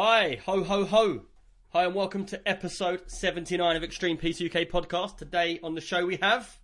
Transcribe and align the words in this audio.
Hi, 0.00 0.38
ho 0.46 0.62
ho 0.62 0.84
ho. 0.84 1.22
Hi 1.70 1.84
and 1.86 1.92
welcome 1.94 2.24
to 2.26 2.48
episode 2.48 3.10
79 3.10 3.74
of 3.74 3.82
Extreme 3.82 4.18
Peace 4.18 4.40
UK 4.40 4.68
podcast. 4.68 5.16
Today 5.16 5.58
on 5.60 5.74
the 5.74 5.80
show 5.80 6.06
we 6.06 6.16
have 6.22 6.56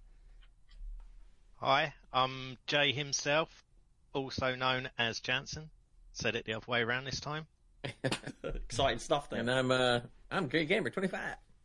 Hi, 1.57 1.95
I'm 2.13 2.59
Jay 2.69 2.93
himself, 2.93 3.65
also 4.13 4.55
known 4.55 4.89
as 4.99 5.19
Jansen. 5.19 5.71
Said 6.13 6.37
it 6.37 6.45
the 6.45 6.55
other 6.55 6.67
way 6.69 6.83
around 6.83 7.07
this 7.07 7.19
time. 7.19 7.47
exciting 8.45 9.01
stuff 9.01 9.29
there. 9.31 9.41
And 9.41 9.51
I'm 9.51 9.73
uh 9.73 9.99
I'm 10.31 10.47
Grey 10.47 10.65
Gamer 10.65 10.91
25, 10.91 11.21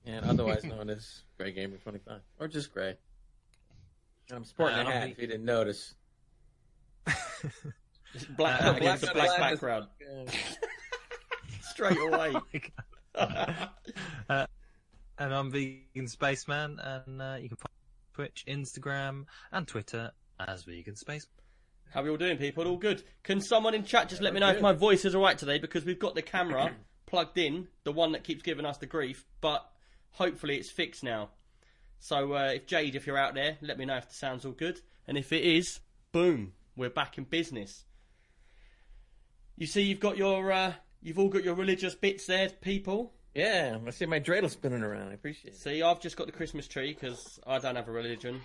and 0.08 0.26
otherwise 0.26 0.64
known 0.64 0.90
as 0.90 1.22
Grey 1.38 1.52
Gamer 1.52 1.78
25, 1.78 2.20
or 2.40 2.48
just 2.48 2.74
Grey. 2.74 2.96
I'm 4.32 4.44
sporting 4.44 4.80
Uh, 4.80 4.82
a 4.82 4.86
I'm 4.86 4.92
hat. 4.92 5.04
the- 5.06 5.12
If 5.12 5.20
you 5.20 5.28
didn't 5.28 5.46
notice. 5.46 5.94
Black 8.38 8.60
Uh, 8.60 8.64
hat 8.74 8.78
against 8.82 9.02
black 9.04 9.12
a 9.12 9.14
black 9.14 9.30
on 9.30 9.38
black 9.38 9.54
is- 9.54 9.60
background. 9.60 9.88
Straight 11.80 11.98
away. 12.14 12.34
uh, 13.16 14.46
and 15.18 15.34
I'm 15.34 15.50
Vegan 15.50 16.10
Spaceman, 16.10 16.78
and 16.78 17.22
uh, 17.22 17.38
you 17.40 17.48
can 17.48 17.56
find 17.56 17.72
Twitch, 18.14 18.44
Instagram, 18.50 19.28
and 19.54 19.66
Twitter 19.66 20.12
as 20.46 20.66
Vegan 20.66 20.98
Space. 20.98 21.26
How 21.94 22.02
are 22.02 22.04
we 22.04 22.10
all 22.10 22.18
doing, 22.18 22.38
people? 22.38 22.68
All 22.68 22.76
good. 22.76 23.04
Can 23.24 23.40
someone 23.40 23.74
in 23.74 23.86
chat 23.86 24.10
just 24.10 24.22
let 24.22 24.34
me 24.34 24.42
know 24.42 24.50
if 24.50 24.60
my 24.60 24.74
voice 24.74 25.06
is 25.06 25.16
alright 25.16 25.38
today? 25.38 25.58
Because 25.58 25.86
we've 25.86 25.98
got 25.98 26.16
the 26.16 26.22
camera 26.22 26.76
plugged 27.06 27.38
in, 27.38 27.70
the 27.86 27.94
one 27.94 28.12
that 28.12 28.26
keeps 28.26 28.42
giving 28.42 28.66
us 28.66 28.78
the 28.80 28.86
grief, 28.86 29.24
but 29.40 29.66
hopefully 30.12 30.58
it's 30.58 30.70
fixed 30.70 31.02
now. 31.02 31.30
So 32.00 32.34
uh, 32.34 32.52
if 32.56 32.68
Jade, 32.68 32.98
if 32.98 33.08
you're 33.08 33.18
out 33.18 33.36
there, 33.36 33.58
let 33.62 33.78
me 33.78 33.86
know 33.86 33.96
if 33.96 34.10
the 34.10 34.16
sound's 34.16 34.44
all 34.44 34.52
good. 34.52 34.82
And 35.08 35.18
if 35.18 35.32
it 35.32 35.46
is, 35.46 35.80
boom, 36.12 36.52
we're 36.76 36.90
back 36.90 37.18
in 37.18 37.24
business. 37.24 37.86
You 39.56 39.66
see, 39.66 39.84
you've 39.84 40.02
got 40.02 40.18
your, 40.18 40.52
uh, 40.52 40.74
you've 41.02 41.20
all 41.20 41.30
got 41.30 41.44
your 41.44 41.56
religious 41.56 41.96
bits 41.96 42.26
there, 42.26 42.50
people. 42.50 43.14
Yeah, 43.36 43.78
I 43.86 43.90
see 43.92 44.06
my 44.06 44.20
dreidel 44.20 44.50
spinning 44.50 44.84
around. 44.84 45.10
I 45.10 45.14
appreciate 45.14 45.54
it. 45.54 45.58
See, 45.58 45.82
I've 45.82 46.02
just 46.02 46.18
got 46.18 46.26
the 46.28 46.34
Christmas 46.34 46.68
tree 46.68 46.94
because 46.94 47.40
I 47.46 47.60
don't 47.60 47.76
have 47.76 47.88
a 47.88 47.92
religion. 47.92 48.42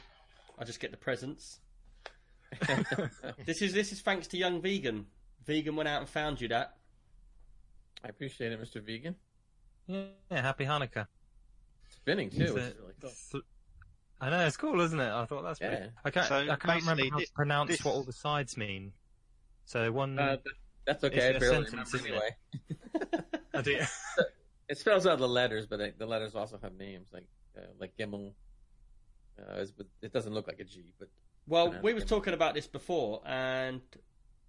I 0.58 0.64
just 0.64 0.78
get 0.80 0.90
the 0.90 0.96
presents. 0.96 1.58
this 3.46 3.62
is 3.62 3.72
this 3.72 3.92
is 3.92 4.00
thanks 4.00 4.28
to 4.28 4.36
young 4.36 4.60
vegan. 4.60 5.06
Vegan 5.46 5.74
went 5.76 5.88
out 5.88 6.00
and 6.00 6.08
found 6.08 6.40
you 6.40 6.48
that. 6.48 6.76
I 8.04 8.08
appreciate 8.08 8.52
it, 8.52 8.60
Mr. 8.60 8.82
Vegan. 8.84 9.16
Yeah, 9.86 10.04
happy 10.30 10.64
Hanukkah. 10.64 11.06
Spinning 11.90 12.30
too. 12.30 12.42
It's 12.42 12.52
which 12.52 12.62
a- 12.62 12.66
is 12.66 12.74
really 12.78 12.92
cool. 13.00 13.10
th- 13.32 13.44
I 14.20 14.30
know 14.30 14.46
it's 14.46 14.56
cool, 14.56 14.80
isn't 14.80 14.98
it? 15.00 15.10
I 15.12 15.24
thought 15.24 15.42
that's 15.42 15.58
pretty. 15.58 15.74
Yeah. 15.76 15.86
I 16.04 16.10
can't. 16.10 16.26
So 16.26 16.36
I 16.36 16.56
can't 16.56 16.80
remember 16.82 17.04
how 17.10 17.18
to 17.18 17.26
pronounce 17.34 17.70
this- 17.70 17.84
what 17.84 17.94
all 17.94 18.04
the 18.04 18.12
sides 18.12 18.56
mean. 18.56 18.92
So 19.64 19.90
one. 19.90 20.18
Uh, 20.18 20.36
th- 20.36 20.54
that's 20.86 21.02
okay. 21.04 21.16
It's 21.16 21.24
I 21.24 21.28
a 21.36 21.40
barely 21.40 21.66
sentence, 21.66 21.92
remember 21.92 21.96
isn't 21.96 22.06
it? 22.06 23.02
anyway. 23.02 23.40
I 23.54 23.62
do- 23.62 23.78
It 24.68 24.78
spells 24.78 25.06
out 25.06 25.18
the 25.18 25.28
letters, 25.28 25.66
but 25.66 25.78
it, 25.80 25.98
the 25.98 26.06
letters 26.06 26.34
also 26.34 26.58
have 26.62 26.72
names 26.78 27.08
like 27.12 27.26
uh, 27.56 27.60
like 27.78 27.92
Gimel. 27.98 28.32
Uh, 29.38 29.64
it 30.00 30.12
doesn't 30.12 30.32
look 30.32 30.46
like 30.46 30.58
a 30.60 30.64
G, 30.64 30.92
but 30.98 31.08
Well, 31.46 31.72
Yeah. 31.74 31.80
we 31.82 31.92
was 31.92 32.04
talking 32.04 32.32
about 32.32 32.54
this 32.54 32.66
before, 32.66 33.20
and 33.26 33.82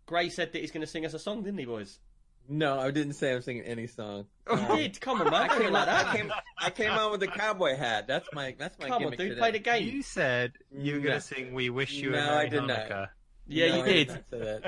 Gray 0.05 0.29
said 0.29 0.53
that 0.53 0.59
he's 0.61 0.71
going 0.71 0.81
to 0.85 0.87
sing 0.87 1.05
us 1.05 1.13
a 1.13 1.19
song, 1.19 1.43
didn't 1.43 1.59
he, 1.59 1.65
boys? 1.65 1.99
no, 2.47 2.79
I 2.79 2.91
didn't 2.91 3.13
say 3.13 3.33
I'm 3.33 3.41
singing 3.41 3.63
any 3.63 3.87
song. 3.87 4.27
He 4.49 4.55
did. 4.77 5.01
Come 5.01 5.19
on, 5.21 5.31
man. 5.31 5.49
I 5.49 5.57
came, 5.57 5.73
like 5.73 5.87
I 5.89 6.15
came, 6.15 6.31
I 6.59 6.69
came 6.69 6.91
on 6.91 7.11
with 7.11 7.19
the 7.19 7.27
cowboy 7.27 7.75
hat. 7.75 8.05
That's 8.07 8.27
my, 8.33 8.55
that's 8.57 8.77
my 8.79 8.85
Come 8.87 8.93
on, 8.93 9.01
gimmick 9.01 9.17
dude. 9.19 9.29
today. 9.31 9.39
Play 9.39 9.51
the 9.51 9.59
game. 9.59 9.89
you 9.89 10.01
said 10.03 10.53
you 10.71 10.93
were 10.93 10.99
No. 10.99 11.03
going 11.07 11.19
to 11.19 11.25
sing 11.25 11.53
"We 11.55 11.69
Wish 11.71 11.91
You 11.93 12.11
No, 12.11 12.19
a 12.19 12.21
I 12.21 12.25
Merry 12.35 12.49
did 12.49 12.63
not. 12.67 13.09
Yeah, 13.47 13.67
No, 13.69 13.75
you 13.77 13.81
I 13.81 13.85
did, 13.87 14.07
not 14.09 14.23
say 14.31 14.61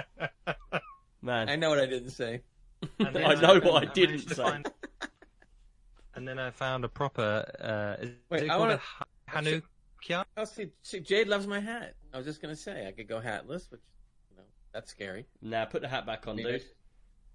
that. 0.47 0.81
man. 1.27 1.49
I 1.49 1.55
know 1.55 1.69
what 1.69 1.79
I 1.79 1.85
didn't 1.85 2.09
say. 2.11 2.41
And 2.99 3.13
then 3.15 3.25
I 3.31 3.35
know 3.35 3.59
what 3.59 3.65
I 3.65 3.79
managed 3.81 3.93
didn't 3.93 4.29
say. 4.29 4.35
find- 4.43 4.71
and 6.15 6.27
then 6.27 6.39
I 6.39 6.49
found 6.49 6.83
a 6.83 6.89
proper. 6.89 7.45
Uh, 7.59 8.03
is 8.03 8.11
Wait, 8.31 8.43
it 8.43 8.45
I 8.45 8.47
called 8.49 8.59
wanna- 8.61 8.73
a 8.73 8.77
ha- 8.77 9.05
Hanukkah? 9.29 10.23
Oh, 10.38 10.45
see, 10.45 10.69
see, 10.81 10.99
Jade 10.99 11.27
loves 11.27 11.45
my 11.47 11.59
hat. 11.59 11.93
I 12.13 12.17
was 12.17 12.25
just 12.25 12.41
gonna 12.41 12.55
say 12.55 12.88
I 12.88 12.91
could 12.91 13.07
go 13.07 13.19
hatless, 13.19 13.69
which, 13.69 13.81
you 14.31 14.38
know, 14.38 14.43
that's 14.73 14.89
scary. 14.89 15.25
Nah, 15.41 15.65
put 15.65 15.81
the 15.81 15.88
hat 15.88 16.05
back 16.05 16.27
on, 16.27 16.38
Maybe 16.38 16.51
dude. 16.53 16.61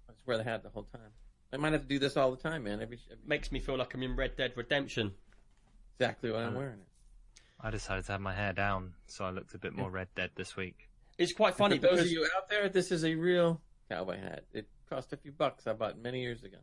I 0.09 0.11
just 0.13 0.25
wear 0.27 0.37
the 0.37 0.43
hat 0.43 0.63
the 0.63 0.69
whole 0.69 0.83
time. 0.91 1.11
I 1.53 1.57
might 1.57 1.73
have 1.73 1.83
to 1.83 1.87
do 1.87 1.99
this 1.99 2.17
all 2.17 2.31
the 2.31 2.41
time, 2.41 2.63
man. 2.63 2.81
Every, 2.81 2.99
every 3.11 3.23
Makes 3.27 3.51
me 3.51 3.59
feel 3.59 3.77
like 3.77 3.93
I'm 3.93 4.01
in 4.01 4.15
Red 4.15 4.35
Dead 4.37 4.53
Redemption. 4.55 5.11
exactly 5.99 6.31
what 6.31 6.41
I'm 6.41 6.55
Uh, 6.55 6.59
wearing. 6.59 6.79
It. 6.79 6.87
I 7.61 7.69
decided 7.69 8.05
to 8.05 8.11
have 8.13 8.21
my 8.21 8.33
hair 8.33 8.53
down, 8.53 8.93
so 9.05 9.23
I 9.23 9.29
looked 9.29 9.53
a 9.53 9.59
bit 9.59 9.73
more 9.73 9.89
Red 9.91 10.07
Dead 10.15 10.31
this 10.35 10.55
week. 10.57 10.89
It's 11.19 11.31
quite 11.31 11.53
funny 11.55 11.75
For 11.77 11.83
those 11.83 11.91
because 11.91 12.05
of 12.07 12.11
you 12.11 12.27
out 12.35 12.49
there, 12.49 12.67
this 12.69 12.91
is 12.91 13.05
a 13.05 13.13
real 13.15 13.61
cowboy 13.89 14.19
hat. 14.19 14.43
It 14.53 14.67
cost 14.89 15.13
a 15.13 15.17
few 15.17 15.31
bucks. 15.31 15.67
I 15.67 15.73
bought 15.73 15.91
it 15.91 15.97
many 16.01 16.21
years 16.21 16.43
ago, 16.43 16.57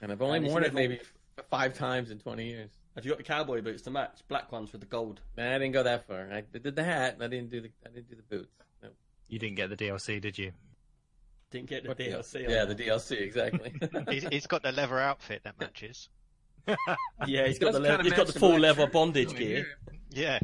and 0.00 0.10
I've 0.12 0.22
only 0.22 0.38
And 0.38 0.46
worn 0.48 0.64
it 0.64 0.74
maybe 0.74 0.96
f- 1.00 1.44
five 1.50 1.74
times 1.74 2.10
in 2.10 2.18
20 2.18 2.46
years. 2.46 2.70
have 2.94 3.04
you 3.04 3.10
got 3.10 3.18
the 3.18 3.24
cowboy 3.24 3.60
boots 3.62 3.82
to 3.82 3.90
match? 3.90 4.20
Black 4.28 4.50
ones 4.52 4.72
with 4.72 4.80
the 4.80 4.86
gold. 4.86 5.20
Man, 5.36 5.52
I 5.52 5.58
didn't 5.58 5.72
go 5.74 5.82
that 5.82 6.06
far. 6.06 6.28
I 6.32 6.42
did 6.58 6.76
the 6.76 6.84
hat, 6.84 7.16
I 7.20 7.26
didn't 7.28 7.50
do 7.50 7.60
the 7.60 7.70
I 7.84 7.90
didn't 7.90 8.08
do 8.10 8.16
the 8.16 8.36
boots. 8.36 8.52
No. 8.82 8.88
You 9.28 9.38
didn't 9.38 9.56
get 9.56 9.70
the 9.70 9.76
DLC, 9.76 10.20
did 10.20 10.38
you? 10.38 10.52
Didn't 11.50 11.68
get 11.68 11.82
the 11.84 11.90
What 11.90 11.98
DLC. 11.98 12.48
Yeah, 12.48 12.64
the 12.64 12.74
DLC 12.74 13.20
exactly. 13.20 13.72
He's, 14.10 14.24
he's 14.28 14.46
got 14.48 14.62
the 14.64 14.72
leather 14.72 14.98
outfit 14.98 15.42
that 15.44 15.58
matches. 15.60 16.08
Yeah, 17.26 17.46
he's 17.46 17.60
got 17.60 17.72
the 17.74 17.78
Does 17.80 17.98
le- 17.98 18.02
he's 18.02 18.12
got 18.12 18.26
the 18.26 18.32
the 18.32 18.38
full 18.40 18.58
leather 18.58 18.82
shirt 18.82 18.92
bondage 18.92 19.36
gear. 19.36 19.46
here. 19.48 19.66
Yeah, 20.10 20.38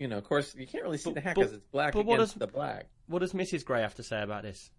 You 0.00 0.08
know, 0.08 0.18
of 0.18 0.24
course, 0.24 0.54
you 0.58 0.66
can't 0.66 0.82
really 0.82 0.98
see 0.98 1.10
But- 1.10 1.14
the 1.14 1.20
hat 1.20 1.36
because 1.36 1.52
it's 1.52 1.64
black 1.70 1.92
but 1.92 2.00
against 2.00 2.18
does- 2.18 2.34
the 2.34 2.46
black. 2.48 2.86
What 3.10 3.18
does 3.20 3.32
Mrs. 3.32 3.64
Gray 3.64 3.80
have 3.80 3.96
to 3.96 4.02
say 4.04 4.22
about 4.22 4.44
this? 4.44 4.70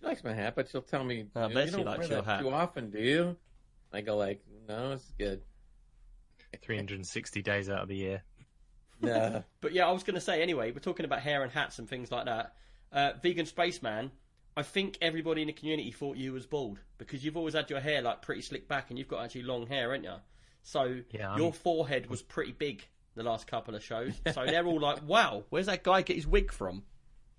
She 0.00 0.06
likes 0.06 0.24
my 0.24 0.32
hat, 0.32 0.54
but 0.56 0.70
she'll 0.70 0.80
tell 0.80 1.04
me, 1.04 1.26
I 1.36 1.42
you, 1.42 1.48
know, 1.48 1.54
bet 1.54 1.64
you 1.66 1.70
she 1.70 1.76
don't 1.76 1.84
likes 1.86 1.98
wear 1.98 2.08
your 2.08 2.22
that 2.22 2.30
hat." 2.36 2.40
too 2.40 2.50
often, 2.50 2.90
do 2.90 2.98
you? 2.98 3.36
I 3.92 4.00
go 4.00 4.16
like, 4.16 4.42
no, 4.66 4.92
it's 4.92 5.12
good. 5.18 5.42
360 6.62 7.42
days 7.42 7.68
out 7.68 7.82
of 7.82 7.88
the 7.88 7.96
year. 7.96 8.22
No. 9.00 9.44
But 9.60 9.72
yeah, 9.72 9.86
I 9.86 9.92
was 9.92 10.02
going 10.04 10.14
to 10.14 10.20
say 10.20 10.40
anyway. 10.42 10.72
We're 10.72 10.78
talking 10.78 11.04
about 11.04 11.20
hair 11.20 11.42
and 11.42 11.52
hats 11.52 11.78
and 11.78 11.88
things 11.88 12.10
like 12.10 12.24
that. 12.26 12.54
Uh, 12.92 13.12
Vegan 13.22 13.46
Spaceman. 13.46 14.10
I 14.56 14.62
think 14.62 14.98
everybody 15.00 15.42
in 15.42 15.46
the 15.46 15.52
community 15.52 15.92
thought 15.92 16.16
you 16.16 16.32
was 16.32 16.46
bald 16.46 16.80
because 16.96 17.24
you've 17.24 17.36
always 17.36 17.54
had 17.54 17.70
your 17.70 17.78
hair 17.80 18.02
like 18.02 18.22
pretty 18.22 18.42
slick 18.42 18.66
back 18.66 18.90
and 18.90 18.98
you've 18.98 19.06
got 19.06 19.22
actually 19.24 19.42
long 19.42 19.66
hair, 19.68 19.94
ain't 19.94 20.04
you? 20.04 20.14
So 20.62 21.00
Yeah, 21.10 21.30
I'm- 21.30 21.38
your 21.38 21.52
forehead 21.52 22.08
was 22.10 22.22
pretty 22.22 22.52
big 22.52 22.84
the 23.14 23.22
last 23.22 23.46
couple 23.46 23.74
of 23.74 23.84
shows. 23.84 24.14
So 24.32 24.44
they're 24.46 24.66
all 24.66 24.80
like, 24.80 25.06
"Wow, 25.06 25.44
where's 25.50 25.66
that 25.66 25.84
guy 25.84 26.02
get 26.02 26.16
his 26.16 26.26
wig 26.26 26.50
from?" 26.52 26.82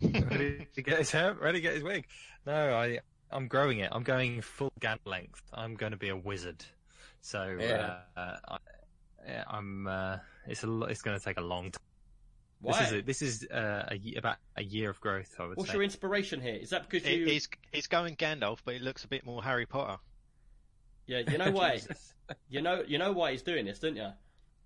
Ready 0.02 0.68
to 0.76 0.82
get 0.82 1.00
his 1.00 1.12
hair, 1.12 1.34
ready 1.34 1.60
to 1.60 1.62
get 1.62 1.74
his 1.76 1.84
wig. 1.84 2.06
No, 2.46 2.76
I, 2.76 3.00
I'm 3.32 3.48
growing 3.48 3.80
it. 3.80 3.90
I'm 3.92 4.04
going 4.04 4.42
full 4.42 4.72
Gant 4.80 5.02
length. 5.06 5.42
I'm 5.54 5.76
going 5.76 5.92
to 5.92 5.98
be 5.98 6.10
a 6.10 6.16
wizard. 6.18 6.64
So, 7.22 7.58
Yeah. 7.60 7.98
uh, 8.16 8.38
I, 8.48 8.58
yeah, 9.28 9.44
I'm. 9.48 9.88
Uh, 9.88 10.18
it's 10.48 10.64
a. 10.64 10.68
lo- 10.68 10.88
It's 10.88 11.02
going 11.02 11.18
to 11.18 11.24
take 11.24 11.38
a 11.38 11.42
long 11.44 11.72
time. 11.72 11.82
Why? 12.62 12.78
This 12.80 12.88
is 12.88 12.94
a, 12.94 13.02
this 13.02 13.22
is 13.22 13.48
uh, 13.52 13.86
a, 13.92 14.16
about 14.18 14.38
a 14.58 14.64
year 14.64 14.90
of 14.90 15.00
growth. 15.02 15.36
I 15.40 15.48
would 15.48 15.58
What's 15.58 15.70
say. 15.70 15.76
your 15.76 15.84
inspiration 15.84 16.42
here? 16.42 16.56
Is 16.56 16.70
that 16.72 16.90
because 16.90 17.08
He- 17.08 17.16
you? 17.16 17.26
he's 17.26 17.48
he's 17.72 17.88
going 17.88 18.16
Gandalf, 18.16 18.60
but 18.66 18.74
he 18.76 18.80
looks 18.80 19.04
a 19.04 19.08
bit 19.08 19.26
more 19.26 19.44
Harry 19.44 19.66
Potter. 19.66 19.98
Yeah, 21.08 21.22
you 21.30 21.38
know 21.38 21.52
why? 21.54 21.80
you 22.50 22.62
know, 22.62 22.84
you 22.88 22.98
know 22.98 23.12
why 23.12 23.32
he's 23.32 23.42
doing 23.42 23.66
this, 23.66 23.80
don't 23.80 23.96
you? 23.96 24.10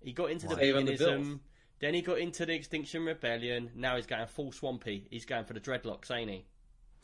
He 0.02 0.12
got 0.12 0.30
into 0.30 0.46
the 0.46 0.54
Why? 0.56 0.60
The 0.60 0.72
veganism, 0.72 0.98
bills. 0.98 1.38
Then 1.84 1.92
he 1.94 2.00
got 2.00 2.18
into 2.18 2.46
the 2.46 2.54
Extinction 2.54 3.04
Rebellion. 3.04 3.70
Now 3.74 3.96
he's 3.96 4.06
going 4.06 4.26
full 4.26 4.52
swampy. 4.52 5.06
He's 5.10 5.26
going 5.26 5.44
for 5.44 5.52
the 5.52 5.60
dreadlocks, 5.60 6.10
ain't 6.10 6.30
he? 6.30 6.44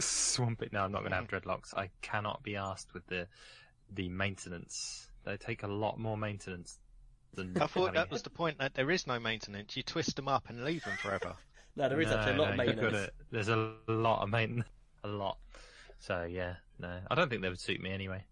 Swampy. 0.00 0.70
No, 0.72 0.84
I'm 0.84 0.92
not 0.92 1.00
going 1.00 1.10
to 1.10 1.16
have 1.16 1.28
dreadlocks. 1.28 1.74
I 1.76 1.90
cannot 2.00 2.42
be 2.42 2.56
asked 2.56 2.94
with 2.94 3.06
the 3.06 3.26
the 3.92 4.08
maintenance. 4.08 5.08
They 5.24 5.36
take 5.36 5.64
a 5.64 5.66
lot 5.66 5.98
more 5.98 6.16
maintenance 6.16 6.78
than. 7.34 7.56
I 7.56 7.66
thought 7.66 7.86
having 7.88 7.94
that 7.94 8.10
was 8.10 8.22
the 8.22 8.30
point 8.30 8.58
that 8.58 8.72
there 8.74 8.90
is 8.90 9.06
no 9.06 9.20
maintenance. 9.20 9.76
You 9.76 9.82
twist 9.82 10.16
them 10.16 10.28
up 10.28 10.48
and 10.48 10.64
leave 10.64 10.84
them 10.84 10.96
forever. 10.96 11.34
No, 11.76 11.88
there 11.88 12.00
is 12.00 12.08
No, 12.08 12.16
actually 12.16 12.34
a 12.34 12.36
lot 12.38 12.44
no, 12.46 12.50
of 12.50 12.56
maintenance. 12.56 12.92
gotta- 12.92 13.12
there's 13.30 13.48
a 13.48 13.72
lot 13.86 14.22
of 14.24 14.28
maintenance. 14.28 14.68
A 15.04 15.08
lot. 15.08 15.38
So 16.00 16.24
yeah, 16.24 16.54
no, 16.80 16.98
I 17.08 17.14
don't 17.14 17.28
think 17.30 17.42
they 17.42 17.48
would 17.48 17.60
suit 17.60 17.80
me 17.80 17.90
anyway. 17.90 18.24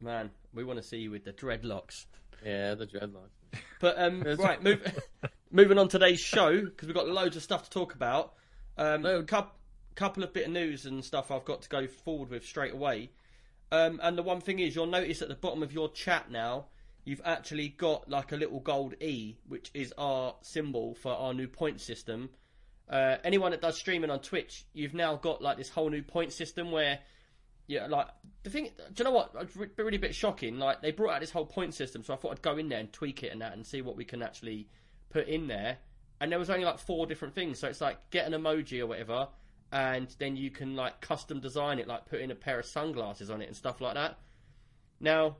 Man, 0.00 0.30
we 0.52 0.64
want 0.64 0.78
to 0.78 0.82
see 0.82 0.98
you 0.98 1.10
with 1.10 1.24
the 1.24 1.32
dreadlocks. 1.32 2.04
Yeah, 2.44 2.74
the 2.74 2.86
dreadlocks. 2.86 3.30
But 3.80 3.98
um, 3.98 4.22
right, 4.22 4.62
move, 4.62 4.86
moving 5.50 5.78
on 5.78 5.88
today's 5.88 6.20
show 6.20 6.60
because 6.60 6.88
we've 6.88 6.96
got 6.96 7.08
loads 7.08 7.36
of 7.36 7.42
stuff 7.42 7.64
to 7.64 7.70
talk 7.70 7.94
about. 7.94 8.34
Um, 8.76 9.02
Load. 9.02 9.26
couple, 9.28 9.52
a 9.90 9.94
couple 9.94 10.22
of 10.22 10.32
bit 10.32 10.46
of 10.46 10.52
news 10.52 10.86
and 10.86 11.04
stuff 11.04 11.30
I've 11.30 11.44
got 11.44 11.62
to 11.62 11.68
go 11.68 11.86
forward 11.86 12.30
with 12.30 12.44
straight 12.44 12.72
away. 12.72 13.10
Um, 13.70 14.00
and 14.02 14.16
the 14.16 14.22
one 14.22 14.40
thing 14.40 14.58
is, 14.58 14.74
you'll 14.74 14.86
notice 14.86 15.22
at 15.22 15.28
the 15.28 15.34
bottom 15.34 15.62
of 15.62 15.72
your 15.72 15.90
chat 15.90 16.30
now, 16.30 16.66
you've 17.04 17.22
actually 17.24 17.68
got 17.68 18.08
like 18.08 18.32
a 18.32 18.36
little 18.36 18.60
gold 18.60 18.94
E, 19.00 19.36
which 19.48 19.70
is 19.74 19.92
our 19.98 20.34
symbol 20.42 20.94
for 20.94 21.12
our 21.12 21.34
new 21.34 21.48
point 21.48 21.80
system. 21.80 22.30
Uh, 22.88 23.16
anyone 23.24 23.50
that 23.52 23.60
does 23.60 23.76
streaming 23.78 24.10
on 24.10 24.20
Twitch, 24.20 24.64
you've 24.74 24.94
now 24.94 25.16
got 25.16 25.42
like 25.42 25.56
this 25.56 25.68
whole 25.68 25.90
new 25.90 26.02
point 26.02 26.32
system 26.32 26.70
where, 26.70 27.00
yeah, 27.66 27.86
like 27.86 28.08
the 28.42 28.50
thing. 28.50 28.70
Do 28.76 28.82
you 28.98 29.04
know 29.04 29.10
what? 29.10 29.32
It's 29.40 29.56
re- 29.56 29.68
really 29.76 29.96
a 29.96 30.00
bit 30.00 30.14
shocking. 30.14 30.58
Like 30.58 30.82
they 30.82 30.90
brought 30.92 31.14
out 31.14 31.20
this 31.20 31.30
whole 31.30 31.46
point 31.46 31.74
system, 31.74 32.02
so 32.04 32.12
I 32.14 32.16
thought 32.16 32.32
I'd 32.32 32.42
go 32.42 32.56
in 32.58 32.68
there 32.68 32.80
and 32.80 32.92
tweak 32.92 33.22
it 33.22 33.32
and 33.32 33.40
that, 33.42 33.52
and 33.54 33.66
see 33.66 33.82
what 33.82 33.96
we 33.96 34.04
can 34.04 34.22
actually 34.22 34.68
put 35.10 35.28
in 35.28 35.46
there. 35.48 35.78
and 36.20 36.30
there 36.32 36.38
was 36.38 36.50
only 36.50 36.64
like 36.64 36.78
four 36.78 37.06
different 37.06 37.34
things. 37.34 37.58
So 37.58 37.68
it's 37.68 37.80
like 37.80 38.10
get 38.10 38.26
an 38.26 38.32
emoji 38.32 38.80
or 38.80 38.86
whatever, 38.86 39.28
and 39.72 40.14
then 40.18 40.36
you 40.36 40.50
can 40.50 40.76
like 40.76 41.00
custom 41.00 41.40
design 41.40 41.78
it, 41.78 41.88
like 41.88 42.06
put 42.06 42.20
in 42.20 42.30
a 42.30 42.34
pair 42.34 42.58
of 42.58 42.66
sunglasses 42.66 43.30
on 43.30 43.42
it 43.42 43.46
and 43.46 43.56
stuff 43.56 43.80
like 43.80 43.94
that. 43.94 44.18
Now, 45.00 45.36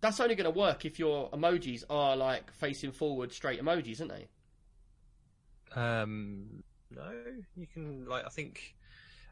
that's 0.00 0.18
only 0.20 0.34
going 0.34 0.52
to 0.52 0.58
work 0.58 0.84
if 0.84 0.98
your 0.98 1.30
emojis 1.30 1.84
are 1.90 2.16
like 2.16 2.50
facing 2.54 2.92
forward, 2.92 3.32
straight 3.32 3.62
emojis, 3.62 4.00
aren't 4.00 4.12
they? 4.12 4.28
Um, 5.80 6.64
no, 6.90 7.10
you 7.56 7.66
can 7.66 8.06
like 8.06 8.24
I 8.26 8.30
think, 8.30 8.74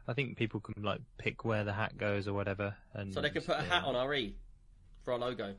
I 0.09 0.13
think 0.13 0.37
people 0.37 0.59
can 0.59 0.81
like 0.81 1.01
pick 1.19 1.45
where 1.45 1.63
the 1.63 1.71
hat 1.73 1.97
goes 1.97 2.27
or 2.27 2.33
whatever, 2.33 2.75
and 2.95 3.13
So 3.13 3.21
they 3.21 3.29
can 3.29 3.43
put 3.43 3.59
a 3.59 3.61
hat 3.61 3.83
on 3.83 3.95
RE 4.07 4.35
for 5.05 5.13
our 5.13 5.19
logo. 5.19 5.53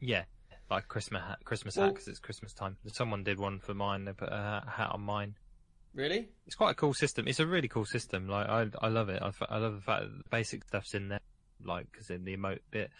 Yeah, 0.00 0.24
like 0.70 0.88
Christmas 0.88 1.22
hat, 1.22 1.38
Christmas 1.44 1.76
Well- 1.76 1.86
hat 1.86 1.94
because 1.94 2.08
it's 2.08 2.18
Christmas 2.18 2.54
time. 2.54 2.78
Someone 2.86 3.22
did 3.22 3.38
one 3.38 3.58
for 3.60 3.74
mine. 3.74 4.06
They 4.06 4.12
put 4.14 4.30
a 4.32 4.36
hat- 4.36 4.68
hat 4.68 4.90
on 4.92 5.02
mine. 5.02 5.34
Really? 5.92 6.28
It's 6.46 6.54
quite 6.56 6.70
a 6.70 6.74
cool 6.74 6.94
system. 6.94 7.28
It's 7.28 7.40
a 7.40 7.46
really 7.46 7.68
cool 7.68 7.84
system. 7.84 8.28
Like 8.28 8.48
I, 8.48 8.66
I 8.80 8.88
love 8.88 9.08
it. 9.10 9.20
I, 9.20 9.28
f- 9.28 9.42
I 9.48 9.58
love 9.58 9.74
the 9.74 9.80
fact 9.82 10.02
that 10.04 10.16
the 10.16 10.24
basic 10.30 10.64
stuff's 10.64 10.94
in 10.94 11.08
there. 11.08 11.20
Like 11.62 11.90
because 11.92 12.08
in 12.08 12.24
the 12.24 12.34
emote 12.36 12.60
bit, 12.70 12.90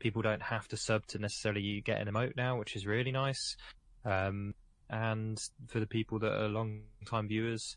people 0.00 0.20
don't 0.20 0.42
have 0.42 0.68
to 0.68 0.76
sub 0.76 1.06
to 1.06 1.18
necessarily 1.18 1.80
get 1.80 2.00
an 2.00 2.12
emote 2.12 2.36
now, 2.36 2.58
which 2.58 2.76
is 2.76 2.84
really 2.86 3.12
nice. 3.12 3.56
Um, 4.04 4.54
and 4.90 5.40
for 5.68 5.80
the 5.80 5.86
people 5.86 6.18
that 6.20 6.32
are 6.32 6.48
long 6.48 6.82
time 7.06 7.28
viewers, 7.28 7.76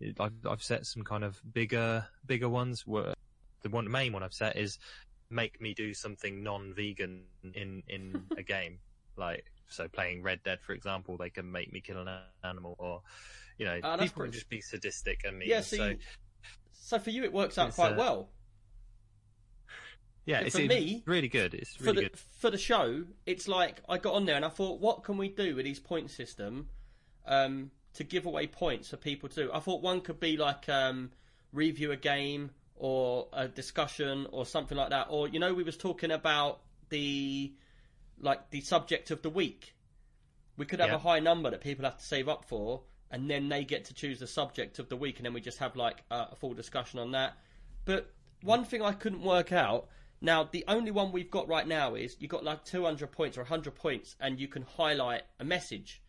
it, 0.00 0.16
I've, 0.20 0.32
I've 0.48 0.62
set 0.62 0.86
some 0.86 1.02
kind 1.02 1.24
of 1.24 1.40
bigger, 1.52 2.06
bigger 2.26 2.48
ones. 2.48 2.84
The 2.86 3.70
one, 3.70 3.84
the 3.84 3.90
main 3.90 4.12
one 4.12 4.22
I've 4.22 4.32
set 4.34 4.56
is 4.56 4.78
make 5.28 5.60
me 5.60 5.74
do 5.74 5.92
something 5.92 6.42
non-vegan 6.42 7.24
in 7.54 7.82
in 7.88 8.22
a 8.36 8.42
game. 8.42 8.78
Like 9.16 9.44
so, 9.68 9.88
playing 9.88 10.22
Red 10.22 10.42
Dead, 10.44 10.60
for 10.60 10.72
example, 10.72 11.16
they 11.16 11.30
can 11.30 11.50
make 11.50 11.72
me 11.72 11.80
kill 11.80 12.00
an 12.06 12.08
animal, 12.44 12.76
or 12.78 13.02
you 13.58 13.64
know, 13.66 13.80
that's 13.82 14.02
people 14.02 14.22
can 14.24 14.32
just 14.32 14.48
be 14.48 14.60
sadistic 14.60 15.22
and 15.24 15.38
mean. 15.38 15.48
Yeah. 15.48 15.60
So, 15.60 15.76
so 15.76 15.86
you- 15.88 15.98
so 16.72 16.98
for 17.00 17.10
you, 17.10 17.24
it 17.24 17.32
works 17.32 17.58
out 17.58 17.74
quite 17.74 17.92
uh, 17.94 17.96
well. 17.96 18.28
Yeah, 20.26 20.40
for 20.40 20.46
it's, 20.46 20.56
it's 20.56 20.68
me, 20.68 21.02
really 21.06 21.28
good. 21.28 21.54
It's 21.54 21.74
for 21.76 21.92
the 21.92 22.02
good. 22.02 22.16
for 22.38 22.50
the 22.50 22.58
show, 22.58 23.04
it's 23.24 23.48
like 23.48 23.80
I 23.88 23.98
got 23.98 24.14
on 24.14 24.26
there 24.26 24.36
and 24.36 24.44
I 24.44 24.48
thought, 24.50 24.80
what 24.80 25.04
can 25.04 25.16
we 25.16 25.28
do 25.28 25.56
with 25.56 25.64
these 25.64 25.80
point 25.80 26.10
system 26.10 26.68
um, 27.26 27.70
to 27.94 28.04
give 28.04 28.26
away 28.26 28.46
points 28.46 28.90
for 28.90 28.96
people 28.96 29.28
to? 29.30 29.44
do? 29.46 29.50
I 29.52 29.60
thought 29.60 29.82
one 29.82 30.00
could 30.02 30.20
be 30.20 30.36
like 30.36 30.68
um, 30.68 31.10
review 31.52 31.92
a 31.92 31.96
game 31.96 32.50
or 32.74 33.28
a 33.32 33.48
discussion 33.48 34.26
or 34.32 34.44
something 34.44 34.76
like 34.76 34.90
that, 34.90 35.06
or 35.10 35.28
you 35.28 35.38
know, 35.38 35.54
we 35.54 35.62
was 35.62 35.76
talking 35.76 36.10
about 36.10 36.60
the 36.90 37.52
like 38.20 38.50
the 38.50 38.60
subject 38.60 39.10
of 39.10 39.22
the 39.22 39.30
week. 39.30 39.74
We 40.56 40.66
could 40.66 40.80
have 40.80 40.88
Yeah. 40.88 40.96
a 40.96 40.98
high 40.98 41.20
number 41.20 41.50
that 41.50 41.60
people 41.60 41.84
have 41.84 41.98
to 41.98 42.04
save 42.04 42.28
up 42.28 42.44
for, 42.46 42.82
and 43.10 43.30
then 43.30 43.48
they 43.48 43.64
get 43.64 43.86
to 43.86 43.94
choose 43.94 44.18
the 44.20 44.26
subject 44.26 44.78
of 44.78 44.88
the 44.88 44.96
week, 44.96 45.18
and 45.18 45.26
then 45.26 45.34
we 45.34 45.40
just 45.40 45.58
have 45.58 45.76
like 45.76 46.02
a, 46.10 46.28
a 46.32 46.34
full 46.36 46.54
discussion 46.54 46.98
on 46.98 47.12
that. 47.12 47.36
But 47.84 48.10
one 48.42 48.64
thing 48.64 48.82
I 48.82 48.92
couldn't 48.92 49.22
work 49.22 49.52
out. 49.52 49.88
Now, 50.20 50.44
the 50.44 50.64
only 50.66 50.90
one 50.90 51.12
we've 51.12 51.30
got 51.30 51.48
right 51.48 51.66
now 51.66 51.94
is 51.94 52.16
you've 52.18 52.30
got 52.30 52.44
like 52.44 52.64
200 52.64 53.12
points 53.12 53.36
or 53.36 53.42
100 53.42 53.74
points, 53.74 54.16
and 54.20 54.40
you 54.40 54.48
can 54.48 54.62
highlight 54.62 55.22
a 55.38 55.44
message. 55.44 56.02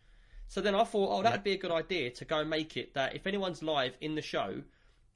So 0.48 0.62
then 0.62 0.74
I 0.74 0.84
thought, 0.84 1.18
oh, 1.18 1.22
that'd 1.22 1.44
be 1.44 1.52
a 1.52 1.58
good 1.58 1.70
idea 1.70 2.10
to 2.10 2.24
go 2.24 2.38
and 2.38 2.48
make 2.48 2.76
it 2.76 2.94
that 2.94 3.14
if 3.14 3.26
anyone's 3.26 3.62
live 3.62 3.96
in 4.00 4.14
the 4.14 4.22
show, 4.22 4.62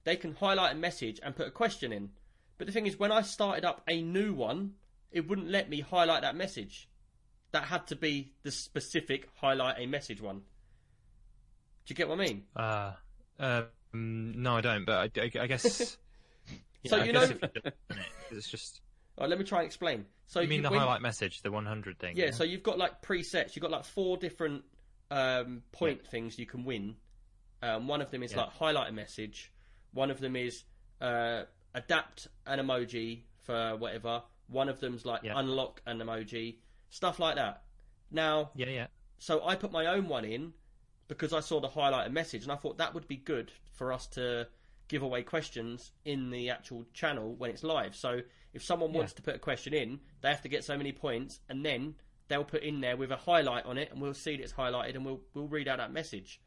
they 0.04 0.16
can 0.16 0.34
highlight 0.34 0.72
a 0.72 0.78
message 0.78 1.20
and 1.22 1.34
put 1.34 1.48
a 1.48 1.50
question 1.50 1.92
in. 1.92 2.10
But 2.58 2.66
the 2.66 2.72
thing 2.72 2.86
is, 2.86 2.98
when 2.98 3.10
I 3.10 3.22
started 3.22 3.64
up 3.64 3.82
a 3.88 4.02
new 4.02 4.34
one, 4.34 4.74
it 5.10 5.26
wouldn't 5.26 5.48
let 5.48 5.70
me 5.70 5.80
highlight 5.80 6.22
that 6.22 6.36
message. 6.36 6.88
That 7.52 7.64
had 7.64 7.86
to 7.88 7.96
be 7.96 8.32
the 8.42 8.50
specific 8.50 9.28
highlight 9.36 9.76
a 9.78 9.86
message 9.86 10.20
one. 10.20 10.42
Do 11.84 11.92
you 11.92 11.96
get 11.96 12.08
what 12.08 12.20
I 12.20 12.24
mean? 12.24 12.42
Uh, 12.54 12.92
um, 13.38 13.68
no, 13.94 14.56
I 14.56 14.60
don't. 14.60 14.84
But 14.84 15.16
I, 15.16 15.20
I, 15.20 15.30
I 15.42 15.46
guess. 15.46 15.96
So 16.86 16.96
I 16.98 17.04
you 17.04 17.12
guess 17.12 17.28
know- 17.30 17.36
if 17.36 17.42
you 17.42 17.60
don't, 17.62 17.74
it's 18.30 18.48
just. 18.48 18.80
All 19.18 19.22
right, 19.24 19.30
let 19.30 19.38
me 19.38 19.44
try 19.44 19.58
and 19.60 19.66
explain. 19.66 20.06
So 20.26 20.40
You 20.40 20.48
mean 20.48 20.58
you- 20.58 20.62
the 20.64 20.70
when- 20.70 20.80
highlight 20.80 21.02
message, 21.02 21.42
the 21.42 21.50
100 21.52 21.98
thing? 21.98 22.16
Yeah, 22.16 22.30
so 22.30 22.44
you've 22.44 22.62
got 22.62 22.78
like 22.78 23.02
presets. 23.02 23.54
You've 23.54 23.62
got 23.62 23.70
like 23.70 23.84
four 23.84 24.16
different 24.16 24.64
um, 25.10 25.62
point 25.72 26.06
things 26.06 26.38
you 26.38 26.46
can 26.46 26.64
win. 26.64 26.96
Um, 27.62 27.86
one 27.86 28.00
of 28.00 28.10
them 28.10 28.22
is 28.22 28.32
Yeah. 28.32 28.38
like 28.42 28.50
highlight 28.52 28.88
a 28.88 28.92
message. 28.92 29.52
One 29.92 30.10
of 30.10 30.18
them 30.20 30.34
is 30.36 30.64
uh, 31.00 31.44
adapt 31.74 32.28
an 32.46 32.58
emoji 32.58 33.22
for 33.42 33.76
whatever. 33.76 34.22
One 34.48 34.68
of 34.70 34.80
them's 34.80 35.04
like 35.04 35.22
Yeah. 35.22 35.38
unlock 35.38 35.82
an 35.86 35.98
emoji, 35.98 36.56
stuff 36.90 37.18
like 37.18 37.36
that. 37.36 37.62
Now, 38.10 38.50
yeah, 38.54 38.68
yeah. 38.68 38.86
so 39.18 39.44
I 39.46 39.54
put 39.56 39.70
my 39.72 39.86
own 39.86 40.08
one 40.08 40.24
in 40.24 40.54
because 41.08 41.32
I 41.34 41.40
saw 41.40 41.60
the 41.60 41.68
highlight 41.68 42.06
a 42.06 42.10
message, 42.10 42.42
and 42.44 42.52
I 42.52 42.56
thought 42.56 42.78
that 42.78 42.94
would 42.94 43.06
be 43.06 43.16
good 43.16 43.52
for 43.74 43.92
us 43.92 44.06
to 44.08 44.48
give 44.92 45.02
away 45.02 45.22
questions 45.22 45.90
in 46.04 46.28
the 46.28 46.50
actual 46.50 46.84
channel 46.92 47.34
when 47.38 47.48
it's 47.50 47.64
live. 47.64 47.96
So 47.96 48.20
if 48.52 48.62
someone 48.62 48.92
wants 48.92 49.14
to 49.14 49.22
put 49.22 49.34
a 49.34 49.38
question 49.38 49.72
in, 49.72 49.98
they 50.20 50.28
have 50.28 50.42
to 50.42 50.48
get 50.50 50.64
so 50.64 50.76
many 50.76 50.92
points, 50.92 51.40
and 51.48 51.64
then 51.64 51.94
they'll 52.28 52.44
put 52.44 52.62
in 52.62 52.82
there 52.82 52.98
with 52.98 53.10
a 53.10 53.16
highlight 53.16 53.64
on 53.64 53.78
it, 53.78 53.90
and 53.90 54.02
we'll 54.02 54.12
see 54.12 54.36
that 54.36 54.42
it's 54.42 54.52
highlighted, 54.52 54.94
and 54.94 55.06
we'll 55.06 55.22
we'll 55.32 55.48
read 55.48 55.66
out 55.66 55.78
that 55.78 55.92
message. 55.92 56.40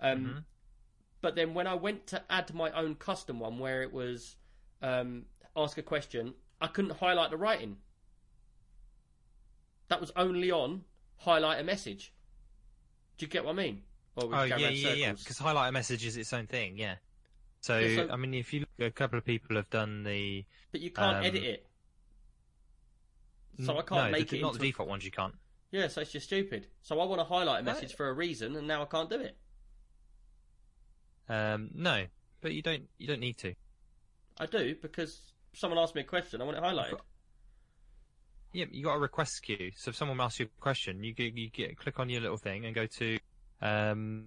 Um, 0.00 0.44
But 1.20 1.34
then 1.34 1.52
when 1.52 1.66
I 1.66 1.74
went 1.74 2.06
to 2.08 2.22
add 2.30 2.54
my 2.54 2.70
own 2.70 2.94
custom 2.94 3.40
one, 3.40 3.58
where 3.58 3.82
it 3.82 3.92
was 3.92 4.36
um, 4.80 5.24
ask 5.56 5.76
a 5.76 5.82
question, 5.82 6.34
I 6.60 6.68
couldn't 6.68 6.92
highlight 6.98 7.30
the 7.30 7.36
writing. 7.36 7.78
That 9.88 10.00
was 10.00 10.12
only 10.14 10.50
on 10.52 10.84
highlight 11.16 11.58
a 11.60 11.64
message. 11.64 12.12
Do 13.16 13.26
you 13.26 13.30
get 13.30 13.44
what 13.44 13.52
I 13.52 13.54
mean? 13.54 13.82
Or 14.16 14.32
Oh, 14.32 14.42
yeah, 14.44 14.56
yeah, 14.68 14.92
yeah. 14.92 15.12
Because 15.12 15.38
highlight 15.38 15.70
a 15.70 15.72
message 15.72 16.04
is 16.06 16.16
its 16.16 16.32
own 16.32 16.46
thing, 16.46 16.78
yeah. 16.78 16.96
So, 17.64 17.78
Yeah, 17.78 18.04
so- 18.04 18.12
I 18.12 18.16
mean, 18.16 18.34
if 18.34 18.52
you 18.52 18.60
look, 18.60 18.88
a 18.88 18.90
couple 18.90 19.18
of 19.18 19.24
people 19.24 19.56
have 19.56 19.70
done 19.70 20.02
the. 20.04 20.44
But 20.70 20.82
you 20.82 20.90
can't 20.90 21.16
um, 21.16 21.24
edit 21.24 21.42
it. 21.42 21.66
So 23.64 23.78
I 23.78 23.82
can't 23.82 24.12
make 24.12 24.28
the, 24.28 24.38
it 24.38 24.42
Not 24.42 24.52
the 24.52 24.58
a- 24.58 24.62
default 24.62 24.86
ones, 24.86 25.02
you 25.02 25.10
can't. 25.10 25.34
Yeah, 25.70 25.88
so 25.88 26.02
it's 26.02 26.12
just 26.12 26.26
stupid. 26.26 26.66
So 26.82 27.00
I 27.00 27.06
want 27.06 27.20
to 27.20 27.24
highlight 27.24 27.62
a 27.62 27.64
No. 27.64 27.72
message 27.72 27.94
for 27.94 28.10
a 28.10 28.12
reason, 28.12 28.54
and 28.56 28.66
now 28.68 28.82
I 28.82 28.84
can't 28.84 29.08
do 29.08 29.18
it. 29.18 29.38
Um, 31.26 31.70
no, 31.74 32.04
but 32.42 32.52
you 32.52 32.60
don't. 32.60 32.82
You 32.98 33.06
don't 33.06 33.20
need 33.20 33.38
to. 33.38 33.54
I 34.38 34.44
do 34.44 34.74
because 34.82 35.32
someone 35.54 35.78
asked 35.78 35.94
me 35.94 36.02
a 36.02 36.04
question. 36.04 36.42
I 36.42 36.44
want 36.44 36.58
it 36.58 36.62
highlighted. 36.62 36.98
Yeah, 38.52 38.66
you 38.70 38.84
got 38.84 38.96
a 38.96 38.98
request 38.98 39.42
queue. 39.42 39.70
So 39.76 39.88
if 39.88 39.96
someone 39.96 40.20
asks 40.20 40.38
you 40.38 40.46
a 40.46 40.60
question, 40.60 41.02
you 41.02 41.14
you 41.16 41.48
get 41.48 41.78
click 41.78 41.98
on 41.98 42.10
your 42.10 42.20
little 42.20 42.36
thing 42.36 42.66
and 42.66 42.74
go 42.74 42.86
to 42.86 43.18
um 43.62 44.26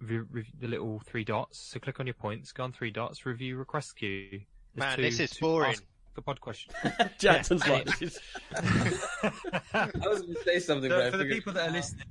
re- 0.00 0.24
re- 0.30 0.52
the 0.60 0.68
little 0.68 1.00
three 1.06 1.24
dots. 1.24 1.58
So 1.58 1.78
click 1.80 2.00
on 2.00 2.06
your 2.06 2.14
points, 2.14 2.52
go 2.52 2.64
on 2.64 2.72
three 2.72 2.90
dots, 2.90 3.26
review 3.26 3.56
request 3.56 3.96
queue. 3.96 4.28
There's 4.30 4.42
Man, 4.76 4.96
two- 4.96 5.02
this 5.02 5.20
is 5.20 5.32
boring. 5.38 5.72
ask 5.72 5.82
a 6.16 6.22
pod 6.22 6.40
question. 6.40 6.72
Jackson's 7.18 7.66
Yeah. 7.66 7.72
like, 7.72 7.84
this 7.86 8.02
is 8.02 8.18
I 9.74 9.90
was 10.08 10.22
going 10.22 10.34
to 10.34 10.42
say 10.44 10.58
something, 10.58 10.90
So 10.90 10.98
but 10.98 11.10
for 11.12 11.16
the 11.18 11.24
people 11.26 11.52
that 11.54 11.68
are 11.68 11.72
listening, 11.72 12.06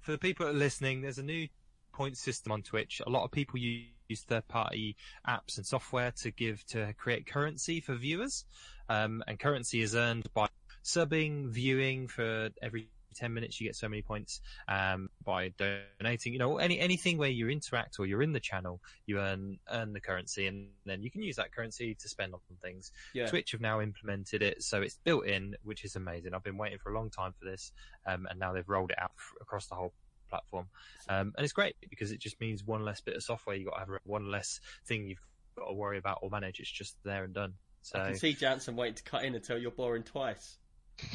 for 0.00 0.12
the 0.12 0.18
people 0.18 0.46
that 0.46 0.54
are 0.54 0.58
listening, 0.58 1.00
there's 1.02 1.18
a 1.18 1.22
new 1.22 1.48
point 1.92 2.16
system 2.16 2.52
on 2.52 2.62
Twitch. 2.62 3.00
A 3.06 3.10
lot 3.10 3.24
of 3.24 3.30
people 3.30 3.58
use 3.58 3.86
third-party 4.26 4.96
apps 5.28 5.56
and 5.56 5.66
software 5.66 6.12
to 6.22 6.30
give 6.30 6.64
to 6.66 6.92
create 6.94 7.26
currency 7.26 7.80
for 7.80 7.94
viewers, 7.94 8.44
um, 8.88 9.22
and 9.26 9.38
currency 9.38 9.82
is 9.82 9.94
earned 9.94 10.26
by 10.34 10.48
subbing, 10.84 11.48
viewing. 11.48 12.08
For 12.08 12.50
every 12.62 12.88
ten 13.14 13.32
minutes, 13.32 13.60
you 13.60 13.66
get 13.66 13.76
so 13.76 13.88
many 13.88 14.02
points. 14.02 14.40
Um, 14.68 15.08
by 15.24 15.52
donating, 15.58 16.32
you 16.32 16.38
know, 16.38 16.58
any 16.58 16.78
anything 16.78 17.18
where 17.18 17.28
you 17.28 17.48
interact 17.48 17.98
or 17.98 18.06
you're 18.06 18.22
in 18.22 18.32
the 18.32 18.40
channel, 18.40 18.80
you 19.06 19.18
earn 19.18 19.58
earn 19.70 19.92
the 19.92 20.00
currency, 20.00 20.46
and 20.46 20.68
then 20.84 21.02
you 21.02 21.10
can 21.10 21.22
use 21.22 21.36
that 21.36 21.52
currency 21.52 21.94
to 21.94 22.08
spend 22.08 22.34
on 22.34 22.40
things. 22.62 22.92
yeah. 23.14 23.26
Twitch 23.26 23.52
have 23.52 23.60
now 23.60 23.80
implemented 23.80 24.42
it, 24.42 24.62
so 24.62 24.82
it's 24.82 24.98
built 25.04 25.26
in, 25.26 25.56
which 25.62 25.84
is 25.84 25.96
amazing. 25.96 26.34
I've 26.34 26.44
been 26.44 26.58
waiting 26.58 26.78
for 26.78 26.92
a 26.92 26.94
long 26.94 27.10
time 27.10 27.32
for 27.38 27.44
this, 27.44 27.72
um, 28.06 28.26
and 28.30 28.38
now 28.38 28.52
they've 28.52 28.68
rolled 28.68 28.90
it 28.90 28.98
out 29.00 29.12
f- 29.16 29.34
across 29.40 29.66
the 29.66 29.74
whole 29.74 29.92
platform, 30.28 30.68
um, 31.08 31.32
and 31.36 31.44
it's 31.44 31.52
great 31.52 31.76
because 31.88 32.12
it 32.12 32.20
just 32.20 32.40
means 32.40 32.64
one 32.64 32.84
less 32.84 33.00
bit 33.00 33.16
of 33.16 33.22
software 33.22 33.56
you 33.56 33.64
got 33.64 33.74
to 33.74 33.80
have, 33.80 33.88
one 34.04 34.30
less 34.30 34.60
thing 34.86 35.06
you've 35.06 35.20
got 35.56 35.66
to 35.66 35.74
worry 35.74 35.98
about 35.98 36.18
or 36.22 36.30
manage. 36.30 36.60
It's 36.60 36.70
just 36.70 36.96
there 37.04 37.24
and 37.24 37.34
done. 37.34 37.54
So 37.82 37.98
I 37.98 38.06
can 38.08 38.16
see 38.16 38.34
Jansen 38.34 38.76
waiting 38.76 38.96
to 38.96 39.02
cut 39.02 39.24
in 39.24 39.34
until 39.34 39.58
you're 39.58 39.70
boring 39.70 40.02
twice. 40.02 40.58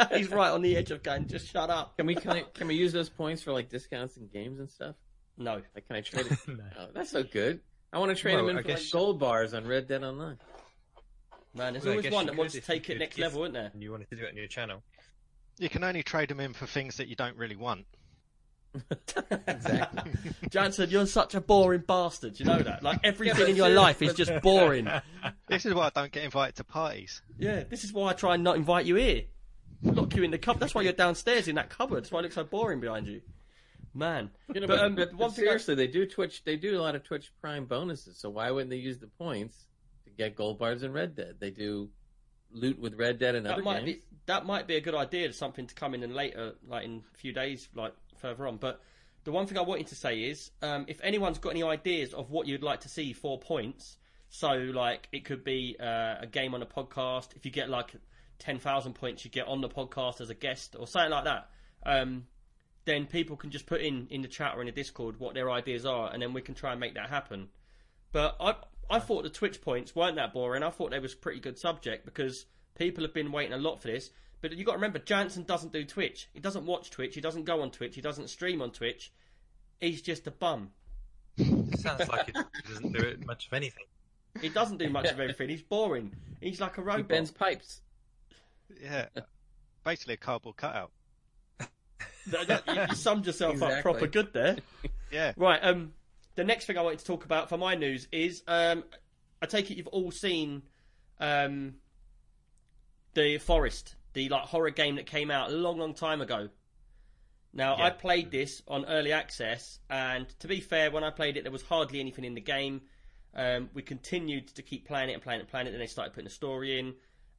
He's 0.14 0.28
right 0.30 0.50
on 0.50 0.62
the 0.62 0.76
edge 0.76 0.90
of 0.90 1.02
going. 1.02 1.26
Just 1.28 1.48
shut 1.48 1.70
up. 1.70 1.96
Can 1.96 2.06
we 2.06 2.14
can, 2.14 2.30
I, 2.30 2.42
can 2.54 2.66
we 2.68 2.74
use 2.74 2.92
those 2.92 3.08
points 3.08 3.42
for 3.42 3.52
like 3.52 3.68
discounts 3.68 4.16
and 4.16 4.30
games 4.32 4.58
and 4.58 4.70
stuff? 4.70 4.94
No, 5.38 5.62
Like, 5.74 5.86
can 5.86 5.96
I 5.96 6.00
trade 6.02 6.26
it? 6.26 6.38
No. 6.48 6.64
oh, 6.78 6.86
that's 6.94 7.10
so 7.10 7.22
good. 7.22 7.60
I 7.92 7.98
want 7.98 8.14
to 8.14 8.20
trade 8.20 8.34
Well, 8.36 8.46
them 8.46 8.50
in 8.50 8.58
I 8.58 8.62
for 8.62 8.68
like 8.68 8.76
guess- 8.78 8.90
gold 8.90 9.18
bars 9.18 9.54
on 9.54 9.66
Red 9.66 9.88
Dead 9.88 10.02
Online. 10.04 10.38
man. 11.54 11.72
There's 11.74 11.84
Well, 11.84 11.94
always 11.96 12.12
one 12.12 12.26
that 12.26 12.36
wants 12.36 12.54
to 12.54 12.60
take 12.60 12.88
it 12.90 12.98
next 12.98 13.18
level, 13.18 13.42
isn't 13.44 13.54
there? 13.54 13.70
and 13.72 13.82
you 13.82 13.90
wanted 13.90 14.08
to 14.10 14.16
do 14.16 14.24
it 14.24 14.28
on 14.30 14.36
your 14.36 14.46
channel. 14.46 14.82
You 15.58 15.68
can 15.68 15.84
only 15.84 16.02
trade 16.02 16.28
them 16.30 16.40
in 16.40 16.52
for 16.54 16.66
things 16.66 16.96
that 16.96 17.08
you 17.08 17.16
don't 17.16 17.36
really 17.36 17.56
want. 17.56 17.84
Exactly. 19.46 20.12
Jansen, 20.50 20.88
you're 20.90 21.06
such 21.06 21.34
a 21.34 21.40
boring 21.40 21.82
bastard. 21.86 22.38
You 22.40 22.46
know 22.46 22.58
that. 22.58 22.82
Like 22.82 23.00
everything 23.04 23.48
in 23.50 23.56
your 23.56 23.68
life 23.68 24.00
is 24.02 24.14
just 24.14 24.32
boring. 24.42 24.88
This 25.46 25.66
is 25.66 25.74
why 25.74 25.86
I 25.86 25.90
don't 25.94 26.10
get 26.12 26.24
invited 26.24 26.56
to 26.56 26.64
parties. 26.64 27.20
Yeah, 27.38 27.64
this 27.68 27.84
is 27.84 27.92
why 27.92 28.10
I 28.10 28.12
try 28.14 28.34
and 28.34 28.44
not 28.44 28.56
invite 28.56 28.86
you 28.86 28.94
here. 28.96 29.24
Lock 29.82 30.14
you 30.14 30.22
in 30.22 30.30
the 30.30 30.38
cupboard. 30.38 30.60
That's 30.60 30.74
why 30.74 30.82
you're 30.82 30.92
downstairs 30.92 31.48
in 31.48 31.56
that 31.56 31.70
cupboard. 31.70 32.04
That's 32.04 32.12
why 32.12 32.20
it 32.20 32.22
looks 32.22 32.34
so 32.36 32.44
boring 32.44 32.80
behind 32.80 33.06
you. 33.06 33.20
Man, 33.94 34.30
You 34.54 34.60
know, 34.60 34.66
But, 34.66 34.76
but, 34.76 34.84
um, 34.84 34.94
but, 34.94 35.14
one 35.14 35.30
thing 35.32 35.44
I- 35.44 35.48
seriously, 35.48 35.74
they 35.74 35.86
do 35.86 36.06
Twitch. 36.06 36.44
They 36.44 36.56
do 36.56 36.78
a 36.78 36.80
lot 36.80 36.94
of 36.94 37.02
Twitch 37.04 37.30
Prime 37.40 37.66
bonuses. 37.66 38.16
So 38.18 38.30
why 38.30 38.50
wouldn't 38.50 38.70
they 38.70 38.76
use 38.76 38.98
the 38.98 39.06
points 39.08 39.66
to 40.04 40.10
get 40.10 40.34
gold 40.36 40.58
bars 40.58 40.82
in 40.82 40.92
Red 40.92 41.14
Dead? 41.16 41.36
They 41.40 41.50
do 41.50 41.90
loot 42.52 42.78
with 42.78 42.94
Red 42.98 43.18
Dead 43.18 43.34
and 43.34 43.44
that 43.46 43.54
other 43.54 43.62
might 43.62 43.84
games. 43.84 43.98
be 43.98 44.02
that 44.26 44.46
might 44.46 44.66
be 44.66 44.76
a 44.76 44.80
good 44.80 44.94
idea. 44.94 45.32
Something 45.32 45.66
to 45.66 45.74
come 45.74 45.94
in 45.94 46.02
and 46.02 46.14
later, 46.14 46.54
like 46.66 46.84
in 46.84 47.02
a 47.12 47.18
few 47.18 47.32
days, 47.32 47.68
like 47.74 47.92
further 48.18 48.46
on. 48.46 48.56
But 48.56 48.80
the 49.24 49.32
one 49.32 49.46
thing 49.46 49.58
I 49.58 49.62
wanted 49.62 49.88
to 49.88 49.94
say 49.96 50.20
is, 50.22 50.50
um, 50.62 50.84
if 50.88 51.00
anyone's 51.02 51.38
got 51.38 51.50
any 51.50 51.62
ideas 51.62 52.14
of 52.14 52.30
what 52.30 52.46
you'd 52.46 52.62
like 52.62 52.80
to 52.82 52.88
see 52.88 53.12
for 53.12 53.38
points, 53.38 53.98
so 54.30 54.52
like 54.54 55.08
it 55.12 55.24
could 55.26 55.44
be 55.44 55.76
uh, 55.78 56.16
a 56.20 56.26
game 56.30 56.54
on 56.54 56.62
a 56.62 56.66
podcast. 56.66 57.36
If 57.36 57.44
you 57.44 57.50
get 57.50 57.68
like 57.68 57.92
ten 58.42 58.58
thousand 58.58 58.94
points, 58.94 59.24
you 59.24 59.30
get 59.30 59.46
on 59.46 59.60
the 59.60 59.68
podcast 59.68 60.20
as 60.20 60.30
a 60.30 60.34
guest 60.34 60.76
or 60.78 60.86
something 60.86 61.10
like 61.10 61.24
that. 61.24 61.48
Um, 61.84 62.26
then 62.84 63.06
people 63.06 63.36
can 63.36 63.50
just 63.50 63.66
put 63.66 63.80
in 63.80 64.08
in 64.10 64.22
the 64.22 64.28
chat 64.28 64.54
or 64.56 64.60
in 64.60 64.66
the 64.66 64.72
Discord 64.72 65.18
what 65.20 65.34
their 65.34 65.50
ideas 65.50 65.86
are, 65.86 66.12
and 66.12 66.20
then 66.20 66.32
we 66.32 66.42
can 66.42 66.54
try 66.54 66.72
and 66.72 66.80
make 66.80 66.94
that 66.94 67.08
happen. 67.10 67.48
But 68.12 68.36
I 68.40 68.54
I 68.90 68.98
thought 68.98 69.22
the 69.22 69.30
Twitch 69.30 69.60
points 69.62 69.94
weren't 69.94 70.16
that 70.16 70.32
boring. 70.34 70.62
I 70.62 70.70
thought 70.70 70.90
they 70.90 70.98
was 70.98 71.14
a 71.14 71.16
pretty 71.16 71.40
good 71.40 71.58
subject 71.58 72.04
because 72.04 72.46
people 72.76 73.04
have 73.04 73.14
been 73.14 73.32
waiting 73.32 73.52
a 73.52 73.58
lot 73.58 73.80
for 73.80 73.88
this. 73.88 74.10
But 74.40 74.52
you 74.56 74.64
got 74.64 74.72
to 74.72 74.78
remember, 74.78 74.98
Jansen 74.98 75.44
doesn't 75.44 75.72
do 75.72 75.84
Twitch. 75.84 76.28
He 76.34 76.40
doesn't 76.40 76.66
watch 76.66 76.90
Twitch. 76.90 77.14
He 77.14 77.20
doesn't 77.20 77.44
go 77.44 77.62
on 77.62 77.70
Twitch. 77.70 77.94
He 77.94 78.00
doesn't 78.00 78.28
stream 78.28 78.60
on 78.60 78.72
Twitch. 78.72 79.12
He's 79.80 80.02
just 80.02 80.26
a 80.26 80.32
bum. 80.32 80.70
It 81.38 81.78
sounds 81.78 82.08
like 82.08 82.28
it 82.28 82.36
doesn't 82.68 82.92
do 82.92 83.04
it 83.04 83.24
much 83.24 83.46
of 83.46 83.52
anything. 83.52 83.84
He 84.40 84.48
doesn't 84.48 84.78
do 84.78 84.88
much 84.90 85.06
of 85.08 85.20
everything. 85.20 85.48
He's 85.48 85.62
boring. 85.62 86.12
He's 86.40 86.60
like 86.60 86.76
a 86.76 86.80
He 86.80 86.86
robot. 86.86 87.08
bends 87.08 87.30
pipes. 87.30 87.82
Yeah, 88.82 89.06
basically 89.84 90.14
a 90.14 90.18
cardboard 90.18 90.56
cutout. 90.56 90.90
That- 92.28 92.46
that- 92.48 92.66
you, 92.68 92.82
you 92.90 92.94
summed 92.94 93.26
yourself 93.26 93.60
up 93.62 93.82
proper 93.82 94.06
good 94.06 94.32
there. 94.32 94.56
Yeah, 95.10 95.32
Right. 95.36 95.58
Um, 95.62 95.92
the 96.36 96.44
next 96.44 96.64
thing 96.64 96.78
I 96.78 96.80
wanted 96.82 97.00
to 97.00 97.04
talk 97.04 97.26
about 97.26 97.50
for 97.50 97.58
my 97.58 97.74
news 97.74 98.08
is 98.12 98.42
um, 98.48 98.82
I 99.42 99.46
take 99.46 99.70
it 99.70 99.76
you've 99.76 99.88
all 99.88 100.10
seen 100.10 100.62
um, 101.20 101.74
the 103.12 103.36
Forest, 103.38 103.94
the 104.14 104.28
like 104.30 104.44
horror 104.44 104.70
game 104.70 104.96
that 104.96 105.04
came 105.06 105.30
out 105.30 105.50
a 105.50 105.52
long, 105.54 105.78
long 105.78 105.92
time 105.94 106.22
ago. 106.22 106.48
Now 107.52 107.76
Yeah. 107.76 107.84
I 107.84 107.90
played 107.90 108.30
this 108.30 108.62
on 108.66 108.86
early 108.86 109.12
access, 109.12 109.78
and 109.90 110.26
to 110.40 110.48
be 110.48 110.60
fair, 110.60 110.90
when 110.90 111.04
I 111.04 111.10
played 111.10 111.36
it, 111.36 111.42
there 111.42 111.52
was 111.52 111.60
hardly 111.62 112.00
anything 112.00 112.24
in 112.24 112.32
the 112.34 112.40
game. 112.40 112.80
Um, 113.34 113.68
we 113.74 113.82
continued 113.82 114.48
to 114.54 114.62
keep 114.62 114.86
playing 114.86 115.10
it 115.10 115.14
and 115.14 115.22
playing 115.22 115.40
it 115.40 115.42
and 115.42 115.50
playing 115.50 115.66
it. 115.66 115.72
Then 115.72 115.80
they 115.80 115.86
started 115.86 116.14
putting 116.14 116.26
a 116.28 116.30
story 116.30 116.78
in, 116.78 116.94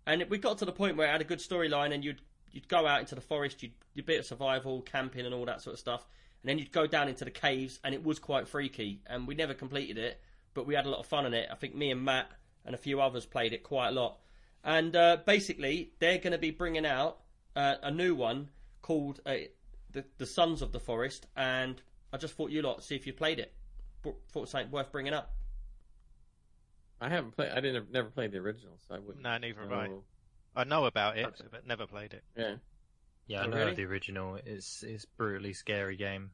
and 0.06 0.26
we 0.30 0.38
got 0.38 0.58
to 0.60 0.66
the 0.66 0.72
point 0.72 0.98
where 0.98 1.08
it 1.08 1.12
had 1.12 1.22
a 1.22 1.26
good 1.26 1.40
storyline, 1.40 1.94
and 1.94 2.04
you'd 2.04 2.22
you'd 2.52 2.68
go 2.68 2.86
out 2.86 3.00
into 3.00 3.16
the 3.16 3.22
forest, 3.22 3.64
you'd 3.64 3.74
do 3.96 4.02
a 4.02 4.04
bit 4.04 4.20
of 4.20 4.26
survival, 4.26 4.82
camping, 4.82 5.26
and 5.26 5.34
all 5.34 5.46
that 5.46 5.62
sort 5.62 5.74
of 5.74 5.80
stuff, 5.80 6.06
and 6.42 6.50
then 6.50 6.58
you'd 6.60 6.72
go 6.72 6.88
down 6.88 7.10
into 7.10 7.26
the 7.26 7.32
caves, 7.32 7.80
and 7.84 7.94
it 7.94 8.04
was 8.04 8.20
quite 8.20 8.48
freaky. 8.48 9.02
And 9.08 9.28
we 9.28 9.36
never 9.36 9.54
completed 9.54 9.98
it, 9.98 10.22
but 10.54 10.68
we 10.68 10.76
had 10.76 10.86
a 10.86 10.90
lot 10.90 11.00
of 11.00 11.06
fun 11.06 11.26
in 11.26 11.34
it. 11.34 11.50
I 11.52 11.56
think 11.56 11.76
me 11.76 11.92
and 11.92 12.04
Matt 12.04 12.30
and 12.66 12.76
a 12.76 12.78
few 12.78 13.02
others 13.02 13.26
played 13.26 13.54
it 13.54 13.64
quite 13.64 13.90
a 13.90 13.92
lot. 13.92 14.20
And 14.64 14.96
uh, 14.96 15.18
basically, 15.26 15.92
they're 16.00 16.20
going 16.20 16.32
to 16.32 16.38
be 16.38 16.52
bringing 16.52 16.86
out 16.86 17.20
uh, 17.56 17.76
a 17.82 17.92
new 17.92 18.16
one 18.16 18.50
called 18.82 19.20
uh, 19.26 19.36
the 19.92 20.06
the 20.18 20.26
Sons 20.26 20.62
of 20.62 20.72
the 20.72 20.80
Forest, 20.80 21.28
and 21.36 21.82
I 22.12 22.18
just 22.18 22.36
thought 22.36 22.52
you 22.52 22.62
lot 22.62 22.84
see 22.84 22.96
if 22.96 23.08
you 23.08 23.14
played 23.14 23.40
it. 23.40 23.54
Thought 24.32 24.50
something 24.50 24.70
worth 24.70 24.92
bringing 24.92 25.14
up. 25.14 25.34
I 27.04 27.10
haven't 27.10 27.32
played. 27.36 27.52
I 27.52 27.60
didn't 27.60 27.92
never 27.92 28.10
played 28.10 28.32
the 28.32 28.38
original, 28.40 28.78
so 28.88 28.96
I 28.96 29.00
wouldn't. 29.00 29.24
no, 29.24 29.38
neither 29.38 29.62
have 29.62 29.72
I. 29.72 29.88
know. 29.88 30.04
I 30.56 30.64
know 30.64 30.86
about 30.86 31.18
it, 31.18 31.26
Okay. 31.26 31.44
but 31.52 31.66
never 31.68 31.86
played 31.88 32.14
it. 32.14 32.24
Yeah. 32.38 32.56
Yeah, 33.28 33.42
I 33.42 33.46
Oh, 33.46 33.48
know 33.50 33.58
really? 33.58 33.74
the 33.76 33.86
original. 33.86 34.36
It's 34.46 34.84
it's 34.84 35.06
brutally 35.06 35.54
scary 35.54 35.96
game. 35.98 36.32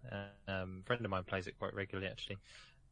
Um, 0.48 0.82
a 0.84 0.86
friend 0.86 1.04
of 1.06 1.10
mine 1.12 1.24
plays 1.24 1.48
it 1.48 1.58
quite 1.58 1.74
regularly 1.74 2.10
actually. 2.10 2.38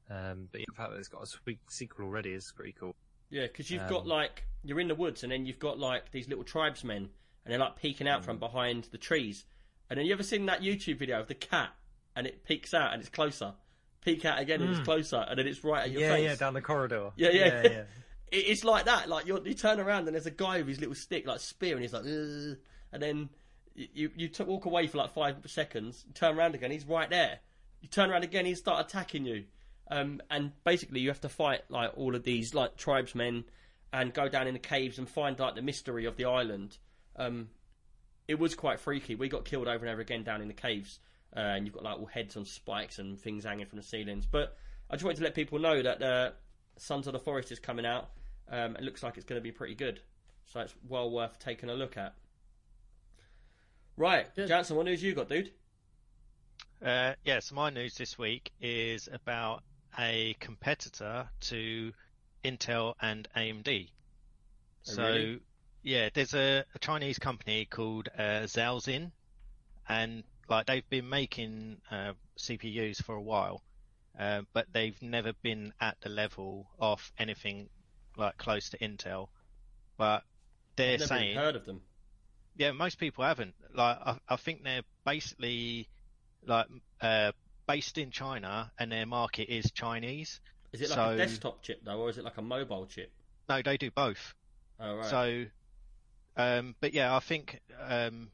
Um, 0.09 0.47
but 0.51 0.61
the 0.65 0.73
fact 0.75 0.91
that 0.91 0.97
it's 0.99 1.07
got 1.09 1.23
a 1.23 1.27
sweet 1.27 1.59
sequel 1.69 2.05
already 2.05 2.31
is 2.31 2.51
pretty 2.55 2.71
cool. 2.73 2.95
Yeah, 3.29 3.43
because 3.47 3.69
you've 3.69 3.87
got 3.89 4.03
Um, 4.03 4.07
like 4.07 4.43
you're 4.63 4.79
in 4.79 4.87
the 4.87 4.95
woods, 4.95 5.23
and 5.23 5.31
then 5.31 5.45
you've 5.45 5.59
got 5.59 5.77
like 5.79 6.11
these 6.11 6.27
little 6.29 6.43
tribesmen, 6.45 7.03
and 7.43 7.51
they're 7.51 7.59
like 7.59 7.75
peeking 7.75 8.07
out 8.07 8.21
Mm. 8.21 8.25
from 8.25 8.39
behind 8.39 8.85
the 8.85 8.97
trees. 8.97 9.45
And 9.89 9.97
then 9.99 10.05
you 10.05 10.13
ever 10.13 10.23
seen 10.23 10.45
that 10.47 10.61
YouTube 10.61 10.97
video 10.97 11.19
of 11.19 11.27
the 11.27 11.35
cat, 11.35 11.73
and 12.15 12.25
it 12.27 12.43
peeks 12.45 12.73
out 12.73 12.93
and 12.93 13.01
it's 13.01 13.09
closer, 13.09 13.55
peek 14.01 14.25
out 14.25 14.39
again 14.39 14.61
and 14.61 14.71
it's 14.71 14.79
Mm. 14.79 14.85
closer, 14.85 15.25
and 15.27 15.37
then 15.39 15.47
it's 15.47 15.63
right 15.63 15.83
at 15.83 15.91
your 15.91 16.01
yeah, 16.01 16.13
face. 16.15 16.23
yeah, 16.23 16.35
down 16.35 16.53
the 16.53 16.61
corridor. 16.61 17.11
Yeah, 17.17 17.29
yeah. 17.31 17.61
yeah. 17.63 17.83
It- 18.31 18.45
it's 18.49 18.63
like 18.65 18.85
that. 18.85 19.07
Like 19.07 19.25
you 19.25 19.41
you 19.45 19.53
turn 19.53 19.79
around 19.79 20.07
and 20.07 20.13
there's 20.15 20.25
a 20.25 20.31
guy 20.31 20.57
with 20.59 20.67
his 20.67 20.79
little 20.79 20.95
stick, 20.95 21.25
like 21.25 21.39
spear, 21.39 21.73
and 21.75 21.81
he's 21.81 21.93
like, 21.93 22.03
Ugh. 22.03 22.57
and 22.91 23.01
then 23.01 23.29
you 23.75 24.11
you, 24.15 24.27
t- 24.27 24.43
walk 24.43 24.65
away 24.65 24.87
for 24.87 24.97
like 24.97 25.13
five 25.13 25.35
seconds, 25.45 26.03
turn 26.13 26.37
around 26.37 26.53
again, 26.55 26.71
he's 26.71 26.85
right 26.85 27.09
there. 27.09 27.39
You 27.81 27.87
turn 27.87 28.09
around 28.09 28.23
again, 28.23 28.45
he 28.45 28.55
start 28.55 28.85
attacking 28.85 29.25
you, 29.25 29.45
um, 29.89 30.19
and 30.29 30.51
basically 30.63 30.99
you 30.99 31.09
have 31.09 31.21
to 31.21 31.29
fight 31.29 31.61
like 31.69 31.91
all 31.95 32.15
of 32.15 32.23
these 32.23 32.53
like 32.53 32.75
tribesmen 32.75 33.45
and 33.93 34.13
go 34.13 34.27
down 34.27 34.47
in 34.47 34.53
the 34.53 34.59
caves 34.59 34.97
and 34.97 35.07
find 35.07 35.39
like 35.39 35.55
the 35.55 35.61
mystery 35.61 36.03
of 36.05 36.17
the 36.17 36.25
island. 36.25 36.77
Um, 37.15 37.49
it 38.27 38.37
was 38.39 38.55
quite 38.55 38.79
freaky. 38.81 39.15
We 39.15 39.29
got 39.29 39.45
killed 39.45 39.67
over 39.69 39.85
and 39.85 39.89
over 39.93 40.01
again 40.01 40.23
down 40.23 40.41
in 40.41 40.47
the 40.49 40.53
caves, 40.53 40.99
uh, 41.35 41.39
and 41.39 41.65
you've 41.65 41.73
got 41.73 41.83
like 41.83 41.97
all 41.99 42.05
heads 42.05 42.37
on 42.37 42.45
spikes 42.45 42.99
and 42.99 43.19
things 43.19 43.43
hanging 43.43 43.65
from 43.65 43.77
the 43.77 43.83
ceilings. 43.83 44.25
But 44.25 44.55
I 44.89 44.95
just 44.95 45.03
wanted 45.03 45.17
to 45.17 45.23
let 45.23 45.35
people 45.35 45.59
know 45.59 45.81
that 45.81 46.01
uh, 46.01 46.31
Sons 46.77 47.07
of 47.07 47.13
the 47.13 47.19
Forest 47.19 47.51
is 47.51 47.59
coming 47.59 47.85
out. 47.85 48.09
Um, 48.49 48.75
it 48.75 48.83
looks 48.83 49.03
like 49.03 49.17
it's 49.17 49.25
going 49.25 49.39
to 49.39 49.43
be 49.43 49.51
pretty 49.51 49.75
good, 49.75 49.99
so 50.45 50.61
it's 50.61 50.73
well 50.87 51.11
worth 51.11 51.37
taking 51.39 51.69
a 51.69 51.73
look 51.73 51.97
at. 51.97 52.13
Right, 53.97 54.33
Good. 54.35 54.47
Jansen, 54.47 54.77
what 54.77 54.85
news 54.85 55.01
you 55.01 55.13
got, 55.13 55.27
dude? 55.27 55.51
Uh, 56.85 57.13
yeah, 57.25 57.39
so 57.39 57.55
my 57.55 57.71
news 57.71 57.95
this 57.95 58.17
week 58.17 58.51
is 58.61 59.09
about 59.11 59.63
a 59.97 60.35
competitor 60.39 61.27
to 61.39 61.91
Intel 62.45 62.93
and 63.01 63.27
AMD. 63.35 63.87
Oh, 63.89 63.91
So, 64.83 65.01
really? 65.03 65.39
yeah, 65.81 66.09
there's 66.13 66.35
a, 66.35 66.63
a 66.75 66.79
Chinese 66.79 67.17
company 67.17 67.65
called 67.65 68.09
uh, 68.15 68.45
Zhaoxin, 68.45 69.11
and 69.89 70.23
like 70.49 70.65
they've 70.65 70.89
been 70.89 71.09
making 71.09 71.77
uh, 71.91 72.13
CPUs 72.37 73.03
for 73.03 73.15
a 73.15 73.21
while, 73.21 73.61
uh, 74.19 74.41
but 74.53 74.67
they've 74.73 74.99
never 75.01 75.33
been 75.41 75.73
at 75.81 75.97
the 76.01 76.09
level 76.09 76.67
of 76.79 77.11
anything 77.17 77.69
like 78.17 78.37
close 78.37 78.69
to 78.69 78.77
Intel. 78.77 79.27
But 79.97 80.23
they're 80.75 80.93
I've 80.93 80.99
never 81.01 81.07
saying 81.07 81.35
heard 81.37 81.55
of 81.55 81.65
them. 81.65 81.81
yeah, 82.55 82.71
most 82.71 82.97
people 82.99 83.23
haven't. 83.23 83.55
Like, 83.73 83.97
I, 84.05 84.17
I 84.29 84.35
think 84.37 84.63
they're 84.63 84.83
basically 85.05 85.87
like 86.45 86.67
uh, 87.01 87.31
based 87.67 87.97
in 87.97 88.11
China, 88.11 88.71
and 88.79 88.91
their 88.91 89.05
market 89.05 89.51
is 89.53 89.71
Chinese. 89.71 90.39
Is 90.71 90.81
it 90.81 90.89
like 90.89 90.97
So- 90.97 91.09
a 91.11 91.17
desktop 91.17 91.61
chip 91.63 91.81
though, 91.83 91.99
or 91.99 92.09
is 92.09 92.17
it 92.17 92.23
like 92.23 92.37
a 92.37 92.41
mobile 92.41 92.85
chip? 92.85 93.11
No, 93.49 93.61
they 93.61 93.77
do 93.77 93.89
both. 93.91 94.33
Oh 94.79 94.95
right. 94.97 95.05
So, 95.05 95.45
um, 96.35 96.75
but 96.79 96.93
yeah, 96.93 97.15
I 97.15 97.19
think 97.19 97.59
um, 97.87 98.29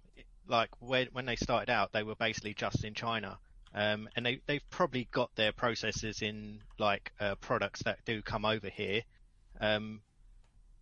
like 0.47 0.69
when 0.79 1.07
when 1.11 1.25
they 1.25 1.35
started 1.35 1.69
out, 1.71 1.91
they 1.91 2.03
were 2.03 2.15
basically 2.15 2.53
just 2.53 2.83
in 2.83 2.93
China, 2.93 3.37
um, 3.73 4.09
and 4.15 4.25
they 4.25 4.41
they've 4.45 4.69
probably 4.69 5.07
got 5.11 5.35
their 5.35 5.51
processors 5.51 6.21
in 6.21 6.59
like 6.77 7.11
uh, 7.19 7.35
products 7.35 7.83
that 7.83 7.99
do 8.05 8.21
come 8.21 8.45
over 8.45 8.69
here, 8.69 9.01
um, 9.59 10.01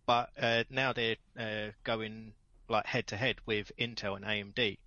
but 0.06 0.30
uh, 0.40 0.64
now 0.70 0.92
they're 0.92 1.16
uh, 1.38 1.70
going 1.84 2.32
like 2.68 2.86
head 2.86 3.06
to 3.08 3.16
head 3.16 3.36
with 3.46 3.72
Intel 3.78 4.16
and 4.16 4.24
AMD 4.24 4.78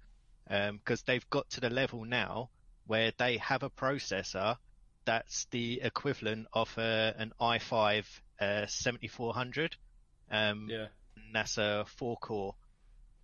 because 0.79 1.01
they've 1.03 1.27
got 1.29 1.49
to 1.49 1.59
the 1.59 1.69
level 1.69 2.05
now 2.05 2.49
where 2.85 3.11
they 3.17 3.37
have 3.37 3.63
a 3.63 3.69
processor 3.69 4.57
that's 5.05 5.45
the 5.51 5.81
equivalent 5.81 6.47
of 6.53 6.75
uh, 6.77 7.13
an 7.17 7.31
i5 7.39 8.05
uh, 8.39 8.65
7400. 8.67 9.75
Um, 10.31 10.67
yeah, 10.69 10.87
and 11.15 11.33
that's 11.33 11.57
a 11.57 11.85
four 11.97 12.17
core. 12.17 12.55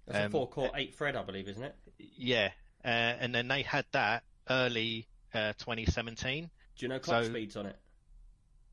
That's 0.07 0.17
a 0.19 0.25
um, 0.25 0.31
four-core, 0.31 0.71
eight-thread, 0.75 1.15
I 1.15 1.23
believe, 1.23 1.47
isn't 1.47 1.63
it? 1.63 1.75
Yeah, 2.17 2.49
uh, 2.83 2.87
and 2.87 3.33
then 3.33 3.47
they 3.47 3.61
had 3.61 3.85
that 3.91 4.23
early 4.49 5.07
uh, 5.33 5.53
2017. 5.59 6.49
Do 6.77 6.85
you 6.85 6.89
know 6.89 6.99
clock 6.99 7.23
So- 7.23 7.29
speeds 7.29 7.55
on 7.55 7.67
it? 7.67 7.75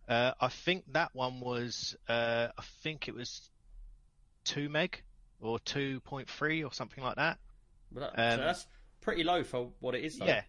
Uh, 0.09 0.33
I 0.41 0.49
think 0.49 0.91
that 0.95 1.15
one 1.15 1.39
was, 1.41 1.95
uh, 2.09 2.49
I 2.57 2.63
think 2.83 3.09
it 3.09 3.15
was 3.15 3.51
two 4.45 4.71
meg 4.71 5.03
or 5.39 5.59
2.3 5.59 6.65
or 6.65 6.73
something 6.73 7.05
like 7.05 7.17
that. 7.17 7.39
But 7.93 8.01
that, 8.01 8.17
so 8.17 8.41
Um, 8.41 8.47
that's 8.47 8.67
pretty 9.03 9.23
low 9.23 9.45
for 9.45 9.71
what 9.81 9.95
it 9.95 10.05
is. 10.05 10.19
Though. 10.19 10.25
Yeah, 10.25 10.45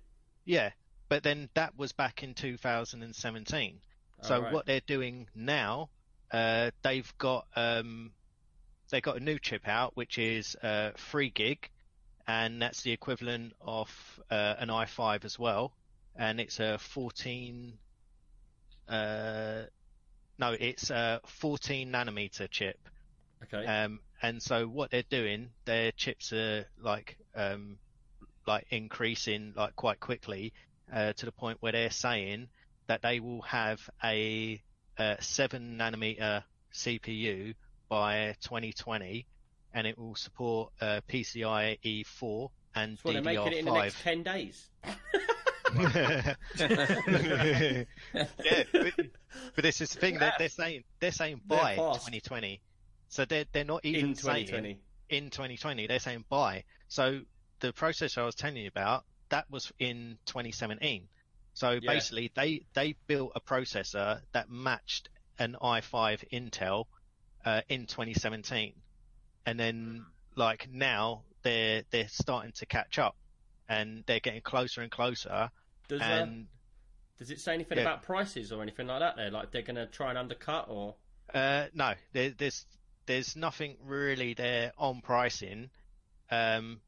yeah. 0.45 0.71
But 1.09 1.23
then 1.23 1.49
that 1.55 1.75
was 1.77 1.91
back 1.91 2.23
in 2.23 2.33
2017. 2.35 3.81
Oh, 4.21 4.27
So 4.27 4.41
right. 4.41 4.53
what 4.53 4.65
they're 4.65 4.79
doing 4.79 5.27
now, 5.35 5.89
uh, 6.31 6.71
they've 6.81 7.11
got 7.17 7.45
um, 7.57 8.13
they 8.89 9.01
got 9.01 9.17
a 9.17 9.19
new 9.19 9.39
chip 9.39 9.67
out, 9.67 9.95
which 9.95 10.17
is 10.17 10.55
uh, 10.63 10.91
three 10.97 11.29
gig, 11.29 11.69
and 12.27 12.61
that's 12.61 12.81
the 12.81 12.91
equivalent 12.91 13.53
of 13.61 13.89
uh, 14.29 14.55
an 14.59 14.69
i5 14.69 15.25
as 15.25 15.37
well, 15.37 15.73
and 16.15 16.39
it's 16.39 16.59
a 16.59 16.77
14. 16.77 17.73
Uh, 18.87 19.63
no, 20.37 20.55
it's 20.59 20.89
a 20.89 21.21
14 21.25 21.91
nanometer 21.91 22.49
chip. 22.49 22.79
Okay. 23.43 23.65
Um, 23.65 23.99
and 24.21 24.41
so 24.41 24.67
what 24.67 24.91
they're 24.91 25.03
doing, 25.09 25.49
their 25.65 25.91
chips 25.91 26.33
are 26.33 26.65
like 26.81 27.17
um, 27.35 27.77
like 28.47 28.65
increasing 28.69 29.53
like 29.55 29.75
quite 29.75 29.99
quickly, 29.99 30.53
uh, 30.93 31.13
to 31.13 31.25
the 31.25 31.31
point 31.31 31.57
where 31.61 31.71
they're 31.71 31.91
saying 31.91 32.49
that 32.87 33.01
they 33.01 33.19
will 33.19 33.41
have 33.43 33.79
a, 34.03 34.61
uh 34.97 35.15
seven 35.19 35.77
nanometer 35.79 36.43
CPU 36.73 37.53
by 37.89 38.35
2020, 38.41 39.25
and 39.73 39.87
it 39.87 39.97
will 39.97 40.15
support 40.15 40.71
uh, 40.81 41.01
PCIe 41.09 42.05
4 42.05 42.51
and 42.75 42.99
So 42.99 43.11
they're 43.11 43.21
making 43.21 43.47
it 43.53 43.57
in 43.59 43.65
the 43.65 43.71
next 43.71 44.01
ten 44.01 44.23
days. 44.23 44.69
yeah, 45.79 46.23
but, 48.73 48.93
but 49.55 49.63
this 49.63 49.81
is 49.81 49.89
the 49.89 49.99
thing 49.99 50.19
that 50.19 50.35
they're 50.39 50.49
saying. 50.49 50.83
They're 50.99 51.11
saying 51.11 51.41
They're 51.47 51.59
by 51.59 51.75
2020, 51.75 52.61
so 53.09 53.25
they're 53.25 53.45
they're 53.51 53.63
not 53.63 53.85
even 53.85 54.09
in 54.11 54.15
saying 54.15 54.47
2020. 54.47 54.79
in 55.09 55.29
2020. 55.29 55.87
They're 55.87 55.99
saying 55.99 56.25
by. 56.29 56.63
So 56.87 57.21
the 57.59 57.73
processor 57.73 58.19
I 58.19 58.25
was 58.25 58.35
telling 58.35 58.57
you 58.57 58.67
about 58.67 59.05
that 59.29 59.45
was 59.49 59.71
in 59.79 60.17
2017. 60.25 61.07
So 61.53 61.71
Yeah. 61.71 61.79
basically, 61.85 62.31
they 62.35 62.65
they 62.73 62.95
built 63.07 63.33
a 63.35 63.41
processor 63.41 64.21
that 64.33 64.49
matched 64.49 65.09
an 65.37 65.55
i5 65.61 66.23
Intel 66.31 66.85
uh, 67.45 67.61
in 67.69 67.85
2017, 67.85 68.73
and 69.45 69.59
then 69.59 70.05
like 70.35 70.69
now 70.71 71.23
they're 71.43 71.83
they're 71.91 72.07
starting 72.07 72.51
to 72.53 72.65
catch 72.65 72.99
up, 72.99 73.15
and 73.67 74.03
they're 74.05 74.19
getting 74.19 74.41
closer 74.41 74.81
and 74.81 74.91
closer. 74.91 75.49
Does, 75.87 76.01
uh, 76.01 76.05
and 76.05 76.47
does 77.17 77.31
it 77.31 77.39
say 77.39 77.53
anything 77.53 77.77
yeah. 77.77 77.83
about 77.83 78.03
prices 78.03 78.51
or 78.51 78.61
anything 78.61 78.87
like 78.87 78.99
that? 78.99 79.15
There, 79.15 79.31
like 79.31 79.51
they're 79.51 79.61
going 79.61 79.75
to 79.75 79.87
try 79.87 80.09
and 80.09 80.17
undercut 80.17 80.67
or 80.69 80.95
Uh, 81.33 81.65
no, 81.73 81.93
there, 82.13 82.31
there's 82.31 82.65
there's 83.05 83.35
nothing 83.35 83.75
really 83.85 84.33
there 84.33 84.71
on 84.77 85.01
pricing, 85.01 85.69
um, 86.31 86.79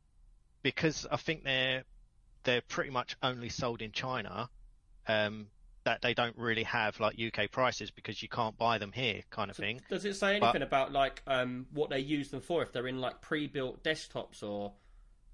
because 0.62 1.08
I 1.12 1.18
think 1.18 1.44
they're 1.44 1.84
they're 2.44 2.62
pretty 2.62 2.92
much 2.92 3.16
only 3.22 3.50
sold 3.50 3.82
in 3.82 3.92
China. 3.92 4.50
Um, 5.08 5.48
that 5.84 6.02
they 6.02 6.14
don't 6.14 6.38
really 6.38 6.64
have 6.64 7.00
like 7.00 7.20
UK 7.20 7.50
prices 7.52 7.90
because 7.92 8.22
you 8.22 8.30
can't 8.30 8.58
buy 8.58 8.78
them 8.78 8.92
here, 8.92 9.22
kind 9.32 9.50
of 9.50 9.58
thing. 9.58 9.82
Does 9.90 10.06
it 10.06 10.16
say 10.16 10.40
But- 10.40 10.48
anything 10.48 10.62
about 10.64 10.92
like 10.92 11.22
um, 11.28 11.66
what 11.74 11.90
they 11.90 12.00
use 12.00 12.30
them 12.30 12.42
for? 12.42 12.62
If 12.62 12.72
they're 12.72 12.88
in 12.88 13.00
like 13.02 13.22
pre-built 13.22 13.84
desktops 13.84 14.44
or 14.44 14.74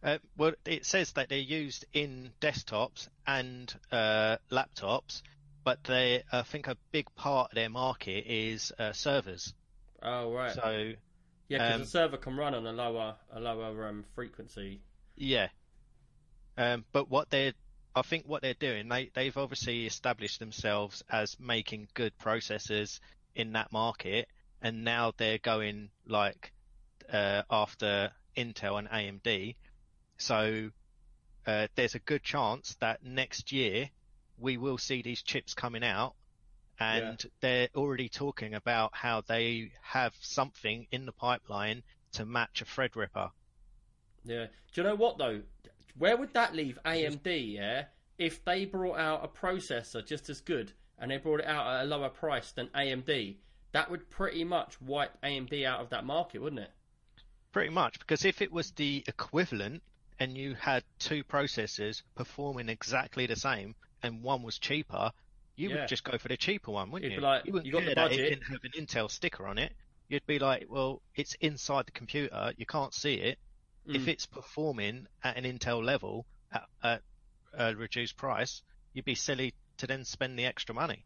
Uh, 0.04 0.20
well, 0.38 0.54
it 0.66 0.86
says 0.86 1.12
that 1.14 1.28
they're 1.30 1.38
used 1.40 1.86
in 1.94 2.32
desktops 2.40 3.10
and 3.26 3.74
uh, 3.92 4.38
laptops, 4.52 5.22
but 5.64 5.84
they 5.84 6.24
I 6.32 6.44
think 6.44 6.68
a 6.68 6.78
big 6.92 7.14
part 7.16 7.52
of 7.52 7.56
their 7.56 7.70
market 7.70 8.26
is 8.28 8.72
uh, 8.80 8.94
servers. 8.94 9.54
oh 10.02 10.32
right, 10.32 10.54
So 10.54 10.94
yeah, 11.50 11.58
because 11.60 11.74
um, 11.76 11.82
the 11.82 11.88
server 11.88 12.18
can 12.18 12.38
run 12.38 12.54
on 12.54 12.66
a 12.66 12.72
lower 12.74 13.16
a 13.34 13.40
lower 13.40 13.88
um, 13.88 14.06
frequency. 14.16 14.82
Yeah. 15.16 15.48
Um, 16.58 16.86
but 16.92 17.10
what 17.10 17.30
they're, 17.30 17.54
I 17.98 18.04
think 18.04 18.26
what 18.28 18.42
they're 18.42 18.54
doing, 18.54 18.88
they, 18.90 19.10
they've 19.14 19.36
obviously 19.36 19.86
established 19.86 20.40
themselves 20.40 21.04
as 21.10 21.40
making 21.40 21.88
good 21.94 22.14
processors 22.18 23.00
in 23.36 23.54
that 23.54 23.72
market, 23.72 24.28
and 24.62 24.84
now 24.84 25.14
they're 25.18 25.40
going 25.40 25.90
like 26.06 26.54
uh, 27.12 27.44
after 27.50 28.12
Intel 28.36 28.78
and 28.78 28.88
AMD. 28.88 29.56
So 30.18 30.70
uh, 31.46 31.68
there's 31.76 31.96
a 31.96 32.00
good 32.00 32.24
chance 32.24 32.76
that 32.80 33.04
next 33.04 33.52
year 33.52 33.90
we 34.38 34.58
will 34.58 34.78
see 34.78 35.02
these 35.02 35.24
chips 35.24 35.54
coming 35.54 35.84
out, 35.84 36.14
and 36.80 37.24
they're 37.40 37.70
already 37.76 38.10
talking 38.10 38.54
about 38.54 38.92
how 38.94 39.22
they 39.22 39.72
have 39.82 40.14
something 40.22 40.86
in 40.92 41.06
the 41.06 41.12
pipeline 41.12 41.82
to 42.14 42.26
match 42.26 42.62
a 42.62 42.66
Threadripper. 42.66 43.32
Yeah. 44.24 44.46
Do 44.74 44.82
you 44.82 44.84
know 44.84 44.96
what 44.96 45.18
though? 45.18 45.42
Where 45.98 46.18
would 46.18 46.34
that 46.34 46.56
leave 46.56 46.78
AMD? 46.86 47.54
Yeah, 47.54 47.86
if 48.18 48.44
they 48.46 48.66
brought 48.66 49.00
out 49.00 49.24
a 49.24 49.28
processor 49.28 50.06
just 50.06 50.30
as 50.30 50.42
good 50.42 50.74
and 51.00 51.12
they 51.12 51.18
brought 51.18 51.40
it 51.42 51.46
out 51.48 51.68
at 51.68 51.84
a 51.84 51.86
lower 51.86 52.10
price 52.10 52.52
than 52.52 52.68
AMD, 52.70 53.38
that 53.72 53.90
would 53.92 54.10
pretty 54.10 54.44
much 54.44 54.80
wipe 54.82 55.20
AMD 55.22 55.66
out 55.66 55.80
of 55.82 55.90
that 55.90 56.06
market, 56.06 56.42
wouldn't 56.42 56.62
it? 56.62 56.72
Pretty 57.52 57.70
much, 57.70 58.00
because 58.00 58.26
if 58.26 58.42
it 58.42 58.52
was 58.52 58.72
the 58.72 59.04
equivalent 59.08 59.82
and 60.20 60.38
you 60.38 60.56
had 60.56 60.84
two 61.00 61.24
processors 61.24 62.02
performing 62.16 62.70
exactly 62.70 63.26
the 63.26 63.36
same 63.36 63.76
and 64.04 64.22
one 64.24 64.44
was 64.44 64.58
cheaper, 64.60 65.12
you 65.56 65.70
Yeah. 65.70 65.78
would 65.82 65.88
just 65.88 66.04
go 66.04 66.18
for 66.18 66.28
the 66.28 66.38
cheaper 66.38 66.72
one, 66.72 66.92
wouldn't 66.92 67.06
It'd 67.12 67.16
you? 67.16 67.20
be 67.22 67.26
like, 67.26 67.46
you 67.46 67.54
wouldn't 67.54 67.66
you 67.66 67.72
got 67.72 67.86
the 67.86 67.96
budget. 67.96 68.20
it 68.20 68.30
didn't 68.30 68.44
have 68.52 68.64
an 68.64 68.72
Intel 68.72 69.10
sticker 69.10 69.48
on 69.48 69.58
it. 69.58 69.74
You'd 70.10 70.26
be 70.26 70.40
like, 70.40 70.66
well, 70.70 71.02
it's 71.16 71.34
inside 71.42 71.86
the 71.88 71.92
computer, 71.92 72.54
you 72.58 72.66
can't 72.66 72.94
see 72.94 73.16
it. 73.16 73.40
If 73.88 74.04
Mm. 74.04 74.08
it's 74.10 74.26
performing 74.26 75.08
at 75.24 75.38
an 75.38 75.44
Intel 75.46 75.84
level 75.84 76.26
at, 76.52 76.68
at 76.84 77.02
a 77.54 77.76
reduced 77.76 78.18
price, 78.18 78.62
you'd 78.94 79.06
be 79.06 79.16
silly 79.16 79.54
to 79.78 79.88
then 79.88 80.04
spend 80.04 80.38
the 80.38 80.46
extra 80.46 80.76
money. 80.76 81.06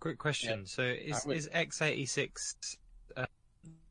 Quick 0.00 0.18
question. 0.18 0.66
So 0.66 0.82
is 0.82 1.24
would- 1.24 1.36
is 1.36 1.48
x86? 1.48 2.76
Uh, 3.16 3.26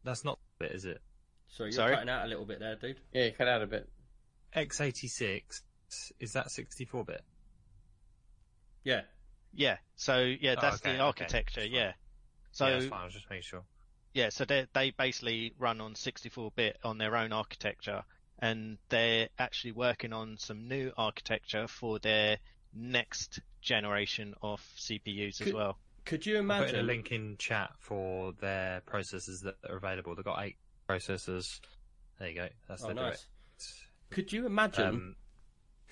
that's 0.03 0.23
not 0.23 0.39
it, 0.59 0.71
is 0.71 0.85
it? 0.85 1.01
Sorry, 1.47 1.69
you're 1.69 1.75
Sorry? 1.75 1.93
cutting 1.95 2.09
out 2.09 2.25
a 2.25 2.27
little 2.27 2.45
bit 2.45 2.59
there, 2.59 2.75
dude. 2.75 2.99
Yeah, 3.13 3.25
you 3.25 3.31
cut 3.31 3.47
out 3.47 3.61
a 3.63 3.67
bit. 3.67 3.89
x86 4.53 5.61
is 6.19 6.33
that 6.33 6.51
64 6.51 7.03
bit? 7.05 7.23
Yeah. 8.83 9.01
Yeah, 9.53 9.77
so 9.95 10.19
yeah, 10.23 10.55
Oh, 10.57 10.61
that's 10.61 10.81
okay, 10.81 10.93
the 10.97 10.99
architecture, 10.99 11.61
that's 11.61 11.71
fine. 11.71 11.75
yeah. 11.75 11.93
So 12.51 12.67
yeah, 12.67 12.73
that's 12.73 12.85
fine. 12.87 13.01
I 13.01 13.05
was 13.05 13.13
just 13.13 13.29
making 13.29 13.43
sure. 13.43 13.63
Yeah, 14.15 14.29
so 14.29 14.45
they 14.45 14.65
they 14.73 14.91
basically 14.91 15.53
run 15.59 15.81
on 15.81 15.93
64-bit 15.93 16.77
on 16.85 16.97
their 16.97 17.17
own 17.17 17.33
architecture, 17.33 18.01
and 18.39 18.77
they're 18.87 19.27
actually 19.37 19.73
working 19.73 20.13
on 20.13 20.37
some 20.37 20.69
new 20.69 20.93
architecture 20.97 21.67
for 21.67 21.99
their 21.99 22.37
next 22.73 23.41
generation 23.61 24.33
of 24.41 24.61
CPUs 24.77 25.45
as 25.45 25.53
well. 25.53 25.77
Could 26.05 26.25
you 26.25 26.37
I'm 26.37 26.47
putting 26.47 26.79
a 26.79 26.83
link 26.83 27.11
in 27.11 27.35
chat 27.37 27.71
for 27.79 28.31
their 28.39 28.81
processors 28.87 29.41
that 29.43 29.55
are 29.69 29.75
available. 29.75 30.15
They've 30.15 30.23
got 30.23 30.41
eight 30.45 30.55
processors. 30.87 31.59
There 32.17 32.29
you 32.29 32.35
go. 32.35 32.47
That's 32.69 32.85
Oh, 32.85 32.87
the 32.87 32.93
nice. 32.93 33.03
direct. 33.03 33.25
Could 34.11 34.31
you 34.31 34.45
imagine 34.45 34.85
Um, 34.85 35.15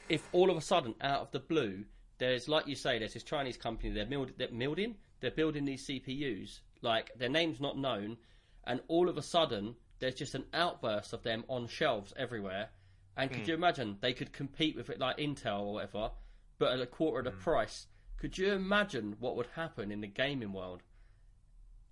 if 0.08 0.30
all 0.32 0.50
of 0.50 0.56
a 0.56 0.62
sudden, 0.62 0.96
out 1.02 1.22
of 1.22 1.32
the 1.32 1.40
blue, 1.42 1.84
there's 2.20 2.48
like 2.48 2.68
you 2.68 2.76
say, 2.76 3.00
there's 3.00 3.16
this 3.16 3.24
Chinese 3.24 3.58
company 3.58 3.92
they're, 3.92 4.06
build, 4.06 4.32
they're 4.38 4.48
building, 4.48 4.96
they're 5.20 5.32
building 5.32 5.66
these 5.66 5.86
CPUs, 5.86 6.62
like 6.84 7.12
their 7.18 7.30
name's 7.30 7.60
not 7.60 7.78
known, 7.78 8.18
and 8.66 8.82
all 8.88 9.10
of 9.10 9.18
a 9.18 9.22
sudden 9.22 9.76
there's 10.00 10.16
just 10.16 10.36
an 10.36 10.46
outburst 10.54 11.14
of 11.14 11.24
them 11.24 11.44
on 11.48 11.68
shelves 11.68 12.14
everywhere. 12.18 12.70
And 13.16 13.30
could 13.30 13.42
hmm. 13.42 13.50
you 13.50 13.54
imagine 13.56 13.98
they 14.02 14.14
could 14.14 14.34
compete 14.34 14.76
with 14.76 14.90
it 14.90 15.00
like 15.00 15.18
Intel 15.18 15.62
or 15.62 15.74
whatever, 15.76 16.12
but 16.58 16.74
at 16.74 16.82
a 16.82 16.86
quarter 16.86 17.20
of 17.20 17.26
the 17.26 17.32
hmm. 17.32 17.40
price? 17.44 17.88
Could 18.18 18.38
you 18.38 18.52
imagine 18.54 19.16
what 19.20 19.36
would 19.36 19.48
happen 19.56 19.92
in 19.92 20.02
the 20.02 20.08
gaming 20.08 20.54
world? 20.54 20.82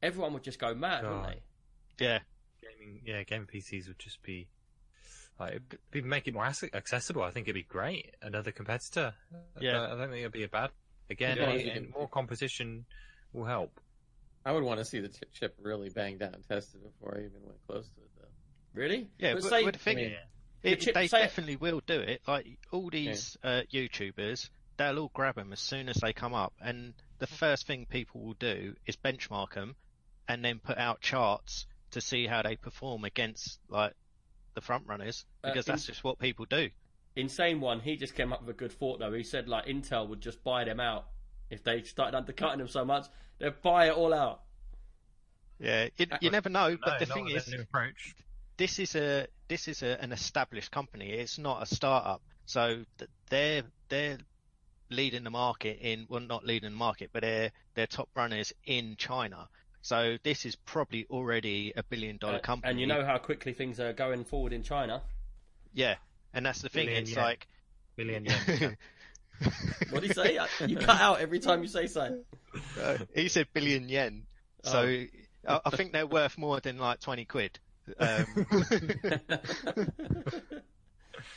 Everyone 0.01 0.33
would 0.33 0.43
just 0.43 0.59
go 0.59 0.73
mad, 0.73 1.03
wouldn't 1.03 1.25
they? 1.27 2.05
Yeah, 2.05 2.19
gaming, 2.61 3.01
yeah, 3.05 3.23
gaming 3.23 3.47
PCs 3.47 3.87
would 3.87 3.99
just 3.99 4.23
be 4.23 4.47
like 5.41 5.53
it'd 5.55 5.79
be 5.89 6.01
make 6.01 6.27
it 6.27 6.33
more 6.33 6.45
accessible. 6.45 7.23
I 7.23 7.31
think 7.31 7.47
it'd 7.47 7.55
be 7.55 7.63
great. 7.63 8.15
Another 8.21 8.51
competitor. 8.51 9.13
Yeah. 9.59 9.83
I 9.83 9.87
don't 9.89 10.09
think 10.09 10.19
it'd 10.19 10.31
be 10.31 10.43
a 10.43 10.47
bad. 10.47 10.69
Again, 11.09 11.37
Yeah, 11.37 11.43
any- 11.43 11.63
you 11.63 11.71
any 11.71 11.81
can- 11.81 11.91
more 11.91 12.07
competition 12.07 12.85
will 13.33 13.45
help. 13.45 13.80
I 14.45 14.51
would 14.51 14.63
want 14.63 14.79
to 14.79 14.85
see 14.85 14.99
the 14.99 15.09
ch- 15.09 15.23
chip 15.33 15.55
really 15.61 15.89
banged 15.89 16.21
out 16.23 16.33
and 16.33 16.47
tested 16.47 16.81
before 16.83 17.15
I 17.15 17.19
even 17.25 17.41
went 17.45 17.57
close 17.67 17.87
to 17.89 18.01
it, 18.01 18.09
though. 18.19 18.27
Really? 18.79 19.07
yeah. 19.19 19.33
But 19.33 19.43
But, 19.43 19.49
say- 19.49 19.65
but 19.65 19.73
the 19.73 19.79
thing 19.79 19.95
mean, 19.97 20.15
it, 20.63 20.79
chip- 20.81 20.95
they 20.95 21.07
definitely 21.07 21.55
will 21.57 21.81
do 21.85 21.99
it. 21.99 22.21
Like 22.27 22.47
all 22.71 22.89
these 22.89 23.37
uh, 23.43 23.61
YouTubers, 23.71 24.49
they'll 24.77 24.97
all 24.99 25.11
grab 25.13 25.35
them 25.35 25.51
as 25.53 25.59
soon 25.59 25.89
as 25.89 25.97
they 25.97 26.13
come 26.13 26.33
up, 26.33 26.53
and 26.61 26.93
the 27.19 27.27
first 27.27 27.67
thing 27.67 27.85
people 27.85 28.21
will 28.21 28.33
do 28.35 28.75
is 28.87 28.95
benchmark 28.95 29.53
them, 29.53 29.75
and 30.27 30.43
then 30.43 30.59
put 30.59 30.77
out 30.77 31.01
charts 31.01 31.67
to 31.91 32.01
see 32.01 32.25
how 32.25 32.41
they 32.41 32.55
perform 32.55 33.03
against 33.03 33.59
like 33.69 33.93
the 34.55 34.61
front 34.61 34.87
runners, 34.87 35.25
Uh, 35.43 35.49
because 35.49 35.67
in- 35.67 35.73
that's 35.73 35.85
just 35.85 36.03
what 36.03 36.17
people 36.19 36.45
do. 36.45 36.69
Insane 37.15 37.59
one. 37.59 37.81
He 37.81 37.97
just 37.97 38.15
came 38.15 38.31
up 38.31 38.39
with 38.41 38.49
a 38.55 38.57
good 38.57 38.71
thought 38.71 38.99
though. 38.99 39.11
He 39.11 39.23
said 39.23 39.47
like 39.49 39.65
Intel 39.65 40.07
would 40.07 40.21
just 40.21 40.41
buy 40.43 40.63
them 40.63 40.79
out 40.79 41.07
if 41.49 41.61
they 41.63 41.83
started 41.83 42.15
undercutting 42.17 42.59
them 42.59 42.69
so 42.69 42.85
much. 42.85 43.05
They'd 43.41 43.61
buy 43.61 43.87
it 43.87 43.93
all 43.93 44.13
out. 44.13 44.41
Yeah, 45.59 45.89
you, 45.97 46.05
you 46.21 46.29
never 46.31 46.49
know. 46.49 46.77
But 46.83 46.93
No, 46.93 46.99
the 46.99 47.05
thing 47.13 47.29
is, 47.29 47.53
approach. 47.53 48.15
this 48.57 48.79
is 48.79 48.95
a 48.95 49.27
this 49.47 49.67
is 49.67 49.83
a, 49.83 50.01
an 50.01 50.11
established 50.11 50.71
company. 50.71 51.11
It's 51.11 51.37
not 51.37 51.61
a 51.61 51.65
startup. 51.65 52.21
So 52.45 52.83
they're 53.29 53.63
they're 53.89 54.17
leading 54.89 55.23
the 55.23 55.29
market 55.29 55.79
in 55.81 56.05
well, 56.09 56.19
not 56.21 56.45
leading 56.45 56.71
the 56.71 56.75
market, 56.75 57.09
but 57.13 57.21
they're 57.21 57.51
they're 57.75 57.87
top 57.87 58.09
runners 58.15 58.53
in 58.65 58.95
China. 58.97 59.47
So 59.83 60.17
this 60.23 60.45
is 60.45 60.55
probably 60.55 61.05
already 61.09 61.73
a 61.75 61.83
billion 61.83 62.17
dollar 62.17 62.35
Uh, 62.35 62.39
company. 62.39 62.71
And 62.71 62.79
you 62.79 62.85
know 62.87 63.03
how 63.03 63.17
quickly 63.17 63.53
things 63.53 63.79
are 63.79 63.93
going 63.93 64.23
forward 64.25 64.53
in 64.53 64.61
China. 64.63 65.01
yeah, 65.73 65.95
and 66.33 66.45
that's 66.45 66.61
the 66.61 66.69
thing. 66.69 66.85
Billion 66.85 67.03
it's 67.03 67.11
yen. 67.15 67.23
like 67.23 67.47
Billion 67.95 68.25
yen. 68.25 68.77
What 69.89 70.01
do 70.01 70.07
you 70.07 70.13
say? 70.13 70.39
you 70.65 70.77
cut 70.77 71.01
out 71.01 71.19
every 71.19 71.39
time 71.39 71.61
you 71.61 71.67
say 71.67 71.87
something. 71.87 72.23
uh, 72.81 72.97
he 73.13 73.27
said 73.27 73.47
billion 73.53 73.89
yen. 73.89 74.23
So 74.63 75.05
I, 75.47 75.59
I 75.65 75.69
think 75.71 75.91
they're 75.93 76.07
worth 76.07 76.37
more 76.37 76.59
than 76.59 76.77
like 76.77 76.99
twenty 76.99 77.25
quid. 77.25 77.59
Um, 77.99 78.25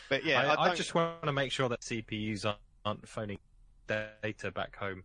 but 0.09 0.25
yeah, 0.25 0.43
I, 0.43 0.55
I, 0.55 0.71
I 0.71 0.75
just 0.75 0.95
want 0.95 1.23
to 1.23 1.33
make 1.33 1.51
sure 1.53 1.69
that 1.69 1.81
CPUs 1.81 2.45
aren't 2.45 2.59
aren't 2.85 3.09
phoning 3.09 3.39
data 3.87 4.51
back 4.51 4.77
home. 4.77 5.05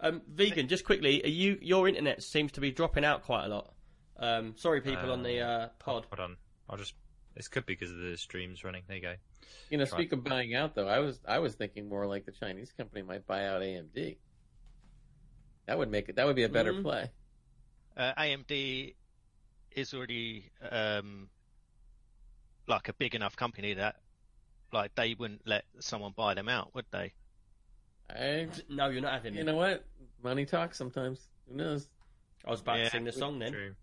Um, 0.00 0.22
vegan, 0.28 0.68
just 0.68 0.84
quickly, 0.84 1.22
are 1.24 1.28
you 1.28 1.58
your 1.60 1.86
internet 1.88 2.22
seems 2.22 2.52
to 2.52 2.60
be 2.60 2.70
dropping 2.70 3.04
out 3.04 3.24
quite 3.24 3.44
a 3.44 3.48
lot. 3.48 3.74
Um, 4.18 4.54
sorry, 4.56 4.80
people 4.80 5.10
on 5.12 5.22
the 5.22 5.40
uh, 5.40 5.68
pod. 5.78 6.06
Hold 6.10 6.20
on, 6.20 6.36
I'll 6.68 6.78
just. 6.78 6.94
This 7.40 7.48
could 7.48 7.64
be 7.64 7.72
because 7.72 7.90
of 7.90 7.96
the 7.96 8.18
streams 8.18 8.64
running. 8.64 8.82
There 8.86 8.96
you 8.96 9.02
go. 9.02 9.14
You 9.70 9.78
know, 9.78 9.86
Try. 9.86 10.00
speak 10.00 10.12
of 10.12 10.22
buying 10.22 10.54
out 10.54 10.74
though, 10.74 10.86
I 10.86 10.98
was 10.98 11.18
I 11.26 11.38
was 11.38 11.54
thinking 11.54 11.88
more 11.88 12.06
like 12.06 12.26
the 12.26 12.32
Chinese 12.32 12.70
company 12.76 13.00
might 13.00 13.26
buy 13.26 13.46
out 13.46 13.62
AMD. 13.62 14.18
That 15.64 15.78
would 15.78 15.90
make 15.90 16.10
it. 16.10 16.16
That 16.16 16.26
would 16.26 16.36
be 16.36 16.42
a 16.42 16.50
better 16.50 16.74
Mhm. 16.74 16.82
play. 16.82 17.10
Uh, 17.96 18.12
AMD 18.18 18.94
is 19.70 19.94
already 19.94 20.50
um, 20.70 21.30
like 22.66 22.90
a 22.90 22.92
big 22.92 23.14
enough 23.14 23.36
company 23.36 23.72
that 23.72 23.96
like 24.70 24.94
they 24.94 25.14
wouldn't 25.14 25.46
let 25.46 25.64
someone 25.78 26.12
buy 26.14 26.34
them 26.34 26.50
out, 26.50 26.74
would 26.74 26.84
they? 26.90 27.14
I, 28.10 28.48
No, 28.68 28.90
you're 28.90 29.00
not 29.00 29.14
having 29.14 29.32
you 29.32 29.40
it. 29.40 29.44
know 29.44 29.56
what? 29.56 29.86
Money 30.22 30.44
talks 30.44 30.76
sometimes. 30.76 31.26
Who 31.48 31.54
knows? 31.54 31.88
I 32.44 32.50
was 32.50 32.60
about 32.60 32.80
Yeah. 32.80 32.84
to 32.84 32.90
sing 32.90 33.04
the 33.04 33.12
song 33.12 33.38
then. 33.38 33.52
True. 33.52 33.74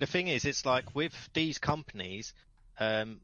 The 0.00 0.06
thing 0.08 0.26
is, 0.26 0.44
it's 0.44 0.66
like 0.66 0.96
with 0.96 1.14
these 1.32 1.58
companies, 1.58 2.34
um, 2.78 3.20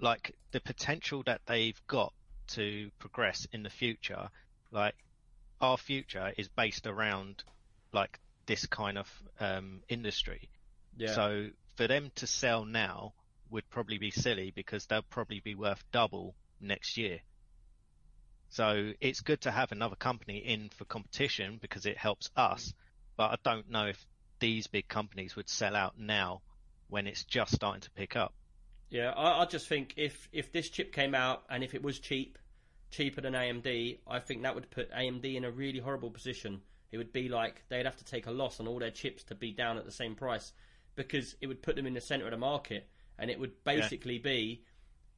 like 0.00 0.34
the 0.52 0.60
potential 0.60 1.22
that 1.24 1.40
they've 1.46 1.80
got 1.86 2.12
to 2.48 2.90
progress 2.98 3.46
in 3.52 3.62
the 3.62 3.70
future, 3.70 4.28
like 4.70 4.94
our 5.60 5.76
future 5.76 6.32
is 6.36 6.48
based 6.48 6.86
around 6.86 7.42
like 7.92 8.18
this 8.46 8.66
kind 8.66 8.98
of 8.98 9.22
um, 9.40 9.80
industry. 9.88 10.48
Yeah. 10.96 11.14
So 11.14 11.48
for 11.76 11.86
them 11.86 12.10
to 12.16 12.26
sell 12.26 12.64
now 12.64 13.14
would 13.50 13.68
probably 13.70 13.98
be 13.98 14.10
silly 14.10 14.52
because 14.54 14.86
they'll 14.86 15.02
probably 15.02 15.40
be 15.40 15.54
worth 15.54 15.82
double 15.92 16.34
next 16.60 16.96
year. 16.96 17.20
So 18.50 18.92
it's 19.00 19.20
good 19.20 19.40
to 19.42 19.50
have 19.50 19.72
another 19.72 19.96
company 19.96 20.38
in 20.38 20.70
for 20.70 20.84
competition 20.84 21.58
because 21.60 21.86
it 21.86 21.98
helps 21.98 22.30
us, 22.36 22.72
but 23.16 23.30
I 23.30 23.36
don't 23.42 23.70
know 23.70 23.86
if 23.86 24.06
these 24.38 24.66
big 24.66 24.86
companies 24.86 25.34
would 25.36 25.48
sell 25.48 25.74
out 25.74 25.98
now 25.98 26.42
when 26.88 27.06
it's 27.06 27.24
just 27.24 27.54
starting 27.54 27.80
to 27.80 27.90
pick 27.92 28.14
up. 28.14 28.32
Yeah, 28.94 29.10
I, 29.10 29.42
I 29.42 29.44
just 29.46 29.66
think 29.66 29.94
if 29.96 30.28
if 30.32 30.52
this 30.52 30.70
chip 30.70 30.92
came 30.92 31.16
out 31.16 31.42
and 31.50 31.64
if 31.64 31.74
it 31.74 31.82
was 31.82 31.98
cheap, 31.98 32.38
cheaper 32.92 33.20
than 33.20 33.32
AMD, 33.32 33.98
I 34.06 34.20
think 34.20 34.42
that 34.42 34.54
would 34.54 34.70
put 34.70 34.92
AMD 34.92 35.34
in 35.34 35.44
a 35.44 35.50
really 35.50 35.80
horrible 35.80 36.12
position. 36.12 36.60
It 36.92 36.98
would 36.98 37.12
be 37.12 37.28
like 37.28 37.64
they'd 37.68 37.86
have 37.86 37.96
to 37.96 38.04
take 38.04 38.28
a 38.28 38.30
loss 38.30 38.60
on 38.60 38.68
all 38.68 38.78
their 38.78 38.92
chips 38.92 39.24
to 39.24 39.34
be 39.34 39.50
down 39.50 39.78
at 39.78 39.84
the 39.84 39.90
same 39.90 40.14
price 40.14 40.52
because 40.94 41.34
it 41.40 41.48
would 41.48 41.60
put 41.60 41.74
them 41.74 41.88
in 41.88 41.94
the 41.94 42.00
center 42.00 42.26
of 42.26 42.30
the 42.30 42.36
market 42.36 42.88
and 43.18 43.32
it 43.32 43.40
would 43.40 43.64
basically 43.64 44.18
be 44.18 44.62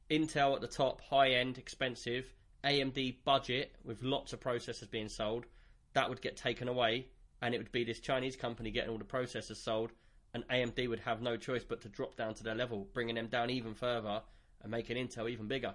Intel 0.09 0.55
at 0.55 0.61
the 0.61 0.67
top, 0.67 0.99
high 1.01 1.33
end, 1.33 1.59
expensive, 1.59 2.33
AMD 2.63 3.17
budget 3.25 3.75
with 3.83 4.01
lots 4.01 4.33
of 4.33 4.39
processors 4.39 4.89
being 4.89 5.07
sold. 5.07 5.45
That 5.93 6.09
would 6.09 6.21
get 6.21 6.35
taken 6.35 6.67
away 6.67 7.09
and 7.43 7.53
it 7.53 7.59
would 7.59 7.71
be 7.71 7.83
this 7.83 7.99
Chinese 7.99 8.35
company 8.35 8.71
getting 8.71 8.89
all 8.89 8.97
the 8.97 9.03
processors 9.03 9.57
sold 9.57 9.91
and 10.37 10.47
AMD 10.49 10.87
would 10.89 10.99
have 10.99 11.21
no 11.21 11.37
choice 11.37 11.63
but 11.63 11.81
to 11.81 11.89
drop 11.89 12.15
down 12.15 12.33
to 12.35 12.43
their 12.43 12.55
level, 12.55 12.87
bringing 12.93 13.15
them 13.15 13.27
down 13.27 13.49
even 13.49 13.73
further 13.73 14.21
and 14.61 14.71
making 14.71 14.97
Intel 14.97 15.29
even 15.29 15.47
bigger. 15.47 15.73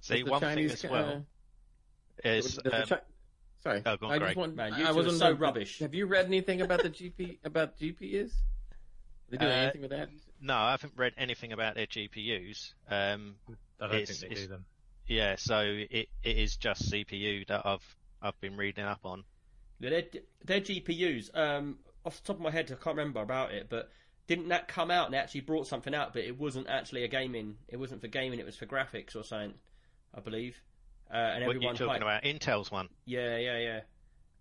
See, 0.00 0.22
one 0.22 0.40
Chinese, 0.40 0.80
thing 0.80 0.90
as 0.90 0.90
well 0.90 1.26
uh, 2.24 2.28
is 2.28 2.58
um, 2.72 2.86
Chi- 2.86 3.00
Sorry, 3.62 3.82
Oh, 3.84 3.96
on, 4.02 4.12
I 4.12 4.18
Greg. 4.18 4.28
just 4.28 4.36
want. 4.36 4.54
Man, 4.54 4.72
I 4.74 4.92
wasn't 4.92 5.16
so 5.18 5.30
done. 5.30 5.38
rubbish. 5.38 5.78
Have 5.80 5.94
you 5.94 6.06
read 6.06 6.26
anything 6.26 6.60
about 6.60 6.82
the 6.82 6.90
GP 6.90 7.38
about 7.44 7.76
GPUs? 7.78 8.32
They 9.28 9.38
doing 9.38 9.50
Uh, 9.50 9.54
anything 9.54 9.80
with 9.80 9.90
that? 9.90 10.08
no, 10.40 10.54
I 10.54 10.70
haven't 10.72 10.92
read 10.96 11.14
anything 11.16 11.52
about 11.52 11.74
their 11.74 11.86
GPUs. 11.86 12.74
Um, 12.88 13.34
I 13.80 13.88
don't 13.88 14.06
think 14.06 14.20
they 14.20 14.28
do 14.28 14.46
them. 14.46 14.64
yeah, 15.08 15.34
so 15.36 15.60
it, 15.62 16.08
it 16.22 16.36
is 16.36 16.56
just 16.56 16.90
CPU 16.92 17.46
that 17.48 17.66
I've 17.66 17.96
I've 18.22 18.40
been 18.40 18.56
reading 18.56 18.84
up 18.84 19.00
on. 19.04 19.24
Yeah, 19.80 19.90
Their, 19.90 20.02
their 20.44 20.60
GPUs, 20.60 21.36
um, 21.36 21.78
off 22.06 22.20
the 22.22 22.26
top 22.28 22.36
of 22.36 22.42
my 22.42 22.50
head, 22.50 22.66
I 22.70 22.74
can't 22.82 22.96
remember 22.96 23.20
about 23.20 23.52
it, 23.52 23.66
but 23.68 23.90
didn't 24.28 24.48
that 24.48 24.68
come 24.68 24.90
out 24.90 25.06
and 25.06 25.14
they 25.14 25.18
actually 25.18 25.40
brought 25.42 25.66
something 25.66 25.94
out, 25.94 26.12
but 26.12 26.22
it 26.24 26.38
wasn't 26.38 26.68
actually 26.68 27.04
a 27.04 27.08
gaming, 27.08 27.56
it 27.68 27.76
wasn't 27.76 28.00
for 28.00 28.08
gaming, 28.08 28.38
it 28.38 28.46
was 28.46 28.56
for 28.56 28.66
graphics 28.66 29.14
or 29.16 29.22
something, 29.24 29.54
I 30.14 30.20
believe. 30.20 30.56
Uh, 31.12 31.16
and 31.16 31.46
What 31.46 31.52
you 31.52 31.58
everyone 31.68 31.76
talking 31.76 31.94
hyped- 32.02 32.02
about? 32.02 32.22
Intel's 32.24 32.70
one. 32.70 32.88
Yeah, 33.04 33.36
yeah, 33.36 33.58
yeah. 33.58 33.80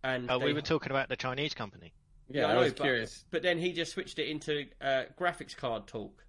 And 0.04 0.30
Oh, 0.32 0.40
they- 0.40 0.46
we 0.46 0.54
were 0.54 0.62
talking 0.62 0.92
about 0.92 1.10
the 1.10 1.16
Chinese 1.16 1.54
company. 1.54 1.94
Yeah, 2.30 2.46
I 2.48 2.52
I, 2.52 2.54
know, 2.54 2.60
was 2.62 2.74
but- 2.74 2.84
curious. 2.84 3.24
But 3.32 3.44
then 3.44 3.58
he 3.60 3.74
just 3.74 3.92
switched 3.94 4.18
it 4.20 4.28
into 4.30 4.66
uh, 4.82 5.04
graphics 5.20 5.56
card 5.56 5.88
talk. 5.88 6.24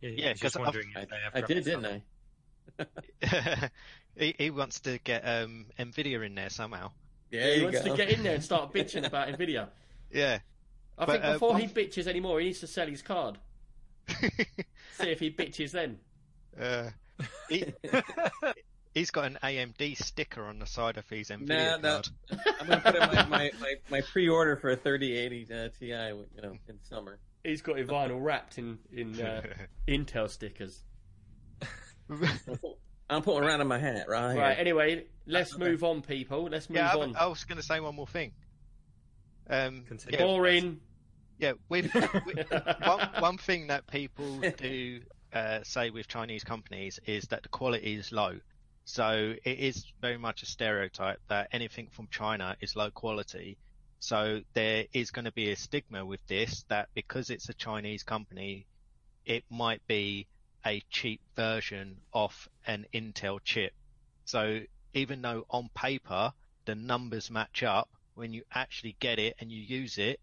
Yeah, 0.00 0.10
Yeah, 0.10 0.32
just 0.32 0.42
'cause 0.42 0.56
I've- 0.56 0.64
wondering 0.64 0.92
I, 0.96 1.00
they 1.06 1.16
have 1.24 1.34
I 1.34 1.40
did, 1.46 1.64
didn't 1.64 1.84
on. 1.86 2.02
I? 2.80 3.70
he, 4.16 4.34
he 4.38 4.50
wants 4.50 4.80
to 4.80 4.98
get 4.98 5.22
um, 5.22 5.66
Nvidia 5.78 6.24
in 6.24 6.34
there 6.34 6.50
somehow. 6.50 6.90
Yeah, 7.30 7.54
he 7.54 7.62
wants 7.62 7.82
go. 7.82 7.90
to 7.90 7.96
get 7.96 8.10
in 8.10 8.22
there 8.22 8.34
and 8.34 8.44
start 8.44 8.72
bitching 8.74 9.06
about 9.06 9.28
Nvidia. 9.28 9.68
Yeah. 10.10 10.38
I 10.96 11.04
But, 11.06 11.12
think 11.12 11.24
uh, 11.24 11.32
before 11.34 11.58
he 11.58 11.66
bitches 11.66 12.06
anymore, 12.06 12.40
he 12.40 12.46
needs 12.46 12.60
to 12.60 12.66
sell 12.66 12.86
his 12.86 13.02
card. 13.02 13.38
See 14.08 14.30
if 15.10 15.20
he 15.20 15.30
bitches 15.30 15.72
then. 15.72 15.98
uh, 16.60 16.90
he, 17.48 17.64
he's 18.94 19.10
got 19.10 19.26
an 19.26 19.38
AMD 19.42 19.96
sticker 19.98 20.44
on 20.44 20.58
the 20.58 20.66
side 20.66 20.96
of 20.96 21.08
his 21.08 21.28
Nvidia 21.28 21.48
Nah, 21.48 21.76
no. 21.76 21.92
card. 22.02 22.08
I'm 22.60 22.66
gonna 22.68 22.80
put 22.80 22.94
in 22.94 23.00
my, 23.00 23.24
my, 23.26 23.50
my, 23.60 23.74
my 23.90 24.00
pre-order 24.00 24.56
for 24.56 24.70
a 24.70 24.76
3080 24.76 25.52
uh, 25.54 25.68
Ti, 25.78 25.86
you 25.86 26.42
know, 26.42 26.56
in 26.68 26.78
summer. 26.82 27.18
He's 27.44 27.62
got 27.62 27.78
it 27.78 27.86
vinyl 27.86 28.18
wrapped 28.22 28.58
in 28.58 28.78
in 28.92 29.20
uh, 29.20 29.42
Intel 29.88 30.28
stickers. 30.28 30.82
I'm 33.10 33.22
putting 33.22 33.42
around 33.44 33.60
in 33.60 33.66
my 33.68 33.78
hat, 33.78 34.06
right? 34.08 34.36
Right. 34.36 34.50
here. 34.52 34.56
Anyway, 34.60 35.04
let's 35.26 35.56
move 35.56 35.82
on, 35.84 36.02
people. 36.02 36.48
Let's 36.50 36.68
move 36.68 36.76
yeah, 36.78 36.94
on. 36.94 37.16
I 37.16 37.26
was 37.26 37.44
going 37.44 37.56
to 37.58 37.62
say 37.62 37.80
one 37.80 37.94
more 37.94 38.06
thing. 38.06 38.32
Um, 39.50 39.84
yeah, 40.10 40.24
Boring. 40.24 40.80
yeah, 41.38 41.52
with, 41.68 41.92
with 42.26 42.46
one, 42.84 43.08
one 43.18 43.38
thing 43.38 43.68
that 43.68 43.86
people 43.86 44.40
do 44.56 45.00
uh, 45.32 45.60
say 45.62 45.90
with 45.90 46.08
Chinese 46.08 46.44
companies 46.44 46.98
is 47.06 47.24
that 47.28 47.42
the 47.42 47.48
quality 47.48 47.94
is 47.94 48.12
low. 48.12 48.38
So 48.84 49.34
it 49.44 49.58
is 49.58 49.84
very 50.00 50.16
much 50.16 50.42
a 50.42 50.46
stereotype 50.46 51.20
that 51.28 51.48
anything 51.52 51.88
from 51.90 52.08
China 52.10 52.56
is 52.60 52.74
low 52.74 52.90
quality. 52.90 53.58
So 54.00 54.40
there 54.54 54.86
is 54.92 55.10
going 55.10 55.26
to 55.26 55.32
be 55.32 55.50
a 55.50 55.56
stigma 55.56 56.06
with 56.06 56.26
this 56.26 56.64
that 56.68 56.88
because 56.94 57.30
it's 57.30 57.48
a 57.48 57.54
Chinese 57.54 58.02
company, 58.02 58.66
it 59.26 59.44
might 59.50 59.86
be 59.86 60.26
a 60.64 60.82
cheap 60.90 61.20
version 61.36 61.98
of 62.12 62.48
an 62.66 62.86
Intel 62.94 63.40
chip. 63.42 63.72
So 64.24 64.60
even 64.94 65.22
though 65.22 65.44
on 65.50 65.68
paper 65.74 66.32
the 66.64 66.74
numbers 66.74 67.30
match 67.30 67.62
up, 67.62 67.88
when 68.18 68.32
you 68.32 68.42
actually 68.52 68.96
get 69.00 69.18
it 69.18 69.36
and 69.40 69.50
you 69.50 69.60
use 69.62 69.96
it, 69.98 70.20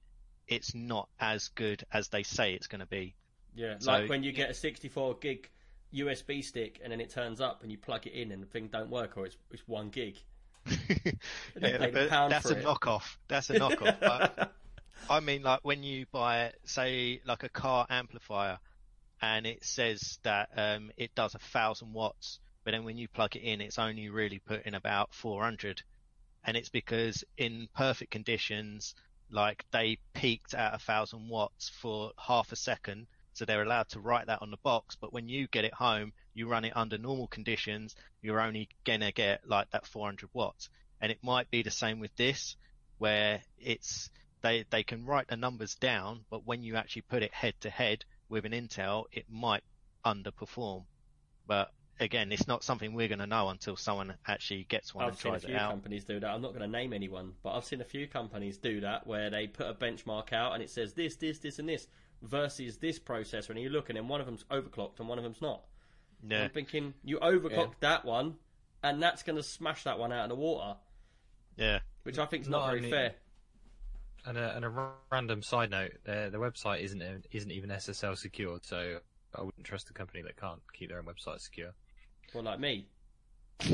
it's 0.48 0.76
not 0.76 1.10
as 1.20 1.48
good 1.50 1.84
as 1.92 2.10
they 2.10 2.24
say 2.24 2.54
it's 2.54 2.68
going 2.68 2.82
to 2.82 2.86
be. 2.86 3.16
Yeah, 3.56 3.76
So- 3.80 3.92
like 3.92 4.10
when 4.10 4.22
you 4.24 4.32
get 4.32 4.50
a 4.50 4.54
64 4.54 5.16
gig 5.16 5.50
USB 5.94 6.44
stick 6.44 6.82
and 6.84 6.92
then 6.92 7.00
it 7.00 7.10
turns 7.10 7.40
up 7.40 7.64
and 7.64 7.72
you 7.72 7.78
plug 7.78 8.06
it 8.06 8.14
in 8.14 8.32
and 8.32 8.44
the 8.44 8.48
thing 8.48 8.68
don't 8.68 8.90
work 8.90 9.18
or 9.18 9.26
it's 9.26 9.38
it's 9.52 9.64
one 9.68 9.90
gig. 9.90 10.18
Yeah, 10.68 11.78
paid 11.78 11.82
a 11.82 11.92
but 11.92 12.10
pound 12.10 12.32
that's 12.32 12.50
a 12.52 12.58
it. 12.58 12.66
knockoff. 12.66 13.18
That's 13.28 13.50
a 13.50 13.54
knockoff. 13.60 14.00
but 14.00 14.54
I 15.10 15.20
mean, 15.20 15.44
like 15.44 15.62
when 15.64 15.84
you 15.84 16.06
buy, 16.12 16.52
say, 16.66 17.22
like 17.26 17.44
a 17.44 17.50
car 17.50 17.86
amplifier, 17.90 18.60
and 19.22 19.46
it 19.46 19.64
says 19.64 20.20
that 20.24 20.50
um, 20.58 20.92
it 20.98 21.16
does 21.16 21.34
a 21.36 21.40
thousand 21.40 21.94
watts, 21.94 22.40
but 22.64 22.72
then 22.72 22.84
when 22.84 22.98
you 22.98 23.08
plug 23.08 23.36
it 23.36 23.42
in, 23.44 23.62
it's 23.62 23.80
only 23.80 24.10
really 24.10 24.40
putting 24.40 24.74
about 24.74 25.14
400, 25.14 25.82
and 26.46 26.56
it's 26.56 26.70
because 26.70 27.24
in 27.38 27.68
perfect 27.76 28.12
conditions, 28.12 28.96
like 29.32 29.66
they 29.72 29.98
peaked 30.14 30.54
at 30.54 30.76
a 30.76 30.80
thousand 30.80 31.28
watts 31.28 31.70
for 31.70 32.12
half 32.18 32.52
a 32.52 32.56
second, 32.56 33.08
so 33.34 33.44
they're 33.44 33.64
allowed 33.64 33.90
to 33.90 34.00
write 34.00 34.28
that 34.28 34.42
on 34.42 34.52
the 34.52 34.58
box. 34.58 34.96
But 34.96 35.12
when 35.12 35.28
you 35.28 35.48
get 35.48 35.66
it 35.66 35.74
home, 35.74 36.14
you 36.34 36.48
run 36.48 36.64
it 36.64 36.78
under 36.78 36.98
normal 36.98 37.28
conditions, 37.28 37.96
you're 38.22 38.40
only 38.40 38.70
gonna 38.86 39.12
get 39.12 39.48
like 39.48 39.72
that 39.72 39.88
400 39.88 40.30
watts, 40.34 40.70
and 41.02 41.12
it 41.12 41.24
might 41.24 41.50
be 41.50 41.64
the 41.64 41.72
same 41.72 42.00
with 42.00 42.16
this, 42.16 42.56
where 43.00 43.42
it's 43.58 44.10
they 44.42 44.66
they 44.70 44.84
can 44.84 45.06
write 45.06 45.28
the 45.28 45.36
numbers 45.36 45.76
down, 45.76 46.26
but 46.30 46.46
when 46.46 46.62
you 46.62 46.76
actually 46.76 47.02
put 47.04 47.24
it 47.24 47.34
head 47.34 47.56
to 47.62 47.70
head 47.70 48.06
with 48.30 48.46
an 48.46 48.52
Intel, 48.52 49.06
it 49.12 49.26
might 49.30 49.64
underperform. 50.06 50.86
But 51.48 51.72
again, 52.00 52.32
it's 52.32 52.48
not 52.48 52.64
something 52.64 52.94
we're 52.94 53.08
going 53.08 53.20
to 53.20 53.28
know 53.28 53.50
until 53.50 53.76
someone 53.76 54.14
actually 54.28 54.64
gets 54.66 54.94
one 54.94 55.06
I've 55.06 55.12
and 55.12 55.18
seen 55.18 55.30
a 55.30 55.34
tries 55.40 55.46
few 55.46 55.56
it 55.56 55.58
out. 55.60 55.72
companies 55.72 56.04
do 56.04 56.20
that. 56.20 56.28
I'm 56.30 56.42
not 56.42 56.50
going 56.50 56.62
to 56.62 56.68
name 56.78 56.94
anyone, 56.94 57.34
but 57.44 57.54
I've 57.54 57.66
seen 57.66 57.82
a 57.82 57.86
few 57.86 58.08
companies 58.08 58.58
do 58.58 58.82
that 58.82 59.08
where 59.08 59.30
they 59.30 59.48
put 59.48 59.68
a 59.68 59.74
benchmark 59.74 60.34
out 60.34 60.54
and 60.54 60.62
it 60.64 60.70
says 60.70 60.94
this, 60.94 61.16
this, 61.16 61.40
this, 61.40 61.60
and 61.60 61.68
this 61.70 61.88
versus 62.22 62.78
this 62.78 63.00
processor, 63.00 63.50
and 63.50 63.60
you 63.60 63.70
look 63.70 63.90
and 63.90 63.98
then 63.98 64.08
one 64.08 64.20
of 64.20 64.26
them's 64.26 64.44
overclocked 64.52 65.00
and 65.00 65.08
one 65.08 65.18
of 65.18 65.24
them's 65.24 65.42
not. 65.42 65.64
Yeah, 66.28 66.44
I'm 66.44 66.50
thinking 66.50 66.94
you 67.04 67.20
overclocked 67.20 67.76
that 67.82 68.04
one, 68.06 68.36
and 68.82 69.02
that's 69.04 69.22
going 69.24 69.36
to 69.36 69.44
smash 69.44 69.84
that 69.84 70.00
one 70.00 70.12
out 70.12 70.24
of 70.24 70.30
the 70.30 70.36
water, 70.36 70.78
yeah, 71.58 71.80
which 72.04 72.18
I 72.18 72.26
think 72.26 72.44
is 72.44 72.50
No, 72.50 72.60
not 72.60 72.70
very 72.70 72.82
mean- 72.82 72.92
fair. 72.92 73.14
And 74.28 74.40
a, 74.40 74.56
and 74.56 74.66
a 74.66 74.90
random 75.12 75.44
side 75.44 75.70
note, 75.70 75.92
their 76.04 76.32
the 76.32 76.40
website 76.40 76.80
isn't 76.82 77.28
isn't 77.32 77.52
even 77.52 77.70
SSL 77.70 78.18
secured, 78.18 78.66
so 78.66 78.98
I 79.36 79.44
wouldn't 79.44 79.66
trust 79.66 79.90
a 79.92 79.94
company 79.94 80.24
that 80.24 80.36
can't 80.36 80.62
keep 80.74 80.90
their 80.90 80.98
own 80.98 81.06
website 81.06 81.42
secure. 81.42 81.74
Well, 82.36 82.44
like 82.44 82.60
me. 82.60 82.86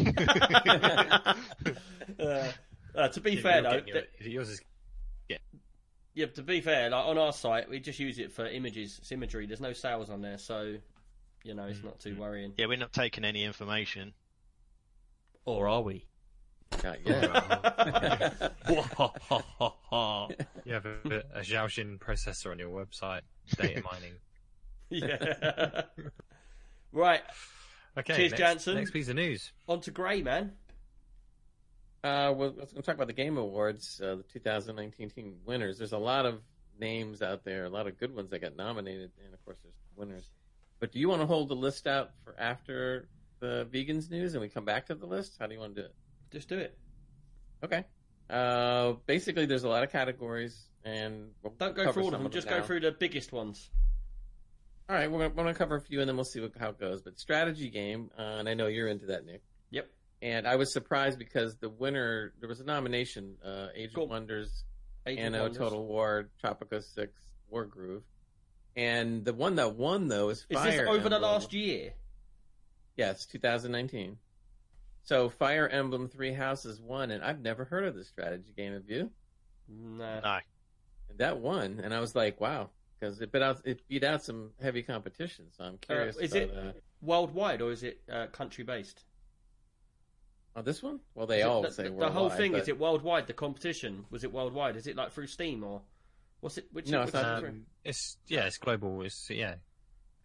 uh, 2.20 2.52
uh, 2.96 3.08
to 3.08 3.20
be 3.22 3.32
Yeah, 3.34 3.42
fair 3.42 3.62
though, 3.64 3.72
your- 3.74 3.82
th- 4.02 4.10
yours 4.20 4.50
is 4.50 4.62
yeah, 5.30 5.38
Yeah, 6.14 6.28
to 6.28 6.44
be 6.44 6.62
fair, 6.62 6.92
like 6.92 7.06
on 7.06 7.18
our 7.18 7.34
site, 7.34 7.68
we 7.70 7.80
just 7.80 7.98
use 8.00 8.20
it 8.20 8.32
for 8.32 8.46
images, 8.46 9.00
it's 9.00 9.12
imagery. 9.12 9.48
There's 9.48 9.62
no 9.62 9.74
sales 9.74 10.12
on 10.12 10.22
there, 10.22 10.38
so 10.38 10.76
you 11.44 11.54
know 11.56 11.64
it's 11.66 11.84
not 11.84 12.00
too 12.00 12.16
worrying. 12.16 12.54
yeah, 12.58 12.68
we're 12.68 12.78
not 12.78 12.94
taking 12.94 13.26
any 13.26 13.44
information. 13.44 14.14
Or 15.46 15.68
are 15.68 15.82
we? 15.82 16.06
Not 16.84 17.00
yet. 17.06 17.24
you 20.66 20.74
have 20.74 20.86
a, 20.86 21.24
a 21.34 21.40
Zhaoxin 21.42 21.98
processor 21.98 22.52
on 22.52 22.60
your 22.60 22.70
website, 22.70 23.22
data 23.58 23.82
mining. 23.92 24.14
yeah. 24.90 25.82
right, 26.94 27.22
Okay, 27.98 28.16
Cheers, 28.16 28.32
next, 28.32 28.40
Jansen. 28.40 28.76
Next 28.76 28.92
piece 28.92 29.10
of 29.10 29.16
news. 29.16 29.52
on 29.68 29.82
to 29.82 29.92
Grey, 29.92 30.22
man. 30.22 30.54
Uh, 32.04 32.34
well, 32.36 32.54
let's 32.58 32.74
talk 32.74 32.96
about 32.96 33.08
the 33.08 33.14
Game 33.14 33.38
Awards, 33.38 34.02
uh, 34.04 34.16
the 34.16 34.24
2019 34.24 35.10
team 35.10 35.36
winners. 35.46 35.78
There's 35.78 35.92
a 35.92 35.98
lot 35.98 36.26
of 36.26 36.42
names 36.80 37.22
out 37.22 37.44
there, 37.44 37.66
a 37.66 37.70
lot 37.70 37.88
of 37.88 38.00
good 38.00 38.16
ones 38.16 38.32
that 38.32 38.40
got 38.40 38.56
nominated, 38.56 39.12
and 39.24 39.34
of 39.34 39.46
course, 39.46 39.58
there's 39.62 39.76
winners. 39.96 40.24
But 40.80 40.92
do 40.92 41.00
you 41.00 41.10
want 41.10 41.22
to 41.22 41.28
hold 41.28 41.50
the 41.50 41.56
list 41.56 41.86
out 41.86 42.12
for 42.24 42.36
after 42.40 43.08
the 43.40 43.68
vegans 43.72 44.10
news, 44.10 44.34
and 44.34 44.42
we 44.42 44.50
come 44.50 44.66
back 44.66 44.88
to 44.88 44.96
the 44.96 45.06
list? 45.06 45.36
How 45.40 45.46
do 45.46 45.54
you 45.54 45.60
want 45.60 45.76
to 45.76 45.82
do 45.82 45.86
it? 45.86 45.96
Just 46.32 46.50
do 46.50 46.58
it. 46.58 46.76
Okay. 47.64 47.86
Uh, 48.30 48.94
basically, 49.06 49.46
there's 49.46 49.64
a 49.64 49.70
lot 49.70 49.84
of 49.84 49.92
categories, 49.92 50.60
and 50.84 51.30
we'll 51.44 51.54
Don't 51.60 51.76
go 51.76 51.92
through 51.92 52.04
all 52.04 52.16
of 52.16 52.24
them. 52.24 52.32
Just 52.32 52.48
go 52.48 52.62
through 52.62 52.80
the 52.80 52.92
biggest 52.92 53.32
ones. 53.32 53.70
All 54.90 54.96
right, 54.96 55.10
we're 55.10 55.20
gonna, 55.20 55.30
we're 55.30 55.44
gonna 55.44 55.54
cover 55.54 55.76
a 55.76 55.82
few, 55.82 56.02
and 56.02 56.10
then 56.10 56.16
we'll 56.16 56.26
see 56.26 56.42
what, 56.42 56.52
how 56.60 56.70
it 56.70 56.80
goes. 56.80 57.02
But 57.02 57.20
strategy 57.20 57.70
game, 57.70 58.12
uh, 58.18 58.22
and 58.40 58.50
I 58.50 58.54
know 58.54 58.68
you're 58.68 58.88
into 58.88 59.08
that, 59.08 59.26
Nick. 59.26 59.42
Yep. 59.70 59.90
And 60.22 60.48
I 60.48 60.56
was 60.58 60.72
surprised 60.74 61.18
because 61.18 61.56
the 61.58 61.70
winner, 61.70 62.34
there 62.40 62.50
was 62.50 62.60
a 62.60 62.66
nomination, 62.66 63.36
uh, 63.44 63.68
Age 63.76 63.92
Cool. 63.96 64.06
of 64.06 64.10
Wonders, 64.10 64.64
Age 65.08 65.18
of 65.18 65.26
Anno, 65.26 65.42
Wonders. 65.44 65.58
Total 65.58 65.86
War, 65.86 66.30
Tropico 66.44 66.84
6, 66.84 67.22
Wargroove. 67.54 68.02
And 68.76 69.26
the 69.26 69.34
one 69.34 69.56
that 69.56 69.76
won, 69.76 70.08
though, 70.08 70.30
is 70.30 70.46
Is 70.50 70.58
Fire 70.58 70.86
this 70.86 70.90
over 70.90 71.10
the 71.10 71.20
last 71.20 71.54
year? 71.54 71.94
Yes, 72.98 73.26
2019. 73.26 74.18
So 75.04 75.30
Fire 75.30 75.68
Emblem 75.68 76.08
Three 76.08 76.34
Houses 76.34 76.80
won, 76.80 77.12
and 77.12 77.24
I've 77.24 77.42
never 77.42 77.66
heard 77.66 77.86
of 77.86 77.96
this 77.96 78.08
strategy 78.08 78.54
game. 78.56 78.74
Have 78.74 78.88
you? 78.88 79.10
Nah. 79.68 80.20
No. 80.20 80.40
And 81.10 81.18
that 81.18 81.40
won, 81.40 81.82
and 81.84 81.94
I 81.94 82.00
was 82.00 82.16
like, 82.16 82.40
wow, 82.40 82.70
because 83.02 83.20
it 83.20 83.32
beat 83.32 83.42
out 83.42 83.62
it 83.66 83.82
beat 83.88 84.04
out 84.04 84.24
some 84.24 84.52
heavy 84.62 84.84
competition. 84.84 85.46
So 85.58 85.64
I'm 85.64 85.78
curious. 85.80 86.18
is 86.18 86.34
about, 86.34 86.42
it- 86.44 86.56
Uh, 86.58 86.72
Worldwide 87.02 87.62
or 87.64 87.72
is 87.72 87.82
it 87.84 88.00
uh, 88.12 88.28
country 88.28 88.64
based? 88.64 89.04
oh, 90.56 90.62
this 90.62 90.84
one? 90.84 91.00
Well, 91.16 91.26
they 91.26 91.40
Is 91.40 91.46
all 91.46 91.64
the, 91.64 91.72
say 91.72 91.84
the, 91.90 91.96
the 91.96 92.10
whole 92.12 92.30
thing 92.30 92.52
but- 92.52 92.62
is 92.62 92.68
it 92.68 92.80
worldwide? 92.80 93.26
The 93.28 93.34
competition 93.34 94.06
was 94.12 94.24
it 94.24 94.32
worldwide? 94.32 94.76
Is 94.76 94.86
it 94.88 94.96
like 94.96 95.12
through 95.12 95.28
Steam 95.28 95.64
or 95.64 95.82
what's 96.42 96.58
it? 96.60 96.68
Which, 96.72 96.90
No, 96.90 97.00
which 97.00 97.08
it's 97.08 97.14
not 97.16 97.44
Um, 97.44 97.66
it's 97.84 98.18
yeah, 98.28 98.46
it's 98.46 98.58
global. 98.60 99.02
It's 99.02 99.28
yeah. 99.32 99.56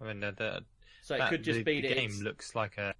I 0.01 0.05
mean, 0.09 0.21
the, 0.21 0.33
the, 0.33 0.65
So 1.03 1.15
it 1.15 1.19
that- 1.19 1.31
could 1.31 1.43
just 1.43 1.59
the, 1.61 1.65
be 1.65 1.81
the 1.81 1.89
game 1.95 2.11
it's- 2.11 2.21
looks 2.21 2.55
like 2.55 2.77
a 2.77 2.95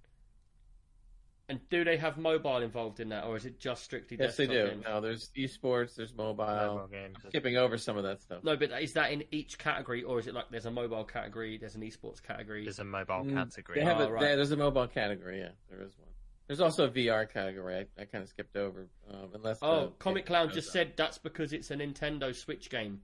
And 1.49 1.61
do 1.69 1.85
they 1.85 1.95
have 1.95 2.17
mobile 2.17 2.57
involved 2.57 2.99
in 2.99 3.07
that, 3.09 3.23
or 3.23 3.37
is 3.37 3.45
it 3.45 3.57
just 3.57 3.81
strictly 3.85 4.17
Yes, 4.19 4.35
they 4.35 4.47
desktop 4.47 4.65
do. 4.65 4.71
games? 4.73 4.83
No, 4.85 4.99
there's 4.99 5.29
esports, 5.37 5.95
there's 5.95 6.13
mobile. 6.13 6.45
mobile 6.45 6.87
game. 6.87 7.13
Skipping 7.29 7.55
over 7.55 7.77
some 7.77 7.95
of 7.95 8.03
that 8.03 8.21
stuff. 8.21 8.43
No, 8.43 8.57
but 8.57 8.69
is 8.81 8.91
that 8.93 9.13
in 9.13 9.23
each 9.31 9.57
category, 9.57 10.03
or 10.03 10.19
is 10.19 10.27
it 10.27 10.33
like 10.33 10.45
there's 10.51 10.65
a 10.65 10.71
mobile 10.71 11.05
category, 11.05 11.57
there's 11.57 11.75
an 11.75 11.83
esports 11.83 12.21
category? 12.21 12.63
There's 12.65 12.79
a 12.79 12.83
mobile 12.83 13.23
Mm, 13.23 13.33
category. 13.33 13.79
They 13.79 13.85
have 13.85 14.01
Oh, 14.01 14.07
a, 14.07 14.11
right. 14.11 14.21
there- 14.21 14.35
there's 14.35 14.51
a 14.51 14.57
mobile 14.57 14.87
category. 14.87 15.39
Yeah, 15.39 15.51
there 15.69 15.81
is 15.81 15.97
one. 15.97 16.09
There's 16.47 16.59
also 16.59 16.85
a 16.85 16.89
VR 16.89 17.25
category. 17.29 17.75
I, 17.97 18.01
I 18.01 18.05
kind 18.05 18.23
of 18.23 18.29
skipped 18.29 18.57
over, 18.57 18.89
um, 19.09 19.29
unless. 19.33 19.59
Oh, 19.61 19.85
the- 19.85 19.91
Comic 19.99 20.23
it 20.25 20.27
Clown 20.27 20.49
just 20.49 20.67
up. 20.69 20.73
said 20.73 20.93
that's 20.97 21.17
because 21.17 21.53
it's 21.53 21.71
a 21.71 21.75
Nintendo 21.77 22.35
Switch 22.35 22.69
game. 22.69 23.01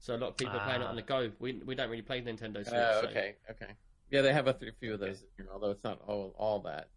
So 0.00 0.14
a 0.14 0.18
lot 0.18 0.28
of 0.28 0.36
people 0.36 0.54
are 0.56 0.64
playing 0.66 0.82
it 0.82 0.84
Ah. 0.84 0.88
on 0.90 0.96
the 0.96 1.02
go. 1.02 1.32
We 1.38 1.54
we 1.64 1.74
don't 1.74 1.88
really 1.88 2.02
play 2.02 2.20
Nintendo 2.20 2.56
Switch. 2.62 2.74
Oh, 2.74 3.00
so- 3.02 3.08
okay, 3.08 3.36
okay. 3.50 3.72
Yeah, 4.10 4.20
they 4.20 4.32
have 4.34 4.46
a 4.48 4.54
few 4.80 4.92
of 4.94 5.00
those 5.00 5.24
here, 5.38 5.48
although 5.50 5.70
it's 5.70 5.82
not 5.82 6.00
all 6.06 6.34
all 6.38 6.60
that 6.60 6.84
for 6.84 6.84
sure. 6.84 6.95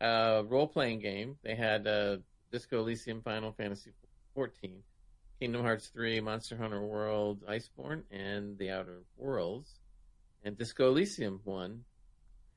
Uh, 0.00 0.42
role 0.46 0.66
playing 0.66 1.00
game. 1.00 1.36
They 1.42 1.54
had 1.54 1.86
uh, 1.86 2.16
Disco 2.50 2.80
Elysium, 2.80 3.22
Final 3.22 3.52
Fantasy 3.52 3.92
14, 4.34 4.82
Kingdom 5.40 5.62
Hearts 5.62 5.88
3, 5.88 6.20
Monster 6.20 6.56
Hunter 6.56 6.82
World, 6.82 7.44
Iceborne, 7.48 8.02
and 8.10 8.58
The 8.58 8.70
Outer 8.70 9.02
Worlds. 9.16 9.70
And 10.44 10.58
Disco 10.58 10.88
Elysium 10.88 11.40
won, 11.44 11.84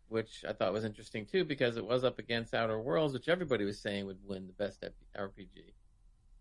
which 0.09 0.43
I 0.47 0.53
thought 0.53 0.73
was 0.73 0.83
interesting 0.83 1.25
too 1.25 1.45
because 1.45 1.77
it 1.77 1.85
was 1.85 2.03
up 2.03 2.19
against 2.19 2.53
Outer 2.53 2.79
Worlds, 2.79 3.13
which 3.13 3.29
everybody 3.29 3.65
was 3.65 3.79
saying 3.79 4.05
would 4.05 4.19
win 4.25 4.47
the 4.47 4.53
best 4.53 4.83
RPG, 5.17 5.73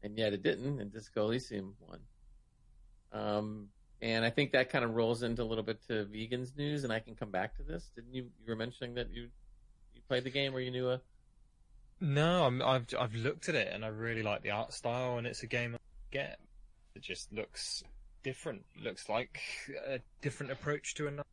and 0.03 0.19
yet 0.19 0.33
it 0.33 0.43
didn't, 0.43 0.81
and 0.81 0.93
Disco 0.93 1.25
Elysium 1.27 1.75
won. 1.81 2.01
Um, 3.13 3.69
and 4.03 4.25
I 4.25 4.31
think 4.31 4.53
that 4.53 4.71
kind 4.71 4.85
of 4.85 4.95
rolls 4.95 5.23
into 5.23 5.43
a 5.43 5.45
little 5.45 5.65
bit 5.65 5.87
to 5.89 6.05
vegans 6.05 6.57
news, 6.57 6.85
and 6.85 6.93
I 6.93 7.01
can 7.01 7.15
come 7.15 7.31
back 7.31 7.57
to 7.57 7.63
this. 7.63 7.91
Didn't 7.95 8.13
you? 8.13 8.25
You 8.45 8.49
were 8.49 8.57
mentioning 8.57 8.95
that 8.95 9.11
you 9.11 9.23
you 9.23 9.29
played 10.09 10.25
the 10.25 10.31
game, 10.31 10.55
or 10.55 10.61
you 10.61 10.71
knew 10.71 10.91
a 10.91 11.01
No, 12.01 12.45
I'm, 12.45 12.63
I've 12.63 12.87
I've 12.99 13.15
looked 13.15 13.49
at 13.49 13.55
it 13.55 13.73
and 13.73 13.85
I 13.85 13.89
really 13.89 14.23
like 14.23 14.43
the 14.43 14.51
art 14.51 14.73
style, 14.73 15.19
and 15.19 15.27
it's 15.27 15.43
a 15.43 15.47
game 15.47 15.75
I 15.75 15.79
get. 16.11 16.39
It 16.95 17.03
just 17.03 17.33
looks 17.33 17.83
different. 18.23 18.65
Looks 18.83 19.09
like 19.09 19.41
a 19.87 20.01
different 20.23 20.53
approach 20.53 20.95
to 20.95 21.07
another. 21.07 21.29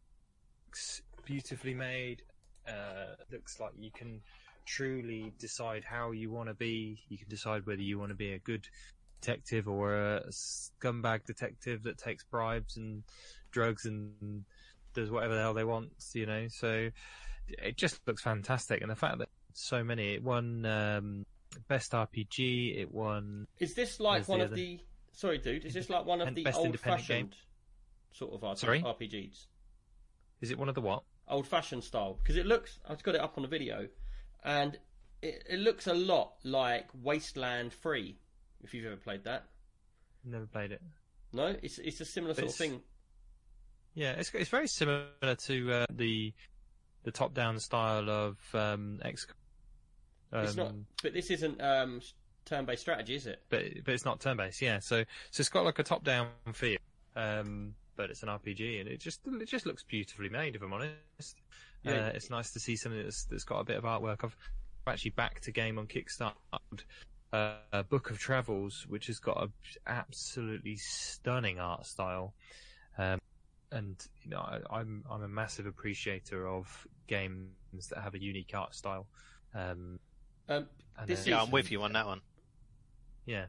Looks 0.67 1.01
beautifully 1.25 1.73
made. 1.73 2.21
Uh, 2.67 3.15
looks 3.31 3.59
like 3.59 3.71
you 3.77 3.91
can 3.91 4.21
truly 4.65 5.33
decide 5.39 5.83
how 5.83 6.11
you 6.11 6.31
want 6.31 6.49
to 6.49 6.53
be. 6.53 6.99
You 7.09 7.17
can 7.17 7.29
decide 7.29 7.65
whether 7.65 7.81
you 7.81 7.99
want 7.99 8.09
to 8.09 8.15
be 8.15 8.33
a 8.33 8.39
good 8.39 8.67
detective 9.21 9.67
or 9.67 9.95
a 9.95 10.27
scumbag 10.29 11.25
detective 11.25 11.83
that 11.83 11.97
takes 11.97 12.23
bribes 12.23 12.77
and 12.77 13.03
drugs 13.51 13.85
and 13.85 14.43
does 14.93 15.09
whatever 15.09 15.35
the 15.35 15.41
hell 15.41 15.53
they 15.53 15.63
want. 15.63 15.91
You 16.13 16.25
know, 16.25 16.47
so 16.49 16.89
it 17.47 17.77
just 17.77 17.99
looks 18.07 18.21
fantastic, 18.21 18.81
and 18.81 18.89
the 18.89 18.95
fact 18.95 19.17
that 19.19 19.29
so 19.53 19.83
many. 19.83 20.13
It 20.15 20.23
won 20.23 20.65
um, 20.65 21.25
best 21.67 21.91
RPG. 21.91 22.79
It 22.79 22.91
won. 22.91 23.47
Is 23.59 23.73
this 23.73 23.99
like 23.99 24.27
one 24.27 24.39
the 24.39 24.45
of 24.45 24.51
other- 24.51 24.55
the? 24.55 24.79
Sorry, 25.11 25.37
dude. 25.37 25.63
Is 25.65 25.73
this 25.75 25.89
like 25.89 26.05
one 26.05 26.21
of 26.21 26.33
the 26.33 26.45
old-fashioned 26.55 27.35
sort 28.13 28.33
of 28.33 28.41
RP- 28.41 28.57
Sorry? 28.57 28.81
RPGs? 28.81 29.45
Is 30.41 30.49
it 30.49 30.57
one 30.57 30.69
of 30.69 30.75
the 30.75 30.81
what? 30.81 31.03
Old-fashioned 31.27 31.83
style 31.83 32.17
because 32.21 32.35
it 32.35 32.45
looks. 32.47 32.79
I've 32.89 33.03
got 33.03 33.13
it 33.15 33.21
up 33.21 33.33
on 33.37 33.43
the 33.43 33.47
video, 33.47 33.87
and 34.43 34.77
it, 35.21 35.43
it 35.49 35.59
looks 35.59 35.85
a 35.87 35.93
lot 35.93 36.33
like 36.43 36.87
Wasteland 37.01 37.73
Three. 37.73 38.17
If 38.63 38.73
you've 38.73 38.85
ever 38.85 38.95
played 38.95 39.23
that, 39.25 39.45
Never 40.25 40.45
played 40.47 40.71
it. 40.71 40.81
no, 41.31 41.55
it's 41.61 41.77
it's 41.77 42.01
a 42.01 42.05
similar 42.05 42.33
sort 42.33 42.47
of 42.47 42.55
thing. 42.55 42.81
Yeah, 43.93 44.13
it's 44.13 44.31
it's 44.33 44.49
very 44.49 44.67
similar 44.67 45.05
to 45.45 45.71
uh, 45.71 45.85
the 45.91 46.33
the 47.03 47.11
top 47.11 47.33
down 47.33 47.59
style 47.59 48.09
of 48.09 48.37
um, 48.53 48.99
X. 49.03 49.27
Um, 50.31 50.43
it's 50.43 50.55
not, 50.55 50.73
but 51.01 51.13
this 51.13 51.29
isn't 51.29 51.61
um, 51.61 52.01
turn-based 52.45 52.81
strategy, 52.81 53.15
is 53.15 53.27
it? 53.27 53.41
but 53.49 53.63
but 53.85 53.93
it's 53.93 54.05
not 54.05 54.19
turn 54.19 54.37
based. 54.37 54.61
Yeah, 54.61 54.79
so 54.79 55.03
so 55.31 55.41
it's 55.41 55.49
got 55.49 55.65
like 55.65 55.79
a 55.79 55.83
top 55.83 56.03
down 56.03 56.27
feel, 56.53 56.77
um, 57.15 57.75
but 57.95 58.09
it's 58.09 58.23
an 58.23 58.29
RPG, 58.29 58.79
and 58.79 58.89
it 58.89 58.99
just 58.99 59.21
it 59.27 59.47
just 59.47 59.65
looks 59.65 59.83
beautifully 59.83 60.29
made. 60.29 60.55
If 60.55 60.61
I'm 60.63 60.73
honest, 60.73 61.35
Yeah. 61.83 62.07
uh, 62.07 62.11
it's 62.15 62.29
nice 62.29 62.51
to 62.51 62.59
see 62.59 62.75
something 62.75 63.03
that's 63.03 63.25
that's 63.25 63.43
got 63.43 63.59
a 63.59 63.63
bit 63.63 63.77
of 63.77 63.83
artwork. 63.83 64.23
I've 64.23 64.35
actually 64.87 65.11
backed 65.11 65.47
a 65.47 65.51
game 65.51 65.77
on 65.77 65.87
Kickstarter, 65.87 66.33
uh, 67.31 67.53
a 67.71 67.83
Book 67.83 68.09
of 68.09 68.17
Travels, 68.19 68.85
which 68.89 69.07
has 69.07 69.19
got 69.19 69.37
a 69.37 69.49
absolutely 69.87 70.77
stunning 70.77 71.59
art 71.59 71.85
style. 71.85 72.33
Um, 72.97 73.19
and 73.73 73.95
you 74.23 74.29
know, 74.31 74.39
I, 74.39 74.59
I'm 74.69 75.03
I'm 75.09 75.23
a 75.23 75.27
massive 75.27 75.65
appreciator 75.65 76.47
of 76.47 76.87
games 77.07 77.87
that 77.89 77.99
have 78.01 78.13
a 78.15 78.21
unique 78.21 78.51
art 78.53 78.75
style. 78.75 79.07
Um, 79.53 79.99
Um, 80.49 80.67
and, 80.97 81.07
This 81.07 81.19
uh, 81.19 81.21
is- 81.21 81.27
Yeah, 81.27 81.41
I'm 81.41 81.51
with 81.51 81.71
you 81.71 81.81
on 81.83 81.93
that 81.93 82.05
one. 82.05 82.21
Yeah. 83.25 83.45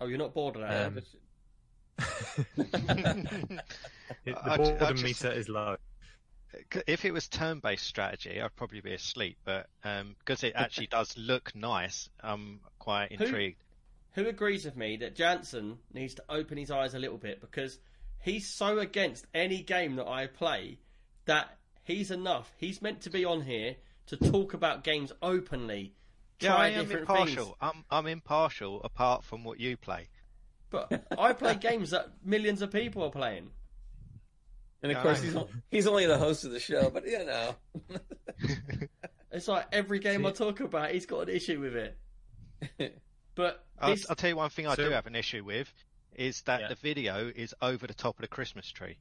oh, 0.00 0.06
you're 0.06 0.18
not 0.18 0.34
bored 0.34 0.56
of 0.56 0.62
that? 0.62 0.86
Um, 0.86 0.94
but- 0.94 1.04
It- 4.26 4.36
I- 4.36 4.42
the 4.42 4.52
I 4.52 4.56
boredom 4.56 4.96
just- 4.96 5.04
meter 5.04 5.30
is 5.32 5.48
low. 5.48 5.76
if 6.86 7.04
it 7.04 7.12
was 7.12 7.28
turn-based 7.28 7.86
strategy, 7.86 8.40
I'd 8.40 8.54
probably 8.56 8.80
be 8.80 8.92
asleep. 8.94 9.38
But 9.44 9.68
um, 9.84 10.16
because 10.18 10.42
it 10.44 10.52
actually 10.56 10.86
does 10.98 11.16
look 11.16 11.54
nice, 11.54 12.08
I'm 12.22 12.60
quite 12.78 13.12
Who- 13.16 13.24
intrigued. 13.24 13.62
Who 14.14 14.26
agrees 14.26 14.64
with 14.64 14.76
me 14.76 14.96
that 14.98 15.14
Jansen 15.14 15.78
needs 15.94 16.14
to 16.14 16.24
open 16.28 16.58
his 16.58 16.72
eyes 16.72 16.94
a 16.94 16.98
little 16.98 17.16
bit 17.18 17.40
because 17.40 17.78
he's 18.20 18.48
so 18.48 18.78
against 18.78 19.26
any 19.34 19.62
game 19.62 19.96
that 19.96 20.06
I 20.08 20.26
play 20.26 20.78
that 21.26 21.58
he's 21.84 22.10
enough. 22.10 22.52
He's 22.58 22.80
meant 22.82 23.02
to 23.02 23.10
be 23.10 23.24
on 23.24 23.42
here 23.42 23.76
to 24.06 24.16
talk 24.16 24.54
about 24.54 24.84
games 24.84 25.12
openly. 25.22 25.94
Yeah, 26.40 26.54
try 26.54 26.66
I 26.66 26.68
am 26.70 26.90
impartial. 26.90 27.44
things. 27.44 27.56
I'm 27.60 27.84
I'm 27.90 28.06
impartial 28.06 28.80
apart 28.82 29.24
from 29.24 29.44
what 29.44 29.60
you 29.60 29.76
play. 29.76 30.08
But 30.70 31.04
I 31.18 31.32
play 31.32 31.54
games 31.60 31.90
that 31.90 32.08
millions 32.24 32.62
of 32.62 32.70
people 32.70 33.02
are 33.04 33.10
playing. 33.10 33.50
and 34.82 34.92
of 34.92 34.96
Yeah, 34.96 35.02
course 35.02 35.20
he's 35.22 35.34
know. 35.34 35.48
he's 35.70 35.86
only 35.86 36.06
the 36.06 36.16
host 36.18 36.44
of 36.44 36.52
the 36.52 36.60
show, 36.60 36.90
but 36.90 37.06
you 37.06 37.24
know. 37.24 37.54
It's 39.32 39.46
like 39.46 39.66
every 39.70 40.00
game 40.00 40.26
I 40.26 40.32
talk 40.32 40.58
about, 40.58 40.90
he's 40.90 41.06
got 41.06 41.28
an 41.28 41.28
issue 41.28 41.60
with 41.60 41.76
it. 41.76 42.98
But 43.36 43.64
I'll, 43.78 43.90
this, 43.90 44.04
I'll 44.10 44.16
tell 44.16 44.28
you 44.28 44.36
one 44.36 44.50
thing 44.50 44.66
I 44.66 44.74
So- 44.74 44.84
do 44.86 44.90
have 44.90 45.06
an 45.06 45.14
issue 45.14 45.44
with 45.44 45.72
is 46.14 46.42
that 46.42 46.60
Yeah. 46.62 46.68
the 46.68 46.74
video 46.76 47.30
is 47.34 47.54
over 47.62 47.86
the 47.86 47.94
top 47.94 48.16
of 48.16 48.22
the 48.22 48.28
Christmas 48.28 48.70
tree. 48.70 48.98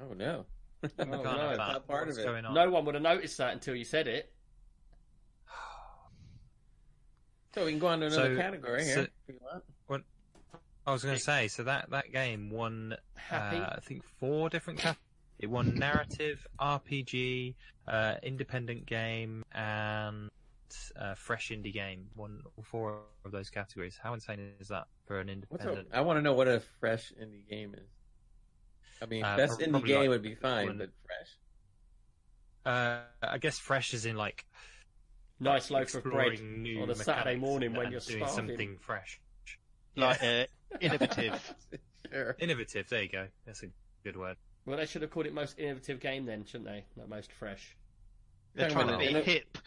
oh 0.00 0.12
no. 0.14 0.46
Oh, 0.84 0.88
Can't 0.98 1.10
no, 1.22 1.56
that. 1.56 1.86
part 1.88 2.06
What's 2.08 2.18
of 2.18 2.34
it. 2.36 2.44
on? 2.44 2.52
no 2.54 2.70
one 2.70 2.84
would 2.84 2.94
have 2.94 3.02
noticed 3.02 3.38
that 3.38 3.52
until 3.54 3.74
you 3.74 3.84
said 3.84 4.06
it. 4.06 4.30
So 7.54 7.64
we 7.64 7.70
can 7.72 7.78
go 7.78 7.86
on 7.86 8.00
to 8.00 8.06
another 8.06 8.34
So- 8.34 8.40
category 8.40 8.84
so- 8.84 8.94
here. 9.02 9.08
if 9.28 9.34
you 9.34 9.40
want. 9.88 10.04
I 10.86 10.92
was 10.92 11.02
going 11.02 11.16
to 11.16 11.22
say, 11.22 11.48
so 11.48 11.62
that, 11.64 11.88
that 11.92 12.12
game 12.12 12.50
won, 12.50 12.94
Happy. 13.16 13.56
uh, 13.56 13.76
I 13.76 13.80
think, 13.80 14.04
four 14.20 14.50
different 14.50 14.80
categories. 14.80 15.00
It 15.38 15.46
won 15.46 15.74
narrative, 15.76 16.46
RPG, 16.60 17.54
uh, 17.88 18.16
independent 18.22 18.84
game, 18.84 19.46
and 19.52 20.30
uh, 20.98 21.14
fresh 21.14 21.50
indie 21.50 21.72
game. 21.72 22.06
Won 22.14 22.40
all 22.56 22.64
four 22.64 23.00
of 23.24 23.32
those 23.32 23.50
categories. 23.50 23.98
How 24.02 24.14
insane 24.14 24.52
is 24.60 24.68
that 24.68 24.86
for 25.06 25.20
an 25.20 25.28
What's 25.48 25.64
a, 25.64 25.68
independent? 25.68 25.88
I 25.94 26.00
want 26.02 26.18
to 26.18 26.22
know 26.22 26.34
what 26.34 26.48
a 26.48 26.60
fresh 26.80 27.12
indie 27.20 27.48
game 27.48 27.74
is. 27.74 27.88
I 29.02 29.06
mean, 29.06 29.24
Uh, 29.24 29.36
best 29.36 29.60
indie 29.60 29.84
game 29.84 30.00
like 30.00 30.08
would 30.10 30.22
be 30.22 30.34
fine, 30.34 30.66
one- 30.66 30.78
but 30.78 30.90
fresh. 31.06 31.28
Uh, 32.66 33.00
I 33.22 33.38
guess 33.38 33.58
fresh 33.58 33.92
is 33.92 34.06
in 34.06 34.16
like 34.16 34.46
Nice 35.40 35.70
loaf 35.70 35.94
of 35.94 36.02
bread 36.04 36.32
exploring 36.32 36.62
new 36.62 36.82
on 36.82 36.90
a 36.90 36.94
Saturday 36.94 37.36
morning 37.36 37.74
when 37.74 37.90
you're 37.90 38.00
doing 38.00 38.24
starving. 38.26 38.48
something 38.48 38.78
fresh. 38.78 39.20
Like 39.96 40.22
uh, 40.22 40.44
innovative. 40.80 41.54
sure. 42.12 42.36
Innovative. 42.38 42.88
There 42.88 43.02
you 43.02 43.08
go. 43.08 43.26
That's 43.44 43.62
a 43.62 43.66
good 44.04 44.16
word. 44.16 44.36
Well, 44.64 44.76
they 44.78 44.86
should 44.86 45.02
have 45.02 45.10
called 45.10 45.26
it 45.26 45.34
most 45.34 45.58
innovative 45.58 46.00
game 46.00 46.24
then, 46.24 46.44
shouldn't 46.46 46.66
they? 46.66 46.84
Not 46.96 47.08
most 47.08 47.32
fresh. 47.32 47.76
They're 48.54 48.70
trying 48.70 48.88
to 48.88 48.96
be 48.98 49.06
hip. 49.20 49.58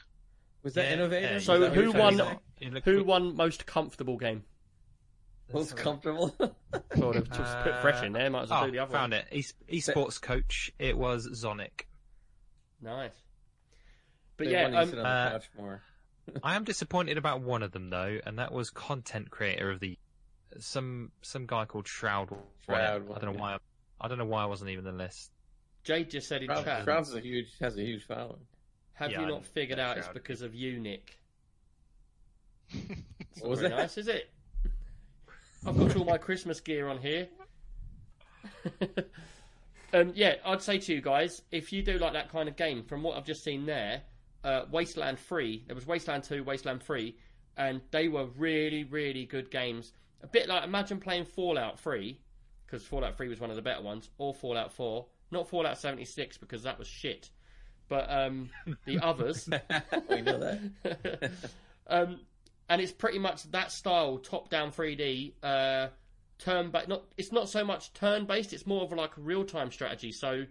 Was 0.67 0.73
that 0.73 0.83
Yeah, 0.87 0.93
innovative? 0.95 1.31
yeah, 1.31 1.39
So 1.39 1.59
that 1.61 1.73
who 1.73 1.81
you're 1.83 1.91
trying 1.93 2.17
to 2.17 2.23
won- 2.25 2.39
say? 2.59 2.65
You 2.65 2.81
Who 2.83 3.03
won 3.05 3.37
most 3.37 3.65
comfortable 3.65 4.17
game? 4.17 4.43
Most 5.53 5.77
comfortable? 5.77 6.35
Sort 6.97 7.15
of 7.15 7.31
just 7.31 7.57
put 7.59 7.79
fresh 7.79 8.03
in 8.03 8.11
there. 8.11 8.29
Might 8.29 8.43
as 8.43 8.49
well 8.49 8.63
oh, 8.63 8.65
do 8.65 8.73
the 8.73 8.79
other 8.79 8.91
found 8.91 9.13
one. 9.13 9.21
it. 9.31 9.53
E- 9.69 9.77
esports 9.79 10.21
coach. 10.21 10.69
It 10.77 10.97
was 10.97 11.25
Zonic. 11.41 11.83
Nice. 12.81 13.13
But 14.35 14.47
They 14.47 14.51
yeah, 14.51 14.63
want 14.69 14.87
you 14.89 14.91
to 14.95 14.99
um, 14.99 15.05
on 15.05 15.13
the 15.13 15.35
uh, 15.37 15.39
more. 15.57 15.81
I 16.43 16.55
am 16.57 16.65
disappointed 16.65 17.17
about 17.17 17.39
one 17.39 17.63
of 17.63 17.71
them 17.71 17.89
though, 17.89 18.19
and 18.25 18.37
that 18.37 18.51
was 18.51 18.69
content 18.69 19.29
creator 19.29 19.71
of 19.71 19.79
the 19.79 19.97
some 20.59 21.13
some 21.21 21.45
guy 21.45 21.63
called 21.63 21.87
Shroud. 21.87 22.29
won 22.29 22.41
it. 22.41 22.45
Shroud 22.65 23.03
I 23.09 23.19
don't 23.19 23.23
know 23.23 23.31
yeah. 23.35 23.39
why. 23.39 23.57
I 24.01 24.09
don't 24.09 24.17
know 24.17 24.25
why 24.25 24.43
I 24.43 24.47
wasn't 24.47 24.71
even 24.71 24.85
in 24.85 24.97
the 24.97 25.01
list. 25.01 25.31
Jade 25.85 26.09
just 26.09 26.27
said 26.27 26.41
in 26.41 26.47
Shroud, 26.49 26.65
chat. 26.65 26.83
Shroud's 26.83 27.15
a 27.15 27.21
huge 27.21 27.57
has 27.61 27.77
a 27.77 27.81
huge 27.83 28.05
following. 28.05 28.41
Have 28.97 29.11
Yeah, 29.11 29.21
you 29.21 29.27
not 29.27 29.45
figured 29.45 29.77
out 29.79 29.97
it's 29.97 30.07
because 30.07 30.41
of 30.41 30.55
you, 30.55 30.79
Nick? 30.79 31.19
It's 33.19 33.41
What 33.41 33.49
was 33.51 33.59
very 33.59 33.69
that? 33.69 33.77
nice, 33.77 33.97
is 33.99 34.07
it? 34.07 34.31
I've 35.65 35.77
got 35.77 35.95
all 35.95 36.05
my 36.05 36.17
Christmas 36.17 36.59
gear 36.59 36.87
on 36.87 36.97
here. 36.97 37.27
um, 39.93 40.11
yeah, 40.15 40.35
I'd 40.43 40.61
say 40.63 40.79
to 40.79 40.93
you 40.93 41.01
guys, 41.01 41.43
if 41.51 41.71
you 41.71 41.83
do 41.83 41.99
like 41.99 42.13
that 42.13 42.31
kind 42.31 42.49
of 42.49 42.55
game, 42.55 42.83
from 42.83 43.03
what 43.03 43.15
I've 43.15 43.25
just 43.25 43.43
seen 43.43 43.67
there, 43.67 44.01
uh, 44.43 44.63
Wasteland 44.71 45.19
3, 45.19 45.65
there 45.67 45.75
was 45.75 45.85
Wasteland 45.85 46.23
2, 46.23 46.43
Wasteland 46.43 46.81
3, 46.81 47.15
and 47.57 47.81
they 47.91 48.07
were 48.07 48.25
really, 48.37 48.83
really 48.85 49.25
good 49.25 49.51
games. 49.51 49.93
A 50.23 50.27
bit 50.27 50.47
like, 50.47 50.63
imagine 50.63 50.99
playing 50.99 51.25
Fallout 51.25 51.79
3, 51.79 52.19
because 52.65 52.83
Fallout 52.83 53.15
3 53.15 53.27
was 53.27 53.39
one 53.39 53.51
of 53.51 53.55
the 53.55 53.61
better 53.61 53.83
ones, 53.83 54.09
or 54.17 54.33
Fallout 54.33 54.73
4. 54.73 55.05
Not 55.29 55.47
Fallout 55.47 55.77
76, 55.77 56.37
because 56.37 56.63
that 56.63 56.79
was 56.79 56.87
shit. 56.87 57.29
But 57.89 58.09
um, 58.09 58.49
the 58.85 58.99
others. 58.99 59.49
we 60.09 60.21
know 60.21 60.39
that. 60.39 61.31
um, 61.87 62.19
and 62.69 62.81
it's 62.81 62.91
pretty 62.91 63.19
much 63.19 63.49
that 63.51 63.71
style, 63.71 64.17
top-down 64.17 64.71
3D, 64.71 65.33
uh, 65.41 65.87
turn 66.37 66.69
but 66.69 66.89
not. 66.89 67.03
It's 67.17 67.31
not 67.31 67.49
so 67.49 67.63
much 67.63 67.93
turn-based. 67.93 68.53
It's 68.53 68.67
more 68.67 68.83
of 68.83 68.91
like 68.91 69.17
a 69.17 69.21
real-time 69.21 69.71
strategy. 69.71 70.11
So 70.11 70.45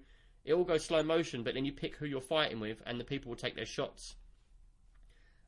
it 0.44 0.54
all 0.54 0.64
goes 0.64 0.84
slow 0.84 1.02
motion, 1.02 1.42
but 1.42 1.54
then 1.54 1.64
you 1.64 1.72
pick 1.72 1.96
who 1.96 2.06
you're 2.06 2.20
fighting 2.20 2.60
with, 2.60 2.80
and 2.86 2.98
the 2.98 3.04
people 3.04 3.30
will 3.30 3.36
take 3.36 3.56
their 3.56 3.66
shots. 3.66 4.16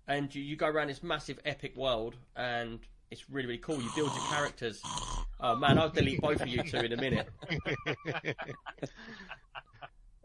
And 0.07 0.35
you, 0.35 0.43
you 0.43 0.57
go 0.57 0.67
around 0.67 0.89
this 0.89 1.03
massive 1.03 1.39
epic 1.45 1.77
world, 1.77 2.17
and 2.37 2.81
it's 3.11 3.29
really 3.31 3.47
really 3.47 3.59
cool. 3.59 3.81
You 3.81 3.91
build 3.95 4.13
your 4.15 4.25
characters. 4.27 4.83
Oh 5.41 5.57
man, 5.57 5.79
I'll 5.79 5.89
delete 5.89 6.21
both 6.21 6.41
of 6.41 6.49
you 6.49 6.63
two 6.63 6.79
in 6.79 6.93
a 6.93 6.97
minute. 6.97 7.29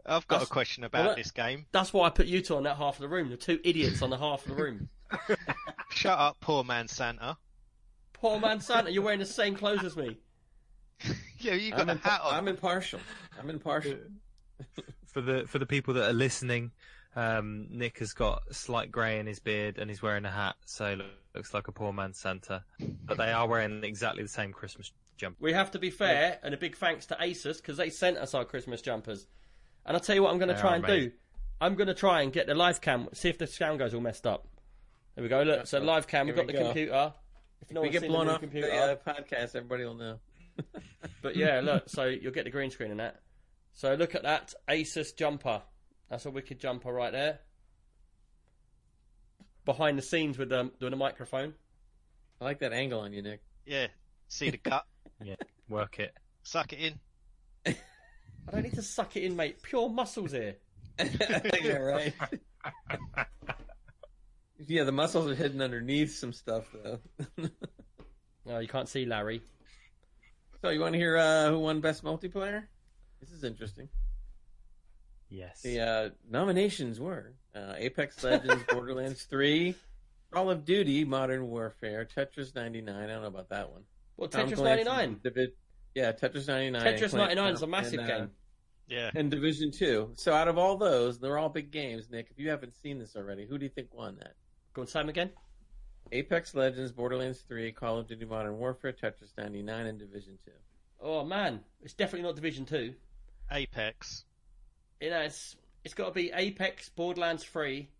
I've 0.06 0.26
got 0.28 0.36
That's- 0.36 0.50
a 0.50 0.52
question 0.52 0.82
well, 0.82 0.86
about 0.88 1.04
that- 1.08 1.16
this 1.16 1.30
game. 1.30 1.66
That's 1.72 1.92
why 1.92 2.06
I 2.06 2.10
put 2.10 2.26
you 2.26 2.40
two 2.42 2.56
on 2.56 2.62
that 2.64 2.76
half 2.76 2.96
of 2.96 3.00
the 3.00 3.08
room. 3.08 3.30
The 3.30 3.36
two 3.36 3.60
idiots 3.64 4.02
on 4.02 4.10
the 4.10 4.18
half 4.18 4.44
of 4.46 4.56
the 4.56 4.62
room. 4.62 4.88
Shut 5.90 6.18
up, 6.18 6.38
poor 6.40 6.64
man 6.64 6.88
Santa. 6.88 7.36
Poor 8.12 8.38
man 8.40 8.60
Santa, 8.60 8.90
you're 8.90 9.02
wearing 9.02 9.20
the 9.20 9.26
same 9.26 9.54
clothes 9.54 9.84
as 9.84 9.96
me. 9.96 10.18
Yeah, 11.38 11.54
you 11.54 11.72
got 11.72 11.80
I'm, 11.80 11.88
a 11.90 11.92
in, 11.92 11.98
hat 11.98 12.20
on. 12.24 12.34
I'm 12.34 12.48
impartial. 12.48 13.00
I'm 13.38 13.50
impartial. 13.50 13.96
For 15.08 15.20
the 15.20 15.44
for 15.46 15.58
the 15.58 15.66
people 15.66 15.92
that 15.94 16.08
are 16.08 16.12
listening, 16.14 16.70
um, 17.16 17.66
Nick 17.68 17.98
has 17.98 18.14
got 18.14 18.42
slight 18.54 18.90
grey 18.90 19.18
in 19.18 19.26
his 19.26 19.40
beard 19.40 19.76
and 19.76 19.90
he's 19.90 20.00
wearing 20.00 20.24
a 20.24 20.30
hat, 20.30 20.54
so 20.64 20.94
lo- 20.94 21.04
looks 21.34 21.52
like 21.52 21.68
a 21.68 21.72
poor 21.72 21.92
man 21.92 22.14
Santa. 22.14 22.64
But 23.04 23.18
they 23.18 23.30
are 23.30 23.46
wearing 23.46 23.84
exactly 23.84 24.22
the 24.22 24.28
same 24.30 24.52
Christmas 24.52 24.90
jumper. 25.18 25.36
We 25.38 25.52
have 25.52 25.70
to 25.72 25.78
be 25.78 25.90
fair, 25.90 26.38
and 26.42 26.54
a 26.54 26.56
big 26.56 26.76
thanks 26.78 27.04
to 27.06 27.14
Asus 27.16 27.58
because 27.58 27.76
they 27.76 27.90
sent 27.90 28.16
us 28.16 28.32
our 28.32 28.46
Christmas 28.46 28.80
jumpers. 28.80 29.26
And 29.86 29.96
I'll 29.96 30.02
tell 30.02 30.14
you 30.14 30.22
what 30.22 30.32
I'm 30.32 30.38
going 30.38 30.54
to 30.54 30.60
try 30.60 30.72
are 30.72 30.74
and 30.76 30.84
amazing. 30.84 31.08
do. 31.10 31.14
I'm 31.60 31.74
going 31.74 31.88
to 31.88 31.94
try 31.94 32.22
and 32.22 32.32
get 32.32 32.46
the 32.46 32.54
live 32.54 32.80
cam, 32.80 33.08
see 33.12 33.28
if 33.28 33.38
the 33.38 33.46
sound 33.46 33.78
goes 33.78 33.94
all 33.94 34.00
messed 34.00 34.26
up. 34.26 34.46
There 35.14 35.22
we 35.22 35.28
go. 35.28 35.42
Look, 35.42 35.66
so 35.66 35.78
live 35.78 36.06
cam, 36.06 36.26
we've 36.26 36.34
Here 36.34 36.44
got 36.44 36.48
we 36.48 36.52
the 36.52 36.58
go. 36.58 36.64
computer. 36.66 37.12
If 37.60 37.70
no 37.70 37.80
we 37.82 37.90
get 37.90 38.06
blown 38.06 38.26
the 38.26 38.32
new 38.32 38.34
off 38.34 38.40
computer, 38.40 38.66
the 38.66 38.74
uh, 38.74 38.96
podcast, 38.96 39.54
everybody 39.54 39.84
will 39.84 39.94
know. 39.94 40.18
but 41.22 41.36
yeah, 41.36 41.60
look, 41.62 41.88
so 41.88 42.04
you'll 42.04 42.32
get 42.32 42.44
the 42.44 42.50
green 42.50 42.70
screen 42.70 42.90
and 42.90 43.00
that. 43.00 43.20
So 43.72 43.94
look 43.94 44.14
at 44.14 44.22
that 44.24 44.54
Asus 44.68 45.16
jumper. 45.16 45.62
That's 46.10 46.26
a 46.26 46.30
wicked 46.30 46.60
jumper 46.60 46.92
right 46.92 47.12
there. 47.12 47.40
Behind 49.64 49.96
the 49.96 50.02
scenes 50.02 50.36
with 50.36 50.52
um, 50.52 50.72
doing 50.78 50.92
a 50.92 50.96
microphone. 50.96 51.54
I 52.40 52.44
like 52.44 52.58
that 52.58 52.72
angle 52.72 53.00
on 53.00 53.12
you, 53.12 53.22
Nick. 53.22 53.40
Yeah, 53.64 53.86
see 54.28 54.50
the 54.50 54.58
cut. 54.58 54.84
Yeah, 55.22 55.36
work 55.68 56.00
it. 56.00 56.12
Suck 56.42 56.72
it 56.72 56.98
in. 57.64 57.76
I 58.48 58.52
don't 58.52 58.62
need 58.62 58.74
to 58.74 58.82
suck 58.82 59.16
it 59.16 59.24
in, 59.24 59.36
mate. 59.36 59.62
Pure 59.62 59.90
muscles 59.90 60.32
here. 60.32 60.56
yeah, 60.98 61.76
right. 61.76 62.14
yeah, 64.66 64.84
the 64.84 64.92
muscles 64.92 65.30
are 65.30 65.34
hidden 65.34 65.60
underneath 65.60 66.14
some 66.14 66.32
stuff, 66.32 66.64
though. 66.72 66.98
Oh, 68.46 68.58
you 68.58 68.68
can't 68.68 68.90
see 68.90 69.06
Larry. 69.06 69.40
so, 70.60 70.68
you 70.68 70.78
want 70.78 70.92
to 70.92 70.98
hear 70.98 71.16
uh, 71.16 71.48
who 71.48 71.60
won 71.60 71.80
Best 71.80 72.04
Multiplayer? 72.04 72.64
This 73.18 73.30
is 73.30 73.42
interesting. 73.42 73.88
Yes. 75.30 75.62
The 75.62 75.80
uh, 75.80 76.10
nominations 76.30 77.00
were 77.00 77.32
uh, 77.54 77.72
Apex 77.78 78.22
Legends, 78.22 78.62
Borderlands 78.68 79.22
3, 79.24 79.74
Call 80.30 80.50
of 80.50 80.66
Duty, 80.66 81.04
Modern 81.04 81.48
Warfare, 81.48 82.06
Tetris 82.14 82.54
99. 82.54 82.94
I 82.94 83.06
don't 83.06 83.22
know 83.22 83.28
about 83.28 83.48
that 83.48 83.70
one. 83.70 83.84
Well, 84.18 84.28
Tom 84.28 84.50
Tetris 84.50 84.56
Clancy's 84.56 84.86
99? 84.86 85.20
Divi- 85.24 85.52
yeah, 85.94 86.12
Tetris 86.12 86.48
99. 86.48 86.82
Tetris 86.82 87.14
99 87.14 87.54
is 87.54 87.62
a 87.62 87.66
massive 87.66 88.00
and, 88.00 88.10
uh, 88.10 88.18
game. 88.18 88.30
Yeah. 88.88 89.10
And 89.14 89.30
Division 89.30 89.70
2. 89.70 90.12
So, 90.16 90.34
out 90.34 90.48
of 90.48 90.58
all 90.58 90.76
those, 90.76 91.18
they're 91.18 91.38
all 91.38 91.48
big 91.48 91.70
games, 91.70 92.10
Nick. 92.10 92.28
If 92.30 92.38
you 92.38 92.50
haven't 92.50 92.74
seen 92.74 92.98
this 92.98 93.16
already, 93.16 93.46
who 93.46 93.58
do 93.58 93.64
you 93.64 93.70
think 93.70 93.94
won 93.94 94.16
that? 94.16 94.34
Go 94.74 94.82
on, 94.82 94.88
Sam 94.88 95.08
again. 95.08 95.30
Apex 96.12 96.54
Legends, 96.54 96.92
Borderlands 96.92 97.40
3, 97.48 97.72
Call 97.72 97.98
of 97.98 98.06
Duty 98.06 98.26
Modern 98.26 98.58
Warfare, 98.58 98.92
Tetris 98.92 99.32
99, 99.38 99.86
and 99.86 99.98
Division 99.98 100.38
2. 100.44 100.50
Oh 101.06 101.22
man, 101.22 101.60
it's 101.82 101.92
definitely 101.92 102.26
not 102.26 102.34
Division 102.34 102.64
Two. 102.64 102.94
Apex. 103.52 104.24
You 105.02 105.10
know, 105.10 105.20
it's 105.20 105.54
it's 105.84 105.92
got 105.92 106.06
to 106.06 106.12
be 106.12 106.32
Apex, 106.32 106.88
Borderlands 106.88 107.44
Three. 107.44 107.90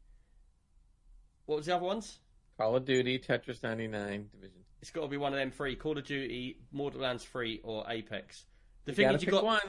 What 1.44 1.56
was 1.56 1.66
the 1.66 1.76
other 1.76 1.84
ones? 1.84 2.18
Call 2.56 2.76
of 2.76 2.86
Duty, 2.86 3.18
Tetris 3.18 3.62
99, 3.62 4.30
Division 4.32 4.60
2. 4.70 4.73
It's 4.84 4.90
got 4.90 5.00
to 5.00 5.08
be 5.08 5.16
one 5.16 5.32
of 5.32 5.38
them 5.38 5.50
three: 5.50 5.76
Call 5.76 5.96
of 5.96 6.04
Duty, 6.04 6.58
Borderlands 6.70 7.24
Three, 7.24 7.58
or 7.64 7.86
Apex. 7.88 8.44
The 8.84 8.92
You 8.92 8.96
thing 8.96 9.06
is, 9.14 9.22
you 9.22 9.26
pick 9.28 9.30
got 9.32 9.42
one. 9.46 9.60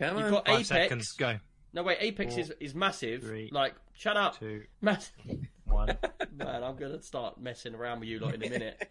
Come 0.00 0.16
you've 0.16 0.26
on. 0.26 0.32
got 0.32 0.46
Five 0.46 0.54
Apex. 0.56 0.68
seconds. 0.68 1.12
Go. 1.12 1.38
No 1.72 1.84
wait, 1.84 1.98
Apex 2.00 2.32
Four, 2.34 2.40
is 2.40 2.52
is 2.58 2.74
massive. 2.74 3.22
three, 3.22 3.48
like, 3.52 3.76
shut 3.94 4.16
up, 4.16 4.40
Two. 4.40 4.64
Matt. 4.80 5.08
One. 5.66 5.96
Man, 6.36 6.64
I'm 6.64 6.74
gonna 6.74 7.00
start 7.00 7.40
messing 7.40 7.76
around 7.76 8.00
with 8.00 8.08
you 8.08 8.18
lot 8.18 8.34
in 8.34 8.42
a 8.42 8.48
minute. 8.50 8.88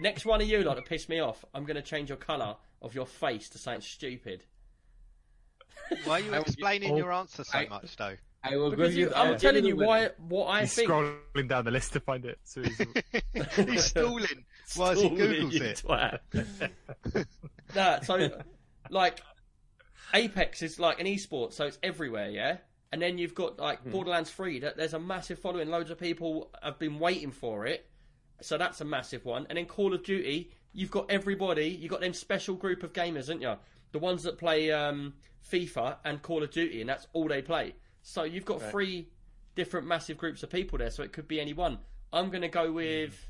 Next 0.00 0.24
one 0.26 0.40
of 0.40 0.48
you 0.48 0.62
lot 0.64 0.74
to 0.74 0.82
piss 0.82 1.08
me 1.08 1.20
off, 1.20 1.44
I'm 1.54 1.64
gonna 1.64 1.80
change 1.82 2.08
your 2.08 2.18
colour 2.18 2.56
of 2.82 2.92
your 2.92 3.06
face 3.06 3.48
to 3.50 3.58
something 3.58 3.82
stupid. 3.82 4.42
Why 6.04 6.14
are 6.14 6.20
you 6.24 6.30
I 6.34 6.38
would- 6.38 6.48
explaining 6.48 6.90
Oh, 6.92 6.96
your 6.96 7.12
answer 7.12 7.44
so 7.44 7.56
I- 7.58 7.68
much, 7.68 7.94
though? 7.96 8.16
I 8.46 8.56
will 8.56 8.70
Because 8.70 8.90
give 8.90 8.98
you, 8.98 9.06
you. 9.08 9.14
I'm 9.14 9.28
I'll 9.32 9.38
telling 9.38 9.64
you 9.64 9.74
why 9.76 10.10
what 10.18 10.46
I 10.48 10.60
He's 10.62 10.74
think. 10.74 10.90
scrolling 10.90 11.48
down 11.48 11.64
the 11.64 11.70
list 11.70 11.94
to 11.94 12.00
find 12.00 12.26
it. 12.26 12.38
So 12.44 12.62
he's... 12.62 12.78
He's 13.56 13.84
stalling 13.84 14.44
whilst 14.76 15.02
he 15.02 15.08
Stalling, 15.08 15.50
Googles 15.50 15.60
it. 15.60 15.82
twat. 15.86 17.26
nah, 17.74 18.00
so 18.00 18.30
like 18.90 19.20
Apex 20.12 20.62
is 20.62 20.78
like 20.78 21.00
an 21.00 21.06
esport, 21.06 21.52
so 21.52 21.66
it's 21.66 21.78
everywhere, 21.82 22.30
yeah. 22.30 22.58
and 22.92 23.00
then 23.02 23.18
you've 23.18 23.34
got 23.34 23.58
like 23.58 23.80
Hmm. 23.82 23.90
Borderlands 23.90 24.30
3. 24.30 24.60
That 24.60 24.76
there's 24.76 24.94
a 24.94 24.98
massive 25.00 25.38
following. 25.38 25.68
Loads 25.68 25.90
of 25.90 25.98
people 25.98 26.50
have 26.62 26.78
been 26.78 26.98
waiting 26.98 27.30
for 27.32 27.66
it, 27.66 27.86
so 28.40 28.56
that's 28.58 28.80
a 28.80 28.84
massive 28.84 29.24
one. 29.24 29.46
And 29.48 29.58
then 29.58 29.66
Call 29.66 29.92
of 29.94 30.04
Duty, 30.04 30.50
you've 30.72 30.90
got 30.90 31.10
everybody. 31.10 31.68
You've 31.68 31.90
got 31.90 32.00
them 32.00 32.12
special 32.14 32.54
group 32.54 32.82
of 32.82 32.92
gamers, 32.92 33.26
haven't 33.28 33.42
you? 33.42 33.54
The 33.92 33.98
ones 33.98 34.22
that 34.24 34.38
play 34.38 34.70
um, 34.70 35.14
FIFA 35.50 35.96
and 36.04 36.22
Call 36.22 36.42
of 36.42 36.50
Duty, 36.50 36.80
and 36.80 36.88
that's 36.88 37.06
all 37.12 37.28
they 37.28 37.42
play. 37.42 37.74
So 38.02 38.22
you've 38.24 38.44
got 38.44 38.60
Right. 38.60 38.70
three 38.70 39.08
different 39.56 39.86
massive 39.86 40.18
groups 40.18 40.42
of 40.42 40.50
people 40.50 40.78
there. 40.78 40.90
So 40.90 41.02
it 41.02 41.12
could 41.12 41.26
be 41.28 41.40
any 41.40 41.52
one. 41.52 41.78
I'm 42.12 42.28
going 42.30 42.42
to 42.42 42.48
go 42.48 42.70
with 42.72 43.28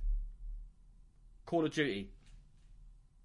Call 1.47 1.65
of 1.65 1.73
Duty. 1.73 2.11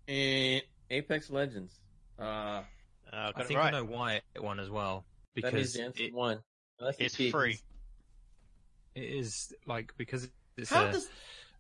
And 0.07 0.61
Apex 0.89 1.30
Legends. 1.30 1.80
Uh, 2.17 2.63
Uh, 3.11 3.15
I 3.15 3.28
I 3.28 3.32
got 3.32 3.41
it 3.41 3.47
think 3.47 3.59
right. 3.59 3.74
I 3.74 3.78
know 3.78 3.86
why 3.86 4.22
it 4.36 4.43
won 4.43 4.59
as 4.59 4.70
well 4.70 5.05
That 5.41 5.53
means 5.53 5.74
because 5.74 5.74
the 5.74 5.84
answer 5.84 6.03
it, 6.03 6.13
one. 6.13 6.39
It's 6.99 7.15
cheat. 7.15 7.32
free. 7.32 7.59
it 8.95 9.03
is 9.03 9.53
like 9.65 9.93
because 9.97 10.30
it's 10.57 10.70
how 10.70 10.86
a, 10.88 10.91
does 10.91 11.09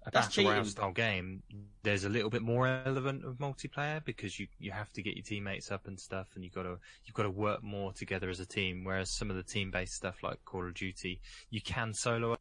a 0.05 0.11
battle 0.11 0.45
royale 0.45 0.65
style 0.65 0.91
game. 0.91 1.43
There's 1.83 2.03
a 2.05 2.09
little 2.09 2.29
bit 2.29 2.41
more 2.41 2.67
element 2.67 3.25
of 3.25 3.35
multiplayer 3.37 4.03
because 4.05 4.39
you, 4.39 4.47
you 4.59 4.71
have 4.71 4.91
to 4.93 5.01
get 5.01 5.15
your 5.15 5.23
teammates 5.23 5.71
up 5.71 5.87
and 5.87 5.99
stuff, 5.99 6.27
and 6.35 6.43
you 6.43 6.49
got 6.49 6.63
to 6.63 6.77
you've 7.05 7.15
got 7.15 7.23
to 7.23 7.29
work 7.29 7.63
more 7.63 7.91
together 7.93 8.29
as 8.29 8.39
a 8.39 8.45
team. 8.45 8.83
Whereas 8.83 9.09
some 9.11 9.29
of 9.29 9.35
the 9.35 9.43
team 9.43 9.71
based 9.71 9.93
stuff 9.93 10.23
like 10.23 10.37
Call 10.45 10.65
of 10.67 10.73
Duty, 10.73 11.19
you 11.49 11.61
can 11.61 11.93
solo 11.93 12.37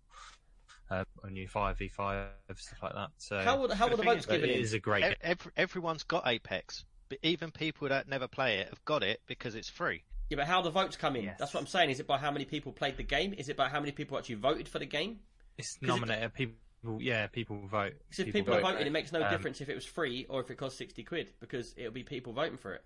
uh, 0.90 1.04
on 1.24 1.36
your 1.36 1.48
five 1.48 1.78
v 1.78 1.88
five 1.88 2.28
stuff 2.56 2.82
like 2.82 2.94
that. 2.94 3.08
So 3.18 3.40
how 3.40 3.60
would 3.60 3.70
how 3.72 3.86
the 3.86 3.96
would 3.96 4.00
the 4.00 4.04
votes 4.04 4.26
given 4.26 4.50
it 4.50 4.56
in? 4.56 4.60
is 4.62 4.72
a 4.72 4.78
great 4.78 5.04
Ev- 5.04 5.38
game. 5.42 5.52
everyone's 5.56 6.04
got 6.04 6.26
Apex, 6.26 6.84
but 7.08 7.18
even 7.22 7.50
people 7.50 7.88
that 7.88 8.08
never 8.08 8.28
play 8.28 8.58
it 8.58 8.68
have 8.68 8.84
got 8.84 9.02
it 9.02 9.20
because 9.26 9.54
it's 9.54 9.68
free. 9.68 10.02
Yeah, 10.30 10.36
but 10.36 10.46
how 10.46 10.60
the 10.62 10.70
votes 10.70 10.96
come 10.96 11.16
in? 11.16 11.24
Yes. 11.24 11.36
That's 11.38 11.54
what 11.54 11.60
I'm 11.60 11.66
saying. 11.66 11.90
Is 11.90 12.00
it 12.00 12.06
by 12.06 12.18
how 12.18 12.30
many 12.30 12.44
people 12.44 12.72
played 12.72 12.96
the 12.98 13.02
game? 13.02 13.34
Is 13.36 13.48
it 13.48 13.56
by 13.56 13.68
how 13.68 13.80
many 13.80 13.92
people 13.92 14.18
actually 14.18 14.34
voted 14.36 14.68
for 14.68 14.78
the 14.78 14.86
game? 14.86 15.20
It's 15.56 15.74
'Cause 15.74 15.82
it- 15.82 15.86
nominated. 15.86 16.34
People, 16.34 17.02
yeah, 17.02 17.26
people 17.28 17.58
vote. 17.66 17.94
Because 18.10 18.26
if 18.26 18.32
people, 18.34 18.54
vote, 18.54 18.62
are 18.64 18.72
voting, 18.72 18.86
it 18.86 18.90
makes 18.90 19.10
no 19.10 19.22
Um, 19.22 19.30
difference 19.30 19.60
if 19.60 19.68
it 19.68 19.74
was 19.74 19.84
free 19.86 20.26
or 20.28 20.40
if 20.42 20.50
it 20.50 20.56
cost 20.56 20.76
sixty 20.76 21.02
quid 21.02 21.32
because 21.40 21.74
it'll 21.76 21.92
be 21.92 22.04
people 22.04 22.32
voting 22.34 22.58
for 22.58 22.74
it. 22.74 22.84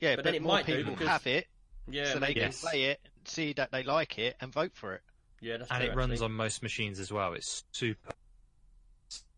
Yeah, 0.00 0.12
But 0.12 0.18
but, 0.18 0.24
then 0.24 0.34
it 0.36 0.42
more 0.42 0.52
might 0.54 0.66
do 0.66 0.76
people 0.76 0.92
because- 0.92 1.08
have 1.08 1.26
it, 1.26 1.46
Yeah, 1.88 2.06
so 2.12 2.14
they 2.14 2.28
maybe. 2.28 2.40
can 2.40 2.52
play 2.52 2.84
it, 2.84 3.00
see 3.26 3.52
that 3.54 3.70
they 3.70 3.82
like 3.82 4.18
it, 4.18 4.36
and 4.40 4.52
vote 4.52 4.74
for 4.74 4.94
it. 4.94 5.02
Yeah, 5.44 5.58
that's 5.58 5.70
and 5.70 5.82
true, 5.82 5.90
it 5.90 5.96
runs 5.96 6.12
actually. 6.12 6.24
on 6.24 6.32
most 6.32 6.62
machines 6.62 6.98
as 6.98 7.12
well. 7.12 7.34
It's 7.34 7.64
super. 7.72 8.12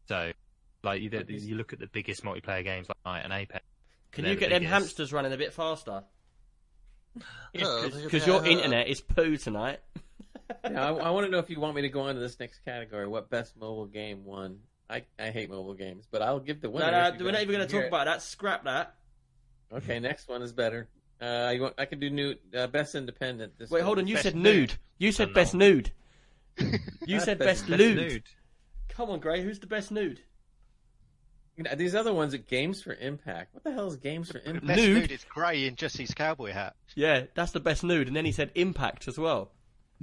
So, 0.09 0.33
like 0.85 1.03
you, 1.03 1.11
you 1.29 1.57
look 1.57 1.73
at 1.73 1.81
the 1.81 1.89
biggest 1.89 2.25
multiplayer 2.25 2.63
games 2.63 2.89
like 2.89 2.99
Night 3.05 3.25
and 3.25 3.33
Apex. 3.33 3.65
Can 4.13 4.23
they're 4.25 4.33
you 4.35 4.37
the 4.37 4.41
get 4.41 4.51
them 4.51 4.61
biggest. 4.61 4.73
hamsters 4.73 5.13
running 5.13 5.33
a 5.33 5.37
bit 5.37 5.53
faster? 5.53 6.05
Oh, 7.61 7.91
Because 8.05 8.27
your 8.27 8.41
uh, 8.41 8.45
internet 8.45 8.89
is 8.89 9.01
poo 9.01 9.37
tonight. 9.37 9.81
Now, 10.71 10.97
I, 10.99 11.07
I 11.07 11.11
want 11.11 11.27
to 11.27 11.31
know 11.33 11.41
if 11.41 11.51
you 11.51 11.59
want 11.59 11.75
me 11.75 11.83
to 11.83 11.89
go 11.89 12.03
on 12.03 12.15
to 12.15 12.21
this 12.21 12.39
next 12.39 12.65
category. 12.65 13.09
What 13.09 13.29
best 13.31 13.57
mobile 13.57 13.87
game 13.87 14.25
won? 14.25 14.61
I, 14.89 15.03
I 15.19 15.31
hate 15.31 15.51
mobile 15.51 15.75
games, 15.75 16.07
but 16.09 16.23
I'll 16.23 16.39
give 16.39 16.61
the 16.61 16.71
winner. 16.71 16.89
no, 16.89 17.11
no, 17.19 17.25
we're 17.25 17.33
not 17.33 17.43
even 17.43 17.57
going 17.57 17.67
to 17.67 17.73
talk 17.73 17.81
hear 17.81 17.89
about 17.89 18.05
that. 18.05 18.23
Scrap 18.23 18.63
that. 18.63 18.95
Okay, 19.73 19.99
next 19.99 20.29
one 20.29 20.43
is 20.43 20.53
better. 20.53 20.89
Uh, 21.21 21.51
you 21.55 21.63
want, 21.63 21.75
I 21.79 21.87
can 21.87 21.99
do 21.99 22.11
new 22.11 22.35
uh, 22.57 22.67
best 22.67 22.95
independent. 22.95 23.59
This 23.59 23.71
Wait, 23.71 23.83
hold 23.83 23.99
on. 23.99 24.07
You 24.07 24.15
Best 24.17 24.25
said 24.25 24.37
nude. 24.37 24.45
nude. 24.71 24.75
You 24.99 25.13
said 25.13 25.33
best 25.35 25.55
nude. 25.55 25.93
You 27.07 27.21
said 27.21 27.39
best- 27.39 27.67
best, 27.67 27.69
best 27.69 27.81
lewd. 27.81 27.97
Nude. 27.97 28.23
Come 28.89 29.11
on, 29.11 29.21
Gray. 29.21 29.43
Who's 29.43 29.59
the 29.61 29.67
best 29.67 29.91
nude? 29.91 30.21
You 31.57 31.65
know, 31.65 31.75
These 31.75 31.95
other 31.95 32.13
ones 32.13 32.35
are 32.35 32.39
games 32.39 32.83
for 32.83 32.95
impact. 32.95 33.55
What 33.55 33.65
the 33.65 33.73
hell 33.73 33.87
is 33.87 33.97
games 33.97 34.29
for 34.31 34.39
The 34.39 34.51
impact? 34.51 34.67
best 34.67 34.79
Nude? 34.81 35.03
dude 35.03 35.13
is 35.13 35.25
grey 35.25 35.67
in 35.67 35.77
just 35.77 35.97
his 35.97 36.13
cowboy 36.13 36.53
hat. 36.53 36.75
Yeah, 36.95 37.25
that's 37.35 37.53
the 37.53 37.61
best 37.61 37.83
nude. 37.85 38.09
And 38.09 38.17
then 38.17 38.25
he 38.27 38.33
said 38.33 38.51
impact 38.55 39.09
as 39.09 39.19
well. 39.19 39.53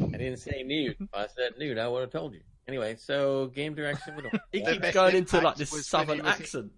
I 0.01 0.05
didn't 0.17 0.37
say 0.37 0.63
nude. 0.63 0.97
I 1.13 1.27
said 1.27 1.53
nude, 1.59 1.77
I 1.77 1.87
would 1.87 2.01
have 2.01 2.11
told 2.11 2.33
you. 2.33 2.41
Anyway, 2.67 2.95
so 2.97 3.47
game 3.47 3.75
direction. 3.75 4.15
We 4.15 4.21
don't. 4.23 4.41
He 4.51 4.61
keeps 4.63 4.91
going 4.91 5.15
into 5.15 5.39
like 5.41 5.57
this 5.57 5.71
was 5.71 5.91
when 5.91 6.07
he 6.07 6.07
southern 6.15 6.25
accent. 6.25 6.71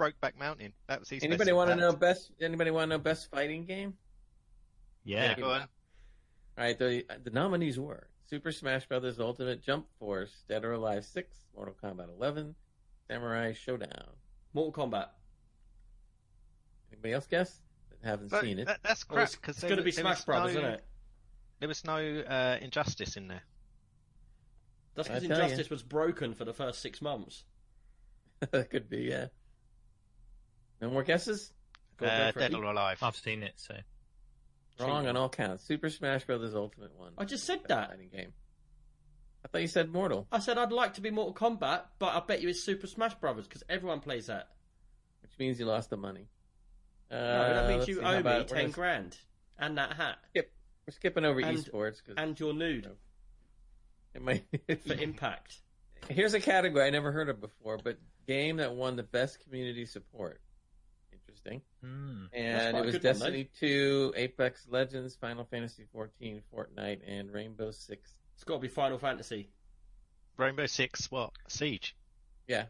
Brokeback 0.00 0.38
Mountain. 0.38 0.72
That 0.86 1.00
was 1.00 1.10
his. 1.10 1.22
Anybody 1.22 1.52
want 1.52 1.70
to 1.70 1.76
know 1.76 1.92
best? 1.92 2.30
Anybody 2.40 2.70
want 2.70 2.90
to 2.90 2.96
know 2.96 3.02
best 3.02 3.30
fighting 3.30 3.66
game? 3.66 3.94
Yeah. 5.04 5.24
Yeah, 5.30 5.34
go 5.34 5.50
on. 5.50 5.60
All 5.60 5.68
right, 6.64 6.78
the 6.78 7.04
the 7.22 7.30
nominees 7.30 7.78
were 7.78 8.06
Super 8.28 8.52
Smash 8.52 8.86
Brothers 8.86 9.18
Ultimate 9.20 9.62
Jump 9.62 9.86
Force, 9.98 10.44
Dead 10.48 10.64
or 10.64 10.72
Alive 10.72 11.04
6, 11.04 11.36
Mortal 11.54 11.74
Kombat 11.82 12.08
11, 12.16 12.54
Samurai 13.08 13.52
Shodown. 13.52 14.08
Mortal 14.52 14.72
Kombat. 14.84 15.08
Anybody 16.92 17.14
else 17.14 17.26
guess? 17.26 17.60
That 17.90 18.08
haven't 18.08 18.30
But 18.30 18.42
seen 18.42 18.58
it. 18.58 18.66
that- 18.66 18.82
that's 18.82 19.04
crap 19.04 19.24
it's 19.26 19.36
because 19.36 19.56
it's 19.56 19.64
going 19.64 19.76
to 19.76 19.82
be 19.82 19.92
Smash 19.92 20.24
Brothers, 20.24 20.54
no, 20.54 20.60
isn't 20.60 20.72
it? 20.74 20.84
There 21.60 21.68
was 21.68 21.84
no 21.84 21.96
uh, 21.96 22.58
injustice 22.60 23.16
in 23.16 23.28
there. 23.28 23.42
That's 24.94 25.08
because 25.08 25.26
tell 25.26 25.38
ya. 25.38 25.44
Injustice 25.44 25.70
was 25.70 25.82
broken 25.82 26.34
for 26.34 26.44
the 26.44 26.52
first 26.54 26.80
six 26.80 27.00
months. 27.02 27.44
that 28.50 28.70
could 28.70 28.88
be, 28.88 29.02
yeah. 29.02 29.26
No 30.80 30.90
more 30.90 31.02
guesses? 31.02 31.52
Go 31.98 32.06
Uh. 32.06 32.32
Dead 32.32 32.54
or 32.54 32.64
Alive. 32.64 32.98
I've 33.02 33.16
seen 33.16 33.42
it, 33.42 33.54
so 33.56 33.74
Wrong 34.78 35.06
on 35.06 35.16
all 35.16 35.28
counts. 35.28 35.62
Super 35.64 35.90
Smash 35.90 36.24
Bros. 36.24 36.54
Ultimate 36.54 36.96
one. 36.98 37.12
I 37.18 37.26
just 37.26 37.44
said 37.44 37.60
that. 37.68 37.90
Fighting 37.90 38.08
game. 38.08 38.32
I 39.44 39.48
thought 39.48 39.60
you 39.60 39.68
said 39.68 39.90
Mortal, 39.90 40.26
I 40.32 40.38
said 40.38 40.56
I'd 40.58 40.72
like 40.72 40.94
to 40.94 41.00
be 41.02 41.10
Mortal 41.10 41.34
Kombat, 41.34 41.82
but 41.98 42.14
I 42.14 42.20
bet 42.26 42.40
you 42.42 42.48
it's 42.48 42.62
Super 42.62 42.86
Smash 42.86 43.14
Brothers 43.14 43.46
because 43.46 43.62
everyone 43.68 44.00
plays 44.00 44.26
that. 44.26 44.48
which 45.22 45.32
means 45.38 45.58
you 45.60 45.66
lost 45.66 45.90
the 45.90 45.96
money. 45.98 46.28
Uh, 47.10 47.14
No, 47.14 47.54
that 47.54 47.68
means 47.68 47.88
you 47.88 47.96
see, 47.96 48.00
owe 48.00 48.16
me 48.22 48.44
ten 48.44 48.46
gonna- 48.46 48.68
grand 48.70 49.18
and 49.58 49.76
that 49.78 49.92
hat 49.94 50.18
Yep. 50.34 50.50
We're 50.86 50.92
skipping 50.92 51.24
over 51.26 51.40
And- 51.40 51.58
esports 51.58 51.98
because 51.98 52.14
and 52.16 52.38
your 52.40 52.52
nude 52.54 52.90
it 54.14 54.22
might. 54.22 54.44
for 54.86 54.94
Impact. 54.94 55.60
Here's 56.08 56.32
a 56.34 56.40
category 56.40 56.84
I 56.86 56.90
never 56.90 57.12
heard 57.12 57.28
of 57.28 57.40
before, 57.40 57.78
but 57.78 57.98
game 58.26 58.56
that 58.56 58.74
won 58.74 58.96
the 58.96 59.02
best 59.02 59.40
community 59.44 59.84
support. 59.86 60.40
Interesting. 61.44 61.62
Hmm. 61.82 62.24
And 62.34 62.76
it 62.76 62.84
was 62.84 62.92
good 62.92 63.04
one. 63.04 63.12
Destiny 63.14 63.50
2, 63.58 64.14
Apex 64.16 64.66
Legends, 64.68 65.16
Final 65.16 65.44
Fantasy 65.44 65.84
14, 65.92 66.42
Fortnite, 66.54 67.00
and 67.06 67.32
Rainbow 67.32 67.70
Six. 67.70 68.14
It's 68.34 68.44
got 68.44 68.54
to 68.54 68.60
be 68.60 68.68
Final 68.68 68.98
Fantasy. 68.98 69.48
Rainbow 70.36 70.66
Six. 70.66 71.10
What? 71.10 71.30
Siege. 71.48 71.96
Yeah. 72.46 72.64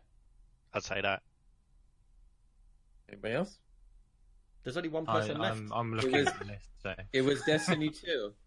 I'd 0.73 0.85
say 0.85 1.01
that. 1.01 1.23
Anybody 3.09 3.35
else? 3.35 3.59
There's 4.63 4.77
only 4.77 4.89
one 4.89 5.05
I, 5.09 5.21
person 5.21 5.39
left. 5.39 5.59
I'm, 5.59 5.73
I'm 5.73 5.95
looking 5.95 6.13
was- 6.13 6.29
at 6.29 6.39
the 6.39 6.45
list. 6.47 6.69
So 6.83 6.95
It 7.13 7.23
was 7.23 7.43
Destiny 7.43 7.91
2. 7.91 8.33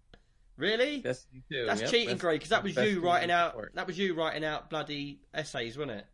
Really? 0.56 1.00
Destiny 1.00 1.42
2. 1.52 1.66
That's 1.66 1.82
yep, 1.82 1.90
cheating, 1.90 2.10
best- 2.10 2.22
Gray, 2.22 2.36
because 2.36 2.50
that 2.50 2.62
was 2.62 2.76
you 2.76 3.02
writing 3.02 3.32
out. 3.32 3.54
support. 3.54 3.72
That 3.74 3.88
was 3.88 3.98
you 3.98 4.14
writing 4.14 4.46
out 4.46 4.70
bloody 4.70 5.20
essays, 5.34 5.76
wasn't 5.80 6.02
it? 6.02 6.06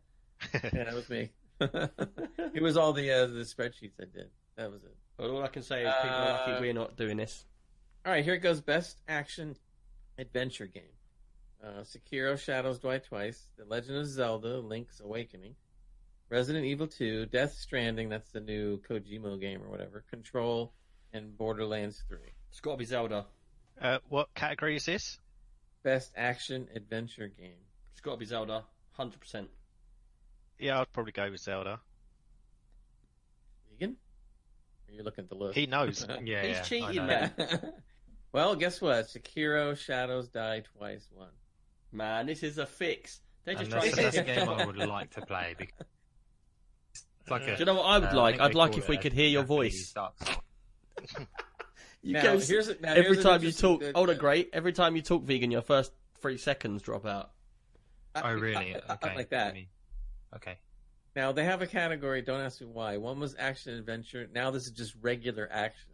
Yeah, 0.74 0.84
that 0.84 0.94
was 0.94 1.10
me. 1.10 1.28
it 2.54 2.62
was 2.62 2.76
all 2.76 2.92
the 2.92 3.10
uh, 3.10 3.26
the 3.26 3.40
spreadsheets 3.42 4.00
I 4.00 4.04
did. 4.12 4.30
That 4.56 4.70
was 4.70 4.82
it. 4.84 4.94
Well, 5.18 5.30
all 5.36 5.42
I 5.42 5.48
can 5.48 5.62
say 5.62 5.84
is 5.84 5.94
people 6.02 6.16
are 6.16 6.22
Uh, 6.22 6.48
lucky 6.48 6.60
we're 6.60 6.72
not 6.72 6.96
doing 6.96 7.16
this. 7.16 7.44
All 8.06 8.12
right, 8.12 8.24
here 8.24 8.34
it 8.34 8.38
goes. 8.40 8.60
Best 8.60 8.98
action 9.08 9.56
adventure 10.18 10.66
game: 10.66 10.82
uh, 11.62 11.82
Sekiro: 11.82 12.38
Shadows 12.38 12.78
Die 12.78 12.98
Twice, 12.98 13.50
The 13.58 13.64
Legend 13.64 13.98
of 13.98 14.06
Zelda: 14.06 14.58
Link's 14.58 15.00
Awakening, 15.00 15.54
Resident 16.30 16.64
Evil 16.64 16.86
2, 16.86 17.26
Death 17.26 17.52
Stranding. 17.52 18.08
That's 18.08 18.30
the 18.30 18.40
new 18.40 18.80
Kojima 18.88 19.38
game 19.40 19.62
or 19.62 19.68
whatever. 19.68 20.04
Control 20.10 20.72
and 21.12 21.36
Borderlands 21.36 22.02
3. 22.08 22.18
It's 22.50 22.60
got 22.60 22.72
to 22.72 22.76
be 22.78 22.84
Zelda. 22.84 23.26
uh, 23.80 23.98
what 24.08 24.32
category 24.34 24.76
is 24.76 24.86
this? 24.86 25.18
Best 25.82 26.12
action 26.16 26.68
adventure 26.74 27.28
game. 27.28 27.58
It's 27.92 28.00
got 28.00 28.12
to 28.12 28.16
be 28.16 28.24
Zelda. 28.26 28.64
Hundred 28.92 29.20
percent. 29.20 29.48
Yeah, 30.60 30.80
I'd 30.80 30.92
probably 30.92 31.12
go 31.12 31.30
with 31.30 31.40
Zelda. 31.40 31.80
Vegan? 33.72 33.96
Are 34.88 34.92
you 34.94 35.02
looking 35.02 35.24
at 35.24 35.28
the 35.30 35.36
list? 35.36 35.56
He 35.58 35.66
knows. 35.66 36.06
yeah, 36.24 36.42
He's 36.42 36.56
yeah, 36.56 36.62
cheating, 36.62 36.96
know. 36.96 37.06
man. 37.06 37.32
well, 38.32 38.54
guess 38.56 38.80
what? 38.80 39.06
Sekiro: 39.06 39.76
Shadows 39.76 40.28
Die 40.28 40.62
Twice 40.76 41.08
One. 41.14 41.28
Man, 41.92 42.26
this 42.26 42.42
is 42.42 42.58
a 42.58 42.66
fix. 42.66 43.20
They're 43.44 43.54
just 43.54 43.70
that's, 43.70 43.90
to 43.90 43.96
that's 43.96 44.16
a 44.18 44.22
game 44.22 44.48
I 44.48 44.66
would 44.66 44.76
like 44.76 45.10
to 45.14 45.22
play 45.24 45.54
because 45.56 45.86
it's 46.92 47.30
like 47.30 47.42
a. 47.42 47.54
Do 47.54 47.60
you 47.60 47.64
know 47.64 47.74
what 47.74 47.86
I 47.86 47.98
would 47.98 48.08
uh, 48.10 48.16
like? 48.16 48.34
think 48.36 48.42
I'd 48.42 48.54
like 48.54 48.76
if 48.76 48.88
we 48.88 48.98
could 48.98 49.12
hear 49.12 49.28
your 49.28 49.44
voice. 49.44 49.94
You 52.02 52.14
Now, 52.14 52.22
go, 52.22 52.38
here's 52.38 52.68
a- 52.68 52.80
now, 52.80 52.92
every 52.92 53.02
here's 53.04 53.22
time 53.22 53.42
you 53.42 53.48
interesting- 53.48 53.80
talk. 53.80 53.92
Oh, 53.94 54.06
the 54.06 54.14
great. 54.14 54.50
Every 54.54 54.72
time 54.72 54.96
you 54.96 55.02
talk 55.02 55.22
vegan, 55.24 55.50
your 55.50 55.60
first 55.62 55.92
three 56.22 56.38
seconds 56.38 56.82
drop 56.82 57.04
out. 57.04 57.30
Oh, 58.14 58.32
really? 58.32 58.74
I- 58.74 58.80
I- 58.88 58.92
Okay. 58.94 59.14
like 59.16 59.30
that. 59.30 59.46
let 59.46 59.54
me- 59.54 59.68
Okay. 60.34 60.58
Now 61.16 61.32
they 61.32 61.44
have 61.44 61.62
a 61.62 61.66
category. 61.66 62.22
Don't 62.22 62.40
ask 62.40 62.60
me 62.60 62.66
why. 62.66 62.96
One 62.96 63.18
was 63.18 63.34
action 63.38 63.74
adventure. 63.74 64.28
Now 64.32 64.50
this 64.50 64.66
is 64.66 64.72
just 64.72 64.94
regular 65.00 65.48
action. 65.50 65.90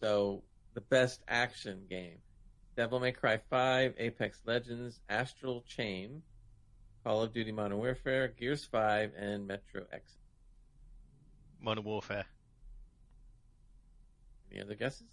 So 0.00 0.42
the 0.74 0.80
best 0.80 1.22
action 1.28 1.86
game: 1.88 2.18
Devil 2.76 3.00
May 3.00 3.12
Cry 3.12 3.38
Five, 3.48 3.94
Apex 3.98 4.40
Legends, 4.44 5.00
Astral 5.08 5.62
Chain, 5.62 6.22
Call 7.04 7.22
of 7.22 7.32
Duty 7.32 7.52
Modern 7.52 7.78
Warfare, 7.78 8.28
Gears 8.28 8.64
Five, 8.64 9.12
and 9.16 9.46
Metro 9.46 9.84
X. 9.92 10.12
Modern 11.60 11.84
Warfare. 11.84 12.26
Any 14.50 14.60
other 14.60 14.74
guesses? 14.74 15.06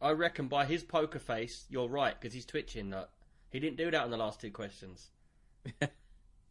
I 0.00 0.10
reckon 0.10 0.48
by 0.48 0.66
his 0.66 0.82
poker 0.82 1.18
face, 1.18 1.64
you're 1.70 1.88
right 1.88 2.18
because 2.18 2.34
he's 2.34 2.44
twitching. 2.44 2.90
That 2.90 3.10
he 3.50 3.60
didn't 3.60 3.76
do 3.76 3.90
that 3.90 4.02
on 4.02 4.10
the 4.10 4.16
last 4.16 4.40
two 4.40 4.50
questions. 4.50 5.10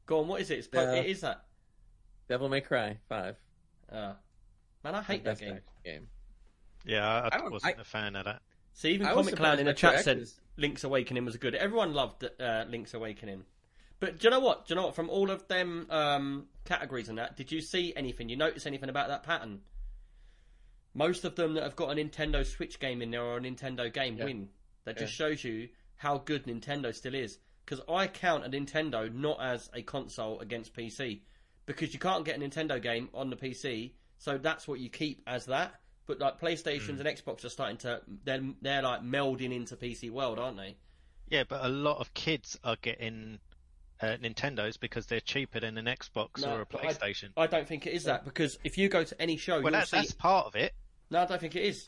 Go 0.06 0.20
on, 0.20 0.28
what 0.28 0.42
is 0.42 0.52
it? 0.52 0.60
It's 0.60 0.68
po- 0.68 0.86
No. 0.86 0.94
It 0.96 1.06
is 1.06 1.22
that. 1.22 1.46
Devil 2.28 2.50
May 2.50 2.62
Cry 2.62 2.98
Five. 3.10 3.38
Uh, 3.92 4.14
man, 4.84 4.96
I 4.96 5.02
hate 5.02 5.24
that 5.24 5.32
Best 5.32 5.42
game. 5.42 5.52
action 5.54 5.72
game. 5.84 6.08
Yeah, 6.86 7.08
I, 7.08 7.20
I 7.20 7.26
I 7.26 7.30
don't- 7.38 7.52
wasn't 7.52 7.78
I- 7.78 7.82
a 7.82 7.84
fan 7.84 8.16
of 8.16 8.26
that. 8.26 8.42
See, 8.74 8.92
even 8.94 9.06
I 9.08 9.14
was 9.14 9.26
Comic 9.28 9.38
Clown 9.38 9.60
in 9.60 9.66
the 9.66 9.76
surprised 9.76 9.96
chat 9.98 10.04
said 10.06 10.18
Retroactives- 10.20 10.40
Link's 10.58 10.84
Awakening 10.86 11.26
was 11.26 11.38
good. 11.38 11.56
Everyone 11.56 11.94
loved 11.94 12.24
uh, 12.40 12.66
Link's 12.70 12.94
Awakening. 12.94 13.44
But 14.00 14.18
do 14.20 14.28
you 14.28 14.32
know 14.32 14.40
what? 14.40 14.66
Do 14.66 14.74
you 14.74 14.76
know 14.80 14.86
what? 14.88 14.96
From 14.96 15.10
all 15.10 15.30
of 15.30 15.48
them 15.48 15.86
um, 15.92 16.48
categories 16.66 17.10
and 17.10 17.18
that, 17.18 17.36
did 17.38 17.52
you 17.52 17.62
see 17.62 17.94
anything? 17.96 18.30
You 18.30 18.38
notice 18.38 18.66
anything 18.66 18.90
about 18.90 19.10
that 19.10 19.24
pattern? 19.24 19.62
Most 20.94 21.24
of 21.26 21.36
them 21.36 21.54
that 21.54 21.64
have 21.64 21.76
got 21.76 21.92
a 21.92 21.96
Nintendo 22.02 22.46
Switch 22.46 22.80
game 22.80 23.02
in 23.02 23.12
there 23.12 23.22
or 23.24 23.38
a 23.38 23.42
Nintendo 23.42 23.92
game 23.94 24.18
Yeah. 24.18 24.26
win. 24.26 24.50
That 24.86 24.98
just 24.98 25.14
shows 25.14 25.44
you 25.44 25.70
how 25.98 26.18
good 26.18 26.46
Nintendo 26.46 26.94
still 26.96 27.14
is. 27.14 27.38
Because 27.72 27.86
I 27.88 28.08
count 28.08 28.46
a 28.46 28.50
Nintendo 28.50 29.14
not 29.14 29.42
as 29.42 29.70
a 29.74 29.82
console 29.82 30.42
against 30.42 30.76
PC. 30.76 31.22
Because 31.66 31.94
you 31.94 32.00
can't 32.00 32.26
get 32.26 32.36
a 32.36 32.40
Nintendo 32.42 32.82
game 32.82 33.08
on 33.14 33.30
the 33.30 33.38
PC, 33.38 33.94
so 34.18 34.38
that's 34.38 34.68
what 34.68 34.82
you 34.82 34.90
keep 34.90 35.22
as 35.26 35.46
that. 35.46 35.76
But 36.06 36.20
like 36.20 36.38
PlayStations 36.38 37.00
and 37.00 37.06
Xbox 37.06 37.46
are 37.46 37.50
starting 37.50 37.78
to 37.78 38.02
they're 38.26 38.42
they're 38.62 38.82
like 38.82 39.04
melding 39.04 39.56
into 39.56 39.78
PC 39.78 40.12
world, 40.12 40.38
aren't 40.38 40.58
they? 40.58 40.76
Yeah, 41.30 41.46
but 41.48 41.64
a 41.64 41.70
lot 41.70 42.00
of 42.00 42.14
kids 42.14 42.60
are 42.66 42.76
getting 42.82 43.40
uh, 44.02 44.18
Nintendos 44.22 44.78
because 44.78 45.06
they're 45.06 45.22
cheaper 45.22 45.62
than 45.62 45.78
an 45.78 45.86
Xbox 45.86 46.42
No, 46.42 46.56
or 46.56 46.62
a 46.62 46.66
but 46.66 46.84
I- 46.84 46.88
PlayStation. 46.88 47.30
I 47.38 47.48
don't 47.48 47.68
think 47.68 47.88
it 47.88 47.94
is 47.94 48.04
that 48.04 48.26
because 48.26 48.60
if 48.66 48.78
you 48.78 48.90
go 48.90 49.06
to 49.06 49.22
any 49.22 49.38
show, 49.38 49.54
well, 49.54 49.62
you'll 49.62 49.72
that's, 49.72 49.92
see. 49.92 49.98
that's 49.98 50.12
part 50.12 50.48
of 50.48 50.56
it. 50.58 50.74
No, 51.10 51.22
I 51.22 51.26
don't 51.26 51.40
think 51.40 51.56
it 51.56 51.64
is. 51.64 51.88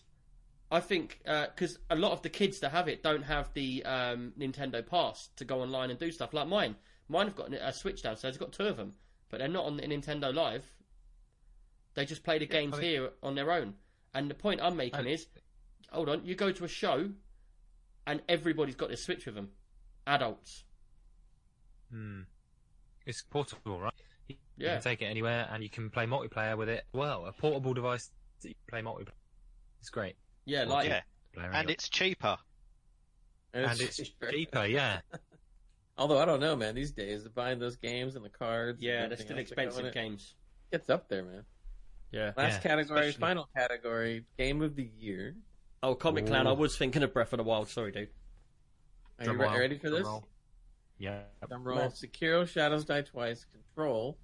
I 0.74 0.80
think 0.80 1.20
because 1.24 1.78
a 1.92 1.96
lot 1.96 2.14
of 2.14 2.24
the 2.24 2.30
kids 2.30 2.60
that 2.62 2.72
have 2.72 2.88
it 2.88 3.04
don't 3.04 3.22
have 3.22 3.54
the 3.54 3.86
um, 3.86 4.34
Nintendo 4.38 4.86
Pass 4.86 5.30
to 5.36 5.46
go 5.46 5.62
online 5.62 5.92
and 5.92 6.00
do 6.00 6.12
stuff 6.12 6.34
like 6.34 6.48
mine. 6.48 6.76
Mine 7.08 7.28
have 7.28 7.36
got 7.36 7.54
a 7.54 7.72
Switch 7.72 8.02
downstairs. 8.02 8.34
I've 8.36 8.40
got 8.40 8.54
two 8.54 8.66
of 8.66 8.78
them, 8.78 8.94
but 9.30 9.38
they're 9.40 9.48
not 9.48 9.66
on 9.66 9.78
the 9.78 9.84
Nintendo 9.84 10.34
Live. 10.34 10.66
They 11.94 12.06
just 12.06 12.24
play 12.24 12.40
the 12.40 12.48
games 12.48 12.74
I 12.74 12.78
mean- 12.82 12.90
here 12.90 13.10
on 13.22 13.36
their 13.36 13.52
own. 13.52 13.76
And 14.16 14.32
the 14.32 14.34
point 14.36 14.62
I'm 14.64 14.76
making 14.76 15.06
I- 15.08 15.10
is, 15.12 15.28
hold 15.92 16.10
on, 16.10 16.26
you 16.26 16.34
go 16.34 16.52
to 16.52 16.64
a 16.66 16.68
show, 16.68 17.12
and 18.08 18.22
everybody's 18.28 18.76
got 18.76 18.88
their 18.88 18.98
Switch 18.98 19.28
with 19.28 19.36
them, 19.36 19.52
adults. 20.08 20.64
Hmm. 21.92 22.22
It's 23.06 23.22
portable, 23.22 23.80
right? 23.80 23.94
You 24.28 24.36
Yeah. 24.58 24.74
can 24.76 24.82
take 24.82 25.02
it 25.04 25.06
anywhere, 25.06 25.48
and 25.52 25.62
you 25.62 25.70
can 25.70 25.92
play 25.92 26.06
multiplayer 26.08 26.58
with 26.58 26.70
it. 26.70 26.86
Well, 26.94 27.28
a 27.28 27.32
portable 27.32 27.76
device 27.76 28.10
that 28.42 28.50
you 28.50 28.56
can 28.56 28.66
play 28.70 28.92
multiplayer. 28.92 29.14
It's 29.80 29.90
great. 29.92 30.16
Yeah, 30.46 30.64
like 30.66 30.88
yeah, 30.90 31.02
and 31.36 31.56
anyway. 31.56 31.74
it's 31.74 31.90
cheaper. 31.90 32.38
and 33.54 33.80
it's 33.80 33.98
cheaper. 34.32 34.66
Yeah, 34.66 35.00
Although 35.98 36.20
I 36.20 36.26
don't 36.26 36.40
know, 36.40 36.56
man. 36.56 36.76
These 36.76 36.92
days, 36.92 37.28
buying 37.28 37.60
those 37.60 37.76
games 37.78 38.16
and 38.16 38.26
the 38.26 38.30
cards, 38.30 38.82
yeah, 38.82 39.08
they're 39.08 39.18
still 39.18 39.38
else 39.38 39.50
that 39.50 39.60
expensive 39.60 39.94
games. 39.94 40.36
It's 40.72 40.90
up 40.90 41.08
there, 41.08 41.24
man. 41.24 41.44
Yeah. 42.12 42.32
Last 42.36 42.54
Yeah, 42.56 42.60
category, 42.60 43.00
especially- 43.10 43.20
final 43.20 43.50
category, 43.56 44.26
game 44.38 44.62
of 44.62 44.76
the 44.76 44.90
year. 44.98 45.36
Oh, 45.84 45.96
Comic 45.96 46.26
Clown, 46.28 46.48
I 46.48 46.52
was 46.54 46.78
thinking 46.78 47.04
of 47.04 47.14
Breath 47.14 47.34
of 47.34 47.38
the 47.38 47.44
Wild. 47.44 47.68
Sorry, 47.70 47.92
dude. 47.92 48.10
Are 49.20 49.26
Drum 49.26 49.36
you 49.38 49.42
re- 49.44 49.50
roll, 49.50 49.60
ready 49.60 49.78
for 49.78 49.90
drum 49.90 49.94
this? 50.00 50.06
roll. 50.08 50.28
Yeah. 50.98 51.22
Drum 51.48 51.64
roll. 51.64 51.78
Sekiro, 51.90 52.48
Shadows 52.48 52.86
Die 52.86 53.02
Twice, 53.02 53.46
Control, 53.52 54.18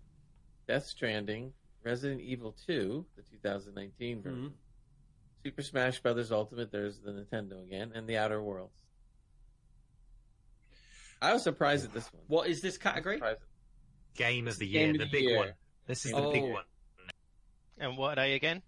Death 0.67 0.85
Stranding, 0.85 1.51
Resident 1.83 2.21
Evil 2.21 2.55
2, 2.65 3.05
the 3.15 3.21
2019 3.23 4.21
version, 4.21 4.49
Mhm. 4.49 4.53
Super 5.43 5.61
Smash 5.61 5.99
Brothers 5.99 6.31
Ultimate. 6.31 6.71
There's 6.71 6.99
the 6.99 7.11
Nintendo 7.11 7.63
again, 7.63 7.91
and 7.95 8.07
The 8.07 8.17
Outer 8.17 8.41
Worlds. 8.41 8.77
I 11.21 11.33
was 11.33 11.43
surprised 11.43 11.85
at 11.85 11.93
this 11.93 12.11
one. 12.13 12.23
What 12.27 12.47
is 12.47 12.61
this 12.61 12.77
category? 12.77 13.17
Surprised. 13.17 13.41
Game 14.15 14.47
of 14.47 14.57
the 14.57 14.67
year, 14.67 14.91
of 14.91 14.93
the 14.93 15.05
the 15.05 15.09
big 15.11 15.23
year. 15.23 15.37
one. 15.37 15.53
This 15.85 16.05
is 16.05 16.11
Game 16.11 16.23
the 16.23 16.29
big 16.29 16.43
one. 16.43 16.63
And 17.77 17.97
what 17.97 18.17
are 18.17 18.23
they 18.23 18.33
again? 18.33 18.61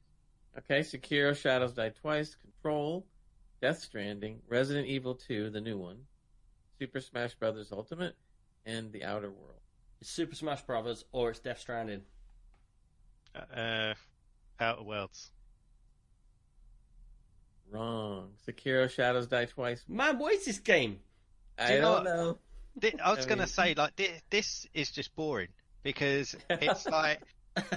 Okay, 0.57 0.81
Sekiro, 0.81 1.35
Shadows 1.35 1.73
Die 1.73 1.89
Twice, 2.01 2.35
Control, 2.35 3.05
Death 3.61 3.79
Stranding, 3.79 4.39
Resident 4.47 4.87
Evil 4.87 5.15
2, 5.15 5.49
the 5.49 5.61
new 5.61 5.77
one, 5.77 5.97
Super 6.79 6.99
Smash 6.99 7.35
Brothers 7.35 7.71
Ultimate, 7.71 8.15
and 8.65 8.91
The 8.91 9.03
Outer 9.03 9.29
World. 9.29 9.59
It's 10.01 10.09
Super 10.09 10.35
Smash 10.35 10.61
Brothers 10.61 11.05
or 11.11 11.29
it's 11.29 11.39
Death 11.39 11.59
Stranding. 11.59 12.01
Uh, 13.35 13.93
Outer 14.59 14.83
Worlds. 14.83 15.31
Wrong. 17.71 18.29
Sekiro, 18.47 18.89
Shadows 18.89 19.27
Die 19.27 19.45
Twice. 19.45 19.83
Man, 19.87 20.19
what 20.19 20.33
is 20.33 20.45
this 20.45 20.59
game? 20.59 20.99
I 21.57 21.77
don't 21.77 22.03
know. 22.03 22.37
Thi- 22.79 22.99
I 22.99 23.13
was 23.13 23.25
I 23.25 23.29
gonna 23.29 23.47
say 23.47 23.73
like 23.75 23.95
thi- 23.95 24.21
this 24.29 24.65
is 24.73 24.91
just 24.91 25.15
boring 25.15 25.49
because 25.83 26.35
it's 26.49 26.85
like 26.87 27.21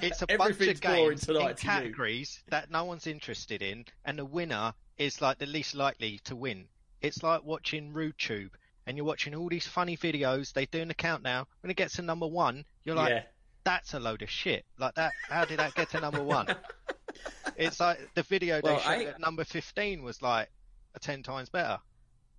it's 0.03 0.22
a 0.22 0.26
bunch 0.26 0.61
of 0.61 0.80
games 0.80 1.28
in 1.28 1.55
categories 1.55 2.42
that 2.49 2.70
no 2.70 2.84
one's 2.84 3.07
interested 3.07 3.62
in, 3.62 3.84
and 4.05 4.18
the 4.18 4.24
winner 4.24 4.74
is 4.99 5.20
like 5.20 5.38
the 5.38 5.47
least 5.47 5.74
likely 5.74 6.20
to 6.24 6.36
win. 6.36 6.66
It's 7.01 7.22
like 7.22 7.45
watching 7.45 7.92
RudeTube, 7.92 8.51
and 8.86 8.97
you're 8.97 9.07
watching 9.07 9.34
all 9.34 9.49
these 9.49 9.66
funny 9.66 9.97
videos. 9.97 10.53
They're 10.53 10.66
doing 10.66 10.88
the 10.88 10.95
countdown. 10.95 11.47
When 11.61 11.70
it 11.70 11.76
gets 11.76 11.97
to 11.97 12.03
number 12.03 12.26
one, 12.26 12.64
you're 12.84 12.97
like, 12.97 13.11
yeah. 13.11 13.22
"That's 13.64 13.95
a 13.95 14.01
load 14.01 14.22
of 14.22 14.30
shit." 14.30 14.64
Like 14.78 14.95
that. 14.95 15.12
How 15.28 15.45
did 15.45 15.59
that 15.59 15.74
get 15.74 15.90
to 15.90 16.01
number 16.01 16.22
one? 16.22 16.47
it's 17.56 17.80
like 17.80 17.98
the 18.14 18.22
video 18.22 18.60
Well, 18.62 18.76
they 18.76 18.82
showed 18.82 18.88
I- 18.90 19.04
at 19.04 19.20
number 19.20 19.44
fifteen 19.44 20.02
was 20.02 20.20
like 20.22 20.50
ten 21.00 21.22
times 21.22 21.48
better. 21.50 21.78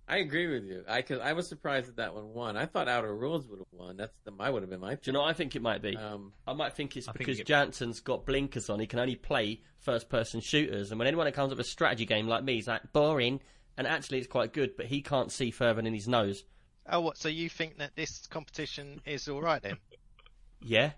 I 0.08 0.18
agree 0.18 0.46
with 0.46 0.62
you. 0.64 0.84
I 0.88 1.02
cause 1.02 1.18
I 1.20 1.32
was 1.32 1.48
surprised 1.48 1.88
that 1.88 1.96
that 1.96 2.14
one 2.14 2.32
won. 2.32 2.56
I 2.56 2.66
thought 2.66 2.86
Outer 2.88 3.16
Worlds 3.16 3.48
would 3.48 3.58
have 3.58 3.66
won. 3.72 3.96
That's 3.96 4.14
the 4.24 4.32
I 4.38 4.50
would 4.50 4.62
have 4.62 4.70
been 4.70 4.78
my. 4.78 4.94
Do 4.94 5.00
you 5.06 5.12
know 5.12 5.22
what 5.22 5.30
I 5.30 5.32
think 5.32 5.56
it 5.56 5.62
might 5.62 5.82
be? 5.82 5.96
Um, 5.96 6.32
I 6.46 6.52
might 6.52 6.74
think 6.74 6.96
it's 6.96 7.08
I 7.08 7.12
think 7.12 7.18
because 7.18 7.40
it- 7.40 7.46
Jansen's 7.46 7.98
got 8.00 8.24
blinkers 8.24 8.70
on. 8.70 8.78
He 8.78 8.86
can 8.86 9.00
only 9.00 9.16
play 9.16 9.62
first 9.80 10.08
person 10.08 10.40
shooters. 10.40 10.92
And 10.92 10.98
when 11.00 11.08
anyone 11.08 11.24
that 11.26 11.32
comes 11.34 11.50
up 11.50 11.58
with 11.58 11.66
a 11.66 11.70
strategy 11.70 12.06
game 12.06 12.28
like 12.28 12.44
me, 12.44 12.54
he's 12.54 12.68
like, 12.68 12.92
boring. 12.92 13.40
And 13.76 13.86
actually, 13.86 14.18
it's 14.18 14.28
quite 14.28 14.52
good, 14.52 14.76
but 14.76 14.86
he 14.86 15.02
can't 15.02 15.30
see 15.32 15.50
further 15.50 15.82
than 15.82 15.92
his 15.92 16.06
nose. 16.06 16.44
Oh, 16.88 17.00
what? 17.00 17.18
So 17.18 17.28
you 17.28 17.48
think 17.48 17.78
that 17.78 17.96
this 17.96 18.26
competition 18.28 19.00
is 19.06 19.26
all 19.28 19.42
right 19.42 19.60
then? 19.60 19.76
Yeah. 20.62 20.92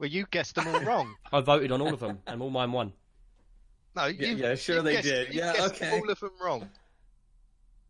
Well, 0.00 0.08
you 0.08 0.24
guessed 0.30 0.54
them 0.54 0.66
all 0.66 0.80
wrong. 0.80 1.14
I 1.32 1.40
voted 1.42 1.70
on 1.70 1.82
all 1.82 1.92
of 1.92 2.00
them, 2.00 2.20
and 2.26 2.40
all 2.40 2.48
mine 2.48 2.72
won. 2.72 2.94
No, 3.94 4.06
you, 4.06 4.28
yeah, 4.28 4.54
sure 4.54 4.76
you 4.76 4.82
they 4.82 4.92
guessed- 4.94 5.04
did. 5.04 5.34
you 5.34 5.40
Yeah, 5.40 5.66
okay. 5.66 5.90
all 5.90 6.10
of 6.10 6.18
them 6.18 6.30
wrong. 6.42 6.70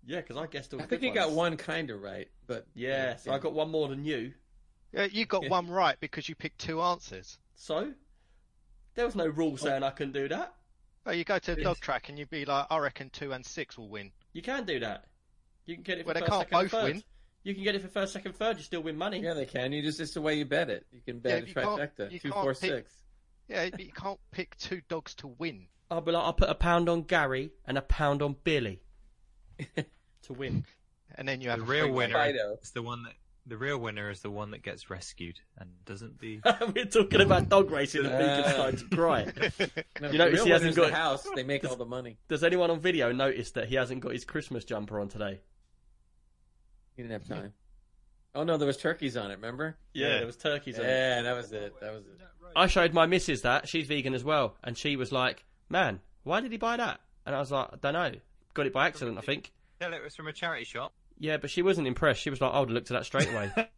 Yeah, 0.04 0.16
because 0.16 0.36
I 0.36 0.46
guessed 0.48 0.74
all 0.74 0.80
I 0.80 0.86
think 0.86 1.02
good 1.02 1.06
you 1.06 1.14
got 1.14 1.30
one 1.30 1.56
kind 1.56 1.88
of 1.88 2.02
right, 2.02 2.28
but 2.48 2.66
Yeah, 2.74 3.14
so 3.14 3.32
I 3.32 3.38
got 3.38 3.52
one 3.52 3.70
more 3.70 3.86
than 3.86 4.04
you. 4.04 4.32
Yeah, 4.92 5.04
you 5.04 5.24
got 5.24 5.44
Yeah. 5.44 5.50
one 5.50 5.68
right 5.68 6.00
because 6.00 6.28
you 6.28 6.34
picked 6.34 6.58
two 6.58 6.82
answers. 6.82 7.38
So? 7.54 7.92
There 8.94 9.04
was 9.04 9.14
no 9.14 9.28
rule 9.28 9.52
oh. 9.52 9.56
saying 9.56 9.84
I 9.84 9.90
couldn't 9.90 10.14
do 10.14 10.26
that. 10.28 10.52
Oh, 11.06 11.12
you 11.12 11.22
go 11.22 11.38
to 11.38 11.52
a 11.52 11.62
dog 11.62 11.78
track 11.78 12.08
and 12.08 12.18
you'd 12.18 12.28
be 12.30 12.44
like, 12.44 12.66
I 12.70 12.78
reckon 12.78 13.10
two 13.10 13.32
and 13.32 13.46
six 13.46 13.78
will 13.78 13.88
win. 13.88 14.10
You 14.32 14.42
can 14.42 14.64
do 14.64 14.80
that. 14.80 15.04
You 15.64 15.76
can 15.76 15.84
get 15.84 15.98
it 15.98 16.02
for 16.02 16.06
Well, 16.06 16.14
they 16.14 16.20
first, 16.20 16.30
can't 16.32 16.42
second, 16.48 16.58
and 16.58 16.70
both 16.70 16.80
third. 16.80 16.92
win. 16.94 17.02
You 17.42 17.54
can 17.54 17.64
get 17.64 17.74
it 17.74 17.82
for 17.82 17.88
first, 17.88 18.12
second, 18.12 18.34
third. 18.36 18.58
You 18.58 18.62
still 18.62 18.82
win 18.82 18.96
money. 18.96 19.20
Yeah, 19.20 19.34
they 19.34 19.46
can. 19.46 19.72
You 19.72 19.82
just 19.82 19.98
it's 20.00 20.12
the 20.14 20.20
way 20.20 20.34
you 20.34 20.44
bet 20.44 20.68
it. 20.70 20.86
You 20.92 21.00
can 21.00 21.20
bet 21.20 21.32
Yeah, 21.32 21.44
a 21.44 21.46
you 21.48 21.54
trifecta. 21.54 22.12
you 22.12 22.18
Two, 22.18 22.30
four, 22.30 22.52
pick- 22.54 22.56
six. 22.70 22.92
Yeah, 23.48 23.68
but 23.70 23.80
you 23.80 23.92
can't 23.92 24.20
pick 24.30 24.56
two 24.58 24.80
dogs 24.88 25.14
to 25.16 25.26
win. 25.26 25.66
I'll 25.90 26.00
be 26.00 26.12
like, 26.12 26.22
I'll 26.22 26.32
put 26.34 26.50
a 26.50 26.54
pound 26.54 26.88
on 26.88 27.02
Gary 27.02 27.50
and 27.66 27.76
a 27.78 27.82
pound 27.82 28.22
on 28.22 28.36
Billy 28.44 28.80
to 29.76 30.32
win. 30.32 30.64
And 31.16 31.26
then 31.26 31.40
you 31.40 31.50
have 31.50 31.58
The 31.58 31.64
a 31.64 31.68
real 31.68 31.92
winner 31.92 32.14
Fido. 32.14 32.56
is 32.62 32.70
the 32.70 32.82
one 32.82 33.02
that 33.04 33.14
the 33.46 33.56
real 33.56 33.78
winner 33.78 34.10
is 34.10 34.20
the 34.20 34.30
one 34.30 34.52
that 34.52 34.62
gets 34.62 34.90
rescued 34.90 35.40
and 35.58 35.70
doesn't 35.84 36.18
be. 36.20 36.40
We're 36.74 36.84
talking 36.84 37.22
about 37.22 37.48
dog 37.48 37.70
racing 37.70 38.04
and 38.06 38.10
Beacon 38.12 38.44
Uh. 38.44 38.52
starting 38.52 38.78
to 38.88 38.96
cry. 38.96 39.24
No, 40.00 40.06
You 40.06 40.12
the 40.12 40.18
notice 40.18 40.34
real 40.40 40.44
he 40.44 40.50
hasn't 40.52 40.76
got- 40.76 40.90
the 40.90 40.94
house. 40.96 41.26
They 41.34 41.42
make 41.42 41.64
all 41.68 41.76
the 41.76 41.84
money. 41.84 42.18
Does 42.28 42.44
anyone 42.44 42.70
on 42.70 42.80
video 42.80 43.10
notice 43.12 43.50
that 43.52 43.68
he 43.68 43.74
hasn't 43.74 44.00
got 44.00 44.12
his 44.12 44.24
Christmas 44.24 44.64
jumper 44.64 45.00
on 45.00 45.08
today? 45.08 45.40
You 47.00 47.08
didn't 47.08 47.22
have 47.26 47.38
time. 47.38 47.54
Oh 48.34 48.44
no, 48.44 48.58
there 48.58 48.66
was 48.66 48.76
turkeys 48.76 49.16
on 49.16 49.30
it. 49.30 49.36
Remember? 49.36 49.74
Yeah, 49.94 50.08
Yeah. 50.08 50.16
there 50.18 50.26
was 50.26 50.36
turkeys 50.36 50.78
on 50.78 50.84
it. 50.84 50.88
Yeah, 50.88 51.22
that 51.22 51.32
was 51.34 51.50
it. 51.50 51.72
That 51.80 51.94
was 51.94 52.04
it. 52.04 52.20
I 52.54 52.66
showed 52.66 52.92
my 52.92 53.06
missus 53.06 53.40
that. 53.42 53.66
She's 53.68 53.86
vegan 53.86 54.12
as 54.12 54.22
well. 54.22 54.54
And 54.62 54.76
she 54.76 54.96
was 54.96 55.10
like, 55.12 55.42
man, 55.70 56.00
why 56.24 56.40
did 56.42 56.52
he 56.52 56.58
buy 56.58 56.76
that? 56.76 57.00
And 57.24 57.34
I 57.34 57.38
was 57.38 57.50
like, 57.50 57.68
I 57.72 57.76
don't 57.80 57.92
know. 57.94 58.12
Got 58.52 58.66
it 58.66 58.72
by 58.74 58.86
accident, 58.86 59.16
I 59.16 59.22
think. 59.22 59.50
Tell 59.80 59.94
it 59.94 60.02
was 60.02 60.14
from 60.14 60.26
a 60.28 60.32
charity 60.32 60.64
shop. 60.64 60.92
Yeah, 61.18 61.38
but 61.38 61.48
she 61.48 61.62
wasn't 61.62 61.86
impressed. 61.86 62.20
She 62.20 62.28
was 62.28 62.40
like, 62.42 62.52
I 62.52 62.60
would 62.60 62.68
have 62.68 62.74
looked 62.74 62.90
at 62.90 62.94
that 62.98 63.06
straight 63.06 63.28
away. 63.30 63.50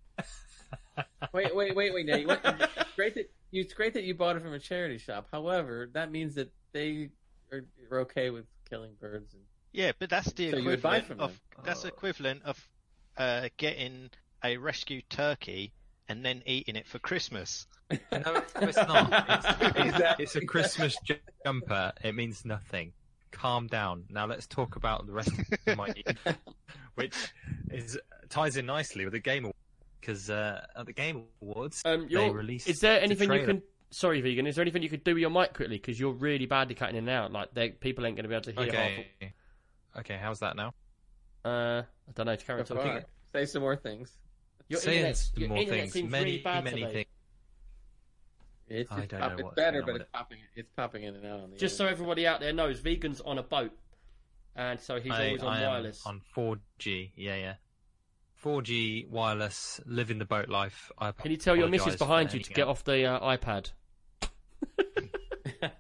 Wait, 1.33 1.55
wait, 1.57 1.75
wait, 1.77 1.95
wait. 1.95 2.07
Now, 2.07 2.19
what, 2.27 2.41
it's 2.45 2.93
great 2.97 3.15
that 3.15 3.31
you, 3.53 3.63
it's 3.63 3.73
great 3.73 3.95
that 3.95 4.03
you 4.03 4.15
bought 4.15 4.37
it 4.37 4.43
from 4.43 4.53
a 4.53 4.59
charity 4.59 4.99
shop. 4.99 5.29
However, 5.33 5.89
that 5.95 6.11
means 6.11 6.35
that 6.35 6.53
they 6.73 7.09
are, 7.51 7.65
are 7.91 8.01
okay 8.01 8.29
with 8.31 8.45
killing 8.69 8.93
birds. 9.01 9.33
And 9.33 9.43
Yeah, 9.73 9.93
but 9.99 10.11
that's 10.11 10.31
the 10.33 10.51
So 10.51 10.57
you 10.59 10.69
would 10.69 10.83
buy 10.83 10.97
equivalent 10.99 11.07
from 11.07 11.21
of 11.21 11.31
them? 11.57 11.65
that's 11.65 11.85
equivalent 11.85 12.43
of 12.45 12.69
uh, 13.17 13.49
getting 13.57 14.11
a 14.45 14.57
rescued 14.57 15.05
turkey 15.11 15.73
and 16.09 16.25
then 16.25 16.43
eating 16.47 16.77
it 16.77 16.87
for 16.87 16.99
Christmas. 16.99 17.67
No, 18.11 18.43
it's 18.63 18.77
not. 18.79 19.13
It's, 19.29 19.47
it's, 19.61 19.77
Exactly. 19.79 20.23
it's 20.25 20.37
a 20.37 20.47
Christmas 20.47 20.97
jumper. 21.45 21.93
It 22.03 22.15
means 22.15 22.43
nothing. 22.45 22.93
calm 23.33 23.67
down. 23.67 24.05
Now 24.09 24.25
let's 24.27 24.47
talk 24.47 24.77
about 24.77 25.07
the 25.07 25.13
rest 25.13 25.31
of 25.67 25.77
my 25.77 25.89
year, 25.97 26.37
which 26.95 27.15
is 27.71 27.99
ties 28.31 28.57
in 28.57 28.65
nicely 28.65 29.05
with 29.05 29.13
the 29.13 29.19
Game 29.21 29.45
Awards 29.45 29.59
because 30.01 30.31
uh, 30.31 30.65
at 30.75 30.87
the 30.87 30.95
Game 30.95 31.25
Awards 31.43 31.83
Um, 31.85 32.09
they 32.11 32.31
released. 32.31 32.67
is 32.67 32.81
there 32.81 32.95
the 32.95 33.03
anything 33.05 33.31
you 33.31 33.45
can? 33.45 33.63
Sorry, 33.91 34.23
vegan. 34.23 34.47
Is 34.47 34.55
there 34.57 34.63
anything 34.63 34.83
you 34.83 34.89
could 34.89 35.05
do 35.05 35.13
with 35.13 35.21
your 35.21 35.29
mic 35.31 35.53
quickly? 35.53 35.77
Because 35.77 36.01
you're 36.01 36.13
really 36.15 36.47
badly 36.47 36.75
cutting 36.75 36.97
in 36.97 37.07
and 37.09 37.11
out. 37.11 37.31
Like 37.31 37.53
they, 37.53 37.71
people 37.71 38.07
ain't 38.07 38.17
going 38.17 38.25
to 38.25 38.29
be 38.31 38.35
able 38.35 38.45
to 38.45 38.53
hear 38.53 38.69
Okay. 38.71 39.35
Okay, 39.99 40.19
how's 40.19 40.39
that 40.39 40.57
now? 40.57 40.73
Half. 41.45 41.51
Uh, 41.53 41.83
I 42.09 42.13
don't 42.15 42.27
know. 42.27 42.37
To 42.37 42.45
carry 42.45 42.61
on 42.61 42.67
So 42.67 42.75
talking. 42.77 42.93
far. 42.93 43.05
Say 43.33 43.45
some 43.47 43.63
more 43.63 43.77
things. 43.77 44.17
Your 44.69 44.81
Saying 44.81 44.97
internet, 44.99 45.17
some 45.17 45.41
your 45.41 45.49
more 45.49 45.65
things. 45.65 45.93
seems 45.93 46.11
Many, 46.11 46.25
really 46.25 46.39
bad 46.43 46.65
many 46.65 46.81
today. 46.83 46.93
things. 46.93 47.07
It's, 48.69 48.91
I 48.93 49.05
don't 49.07 49.21
pop- 49.21 49.39
know 49.39 49.47
it's 49.49 49.55
better, 49.55 49.83
but 49.83 49.93
with 49.95 50.03
it's 50.03 50.11
popping. 50.13 50.39
It's 50.55 50.71
popping 50.77 51.03
in 51.03 51.15
and 51.17 51.27
out 51.27 51.41
on 51.41 51.51
the. 51.51 51.57
Just 51.57 51.77
so 51.77 51.87
everybody 51.87 52.27
out 52.27 52.41
there 52.41 52.53
knows, 52.55 52.81
vegan's 52.81 53.21
on 53.21 53.39
a 53.39 53.43
boat, 53.43 53.73
and 54.57 54.81
so 54.81 54.99
he's 54.99 55.13
I, 55.13 55.27
always 55.27 55.43
on 55.43 55.53
I 55.53 55.63
am 55.63 55.71
wireless. 55.73 56.07
on 56.07 56.23
4G. 56.35 57.11
Yeah, 57.17 57.37
yeah. 57.37 57.55
4G 58.43 59.09
wireless, 59.11 59.81
living 59.85 60.19
the 60.19 60.25
boat 60.25 60.49
life. 60.49 60.91
I 60.99 61.13
Can 61.13 61.31
you 61.33 61.37
tell 61.37 61.55
your 61.55 61.67
apologise 61.67 61.87
missus 61.87 61.99
behind 61.99 62.33
you 62.33 62.41
to 62.41 62.53
get 62.55 62.67
off 62.67 62.83
the 62.85 63.05
uh, 63.07 63.37
iPad? 63.37 63.73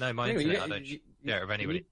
No, 0.00 0.12
my 0.12 0.28
Anyway, 0.28 0.44
internet. 0.44 0.68
you- 0.68 0.74
I 0.74 0.78
don't 0.78 0.86
you- 0.86 1.00
share 1.26 1.38
it 1.42 1.48
with 1.48 1.48
you 1.48 1.54
anybody. 1.54 1.86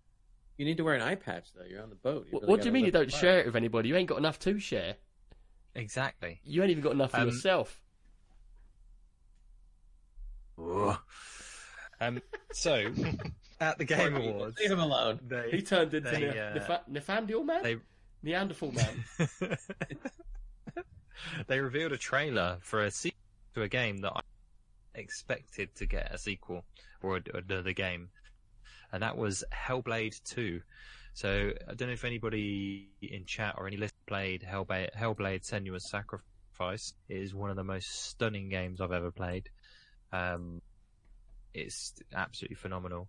Need- 0.58 0.62
You 0.64 0.70
need 0.70 0.76
to 0.78 0.84
wear 0.84 0.94
an 0.94 1.02
eye 1.02 1.14
patch 1.16 1.46
though. 1.54 1.64
You're 1.64 1.82
on 1.82 1.90
the 1.90 1.96
boat. 1.96 2.26
What, 2.30 2.42
really 2.42 2.50
what 2.50 2.60
do 2.62 2.66
you 2.68 2.72
mean 2.72 2.84
you 2.84 2.90
don't 2.92 3.10
the 3.10 3.16
share 3.16 3.40
it 3.40 3.46
with 3.46 3.56
anybody? 3.56 3.88
You 3.88 3.96
ain't 3.96 4.08
got 4.08 4.18
enough 4.18 4.38
to 4.40 4.58
share. 4.58 4.96
Exactly. 5.74 6.40
You 6.44 6.62
ain't 6.62 6.70
even 6.70 6.82
got 6.82 6.92
enough 6.92 7.10
for 7.10 7.18
Um, 7.18 7.28
yourself. 7.28 7.80
Um. 12.00 12.20
So, 12.52 12.92
at 13.60 13.78
the 13.78 13.84
Game 13.84 14.12
Poor. 14.14 14.20
Awards, 14.22 14.58
Leave 14.58 14.70
him 14.70 14.80
alone. 14.80 15.20
He 15.50 15.62
turned 15.62 15.92
into 15.94 16.10
they, 16.10 16.20
Ne- 16.20 16.28
uh, 16.38 16.54
Nefa- 16.58 16.88
Nefandiel 16.90 17.44
man, 17.44 17.62
they 17.62 17.76
Neanderthal 18.22 18.72
man. 18.72 19.04
they 21.46 21.60
revealed 21.60 21.92
a 21.92 21.98
trailer 21.98 22.58
for 22.60 22.82
a 22.84 22.90
sequel 22.90 23.18
to 23.54 23.62
a 23.62 23.68
game 23.68 23.98
that 23.98 24.12
I 24.14 24.20
expected 24.94 25.74
to 25.76 25.86
get 25.86 26.12
a 26.12 26.18
sequel 26.18 26.64
or 27.02 27.20
another 27.34 27.72
game, 27.72 28.08
and 28.92 29.02
that 29.02 29.16
was 29.16 29.44
Hellblade 29.52 30.22
2. 30.24 30.60
So 31.14 31.52
I 31.68 31.74
don't 31.74 31.88
know 31.88 31.94
if 31.94 32.04
anybody 32.04 32.90
in 33.00 33.24
chat 33.24 33.54
or 33.56 33.66
any 33.66 33.76
list 33.78 33.94
played 34.06 34.42
Hellblade, 34.42 34.94
Hellblade: 34.94 35.48
Senua's 35.50 35.88
Sacrifice. 35.90 36.92
It 37.08 37.16
is 37.16 37.34
one 37.34 37.48
of 37.48 37.56
the 37.56 37.64
most 37.64 37.88
stunning 38.10 38.48
games 38.50 38.80
I've 38.80 38.92
ever 38.92 39.10
played. 39.10 39.48
Um, 40.12 40.60
it's 41.54 41.94
absolutely 42.14 42.56
phenomenal. 42.56 43.08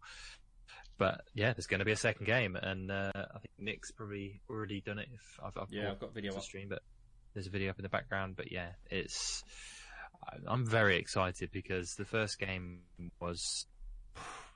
But 0.97 1.21
yeah, 1.35 1.53
there's 1.53 1.67
going 1.67 1.79
to 1.79 1.85
be 1.85 1.91
a 1.91 1.97
second 1.97 2.25
game, 2.25 2.55
and 2.55 2.89
uh, 2.89 3.11
I 3.13 3.39
think 3.39 3.51
Nick's 3.59 3.91
probably 3.91 4.41
already 4.49 4.81
done 4.81 4.99
it. 4.99 5.09
If 5.13 5.39
I've, 5.43 5.57
I've 5.61 5.67
Yeah, 5.69 5.91
I've 5.91 5.99
got 5.99 6.13
video 6.13 6.33
up. 6.33 6.41
stream, 6.41 6.69
but 6.69 6.81
there's 7.33 7.47
a 7.47 7.51
video 7.51 7.69
up 7.69 7.77
in 7.77 7.83
the 7.83 7.89
background. 7.89 8.35
But 8.35 8.51
yeah, 8.51 8.69
it's 8.89 9.43
I'm 10.47 10.65
very 10.65 10.97
excited 10.97 11.51
because 11.51 11.95
the 11.95 12.05
first 12.05 12.39
game 12.39 12.79
was 13.19 13.67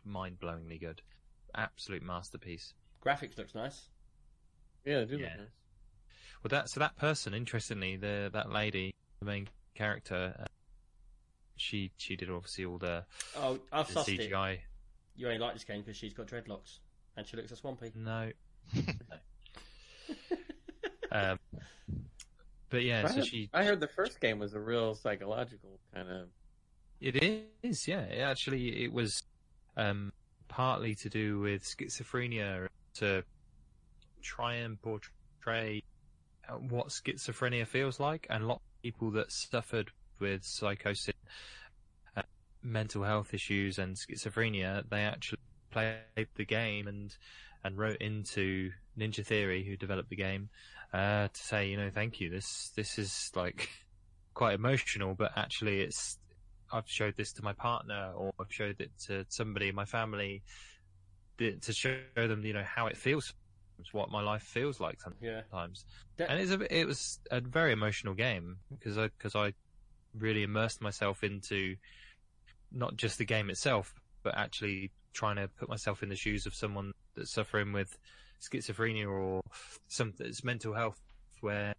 mind-blowingly 0.06 0.80
good, 0.80 1.02
absolute 1.56 2.04
masterpiece. 2.04 2.74
Graphics 3.06 3.38
looks 3.38 3.56
nice. 3.56 3.90
Yeah, 4.86 5.00
they 5.00 5.06
do 5.06 5.18
look 5.18 5.30
nice. 5.38 5.48
Well, 6.44 6.50
that 6.50 6.70
so 6.70 6.80
that 6.80 6.98
person, 6.98 7.34
interestingly, 7.34 7.98
the 7.98 8.30
that 8.34 8.52
lady, 8.52 8.94
the 9.20 9.26
main 9.26 9.48
character, 9.76 10.36
uh, 10.40 10.46
she 11.56 11.92
she 11.98 12.16
did 12.16 12.30
obviously 12.30 12.66
all 12.66 12.78
the, 12.80 13.06
Oh, 13.38 13.60
I've 13.72 13.88
the 13.88 14.00
sussed 14.00 14.20
it. 14.20 14.62
You 15.16 15.28
only 15.28 15.40
like 15.40 15.54
this 15.54 15.64
game 15.64 15.82
because 15.82 15.98
she's 15.98 16.14
got 16.14 16.28
dreadlocks 16.28 16.80
and 17.18 17.28
she 17.28 17.38
looks 17.38 17.52
a 17.52 17.56
swampy. 17.56 17.92
No. 17.96 18.32
um, 21.12 21.38
but 22.70 22.84
yeah, 22.84 23.04
I, 23.06 23.10
so 23.10 23.16
heard, 23.16 23.26
she 23.26 23.50
I 23.54 23.64
heard 23.64 23.80
the 23.80 23.88
first 23.88 24.20
game 24.22 24.40
was 24.40 24.54
a 24.54 24.60
real 24.60 24.96
psychological 24.96 25.80
kind 25.94 26.10
of. 26.10 26.28
It 27.02 27.50
is, 27.64 27.88
yeah. 27.88 28.02
It 28.02 28.20
actually, 28.20 28.84
it 28.84 28.94
was 28.94 29.24
um, 29.78 30.12
partly 30.48 30.96
to 30.96 31.10
do 31.10 31.40
with 31.40 31.64
schizophrenia 31.64 32.68
to 32.96 33.24
try 34.22 34.56
and 34.56 34.82
portray 34.82 35.82
uh, 36.50 36.54
what 36.54 36.88
schizophrenia 36.88 37.66
feels 37.66 38.00
like, 38.00 38.28
and 38.30 38.44
a 38.44 38.48
lot 38.48 38.56
of 38.56 38.82
people 38.84 39.12
that 39.12 39.32
suffered 39.32 39.92
with 40.20 40.44
psychosis, 40.44 41.16
uh, 42.16 42.22
mental 42.62 43.04
health 43.04 43.34
issues, 43.34 43.80
and 43.80 43.96
schizophrenia, 43.96 44.84
they 44.90 45.02
actually 45.02 45.40
played 45.72 46.28
the 46.36 46.46
game 46.46 46.88
and 46.88 47.16
and 47.64 47.78
wrote 47.78 47.98
into 47.98 48.72
Ninja 48.98 49.26
Theory, 49.26 49.64
who 49.64 49.78
developed 49.78 50.10
the 50.10 50.16
game, 50.16 50.50
uh, 50.94 51.28
to 51.28 51.40
say, 51.40 51.70
you 51.70 51.78
know, 51.78 51.90
thank 51.90 52.20
you. 52.20 52.30
This 52.30 52.72
this 52.76 52.98
is 52.98 53.32
like 53.36 53.70
quite 54.34 54.54
emotional, 54.56 55.14
but 55.14 55.32
actually, 55.36 55.82
it's 55.82 56.18
I've 56.72 56.90
showed 56.90 57.16
this 57.18 57.34
to 57.34 57.44
my 57.44 57.54
partner 57.54 58.12
or 58.16 58.32
I've 58.40 58.52
showed 58.52 58.80
it 58.82 58.92
to 59.08 59.26
somebody 59.30 59.70
in 59.70 59.76
my 59.76 59.86
family 59.86 60.44
to 61.38 61.74
show 61.74 61.98
them, 62.16 62.46
you 62.46 62.54
know, 62.54 62.64
how 62.64 62.88
it 62.88 62.96
feels, 62.98 63.34
what 63.94 64.12
my 64.12 64.22
life 64.22 64.44
feels 64.44 64.80
like 64.80 65.00
Yeah. 65.22 65.42
sometimes. 65.50 65.86
That- 66.18 66.30
And 66.30 66.40
it's 66.40 66.52
a, 66.52 66.80
it 66.80 66.86
was 66.86 67.20
a 67.32 67.42
very 67.42 67.72
emotional 67.72 68.14
game 68.14 68.58
because 68.70 68.98
I, 68.98 69.08
because 69.08 69.36
I 69.36 69.54
really 70.18 70.44
immersed 70.44 70.82
myself 70.82 71.24
into 71.24 71.76
not 72.72 72.96
just 72.96 73.18
the 73.18 73.26
game 73.26 73.50
itself, 73.50 73.94
but 74.24 74.38
actually 74.38 74.92
trying 75.14 75.38
to 75.38 75.48
put 75.48 75.68
myself 75.68 76.04
in 76.04 76.10
the 76.10 76.16
shoes 76.16 76.46
of 76.46 76.54
someone 76.54 76.92
that's 77.16 77.32
suffering 77.32 77.74
with 77.74 77.98
schizophrenia 78.40 79.10
or 79.10 79.42
some 79.88 80.14
it's 80.20 80.44
mental 80.44 80.74
health 80.74 81.00
where 81.42 81.74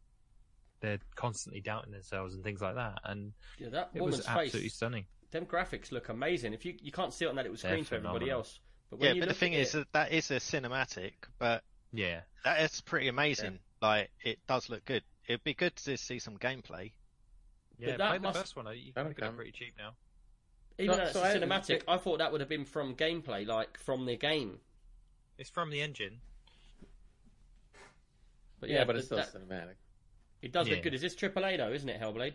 they're 0.82 0.98
constantly 1.14 1.60
doubting 1.62 1.92
themselves 1.92 2.34
and 2.34 2.44
things 2.44 2.60
like 2.60 2.74
that. 2.74 2.98
And 3.04 3.32
Yeah, 3.58 3.70
that 3.70 3.90
it 3.94 4.02
was 4.02 4.12
woman's 4.16 4.26
absolutely 4.28 4.60
face. 4.68 4.74
stunning. 4.74 5.06
Them 5.30 5.46
graphics 5.46 5.90
look 5.92 6.10
amazing. 6.10 6.52
If 6.52 6.66
you 6.66 6.76
you 6.82 6.92
can't 6.92 7.14
see 7.14 7.24
it 7.24 7.28
on 7.28 7.36
that 7.36 7.42
little 7.46 7.56
They're 7.56 7.70
screen 7.70 7.84
for 7.84 7.94
everybody 7.94 8.28
else, 8.28 8.60
but 8.90 8.98
when 9.00 9.08
yeah, 9.08 9.14
you 9.14 9.20
but 9.22 9.28
the 9.30 9.34
thing 9.34 9.54
is 9.54 9.74
it, 9.74 9.78
that 9.78 9.92
that 9.92 10.12
is 10.12 10.30
a 10.30 10.34
cinematic, 10.34 11.12
but 11.38 11.64
Yeah. 11.92 12.20
that 12.44 12.60
is 12.60 12.80
pretty 12.82 13.08
amazing. 13.08 13.58
Like 13.80 14.10
it 14.22 14.38
does 14.46 14.68
look 14.68 14.84
good. 14.84 15.02
It'd 15.26 15.42
be 15.44 15.54
good 15.54 15.74
to 15.76 15.96
see 15.96 16.18
some 16.18 16.36
gameplay. 16.36 16.92
Yeah, 17.78 17.96
that 17.96 18.08
play 18.10 18.18
must- 18.18 18.34
the 18.34 18.40
first 18.40 18.56
one. 18.56 18.66
You 18.76 18.92
That'll 18.92 19.12
can 19.14 19.22
pick 19.22 19.24
it 19.32 19.36
pretty 19.36 19.52
cheap 19.52 19.74
now. 19.78 19.94
even 20.78 20.94
So- 20.94 20.98
though 20.98 21.04
it's 21.04 21.12
so 21.14 21.22
a 21.22 21.28
I- 21.30 21.34
cinematic, 21.36 21.82
I 21.88 21.96
thought 21.96 22.18
that 22.18 22.30
would 22.32 22.40
have 22.40 22.48
been 22.50 22.64
from 22.64 22.94
gameplay, 22.96 23.46
like 23.46 23.78
from 23.78 24.04
the 24.04 24.16
game. 24.16 24.60
It's 25.38 25.48
from 25.50 25.70
the 25.70 25.80
engine. 25.80 26.20
But 28.60 28.68
yeah, 28.68 28.78
yeah, 28.80 28.84
but 28.84 28.96
it's 28.96 29.06
still 29.06 29.16
that- 29.18 29.32
cinematic. 29.32 29.74
It 30.42 30.52
does 30.52 30.68
Yeah. 30.68 30.74
look 30.74 30.82
good. 30.82 30.94
Is 30.94 31.00
this 31.00 31.14
AAA 31.16 31.56
though? 31.56 31.72
Isn't 31.72 31.88
it 31.88 32.00
Hellblade? 32.00 32.34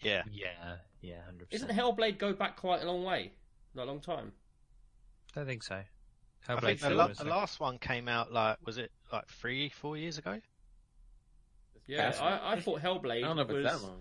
Yeah, 0.00 0.22
Yeah, 0.30 0.76
yeah, 1.00 1.20
100%. 1.30 1.46
Isn't. 1.50 1.70
Hellblade 1.70 2.18
go 2.18 2.32
back 2.32 2.56
quite 2.56 2.82
a 2.82 2.86
long 2.86 3.02
way, 3.04 3.32
Not 3.74 3.84
a 3.84 3.86
long 3.90 4.00
time? 4.00 4.32
I 5.34 5.40
don't 5.40 5.46
think 5.46 5.62
so. 5.62 5.74
I 5.76 5.84
Hellblade 6.54 6.60
think 6.62 6.80
the, 6.80 6.90
la- 6.90 7.08
the 7.08 7.24
last 7.24 7.60
one 7.60 7.78
came 7.78 8.08
out 8.08 8.32
like 8.32 8.58
was 8.64 8.78
it 8.78 8.90
like 9.12 9.26
three, 9.28 9.68
four 9.70 9.96
years 9.96 10.18
ago? 10.18 10.40
Yeah, 11.86 12.12
I, 12.20 12.52
I 12.54 12.60
thought 12.60 12.80
I 12.80 12.82
Hellblade 12.86 13.20
don't 13.22 13.36
know 13.36 13.44
was 13.54 13.64
that 13.64 13.82
long. 13.82 14.00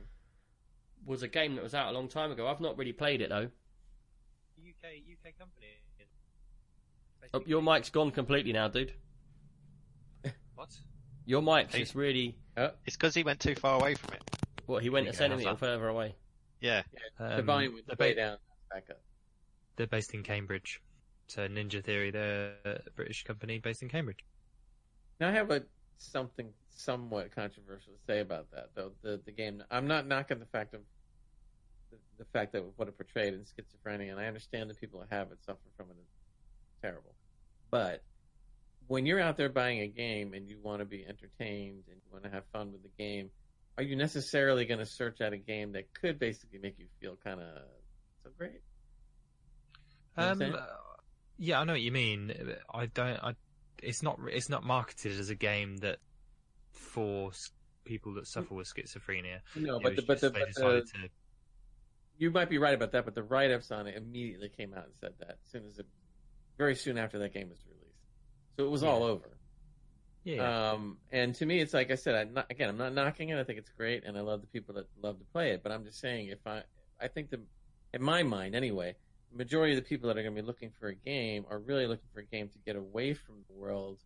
was 1.06 1.24
a 1.24 1.28
game 1.28 1.56
that 1.56 1.64
was 1.64 1.74
out 1.76 1.90
a 1.90 1.92
long 1.92 2.08
time 2.08 2.32
ago. 2.32 2.48
I've 2.48 2.60
not 2.62 2.78
really 2.78 2.94
played 2.94 3.22
it 3.22 3.30
though. 3.30 3.50
UK 4.58 4.86
UK 5.12 5.38
company. 5.38 5.68
Oh, 7.34 7.42
your 7.46 7.62
mic's 7.62 7.90
gone 7.90 8.12
completely 8.12 8.54
now, 8.54 8.68
dude. 8.68 8.94
What? 10.56 10.70
Your 11.26 11.42
mic's 11.42 11.74
Hey. 11.74 11.80
just 11.80 11.96
really 11.96 12.36
Oh, 12.58 12.72
It's 12.86 12.96
because 12.96 13.14
he 13.14 13.24
went 13.24 13.40
too 13.42 13.56
far 13.56 13.76
away 13.80 13.96
from 13.96 14.14
it. 14.14 14.24
what 14.66 14.82
he 14.82 14.90
went 14.90 15.06
There 15.06 15.14
a 15.14 15.16
centimetre 15.16 15.56
further 15.58 15.88
away. 15.90 16.16
Yeah, 16.62 16.84
the 17.18 17.40
Um, 17.40 17.46
volume 17.46 17.74
went 17.74 17.88
they're, 17.88 17.96
way 18.00 18.14
ba- 18.14 18.16
down. 18.22 18.38
Back 18.72 18.90
up. 18.90 19.02
they're 19.76 19.88
based 19.88 20.14
in 20.14 20.24
Cambridge. 20.24 20.82
So 21.28 21.48
Ninja 21.48 21.84
Theory, 21.84 22.12
they're 22.12 22.56
a 22.66 22.90
British 22.96 23.24
company 23.24 23.60
based 23.60 23.82
in 23.82 23.90
Cambridge. 23.90 24.24
Now 25.20 25.30
I 25.30 25.32
have 25.32 25.52
a 25.52 25.66
something 25.98 26.54
somewhat 26.70 27.32
controversial 27.32 27.94
to 27.94 28.00
say 28.06 28.20
about 28.20 28.50
that, 28.52 28.70
though. 28.76 28.92
The 29.02 29.22
the 29.26 29.32
game. 29.32 29.64
I'm 29.72 29.88
not 29.88 30.08
knocking 30.08 30.40
the 30.40 30.46
fact 30.46 30.74
of 30.74 30.82
the, 31.92 31.98
the 32.18 32.26
fact 32.26 32.52
that 32.54 32.64
what 32.78 32.88
it 32.88 32.98
portrayed 32.98 33.34
in 33.34 33.42
schizophrenia, 33.46 34.12
and 34.12 34.20
I 34.20 34.26
understand 34.28 34.70
that 34.70 34.80
people 34.80 35.00
who 35.02 35.08
have 35.16 35.32
it 35.32 35.40
suffer 35.46 35.60
from 35.78 35.90
it. 35.92 35.98
It's 36.00 36.82
terrible, 36.82 37.16
but 37.72 38.04
when 38.88 39.06
you're 39.06 39.20
out 39.20 39.38
there 39.38 39.50
buying 39.50 39.80
a 39.82 39.88
game 39.88 40.34
and 40.34 40.48
you 40.48 40.58
want 40.62 40.80
to 40.80 40.86
be 40.86 41.06
entertained 41.06 41.84
and 41.90 41.96
you 41.96 42.12
want 42.12 42.24
to 42.24 42.30
have 42.30 42.44
fun 42.54 42.72
with 42.72 42.84
the 42.84 42.90
game, 42.98 43.30
are 43.78 43.84
you 43.84 43.96
necessarily 43.96 44.66
going 44.66 44.80
to 44.80 44.86
search 44.86 45.22
out 45.22 45.34
a 45.34 45.38
game 45.38 45.74
that 45.74 45.94
could 45.94 46.20
basically 46.20 46.60
make 46.60 46.80
you 46.80 46.86
feel 47.02 47.18
kind 47.24 47.40
of 47.40 47.64
so 48.24 48.30
great? 48.38 48.62
You 50.18 50.24
know 50.24 50.30
what 50.30 50.42
I'm 50.42 50.42
Um, 50.42 50.56
uh, 50.56 50.66
yeah, 51.38 51.60
I 51.60 51.64
know 51.66 51.74
what 51.74 51.82
you 51.82 51.92
mean. 51.92 52.34
I 52.74 52.86
don't. 52.86 53.20
I. 53.22 53.36
It's 53.84 54.02
not. 54.02 54.20
It's 54.32 54.50
not 54.50 54.64
marketed 54.64 55.20
as 55.20 55.30
a 55.30 55.36
game 55.36 55.78
that 55.78 55.98
for 56.72 57.32
people 57.84 58.14
that 58.16 58.28
suffer 58.28 58.54
with 58.54 58.74
schizophrenia. 58.74 59.40
no, 59.56 59.80
but 59.80 59.96
the, 59.96 60.02
but 60.02 60.22
the, 60.22 60.30
but 60.30 60.54
the, 60.56 60.82
to. 60.82 61.10
you 62.18 62.32
might 62.32 62.50
be 62.50 62.58
right 62.58 62.74
about 62.74 62.92
that, 62.94 63.06
but 63.06 63.16
the 63.16 63.24
write-ups 63.24 63.72
on 63.72 63.88
it 63.88 63.96
immediately 63.96 64.50
came 64.50 64.74
out 64.74 64.86
and 64.86 64.94
said 65.00 65.14
that 65.20 65.38
as 65.44 65.52
soon 65.52 65.66
as 65.66 65.78
it 65.78 65.86
very 66.58 66.76
soon 66.76 66.98
after 66.98 67.20
that 67.20 67.34
game 67.34 67.50
was 67.50 67.60
released. 67.66 67.75
So 68.58 68.66
it 68.66 68.72
was 68.72 68.84
all 68.84 69.04
over. 69.04 69.30
Yeah. 70.24 70.72
Um, 70.72 70.98
and 71.12 71.36
to 71.36 71.46
me, 71.46 71.60
it's 71.60 71.74
like 71.74 71.92
I 71.92 71.96
said. 71.96 72.16
I'm 72.16 72.34
not, 72.34 72.48
again, 72.50 72.70
I'm 72.70 72.78
not 72.78 72.94
knocking 72.94 73.30
it. 73.30 73.40
I 73.40 73.44
think 73.44 73.60
it's 73.60 73.70
great, 73.78 74.04
and 74.06 74.18
I 74.18 74.22
love 74.22 74.42
the 74.42 74.48
people 74.48 74.76
that 74.76 74.88
love 75.02 75.20
to 75.20 75.26
play 75.26 75.52
it. 75.52 75.62
But 75.62 75.72
I'm 75.72 75.84
just 75.86 76.00
saying, 76.00 76.30
if 76.30 76.40
I, 76.48 76.64
I 77.00 77.08
think 77.08 77.30
the, 77.30 77.40
in 77.94 78.02
my 78.02 78.24
mind 78.24 78.56
anyway, 78.56 78.96
the 79.32 79.38
majority 79.38 79.74
of 79.74 79.84
the 79.84 79.88
people 79.88 80.08
that 80.08 80.18
are 80.18 80.24
going 80.24 80.36
to 80.36 80.42
be 80.42 80.46
looking 80.46 80.72
for 80.80 80.88
a 80.88 80.96
game 80.96 81.46
are 81.50 81.60
really 81.60 81.86
looking 81.86 82.08
for 82.14 82.22
a 82.22 82.26
game 82.26 82.50
to 82.50 82.58
get 82.66 82.76
away 82.76 83.14
from 83.14 83.36
the 83.48 83.54
world, 83.54 84.00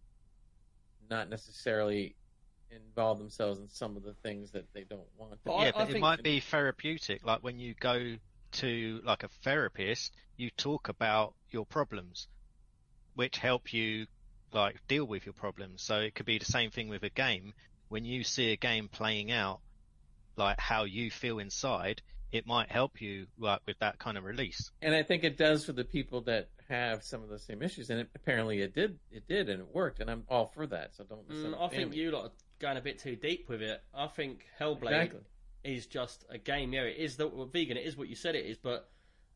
not 1.09 1.29
necessarily 1.29 2.15
involve 2.69 3.17
themselves 3.17 3.59
in 3.59 3.69
some 3.69 3.95
of 3.95 4.03
the 4.03 4.13
things 4.21 4.51
that 4.51 4.65
they 4.73 4.83
don't 4.83 5.07
want. 5.17 5.31
To. 5.31 5.37
But 5.45 5.53
I- 5.53 5.65
yeah, 5.65 5.71
but 5.73 5.83
it 5.83 5.91
think- 5.93 6.01
might 6.01 6.21
be 6.21 6.41
therapeutic. 6.41 7.25
Like 7.25 7.43
when 7.43 7.59
you 7.59 7.75
go 7.79 8.15
to 8.51 9.01
like 9.05 9.23
a 9.23 9.29
therapist, 9.43 10.13
you 10.35 10.49
talk 10.49 10.89
about 10.89 11.33
your 11.49 11.65
problems, 11.65 12.27
which 13.15 13.37
help 13.37 13.73
you 13.73 14.07
like 14.53 14.75
deal 14.87 15.05
with 15.05 15.25
your 15.25 15.33
problems. 15.33 15.81
So 15.81 15.99
it 15.99 16.15
could 16.15 16.25
be 16.25 16.37
the 16.37 16.45
same 16.45 16.71
thing 16.71 16.89
with 16.89 17.03
a 17.03 17.09
game. 17.09 17.53
When 17.89 18.05
you 18.05 18.23
see 18.23 18.51
a 18.51 18.57
game 18.57 18.87
playing 18.87 19.31
out, 19.31 19.59
like 20.35 20.59
how 20.59 20.83
you 20.83 21.09
feel 21.09 21.39
inside, 21.39 22.01
it 22.31 22.45
might 22.45 22.69
help 22.69 23.01
you 23.01 23.25
like 23.37 23.61
with 23.65 23.79
that 23.79 23.97
kind 23.99 24.17
of 24.17 24.23
release. 24.23 24.71
and 24.81 24.93
I 24.93 25.03
think 25.03 25.23
it 25.23 25.37
does 25.37 25.65
for 25.65 25.73
the 25.73 25.83
people 25.83 26.21
that 26.21 26.49
have 26.69 27.03
some 27.03 27.23
of 27.23 27.29
the 27.29 27.39
same 27.39 27.61
issues. 27.61 27.89
And 27.89 28.01
it, 28.01 28.09
apparently, 28.15 28.61
it 28.61 28.73
did. 28.73 28.99
It 29.11 29.27
did, 29.27 29.49
and 29.49 29.61
it 29.61 29.67
worked. 29.73 29.99
And 29.99 30.09
I'm 30.09 30.23
all 30.29 30.51
for 30.53 30.67
that. 30.67 30.95
So 30.95 31.03
don't. 31.03 31.27
Mm, 31.27 31.59
I 31.59 31.67
think 31.69 31.91
me. 31.91 31.97
you 31.97 32.11
lot 32.11 32.25
are 32.25 32.31
going 32.59 32.77
a 32.77 32.81
bit 32.81 32.99
too 32.99 33.15
deep 33.15 33.49
with 33.49 33.61
it. 33.61 33.81
I 33.93 34.07
think 34.07 34.45
Hellblade 34.59 34.83
Exactly. 34.83 35.19
is 35.63 35.87
just 35.87 36.25
a 36.29 36.37
game. 36.37 36.73
Yeah, 36.73 36.83
it 36.83 36.97
is 36.97 37.17
the 37.17 37.27
well, 37.27 37.47
vegan. 37.47 37.77
It 37.77 37.85
is 37.85 37.97
what 37.97 38.07
you 38.07 38.15
said 38.15 38.35
it 38.35 38.45
is, 38.45 38.57
but 38.57 38.89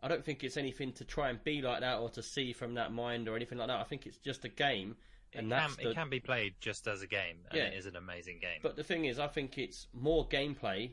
I 0.03 0.07
don't 0.09 0.23
think 0.23 0.43
it's 0.43 0.57
anything 0.57 0.91
to 0.93 1.05
try 1.05 1.29
and 1.29 1.41
be 1.43 1.61
like 1.61 1.79
that 1.79 1.97
or 1.99 2.09
to 2.09 2.21
see 2.21 2.51
from 2.53 2.73
that 2.75 2.91
mind 2.91 3.27
or 3.29 3.35
anything 3.35 3.57
like 3.57 3.69
that. 3.69 3.79
I 3.79 3.83
think 3.85 4.05
it's 4.05 4.17
just 4.17 4.43
a 4.45 4.49
game, 4.49 4.97
it, 5.31 5.37
and 5.39 5.45
can, 5.45 5.49
that's 5.49 5.75
the. 5.77 5.89
it 5.91 5.95
can 5.95 6.09
be 6.09 6.19
played 6.19 6.55
just 6.59 6.87
as 6.87 7.01
a 7.01 7.07
game, 7.07 7.37
and 7.49 7.57
Yeah. 7.57 7.63
it 7.67 7.73
is 7.75 7.85
an 7.85 7.95
amazing 7.95 8.39
game. 8.39 8.59
But 8.61 8.75
the 8.75 8.83
thing 8.83 9.05
is, 9.05 9.17
I 9.17 9.27
think 9.27 9.57
it's 9.57 9.87
more 9.93 10.27
gameplay, 10.27 10.91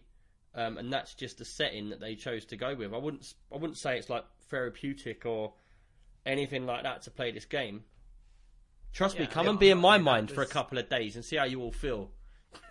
um, 0.54 0.78
and 0.78 0.92
that's 0.92 1.14
just 1.14 1.38
the 1.38 1.44
setting 1.44 1.90
that 1.90 1.98
they 2.00 2.14
chose 2.14 2.44
to 2.46 2.56
go 2.56 2.74
with. 2.74 2.94
I 2.94 2.98
wouldn't, 2.98 3.24
s- 3.24 3.34
I 3.52 3.56
wouldn't 3.56 3.78
say 3.78 3.98
it's 3.98 4.08
like 4.08 4.24
therapeutic 4.48 5.26
or 5.26 5.54
anything 6.24 6.64
like 6.66 6.84
that 6.84 7.02
to 7.02 7.11
play 7.11 7.32
this 7.32 7.44
game. 7.46 7.82
Trust 8.92 9.18
me, 9.18 9.26
come 9.26 9.44
yeah, 9.44 9.50
and 9.50 9.58
be 9.58 9.70
in 9.70 9.78
I 9.78 9.80
my 9.80 9.96
mean, 9.98 10.04
that 10.04 10.11
mind 10.11 10.30
for 10.32 10.42
a 10.42 10.46
couple 10.46 10.76
of 10.78 10.88
days 10.88 11.14
and 11.16 11.24
see 11.24 11.36
how 11.36 11.44
you 11.44 11.61
all 11.62 11.70
feel. 11.72 12.11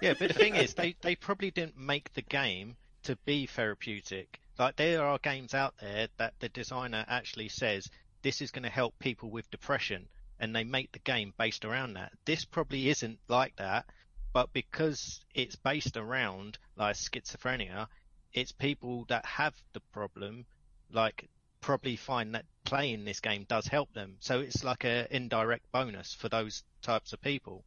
Yeah, 0.02 0.14
but 0.20 0.28
the 0.30 0.34
thing 0.34 0.56
is, 0.56 0.74
they, 0.76 0.96
they 1.02 1.16
probably 1.16 1.52
didn't 1.52 1.78
make 1.78 2.14
the 2.14 2.22
game 2.22 2.76
to 3.04 3.16
be 3.26 3.46
therapeutic. 3.46 4.40
Like 4.60 4.76
there 4.76 5.04
are 5.04 5.18
games 5.18 5.56
out 5.56 5.74
there 5.80 6.10
that 6.18 6.34
the 6.40 6.50
designer 6.50 7.06
actually 7.08 7.50
says 7.50 7.90
this 8.22 8.42
is 8.42 8.52
going 8.52 8.64
to 8.64 8.70
help 8.70 9.00
people 9.00 9.32
with 9.32 9.50
depression, 9.50 10.08
and 10.40 10.56
they 10.56 10.64
make 10.64 10.92
the 10.92 11.00
game 11.00 11.34
based 11.38 11.66
around 11.66 11.94
that. 11.94 12.12
This 12.26 12.46
probably 12.46 12.90
isn't 12.90 13.20
like 13.28 13.56
that, 13.56 13.86
but 14.34 14.54
because 14.54 15.26
it's 15.34 15.56
based 15.56 15.98
around 15.98 16.60
like 16.76 16.98
schizophrenia, 16.98 17.88
it's 18.34 18.52
people 18.52 19.06
that 19.06 19.26
have 19.26 19.56
the 19.74 19.80
problem, 19.94 20.46
like 20.92 21.30
probably 21.62 21.96
find 21.96 22.36
that 22.36 22.46
playing 22.66 23.06
this 23.06 23.22
game 23.22 23.46
does 23.48 23.66
help 23.66 23.92
them. 23.94 24.18
So 24.20 24.42
it's 24.42 24.64
like 24.64 24.84
a 24.84 25.08
indirect 25.10 25.72
bonus 25.72 26.14
for 26.14 26.30
those 26.30 26.64
types 26.82 27.14
of 27.14 27.22
people 27.22 27.64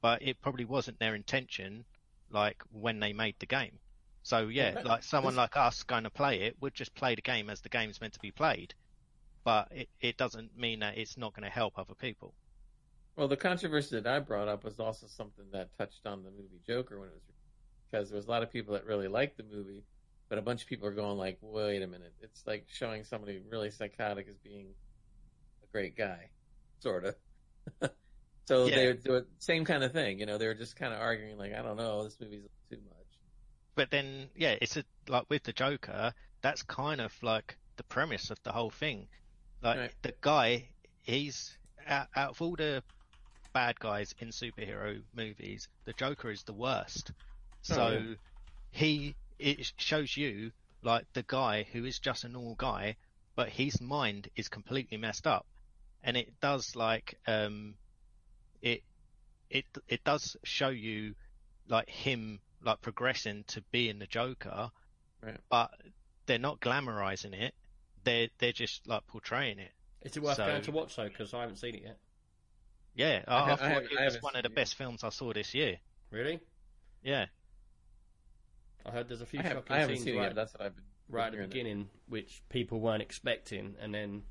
but 0.00 0.22
it 0.22 0.40
probably 0.40 0.64
wasn't 0.64 0.98
their 0.98 1.14
intention, 1.14 1.84
like 2.30 2.62
when 2.72 3.00
they 3.00 3.12
made 3.12 3.34
the 3.38 3.46
game. 3.46 3.78
So 4.22 4.48
yeah, 4.48 4.76
like 4.82 5.02
someone 5.04 5.36
like 5.36 5.56
us 5.58 5.82
going 5.82 6.04
to 6.04 6.10
play 6.10 6.42
it 6.42 6.56
would 6.60 6.74
just 6.74 6.94
play 6.94 7.14
the 7.14 7.22
game 7.22 7.50
as 7.50 7.60
the 7.60 7.68
game's 7.68 8.00
meant 8.00 8.14
to 8.14 8.20
be 8.20 8.32
played, 8.32 8.74
but 9.44 9.68
it, 9.72 9.90
it 10.00 10.16
doesn't 10.16 10.56
mean 10.56 10.80
that 10.80 10.98
it's 10.98 11.16
not 11.18 11.34
going 11.34 11.44
to 11.44 11.50
help 11.50 11.78
other 11.78 11.94
people. 11.94 12.34
Well, 13.16 13.28
the 13.28 13.36
controversy 13.36 13.96
that 14.00 14.06
I 14.06 14.18
brought 14.20 14.48
up 14.48 14.64
was 14.64 14.80
also 14.80 15.06
something 15.06 15.50
that 15.52 15.70
touched 15.78 16.06
on 16.06 16.22
the 16.22 16.30
movie 16.30 16.60
Joker 16.66 16.98
when 16.98 17.08
it 17.08 17.14
was 17.14 17.22
because 17.90 18.10
there 18.10 18.16
was 18.16 18.26
a 18.26 18.30
lot 18.30 18.42
of 18.42 18.50
people 18.50 18.74
that 18.74 18.86
really 18.86 19.08
liked 19.08 19.36
the 19.36 19.42
movie, 19.42 19.84
but 20.28 20.38
a 20.38 20.42
bunch 20.42 20.62
of 20.62 20.68
people 20.68 20.86
are 20.88 20.94
going 20.94 21.18
like, 21.18 21.38
"Wait 21.42 21.82
a 21.82 21.86
minute!" 21.86 22.14
It's 22.20 22.46
like 22.46 22.66
showing 22.68 23.04
somebody 23.04 23.40
really 23.50 23.70
psychotic 23.70 24.28
as 24.28 24.38
being 24.38 24.74
a 25.64 25.66
great 25.72 25.96
guy, 25.96 26.30
sort 26.80 27.04
of. 27.04 27.16
so 28.48 28.68
Yeah. 28.68 28.76
they 28.76 29.10
were 29.10 29.26
same 29.38 29.64
kind 29.64 29.84
of 29.84 29.92
thing, 29.92 30.18
you 30.20 30.26
know. 30.26 30.38
They 30.38 30.46
were 30.46 30.54
just 30.54 30.76
kind 30.76 30.94
of 30.94 31.00
arguing 31.00 31.38
like, 31.38 31.52
"I 31.54 31.62
don't 31.62 31.76
know, 31.76 32.04
this 32.04 32.20
movie's 32.20 32.48
too 32.70 32.80
much." 32.88 32.99
But 33.80 33.90
then 33.90 34.30
yeah, 34.36 34.56
it's 34.60 34.76
a, 34.76 34.84
like 35.08 35.30
with 35.30 35.44
the 35.44 35.52
Joker, 35.54 36.14
that's 36.42 36.62
kind 36.62 37.00
of 37.00 37.14
like 37.22 37.56
the 37.76 37.84
premise 37.84 38.30
of 38.30 38.42
the 38.42 38.52
whole 38.52 38.70
thing. 38.70 39.08
Like 39.62 39.80
Right. 39.80 39.94
the 40.02 40.14
guy, 40.20 40.70
he's 41.02 41.58
out, 41.86 42.08
out 42.14 42.30
of 42.30 42.42
all 42.42 42.56
the 42.56 42.84
bad 43.52 43.78
guys 43.80 44.14
in 44.18 44.28
superhero 44.30 45.02
movies, 45.14 45.68
the 45.84 45.94
Joker 45.94 46.30
is 46.30 46.44
the 46.44 46.52
worst. 46.54 47.12
So 47.62 47.76
Oh, 47.76 47.88
yeah. 47.90 48.16
he 48.70 49.16
it 49.38 49.72
shows 49.78 50.16
you 50.16 50.52
like 50.82 51.06
the 51.14 51.22
guy 51.24 51.64
who 51.64 51.84
is 51.84 51.98
just 52.00 52.24
a 52.24 52.28
normal 52.28 52.56
guy, 52.56 52.96
but 53.36 53.48
his 53.48 53.80
mind 53.80 54.28
is 54.36 54.48
completely 54.48 54.98
messed 54.98 55.26
up, 55.26 55.46
and 56.02 56.16
it 56.16 56.38
does 56.40 56.76
like 56.76 57.18
um, 57.26 57.76
it 58.62 58.82
it 59.50 59.66
it 59.88 60.04
does 60.04 60.36
show 60.44 60.68
you 60.70 61.14
like 61.68 61.88
him 61.88 62.40
like 62.62 62.80
progressing 62.82 63.44
to 63.48 63.62
being 63.72 63.98
the 63.98 64.06
Joker, 64.06 64.70
Right. 65.22 65.38
but 65.50 65.70
they're 66.26 66.38
not 66.38 66.60
glamorizing 66.60 67.32
it. 67.34 67.54
They're 68.04 68.28
they're 68.38 68.52
just 68.52 68.86
like 68.86 69.06
portraying 69.06 69.58
it. 69.58 69.72
Is 70.02 70.16
it 70.16 70.22
worth 70.22 70.36
So- 70.36 70.46
going 70.46 70.62
to 70.62 70.72
watch 70.72 70.96
though? 70.96 71.08
Because 71.08 71.34
I 71.34 71.40
haven't 71.42 71.56
seen 71.56 71.74
it 71.74 71.82
yet. 71.82 71.98
Yeah, 72.94 73.22
I, 73.28 73.34
I 73.34 73.36
I, 73.36 73.40
ha- 73.44 73.52
I 73.52 73.56
thought 73.74 73.82
it 73.84 74.04
was 74.04 74.22
one 74.22 74.36
of 74.36 74.42
the 74.42 74.48
it. 74.50 74.54
best 74.54 74.74
films 74.74 75.04
I 75.04 75.10
saw 75.10 75.32
this 75.32 75.54
year. 75.54 75.78
Really? 76.10 76.40
Yeah, 77.02 77.26
I 78.84 78.90
heard 78.90 79.08
there's 79.08 79.20
a 79.20 79.26
few 79.26 79.40
I, 79.40 79.42
have, 79.44 79.52
shocking 79.52 79.76
I 79.76 79.78
haven't 79.80 79.96
scenes 79.96 80.04
seen 80.06 80.14
it 80.14 80.18
right, 80.18 80.24
yet. 80.26 80.34
That's 80.34 80.52
what 80.54 80.62
I've 80.62 80.74
been 80.76 80.84
right 81.08 81.26
at 81.26 81.30
the 81.32 81.36
hearing. 81.36 81.50
beginning, 81.50 81.88
which 82.08 82.42
people 82.48 82.80
weren't 82.80 83.02
expecting, 83.02 83.76
and 83.80 83.94
then 83.94 84.22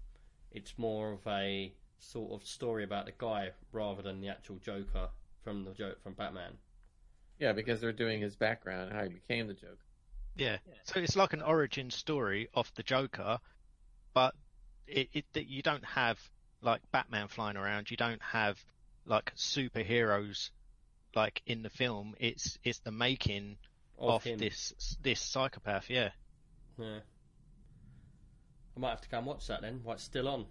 it's 0.51 0.73
more 0.77 1.11
of 1.13 1.25
a 1.27 1.73
sort 1.99 2.31
of 2.31 2.47
story 2.47 2.83
about 2.83 3.05
the 3.05 3.13
guy 3.17 3.51
rather 3.71 4.01
than 4.01 4.21
the 4.21 4.27
actual 4.29 4.57
Joker 4.57 5.09
from 5.43 5.63
the 5.65 5.71
joke 5.71 6.01
from 6.03 6.13
Batman. 6.13 6.53
Yeah, 7.39 7.53
because 7.53 7.79
they're 7.81 7.91
doing 7.93 8.21
his 8.21 8.35
background, 8.35 8.91
how 8.91 9.03
he 9.03 9.09
became 9.09 9.47
the 9.47 9.53
Joker. 9.53 9.77
yeah. 10.35 10.57
So 10.83 10.99
it's 10.99 11.15
like 11.15 11.33
an 11.33 11.41
origin 11.41 11.89
story 11.89 12.49
of 12.53 12.71
the 12.75 12.83
Joker, 12.83 13.39
but 14.13 14.35
it, 14.87 15.09
it 15.13 15.25
that 15.33 15.47
you 15.47 15.61
don't 15.61 15.85
have 15.85 16.19
like 16.61 16.81
Batman 16.91 17.27
flying 17.27 17.57
around. 17.57 17.89
You 17.89 17.97
don't 17.97 18.21
have 18.21 18.57
like 19.05 19.33
superheroes 19.35 20.49
like 21.15 21.41
in 21.45 21.63
the 21.63 21.69
film. 21.69 22.15
It's 22.19 22.57
it's 22.63 22.79
the 22.79 22.91
making 22.91 23.57
Of, 23.97 24.25
of 24.25 24.37
this 24.39 24.97
this 25.01 25.19
psychopath. 25.21 25.89
Yeah. 25.89 26.09
Yeah. 26.77 26.99
I 28.75 28.79
might 28.79 28.89
have 28.91 29.01
to 29.01 29.09
come 29.09 29.19
and 29.19 29.27
watch 29.27 29.47
that 29.47 29.61
then. 29.61 29.81
While 29.83 29.95
it's 29.95 30.03
still 30.03 30.27
on, 30.27 30.45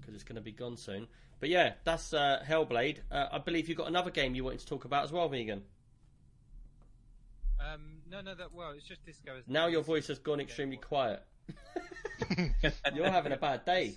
because 0.00 0.14
it's 0.14 0.24
going 0.24 0.36
to 0.36 0.42
be 0.42 0.52
gone 0.52 0.76
soon. 0.76 1.08
But 1.40 1.48
yeah, 1.48 1.72
that's 1.84 2.12
uh, 2.14 2.42
Hellblade. 2.46 2.98
Uh, 3.10 3.26
I 3.32 3.38
believe 3.38 3.68
you've 3.68 3.78
got 3.78 3.88
another 3.88 4.10
game 4.12 4.34
you 4.36 4.44
wanted 4.44 4.60
to 4.60 4.66
talk 4.66 4.84
about 4.84 5.04
as 5.04 5.10
well, 5.10 5.28
Vegan. 5.28 5.62
Um, 7.62 7.80
no, 8.10 8.20
no, 8.20 8.34
that 8.34 8.52
well, 8.52 8.72
it's 8.76 8.86
just 8.86 9.04
Disco. 9.04 9.36
Is 9.36 9.44
Now 9.46 9.66
your 9.66 9.82
voice 9.82 10.08
has 10.08 10.18
gone 10.18 10.40
extremely 10.40 10.76
quiet. 10.76 11.22
You're 12.94 13.10
having 13.10 13.32
a 13.32 13.36
bad 13.36 13.64
day. 13.64 13.94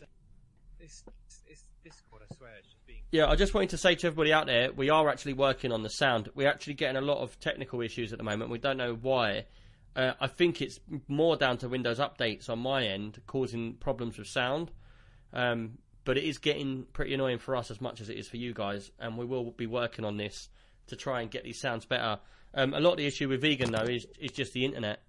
It's, 0.80 1.04
it's, 1.26 1.42
it's 1.48 1.64
Discord. 1.84 2.24
I 2.30 2.36
swear, 2.36 2.52
it's 2.60 2.68
just 2.68 2.86
being. 2.86 3.00
Yeah, 3.12 3.28
I 3.28 3.36
just 3.36 3.54
wanted 3.54 3.72
to 3.72 3.78
say 3.78 3.96
to 3.96 4.08
everybody 4.08 4.34
out 4.34 4.46
there, 4.46 4.72
we 4.72 4.90
are 4.90 5.10
actually 5.10 5.34
working 5.34 5.72
on 5.72 5.84
the 5.84 5.90
sound. 5.90 6.30
We're 6.36 6.50
actually 6.50 6.76
getting 6.76 6.98
a 6.98 7.02
lot 7.02 7.20
of 7.20 7.40
technical 7.40 7.82
issues 7.82 8.12
at 8.12 8.18
the 8.18 8.24
moment. 8.24 8.52
We 8.52 8.60
don't 8.60 8.78
know 8.78 8.94
why. 8.94 9.46
Uh, 9.96 10.14
I 10.20 10.28
think 10.28 10.62
it's 10.62 10.80
more 11.08 11.38
down 11.38 11.58
to 11.60 11.70
Windows 11.70 12.00
updates 12.00 12.50
on 12.50 12.60
my 12.60 12.86
end 12.86 13.22
causing 13.28 13.76
problems 13.76 14.18
with 14.18 14.28
sound. 14.28 14.72
Um, 15.34 15.78
but 16.06 16.18
it 16.18 16.24
is 16.24 16.38
getting 16.38 16.86
pretty 16.94 17.14
annoying 17.14 17.40
for 17.40 17.56
us 17.56 17.72
as 17.72 17.82
much 17.82 18.00
as 18.00 18.10
it 18.10 18.18
is 18.18 18.28
for 18.28 18.38
you 18.38 18.54
guys, 18.54 18.92
and 19.00 19.18
we 19.18 19.26
will 19.26 19.52
be 19.52 19.66
working 19.66 20.06
on 20.06 20.18
this 20.18 20.50
to 20.88 20.96
try 20.96 21.22
and 21.22 21.32
get 21.32 21.44
these 21.44 21.60
sounds 21.60 21.86
better. 21.86 22.20
Um, 22.56 22.74
a 22.74 22.80
lot 22.80 22.92
of 22.94 22.98
the 22.98 23.06
issue 23.06 23.28
with 23.30 23.42
vegan 23.42 23.72
though 23.72 23.84
is 23.84 24.08
is 24.20 24.32
just 24.32 24.54
the 24.54 24.64
internet. 24.66 25.02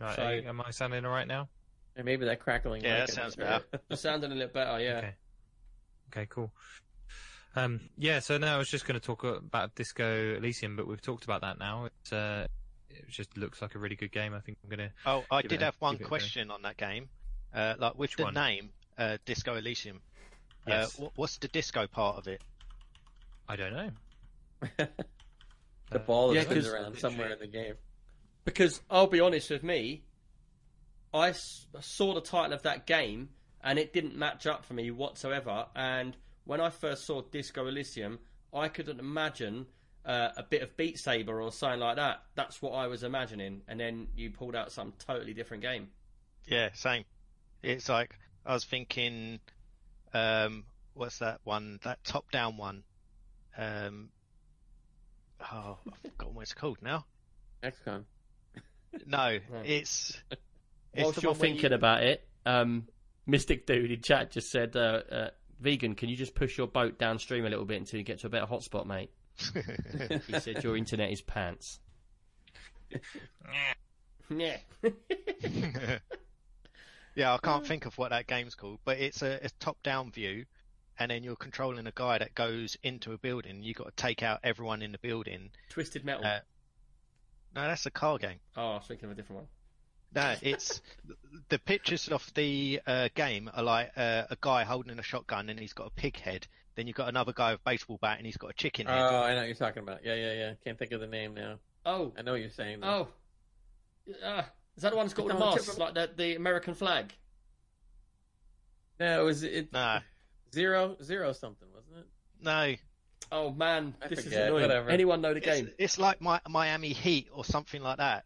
Right, 0.00 0.16
So- 0.16 0.28
you- 0.30 0.48
am 0.48 0.60
I 0.60 0.70
sounding 0.70 1.04
all 1.04 1.10
right 1.12 1.26
now? 1.26 1.48
And 1.96 2.04
maybe 2.04 2.24
that 2.26 2.40
crackling. 2.40 2.82
Yeah, 2.84 3.00
mic 3.00 3.06
that 3.08 3.14
sounds 3.14 3.36
better. 3.36 3.64
It's 3.90 4.00
sounding 4.02 4.30
a 4.30 4.34
little 4.34 4.52
better, 4.52 4.80
yeah. 4.80 4.98
Okay. 4.98 5.14
Okay, 6.12 6.26
cool. 6.30 6.52
Um, 7.56 7.80
yeah, 7.98 8.20
so 8.20 8.38
now 8.38 8.54
I 8.54 8.58
was 8.58 8.70
just 8.70 8.86
going 8.86 8.98
to 8.98 9.04
talk 9.04 9.24
about 9.24 9.74
Disco 9.74 10.36
Elysium, 10.36 10.76
but 10.76 10.86
we've 10.86 11.02
talked 11.02 11.24
about 11.24 11.40
that 11.40 11.58
now. 11.58 11.86
It's, 11.86 12.12
uh, 12.12 12.46
it 12.88 13.08
just 13.08 13.36
looks 13.36 13.60
like 13.60 13.74
a 13.74 13.78
really 13.80 13.96
good 13.96 14.12
game. 14.12 14.32
I 14.32 14.38
think 14.40 14.58
I'm 14.62 14.70
going 14.70 14.88
to. 14.88 14.94
Oh, 15.06 15.24
I 15.30 15.42
did 15.42 15.60
a- 15.60 15.64
have 15.64 15.74
one 15.80 15.94
give 15.94 16.02
it 16.02 16.04
a 16.04 16.04
go. 16.04 16.08
question 16.08 16.50
on 16.52 16.62
that 16.62 16.76
game. 16.76 17.08
Uh, 17.52 17.74
like 17.78 17.92
with 17.94 18.10
Which 18.10 18.16
the 18.16 18.24
one? 18.24 18.34
name, 18.34 18.70
uh, 18.96 19.18
Disco 19.24 19.56
Elysium. 19.56 20.00
Yes. 20.68 20.98
Uh, 21.00 21.06
wh- 21.06 21.18
what's 21.18 21.36
the 21.38 21.48
disco 21.48 21.86
part 21.88 22.16
of 22.18 22.28
it? 22.28 22.40
I 23.48 23.56
don't 23.56 23.72
know. 23.72 23.90
the 25.90 25.98
ball 25.98 26.34
Yeah, 26.34 26.42
that 26.44 26.50
spins 26.50 26.64
'cause- 26.66 26.74
around 26.74 26.98
somewhere 26.98 27.32
in 27.32 27.38
the 27.38 27.46
game. 27.46 27.74
Because 28.44 28.80
I'll 28.90 29.06
be 29.06 29.20
honest 29.20 29.50
with 29.50 29.62
me, 29.62 30.04
I 31.12 31.32
saw 31.32 32.14
the 32.14 32.20
title 32.20 32.52
of 32.52 32.62
that 32.62 32.86
game 32.86 33.30
and 33.62 33.78
it 33.78 33.92
didn't 33.92 34.16
match 34.16 34.46
up 34.46 34.64
for 34.64 34.74
me 34.74 34.90
whatsoever. 34.90 35.66
And 35.74 36.16
when 36.44 36.60
I 36.60 36.70
first 36.70 37.04
saw 37.04 37.22
Disco 37.22 37.66
Elysium, 37.66 38.20
I 38.52 38.68
couldn't 38.68 39.00
imagine 39.00 39.66
uh, 40.04 40.32
a 40.38 40.42
bit 40.42 40.62
of 40.62 40.74
Beat 40.78 40.98
Saber 40.98 41.42
or 41.42 41.52
something 41.52 41.80
like 41.80 41.96
that. 41.96 42.22
That's 42.34 42.62
what 42.62 42.70
I 42.72 42.86
was 42.86 43.02
imagining, 43.02 43.62
and 43.68 43.78
then 43.78 44.08
you 44.16 44.30
pulled 44.30 44.56
out 44.56 44.72
some 44.72 44.92
totally 44.92 45.34
different 45.34 45.62
game. 45.62 45.90
Yeah, 46.46 46.70
same. 46.72 47.04
It's 47.62 47.90
like 47.90 48.18
I 48.46 48.54
was 48.54 48.64
thinking, 48.64 49.38
um, 50.14 50.64
what's 50.94 51.18
that 51.18 51.40
one? 51.44 51.78
That 51.82 52.02
top-down 52.04 52.56
one. 52.56 52.84
Um, 53.58 54.10
oh, 55.52 55.78
I've 55.92 56.00
forgotten 56.10 56.34
what 56.34 56.42
it's 56.42 56.54
called 56.54 56.78
now. 56.82 57.04
XCOM. 57.62 58.04
No, 59.06 59.18
Right. 59.50 59.66
it's. 59.66 60.20
it's 60.30 60.40
Whilst 61.04 61.16
the 61.16 61.22
you're 61.22 61.32
one 61.32 61.38
where 61.40 61.48
you- 61.48 61.54
thinking 61.54 61.72
about 61.72 62.02
it, 62.02 62.26
um, 62.46 62.86
Mystic 63.26 63.66
Dude 63.66 63.90
in 63.90 64.00
chat 64.02 64.30
just 64.30 64.50
said, 64.50 64.74
uh, 64.76 65.02
uh, 65.10 65.30
"Vegan, 65.60 65.94
can 65.94 66.08
you 66.08 66.16
just 66.16 66.34
push 66.34 66.56
your 66.56 66.66
boat 66.66 66.98
downstream 66.98 67.44
a 67.44 67.48
little 67.50 67.64
bit 67.64 67.78
until 67.78 67.98
you 67.98 68.04
get 68.04 68.20
to 68.20 68.26
a 68.28 68.30
better 68.30 68.46
hotspot, 68.46 68.86
mate?" 68.86 69.10
He 70.26 70.40
said, 70.40 70.64
"Your 70.64 70.76
internet 70.76 71.10
is 71.12 71.20
pants." 71.20 71.78
yeah. 74.30 74.56
yeah, 77.14 77.34
I 77.34 77.38
can't 77.42 77.66
think 77.66 77.86
of 77.86 77.96
what 77.98 78.10
that 78.10 78.26
game's 78.26 78.54
called, 78.54 78.78
but 78.84 78.98
it's 78.98 79.22
a, 79.22 79.40
a 79.42 79.48
top-down 79.60 80.10
view, 80.12 80.44
and 80.98 81.10
then 81.10 81.22
you're 81.22 81.36
controlling 81.36 81.86
a 81.86 81.92
guy 81.94 82.18
that 82.18 82.34
goes 82.34 82.76
into 82.82 83.12
a 83.12 83.18
building. 83.18 83.62
You've 83.62 83.76
got 83.76 83.96
to 83.96 84.02
take 84.02 84.22
out 84.22 84.40
everyone 84.44 84.82
in 84.82 84.92
the 84.92 84.98
building. 84.98 85.50
Twisted 85.70 86.04
Metal. 86.04 86.24
Uh, 86.24 86.40
No, 87.54 87.62
that's 87.62 87.86
a 87.86 87.90
car 87.90 88.18
game. 88.18 88.40
oh, 88.56 88.72
I 88.72 88.74
was 88.76 88.84
thinking 88.86 89.06
of 89.06 89.12
a 89.12 89.14
different 89.14 89.42
one. 89.42 89.48
No, 90.14 90.34
it's 90.40 90.80
the 91.50 91.58
pictures 91.58 92.08
of 92.08 92.28
the 92.34 92.80
uh, 92.86 93.08
game 93.14 93.50
are 93.52 93.62
like 93.62 93.90
uh, 93.96 94.22
a 94.30 94.36
guy 94.40 94.64
holding 94.64 94.98
a 94.98 95.02
shotgun 95.02 95.50
and 95.50 95.58
he's 95.60 95.74
got 95.74 95.86
a 95.88 95.90
pig 95.90 96.18
head. 96.18 96.46
Then 96.76 96.86
you've 96.86 96.96
got 96.96 97.08
another 97.08 97.32
guy 97.34 97.52
with 97.52 97.60
a 97.60 97.70
baseball 97.70 97.98
bat 98.00 98.16
and 98.16 98.24
he's 98.26 98.36
got 98.38 98.50
a 98.50 98.54
chicken 98.54 98.86
head. 98.86 98.96
Oh. 98.98 99.20
I 99.22 99.34
know 99.34 99.40
what 99.40 99.46
you're 99.48 99.54
talking 99.56 99.82
about. 99.82 100.04
Yeah, 100.04 100.14
yeah, 100.14 100.32
yeah. 100.32 100.52
Can't 100.64 100.78
think 100.78 100.92
of 100.92 101.00
the 101.00 101.06
name 101.06 101.34
now. 101.34 101.56
Oh, 101.84 102.12
I 102.18 102.22
know 102.22 102.32
what 102.32 102.40
you're 102.40 102.50
saying. 102.50 102.80
Though. 102.80 103.08
oh. 104.08 104.26
Uh, 104.26 104.42
is 104.76 104.82
that 104.82 104.90
the 104.90 104.96
one 104.96 105.06
that's 105.06 105.14
got 105.14 105.26
the 105.26 105.32
It's 105.34 105.38
the 105.40 105.44
masks, 105.44 105.68
of- 105.68 105.78
like 105.78 105.94
the, 105.94 106.10
the 106.16 106.36
American 106.36 106.72
flag? 106.74 107.12
No, 109.00 109.20
it 109.20 109.24
was 109.24 109.42
it 109.42 109.72
no, 109.72 109.98
zero 110.52 110.96
zero 111.02 111.32
something, 111.32 111.68
wasn't 111.74 111.96
it? 111.98 112.06
no, 112.42 112.74
Oh 113.30 113.50
man, 113.52 113.94
I 114.00 114.08
this 114.08 114.20
is 114.20 114.24
forget, 114.26 114.46
annoying. 114.48 114.62
whatever. 114.62 114.90
Anyone 114.90 115.20
know 115.20 115.34
the 115.34 115.38
it's, 115.38 115.46
game? 115.46 115.70
it's 115.78 115.98
like 115.98 116.20
my, 116.20 116.40
Miami 116.48 116.90
Heat 116.94 117.28
or 117.32 117.44
something 117.44 117.82
like 117.82 117.98
that, 117.98 118.24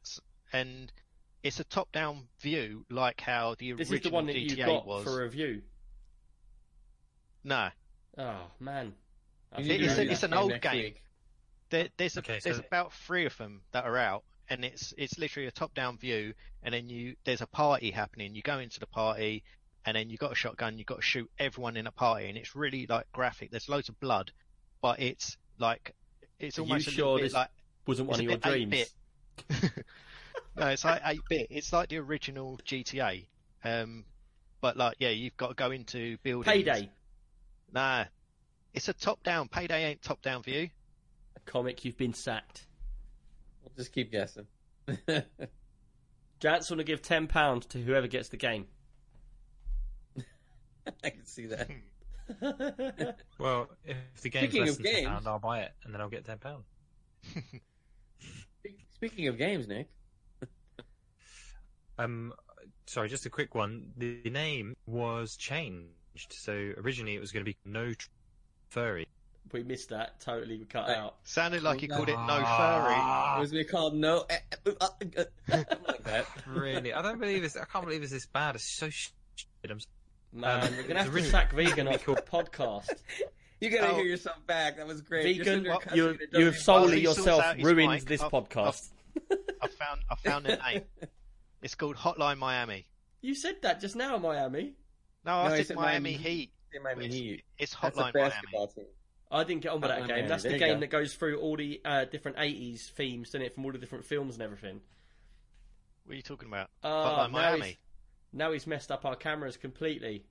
and 0.53 0.93
it's 1.43 1.59
a 1.59 1.65
top-down 1.65 2.29
view, 2.41 2.85
like 2.91 3.21
how 3.21 3.57
the 3.59 3.73
This 3.73 3.91
original 3.91 3.97
is 3.97 4.03
the 4.03 4.11
one 4.11 4.27
that 4.27 4.37
GTA 4.37 4.51
you 4.51 4.57
got 4.65 4.87
was. 4.87 5.05
for 5.05 5.23
review. 5.25 5.63
No, 7.45 7.71
Oh 8.19 8.51
man, 8.61 8.95
I 9.53 9.61
You 9.61 9.67
think 9.67 9.81
need 9.81 9.87
to 9.87 9.91
it's 9.93 9.99
a- 9.99 10.11
it's 10.13 10.23
an 10.23 10.35
old 10.35 10.61
game. 10.61 10.95
there, 11.71 11.89
there's 11.97 12.17
a, 12.17 12.21
Okay, 12.21 12.39
there's 12.39 12.59
about 12.59 12.93
three 12.93 13.25
of 13.27 13.37
them 13.39 13.63
that 13.73 13.85
are 13.85 13.97
out, 13.97 14.23
and 14.49 14.65
it's 14.65 14.93
it's 14.99 15.19
literally 15.19 15.49
a 15.49 15.51
top-down 15.51 15.99
view, 15.99 16.35
and 16.63 16.73
then 16.75 16.89
you 16.89 17.17
there's 17.25 17.41
a 17.41 17.47
party 17.47 17.91
happening. 17.91 18.35
You 18.37 18.43
go 18.43 18.59
into 18.61 18.79
the 18.79 18.87
party, 18.87 19.43
and 19.85 19.97
then 19.97 20.11
you've 20.11 20.21
got 20.21 20.33
a 20.33 20.37
shotgun. 20.37 20.79
you've 20.79 20.87
got 20.87 20.97
to 20.97 21.03
shoot 21.03 21.31
everyone 21.39 21.77
in 21.77 21.87
a 21.87 21.93
party, 21.93 22.29
and 22.29 22.39
it's 22.39 22.55
really 22.55 22.87
like 22.89 23.11
graphic. 23.13 23.51
There's 23.51 23.69
loads 23.69 23.89
of 23.89 23.99
blood, 24.01 24.33
but 24.81 25.01
it's 25.01 25.37
like 25.59 25.95
it's 26.39 26.59
Are 26.59 26.63
you 26.63 26.69
almost 26.69 26.89
a 26.89 26.91
sure 26.91 27.17
bit 27.19 27.25
this 27.25 27.33
like 27.33 27.49
wasn't 27.87 28.09
one 28.09 28.21
of 28.21 28.25
your 28.25 28.37
dreams. 28.37 28.95
no, 30.57 30.69
it's 30.69 30.85
like 30.85 31.03
eight 31.05 31.21
bit. 31.29 31.47
It's 31.51 31.73
like 31.73 31.89
the 31.89 31.99
original 31.99 32.59
GTA. 32.65 33.27
Um, 33.65 34.05
but 34.61 34.77
like 34.77 34.97
yeah, 34.99 35.11
you've 35.11 35.37
got 35.37 35.49
to 35.49 35.55
go 35.55 35.71
into 35.71 36.17
buildings. 36.23 36.53
Payday 36.53 36.91
Nah, 37.73 38.05
it's 38.75 38.89
a 38.89 38.93
top-down. 38.93 39.49
Payday 39.49 39.85
ain't 39.87 40.03
top-down 40.03 40.43
view. 40.43 40.69
A 41.37 41.51
comic. 41.51 41.85
You've 41.85 41.97
been 41.97 42.13
sacked. 42.13 42.67
We'll 43.63 43.73
just 43.77 43.93
keep 43.93 44.13
guessing. 44.13 44.47
Jant's 46.41 46.71
want 46.71 46.81
to 46.81 46.85
give 46.85 47.03
ten 47.03 47.29
pounds 47.29 47.67
to 47.67 47.79
whoever 47.79 48.09
gets 48.09 48.29
the 48.29 48.37
game. 48.37 48.67
I 51.05 51.11
can 51.11 51.25
see 51.25 51.47
that. 51.47 51.69
Well, 53.39 53.69
if 53.85 53.97
the 54.23 54.31
game's 54.31 54.49
Speaking 54.51 54.61
less 54.67 54.71
of 54.71 54.77
than 54.79 54.85
ten 54.87 54.95
games- 54.95 55.09
pound, 55.09 55.27
I'll 55.29 55.39
buy 55.39 55.61
it, 55.61 55.73
and 55.85 55.93
then 55.93 56.01
I'll 56.01 56.09
get 56.09 56.25
ten 56.25 56.39
pound. 56.39 56.65
Speaking 58.95 59.27
of 59.29 59.37
games, 59.37 59.67
Nick, 59.67 59.89
Um, 61.99 62.33
sorry, 62.87 63.09
just 63.09 63.27
a 63.27 63.31
quick 63.31 63.55
one. 63.55 63.91
The 63.97 64.21
name 64.31 64.75
was 64.87 65.37
changed. 65.37 65.89
So 66.31 66.53
originally 66.79 67.15
it 67.17 67.21
was 67.21 67.33
going 67.33 67.45
to 67.45 67.51
be 67.51 67.57
No 67.65 67.93
Tr- 67.93 68.09
Furry. 68.69 69.07
we 69.53 69.63
missed 69.65 69.89
that. 69.91 70.21
Totally, 70.21 70.57
we 70.59 70.65
cut 70.65 70.89
Right. 70.89 70.97
out. 70.97 71.17
Sounded 71.25 71.63
like 71.63 71.83
you 71.83 71.89
called 71.89 72.09
it 72.09 72.17
no 72.17 72.37
furry. 72.37 72.95
it 72.95 73.01
Ah, 73.03 73.37
was 73.41 73.51
be 73.51 73.65
called 73.65 73.95
No. 73.95 74.25
uh, 74.31 74.35
uh, 74.67 74.71
uh, 74.81 74.87
uh, 75.19 75.25
something 75.51 75.79
like 75.89 76.05
that. 76.05 76.27
really? 76.47 76.93
I 76.95 77.03
don't 77.03 77.19
believe 77.21 77.43
this. 77.43 77.57
I 77.57 77.65
can't 77.65 77.85
believe 77.85 78.03
it's 78.03 78.13
this 78.13 78.27
bad. 78.27 78.55
It's 78.55 78.65
so 78.79 78.89
stupid. 78.89 79.71
I'm 79.71 79.77
s- 79.79 79.87
Man, 80.33 80.67
Um, 80.69 80.77
we're 80.77 80.83
gonna 80.85 81.03
have 81.03 81.13
to 81.15 81.23
sack 81.25 81.53
vegan 81.53 81.89
off 81.89 82.05
the 82.05 82.15
podcast. 82.15 82.89
You 83.61 83.71
gotta 83.71 83.93
Oh. 83.93 83.95
hear 83.95 84.07
yourself 84.07 84.45
back. 84.45 84.77
That 84.79 84.89
was 84.89 85.03
great. 85.03 85.23
Vegan, 85.39 85.45
sitting 85.65 85.65
you 85.95 86.09
and 86.09 86.21
it 86.21 86.31
you 86.33 86.47
have 86.47 86.57
solely 86.57 86.81
While 86.89 86.91
he 86.97 87.05
sorts 87.05 87.19
yourself 87.21 87.57
ruined 87.63 87.93
mic, 87.93 88.05
this 88.07 88.21
I've- 88.21 88.31
podcast. 88.37 88.91
I 89.31 89.69
found 89.69 90.01
I 90.11 90.15
found 90.17 90.47
a 90.49 90.57
name. 90.57 90.83
It's 91.63 91.77
called 91.77 91.95
Hotline 91.95 92.39
Miami. 92.39 92.89
You 93.21 93.37
said 93.37 93.63
that 93.63 93.81
just 93.81 93.95
now, 93.95 94.19
Miami. 94.19 94.75
No, 95.25 95.31
No, 95.31 95.39
I 95.43 95.51
he 95.51 95.57
said 95.59 95.67
said 95.69 95.77
Miami 95.77 96.11
Miami 96.11 96.13
Heat. 96.25 96.53
It 96.73 96.83
might 96.83 96.99
It's, 96.99 97.15
Heat. 97.15 97.45
it's 97.57 97.77
That's 97.81 97.97
a 97.97 98.01
Hotline 98.01 98.15
Miami. 98.15 98.31
basketball 98.31 98.67
team. 98.67 98.85
I 99.31 99.45
didn't 99.45 99.63
get 99.63 99.69
on 99.71 99.81
with 99.81 99.91
that 99.91 99.99
Hotline 100.01 100.07
game. 100.09 100.09
Miami, 100.17 100.29
That's 100.29 100.43
the 100.43 100.49
there 100.49 100.59
you 100.59 100.65
game 100.67 100.75
go. 100.75 100.81
that 100.81 100.91
goes 100.91 101.15
through 101.15 101.39
all 101.39 101.57
the 101.57 101.81
uh, 101.85 102.05
different 102.07 102.39
80s 102.39 102.91
themes, 102.97 103.29
doesn't 103.29 103.43
it, 103.43 103.55
from 103.55 103.65
all 103.65 103.71
the 103.71 103.79
different 103.79 104.05
films 104.07 104.35
and 104.35 104.43
everything. 104.43 104.81
What 106.07 106.15
are 106.15 106.17
you 106.17 106.23
talking 106.23 106.49
about? 106.49 106.69
Uh, 106.83 106.89
Hotline 106.89 107.31
now, 107.31 107.39
Miami. 107.57 107.79
He's, 108.33 108.39
now 108.39 108.53
he's 108.53 108.67
messed 108.67 108.91
up 108.91 109.05
our 109.05 109.17
cameras 109.17 109.57
completely. 109.57 110.25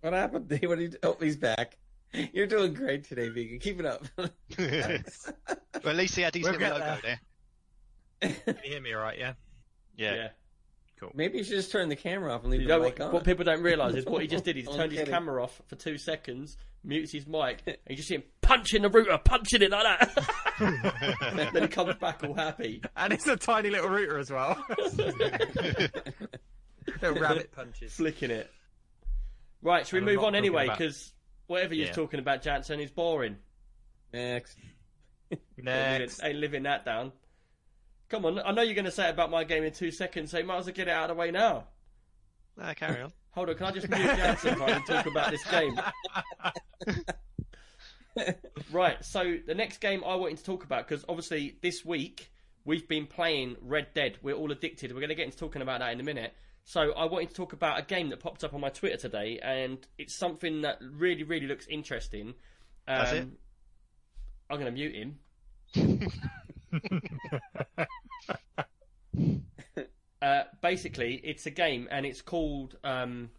What 0.00 0.12
happened? 0.12 0.48
Dave? 0.48 0.68
What 0.68 0.78
are 0.78 0.82
you? 0.82 0.92
Oh, 1.02 1.16
he's 1.20 1.36
back. 1.36 1.76
You're 2.32 2.46
doing 2.46 2.74
great 2.74 3.04
today, 3.04 3.28
Vegan. 3.28 3.58
Keep 3.58 3.80
it 3.80 3.86
up. 3.86 4.04
well, 4.18 4.28
at 4.58 5.96
least 5.96 6.14
he 6.16 6.22
had 6.22 6.34
his 6.34 6.42
We'll 6.44 6.52
little 6.52 6.68
get 6.68 6.72
logo 6.80 6.98
there. 7.02 7.20
there. 8.20 8.30
Can 8.44 8.56
you 8.64 8.70
hear 8.72 8.80
me 8.82 8.92
all 8.94 9.00
right? 9.02 9.18
Yeah. 9.18 9.32
Yeah. 9.96 10.28
Cool. 11.00 11.10
Maybe 11.14 11.38
you 11.38 11.44
should 11.44 11.54
just 11.56 11.72
turn 11.72 11.88
the 11.88 11.96
camera 11.96 12.32
off 12.34 12.42
and 12.42 12.50
leave 12.52 12.60
You 12.62 12.68
the 12.68 12.76
know 12.76 12.82
mic 12.84 12.98
what, 12.98 13.06
on. 13.08 13.12
what 13.12 13.24
people 13.24 13.44
don't 13.44 13.62
realise 13.62 13.94
is 13.94 14.04
what 14.04 14.22
he 14.22 14.28
just 14.28 14.44
did. 14.44 14.56
He's 14.56 14.68
I'm 14.68 14.74
turned 14.74 14.92
his 14.92 15.08
camera 15.08 15.42
off 15.42 15.60
for 15.68 15.74
two 15.76 15.96
seconds, 15.98 16.56
mutes 16.84 17.12
his 17.12 17.26
mic, 17.26 17.62
and 17.66 17.76
you 17.88 17.96
just 17.96 18.08
see 18.08 18.16
him 18.16 18.22
punching 18.42 18.82
the 18.82 18.88
router, 18.88 19.18
punching 19.18 19.62
it 19.62 19.70
like 19.70 19.98
that. 19.98 21.50
then 21.52 21.62
he 21.62 21.68
comes 21.68 21.94
back 21.96 22.22
all 22.22 22.34
happy. 22.34 22.82
And 22.96 23.12
it's 23.12 23.26
a 23.26 23.36
tiny 23.36 23.70
little 23.70 23.88
router 23.88 24.18
as 24.18 24.30
well. 24.30 24.64
little 27.02 27.20
rabbit 27.20 27.52
punches. 27.52 27.92
flicking 27.94 28.30
it. 28.30 28.50
Right, 29.62 29.86
should 29.86 30.00
we 30.00 30.06
move 30.06 30.18
on 30.18 30.24
talking 30.32 30.36
anyway? 30.36 30.64
about- 30.64 30.78
Because 30.78 31.12
whatever 31.46 31.74
you're 31.74 31.86
Yeah. 31.86 31.92
talking 31.92 32.18
about, 32.20 32.42
Jansen, 32.42 32.80
is 32.80 32.90
boring. 32.90 33.36
Next. 34.12 34.58
Next. 35.56 36.22
Ain't 36.22 36.38
living 36.38 36.64
that 36.64 36.84
down. 36.84 37.12
Come 38.08 38.26
on, 38.26 38.38
I 38.40 38.50
know 38.52 38.62
you're 38.62 38.74
going 38.74 38.84
to 38.84 38.90
say 38.90 39.08
about 39.08 39.30
my 39.30 39.44
game 39.44 39.64
in 39.64 39.72
two 39.72 39.90
seconds, 39.90 40.30
so 40.30 40.38
you 40.38 40.44
might 40.44 40.58
as 40.58 40.66
well 40.66 40.74
get 40.74 40.88
it 40.88 40.90
out 40.90 41.10
of 41.10 41.16
the 41.16 41.20
way 41.20 41.30
now. 41.30 41.64
no, 42.58 42.74
carry 42.74 43.00
on. 43.02 43.12
Hold 43.30 43.48
on, 43.48 43.54
can 43.54 43.66
I 43.66 43.70
just 43.70 43.88
mute 43.88 43.98
Jansen 44.02 44.58
while 44.60 44.68
and 44.70 44.84
talk 44.84 45.06
about 45.06 45.30
this 45.30 45.42
game? 45.50 45.80
Right, 48.70 49.02
so 49.02 49.38
the 49.46 49.54
next 49.54 49.78
game 49.80 50.02
I 50.04 50.14
wanted 50.16 50.36
to 50.38 50.44
talk 50.44 50.64
about, 50.64 50.86
because 50.86 51.02
obviously 51.08 51.56
this 51.62 51.82
week 51.82 52.30
we've 52.66 52.86
been 52.86 53.06
playing 53.06 53.56
Red 53.62 53.88
Dead. 53.94 54.18
We're 54.22 54.34
all 54.34 54.52
addicted. 54.52 54.92
We're 54.92 55.00
going 55.00 55.08
to 55.08 55.14
get 55.14 55.24
into 55.24 55.38
talking 55.38 55.62
about 55.62 55.80
that 55.80 55.92
in 55.92 56.00
a 56.00 56.02
minute. 56.02 56.34
So 56.64 56.92
I 56.92 57.06
wanted 57.06 57.30
to 57.30 57.34
talk 57.34 57.52
about 57.52 57.78
a 57.78 57.82
game 57.82 58.10
that 58.10 58.20
popped 58.20 58.44
up 58.44 58.54
on 58.54 58.60
my 58.60 58.68
Twitter 58.68 58.96
today, 58.96 59.40
and 59.42 59.84
it's 59.98 60.14
something 60.14 60.60
that 60.62 60.78
really, 60.80 61.24
really 61.24 61.46
looks 61.46 61.66
interesting. 61.66 62.34
Um, 62.86 63.04
Does 63.04 63.12
it? 63.12 63.28
I'm 64.50 64.60
going 64.60 64.66
to 64.66 64.72
mute 64.72 64.94
him. 64.94 65.18
uh, 70.22 70.42
basically, 70.60 71.20
it's 71.24 71.46
a 71.46 71.50
game, 71.50 71.88
and 71.90 72.06
it's 72.06 72.22
called 72.22 72.76
um, 72.84 73.30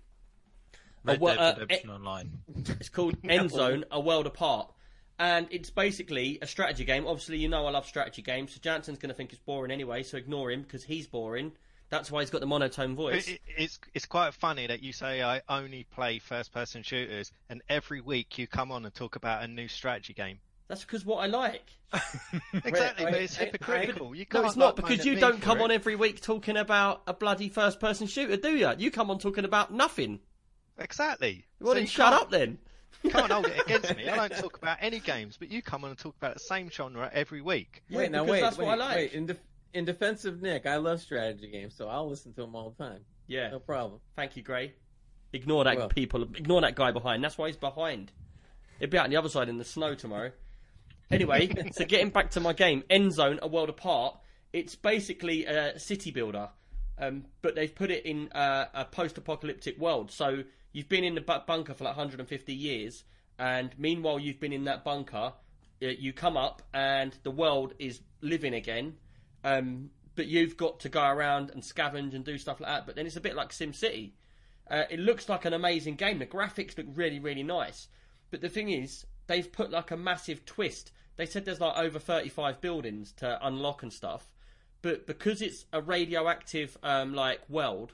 Red 1.04 1.20
Dead 1.20 1.38
uh, 1.38 1.56
Redemption 1.60 1.90
Online. 1.90 2.32
it's 2.80 2.90
called 2.90 3.22
Endzone, 3.24 3.84
A 3.92 4.00
World 4.00 4.28
Apart. 4.28 4.72
And 5.20 5.48
it's 5.52 5.70
basically 5.70 6.40
a 6.42 6.48
strategy 6.48 6.86
game. 6.86 7.06
Obviously, 7.06 7.38
you 7.38 7.48
know 7.48 7.68
I 7.68 7.72
love 7.72 7.86
strategy 7.86 8.24
games, 8.24 8.54
so 8.54 8.60
Jansen's 8.62 8.98
going 8.98 9.10
to 9.10 9.16
think 9.16 9.32
it's 9.32 9.42
boring 9.42 9.72
anyway, 9.72 10.04
so 10.04 10.18
ignore 10.18 10.52
him 10.52 10.64
because 10.64 10.84
he's 10.84 11.08
boring. 11.08 11.54
That's 11.90 12.10
why 12.12 12.22
he's 12.22 12.30
got 12.32 12.42
the 12.42 12.48
monotone 12.48 12.96
voice. 12.96 13.28
It, 13.28 13.34
it, 13.34 13.42
it's 13.58 13.80
it's 13.94 14.06
quite 14.08 14.34
funny 14.34 14.66
that 14.68 14.82
you 14.82 14.94
say 14.94 15.22
I 15.22 15.42
only 15.48 15.84
play 15.94 16.20
first 16.20 16.52
person 16.52 16.82
shooters, 16.84 17.32
and 17.50 17.62
every 17.70 18.02
week 18.02 18.38
you 18.40 18.48
come 18.48 18.72
on 18.72 18.84
and 18.86 18.94
talk 18.94 19.16
about 19.16 19.44
a 19.44 19.48
new 19.48 19.68
strategy 19.68 20.14
game. 20.14 20.40
That's 20.68 20.82
because 20.82 21.06
what 21.06 21.18
I 21.18 21.28
like. 21.28 21.64
Exactly, 22.66 23.06
but 23.06 23.14
it's 23.16 23.38
I- 23.38 23.42
I- 23.42 23.46
hypocritical. 23.46 24.16
you 24.16 24.26
No, 24.32 24.40
can't 24.40 24.46
it's 24.48 24.56
not 24.56 24.76
because 24.76 25.06
you 25.06 25.16
don't 25.16 25.42
come 25.42 25.60
it. 25.60 25.64
on 25.64 25.72
every 25.72 25.96
week 25.96 26.22
talking 26.22 26.58
about 26.58 27.04
a 27.06 27.14
bloody 27.14 27.50
first 27.50 27.80
person 27.80 28.08
shooter, 28.08 28.38
do 28.38 28.56
you? 28.56 28.72
You 28.78 28.90
come 28.90 29.12
on 29.12 29.20
talking 29.20 29.46
about 29.46 29.72
nothing. 29.74 30.20
Exactly. 30.80 31.46
Well, 31.60 31.72
So 31.72 31.74
then 31.76 31.84
you 31.84 31.88
shut 31.88 32.12
can't- 32.12 32.22
up 32.24 32.32
then. 32.32 32.58
You 33.04 33.10
can't 33.10 33.32
hold 33.32 33.48
it 33.48 33.60
against 33.60 33.96
me. 33.98 34.08
I 34.08 34.28
don't 34.28 34.40
talk 34.40 34.58
about 34.58 34.78
any 34.80 35.00
games, 35.00 35.36
but 35.38 35.52
you 35.52 35.62
come 35.62 35.84
on 35.84 35.90
and 35.92 36.00
talk 36.00 36.16
about 36.18 36.36
the 36.36 36.40
same 36.40 36.70
genre 36.70 37.10
every 37.14 37.42
week. 37.42 37.84
Yeah, 37.90 37.98
wait, 38.00 38.12
now 38.12 38.24
because 38.24 38.32
wait, 38.32 38.42
that's 38.42 38.58
wait, 38.58 38.66
what 38.66 38.72
I 38.72 38.76
like. 38.86 38.96
wait. 38.96 39.14
In, 39.14 39.26
def- 39.26 39.38
in 39.74 39.86
defense 39.86 40.26
of 40.26 40.42
Nick, 40.42 40.66
I 40.66 40.78
love 40.78 41.02
strategy 41.02 41.50
games, 41.50 41.76
so 41.76 41.88
I'll 41.88 42.10
listen 42.10 42.34
to 42.34 42.42
them 42.42 42.56
all 42.56 42.70
the 42.78 42.84
time. 42.84 43.02
Yeah. 43.28 43.50
No 43.50 43.60
problem. 43.60 44.00
Thank 44.16 44.38
you, 44.38 44.44
Gray. 44.44 44.74
Ignore 45.32 45.64
that 45.64 45.78
Well. 45.78 45.90
people. 45.90 46.24
Ignore 46.24 46.62
that 46.62 46.76
guy 46.76 46.92
behind. 46.92 47.24
That's 47.24 47.38
why 47.38 47.48
he's 47.48 47.58
behind. 47.58 48.12
He'll 48.80 48.90
be 48.90 48.98
out 48.98 49.06
on 49.06 49.10
the 49.10 49.18
other 49.18 49.30
side 49.30 49.50
in 49.50 49.58
the 49.58 49.64
snow 49.64 49.96
tomorrow. 49.96 50.32
Anyway, 51.10 51.50
so 51.72 51.86
getting 51.86 52.10
back 52.10 52.32
to 52.32 52.40
my 52.40 52.54
game, 52.54 52.84
Endzone, 52.90 53.40
A 53.40 53.48
World 53.48 53.70
Apart. 53.70 54.18
It's 54.52 54.76
basically 54.76 55.46
a 55.46 55.80
city 55.80 56.12
builder, 56.12 56.50
um, 57.00 57.26
but 57.42 57.56
they've 57.56 57.74
put 57.74 57.90
it 57.90 58.06
in 58.06 58.32
uh, 58.34 58.68
a 58.76 58.86
post-apocalyptic 58.86 59.80
world. 59.80 60.12
So 60.12 60.44
you've 60.74 60.90
been 60.90 61.04
in 61.04 61.16
the 61.16 61.22
bunker 61.22 61.74
for 61.74 61.86
like 61.86 61.98
150 61.98 62.54
years, 62.54 63.04
and 63.40 63.74
meanwhile 63.80 64.20
you've 64.20 64.40
been 64.40 64.54
in 64.54 64.66
that 64.66 64.84
bunker. 64.84 65.34
You 65.80 66.14
come 66.14 66.38
up, 66.38 66.62
and 66.74 67.18
the 67.24 67.32
world 67.32 67.74
is 67.80 68.02
living 68.22 68.54
again. 68.54 68.94
Um, 69.44 69.90
but 70.16 70.28
you've 70.28 70.58
got 70.58 70.80
to 70.82 70.90
go 70.90 71.04
around 71.04 71.52
and 71.52 71.64
scavenge 71.64 72.14
and 72.14 72.24
do 72.24 72.38
stuff 72.38 72.60
like 72.60 72.70
that. 72.70 72.86
But 72.86 72.96
then 72.96 73.06
it's 73.06 73.16
a 73.16 73.22
bit 73.22 73.36
like 73.36 73.50
SimCity. 73.50 74.12
Uh, 74.70 74.84
it 74.90 75.00
looks 75.00 75.28
like 75.28 75.46
an 75.46 75.54
amazing 75.54 75.96
game. 75.96 76.20
The 76.20 76.26
graphics 76.26 76.78
look 76.78 76.88
really, 76.94 77.20
really 77.20 77.44
nice. 77.44 77.88
But 78.32 78.42
the 78.42 78.50
thing 78.50 78.70
is, 78.70 79.06
they've 79.28 79.52
put 79.52 79.72
like 79.72 79.92
a 79.92 79.98
massive 79.98 80.46
twist. 80.46 80.92
They 81.16 81.26
said 81.26 81.46
there's 81.46 81.62
like 81.62 81.78
over 81.78 82.00
35 82.00 82.62
buildings 82.62 83.12
to 83.14 83.46
unlock 83.46 83.84
and 83.84 83.92
stuff. 83.92 84.32
But 84.82 85.08
because 85.08 85.42
it's 85.42 85.66
a 85.72 85.82
radioactive 85.82 86.78
um, 86.84 87.14
like 87.14 87.48
world, 87.50 87.94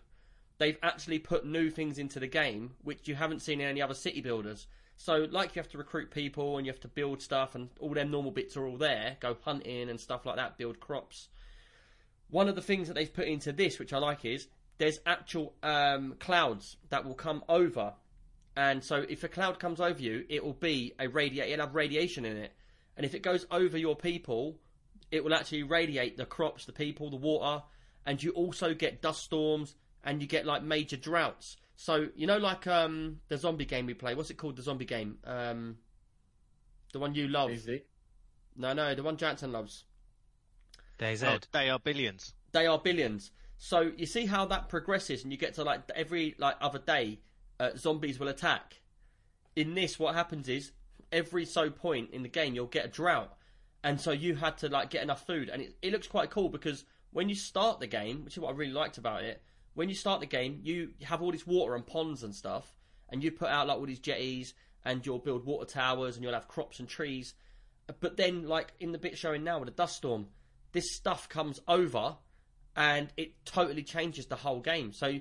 they've 0.57 0.77
actually 0.83 1.19
put 1.19 1.45
new 1.45 1.69
things 1.69 1.97
into 1.97 2.19
the 2.19 2.27
game 2.27 2.71
which 2.83 3.07
you 3.07 3.15
haven't 3.15 3.41
seen 3.41 3.61
in 3.61 3.67
any 3.67 3.81
other 3.81 3.93
city 3.93 4.21
builders. 4.21 4.67
So, 4.97 5.27
like, 5.31 5.55
you 5.55 5.61
have 5.61 5.71
to 5.71 5.77
recruit 5.77 6.11
people 6.11 6.57
and 6.57 6.65
you 6.65 6.73
have 6.73 6.81
to 6.81 6.89
build 6.89 7.21
stuff, 7.21 7.55
and 7.55 7.69
all 7.79 7.93
their 7.93 8.03
normal 8.03 8.31
bits 8.31 8.57
are 8.57 8.67
all 8.67 8.75
there. 8.75 9.15
Go 9.21 9.37
hunting 9.45 9.89
and 9.89 9.97
stuff 9.97 10.25
like 10.25 10.35
that, 10.35 10.57
build 10.57 10.81
crops. 10.81 11.29
One 12.29 12.47
of 12.47 12.55
the 12.55 12.61
things 12.61 12.87
that 12.87 12.93
they've 12.93 13.13
put 13.13 13.27
into 13.27 13.51
this, 13.51 13.79
which 13.79 13.93
I 13.93 13.97
like, 13.97 14.25
is 14.25 14.47
there's 14.77 14.99
actual 15.05 15.53
um, 15.63 16.15
clouds 16.19 16.77
that 16.89 17.05
will 17.05 17.15
come 17.15 17.43
over, 17.49 17.93
and 18.55 18.83
so 18.83 19.05
if 19.07 19.23
a 19.23 19.27
cloud 19.27 19.59
comes 19.59 19.79
over 19.79 20.01
you, 20.01 20.25
it 20.29 20.43
will 20.43 20.53
be 20.53 20.93
a 20.99 21.07
radiate. 21.07 21.49
It'll 21.49 21.65
have 21.65 21.75
radiation 21.75 22.25
in 22.25 22.37
it, 22.37 22.53
and 22.95 23.05
if 23.05 23.15
it 23.15 23.23
goes 23.23 23.45
over 23.51 23.77
your 23.77 23.95
people, 23.95 24.57
it 25.11 25.23
will 25.23 25.33
actually 25.33 25.63
radiate 25.63 26.17
the 26.17 26.25
crops, 26.25 26.65
the 26.65 26.71
people, 26.71 27.09
the 27.09 27.15
water, 27.15 27.63
and 28.05 28.21
you 28.21 28.31
also 28.31 28.73
get 28.73 29.01
dust 29.01 29.23
storms 29.23 29.75
and 30.03 30.21
you 30.21 30.27
get 30.27 30.45
like 30.45 30.63
major 30.63 30.97
droughts. 30.97 31.57
So 31.75 32.09
you 32.15 32.27
know, 32.27 32.37
like 32.37 32.67
um, 32.67 33.21
the 33.27 33.37
zombie 33.37 33.65
game 33.65 33.85
we 33.85 33.93
play. 33.93 34.15
What's 34.15 34.29
it 34.29 34.37
called? 34.37 34.55
The 34.55 34.63
zombie 34.63 34.85
game. 34.85 35.17
Um, 35.23 35.77
the 36.91 36.99
one 36.99 37.15
you 37.15 37.27
love. 37.27 37.51
Easy. 37.51 37.83
No, 38.55 38.73
no, 38.73 38.93
the 38.95 39.03
one 39.03 39.17
Jansen 39.17 39.51
loves. 39.51 39.85
DayZ. 40.99 41.23
Oh, 41.23 41.39
they 41.51 41.69
are 41.69 41.79
billions. 41.79 42.33
They 42.51 42.67
are 42.67 42.77
billions. 42.77 43.31
So 43.57 43.91
you 43.97 44.05
see 44.05 44.25
how 44.25 44.45
that 44.45 44.69
progresses, 44.69 45.23
and 45.23 45.31
you 45.31 45.37
get 45.37 45.55
to 45.55 45.63
like 45.63 45.89
every 45.95 46.35
like 46.37 46.55
other 46.61 46.79
day, 46.79 47.19
uh, 47.59 47.71
zombies 47.75 48.19
will 48.19 48.27
attack. 48.27 48.81
In 49.55 49.73
this, 49.73 49.97
what 49.97 50.15
happens 50.15 50.47
is 50.47 50.71
every 51.11 51.45
so 51.45 51.69
point 51.69 52.11
in 52.11 52.23
the 52.23 52.29
game 52.29 52.53
you'll 52.53 52.67
get 52.67 52.85
a 52.85 52.89
drought, 52.89 53.35
and 53.83 53.99
so 53.99 54.11
you 54.11 54.35
had 54.35 54.57
to 54.59 54.69
like 54.69 54.89
get 54.89 55.03
enough 55.03 55.25
food, 55.25 55.49
and 55.49 55.61
it, 55.61 55.75
it 55.81 55.91
looks 55.91 56.07
quite 56.07 56.29
cool 56.29 56.49
because 56.49 56.85
when 57.11 57.27
you 57.27 57.35
start 57.35 57.79
the 57.79 57.87
game, 57.87 58.23
which 58.23 58.37
is 58.37 58.39
what 58.39 58.53
I 58.53 58.57
really 58.57 58.71
liked 58.71 58.97
about 58.97 59.23
it, 59.23 59.41
when 59.73 59.89
you 59.89 59.95
start 59.95 60.19
the 60.19 60.25
game, 60.25 60.59
you 60.63 60.91
have 61.03 61.21
all 61.21 61.31
this 61.31 61.47
water 61.47 61.75
and 61.75 61.85
ponds 61.85 62.23
and 62.23 62.33
stuff, 62.33 62.73
and 63.09 63.23
you 63.23 63.31
put 63.31 63.49
out 63.49 63.67
like 63.67 63.77
all 63.77 63.85
these 63.85 63.99
jetties, 63.99 64.53
and 64.85 65.05
you'll 65.05 65.19
build 65.19 65.45
water 65.45 65.65
towers, 65.65 66.15
and 66.15 66.23
you'll 66.23 66.33
have 66.33 66.47
crops 66.47 66.79
and 66.79 66.87
trees. 66.87 67.33
But 67.99 68.17
then, 68.17 68.47
like 68.47 68.73
in 68.79 68.91
the 68.91 68.97
bit 68.97 69.17
showing 69.17 69.43
now 69.43 69.59
with 69.59 69.67
the 69.67 69.75
dust 69.75 69.97
storm, 69.97 70.27
this 70.71 70.95
stuff 70.95 71.29
comes 71.29 71.59
over, 71.67 72.17
and 72.75 73.11
it 73.17 73.33
totally 73.45 73.83
changes 73.83 74.27
the 74.27 74.35
whole 74.35 74.59
game. 74.59 74.93
So 74.93 75.19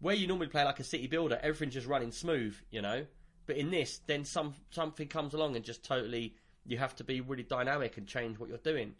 where 0.00 0.14
you 0.14 0.26
normally 0.26 0.48
play 0.48 0.64
like 0.64 0.80
a 0.80 0.84
city 0.84 1.06
builder, 1.06 1.38
everything's 1.42 1.74
just 1.74 1.86
running 1.86 2.12
smooth, 2.12 2.54
you 2.70 2.82
know. 2.82 3.06
But 3.46 3.56
in 3.56 3.70
this, 3.70 4.00
then 4.06 4.24
some 4.24 4.54
something 4.70 5.08
comes 5.08 5.34
along 5.34 5.56
and 5.56 5.64
just 5.64 5.84
totally 5.84 6.34
you 6.66 6.78
have 6.78 6.96
to 6.96 7.04
be 7.04 7.20
really 7.20 7.42
dynamic 7.42 7.96
and 7.98 8.06
change 8.06 8.38
what 8.38 8.48
you're 8.48 8.58
doing. 8.58 8.94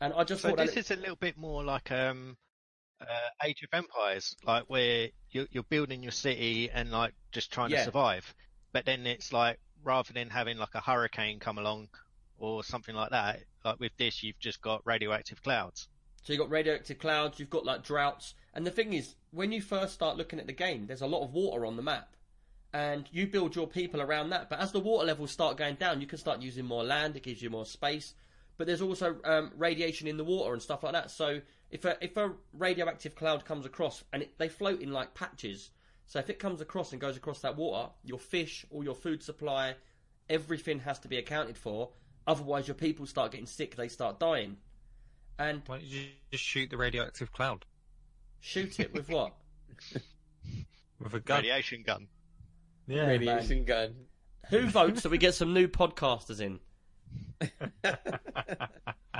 And 0.00 0.12
I 0.14 0.24
just 0.24 0.42
So 0.42 0.48
thought 0.48 0.58
this 0.58 0.76
is 0.76 0.90
a 0.90 0.96
little 0.96 1.16
bit 1.16 1.36
more 1.36 1.62
like 1.62 1.92
um, 1.92 2.36
uh, 3.00 3.28
Age 3.44 3.62
of 3.62 3.68
Empires, 3.72 4.34
like 4.44 4.64
where 4.68 5.08
you're, 5.30 5.46
you're 5.50 5.62
building 5.64 6.02
your 6.02 6.12
city 6.12 6.70
and 6.70 6.90
like 6.90 7.14
just 7.30 7.52
trying 7.52 7.70
Yeah. 7.70 7.78
to 7.78 7.84
survive. 7.84 8.34
But 8.72 8.84
then 8.84 9.06
it's 9.06 9.32
like 9.32 9.58
rather 9.84 10.12
than 10.12 10.30
having 10.30 10.58
like 10.58 10.74
a 10.74 10.80
hurricane 10.80 11.38
come 11.38 11.58
along 11.58 11.88
or 12.38 12.64
something 12.64 12.94
like 12.94 13.10
that, 13.10 13.40
like 13.64 13.80
with 13.80 13.96
this, 13.96 14.22
you've 14.22 14.38
just 14.38 14.60
got 14.60 14.82
radioactive 14.84 15.42
clouds. 15.42 15.88
So 16.22 16.32
you've 16.32 16.40
got 16.40 16.50
radioactive 16.50 16.98
clouds, 16.98 17.38
you've 17.38 17.50
got 17.50 17.64
like 17.64 17.82
droughts, 17.82 18.34
and 18.54 18.66
the 18.66 18.70
thing 18.70 18.92
is, 18.92 19.16
when 19.32 19.50
you 19.50 19.60
first 19.60 19.94
start 19.94 20.16
looking 20.16 20.38
at 20.38 20.46
the 20.46 20.52
game, 20.52 20.86
there's 20.86 21.00
a 21.00 21.06
lot 21.06 21.24
of 21.24 21.32
water 21.32 21.66
on 21.66 21.76
the 21.76 21.82
map, 21.82 22.14
and 22.72 23.08
you 23.10 23.26
build 23.26 23.56
your 23.56 23.66
people 23.66 24.00
around 24.00 24.30
that. 24.30 24.48
But 24.48 24.60
as 24.60 24.72
the 24.72 24.80
water 24.80 25.06
levels 25.06 25.30
start 25.30 25.56
going 25.56 25.74
down, 25.76 26.00
you 26.00 26.06
can 26.06 26.18
start 26.18 26.40
using 26.40 26.64
more 26.64 26.84
land. 26.84 27.16
It 27.16 27.24
gives 27.24 27.42
you 27.42 27.50
more 27.50 27.66
space, 27.66 28.14
but 28.56 28.66
there's 28.66 28.82
also 28.82 29.16
um, 29.24 29.50
radiation 29.56 30.06
in 30.06 30.16
the 30.16 30.24
water 30.24 30.52
and 30.52 30.62
stuff 30.62 30.84
like 30.84 30.92
that. 30.92 31.10
So 31.10 31.40
if 31.70 31.84
a 31.84 31.96
if 32.04 32.16
a 32.16 32.32
radioactive 32.52 33.16
cloud 33.16 33.44
comes 33.44 33.66
across, 33.66 34.04
and 34.12 34.22
it, 34.22 34.38
they 34.38 34.48
float 34.48 34.80
in 34.80 34.92
like 34.92 35.14
patches, 35.14 35.70
so 36.06 36.18
if 36.18 36.30
it 36.30 36.38
comes 36.38 36.60
across 36.60 36.92
and 36.92 37.00
goes 37.00 37.16
across 37.16 37.40
that 37.40 37.56
water, 37.56 37.90
your 38.04 38.18
fish, 38.18 38.64
all 38.70 38.84
your 38.84 38.94
food 38.94 39.22
supply, 39.22 39.74
everything 40.28 40.80
has 40.80 40.98
to 41.00 41.08
be 41.08 41.16
accounted 41.16 41.56
for. 41.56 41.90
Otherwise, 42.26 42.68
your 42.68 42.74
people 42.74 43.06
start 43.06 43.32
getting 43.32 43.46
sick. 43.46 43.76
They 43.76 43.88
start 43.88 44.18
dying. 44.20 44.56
And 45.38 45.62
Why 45.66 45.78
don't 45.78 45.86
you 45.86 46.06
just 46.30 46.44
shoot 46.44 46.70
the 46.70 46.76
radioactive 46.76 47.32
cloud 47.32 47.64
shoot 48.42 48.78
it 48.80 48.92
with 48.92 49.08
what? 49.08 49.34
with 51.00 51.14
a 51.14 51.20
gun? 51.20 51.38
Radiation 51.38 51.82
gun. 51.82 52.08
Yeah, 52.86 53.06
Radiation 53.06 53.64
gun. 53.64 53.94
Who 54.50 54.66
votes 54.66 55.02
that 55.02 55.10
we 55.10 55.18
get 55.18 55.34
some 55.34 55.54
new 55.54 55.68
podcasters 55.68 56.40
in? 56.40 56.58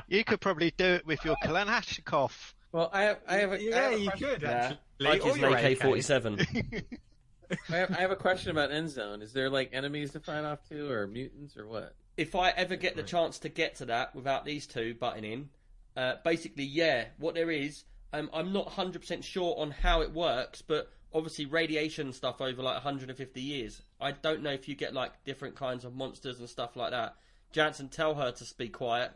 You 0.08 0.24
could 0.24 0.40
probably 0.40 0.72
do 0.76 0.84
it 0.84 1.06
with 1.06 1.24
your 1.24 1.36
Kalashnikov. 1.44 2.32
Well, 2.72 2.90
I 2.92 3.02
have, 3.02 3.18
I 3.28 3.34
have, 3.36 3.52
a, 3.52 3.54
I 3.54 3.58
yeah, 3.58 3.82
have 3.82 3.92
a 3.92 3.98
you 4.00 4.08
question- 4.10 4.28
could 4.28 4.42
Yeah. 4.42 4.50
actually. 4.50 4.78
Like 4.98 5.24
Or 5.24 5.28
his 5.28 5.36
your 5.38 5.56
AK 5.56 5.78
forty 5.78 6.00
seven. 6.02 6.38
I 7.70 7.76
have, 7.76 7.90
I 7.90 8.00
have 8.00 8.10
a 8.12 8.16
question 8.16 8.50
about 8.50 8.70
Endzone. 8.70 9.20
Is 9.22 9.32
there 9.32 9.50
like 9.50 9.70
enemies 9.72 10.12
to 10.12 10.20
fight 10.20 10.44
off 10.44 10.66
to, 10.68 10.90
or 10.90 11.06
mutants, 11.06 11.56
or 11.56 11.66
what? 11.66 11.94
If 12.16 12.34
I 12.34 12.50
ever 12.50 12.76
get 12.76 12.96
the 12.96 13.02
chance 13.02 13.38
to 13.40 13.48
get 13.48 13.76
to 13.76 13.86
that 13.86 14.14
without 14.14 14.44
these 14.44 14.66
two 14.66 14.94
butting 14.94 15.24
in, 15.24 15.48
uh, 15.96 16.16
basically, 16.24 16.64
yeah, 16.64 17.06
what 17.18 17.34
there 17.34 17.50
is, 17.50 17.84
um, 18.12 18.30
I'm 18.32 18.52
not 18.52 18.68
100% 18.68 19.24
sure 19.24 19.54
on 19.58 19.70
how 19.70 20.02
it 20.02 20.12
works, 20.12 20.62
but 20.62 20.90
obviously 21.14 21.46
radiation 21.46 22.12
stuff 22.12 22.40
over 22.40 22.62
like 22.62 22.74
150 22.74 23.40
years. 23.40 23.82
I 24.00 24.12
don't 24.12 24.42
know 24.42 24.50
if 24.50 24.68
you 24.68 24.74
get 24.74 24.94
like 24.94 25.24
different 25.24 25.56
kinds 25.56 25.84
of 25.84 25.94
monsters 25.94 26.38
and 26.38 26.48
stuff 26.48 26.76
like 26.76 26.90
that. 26.90 27.16
Jansen, 27.52 27.88
tell 27.88 28.14
her 28.14 28.32
to 28.32 28.54
be 28.56 28.68
quiet. 28.68 29.12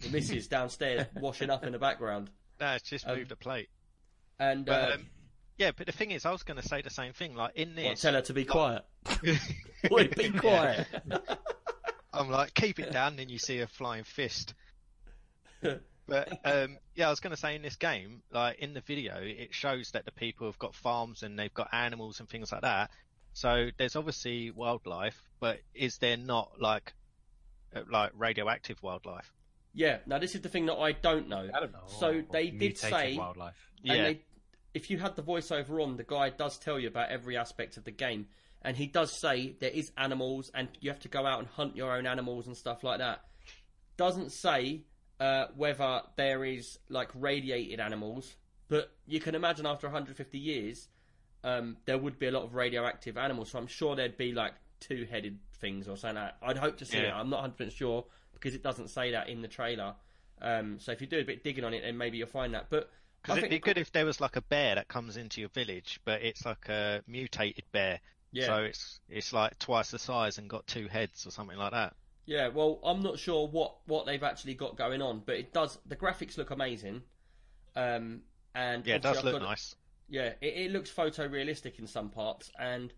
The 0.00 0.10
missus 0.10 0.46
downstairs 0.46 1.06
washing 1.20 1.50
up 1.50 1.64
in 1.64 1.72
the 1.72 1.78
background. 1.78 2.30
No, 2.60 2.72
it's 2.72 2.88
just 2.88 3.06
Um, 3.06 3.16
moved 3.16 3.32
a 3.32 3.36
plate. 3.36 3.68
And 4.38 4.66
But 4.66 4.90
uh, 4.90 4.94
um, 4.94 5.06
yeah, 5.58 5.70
but 5.74 5.86
the 5.86 5.92
thing 5.92 6.10
is, 6.10 6.26
I 6.26 6.32
was 6.32 6.42
going 6.42 6.60
to 6.60 6.66
say 6.68 6.82
the 6.82 6.90
same 6.90 7.12
thing. 7.12 7.34
Like 7.34 7.52
in 7.54 7.70
what, 7.70 7.76
this, 7.76 8.00
tell 8.02 8.12
her 8.14 8.20
to 8.22 8.34
be 8.34 8.44
quiet. 8.44 8.84
Oi, 9.92 10.08
be 10.08 10.30
quiet. 10.30 10.86
I'm 12.16 12.30
like, 12.30 12.54
keep 12.54 12.78
it 12.78 12.92
down, 12.92 13.16
then 13.16 13.28
you 13.28 13.38
see 13.38 13.60
a 13.60 13.66
flying 13.66 14.04
fist. 14.04 14.54
But 16.08 16.28
um, 16.44 16.78
yeah, 16.94 17.08
I 17.08 17.10
was 17.10 17.20
going 17.20 17.32
to 17.32 17.36
say 17.36 17.56
in 17.56 17.62
this 17.62 17.76
game, 17.76 18.22
like 18.30 18.60
in 18.60 18.74
the 18.74 18.80
video, 18.80 19.16
it 19.20 19.52
shows 19.52 19.90
that 19.90 20.04
the 20.04 20.12
people 20.12 20.46
have 20.46 20.58
got 20.58 20.74
farms 20.74 21.22
and 21.22 21.36
they've 21.36 21.52
got 21.52 21.68
animals 21.72 22.20
and 22.20 22.28
things 22.28 22.52
like 22.52 22.62
that. 22.62 22.90
So 23.32 23.70
there's 23.76 23.96
obviously 23.96 24.50
wildlife, 24.50 25.20
but 25.40 25.58
is 25.74 25.98
there 25.98 26.16
not 26.16 26.52
like 26.60 26.94
uh, 27.74 27.80
like 27.90 28.12
radioactive 28.14 28.82
wildlife? 28.82 29.32
Yeah, 29.74 29.98
now 30.06 30.18
this 30.18 30.34
is 30.34 30.40
the 30.40 30.48
thing 30.48 30.66
that 30.66 30.76
I 30.76 30.92
don't 30.92 31.28
know. 31.28 31.48
I 31.52 31.60
don't 31.60 31.72
know. 31.72 31.84
So 32.00 32.22
they 32.32 32.50
did 32.50 32.78
say, 32.78 33.16
wildlife. 33.16 33.70
and 33.84 33.96
Yeah, 33.96 34.02
they, 34.04 34.20
if 34.72 34.90
you 34.90 34.98
had 34.98 35.16
the 35.16 35.22
voiceover 35.22 35.82
on, 35.82 35.96
the 35.96 36.04
guy 36.04 36.30
does 36.30 36.56
tell 36.56 36.78
you 36.78 36.88
about 36.88 37.10
every 37.10 37.36
aspect 37.36 37.76
of 37.76 37.84
the 37.84 37.90
game, 37.90 38.28
and 38.62 38.76
he 38.76 38.86
does 38.86 39.18
say 39.20 39.54
there 39.60 39.70
is 39.70 39.90
animals, 39.96 40.50
and 40.54 40.68
you 40.80 40.90
have 40.90 41.00
to 41.00 41.08
go 41.08 41.26
out 41.26 41.38
and 41.38 41.48
hunt 41.48 41.76
your 41.76 41.92
own 41.96 42.06
animals 42.06 42.46
and 42.46 42.56
stuff 42.56 42.82
like 42.82 42.98
that. 42.98 43.20
Doesn't 43.96 44.32
say 44.32 44.82
uh, 45.20 45.46
whether 45.56 46.02
there 46.16 46.44
is 46.44 46.78
like 46.88 47.08
radiated 47.14 47.80
animals, 47.80 48.34
but 48.68 48.90
you 49.06 49.20
can 49.20 49.34
imagine 49.34 49.66
after 49.66 49.86
150 49.86 50.38
years, 50.38 50.88
um, 51.44 51.76
there 51.86 51.96
would 51.96 52.18
be 52.18 52.26
a 52.26 52.30
lot 52.30 52.42
of 52.42 52.54
radioactive 52.54 53.16
animals. 53.16 53.50
So 53.50 53.58
I'm 53.58 53.66
sure 53.68 53.94
there'd 53.96 54.18
be 54.18 54.32
like 54.32 54.52
two-headed 54.80 55.38
things 55.60 55.88
or 55.88 55.96
something. 55.96 56.16
Like 56.22 56.40
that. 56.40 56.46
I'd 56.46 56.58
hope 56.58 56.76
to 56.78 56.84
see 56.84 56.98
Yeah. 56.98 57.08
it. 57.08 57.12
I'm 57.12 57.30
not 57.30 57.36
100 57.42 57.56
percent 57.56 57.72
sure 57.72 58.04
because 58.34 58.54
it 58.54 58.62
doesn't 58.62 58.88
say 58.88 59.12
that 59.12 59.28
in 59.28 59.40
the 59.40 59.48
trailer. 59.48 59.94
Um, 60.42 60.78
so 60.78 60.92
if 60.92 61.00
you 61.00 61.06
do 61.06 61.18
a 61.18 61.24
bit 61.24 61.42
digging 61.44 61.64
on 61.64 61.72
it, 61.72 61.82
then 61.82 61.96
maybe 61.96 62.18
you'll 62.18 62.26
find 62.26 62.52
that. 62.52 62.66
But 62.68 62.90
Because 63.22 63.38
it'd 63.38 63.48
be 63.50 63.58
good 63.58 63.78
if 63.78 63.92
there 63.92 64.04
was 64.04 64.20
like 64.20 64.36
a 64.36 64.42
bear 64.42 64.74
that 64.74 64.88
comes 64.88 65.16
into 65.16 65.40
your 65.40 65.48
village, 65.50 65.98
but 66.04 66.20
it's 66.22 66.44
like 66.44 66.68
a 66.68 67.02
mutated 67.06 67.64
bear. 67.72 68.00
Yeah. 68.32 68.46
So 68.46 68.56
it's 68.64 69.00
it's 69.08 69.32
like 69.32 69.58
twice 69.58 69.90
the 69.90 69.98
size 69.98 70.38
and 70.38 70.48
got 70.48 70.66
two 70.66 70.88
heads 70.88 71.26
or 71.26 71.30
something 71.30 71.56
like 71.56 71.72
that. 71.72 71.94
Yeah, 72.26 72.48
well, 72.48 72.80
I'm 72.82 73.02
not 73.02 73.20
sure 73.20 73.46
what, 73.46 73.76
what 73.86 74.04
they've 74.04 74.22
actually 74.22 74.54
got 74.54 74.76
going 74.76 75.00
on, 75.00 75.22
but 75.24 75.36
it 75.36 75.52
does. 75.52 75.78
The 75.86 75.94
graphics 75.94 76.36
look 76.36 76.50
amazing, 76.50 77.02
um, 77.76 78.22
and 78.52 78.84
Yeah, 78.84 78.96
it 78.96 79.02
does 79.02 79.18
I've 79.18 79.24
look 79.24 79.40
nice. 79.40 79.76
Yeah, 80.08 80.32
it, 80.40 80.54
it 80.56 80.70
looks 80.72 80.90
photorealistic 80.90 81.78
in 81.78 81.86
some 81.86 82.10
parts, 82.10 82.50
and 82.58 82.92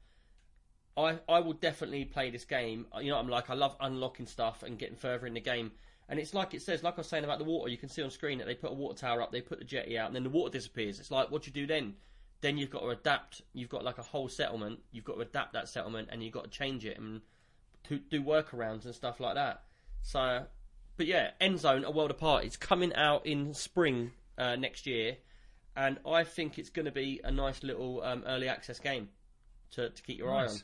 I 0.97 1.19
I 1.29 1.41
will 1.41 1.53
definitely 1.53 2.07
play 2.07 2.31
this 2.31 2.47
game. 2.47 2.87
You 3.01 3.11
know, 3.11 3.19
I'm 3.19 3.29
like 3.29 3.51
I 3.51 3.55
love 3.55 3.77
unlocking 3.81 4.27
stuff 4.27 4.63
and 4.63 4.79
getting 4.79 4.97
further 4.97 5.27
in 5.27 5.35
the 5.35 5.41
game, 5.41 5.73
and 6.09 6.19
it's 6.19 6.33
like 6.33 6.55
it 6.55 6.63
says, 6.63 6.83
like 6.83 6.95
I 6.95 6.99
was 6.99 7.07
saying 7.07 7.25
about 7.25 7.39
the 7.39 7.45
water. 7.45 7.71
You 7.71 7.77
can 7.77 7.91
see 7.91 8.03
on 8.03 8.11
screen 8.11 8.39
that 8.39 8.47
they 8.47 8.55
put 8.55 8.71
a 8.71 8.75
water 8.75 8.99
tower 8.99 9.21
up, 9.21 9.31
they 9.31 9.43
put 9.43 9.59
the 9.59 9.65
jetty 9.67 9.99
out, 9.99 10.07
and 10.07 10.17
then 10.17 10.23
the 10.25 10.31
water 10.31 10.53
disappears. 10.53 11.01
It's 11.01 11.11
like 11.11 11.31
what 11.31 11.43
do 11.43 11.51
you 11.51 11.55
do 11.55 11.67
then? 11.67 11.97
Then 12.41 12.57
you've 12.57 12.71
got 12.71 12.81
to 12.81 12.89
adapt. 12.91 13.43
You've 13.53 13.69
got 13.69 13.85
like 13.85 13.99
a 13.99 14.03
whole 14.03 14.29
settlement. 14.29 14.81
You've 14.93 15.05
got 15.05 15.15
to 15.15 15.21
adapt 15.23 15.53
that 15.55 15.69
settlement, 15.69 16.09
and 16.13 16.23
you've 16.23 16.33
got 16.33 16.45
to 16.45 16.51
change 16.51 16.85
it 16.85 16.99
and 16.99 17.21
to 17.85 17.99
do 17.99 18.23
workarounds 18.23 18.85
and 18.85 18.95
stuff 18.95 19.19
like 19.21 19.35
that. 19.35 19.63
So, 20.03 20.45
but 20.97 21.07
yeah, 21.07 21.31
Endzone, 21.41 21.85
A 21.85 21.91
World 21.91 22.11
Apart, 22.11 22.45
it's 22.45 22.57
coming 22.57 22.95
out 22.95 23.27
in 23.27 23.55
spring 23.55 24.13
uh, 24.37 24.57
next 24.57 24.87
year, 24.87 25.17
and 25.77 25.99
I 26.07 26.23
think 26.25 26.59
it's 26.59 26.71
going 26.71 26.87
to 26.87 26.93
be 26.93 27.21
a 27.25 27.31
nice 27.31 27.63
little 27.63 28.03
um, 28.03 28.23
early 28.27 28.49
access 28.49 28.79
game 28.79 29.09
to, 29.73 29.91
to 29.91 30.03
keep 30.03 30.19
your 30.19 30.31
Nice. 30.31 30.63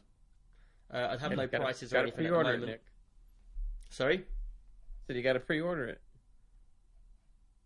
eye 0.92 0.96
on. 0.96 1.02
Uh, 1.02 1.12
I'd 1.12 1.20
have 1.20 1.30
Yeah, 1.32 1.36
no 1.36 1.46
prices 1.48 1.92
or 1.92 1.98
anything 1.98 2.26
at 2.26 2.32
the 2.32 2.40
it, 2.40 2.42
moment. 2.44 2.66
Nick. 2.66 2.84
Sorry? 3.90 4.24
So 5.06 5.12
you 5.12 5.22
got 5.22 5.32
to 5.32 5.40
pre-order 5.40 5.86
it. 5.86 6.00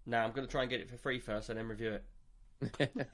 No, 0.07 0.19
I'm 0.19 0.33
going 0.33 0.47
to 0.47 0.51
try 0.51 0.63
and 0.63 0.71
get 0.71 0.81
it 0.81 0.89
for 0.89 0.97
free 0.97 1.19
first 1.21 1.51
and 1.51 1.59
then 1.59 1.69
review 1.69 1.99
it. 2.81 3.09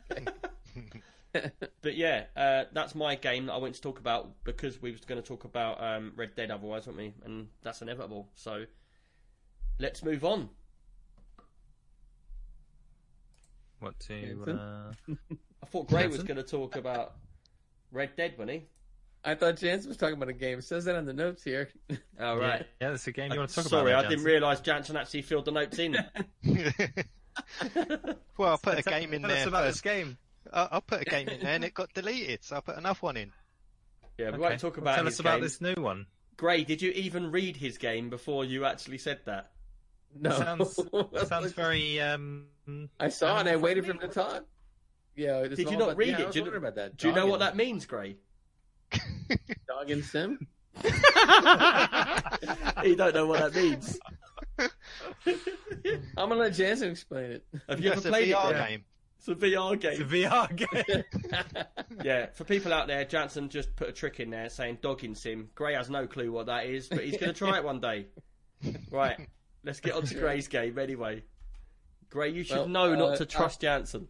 Okay. 0.77 1.01
But 1.83 1.97
yeah, 1.97 2.27
uh, 2.37 2.65
that's 2.73 2.95
my 2.95 3.17
game 3.17 3.47
that 3.47 3.55
I 3.55 3.57
went 3.57 3.75
to 3.75 3.81
talk 3.81 3.99
about 3.99 4.45
because 4.45 4.81
we 4.81 4.93
was 4.93 5.01
going 5.01 5.21
to 5.21 5.27
talk 5.27 5.43
about 5.43 5.83
um, 5.83 6.13
Red 6.15 6.37
Dead 6.37 6.53
otherwise, 6.53 6.87
weren't 6.87 6.97
we? 6.97 7.13
And 7.25 7.49
that's 7.61 7.83
inevitable. 7.83 8.29
So 8.37 8.67
let's 9.81 10.05
move 10.05 10.25
on. 10.25 10.49
What 13.81 13.99
to? 14.01 14.45
Uh, 14.47 15.15
I 15.63 15.67
thought 15.67 15.89
Gray 15.89 16.07
was 16.07 16.23
going 16.23 16.37
to 16.37 16.45
talk 16.45 16.77
about 16.77 17.15
Red 17.91 18.17
Dead, 18.17 18.35
wasn't 18.39 18.53
he? 18.53 18.63
I 19.25 19.35
thought 19.35 19.57
Jansen 19.57 19.89
was 19.89 19.97
talking 19.97 20.15
about 20.15 20.29
a 20.29 20.35
game. 20.35 20.59
It 20.59 20.65
says 20.65 20.85
that 20.85 20.97
on 20.97 21.07
the 21.07 21.13
notes 21.13 21.43
here. 21.43 21.69
Oh, 22.21 22.41
yeah, 22.41 22.63
yeah, 22.81 22.91
that's 22.91 23.09
a 23.09 23.13
game 23.13 23.33
you 23.33 23.39
want 23.41 23.51
to 23.51 23.57
talk 23.57 23.65
Sorry, 23.65 23.91
about. 23.91 24.03
Sorry, 24.03 24.07
I 24.07 24.09
didn't 24.09 24.25
realise 24.25 24.61
Jansen 24.61 24.97
actually 24.97 25.23
filled 25.23 25.47
the 25.47 25.51
notes 25.51 25.81
in. 25.81 25.97
well, 28.39 28.51
I'll 28.51 28.59
put 28.59 28.79
a 28.79 28.83
game 28.83 29.13
in 29.13 29.23
Tell 29.23 29.31
there. 29.31 29.41
us 29.41 29.47
about 29.49 29.65
first. 29.65 29.83
this 29.83 29.93
game. 29.93 30.17
I'll, 30.53 30.69
I'll 30.73 30.81
put 30.81 31.03
a 31.03 31.05
game 31.05 31.29
in 31.29 31.41
there, 31.41 31.55
and 31.55 31.65
it 31.65 31.75
got 31.75 31.93
deleted, 31.95 32.45
so 32.45 32.57
I'll 32.57 32.63
put 32.63 32.77
another 32.77 32.99
one 33.01 33.17
in. 33.17 33.33
yeah, 34.19 34.27
we 34.27 34.33
Okay. 34.35 34.39
won't 34.39 34.61
talk 34.61 34.77
about 34.77 34.97
Tell 34.97 35.05
his 35.05 35.15
us 35.15 35.21
about 35.21 35.35
game. 35.37 35.43
this 35.43 35.61
new 35.61 35.75
one. 35.83 36.07
Gray, 36.37 36.65
did 36.65 36.83
you 36.83 36.91
even 36.93 37.31
read 37.31 37.57
his 37.57 37.79
game 37.79 38.11
before 38.11 38.45
you 38.45 38.65
actually 38.65 38.99
said 38.99 39.21
that? 39.27 39.51
No, 40.19 40.31
Sounds 40.31 40.79
sounds 41.29 41.53
very. 41.53 42.01
Um, 42.01 42.47
I 43.01 43.09
saw 43.09 43.41
it. 43.41 43.47
I 43.47 43.57
waited 43.57 43.85
for 43.85 43.93
him 43.93 43.99
to 44.01 44.09
talk. 44.09 44.45
Yeah, 45.17 45.39
it's 45.39 45.57
Did 45.57 45.71
you 45.71 45.77
not 45.77 45.85
about- 45.91 45.97
read 45.97 46.09
yeah, 46.09 46.19
it? 46.19 46.23
I 46.23 46.27
was 46.27 46.33
Do 46.35 46.39
you- 46.39 46.45
wondering 46.45 46.63
about 46.63 46.75
that. 46.77 46.97
Do 46.97 47.09
you 47.09 47.15
know 47.15 47.27
what 47.27 47.41
that 47.41 47.57
means, 47.57 47.87
Gray? 47.87 48.17
Dog 49.69 49.91
and 49.91 50.05
sim? 50.05 50.47
you 52.85 52.97
don't 52.97 53.15
know 53.15 53.27
what 53.27 53.41
that 53.41 53.55
means. 53.55 53.99
I'm 56.17 56.29
gonna 56.29 56.35
let 56.37 56.55
Jansen 56.55 56.91
explain 56.91 57.31
it. 57.33 57.45
Have 57.69 57.81
you 57.81 57.91
ever 57.91 57.97
That's 58.01 58.07
a 58.07 58.09
played 58.11 58.29
VR 58.35 58.51
it? 58.51 58.57
Gray? 58.57 58.69
game. 58.69 58.85
It's 59.27 59.29
a 59.29 59.35
VR 59.47 59.81
game. 59.81 59.93
it's 59.93 60.01
a. 60.01 60.05
VR 60.05 60.57
game. 60.57 61.05
Yeah, 62.05 62.27
for 62.35 62.45
people 62.45 62.73
out 62.73 62.87
there, 62.89 63.05
Jansen 63.05 63.49
just 63.49 63.75
put 63.77 63.89
a 63.89 63.93
trick 63.93 64.21
in 64.21 64.31
there 64.31 64.49
saying 64.49 64.79
dogging 64.83 65.15
sim. 65.15 65.49
Gray 65.55 65.75
has 65.75 65.89
no 65.89 66.07
clue 66.07 66.31
what 66.33 66.47
that 66.47 66.67
is, 66.67 66.89
but 66.89 67.05
he's 67.05 67.17
going 67.17 67.33
to 67.33 67.39
try 67.39 67.57
it 67.57 67.65
one 67.65 67.81
day. 67.81 68.07
Right, 68.91 69.29
let's 69.65 69.81
get 69.81 69.95
on 69.95 70.03
to 70.05 70.15
Gray's 70.15 70.49
game 70.49 70.79
anyway. 70.79 71.23
Gray, 72.11 72.31
you 72.31 72.43
should 72.43 72.57
Well, 72.57 72.69
know 72.69 72.93
uh, 72.93 72.97
not 72.97 73.19
to 73.19 73.27
trust 73.27 73.61
Jansen. 73.61 74.09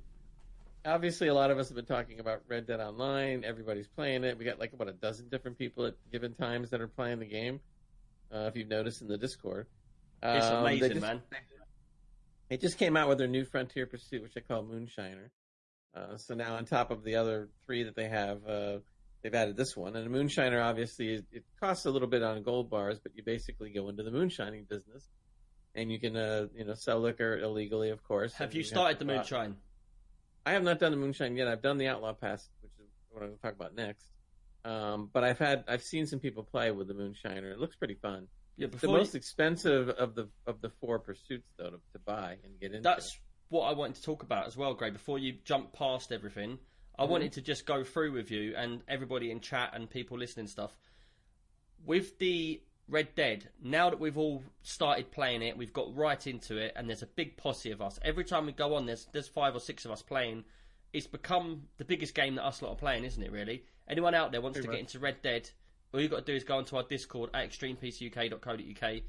Obviously, 0.86 1.28
a 1.28 1.34
lot 1.34 1.50
of 1.50 1.58
us 1.58 1.68
have 1.68 1.76
been 1.76 1.84
talking 1.86 2.20
about 2.20 2.42
Red 2.48 2.66
Dead 2.66 2.80
Online. 2.80 3.44
Everybody's 3.44 3.86
playing 3.88 4.24
it. 4.24 4.36
We 4.38 4.44
got 4.44 4.58
like 4.58 4.72
about 4.72 4.88
a 4.88 4.92
dozen 4.92 5.28
different 5.28 5.58
people 5.58 5.86
at 5.86 5.94
given 6.12 6.34
times 6.34 6.70
that 6.70 6.80
are 6.80 6.88
playing 6.88 7.20
the 7.20 7.26
game. 7.26 7.60
Uh, 8.32 8.46
if 8.48 8.56
you've 8.56 8.68
noticed 8.68 9.00
in 9.02 9.08
the 9.08 9.16
Discord, 9.18 9.66
It's 10.22 10.46
Um, 10.46 10.64
they 10.64 10.70
amazing, 10.78 10.88
just- 10.90 11.00
man. 11.00 11.22
They 12.48 12.56
just 12.56 12.78
came 12.78 12.96
out 12.96 13.08
with 13.08 13.18
their 13.18 13.28
new 13.28 13.44
Frontier 13.44 13.86
Pursuit, 13.86 14.22
which 14.22 14.34
they 14.34 14.40
call 14.40 14.64
Moonshiner. 14.64 15.30
Uh, 15.94 16.16
so 16.16 16.34
now, 16.34 16.56
on 16.56 16.64
top 16.64 16.90
of 16.90 17.04
the 17.04 17.16
other 17.16 17.48
three 17.66 17.84
that 17.84 17.96
they 17.96 18.08
have, 18.08 18.46
uh, 18.46 18.78
they've 19.22 19.34
added 19.34 19.56
this 19.56 19.76
one. 19.76 19.96
And 19.96 20.04
the 20.04 20.18
Moonshiner, 20.18 20.62
obviously, 20.62 21.14
is- 21.14 21.24
it 21.32 21.44
costs 21.60 21.86
a 21.86 21.90
little 21.90 22.08
bit 22.08 22.22
on 22.22 22.42
gold 22.42 22.68
bars, 22.68 22.98
but 23.00 23.12
you 23.16 23.22
basically 23.22 23.70
go 23.70 23.88
into 23.88 24.02
the 24.02 24.10
moonshining 24.10 24.64
business, 24.64 25.08
and 25.74 25.90
you 25.90 25.98
can, 25.98 26.16
uh, 26.16 26.48
you 26.54 26.64
know, 26.64 26.74
sell 26.74 27.00
liquor 27.00 27.38
illegally, 27.38 27.90
of 27.90 28.02
course. 28.02 28.34
Have 28.34 28.48
and 28.48 28.54
you 28.56 28.62
started 28.64 28.98
the 28.98 29.04
moonshine? 29.04 29.56
I 30.44 30.52
have 30.52 30.62
not 30.62 30.78
done 30.78 30.90
the 30.92 30.98
moonshine 30.98 31.36
yet. 31.36 31.48
I've 31.48 31.62
done 31.62 31.78
the 31.78 31.88
Outlaw 31.88 32.12
Pass, 32.12 32.50
which 32.60 32.72
is 32.78 32.90
what 33.10 33.22
I'm 33.22 33.28
going 33.28 33.38
to 33.38 33.42
talk 33.42 33.54
about 33.54 33.74
next. 33.74 34.12
Um, 34.64 35.08
but 35.12 35.24
I've 35.24 35.38
had, 35.38 35.64
I've 35.68 35.82
seen 35.82 36.06
some 36.06 36.18
people 36.20 36.42
play 36.42 36.70
with 36.70 36.88
the 36.88 36.94
moonshiner. 36.94 37.52
It 37.52 37.58
looks 37.58 37.76
pretty 37.76 37.94
fun. 37.94 38.28
Yeah, 38.56 38.66
the 38.66 38.72
before 38.72 38.90
you- 38.90 38.96
most 38.98 39.14
expensive 39.14 39.88
of 39.88 40.14
the 40.14 40.28
of 40.46 40.60
the 40.60 40.70
four 40.80 40.98
pursuits, 40.98 41.48
though, 41.56 41.70
to, 41.70 41.80
to 41.92 41.98
buy 42.04 42.36
and 42.44 42.58
get 42.60 42.72
into. 42.72 42.82
That's 42.82 43.18
what 43.48 43.62
I 43.62 43.72
wanted 43.72 43.96
to 43.96 44.02
talk 44.02 44.22
about 44.22 44.46
as 44.46 44.56
well, 44.56 44.74
Gray. 44.74 44.90
Before 44.90 45.18
you 45.18 45.34
jump 45.44 45.72
past 45.72 46.12
everything, 46.12 46.58
I 46.98 47.02
mm-hmm. 47.02 47.12
wanted 47.12 47.32
to 47.32 47.40
just 47.40 47.66
go 47.66 47.84
through 47.84 48.12
with 48.12 48.30
you 48.30 48.54
and 48.56 48.82
everybody 48.88 49.30
in 49.30 49.40
chat 49.40 49.70
and 49.74 49.88
people 49.88 50.18
listening 50.18 50.46
stuff. 50.46 50.76
With 51.84 52.18
the 52.18 52.62
Red 52.88 53.14
Dead, 53.14 53.48
now 53.62 53.90
that 53.90 54.00
we've 54.00 54.18
all 54.18 54.42
started 54.62 55.10
playing 55.10 55.42
it, 55.42 55.56
we've 55.56 55.72
got 55.72 55.94
right 55.96 56.26
into 56.26 56.56
it, 56.56 56.72
and 56.76 56.88
there's 56.88 57.02
a 57.02 57.06
big 57.06 57.36
posse 57.36 57.70
of 57.70 57.80
us. 57.82 57.98
Every 58.02 58.24
time 58.24 58.46
we 58.46 58.52
go 58.52 58.74
on, 58.74 58.86
there's 58.86 59.06
there's 59.12 59.28
five 59.28 59.54
or 59.54 59.60
six 59.60 59.84
of 59.84 59.90
us 59.90 60.02
playing. 60.02 60.44
It's 60.92 61.06
become 61.06 61.62
the 61.78 61.84
biggest 61.84 62.14
game 62.14 62.36
that 62.36 62.44
us 62.44 62.62
lot 62.62 62.70
are 62.70 62.76
playing, 62.76 63.04
isn't 63.04 63.22
it? 63.22 63.32
Really? 63.32 63.64
Anyone 63.88 64.14
out 64.14 64.32
there 64.32 64.40
wants 64.40 64.56
Pretty 64.56 64.68
to 64.68 64.72
get 64.72 64.80
into 64.80 64.98
Red 64.98 65.22
Dead? 65.22 65.50
All 65.94 66.00
you 66.00 66.08
got 66.08 66.26
to 66.26 66.32
do 66.32 66.36
is 66.36 66.42
go 66.42 66.56
onto 66.56 66.76
our 66.76 66.82
Discord 66.82 67.30
at 67.34 67.48
extremepcuk.co.uk, 67.48 69.00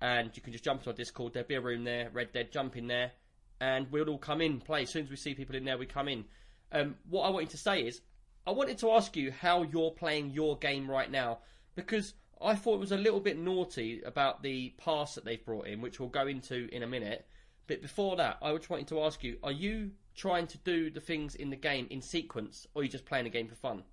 and 0.00 0.30
you 0.34 0.42
can 0.42 0.52
just 0.52 0.64
jump 0.64 0.82
to 0.82 0.90
our 0.90 0.96
Discord. 0.96 1.34
There'll 1.34 1.46
be 1.46 1.54
a 1.54 1.60
room 1.60 1.84
there, 1.84 2.10
Red 2.12 2.32
Dead. 2.32 2.50
Jump 2.50 2.76
in 2.76 2.88
there, 2.88 3.12
and 3.60 3.86
we'll 3.92 4.10
all 4.10 4.18
come 4.18 4.40
in 4.40 4.60
play. 4.60 4.82
As 4.82 4.90
soon 4.90 5.04
as 5.04 5.10
we 5.10 5.14
see 5.14 5.34
people 5.34 5.54
in 5.54 5.64
there, 5.64 5.78
we 5.78 5.86
come 5.86 6.08
in. 6.08 6.24
Um, 6.72 6.96
what 7.08 7.22
I 7.22 7.30
wanted 7.30 7.50
to 7.50 7.58
say 7.58 7.82
is, 7.82 8.00
I 8.44 8.50
wanted 8.50 8.78
to 8.78 8.90
ask 8.90 9.16
you 9.16 9.30
how 9.30 9.62
you're 9.62 9.92
playing 9.92 10.30
your 10.30 10.58
game 10.58 10.90
right 10.90 11.08
now 11.08 11.38
because 11.76 12.14
I 12.44 12.56
thought 12.56 12.74
it 12.74 12.80
was 12.80 12.90
a 12.90 12.96
little 12.96 13.20
bit 13.20 13.38
naughty 13.38 14.02
about 14.02 14.42
the 14.42 14.74
pass 14.78 15.14
that 15.14 15.24
they've 15.24 15.44
brought 15.44 15.68
in, 15.68 15.80
which 15.80 16.00
we'll 16.00 16.08
go 16.08 16.26
into 16.26 16.68
in 16.74 16.82
a 16.82 16.88
minute. 16.88 17.24
But 17.68 17.82
before 17.82 18.16
that, 18.16 18.38
I 18.42 18.50
was 18.50 18.68
wanting 18.68 18.86
to 18.86 19.02
ask 19.04 19.22
you: 19.22 19.38
Are 19.44 19.52
you 19.52 19.92
trying 20.16 20.48
to 20.48 20.58
do 20.58 20.90
the 20.90 20.98
things 20.98 21.36
in 21.36 21.50
the 21.50 21.56
game 21.56 21.86
in 21.88 22.02
sequence, 22.02 22.66
or 22.74 22.80
are 22.80 22.84
you 22.84 22.90
just 22.90 23.04
playing 23.04 23.24
the 23.24 23.30
game 23.30 23.46
for 23.46 23.54
fun? 23.54 23.84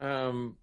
Um, 0.00 0.56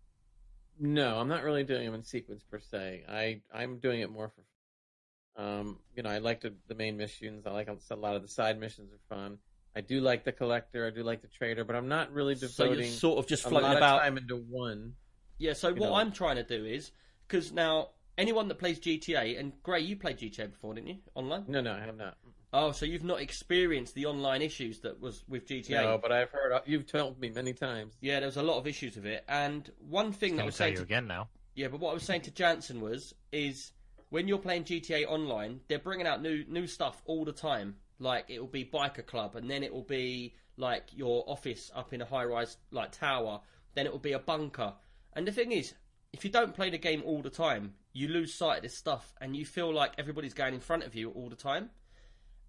no, 0.79 1.17
I'm 1.19 1.27
not 1.27 1.43
really 1.43 1.63
doing 1.63 1.85
them 1.85 1.95
in 1.95 2.03
sequence 2.03 2.43
per 2.43 2.59
se. 2.59 3.03
I 3.09 3.41
I'm 3.53 3.79
doing 3.79 4.01
it 4.01 4.09
more 4.09 4.29
for, 4.29 5.41
um, 5.41 5.79
you 5.95 6.03
know, 6.03 6.09
I 6.09 6.19
like 6.19 6.41
the, 6.41 6.53
the 6.67 6.75
main 6.75 6.97
missions. 6.97 7.45
I 7.45 7.51
like 7.51 7.67
a 7.67 7.95
lot 7.95 8.15
of 8.15 8.21
the 8.21 8.27
side 8.27 8.59
missions 8.59 8.91
are 8.91 9.15
fun. 9.15 9.37
I 9.75 9.81
do 9.81 10.01
like 10.01 10.23
the 10.23 10.31
collector. 10.31 10.87
I 10.87 10.89
do 10.89 11.03
like 11.03 11.21
the 11.21 11.27
trader, 11.27 11.63
but 11.63 11.75
I'm 11.75 11.87
not 11.87 12.11
really 12.11 12.35
So 12.35 12.71
you're 12.71 12.83
sort 12.85 13.19
of 13.19 13.27
just 13.27 13.43
floating 13.43 13.71
about. 13.71 13.99
time 13.99 14.17
into 14.17 14.35
one. 14.35 14.93
Yeah, 15.37 15.53
so 15.53 15.69
what 15.69 15.79
know. 15.79 15.93
I'm 15.93 16.11
trying 16.11 16.37
to 16.37 16.43
do 16.43 16.65
is 16.65 16.91
because 17.27 17.51
now 17.51 17.89
anyone 18.17 18.47
that 18.47 18.59
plays 18.59 18.79
GTA 18.79 19.39
and 19.39 19.53
Gray, 19.63 19.81
you 19.81 19.95
played 19.95 20.17
GTA 20.17 20.51
before, 20.51 20.73
didn't 20.73 20.87
you? 20.87 20.97
Online? 21.15 21.45
No, 21.47 21.61
no, 21.61 21.73
I 21.73 21.79
have 21.79 21.97
not. 21.97 22.17
Oh, 22.53 22.71
so 22.71 22.85
you've 22.85 23.03
not 23.03 23.21
experienced 23.21 23.93
the 23.93 24.05
online 24.05 24.41
issues 24.41 24.79
that 24.79 24.99
was 25.01 25.23
with 25.27 25.47
GTA? 25.47 25.83
No, 25.83 25.97
but 26.01 26.11
I've 26.11 26.29
heard 26.31 26.61
you've 26.65 26.87
told 26.87 27.19
me 27.19 27.29
many 27.29 27.53
times. 27.53 27.95
Yeah, 28.01 28.19
there 28.19 28.27
was 28.27 28.37
a 28.37 28.43
lot 28.43 28.57
of 28.57 28.67
issues 28.67 28.95
with 28.95 29.05
it, 29.05 29.23
and 29.27 29.69
one 29.79 30.11
thing 30.13 30.37
that 30.37 30.43
I 30.43 30.45
was 30.45 30.57
tell 30.57 30.65
saying 30.65 30.73
you 30.73 30.77
to 30.77 30.83
again 30.83 31.07
now. 31.07 31.27
yeah, 31.55 31.67
but 31.67 31.79
what 31.79 31.91
I 31.91 31.93
was 31.93 32.03
saying 32.03 32.21
to 32.21 32.31
Jansen 32.31 32.79
was 32.79 33.13
is 33.31 33.73
when 34.09 34.27
you're 34.27 34.37
playing 34.37 34.63
GTA 34.63 35.05
Online, 35.07 35.59
they're 35.67 35.79
bringing 35.79 36.07
out 36.07 36.21
new 36.21 36.45
new 36.47 36.67
stuff 36.67 37.01
all 37.05 37.25
the 37.25 37.33
time. 37.33 37.75
Like 37.99 38.25
it 38.29 38.39
will 38.39 38.47
be 38.47 38.63
biker 38.63 39.05
club, 39.05 39.35
and 39.35 39.49
then 39.49 39.61
it 39.61 39.73
will 39.73 39.83
be 39.83 40.35
like 40.55 40.85
your 40.95 41.25
office 41.27 41.69
up 41.75 41.93
in 41.93 42.01
a 42.01 42.05
high 42.05 42.23
rise 42.23 42.57
like 42.71 42.91
tower. 42.91 43.41
Then 43.75 43.85
it 43.85 43.91
will 43.91 43.99
be 43.99 44.13
a 44.13 44.19
bunker. 44.19 44.73
And 45.13 45.27
the 45.27 45.31
thing 45.31 45.51
is, 45.51 45.73
if 46.13 46.23
you 46.23 46.31
don't 46.31 46.55
play 46.55 46.69
the 46.69 46.77
game 46.77 47.03
all 47.05 47.21
the 47.21 47.29
time, 47.29 47.73
you 47.97 48.07
lose 48.07 48.31
sight 48.31 48.57
of 48.57 48.63
this 48.63 48.77
stuff, 48.77 49.15
and 49.19 49.35
you 49.35 49.43
feel 49.43 49.73
like 49.73 49.93
everybody's 49.97 50.35
going 50.35 50.53
in 50.53 50.59
front 50.59 50.83
of 50.83 50.93
you 50.93 51.09
all 51.09 51.29
the 51.29 51.35
time. 51.35 51.71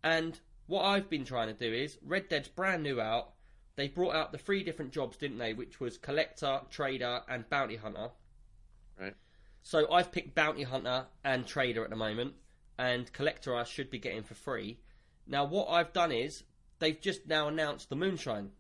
And 0.04 0.38
what 0.66 0.82
I've 0.82 1.08
been 1.08 1.24
trying 1.24 1.48
to 1.48 1.54
do 1.54 1.72
is 1.72 1.96
Red 2.02 2.28
Dead's 2.28 2.48
brand 2.48 2.82
new 2.82 3.00
out. 3.00 3.32
They 3.76 3.88
brought 3.88 4.14
out 4.14 4.30
the 4.30 4.36
three 4.36 4.62
different 4.62 4.92
jobs, 4.92 5.16
didn't 5.16 5.38
they? 5.38 5.54
Which 5.54 5.80
was 5.80 5.96
collector, 5.96 6.60
trader, 6.68 7.22
and 7.30 7.48
bounty 7.48 7.76
hunter. 7.76 8.10
Right. 9.00 9.14
So 9.62 9.90
I've 9.90 10.12
picked 10.12 10.34
bounty 10.34 10.64
hunter 10.64 11.06
and 11.24 11.46
trader 11.46 11.82
at 11.82 11.88
the 11.88 11.96
moment, 11.96 12.34
and 12.78 13.10
collector 13.14 13.56
I 13.56 13.64
should 13.64 13.90
be 13.90 13.98
getting 13.98 14.24
for 14.24 14.34
free. 14.34 14.80
Now 15.26 15.46
what 15.46 15.68
I've 15.70 15.94
done 15.94 16.12
is 16.12 16.44
they've 16.78 17.00
just 17.00 17.26
now 17.26 17.48
announced 17.48 17.88
the 17.88 17.96
Moonshine. 17.96 18.50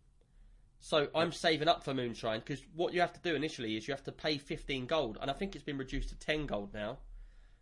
So 0.80 1.08
I'm 1.14 1.32
saving 1.32 1.68
up 1.68 1.82
for 1.82 1.92
Moonshine 1.92 2.40
because 2.40 2.62
what 2.74 2.94
you 2.94 3.00
have 3.00 3.12
to 3.12 3.20
do 3.20 3.34
initially 3.34 3.76
is 3.76 3.88
you 3.88 3.94
have 3.94 4.04
to 4.04 4.12
pay 4.12 4.38
15 4.38 4.86
gold, 4.86 5.18
and 5.20 5.30
I 5.30 5.34
think 5.34 5.54
it's 5.54 5.64
been 5.64 5.78
reduced 5.78 6.10
to 6.10 6.14
10 6.16 6.46
gold 6.46 6.72
now. 6.72 6.98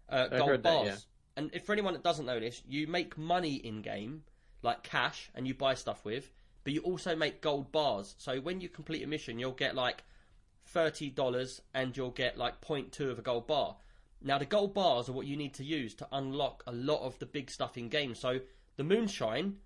Uh, 0.09 0.29
gold 0.29 0.49
heard 0.49 0.63
that, 0.63 0.73
bars. 0.73 0.87
yeah. 0.87 0.97
And 1.37 1.51
if 1.55 1.65
for 1.65 1.73
anyone 1.73 1.95
that 1.95 2.03
doesn't 2.03 2.27
know 2.27 2.41
this, 2.41 2.63
you 2.69 2.87
make 2.87 3.19
money 3.19 3.55
in 3.55 3.83
game, 3.83 4.23
like 4.63 4.83
cash, 4.83 5.31
and 5.35 5.47
you 5.47 5.55
buy 5.55 5.75
stuff 5.75 6.05
with, 6.05 6.31
but 6.65 6.73
you 6.73 6.81
also 6.83 7.17
make 7.17 7.41
gold 7.41 7.73
bars. 7.73 8.15
So 8.19 8.41
when 8.41 8.61
you 8.61 8.69
complete 8.69 9.03
a 9.03 9.07
mission, 9.07 9.39
you'll 9.39 9.53
get 9.53 9.75
like 9.75 10.05
thirty 10.67 11.11
dollars, 11.11 11.63
and 11.75 11.97
you'll 11.97 12.11
get 12.11 12.37
like 12.37 12.61
0.2 12.61 13.11
of 13.11 13.19
a 13.19 13.23
gold 13.23 13.47
bar. 13.47 13.77
Now 14.23 14.39
the 14.39 14.47
gold 14.47 14.75
bars 14.75 15.09
are 15.09 15.13
what 15.13 15.27
you 15.27 15.37
need 15.37 15.55
to 15.55 15.65
use 15.65 15.95
to 15.97 16.09
unlock 16.13 16.63
a 16.67 16.73
lot 16.73 17.03
of 17.03 17.19
the 17.19 17.27
big 17.27 17.51
stuff 17.51 17.77
in 17.77 17.89
game. 17.89 18.15
So 18.15 18.41
the 18.77 18.85
moonshine, 18.85 19.57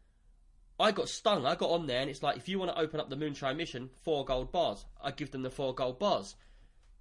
I 0.81 0.93
got 0.93 1.09
stung. 1.09 1.44
I 1.47 1.55
got 1.55 1.70
on 1.70 1.86
there, 1.86 2.01
and 2.01 2.11
it's 2.11 2.23
like 2.23 2.36
if 2.36 2.48
you 2.48 2.59
want 2.59 2.70
to 2.73 2.78
open 2.81 3.01
up 3.01 3.11
the 3.11 3.16
moonshine 3.16 3.57
mission, 3.57 3.90
four 4.02 4.24
gold 4.24 4.51
bars. 4.52 4.85
I 5.02 5.11
give 5.11 5.31
them 5.31 5.43
the 5.43 5.51
four 5.51 5.74
gold 5.74 5.98
bars. 5.98 6.36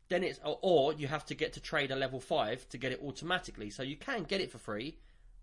Then 0.09 0.23
it's 0.23 0.39
or- 0.43 0.59
or 0.61 0.93
you 0.93 1.07
have 1.07 1.25
to 1.27 1.35
get 1.35 1.53
to 1.53 1.59
trader 1.59 1.95
level 1.95 2.19
five 2.19 2.67
to 2.69 2.77
get 2.77 2.91
it 2.91 3.01
automatically. 3.03 3.69
So 3.69 3.83
you 3.83 3.95
can 3.95 4.23
get 4.23 4.41
it 4.41 4.51
for 4.51 4.57
free, 4.57 4.97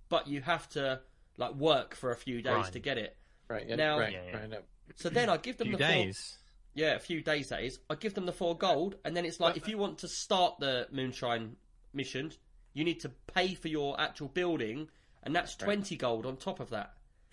but 0.08 0.26
you 0.26 0.40
have 0.42 0.68
to 0.70 1.00
like 1.36 1.54
work 1.54 1.94
for 1.94 2.10
a 2.10 2.16
few 2.16 2.42
days 2.42 2.52
Grind. 2.52 2.72
to 2.72 2.78
get 2.80 2.98
it. 2.98 3.16
Right. 3.48 3.66
Yeah, 3.68 3.76
Now- 3.76 3.98
right. 4.00 4.12
Yeah, 4.12 4.24
yeah. 4.26 4.36
right, 4.36 4.48
no. 4.50 4.62
So 4.96 5.08
then 5.08 5.28
I 5.28 5.36
give 5.36 5.56
them 5.58 5.68
few 5.68 5.76
the 5.76 5.84
four, 5.84 5.92
days. 5.92 6.38
yeah, 6.74 6.94
a 6.94 6.98
few 7.00 7.20
days 7.22 7.48
that 7.50 7.62
is. 7.62 7.78
I 7.90 7.94
give 7.96 8.14
them 8.14 8.26
the 8.26 8.32
four 8.32 8.56
gold, 8.56 8.96
and 9.04 9.16
then 9.16 9.24
it's 9.24 9.38
like 9.40 9.56
if 9.56 9.68
you 9.68 9.78
want 9.78 9.98
to 9.98 10.08
start 10.08 10.58
the 10.58 10.88
moonshine 10.90 11.56
missions, 11.92 12.38
you 12.72 12.84
need 12.84 13.00
to 13.00 13.08
pay 13.08 13.54
for 13.54 13.68
your 13.68 13.98
actual 14.00 14.28
building, 14.28 14.88
and 15.22 15.34
that's 15.34 15.54
twenty 15.54 15.96
gold 15.96 16.26
on 16.26 16.36
top 16.36 16.60
of 16.60 16.70
that. 16.70 16.94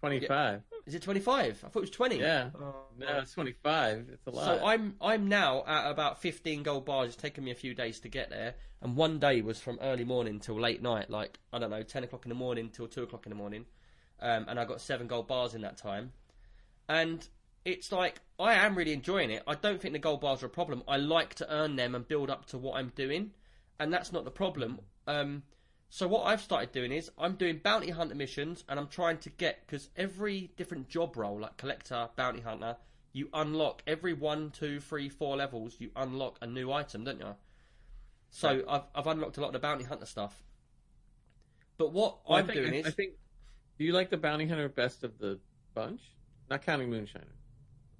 25. 0.00 0.28
25. 0.28 0.62
Is 0.86 0.94
it 0.94 1.02
twenty 1.02 1.20
five? 1.20 1.62
I 1.64 1.68
thought 1.68 1.80
it 1.80 1.82
was 1.82 1.90
twenty. 1.90 2.18
Yeah. 2.18 2.50
No, 2.98 3.18
it's 3.18 3.32
25. 3.32 4.08
It's 4.12 4.26
a 4.26 4.30
lot. 4.30 4.44
So 4.44 4.64
I'm 4.64 4.96
I'm 5.00 5.28
now 5.28 5.62
at 5.66 5.90
about 5.90 6.20
15 6.20 6.62
gold 6.62 6.84
bars. 6.84 7.08
It's 7.08 7.16
taken 7.22 7.44
me 7.44 7.50
a 7.50 7.54
few 7.54 7.74
days 7.74 8.00
to 8.00 8.08
get 8.08 8.30
there, 8.30 8.54
and 8.82 8.96
one 8.96 9.18
day 9.18 9.42
was 9.42 9.60
from 9.60 9.78
early 9.80 10.04
morning 10.04 10.40
till 10.40 10.58
late 10.58 10.82
night, 10.82 11.10
like 11.10 11.38
I 11.52 11.58
don't 11.58 11.70
know, 11.70 11.82
10 11.82 12.04
o'clock 12.04 12.24
in 12.24 12.28
the 12.30 12.34
morning 12.34 12.70
till 12.70 12.88
two 12.88 13.02
o'clock 13.02 13.26
in 13.26 13.30
the 13.30 13.36
morning, 13.36 13.66
um, 14.20 14.46
and 14.48 14.58
I 14.58 14.64
got 14.64 14.80
seven 14.80 15.06
gold 15.06 15.28
bars 15.28 15.54
in 15.54 15.60
that 15.62 15.76
time, 15.76 16.12
and 16.88 17.26
it's 17.64 17.92
like 17.92 18.20
I 18.38 18.54
am 18.54 18.76
really 18.76 18.92
enjoying 18.92 19.30
it. 19.30 19.42
I 19.46 19.54
don't 19.54 19.80
think 19.80 19.92
the 19.92 19.98
gold 19.98 20.20
bars 20.20 20.42
are 20.42 20.46
a 20.46 20.50
problem. 20.50 20.82
I 20.88 20.96
like 20.96 21.34
to 21.36 21.52
earn 21.52 21.76
them 21.76 21.94
and 21.94 22.06
build 22.08 22.30
up 22.30 22.46
to 22.46 22.58
what 22.58 22.76
I'm 22.76 22.92
doing, 22.96 23.32
and 23.78 23.92
that's 23.92 24.12
not 24.12 24.24
the 24.24 24.30
problem. 24.30 24.80
Um, 25.06 25.42
so 25.90 26.06
what 26.06 26.22
I've 26.24 26.40
started 26.40 26.70
doing 26.70 26.92
is 26.92 27.10
I'm 27.18 27.34
doing 27.34 27.60
bounty 27.62 27.90
hunter 27.90 28.14
missions, 28.14 28.64
and 28.68 28.78
I'm 28.78 28.86
trying 28.86 29.18
to 29.18 29.30
get 29.30 29.66
because 29.66 29.90
every 29.96 30.52
different 30.56 30.88
job 30.88 31.16
role, 31.16 31.40
like 31.40 31.56
collector, 31.56 32.08
bounty 32.14 32.40
hunter, 32.40 32.76
you 33.12 33.28
unlock 33.34 33.82
every 33.88 34.12
one, 34.12 34.50
two, 34.52 34.78
three, 34.78 35.08
four 35.08 35.36
levels. 35.36 35.76
You 35.80 35.90
unlock 35.96 36.38
a 36.40 36.46
new 36.46 36.72
item, 36.72 37.02
don't 37.04 37.18
you? 37.18 37.34
So 38.30 38.62
I've 38.68 38.84
I've 38.94 39.06
unlocked 39.08 39.36
a 39.36 39.40
lot 39.40 39.48
of 39.48 39.54
the 39.54 39.58
bounty 39.58 39.84
hunter 39.84 40.06
stuff. 40.06 40.44
But 41.76 41.92
what 41.92 42.20
Well, 42.28 42.38
I'm 42.38 42.46
think, 42.46 42.60
doing 42.60 42.74
I, 42.74 42.76
is 42.78 42.86
I 42.86 42.90
think. 42.90 43.14
Do 43.78 43.84
you 43.84 43.92
like 43.92 44.10
the 44.10 44.16
bounty 44.16 44.46
hunter 44.46 44.68
best 44.68 45.02
of 45.02 45.18
the 45.18 45.40
bunch? 45.74 46.02
Not 46.48 46.64
counting 46.64 46.90
Moonshiner. 46.90 47.24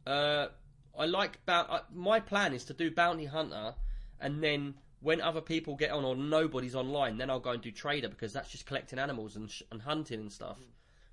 Uh, 0.07 0.49
I 0.97 1.07
like 1.07 1.45
bou- 1.45 1.53
uh, 1.53 1.81
my 1.93 2.21
plan 2.21 2.53
is 2.53 2.65
to 2.67 2.75
do 2.75 2.91
bounty 2.91 3.25
hunter, 3.25 3.75
and 4.21 4.43
then 4.43 4.75
when 5.01 5.21
other 5.21 5.41
people 5.41 5.77
get 5.77 5.91
on 5.91 6.05
or 6.05 6.15
nobody's 6.15 6.75
online, 6.75 7.17
then 7.17 7.31
I'll 7.31 7.41
go 7.41 7.53
and 7.53 7.63
do 7.63 7.71
trader 7.71 8.09
because 8.09 8.33
that's 8.33 8.51
just 8.51 8.67
collecting 8.67 8.99
animals 8.99 9.37
and 9.37 9.51
sh- 9.51 9.63
and 9.71 9.83
hunting 9.83 10.21
and 10.21 10.33
stuff. 10.33 10.59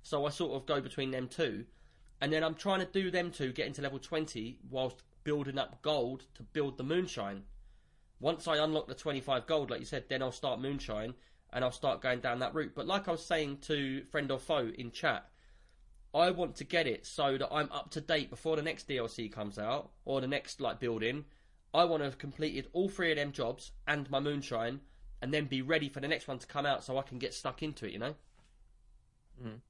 So 0.02 0.26
I 0.26 0.30
sort 0.30 0.52
of 0.52 0.66
go 0.66 0.80
between 0.80 1.10
them 1.10 1.28
two, 1.28 1.64
and 2.20 2.32
then 2.32 2.44
I'm 2.44 2.54
trying 2.54 2.80
to 2.80 2.86
do 2.86 3.10
them 3.10 3.30
two, 3.30 3.52
get 3.52 3.66
into 3.66 3.82
level 3.82 3.98
twenty 3.98 4.58
whilst 4.70 5.02
building 5.24 5.58
up 5.58 5.82
gold 5.82 6.24
to 6.34 6.42
build 6.42 6.76
the 6.76 6.84
moonshine. 6.84 7.44
Once 8.20 8.46
I 8.46 8.56
unlock 8.56 8.88
the 8.88 8.94
twenty 8.94 9.20
five 9.20 9.46
gold, 9.46 9.70
like 9.70 9.80
you 9.80 9.86
said, 9.86 10.04
then 10.08 10.22
I'll 10.22 10.32
start 10.32 10.60
moonshine 10.60 11.14
and 11.52 11.64
I'll 11.64 11.72
start 11.72 12.02
going 12.02 12.20
down 12.20 12.40
that 12.40 12.54
route. 12.54 12.72
But 12.74 12.86
like 12.86 13.08
I 13.08 13.12
was 13.12 13.24
saying 13.24 13.58
to 13.62 14.04
friend 14.10 14.30
or 14.30 14.38
foe 14.38 14.70
in 14.76 14.90
chat, 14.90 15.30
I 16.14 16.30
want 16.30 16.56
to 16.56 16.64
get 16.64 16.86
it 16.86 17.06
so 17.06 17.38
that 17.38 17.52
I'm 17.52 17.70
up 17.72 17.90
to 17.92 18.00
date 18.00 18.30
before 18.30 18.56
the 18.56 18.62
next 18.62 18.88
DLC 18.88 19.32
comes 19.32 19.58
out 19.58 19.90
or 20.04 20.20
the 20.20 20.26
next 20.26 20.60
like 20.60 20.80
building. 20.80 21.24
I 21.74 21.84
want 21.84 22.00
to 22.00 22.04
have 22.04 22.18
completed 22.18 22.68
all 22.72 22.88
three 22.88 23.10
of 23.10 23.16
them 23.16 23.32
jobs 23.32 23.72
and 23.86 24.10
my 24.10 24.20
moonshine, 24.20 24.80
and 25.20 25.32
then 25.32 25.46
be 25.46 25.62
ready 25.62 25.88
for 25.88 26.00
the 26.00 26.08
next 26.08 26.28
one 26.28 26.38
to 26.38 26.46
come 26.46 26.66
out 26.66 26.84
so 26.84 26.98
I 26.98 27.02
can 27.02 27.18
get 27.18 27.34
stuck 27.34 27.62
into 27.62 27.86
it. 27.86 27.92
You 27.92 27.98
know. 27.98 28.14
Mhm. 29.42 29.60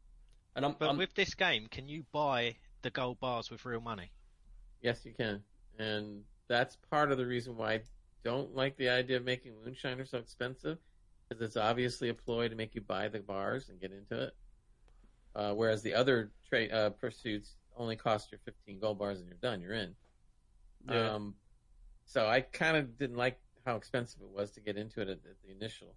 And 0.54 0.64
I'm, 0.64 0.74
But 0.78 0.90
I'm 0.90 0.96
with 0.96 1.14
this 1.14 1.34
game, 1.34 1.68
can 1.68 1.88
you 1.88 2.04
buy 2.12 2.56
the 2.82 2.90
gold 2.90 3.20
bars 3.20 3.50
with 3.50 3.64
real 3.64 3.80
money? 3.80 4.10
Yes, 4.80 5.04
you 5.04 5.12
can. 5.12 5.42
And 5.78 6.24
that's 6.48 6.76
part 6.90 7.12
of 7.12 7.18
the 7.18 7.26
reason 7.26 7.56
why 7.56 7.74
I 7.74 7.82
don't 8.24 8.54
like 8.54 8.76
the 8.76 8.88
idea 8.88 9.18
of 9.18 9.24
making 9.24 9.52
Moonshiner 9.54 10.08
so 10.08 10.18
expensive, 10.18 10.78
because 11.28 11.42
it's 11.42 11.56
obviously 11.56 12.08
a 12.08 12.14
ploy 12.14 12.48
to 12.48 12.56
make 12.56 12.74
you 12.74 12.80
buy 12.80 13.08
the 13.08 13.20
bars 13.20 13.68
and 13.68 13.80
get 13.80 13.92
into 13.92 14.24
it. 14.24 14.36
Uh, 15.34 15.54
whereas 15.54 15.82
the 15.82 15.94
other 15.94 16.32
tra- 16.48 16.66
uh, 16.66 16.90
pursuits 16.90 17.56
only 17.76 17.94
cost 17.94 18.32
you 18.32 18.38
15 18.44 18.80
gold 18.80 18.98
bars 18.98 19.20
and 19.20 19.28
you're 19.28 19.36
done, 19.36 19.60
you're 19.60 19.74
in. 19.74 19.94
Yeah. 20.88 21.12
Um, 21.12 21.34
so 22.08 22.26
I 22.26 22.40
kind 22.40 22.76
of 22.76 22.98
didn't 22.98 23.16
like 23.16 23.38
how 23.64 23.76
expensive 23.76 24.20
it 24.20 24.28
was 24.30 24.50
to 24.52 24.60
get 24.60 24.76
into 24.76 25.00
it 25.00 25.08
at, 25.08 25.18
at 25.18 25.40
the 25.44 25.52
initial. 25.52 25.94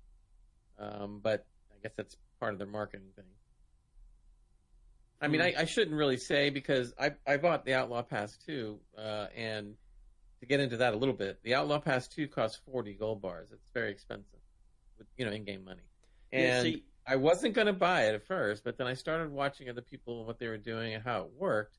Um, 0.77 1.19
but 1.23 1.45
I 1.71 1.75
guess 1.81 1.93
that's 1.97 2.15
part 2.39 2.53
of 2.53 2.59
their 2.59 2.67
marketing 2.67 3.07
thing. 3.15 3.25
I 5.21 5.27
mean, 5.27 5.41
Hmm. 5.41 5.47
I, 5.47 5.53
I 5.61 5.65
shouldn't 5.65 5.95
really 5.95 6.17
say 6.17 6.49
because 6.49 6.93
I 6.99 7.11
I 7.27 7.37
bought 7.37 7.65
the 7.65 7.73
Outlaw 7.75 8.01
Pass 8.01 8.37
2, 8.45 8.79
uh, 8.97 9.27
and 9.35 9.75
to 10.39 10.45
get 10.47 10.59
into 10.59 10.77
that 10.77 10.93
a 10.93 10.97
little 10.97 11.13
bit, 11.13 11.39
the 11.43 11.53
Outlaw 11.55 11.79
Pass 11.79 12.07
2 12.07 12.27
costs 12.27 12.59
40 12.71 12.93
gold 12.95 13.21
bars. 13.21 13.49
It's 13.51 13.69
very 13.73 13.91
expensive, 13.91 14.39
with 14.97 15.07
you 15.17 15.25
know 15.25 15.31
in-game 15.31 15.63
money. 15.63 15.83
Yeah, 16.33 16.39
And 16.39 16.63
see- 16.63 16.83
I 17.05 17.15
wasn't 17.15 17.55
going 17.55 17.67
to 17.67 17.73
buy 17.73 18.03
it 18.03 18.13
at 18.15 18.25
first, 18.27 18.63
but 18.63 18.77
then 18.77 18.85
I 18.87 18.93
started 18.93 19.31
watching 19.31 19.69
other 19.69 19.81
people 19.81 20.19
and 20.19 20.27
what 20.27 20.37
they 20.39 20.47
were 20.47 20.57
doing 20.57 20.93
and 20.93 21.03
how 21.03 21.21
it 21.23 21.31
worked, 21.37 21.77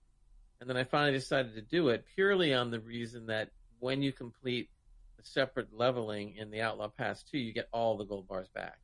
and 0.60 0.68
then 0.70 0.76
I 0.76 0.84
finally 0.84 1.12
decided 1.12 1.54
to 1.54 1.62
do 1.62 1.88
it 1.90 2.04
purely 2.14 2.52
on 2.54 2.70
the 2.70 2.80
reason 2.80 3.26
that 3.26 3.50
when 3.82 4.02
you 4.02 4.12
complete 4.12 4.70
the 5.16 5.24
separate 5.24 5.68
leveling 5.72 6.34
in 6.36 6.50
the 6.50 6.60
Outlaw 6.60 6.88
Pass 6.88 7.22
2, 7.24 7.38
you 7.38 7.52
get 7.52 7.68
all 7.72 7.96
the 7.96 8.04
gold 8.04 8.26
bars 8.28 8.48
back 8.48 8.78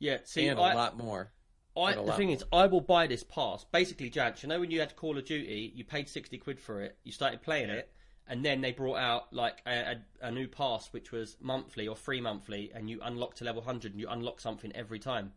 yeah. 0.00 0.16
See, 0.24 0.48
and 0.48 0.58
a 0.58 0.62
I, 0.62 0.74
lot 0.74 0.96
more. 0.96 1.30
I, 1.76 1.92
the 1.92 2.02
lot 2.02 2.16
thing 2.16 2.28
more. 2.28 2.36
is, 2.36 2.44
I 2.52 2.66
will 2.66 2.80
buy 2.80 3.06
this 3.06 3.22
pass. 3.22 3.64
Basically, 3.70 4.10
Jack, 4.10 4.42
you 4.42 4.48
know 4.48 4.58
when 4.58 4.70
you 4.70 4.80
had 4.80 4.96
Call 4.96 5.16
of 5.16 5.24
Duty, 5.24 5.72
you 5.74 5.84
paid 5.84 6.08
sixty 6.08 6.38
quid 6.38 6.58
for 6.58 6.80
it, 6.80 6.96
you 7.04 7.12
started 7.12 7.42
playing 7.42 7.68
Yeah. 7.68 7.76
it, 7.76 7.92
and 8.26 8.44
then 8.44 8.60
they 8.60 8.72
brought 8.72 8.98
out 8.98 9.32
like 9.32 9.62
a, 9.66 9.96
a, 10.22 10.26
a 10.28 10.30
new 10.30 10.48
pass 10.48 10.88
which 10.92 11.12
was 11.12 11.36
monthly 11.40 11.86
or 11.86 11.94
free 11.94 12.20
monthly, 12.20 12.72
and 12.74 12.90
you 12.90 12.98
unlock 13.02 13.34
to 13.36 13.44
level 13.44 13.62
hundred, 13.62 13.92
and 13.92 14.00
you 14.00 14.08
unlock 14.08 14.40
something 14.40 14.72
every 14.74 14.98
time. 14.98 15.32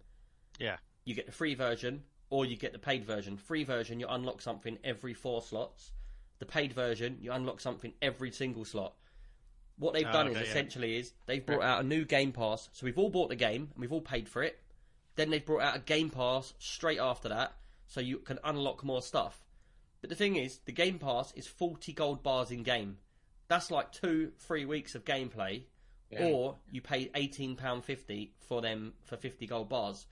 Yeah. 0.59 0.77
You 1.05 1.13
get 1.13 1.25
the 1.25 1.31
free 1.33 1.55
version, 1.55 2.03
or 2.29 2.45
you 2.45 2.55
get 2.55 2.71
the 2.71 2.79
paid 2.79 3.03
version. 3.03 3.37
Free 3.37 3.65
version, 3.65 3.99
you 3.99 4.07
unlock 4.07 4.41
something 4.41 4.79
every 4.83 5.13
four 5.13 5.41
slots. 5.41 5.91
The 6.43 6.51
paid 6.51 6.73
version, 6.73 7.19
you 7.21 7.31
unlock 7.31 7.61
something 7.61 7.93
every 8.01 8.29
single 8.29 8.65
slot. 8.65 8.95
What 9.77 9.93
they've 9.93 10.05
Oh, 10.05 10.11
done 10.11 10.27
okay, 10.27 10.41
is 10.41 10.45
yeah. 10.47 10.49
essentially 10.51 10.97
is 10.97 11.13
they've 11.25 11.45
brought 11.45 11.61
out 11.63 11.79
a 11.85 11.87
new 11.87 12.03
game 12.03 12.33
pass. 12.33 12.67
So 12.73 12.85
we've 12.85 12.97
all 12.97 13.09
bought 13.09 13.29
the 13.29 13.37
game 13.37 13.69
and 13.73 13.77
we've 13.79 13.93
all 13.93 14.01
paid 14.01 14.27
for 14.27 14.43
it. 14.43 14.59
Then 15.15 15.29
they've 15.29 15.45
brought 15.45 15.61
out 15.61 15.77
a 15.77 15.79
game 15.79 16.09
pass 16.09 16.53
straight 16.59 16.99
after 16.99 17.29
that, 17.29 17.53
so 17.87 18.01
you 18.01 18.17
can 18.17 18.39
unlock 18.43 18.83
more 18.83 19.01
stuff. 19.01 19.45
But 20.01 20.09
the 20.09 20.17
thing 20.17 20.35
is, 20.35 20.59
the 20.65 20.73
game 20.73 20.99
pass 20.99 21.31
is 21.33 21.47
forty 21.47 21.93
gold 21.93 22.23
bars 22.23 22.51
in 22.51 22.63
game. 22.63 22.97
That's 23.47 23.71
like 23.71 23.93
two, 23.93 24.33
three 24.39 24.65
weeks 24.65 24.95
of 24.95 25.05
gameplay, 25.05 25.63
Yeah. 26.11 26.25
or 26.25 26.57
you 26.69 26.81
pay 26.81 27.09
eighteen 27.15 27.55
pound 27.55 27.85
fifty 27.85 28.33
for 28.49 28.61
them 28.61 28.95
for 29.05 29.15
fifty 29.15 29.47
gold 29.47 29.69
bars. 29.69 30.07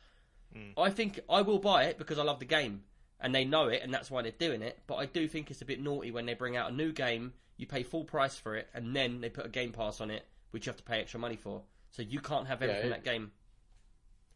Mm. 0.55 0.75
I 0.77 0.91
think 0.91 1.19
I 1.29 1.41
will 1.41 1.59
buy 1.59 1.83
it 1.87 1.97
because 1.97 2.17
I 2.17 2.23
love 2.23 2.39
the 2.39 2.45
game, 2.45 2.83
and 3.21 3.33
they 3.33 3.45
know 3.45 3.67
it, 3.67 3.81
and 3.83 3.93
that's 3.93 4.09
why 4.11 4.21
they're 4.21 4.31
doing 4.31 4.61
it. 4.61 4.79
But 4.87 4.95
I 4.95 5.05
do 5.05 5.27
think 5.27 5.51
it's 5.51 5.61
a 5.61 5.65
bit 5.65 5.81
naughty 5.81 6.11
when 6.11 6.25
they 6.25 6.33
bring 6.33 6.57
out 6.57 6.71
a 6.71 6.75
new 6.75 6.91
game, 6.91 7.33
you 7.57 7.67
pay 7.67 7.83
full 7.83 8.03
price 8.03 8.37
for 8.37 8.55
it, 8.55 8.67
and 8.73 8.95
then 8.95 9.21
they 9.21 9.29
put 9.29 9.45
a 9.45 9.49
game 9.49 9.71
pass 9.71 10.01
on 10.01 10.11
it, 10.11 10.25
which 10.51 10.65
you 10.65 10.71
have 10.71 10.77
to 10.77 10.83
pay 10.83 10.99
extra 10.99 11.19
money 11.19 11.35
for. 11.37 11.63
So 11.91 12.01
you 12.01 12.19
can't 12.19 12.47
have 12.47 12.61
Yeah, 12.61 12.67
everything 12.69 12.85
in 12.85 12.91
that 12.91 13.03
game. 13.03 13.31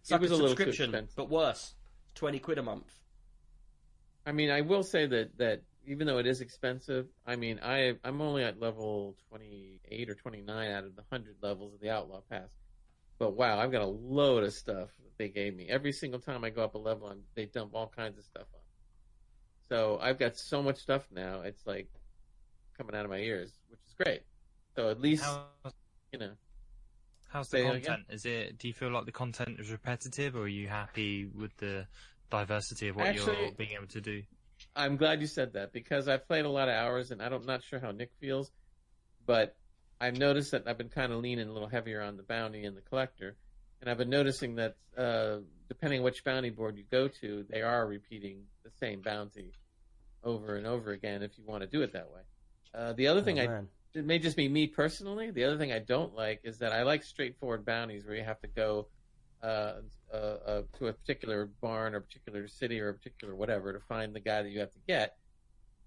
It's 0.01 0.11
it 0.11 0.13
like 0.13 0.21
was 0.21 0.31
a 0.31 0.35
a 0.35 0.37
little 0.37 0.55
too 0.57 0.71
subscription, 0.71 0.91
but 1.15 1.29
worse. 1.29 1.75
Twenty 2.15 2.39
quid 2.39 2.57
a 2.57 2.63
month. 2.63 3.01
I 4.25 4.31
mean, 4.31 4.49
I 4.51 4.61
will 4.61 4.83
say 4.83 5.07
that 5.07 5.37
that 5.37 5.63
even 5.85 6.07
though 6.07 6.17
it 6.19 6.27
is 6.27 6.41
expensive, 6.41 7.07
I 7.25 7.35
mean, 7.35 7.59
I 7.63 7.97
I'm 8.03 8.21
only 8.21 8.43
at 8.43 8.59
level 8.59 9.15
28 9.29 10.09
or 10.09 10.15
29 10.15 10.71
out 10.71 10.83
of 10.83 10.95
the 10.95 11.03
100 11.09 11.37
levels 11.41 11.73
of 11.73 11.79
the 11.79 11.89
Outlaw 11.91 12.21
Pass. 12.29 12.49
But 13.19 13.35
wow, 13.35 13.59
I've 13.59 13.71
got 13.71 13.81
a 13.83 13.87
load 13.87 14.43
of 14.43 14.53
stuff 14.53 14.89
that 15.03 15.17
they 15.17 15.29
gave 15.29 15.55
me. 15.55 15.67
Every 15.69 15.91
single 15.93 16.19
time 16.19 16.43
I 16.43 16.49
go 16.49 16.63
up 16.63 16.75
a 16.75 16.79
level, 16.79 17.13
they 17.35 17.45
dump 17.45 17.73
all 17.75 17.87
kinds 17.95 18.17
of 18.17 18.25
stuff 18.25 18.47
on. 18.53 18.61
So 19.69 19.99
I've 20.01 20.19
got 20.19 20.37
so 20.37 20.61
much 20.61 20.77
stuff 20.77 21.05
now. 21.11 21.41
It's 21.41 21.65
like 21.65 21.87
coming 22.77 22.95
out 22.95 23.05
of 23.05 23.11
my 23.11 23.17
ears, 23.17 23.51
which 23.69 23.79
is 23.87 23.93
great. 23.93 24.21
So 24.75 24.89
at 24.89 24.99
least 24.99 25.23
How, 25.23 25.45
you 26.11 26.19
know, 26.19 26.31
how's 27.29 27.49
the 27.49 27.57
Say 27.57 27.63
that 27.63 27.69
again? 27.75 27.83
content? 27.85 28.07
Is 28.09 28.25
it? 28.25 28.57
Do 28.57 28.67
you 28.67 28.73
feel 28.73 28.89
like 28.91 29.05
the 29.05 29.11
content 29.11 29.59
is 29.59 29.71
repetitive, 29.71 30.35
or 30.35 30.41
are 30.41 30.47
you 30.47 30.67
happy 30.67 31.25
with 31.25 31.55
the 31.57 31.87
diversity 32.29 32.89
of 32.89 32.95
what 32.95 33.07
Actually- 33.07 33.41
you're 33.41 33.51
being 33.51 33.71
able 33.71 33.87
to 33.87 34.01
do. 34.01 34.23
I'm 34.75 34.95
glad 34.97 35.19
you 35.21 35.27
said 35.27 35.53
that 35.53 35.73
because 35.73 36.07
I've 36.07 36.27
played 36.27 36.45
a 36.45 36.49
lot 36.49 36.69
of 36.69 36.75
hours 36.75 37.11
and 37.11 37.21
I 37.21 37.27
don't, 37.29 37.41
I'm 37.41 37.45
not 37.45 37.61
sure 37.63 37.79
how 37.79 37.91
Nick 37.91 38.11
feels, 38.19 38.51
but 39.25 39.55
I've 39.99 40.17
noticed 40.17 40.51
that 40.51 40.63
I've 40.65 40.77
been 40.77 40.89
kind 40.89 41.11
of 41.11 41.19
leaning 41.21 41.47
a 41.47 41.51
little 41.51 41.67
heavier 41.67 42.01
on 42.01 42.15
the 42.17 42.23
bounty 42.23 42.63
and 42.65 42.75
the 42.75 42.81
collector, 42.81 43.35
and 43.81 43.89
I've 43.89 43.97
been 43.97 44.09
noticing 44.09 44.55
that 44.55 44.75
uh, 44.97 45.37
depending 45.67 45.99
on 45.99 46.03
which 46.03 46.23
bounty 46.23 46.49
board 46.49 46.77
you 46.77 46.83
go 46.91 47.07
to, 47.07 47.45
they 47.49 47.61
are 47.61 47.87
repeating 47.87 48.43
the 48.63 48.69
same 48.69 49.01
bounty 49.01 49.51
over 50.23 50.55
and 50.55 50.65
over 50.65 50.91
again 50.91 51.21
if 51.21 51.37
you 51.37 51.43
want 51.45 51.61
to 51.61 51.67
do 51.67 51.81
it 51.81 51.93
that 51.93 52.09
way. 52.11 52.21
Uh, 52.73 52.93
the 52.93 53.07
other 53.07 53.21
thing 53.21 53.39
Oh, 53.39 53.43
I 53.43 53.61
it 53.95 54.05
may 54.05 54.19
just 54.19 54.35
be 54.35 54.49
me 54.49 54.67
personally. 54.67 55.31
The 55.31 55.45
other 55.45 55.57
thing 55.57 55.71
I 55.71 55.79
don't 55.79 56.13
like 56.13 56.41
is 56.43 56.57
that 56.59 56.73
I 56.73 56.83
like 56.83 57.01
straightforward 57.01 57.65
bounties 57.65 58.05
where 58.05 58.15
you 58.15 58.23
have 58.23 58.41
to 58.41 58.47
go 58.47 58.87
uh, 59.41 59.75
uh, 60.13 60.15
uh, 60.15 60.61
to 60.77 60.87
a 60.87 60.93
particular 60.93 61.49
barn 61.61 61.93
or 61.93 61.99
a 61.99 62.01
particular 62.01 62.47
city 62.47 62.81
or 62.81 62.89
a 62.89 62.93
particular 62.93 63.35
whatever 63.35 63.71
to 63.71 63.79
find 63.79 64.13
the 64.13 64.19
guy 64.19 64.43
that 64.43 64.49
you 64.49 64.59
have 64.59 64.73
to 64.73 64.79
get. 64.87 65.15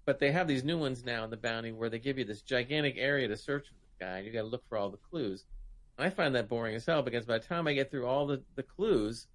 But 0.05 0.19
they 0.19 0.31
have 0.31 0.47
these 0.47 0.63
new 0.63 0.79
ones 0.79 1.03
now 1.03 1.23
in 1.23 1.29
the 1.29 1.37
bounty 1.37 1.71
where 1.71 1.89
they 1.89 1.99
give 1.99 2.17
you 2.17 2.25
this 2.25 2.41
gigantic 2.41 2.95
area 2.97 3.27
to 3.27 3.37
search 3.37 3.67
for 3.67 3.75
this 3.75 3.93
guy, 3.99 4.17
and 4.17 4.25
you 4.25 4.33
got 4.33 4.41
to 4.41 4.47
look 4.47 4.63
for 4.67 4.77
all 4.77 4.89
the 4.89 4.97
clues. 4.97 5.45
I 5.99 6.09
find 6.09 6.33
that 6.35 6.47
boring 6.47 6.75
as 6.75 6.85
hell 6.85 7.03
because 7.03 7.25
by 7.25 7.37
the 7.37 7.45
time 7.45 7.67
I 7.67 7.73
get 7.73 7.91
through 7.91 8.07
all 8.07 8.25
the, 8.25 8.41
the 8.55 8.63
clues, 8.63 9.27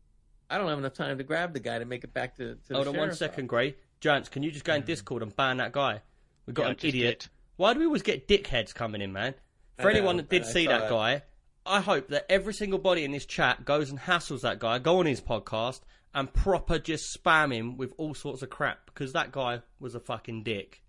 I 0.51 0.59
don't 0.59 0.69
have 0.69 0.79
enough 0.79 0.95
time 0.95 1.17
to 1.19 1.25
grab 1.25 1.53
the 1.53 1.61
guy 1.61 1.79
to 1.79 1.85
make 1.85 2.05
it 2.05 2.13
back 2.13 2.37
to. 2.37 2.57
to 2.69 2.75
Hold 2.75 2.87
the 2.87 2.91
on 2.91 2.97
one 2.97 3.07
sheriff's 3.07 3.19
second, 3.19 3.45
office. 3.45 3.49
Gray. 3.49 3.77
Jance, 4.01 4.31
can 4.31 4.43
you 4.43 4.51
just 4.51 4.65
go 4.65 4.75
in 4.75 4.81
mm-hmm. 4.83 4.87
Discord 4.87 5.23
and 5.23 5.35
ban 5.35 5.57
that 5.59 5.73
guy? 5.73 6.03
We've 6.47 6.55
got 6.55 6.63
Yeah, 6.65 6.69
I 6.69 6.71
an 6.71 6.77
just 6.77 6.85
idiot. 6.87 7.19
did. 7.21 7.29
Why 7.57 7.73
do 7.73 7.81
we 7.81 7.87
always 7.87 8.03
get 8.03 8.29
dickheads 8.29 8.75
coming 8.75 9.01
in, 9.01 9.13
man? 9.13 9.35
For 9.79 9.83
I 9.89 9.93
know, 9.93 9.99
anyone 9.99 10.17
that 10.19 10.29
did 10.29 10.43
I 10.43 10.47
see 10.47 10.65
saw 10.65 10.71
that 10.73 10.81
that. 10.83 10.91
guy, 10.91 11.23
I 11.67 11.81
hope 11.81 12.09
that 12.09 12.27
every 12.31 12.53
single 12.53 12.79
body 12.79 13.05
in 13.05 13.13
this 13.13 13.25
chat 13.27 13.65
goes 13.65 13.91
and 13.91 13.99
hassles 13.99 14.43
that 14.43 14.59
guy, 14.59 14.79
go 14.79 14.99
on 14.99 15.07
his 15.07 15.21
podcast, 15.21 15.81
and 16.15 16.33
proper 16.33 16.79
just 16.79 17.17
spam 17.19 17.53
him 17.55 17.77
with 17.77 17.93
all 17.97 18.15
sorts 18.15 18.43
of 18.43 18.51
crap 18.51 18.87
because 18.87 19.13
that 19.15 19.33
guy 19.33 19.61
was 19.81 19.95
a 19.95 20.01
fucking 20.01 20.43
dick. 20.43 20.83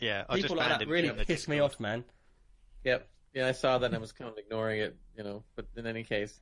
Yeah, 0.00 0.24
I 0.28 0.34
just 0.36 0.44
People 0.44 0.56
like 0.56 0.68
banned 0.68 0.80
that 0.80 0.84
him 0.84 0.90
really 0.90 1.08
from 1.08 1.18
the 1.18 1.24
piss 1.24 1.46
me 1.48 1.56
Discord. 1.56 1.72
off, 1.72 1.80
man. 1.80 2.04
Yep. 2.84 3.08
Yeah, 3.34 3.48
I 3.48 3.52
saw 3.52 3.78
that 3.78 3.86
and 3.86 3.94
I 3.94 3.98
was 3.98 4.12
kind 4.12 4.30
of 4.30 4.38
ignoring 4.38 4.80
it, 4.80 4.96
you 5.16 5.22
know. 5.24 5.44
But 5.54 5.66
in 5.76 5.86
any 5.86 6.04
case, 6.04 6.40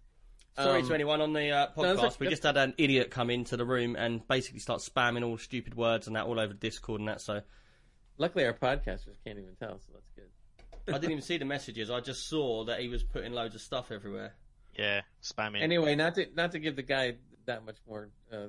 Sorry 0.56 0.82
Um, 0.82 0.88
to 0.88 0.94
anyone 0.94 1.20
on 1.20 1.32
the 1.32 1.50
uh, 1.50 1.66
podcast. 1.76 1.92
it's 1.94 2.02
okay. 2.02 2.16
we 2.20 2.28
just 2.28 2.42
had 2.44 2.56
an 2.56 2.74
idiot 2.78 3.10
come 3.10 3.28
into 3.30 3.56
the 3.56 3.64
room 3.64 3.96
and 3.96 4.26
basically 4.28 4.60
start 4.60 4.80
spamming 4.80 5.24
all 5.24 5.36
stupid 5.36 5.74
words 5.74 6.06
and 6.06 6.14
that 6.16 6.26
all 6.26 6.38
over 6.38 6.52
Discord 6.54 7.00
and 7.00 7.08
that. 7.08 7.20
So 7.20 7.40
luckily 8.18 8.44
our 8.46 8.52
podcasters 8.52 9.16
can't 9.24 9.38
even 9.38 9.56
tell, 9.58 9.80
so 9.80 9.92
that's 9.94 10.10
good. 10.14 10.28
I 10.94 10.98
didn't 10.98 11.12
even 11.12 11.22
see 11.22 11.38
the 11.38 11.44
messages. 11.44 11.90
I 11.90 12.00
just 12.00 12.28
saw 12.28 12.64
that 12.66 12.80
he 12.80 12.88
was 12.88 13.02
putting 13.02 13.32
loads 13.32 13.54
of 13.54 13.62
stuff 13.62 13.90
everywhere. 13.90 14.34
Yeah, 14.78 15.00
spamming. 15.22 15.62
Anyway, 15.62 15.94
not 15.94 16.14
to 16.16 16.26
not 16.34 16.52
to 16.52 16.58
give 16.58 16.76
the 16.76 16.82
guy 16.82 17.14
that 17.46 17.64
much 17.64 17.76
more 17.88 18.10
uh, 18.32 18.48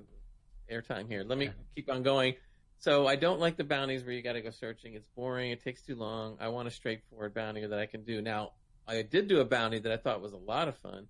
airtime 0.71 1.07
here. 1.07 1.23
Let 1.23 1.37
me 1.37 1.49
keep 1.75 1.89
on 1.89 2.03
going. 2.03 2.35
So 2.77 3.07
I 3.07 3.15
don't 3.15 3.39
like 3.39 3.57
the 3.57 3.63
bounties 3.63 4.03
where 4.03 4.11
you 4.13 4.21
got 4.21 4.33
to 4.33 4.41
go 4.41 4.49
searching. 4.49 4.95
It's 4.95 5.07
boring. 5.15 5.51
It 5.51 5.63
takes 5.63 5.81
too 5.81 5.95
long. 5.95 6.37
I 6.41 6.49
want 6.49 6.67
a 6.67 6.71
straightforward 6.71 7.33
bounty 7.33 7.65
that 7.65 7.79
I 7.79 7.85
can 7.85 8.03
do. 8.03 8.21
Now 8.21 8.51
I 8.87 9.01
did 9.01 9.27
do 9.27 9.39
a 9.39 9.45
bounty 9.45 9.79
that 9.79 9.91
I 9.91 9.97
thought 9.97 10.21
was 10.21 10.33
a 10.33 10.37
lot 10.37 10.67
of 10.67 10.75
fun, 10.77 11.07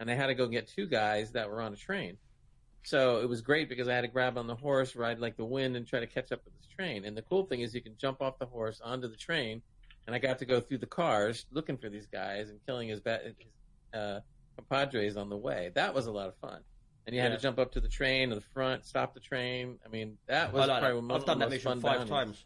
and 0.00 0.10
I 0.10 0.14
had 0.14 0.26
to 0.26 0.34
go 0.34 0.46
get 0.46 0.68
two 0.68 0.86
guys 0.86 1.32
that 1.32 1.48
were 1.50 1.60
on 1.60 1.72
a 1.72 1.76
train. 1.76 2.18
So 2.84 3.18
it 3.18 3.28
was 3.28 3.40
great 3.40 3.68
because 3.68 3.88
I 3.88 3.94
had 3.94 4.02
to 4.02 4.08
grab 4.08 4.38
on 4.38 4.46
the 4.46 4.54
horse, 4.54 4.94
ride 4.94 5.18
like 5.18 5.36
the 5.36 5.44
wind, 5.44 5.76
and 5.76 5.86
try 5.86 6.00
to 6.00 6.06
catch 6.06 6.30
up 6.30 6.44
with 6.44 6.54
this 6.56 6.68
train. 6.76 7.04
And 7.04 7.16
the 7.16 7.22
cool 7.22 7.44
thing 7.46 7.60
is 7.60 7.74
you 7.74 7.80
can 7.82 7.96
jump 7.98 8.22
off 8.22 8.38
the 8.38 8.46
horse 8.46 8.80
onto 8.82 9.08
the 9.08 9.16
train, 9.16 9.62
and 10.06 10.14
I 10.14 10.18
got 10.20 10.38
to 10.38 10.44
go 10.44 10.60
through 10.60 10.78
the 10.78 10.86
cars 10.86 11.46
looking 11.50 11.76
for 11.78 11.88
these 11.88 12.06
guys 12.06 12.48
and 12.48 12.60
killing 12.64 12.88
his, 12.88 13.00
ba- 13.00 13.22
his 13.24 13.34
uh, 13.92 14.20
compadres 14.56 15.16
on 15.16 15.28
the 15.30 15.36
way. 15.36 15.72
That 15.74 15.94
was 15.94 16.06
a 16.06 16.12
lot 16.12 16.28
of 16.28 16.36
fun. 16.36 16.60
And 17.06 17.14
you 17.14 17.22
had 17.22 17.30
to 17.32 17.38
jump 17.38 17.58
up 17.60 17.72
to 17.72 17.80
the 17.80 17.88
train, 17.88 18.30
to 18.30 18.34
the 18.36 18.40
front, 18.40 18.84
stop 18.84 19.14
the 19.14 19.20
train. 19.20 19.78
I 19.84 19.88
mean, 19.88 20.18
that 20.26 20.52
was 20.52 20.66
like 20.68 20.80
probably 20.80 20.88
that. 21.00 21.02
one 21.06 21.10
I've 21.12 21.16
of 21.22 21.26
done 21.26 21.38
the 21.38 21.44
that 21.44 21.50
most 21.50 21.64
mission 21.64 21.80
fun 21.80 21.98
five 21.98 22.08
times. 22.08 22.44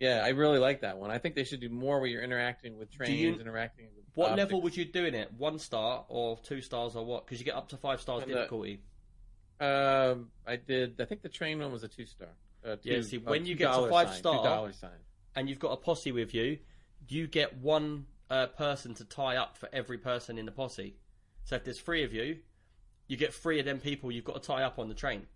Yeah, 0.00 0.22
I 0.24 0.28
really 0.30 0.58
like 0.58 0.80
that 0.82 0.98
one. 0.98 1.10
I 1.10 1.18
think 1.18 1.34
they 1.36 1.44
should 1.44 1.60
do 1.60 1.68
more 1.68 2.00
where 2.00 2.08
you're 2.08 2.22
interacting 2.22 2.76
with 2.76 2.90
trains, 2.92 3.12
you- 3.14 3.34
interacting 3.40 3.86
with 3.96 4.04
What 4.16 4.30
objects. 4.32 4.38
level 4.50 4.62
would 4.62 4.76
you 4.76 4.84
do 4.86 5.04
in 5.04 5.14
it? 5.14 5.30
One 5.34 5.58
star 5.58 6.04
or 6.08 6.38
two 6.42 6.60
stars 6.62 6.96
or 6.96 7.04
what? 7.04 7.24
Because 7.26 7.38
you 7.38 7.44
get 7.44 7.54
up 7.54 7.68
to 7.68 7.76
five 7.76 8.00
stars 8.00 8.22
And 8.22 8.32
the- 8.32 8.36
difficulty. 8.36 8.80
Um, 9.60 10.30
I 10.46 10.56
did. 10.56 11.00
I 11.00 11.04
think 11.04 11.22
the 11.22 11.28
train 11.28 11.60
one 11.60 11.70
was 11.70 11.82
a 11.82 11.88
two 11.88 12.06
star. 12.06 12.28
Uh, 12.64 12.76
two, 12.76 12.90
Yeah, 12.90 13.00
see, 13.02 13.18
uh, 13.18 13.20
when 13.20 13.46
you 13.46 13.54
get 13.54 13.72
to 13.72 13.88
five 13.88 14.08
sign, 14.08 14.18
star- 14.18 14.72
sign. 14.72 14.90
and 15.34 15.48
you've 15.48 15.58
got 15.58 15.72
a 15.72 15.76
posse 15.76 16.12
with 16.12 16.34
you, 16.34 16.58
you 17.08 17.26
get 17.26 17.56
one 17.58 18.06
uh, 18.28 18.46
person 18.48 18.94
to 18.94 19.04
tie 19.04 19.36
up 19.36 19.56
for 19.56 19.68
every 19.72 19.98
person 19.98 20.36
in 20.38 20.46
the 20.46 20.52
posse. 20.52 20.96
So 21.44 21.56
if 21.56 21.64
there's 21.64 21.80
three 21.80 22.02
of 22.02 22.12
you, 22.12 22.40
you 23.06 23.16
get 23.16 23.32
three 23.32 23.60
of 23.60 23.64
them 23.66 23.80
people 23.80 24.10
you've 24.10 24.24
got 24.24 24.42
to 24.42 24.46
tie 24.46 24.62
up 24.64 24.78
on 24.78 24.88
the 24.88 24.94
train. 24.94 25.26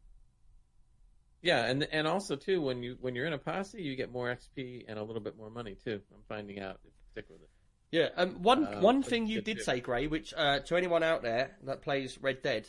Yeah, 1.43 1.67
and 1.67 1.85
and 1.85 2.07
also 2.09 2.35
too, 2.37 2.61
when 2.61 2.83
you 2.83 2.97
when 3.01 3.15
you're 3.15 3.27
in 3.27 3.33
a 3.33 3.39
posse, 3.39 3.81
you 3.83 3.95
get 3.95 4.11
more 4.11 4.29
XP 4.35 4.85
and 4.89 4.99
a 4.99 5.03
little 5.03 5.23
bit 5.23 5.37
more 5.37 5.51
money 5.51 5.75
too. 5.75 6.01
I'm 6.15 6.23
finding 6.29 6.61
out 6.61 6.81
stick 7.13 7.27
with 7.31 7.41
it. 7.43 7.49
Yeah, 7.93 8.11
um, 8.17 8.43
one 8.43 8.65
Uh, 8.67 8.81
one 8.81 9.03
thing 9.03 9.27
you 9.27 9.41
did 9.41 9.57
tip. 9.59 9.65
say, 9.65 9.81
Gray, 9.81 10.07
which 10.07 10.33
uh, 10.37 10.61
to 10.61 10.77
anyone 10.77 11.03
out 11.03 11.23
there 11.23 11.57
that 11.65 11.83
plays 11.83 12.19
Red 12.19 12.41
Dead, 12.43 12.69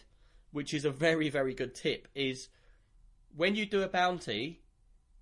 which 0.52 0.74
is 0.74 0.84
a 0.86 0.90
very 0.92 1.30
very 1.30 1.54
good 1.54 1.76
tip, 1.76 2.08
is 2.16 2.50
when 3.36 3.56
you 3.56 3.66
do 3.66 3.84
a 3.84 3.88
bounty, 3.88 4.62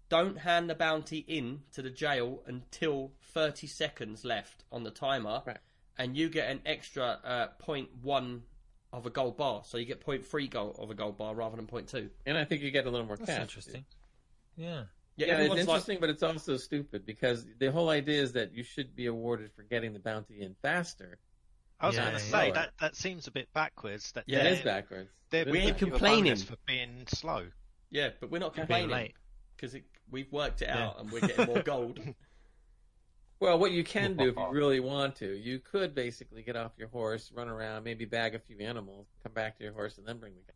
don't 0.07 0.38
hand 0.39 0.69
the 0.69 0.76
bounty 0.76 1.19
in 1.19 1.63
to 1.73 1.81
the 1.81 1.89
jail 1.89 2.41
until 2.47 3.11
thirty 3.21 3.67
seconds 3.67 4.23
left 4.23 4.63
on 4.71 4.84
the 4.84 4.91
timer, 4.91 5.43
Right. 5.45 5.57
and 5.97 6.15
you 6.15 6.30
get 6.30 6.49
an 6.49 6.61
extra 6.65 7.19
uh, 7.23 7.47
point 7.59 7.89
one 8.01 8.43
of 8.91 9.05
a 9.05 9.09
gold 9.09 9.38
bar, 9.38 9.63
so 9.65 9.77
you 9.77 9.85
get 9.85 9.99
point 9.99 10.26
three 10.26 10.47
gold 10.47 10.76
of 10.80 10.89
a 10.89 10.95
gold 10.95 11.17
bar 11.17 11.35
rather 11.35 11.55
than 11.57 11.67
point 11.67 11.89
two. 11.89 12.09
And 12.26 12.38
I 12.38 12.45
think 12.45 12.61
you 12.61 12.71
get 12.71 12.85
a 12.88 12.89
little 12.89 13.05
more 13.05 13.17
That's 13.17 13.30
cash. 13.30 13.41
interesting. 13.41 13.85
Yeah. 14.55 14.85
Yeah, 15.19 15.27
Yeah, 15.27 15.33
it's 15.33 15.39
everyone's 15.41 15.67
like, 15.67 15.75
interesting, 15.75 15.97
but 15.99 16.09
it's 16.09 16.23
also 16.23 16.57
stupid 16.57 17.05
because 17.05 17.45
the 17.59 17.71
whole 17.71 17.89
idea 17.89 18.21
is 18.21 18.31
that 18.33 18.53
you 18.55 18.63
should 18.63 18.95
be 18.95 19.07
awarded 19.07 19.51
for 19.53 19.63
getting 19.63 19.93
the 19.93 19.99
bounty 19.99 20.41
in 20.41 20.55
faster. 20.61 21.17
I 21.79 21.87
was 21.87 21.95
Yeah, 21.95 22.05
going 22.05 22.13
to 22.15 22.19
say 22.21 22.47
yeah. 22.47 22.53
that 22.53 22.69
that 22.79 22.95
seems 22.95 23.27
a 23.27 23.31
bit 23.31 23.47
backwards. 23.53 24.11
That 24.13 24.23
Yeah. 24.27 24.39
it 24.39 24.53
is 24.53 24.61
backwards. 24.61 25.09
they're 25.29 25.45
We 25.45 25.59
ain't 25.59 25.77
giving 25.77 25.91
backwards. 25.91 25.91
you 25.91 25.95
a 25.95 25.99
bonus 25.99 26.43
complaining. 26.43 26.45
for 26.45 26.57
being 26.65 27.07
slow. 27.07 27.47
yeah, 27.89 28.09
but 28.19 28.31
we're 28.31 28.39
not 28.39 28.53
complaining 28.55 29.13
because 29.55 29.75
we've 30.09 30.31
worked 30.31 30.61
it 30.61 30.69
Yeah. 30.69 30.87
out 30.87 30.99
and 31.01 31.11
we're 31.11 31.19
getting 31.21 31.45
more 31.47 31.61
gold. 31.63 31.99
Well, 33.41 33.57
what 33.57 33.71
you 33.71 33.83
can 33.85 34.17
do 34.17 34.29
if 34.29 34.35
you 34.35 34.47
really 34.51 34.81
want 34.81 35.15
to, 35.17 35.33
you 35.37 35.59
could 35.59 35.95
basically 35.95 36.43
get 36.43 36.57
off 36.57 36.73
your 36.77 36.89
horse, 36.89 37.31
run 37.33 37.47
around, 37.47 37.83
maybe 37.85 38.03
bag 38.03 38.35
a 38.35 38.39
few 38.39 38.57
animals, 38.59 39.07
come 39.23 39.31
back 39.31 39.57
to 39.57 39.63
your 39.63 39.71
horse, 39.73 39.97
and 39.97 40.05
then 40.05 40.17
bring 40.17 40.33
the 40.35 40.41
guy. 40.41 40.53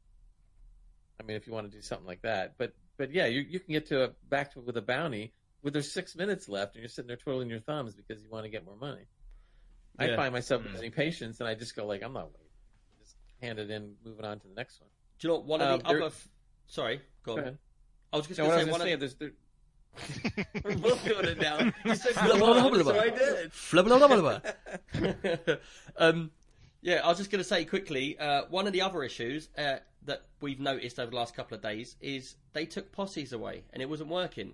I 1.19 1.23
mean, 1.23 1.37
if 1.37 1.47
you 1.47 1.53
want 1.53 1.71
to 1.71 1.77
do 1.77 1.81
something 1.81 2.05
like 2.07 2.21
that, 2.23 2.57
but 2.57 2.73
but 2.97 3.11
yeah, 3.11 3.25
you 3.27 3.41
you 3.41 3.59
can 3.59 3.73
get 3.73 3.87
to 3.87 4.03
a, 4.05 4.09
back 4.29 4.53
to 4.53 4.61
with 4.61 4.77
a 4.77 4.81
bounty 4.81 5.33
with 5.61 5.73
there's 5.73 5.91
six 5.91 6.15
minutes 6.15 6.47
left, 6.49 6.75
and 6.75 6.81
you're 6.81 6.89
sitting 6.89 7.07
there 7.07 7.17
twiddling 7.17 7.49
your 7.49 7.59
thumbs 7.61 7.93
because 7.95 8.21
you 8.21 8.29
want 8.29 8.43
to 8.45 8.49
get 8.49 8.65
more 8.65 8.75
money. 8.77 9.05
I 9.99 10.15
find 10.15 10.33
myself 10.33 10.63
losing 10.71 10.91
patience, 10.91 11.39
and 11.39 11.47
I 11.47 11.53
just 11.55 11.75
go 11.75 11.85
like, 11.85 12.01
I'm 12.03 12.13
not 12.13 12.31
waiting. 12.31 12.47
Just 12.99 13.15
hand 13.41 13.59
it 13.59 13.69
in, 13.69 13.93
moving 14.03 14.25
on 14.25 14.39
to 14.39 14.47
the 14.47 14.55
next 14.55 14.81
one. 14.81 14.89
Do 15.19 15.27
you 15.27 15.33
know 15.33 15.39
what 15.39 15.45
one 15.45 15.61
of 15.61 15.67
Um, 15.69 15.77
the 15.79 15.83
there- 15.87 15.97
other? 15.97 16.05
F- 16.07 16.27
Sorry, 16.67 16.97
go 17.23 17.23
Go 17.23 17.33
on. 17.33 17.39
ahead. 17.39 17.57
I 18.11 18.17
was 18.17 18.25
just 18.27 18.39
No, 18.39 18.45
going 18.47 18.59
to 18.59 18.65
say 18.65 18.71
one 18.71 18.81
of 18.81 18.87
to 18.87 18.91
say, 18.91 18.95
there's 18.95 19.15
there, 19.15 19.31
we're 20.63 20.75
both 20.77 21.03
doing 21.05 21.25
it 21.25 21.37
now. 21.39 21.71
You 21.85 21.95
said 21.95 22.13
Blah, 22.15 22.23
come 22.27 22.39
blah, 22.39 22.53
blah, 22.53 22.65
on, 22.65 22.83
blah, 22.83 22.93
so. 22.93 22.99
I 22.99 23.09
did. 25.45 25.59
um, 25.97 26.31
yeah, 26.81 27.01
I 27.03 27.07
was 27.09 27.17
just 27.19 27.29
going 27.31 27.43
to 27.43 27.47
say 27.47 27.63
quickly. 27.65 28.17
Uh, 28.17 28.43
one 28.49 28.65
of 28.67 28.73
the 28.73 28.81
other 28.81 29.03
issues 29.03 29.49
uh, 29.57 29.77
that 30.05 30.25
we've 30.41 30.59
noticed 30.59 30.99
over 30.99 31.11
the 31.11 31.15
last 31.17 31.35
couple 31.35 31.55
of 31.55 31.61
days 31.61 31.95
is 32.01 32.35
they 32.53 32.65
took 32.65 32.91
posses 32.91 33.33
away 33.33 33.63
and 33.71 33.81
it 33.81 33.89
wasn't 33.89 34.09
working. 34.09 34.53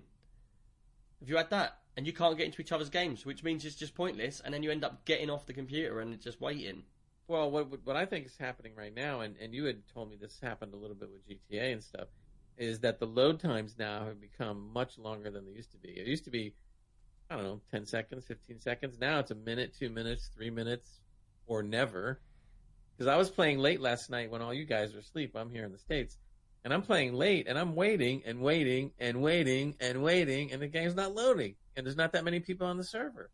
Have 1.20 1.28
you 1.28 1.36
had 1.36 1.50
that? 1.50 1.78
And 1.96 2.06
you 2.06 2.12
can't 2.12 2.36
get 2.36 2.46
into 2.46 2.62
each 2.62 2.72
other's 2.72 2.88
games, 2.88 3.26
which 3.26 3.42
means 3.42 3.64
it's 3.64 3.74
just 3.76 3.94
pointless, 3.94 4.40
and 4.40 4.54
then 4.54 4.62
you 4.62 4.70
end 4.70 4.84
up 4.84 5.04
getting 5.04 5.28
off 5.28 5.46
the 5.46 5.52
computer 5.52 6.00
and 6.00 6.18
just 6.20 6.40
waiting. 6.40 6.84
Well, 7.26 7.50
what 7.50 7.84
what- 7.84 7.96
I 7.96 8.06
think 8.06 8.26
is 8.26 8.36
happening 8.36 8.74
right 8.76 8.94
now, 8.94 9.20
and, 9.20 9.36
and 9.36 9.52
you 9.52 9.64
had 9.64 9.86
told 9.88 10.10
me 10.10 10.16
this 10.16 10.38
happened 10.40 10.72
a 10.72 10.76
little 10.76 10.96
bit 10.96 11.10
with 11.10 11.28
GTA 11.28 11.72
and 11.72 11.82
stuff, 11.82 12.08
is 12.56 12.80
that 12.80 13.00
the 13.00 13.06
load 13.06 13.40
times 13.40 13.76
now 13.78 14.04
have 14.04 14.20
become 14.20 14.72
much 14.72 14.98
longer 14.98 15.30
than 15.30 15.46
they 15.46 15.52
used 15.52 15.72
to 15.72 15.78
be. 15.78 15.90
It 15.90 16.06
used 16.06 16.24
to 16.24 16.30
be, 16.30 16.54
I 17.28 17.34
don't 17.36 17.44
know, 17.44 17.60
ten 17.70 17.86
seconds, 17.86 18.24
fifteen 18.26 18.60
seconds. 18.60 18.98
Now 18.98 19.18
it's 19.18 19.30
a 19.30 19.34
minute, 19.36 19.74
two 19.78 19.90
minutes, 19.90 20.28
three 20.34 20.50
minutes, 20.50 21.00
or 21.46 21.62
never. 21.62 22.20
Because 23.00 23.14
I 23.14 23.16
was 23.16 23.30
playing 23.30 23.60
late 23.60 23.80
last 23.80 24.10
night 24.10 24.30
when 24.30 24.42
all 24.42 24.52
you 24.52 24.66
guys 24.66 24.92
were 24.92 24.98
asleep. 25.00 25.34
I'm 25.34 25.48
here 25.48 25.64
in 25.64 25.72
the 25.72 25.78
states, 25.78 26.18
and 26.62 26.74
I'm 26.74 26.82
playing 26.82 27.14
late, 27.14 27.46
and 27.48 27.58
I'm 27.58 27.74
waiting 27.74 28.24
and 28.26 28.42
waiting 28.42 28.92
and 28.98 29.22
waiting 29.22 29.74
and 29.80 30.02
waiting, 30.02 30.52
and 30.52 30.60
the 30.60 30.66
game's 30.66 30.94
not 30.94 31.14
loading, 31.14 31.54
and 31.74 31.86
there's 31.86 31.96
not 31.96 32.12
that 32.12 32.24
many 32.24 32.40
people 32.40 32.66
on 32.66 32.76
the 32.76 32.84
server. 32.84 33.30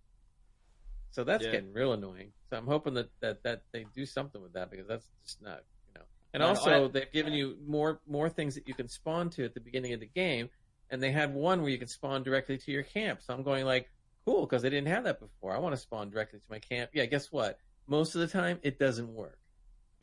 So 1.10 1.24
that's 1.24 1.44
Yeah. 1.44 1.51
getting 1.51 1.72
real 1.72 1.93
annoying. 1.94 2.32
So 2.48 2.56
I'm 2.59 2.66
hoping 2.68 2.94
that, 2.94 3.09
that, 3.18 3.43
that 3.43 3.62
they 3.72 3.86
do 3.93 4.06
something 4.06 4.40
with 4.40 4.52
that 4.52 4.70
because 4.70 4.86
that's 4.86 5.10
just 5.24 5.43
not, 5.43 5.64
you 5.88 5.94
know. 5.94 6.06
And 6.32 6.44
also, 6.44 6.84
I- 6.84 6.88
they've 6.88 7.10
given 7.10 7.32
you 7.32 7.59
more 7.66 8.01
more 8.06 8.30
things 8.30 8.55
that 8.55 8.68
you 8.68 8.74
can 8.74 8.86
spawn 8.88 9.30
to 9.30 9.44
at 9.47 9.55
the 9.55 9.60
beginning 9.60 9.94
of 9.94 9.98
the 9.98 10.06
game, 10.06 10.48
and 10.90 11.02
they 11.02 11.10
had 11.10 11.34
one 11.34 11.62
where 11.62 11.70
you 11.70 11.78
can 11.78 11.88
spawn 11.88 12.22
directly 12.22 12.56
to 12.56 12.70
your 12.70 12.84
camp. 12.84 13.20
So 13.20 13.34
I'm 13.34 13.43
going 13.43 13.64
like, 13.64 13.90
cool, 14.26 14.47
because 14.47 14.62
they 14.62 14.70
didn't 14.70 14.86
have 14.94 15.02
that 15.02 15.18
before. 15.18 15.56
I 15.56 15.59
want 15.59 15.74
to 15.74 15.80
spawn 15.80 16.10
directly 16.10 16.38
to 16.38 16.44
my 16.48 16.60
camp. 16.60 16.90
Yeah, 16.94 17.06
guess 17.06 17.32
what? 17.32 17.59
Most 17.88 18.14
of 18.14 18.20
the 18.20 18.28
time, 18.28 18.60
it 18.62 18.78
doesn't 18.78 19.12
work. 19.12 19.40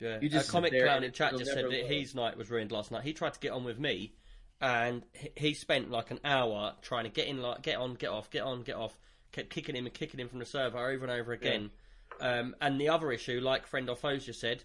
Yeah, 0.04 0.18
You 0.20 0.28
just 0.28 0.48
a 0.48 0.52
comic 0.52 0.72
clown 0.72 1.02
in 1.04 1.12
chat 1.12 1.32
just 1.36 1.52
said 1.52 1.64
that 1.64 1.86
his 1.86 2.14
night 2.14 2.36
was 2.36 2.50
ruined 2.50 2.70
last 2.72 2.90
night. 2.90 3.02
He 3.04 3.12
tried 3.12 3.34
to 3.34 3.40
get 3.40 3.52
on 3.52 3.64
with 3.64 3.78
me, 3.78 4.12
and 4.60 5.02
he- 5.36 5.54
spent 5.54 5.90
like 5.90 6.10
an 6.10 6.20
hour 6.24 6.74
trying 6.82 7.04
to 7.04 7.10
get 7.10 7.26
in, 7.26 7.40
like 7.42 7.62
get 7.62 7.76
on, 7.78 7.94
get 7.94 8.10
off, 8.10 8.30
get 8.30 8.42
on, 8.42 8.62
get 8.62 8.76
off, 8.76 8.98
kept 9.32 9.50
kicking 9.50 9.74
him 9.74 9.86
and 9.86 9.94
kicking 9.94 10.20
him 10.20 10.28
from 10.28 10.38
the 10.38 10.44
server 10.46 10.78
over 10.78 11.04
and 11.04 11.10
over 11.10 11.32
again. 11.32 11.70
Um, 12.20 12.54
and 12.60 12.80
the 12.80 12.90
other 12.90 13.10
issue, 13.10 13.40
like 13.40 13.66
friend 13.66 13.88
or 13.90 13.96
foes 13.96 14.24
just 14.26 14.40
said, 14.40 14.62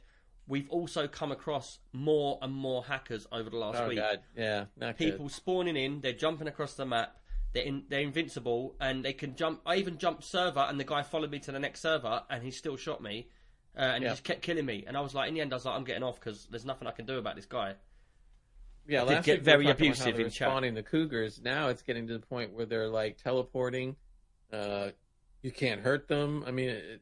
we've 0.47 0.69
also 0.69 1.07
come 1.07 1.31
across 1.31 1.79
more 1.93 2.37
and 2.41 2.53
more 2.53 2.83
hackers 2.83 3.25
over 3.31 3.49
the 3.49 3.57
last 3.57 3.79
Oh 3.81 3.87
week. 3.87 3.97
god, 3.97 4.19
yeah, 4.35 4.65
People 4.93 5.25
good. 5.27 5.31
spawning 5.33 5.75
in, 5.77 6.01
they're 6.01 6.13
jumping 6.13 6.47
across 6.47 6.73
the 6.75 6.85
map. 6.85 7.15
They're 7.53 7.63
in, 7.63 7.83
they're 7.89 8.01
invincible, 8.01 8.75
and 8.79 9.03
they 9.03 9.13
can 9.13 9.35
jump. 9.35 9.61
I 9.65 9.77
even 9.77 9.97
jumped 9.97 10.23
server, 10.23 10.59
and 10.59 10.79
the 10.79 10.83
guy 10.83 11.01
followed 11.01 11.31
me 11.31 11.39
to 11.39 11.51
the 11.51 11.57
next 11.59 11.81
server, 11.81 12.21
and 12.29 12.43
he 12.43 12.51
still 12.51 12.77
shot 12.77 13.01
me, 13.01 13.27
uh, 13.77 13.81
and 13.81 14.03
Yeah. 14.03 14.09
he 14.09 14.13
just 14.13 14.23
kept 14.23 14.41
killing 14.41 14.65
me. 14.65 14.83
And 14.87 14.95
I 14.97 15.01
was 15.01 15.13
like, 15.13 15.27
in 15.29 15.33
the 15.35 15.41
end, 15.41 15.53
I 15.53 15.55
was 15.55 15.65
like, 15.65 15.75
I'm 15.75 15.83
getting 15.83 16.03
off 16.03 16.19
because 16.19 16.45
there's 16.47 16.65
nothing 16.65 16.87
I 16.87 16.91
can 16.91 17.05
do 17.05 17.17
about 17.17 17.35
this 17.35 17.45
guy. 17.45 17.75
Yeah, 18.87 19.03
last 19.03 19.25
get 19.25 19.37
week 19.39 19.43
very 19.43 19.69
abusive 19.69 20.19
in 20.19 20.29
chat. 20.31 20.47
Spawning 20.49 20.73
the 20.73 20.81
cougars. 20.83 21.39
Now 21.43 21.67
it's 21.67 21.83
getting 21.83 22.07
to 22.07 22.13
the 22.13 22.25
point 22.25 22.53
where 22.53 22.65
they're 22.65 22.87
like 22.87 23.17
teleporting. 23.17 23.95
Uh, 24.51 24.89
you 25.43 25.51
can't 25.51 25.81
hurt 25.81 26.07
them. 26.07 26.43
I 26.47 26.51
mean, 26.51 26.69
it, 26.69 27.01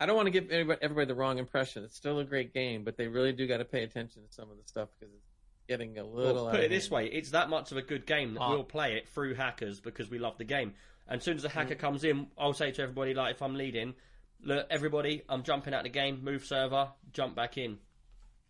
I 0.00 0.06
don't 0.06 0.16
want 0.16 0.26
to 0.26 0.30
give 0.30 0.50
everybody, 0.50 0.78
everybody 0.80 1.06
the 1.06 1.14
wrong 1.14 1.38
impression. 1.38 1.84
It's 1.84 1.96
still 1.96 2.18
a 2.20 2.24
great 2.24 2.54
game, 2.54 2.82
but 2.82 2.96
they 2.96 3.08
really 3.08 3.32
do 3.32 3.46
got 3.46 3.58
to 3.58 3.64
pay 3.66 3.82
attention 3.82 4.22
to 4.26 4.32
some 4.32 4.50
of 4.50 4.56
the 4.56 4.62
stuff 4.64 4.88
because 4.98 5.12
it's 5.14 5.26
getting 5.68 5.98
a 5.98 6.04
little. 6.04 6.34
Well, 6.34 6.46
out 6.46 6.50
put 6.52 6.60
of 6.60 6.66
it 6.66 6.70
this 6.70 6.90
way: 6.90 7.06
it's 7.08 7.32
that 7.32 7.50
much 7.50 7.72
of 7.72 7.76
a 7.76 7.82
good 7.82 8.06
game 8.06 8.32
that 8.34 8.40
Ah. 8.40 8.50
we'll 8.50 8.64
play 8.64 8.96
it 8.96 9.06
through 9.08 9.34
hackers 9.34 9.80
because 9.80 10.08
we 10.08 10.18
love 10.18 10.38
the 10.38 10.44
game. 10.44 10.72
And 11.08 11.18
as 11.18 11.24
soon 11.24 11.36
as 11.36 11.44
a 11.44 11.48
Mm. 11.48 11.52
hacker 11.52 11.74
comes 11.74 12.04
in, 12.04 12.28
I'll 12.38 12.54
say 12.54 12.70
to 12.70 12.82
everybody, 12.82 13.12
like 13.12 13.34
if 13.34 13.42
I'm 13.42 13.54
leading, 13.54 13.94
look, 14.42 14.66
everybody, 14.70 15.22
I'm 15.28 15.42
jumping 15.42 15.74
out 15.74 15.78
of 15.80 15.84
the 15.84 15.90
game, 15.98 16.22
move 16.22 16.44
server, 16.44 16.88
jump 17.12 17.34
back 17.34 17.58
in. 17.58 17.78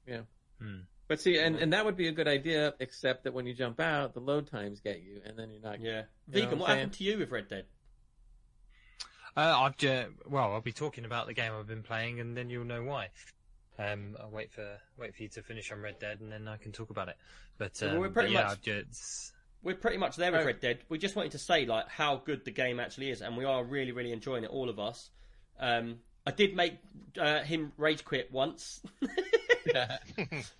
Yeah. 0.06 0.20
Hmm. 0.60 0.80
But 1.06 1.20
see, 1.20 1.38
and, 1.38 1.56
and 1.56 1.72
that 1.72 1.84
would 1.86 1.96
be 1.96 2.08
a 2.08 2.12
good 2.12 2.28
idea, 2.28 2.74
except 2.80 3.24
that 3.24 3.32
when 3.32 3.46
you 3.46 3.54
jump 3.54 3.80
out, 3.80 4.12
the 4.12 4.20
load 4.20 4.46
times 4.50 4.80
get 4.80 5.00
you, 5.02 5.20
and 5.24 5.38
then 5.38 5.50
you're 5.50 5.62
not. 5.62 5.80
Yeah, 5.80 6.02
You 6.30 6.42
know 6.42 6.46
vegan. 6.46 6.50
what 6.50 6.58
what 6.60 6.68
happened 6.70 6.92
to 6.94 7.04
you 7.04 7.18
with 7.18 7.30
Red 7.30 7.48
Dead? 7.48 7.64
Uh, 9.36 9.54
I've 9.60 9.76
just, 9.76 10.08
well, 10.28 10.52
I'll 10.52 10.60
be 10.60 10.72
talking 10.72 11.04
about 11.04 11.26
the 11.26 11.34
game 11.34 11.52
I've 11.58 11.66
been 11.66 11.82
playing, 11.82 12.20
and 12.20 12.36
then 12.36 12.50
you'll 12.50 12.64
know 12.64 12.82
why. 12.82 13.08
Um, 13.78 14.16
I'll 14.20 14.30
wait 14.30 14.50
for 14.52 14.66
wait 14.98 15.14
for 15.14 15.22
you 15.22 15.28
to 15.30 15.42
finish 15.42 15.70
on 15.70 15.80
Red 15.80 15.98
Dead, 16.00 16.20
and 16.20 16.32
then 16.32 16.48
I 16.48 16.56
can 16.56 16.72
talk 16.72 16.90
about 16.90 17.08
it. 17.08 17.16
But, 17.56 17.78
Well, 17.80 17.90
um, 17.92 17.98
we're 18.00 18.10
pretty 18.10 18.34
but 18.34 18.40
yeah, 18.42 18.48
much- 18.48 18.60
just, 18.62 19.32
We're 19.62 19.76
pretty 19.76 19.96
much 19.98 20.16
there 20.16 20.30
with 20.32 20.40
Right. 20.40 20.46
Red 20.46 20.60
Dead. 20.60 20.78
We 20.88 20.98
just 20.98 21.14
wanted 21.16 21.32
to 21.32 21.38
say 21.38 21.64
like 21.66 21.88
how 21.88 22.16
good 22.16 22.44
the 22.44 22.50
game 22.50 22.80
actually 22.80 23.10
is, 23.10 23.22
and 23.22 23.36
we 23.36 23.44
are 23.44 23.62
really, 23.64 23.92
really 23.92 24.12
enjoying 24.12 24.44
it, 24.44 24.50
all 24.50 24.68
of 24.68 24.78
us. 24.80 25.10
Um, 25.58 25.98
I 26.26 26.30
did 26.30 26.54
make 26.54 26.74
uh, 27.20 27.40
him 27.40 27.72
rage 27.76 28.04
quit 28.04 28.30
once, 28.32 28.80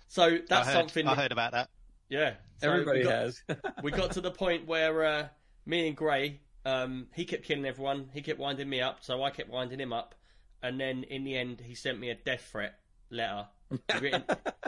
so 0.07 0.23
I 0.23 0.39
that's 0.47 0.67
heard, 0.67 0.73
something. 0.73 1.07
I 1.07 1.15
heard 1.15 1.31
about 1.31 1.51
that. 1.53 1.69
Yeah, 2.09 2.33
so 2.61 2.71
Everybody 2.71 2.99
we 2.99 3.03
got, 3.05 3.13
has. 3.13 3.41
we 3.83 3.91
got 3.91 4.11
to 4.13 4.21
the 4.21 4.31
point 4.31 4.65
where 4.67 5.03
uh, 5.05 5.27
me 5.65 5.87
and 5.87 5.95
Gray, 5.95 6.39
um, 6.65 7.07
he 7.13 7.25
kept 7.25 7.43
killing 7.45 7.65
everyone. 7.65 8.09
He 8.13 8.21
kept 8.21 8.39
winding 8.39 8.67
me 8.69 8.81
up, 8.81 8.99
so 9.01 9.23
I 9.23 9.29
kept 9.29 9.49
winding 9.49 9.79
him 9.79 9.93
up. 9.93 10.15
And 10.61 10.79
then 10.79 11.03
in 11.03 11.23
the 11.23 11.37
end, 11.37 11.61
he 11.63 11.75
sent 11.75 11.99
me 11.99 12.09
a 12.09 12.15
death 12.15 12.47
threat 12.51 12.73
letter. 13.09 13.45
He, 13.69 13.99
written, 13.99 14.23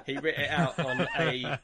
he 0.05 0.17
writ 0.19 0.35
it 0.37 0.49
out 0.49 0.79
on 0.79 1.01
a 1.19 1.59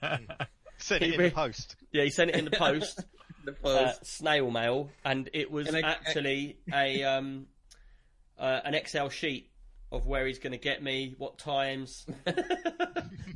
Send 0.80 1.04
it 1.04 1.14
in 1.14 1.20
He- 1.22 1.28
the 1.30 1.32
post. 1.32 1.76
yeah. 1.92 2.04
He 2.04 2.10
sent 2.10 2.32
it 2.32 2.36
in 2.36 2.46
the 2.46 2.52
post, 2.52 3.04
the 3.46 3.56
uh, 3.64 3.94
snail 4.04 4.50
mail, 4.52 4.90
and 5.06 5.30
it 5.34 5.50
was 5.52 5.68
And 5.68 5.78
I- 5.78 5.90
I- 5.90 5.92
actually 5.92 6.58
a 6.74 7.04
um, 7.04 7.46
uh, 8.40 8.60
an 8.66 8.74
Excel 8.74 9.10
sheet 9.10 9.50
of 9.92 10.06
where 10.06 10.26
he's 10.28 10.40
going 10.40 10.52
to 10.52 10.58
get 10.58 10.84
me, 10.84 11.16
what 11.18 11.38
times. 11.38 12.06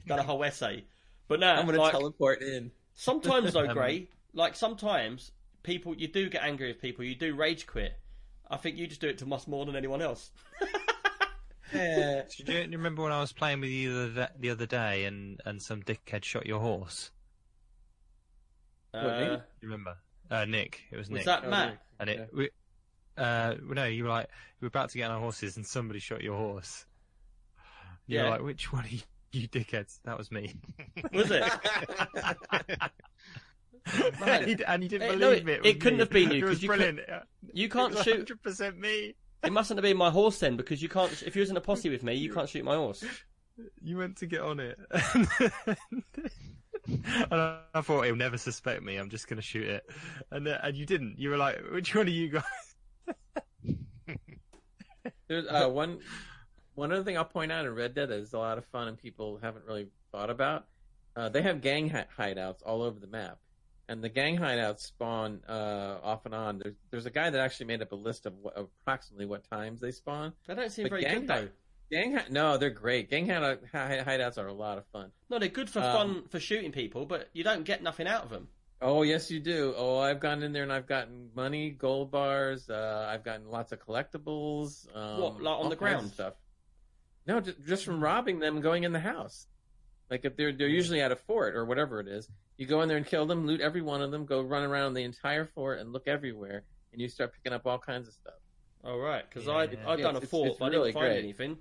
Done 0.07 0.19
a 0.19 0.23
whole 0.23 0.43
essay. 0.43 0.83
But 1.27 1.39
now, 1.39 1.55
I'm 1.55 1.65
going 1.65 1.79
to 1.79 1.91
teleport 1.91 2.41
in. 2.41 2.71
Sometimes 2.93 3.53
though, 3.53 3.67
Gray, 3.73 4.09
like 4.33 4.55
sometimes 4.55 5.31
people, 5.63 5.95
you 5.95 6.07
do 6.07 6.29
get 6.29 6.43
angry 6.43 6.67
with 6.67 6.81
people, 6.81 7.05
you 7.05 7.15
do 7.15 7.35
rage 7.35 7.65
quit. 7.67 7.93
I 8.49 8.57
think 8.57 8.77
you 8.77 8.85
just 8.87 8.99
do 8.99 9.07
it 9.07 9.17
to 9.19 9.33
us 9.33 9.47
more 9.47 9.65
than 9.65 9.75
anyone 9.75 10.01
else. 10.01 10.31
Yeah. 11.73 12.23
Do 12.45 12.51
you, 12.51 12.59
remember 12.71 13.03
when 13.03 13.13
I 13.13 13.21
was 13.21 13.31
playing 13.31 13.61
with 13.61 13.69
you 13.69 13.93
the, 13.93 14.23
other- 14.23 14.29
the 14.37 14.49
other 14.49 14.65
day, 14.65 15.05
and, 15.05 15.39
and 15.45 15.61
some 15.61 15.81
dickhead 15.81 16.25
shot 16.25 16.45
your 16.45 16.59
horse? 16.59 17.11
Uh, 18.93 19.01
Do 19.01 19.23
you 19.61 19.69
remember? 19.69 19.95
Uh, 20.29 20.43
Nick. 20.45 20.81
It 20.91 20.97
was 20.97 21.09
was 21.09 21.19
Nick. 21.19 21.25
that 21.25 21.43
Oh, 21.45 21.49
Matt? 21.49 21.77
and 21.99 22.09
it, 22.09 22.29
we, 22.35 22.49
uh, 23.17 23.55
no, 23.63 23.85
you 23.85 24.03
were 24.03 24.09
like, 24.09 24.27
we 24.59 24.65
were 24.65 24.69
about 24.69 24.89
to 24.91 24.97
get 24.97 25.09
on 25.09 25.15
our 25.15 25.21
horses, 25.21 25.57
and 25.57 25.65
somebody 25.65 25.99
shot 25.99 26.21
your 26.21 26.37
horse. 26.37 26.85
You 28.07 28.17
Yeah. 28.17 28.23
were 28.25 28.29
like, 28.31 28.41
which 28.43 28.73
one 28.73 28.85
of 28.85 28.91
you, 28.91 28.99
you 29.31 29.47
dickheads? 29.47 29.99
That 30.05 30.17
was 30.17 30.31
me. 30.31 30.53
Was 31.13 31.31
it? 31.31 31.43
and, 34.23 34.47
you, 34.47 34.57
and 34.67 34.83
you 34.83 34.89
didn't 34.89 35.09
Eh, 35.09 35.15
believe 35.15 35.19
no, 35.19 35.31
it- 35.31 35.45
me. 35.63 35.69
it 35.69 35.79
couldn't 35.81 35.97
me. 35.97 36.03
have 36.03 36.09
been 36.09 36.31
you, 36.31 36.37
It 36.37 36.41
'cause 36.41 36.49
was 36.49 36.63
you 36.63 36.69
could- 36.69 36.77
brilliant. 36.77 36.99
You 37.53 37.69
can't 37.69 37.93
it 37.95 38.03
shoot. 38.03 38.17
Hundred 38.17 38.41
percent 38.43 38.77
me. 38.79 39.15
It 39.43 39.51
mustn't 39.51 39.77
have 39.77 39.83
been 39.83 39.97
my 39.97 40.11
horse 40.11 40.37
then, 40.39 40.55
because 40.55 40.83
you 40.83 40.89
can't. 40.89 41.11
If 41.23 41.35
you 41.35 41.39
was 41.39 41.49
in 41.49 41.57
a 41.57 41.61
posse 41.61 41.89
with 41.89 42.03
me, 42.03 42.13
you 42.13 42.31
can't 42.31 42.47
shoot 42.47 42.63
my 42.63 42.75
horse. 42.75 43.03
You 43.81 43.97
went 43.97 44.17
to 44.17 44.27
get 44.27 44.41
on 44.41 44.59
it. 44.59 44.77
and 46.87 47.03
I, 47.31 47.59
I 47.73 47.81
thought 47.81 48.05
he'll 48.05 48.15
never 48.15 48.37
suspect 48.37 48.83
me. 48.83 48.97
I'm 48.97 49.09
just 49.09 49.27
going 49.27 49.37
to 49.37 49.41
shoot 49.43 49.67
it, 49.67 49.83
and 50.29 50.47
uh, 50.47 50.59
and 50.63 50.77
you 50.77 50.85
didn't. 50.85 51.17
You 51.17 51.31
were 51.31 51.37
like, 51.37 51.59
which 51.71 51.95
one 51.95 52.07
of 52.07 52.13
you 52.13 52.29
guys? 52.29 52.43
There's 55.31 55.47
uh, 55.47 55.69
one 55.69 55.99
one 56.75 56.91
other 56.91 57.03
thing 57.03 57.17
I'll 57.17 57.23
point 57.23 57.53
out 57.53 57.65
in 57.65 57.73
Red 57.73 57.93
Dead 57.93 58.09
that 58.09 58.19
is 58.19 58.33
a 58.33 58.37
lot 58.37 58.57
of 58.57 58.65
fun 58.65 58.89
and 58.89 58.97
people 58.97 59.39
haven't 59.41 59.63
really 59.65 59.87
thought 60.11 60.29
about. 60.29 60.65
Uh, 61.15 61.29
they 61.29 61.41
have 61.41 61.61
gang 61.61 61.89
hideouts 61.89 62.57
all 62.65 62.81
over 62.81 62.99
the 62.99 63.07
map, 63.07 63.37
and 63.87 64.03
the 64.03 64.09
gang 64.09 64.37
hideouts 64.37 64.81
spawn 64.81 65.39
uh, 65.47 65.99
off 66.03 66.25
and 66.25 66.35
on. 66.35 66.59
There's 66.59 66.75
there's 66.89 67.05
a 67.05 67.09
guy 67.09 67.29
that 67.29 67.39
actually 67.39 67.67
made 67.67 67.81
up 67.81 67.93
a 67.93 67.95
list 67.95 68.25
of 68.25 68.33
what, 68.41 68.57
approximately 68.57 69.25
what 69.25 69.49
times 69.49 69.79
they 69.79 69.91
spawn. 69.91 70.33
They 70.47 70.55
don't 70.55 70.69
seem 70.69 70.83
But 70.83 70.89
very 70.89 71.03
gang 71.03 71.19
good 71.21 71.27
though. 71.27 71.47
Gang 71.89 72.19
no, 72.29 72.57
they're 72.57 72.69
great. 72.69 73.09
Gang 73.09 73.25
hideout, 73.29 73.63
hideouts 73.73 74.37
are 74.37 74.47
a 74.47 74.53
lot 74.53 74.77
of 74.77 74.85
fun. 74.87 75.11
No, 75.29 75.39
they're 75.39 75.47
good 75.47 75.69
for 75.69 75.79
Um, 75.79 75.95
fun 75.95 76.23
for 76.27 76.41
shooting 76.41 76.73
people, 76.73 77.05
but 77.05 77.29
you 77.31 77.45
don't 77.45 77.63
get 77.63 77.81
nothing 77.81 78.07
out 78.07 78.25
of 78.25 78.31
them. 78.31 78.49
Oh 78.81 79.03
yes, 79.03 79.29
you 79.29 79.39
do. 79.39 79.73
Oh, 79.77 79.99
I've 79.99 80.19
gone 80.19 80.41
in 80.41 80.53
there 80.53 80.63
and 80.63 80.73
I've 80.73 80.87
gotten 80.87 81.29
money, 81.35 81.69
gold 81.69 82.09
bars. 82.09 82.67
Uh, 82.69 83.07
I've 83.07 83.23
gotten 83.23 83.47
lots 83.49 83.71
of 83.71 83.79
collectibles. 83.79 84.87
Um, 84.95 85.21
What, 85.21 85.41
like 85.41 85.59
on 85.59 85.69
the 85.69 85.75
ground? 85.75 86.11
stuff. 86.11 86.33
No, 87.27 87.39
just, 87.39 87.63
just 87.67 87.85
from 87.85 88.03
robbing 88.03 88.39
them 88.39 88.55
and 88.55 88.63
going 88.63 88.83
in 88.83 88.91
the 88.91 88.99
house. 88.99 89.45
Like 90.09 90.25
if 90.25 90.35
they're 90.35 90.51
they're 90.51 90.67
usually 90.67 90.99
at 91.01 91.11
a 91.11 91.15
fort 91.15 91.55
or 91.55 91.63
whatever 91.65 91.99
it 91.99 92.07
is, 92.07 92.27
you 92.57 92.65
go 92.65 92.81
in 92.81 92.87
there 92.89 92.97
and 92.97 93.05
kill 93.05 93.25
them, 93.27 93.45
loot 93.45 93.61
every 93.61 93.81
one 93.83 94.01
of 94.01 94.09
them, 94.11 94.25
go 94.25 94.41
run 94.41 94.63
around 94.63 94.93
the 94.95 95.03
entire 95.03 95.45
fort 95.45 95.79
and 95.79 95.93
look 95.93 96.07
everywhere, 96.07 96.63
and 96.91 96.99
you 96.99 97.07
start 97.07 97.33
picking 97.33 97.53
up 97.53 97.67
all 97.67 97.77
kinds 97.77 98.07
of 98.07 98.13
stuff. 98.15 98.33
All 98.83 98.97
right, 98.97 99.23
because 99.29 99.45
Yeah. 99.45 99.53
I 99.53 99.93
I've 99.93 99.99
done 100.01 100.15
a 100.15 100.21
fort, 100.21 100.49
it's 100.49 100.57
but 100.57 100.65
I 100.65 100.69
didn't 100.71 100.93
find 100.93 101.05
great. 101.05 101.19
anything. 101.19 101.57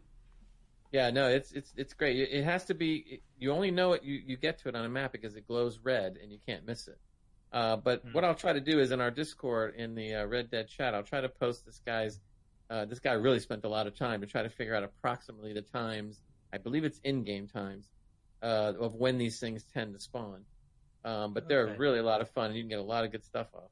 Yeah, 0.91 1.11
no, 1.11 1.29
it's 1.29 1.53
it's 1.53 1.73
it's 1.77 1.93
great. 1.93 2.17
It, 2.19 2.31
it 2.33 2.45
has 2.45 2.65
to 2.65 2.75
be. 2.75 3.21
You 3.39 3.53
only 3.53 3.71
know 3.71 3.93
it. 3.93 4.03
You 4.03 4.15
you 4.27 4.37
get 4.39 4.59
to 4.61 4.69
it 4.71 4.75
on 4.75 4.85
a 4.85 4.89
map 4.89 5.13
because 5.13 5.37
it 5.37 5.47
glows 5.47 5.79
red 5.85 6.17
and 6.21 6.33
you 6.33 6.39
can't 6.45 6.67
miss 6.67 6.89
it. 6.89 6.99
Uh, 7.53 7.77
but 7.77 8.03
Hmm. 8.03 8.13
what 8.13 8.25
I'll 8.25 8.35
try 8.35 8.53
to 8.53 8.61
do 8.61 8.79
is 8.81 8.91
in 8.93 9.01
our 9.01 9.11
Discord 9.11 9.75
in 9.77 9.95
the 9.95 10.15
uh, 10.15 10.25
Red 10.27 10.51
Dead 10.51 10.69
chat, 10.69 10.95
I'll 10.95 11.03
try 11.03 11.21
to 11.21 11.29
post 11.29 11.65
this 11.67 11.81
guy's. 11.85 12.21
Uh, 12.69 12.85
this 12.85 13.01
guy 13.01 13.13
really 13.15 13.41
spent 13.41 13.65
a 13.65 13.69
lot 13.69 13.89
of 13.89 13.97
time 13.99 14.21
to 14.21 14.27
try 14.29 14.43
to 14.43 14.49
figure 14.49 14.75
out 14.77 14.85
approximately 14.85 15.53
the 15.53 15.63
times. 15.63 16.21
I 16.53 16.59
believe 16.59 16.85
it's 16.85 17.01
in-game 17.03 17.49
times 17.49 17.89
uh, 18.43 18.73
of 18.79 18.95
when 18.95 19.19
these 19.19 19.41
things 19.41 19.65
tend 19.65 19.95
to 19.95 20.01
spawn. 20.01 20.45
Um, 21.05 21.35
but 21.35 21.49
they're 21.49 21.75
really 21.79 21.99
a 21.99 22.03
lot 22.05 22.21
of 22.21 22.31
fun, 22.31 22.47
and 22.47 22.57
you 22.57 22.63
can 22.63 22.69
get 22.69 22.79
a 22.79 22.83
lot 22.83 23.05
of 23.05 23.11
good 23.11 23.25
stuff 23.25 23.49
off. 23.55 23.71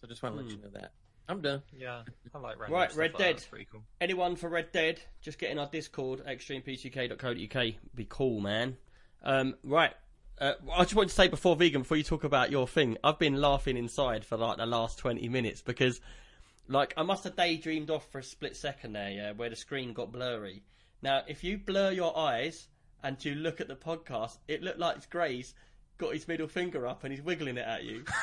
So 0.00 0.06
just 0.06 0.22
want 0.22 0.36
to 0.36 0.42
let 0.42 0.46
Hmm. 0.50 0.56
you 0.56 0.62
know 0.62 0.70
that. 0.80 0.92
I'm 1.28 1.42
done. 1.42 1.62
Yeah, 1.72 2.04
I 2.34 2.38
like 2.38 2.58
random 2.58 2.72
Right, 2.78 2.88
stuff 2.90 2.98
Red 3.00 3.12
like 3.14 3.18
Dead. 3.18 3.46
Pretty 3.50 3.66
cool. 3.70 3.82
Anyone 4.00 4.36
for 4.36 4.48
Red 4.48 4.72
Dead? 4.72 5.00
Just 5.20 5.38
get 5.38 5.50
in 5.50 5.58
our 5.58 5.68
Discord, 5.68 6.24
extremepck.co.uk. 6.24 7.74
Be 7.94 8.06
cool, 8.08 8.40
man. 8.40 8.78
Um, 9.22 9.56
right. 9.62 9.92
Uh, 10.40 10.52
I 10.72 10.82
just 10.82 10.94
wanted 10.94 11.08
to 11.08 11.14
say 11.14 11.28
before 11.28 11.56
vegan, 11.56 11.82
before 11.82 11.96
you 11.96 12.02
talk 12.02 12.24
about 12.24 12.50
your 12.50 12.68
thing, 12.68 12.96
I've 13.02 13.18
been 13.18 13.40
laughing 13.40 13.76
inside 13.76 14.24
for 14.24 14.36
like 14.36 14.58
the 14.58 14.66
last 14.66 14.98
twenty 14.98 15.28
minutes 15.28 15.62
because, 15.62 16.00
like, 16.68 16.94
I 16.96 17.02
must 17.02 17.24
have 17.24 17.36
daydreamed 17.36 17.90
off 17.90 18.10
for 18.10 18.18
a 18.18 18.22
split 18.22 18.56
second 18.56 18.92
there, 18.92 19.10
yeah, 19.10 19.32
where 19.32 19.50
the 19.50 19.56
screen 19.56 19.92
got 19.92 20.12
blurry. 20.12 20.62
Now, 21.02 21.22
if 21.26 21.42
you 21.44 21.58
blur 21.58 21.90
your 21.92 22.16
eyes 22.16 22.68
and 23.02 23.22
you 23.24 23.34
look 23.34 23.60
at 23.60 23.68
the 23.68 23.76
podcast, 23.76 24.38
it 24.48 24.62
looked 24.62 24.78
like 24.78 25.08
Gray's 25.10 25.54
got 25.98 26.12
his 26.12 26.28
middle 26.28 26.48
finger 26.48 26.86
up 26.86 27.04
and 27.04 27.12
he's 27.12 27.22
wiggling 27.22 27.56
it 27.56 27.66
at 27.66 27.84
you. 27.84 28.04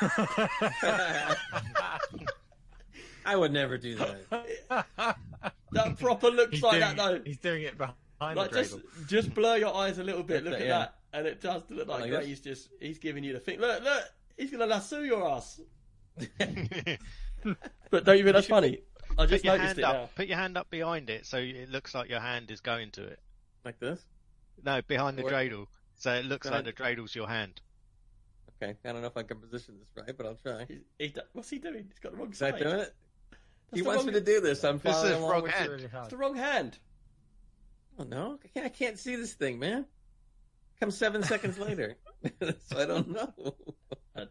I 3.24 3.36
would 3.36 3.52
never 3.52 3.76
do 3.78 3.96
that. 3.96 5.16
That 5.72 5.98
proper 5.98 6.30
looks 6.30 6.52
He's 6.52 6.62
like 6.62 6.80
doing, 6.80 6.96
that 6.96 6.96
though. 6.96 7.20
He's 7.24 7.36
doing 7.36 7.64
it 7.64 7.76
behind 7.76 8.36
Like 8.36 8.50
the 8.50 8.62
just, 8.62 8.78
just 9.08 9.34
blur 9.34 9.56
your 9.58 9.74
eyes 9.74 9.98
a 9.98 10.04
little 10.04 10.22
bit. 10.22 10.42
Look 10.44 10.54
at 10.54 10.60
yeah. 10.60 10.68
that, 10.68 10.94
and 11.12 11.26
it 11.26 11.40
does 11.40 11.62
look 11.70 11.88
like, 11.88 12.02
Like 12.02 12.10
Gray. 12.10 12.26
He's 12.26 12.40
just 12.40 12.68
he's 12.80 12.98
giving 12.98 13.24
you 13.24 13.32
the 13.32 13.40
thing. 13.40 13.58
Look, 13.60 13.82
look, 13.82 14.04
he's 14.36 14.50
gonna 14.50 14.66
lasso 14.66 15.00
your 15.02 15.28
ass. 15.28 15.60
But 17.90 18.04
don't 18.04 18.18
you 18.18 18.24
think 18.24 18.34
that's 18.34 18.48
funny? 18.48 18.80
I 19.12 19.22
Put 19.22 19.28
just 19.30 19.44
your 19.44 19.54
noticed 19.56 19.66
hand 19.68 19.78
it 19.78 19.84
up. 19.84 19.94
now. 19.94 20.08
Put 20.16 20.26
your 20.26 20.36
hand 20.38 20.58
up 20.58 20.68
behind 20.70 21.08
it 21.10 21.24
so 21.26 21.38
it 21.38 21.70
looks 21.70 21.94
like 21.94 22.10
your 22.10 22.18
hand 22.20 22.50
is 22.50 22.60
going 22.60 22.90
to 22.92 23.04
it. 23.04 23.20
Like 23.64 23.78
this? 23.78 24.04
No, 24.64 24.82
behind 24.82 25.16
the 25.16 25.22
Or- 25.22 25.30
dreidel. 25.30 25.66
So 25.96 26.12
it 26.12 26.24
looks 26.26 26.48
Go 26.48 26.54
like 26.54 26.64
the 26.64 26.70
ahead. 26.70 26.74
dreidel's 26.76 27.14
your 27.14 27.28
hand. 27.28 27.60
Okay, 28.60 28.76
I 28.84 28.92
don't 28.92 29.00
know 29.02 29.06
if 29.06 29.16
I 29.16 29.22
can 29.22 29.38
position 29.38 29.76
this 29.78 29.88
right, 29.96 30.16
but 30.16 30.26
I'll 30.26 30.34
try. 30.34 30.64
He's, 30.66 30.80
he, 30.98 31.14
what's 31.32 31.48
he 31.50 31.58
doing? 31.58 31.84
He's 31.88 31.98
got 32.00 32.12
the 32.12 32.18
wrong 32.18 32.32
Is 32.32 32.38
that 32.40 32.54
side. 32.54 32.62
doing 32.62 32.80
it? 32.80 32.94
He 33.72 33.82
wants 33.82 33.98
wrong- 33.98 34.06
me 34.06 34.12
to 34.14 34.20
do 34.20 34.40
this. 34.40 34.64
I'm 34.64 34.78
This 34.78 34.94
is 34.96 35.02
following 35.02 35.12
the 35.12 35.18
along 35.20 35.30
wrong 35.30 35.46
hand. 35.46 35.72
It's 35.94 36.08
the 36.08 36.16
wrong 36.16 36.34
hand. 36.36 36.78
Oh 37.98 38.04
no, 38.04 38.38
I 38.44 38.48
can't, 38.48 38.66
I 38.66 38.68
can't 38.70 38.98
see 38.98 39.16
this 39.16 39.32
thing, 39.34 39.58
man. 39.58 39.86
Comes 40.80 40.96
seven 40.96 41.22
seconds 41.22 41.58
later, 41.58 41.96
so 42.68 42.78
I 42.78 42.84
don't 42.86 43.08
know. 43.10 43.32
No, 43.36 44.22
Is 44.22 44.26
it 44.26 44.28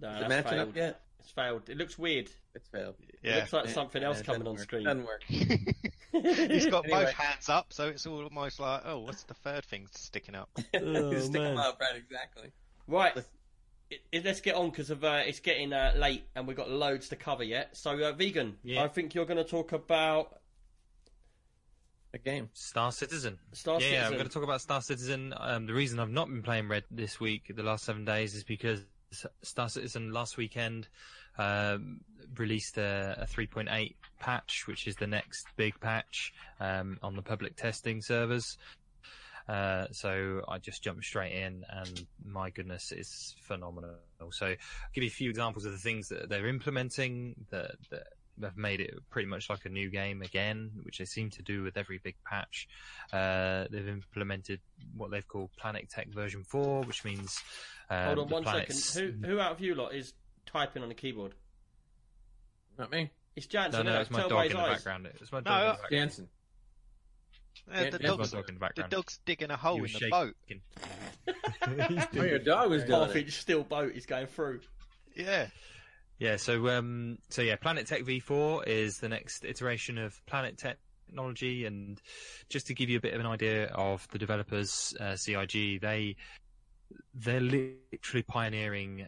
that's 0.00 0.28
matching 0.28 0.50
failed. 0.50 0.68
up 0.68 0.76
yet? 0.76 1.00
It's 1.20 1.30
failed. 1.30 1.68
It 1.68 1.76
looks 1.76 1.98
weird. 1.98 2.28
It's 2.54 2.68
failed. 2.68 2.94
It 3.22 3.34
looks 3.36 3.52
like 3.52 3.68
something 3.68 4.02
else 4.02 4.18
Yeah, 4.18 4.20
it 4.20 4.26
coming 4.26 4.46
on 4.46 4.54
work. 4.54 4.62
screen. 4.62 4.84
Doesn't 4.84 5.04
work. 5.04 5.22
He's 5.28 6.66
got 6.66 6.84
Anyway. 6.84 7.04
both 7.04 7.12
hands 7.14 7.48
up, 7.48 7.72
so 7.72 7.88
it's 7.88 8.06
almost 8.06 8.60
like, 8.60 8.82
oh, 8.84 9.00
what's 9.00 9.24
the 9.24 9.34
third 9.34 9.64
thing 9.64 9.86
sticking 9.92 10.34
up? 10.34 10.48
Oh, 10.56 11.18
Stick 11.18 11.32
man. 11.32 11.54
them 11.54 11.56
up, 11.58 11.78
right? 11.80 11.96
Exactly. 11.96 12.50
Right. 12.86 13.16
It, 13.90 14.00
it- 14.12 14.24
let's 14.24 14.40
get 14.40 14.54
on 14.54 14.70
because 14.70 14.90
of 14.90 15.02
uh, 15.04 15.22
it's 15.26 15.40
getting 15.40 15.72
uh, 15.72 15.94
late 15.96 16.24
and 16.36 16.46
we've 16.46 16.56
got 16.56 16.70
loads 16.70 17.08
to 17.08 17.16
cover 17.16 17.42
yet. 17.44 17.76
So, 17.76 17.90
uh, 17.98 18.12
vegan, 18.12 18.56
Yeah. 18.62 18.84
I 18.84 18.88
think 18.88 19.14
you're 19.14 19.26
going 19.26 19.38
to 19.42 19.44
talk 19.50 19.72
about 19.72 20.38
A 22.14 22.18
game. 22.18 22.48
Star 22.54 22.90
Citizen. 22.90 23.38
Star 23.52 23.74
yeah, 23.74 23.80
Citizen. 23.80 24.04
I'm 24.04 24.12
going 24.12 24.26
to 24.26 24.32
talk 24.32 24.42
about 24.42 24.60
Star 24.60 24.80
Citizen. 24.80 25.34
Um, 25.36 25.66
the 25.66 25.74
reason 25.74 26.00
I've 26.00 26.10
not 26.10 26.28
been 26.28 26.42
playing 26.42 26.68
Red 26.68 26.84
this 26.90 27.20
week, 27.20 27.52
the 27.54 27.62
last 27.62 27.84
seven 27.84 28.04
days, 28.04 28.34
is 28.34 28.44
because 28.44 28.80
Star 29.42 29.68
Citizen 29.68 30.12
last 30.12 30.36
weekend 30.36 30.88
um, 31.36 32.00
released 32.36 32.78
a, 32.78 33.16
a 33.20 33.26
3.8 33.26 33.94
patch, 34.18 34.66
which 34.66 34.86
is 34.86 34.96
the 34.96 35.06
next 35.06 35.46
big 35.56 35.78
patch 35.80 36.32
um, 36.60 36.98
on 37.02 37.14
the 37.14 37.22
public 37.22 37.56
testing 37.56 38.00
servers. 38.00 38.56
Uh, 39.48 39.86
so 39.92 40.42
I 40.46 40.58
just 40.58 40.82
jumped 40.82 41.04
straight 41.04 41.32
in, 41.32 41.64
and 41.70 42.06
my 42.24 42.50
goodness, 42.50 42.92
it's 42.92 43.34
phenomenal. 43.40 43.96
So 44.30 44.46
I'll 44.46 44.56
give 44.94 45.04
you 45.04 45.08
a 45.08 45.10
few 45.10 45.30
examples 45.30 45.64
of 45.64 45.72
the 45.72 45.78
things 45.78 46.08
that 46.08 46.28
they're 46.28 46.48
implementing 46.48 47.34
that, 47.50 47.76
that 47.90 48.08
have 48.42 48.56
made 48.56 48.80
it 48.80 48.94
pretty 49.10 49.28
much 49.28 49.48
like 49.50 49.64
a 49.64 49.68
new 49.68 49.90
game 49.90 50.22
again, 50.22 50.70
which 50.82 50.98
they 50.98 51.04
seem 51.04 51.30
to 51.30 51.42
do 51.42 51.62
with 51.62 51.76
every 51.76 51.98
big 52.02 52.16
patch. 52.24 52.68
Uh, 53.12 53.64
they've 53.70 53.88
implemented 53.88 54.60
what 54.96 55.10
they've 55.10 55.26
called 55.26 55.50
Planet 55.56 55.88
Tech 55.90 56.08
version 56.08 56.44
4, 56.44 56.82
which 56.84 57.04
means 57.04 57.40
um, 57.90 58.04
Hold 58.06 58.18
on 58.20 58.28
the 58.28 58.34
one 58.34 58.44
second. 58.44 58.58
planets- 58.66 58.94
Who, 58.96 59.12
who 59.26 59.40
out 59.40 59.52
of 59.52 59.60
you 59.60 59.74
lot 59.74 59.94
is 59.94 60.12
typing 60.46 60.82
on 60.82 60.88
the 60.88 60.94
keyboard? 60.94 61.34
Not 62.78 62.90
me. 62.92 63.10
It's 63.36 63.46
Jansen. 63.46 63.86
No, 63.86 63.92
no, 63.92 64.00
it's 64.00 64.10
my 64.10 64.26
dog 64.28 64.46
in 64.46 64.52
the 64.52 64.58
eyes. 64.58 64.76
background. 64.76 65.08
It's 65.20 65.32
my 65.32 65.40
dog 65.40 65.46
No, 65.46 65.54
in 65.54 65.60
the 65.60 65.72
background. 65.72 65.90
Jansen. 65.92 66.28
Uh, 67.70 67.72
Yeah, 67.74 67.78
the, 67.78 67.84
yeah, 67.84 67.86
It's 67.86 68.02
my 68.02 68.08
dog's, 68.08 68.30
dog 68.32 68.48
in 68.48 68.54
the 68.58 68.68
the 68.82 68.88
dog's 68.88 69.18
digging 69.26 69.50
a 69.50 69.56
hole 69.56 69.76
in 69.76 69.82
the 69.82 69.88
shaking. 69.88 70.10
boat. 70.10 70.34
Oh, 72.16 72.22
your 72.24 72.38
dog 72.38 72.70
was 72.70 72.84
doing 72.86 73.00
Half 73.00 73.16
inch 73.16 73.32
steel 73.32 73.62
boat 73.64 73.92
is 73.94 74.06
going 74.06 74.26
through. 74.26 74.60
Yeah. 75.14 75.48
Yeah, 76.18 76.36
so 76.36 76.68
um, 76.68 77.18
so 77.28 77.42
yeah, 77.42 77.56
Planet 77.56 77.86
Tech 77.86 78.02
V4 78.02 78.66
is 78.66 78.98
the 78.98 79.08
next 79.08 79.44
iteration 79.44 79.98
of 79.98 80.14
Planet 80.26 80.58
Technology, 80.58 81.64
and 81.64 82.00
just 82.48 82.66
to 82.66 82.74
give 82.74 82.90
you 82.90 82.98
a 82.98 83.00
bit 83.00 83.14
of 83.14 83.20
an 83.20 83.26
idea 83.26 83.66
of 83.66 84.06
the 84.10 84.18
developers, 84.18 84.94
uh, 85.00 85.14
CIG, 85.14 85.80
they 85.80 86.16
they're 87.14 87.40
literally 87.40 88.22
pioneering 88.26 89.06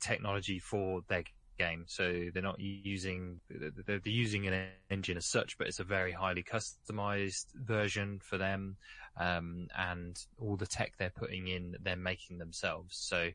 technology 0.00 0.58
for 0.58 1.02
their 1.08 1.24
game. 1.60 1.84
So 1.86 2.30
they're 2.32 2.42
not 2.42 2.58
using 2.58 3.40
they're, 3.50 4.00
using 4.04 4.46
an 4.46 4.68
engine 4.90 5.18
as 5.18 5.26
such, 5.26 5.58
but 5.58 5.66
it's 5.66 5.78
a 5.78 5.84
very 5.84 6.12
highly 6.12 6.42
customized 6.42 7.46
version 7.54 8.18
for 8.22 8.38
them. 8.38 8.76
Um, 9.16 9.68
and 9.76 10.16
all 10.40 10.56
the 10.56 10.66
tech 10.66 10.94
they're 10.98 11.10
putting 11.10 11.48
in, 11.48 11.76
they're 11.82 11.96
making 11.96 12.38
themselves. 12.38 12.96
So 12.96 13.28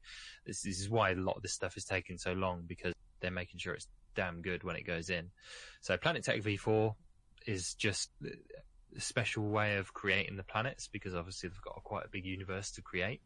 this, 0.45 0.63
this 0.63 0.79
is 0.79 0.89
why 0.89 1.11
a 1.11 1.15
lot 1.15 1.35
of 1.35 1.43
this 1.43 1.53
stuff 1.53 1.77
is 1.77 1.85
taking 1.85 2.17
so 2.17 2.33
long 2.33 2.63
because 2.65 2.93
they're 3.19 3.29
making 3.29 3.59
sure 3.59 3.75
it's 3.75 3.87
damn 4.15 4.41
good 4.41 4.63
when 4.63 4.75
it 4.75 4.87
goes 4.87 5.09
in. 5.09 5.29
So 5.81 5.95
Planet 5.97 6.23
Tech 6.23 6.41
V4 6.41 6.95
is 7.45 7.75
just 7.75 8.09
a 8.23 8.99
special 8.99 9.43
way 9.43 9.75
of 9.75 9.93
creating 9.93 10.37
the 10.37 10.43
planets 10.43 10.87
because 10.87 11.13
obviously 11.13 11.49
they've 11.49 11.61
got 11.61 11.83
quite 11.83 12.05
a 12.05 12.09
big 12.09 12.25
universe 12.25 12.71
to 12.71 12.81
create. 12.81 13.21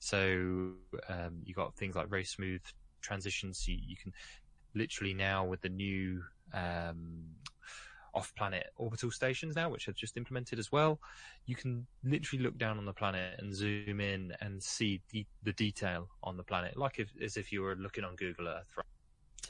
So 0.00 0.72
um, 1.08 1.40
you 1.44 1.54
got 1.54 1.74
things 1.76 1.94
like 1.96 2.10
very 2.10 2.24
smooth 2.24 2.60
transitions. 3.04 3.68
You, 3.68 3.78
you 3.86 3.96
can 3.96 4.12
literally 4.74 5.14
now 5.14 5.44
with 5.44 5.60
the 5.60 5.68
new 5.68 6.22
um, 6.52 7.24
off-planet 8.14 8.66
orbital 8.76 9.10
stations 9.10 9.56
now, 9.56 9.68
which 9.68 9.86
have 9.86 9.94
just 9.94 10.16
implemented 10.16 10.58
as 10.58 10.70
well, 10.72 10.98
you 11.46 11.54
can 11.54 11.86
literally 12.04 12.42
look 12.42 12.56
down 12.58 12.78
on 12.78 12.84
the 12.84 12.92
planet 12.92 13.38
and 13.38 13.54
zoom 13.54 14.00
in 14.00 14.32
and 14.40 14.62
see 14.62 15.00
the, 15.10 15.26
the 15.42 15.52
detail 15.52 16.08
on 16.22 16.36
the 16.36 16.42
planet, 16.42 16.76
like 16.76 16.98
if, 16.98 17.08
as 17.22 17.36
if 17.36 17.52
you 17.52 17.62
were 17.62 17.76
looking 17.76 18.04
on 18.04 18.16
Google 18.16 18.48
Earth. 18.48 18.68
Right? 18.76 18.86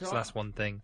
So 0.07 0.13
that's 0.13 0.35
one 0.35 0.51
thing. 0.51 0.81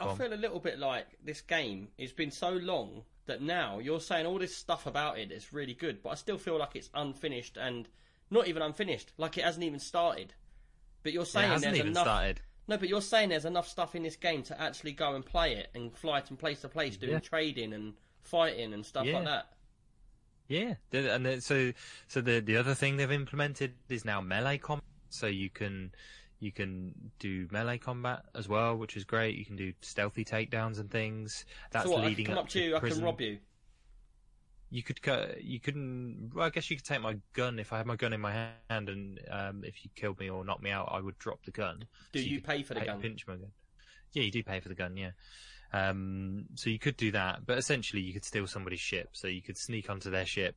I 0.00 0.06
on. 0.06 0.16
feel 0.16 0.32
a 0.32 0.34
little 0.34 0.60
bit 0.60 0.78
like 0.78 1.06
this 1.24 1.40
game. 1.40 1.88
It's 1.98 2.12
been 2.12 2.30
so 2.30 2.50
long 2.50 3.02
that 3.26 3.42
now 3.42 3.78
you're 3.78 4.00
saying 4.00 4.26
all 4.26 4.38
this 4.38 4.56
stuff 4.56 4.86
about 4.86 5.18
it. 5.18 5.30
It's 5.30 5.52
really 5.52 5.74
good, 5.74 6.02
but 6.02 6.10
I 6.10 6.14
still 6.14 6.38
feel 6.38 6.58
like 6.58 6.74
it's 6.74 6.90
unfinished 6.94 7.56
and 7.56 7.88
not 8.30 8.48
even 8.48 8.62
unfinished. 8.62 9.12
Like 9.18 9.38
it 9.38 9.44
hasn't 9.44 9.64
even 9.64 9.78
started. 9.78 10.34
But 11.02 11.12
you're 11.12 11.26
saying 11.26 11.60
there's 11.60 11.78
enough. 11.80 12.04
started. 12.04 12.40
No, 12.68 12.76
but 12.76 12.88
you're 12.88 13.02
saying 13.02 13.30
there's 13.30 13.44
enough 13.44 13.68
stuff 13.68 13.94
in 13.94 14.02
this 14.04 14.16
game 14.16 14.42
to 14.44 14.60
actually 14.60 14.92
go 14.92 15.14
and 15.14 15.26
play 15.26 15.54
it 15.56 15.70
and 15.74 15.96
fly 15.96 16.18
it 16.18 16.28
from 16.28 16.36
place 16.36 16.60
to 16.60 16.68
place, 16.68 16.96
doing 16.96 17.12
Yeah. 17.12 17.18
trading 17.20 17.72
and 17.72 17.94
fighting 18.22 18.72
and 18.72 18.86
stuff 18.86 19.04
Yeah. 19.06 19.16
like 19.16 19.24
that. 19.24 19.52
Yeah, 20.48 20.74
and 20.92 21.42
so 21.42 21.72
so 22.08 22.20
the 22.20 22.40
the 22.40 22.56
other 22.56 22.74
thing 22.74 22.96
they've 22.96 23.10
implemented 23.10 23.74
is 23.88 24.04
now 24.04 24.20
melee 24.20 24.58
combat. 24.58 24.84
So 25.08 25.26
you 25.26 25.50
can 25.50 25.92
you 26.40 26.52
can 26.52 27.12
do 27.18 27.48
melee 27.50 27.78
combat 27.78 28.24
as 28.34 28.48
well, 28.48 28.76
which 28.76 28.96
is 28.96 29.04
great. 29.04 29.36
You 29.36 29.44
can 29.44 29.56
do 29.56 29.72
stealthy 29.80 30.24
takedowns 30.24 30.78
and 30.78 30.90
things. 30.90 31.44
That's 31.70 31.86
so 31.86 31.92
what, 31.92 32.04
I 32.04 32.08
leading 32.08 32.26
can 32.26 32.34
come 32.34 32.44
up 32.44 32.48
to 32.50 32.60
you, 32.62 32.76
I 32.76 32.80
can 32.80 33.00
rob 33.02 33.20
you. 33.20 33.38
You 34.74 34.82
could 34.82 35.02
co- 35.02 35.34
you 35.38 35.60
couldn't. 35.60 36.30
Well, 36.34 36.46
I 36.46 36.50
guess 36.50 36.70
you 36.70 36.76
could 36.76 36.86
take 36.86 37.02
my 37.02 37.18
gun 37.34 37.58
if 37.58 37.74
I 37.74 37.76
had 37.76 37.86
my 37.86 37.94
gun 37.96 38.14
in 38.14 38.22
my 38.22 38.32
hand, 38.70 38.88
and 38.88 39.20
um, 39.30 39.64
if 39.64 39.84
you 39.84 39.90
killed 39.94 40.18
me 40.18 40.30
or 40.30 40.46
knocked 40.46 40.62
me 40.62 40.70
out, 40.70 40.88
I 40.90 40.98
would 40.98 41.18
drop 41.18 41.44
the 41.44 41.50
gun. 41.50 41.84
Do 42.12 42.18
So 42.20 42.24
you 42.26 42.36
could 42.38 42.44
pay 42.48 42.62
for 42.62 42.72
the 42.72 42.80
pay- 42.80 42.86
gun? 42.86 43.00
Pinch 43.02 43.26
my 43.26 43.34
gun. 43.36 43.50
Yeah, 44.14 44.22
you 44.22 44.30
do 44.30 44.42
pay 44.42 44.60
for 44.60 44.70
the 44.70 44.74
gun. 44.74 44.96
Yeah. 44.96 45.10
Um, 45.74 46.46
so 46.54 46.70
you 46.70 46.78
could 46.78 46.96
do 46.96 47.12
that, 47.12 47.44
but 47.44 47.58
essentially 47.58 48.00
you 48.02 48.14
could 48.14 48.24
steal 48.24 48.46
somebody's 48.46 48.80
ship. 48.80 49.10
So 49.12 49.28
you 49.28 49.42
could 49.42 49.58
sneak 49.58 49.90
onto 49.90 50.10
their 50.10 50.24
ship 50.26 50.56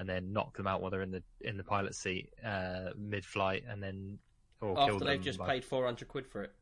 and 0.00 0.08
then 0.08 0.32
knock 0.32 0.56
them 0.56 0.66
out 0.66 0.80
while 0.82 0.90
they're 0.90 1.02
in 1.02 1.12
the 1.12 1.22
in 1.40 1.56
the 1.56 1.64
pilot 1.64 1.94
seat 1.94 2.30
uh, 2.44 2.90
mid-flight, 2.98 3.62
and 3.68 3.80
then 3.80 4.18
or 4.60 4.74
kill 4.74 4.94
After 4.96 5.04
they've 5.04 5.22
just 5.22 5.38
by- 5.38 5.46
paid 5.46 5.64
400 5.64 6.08
quid 6.08 6.26
for 6.26 6.42
it. 6.42 6.52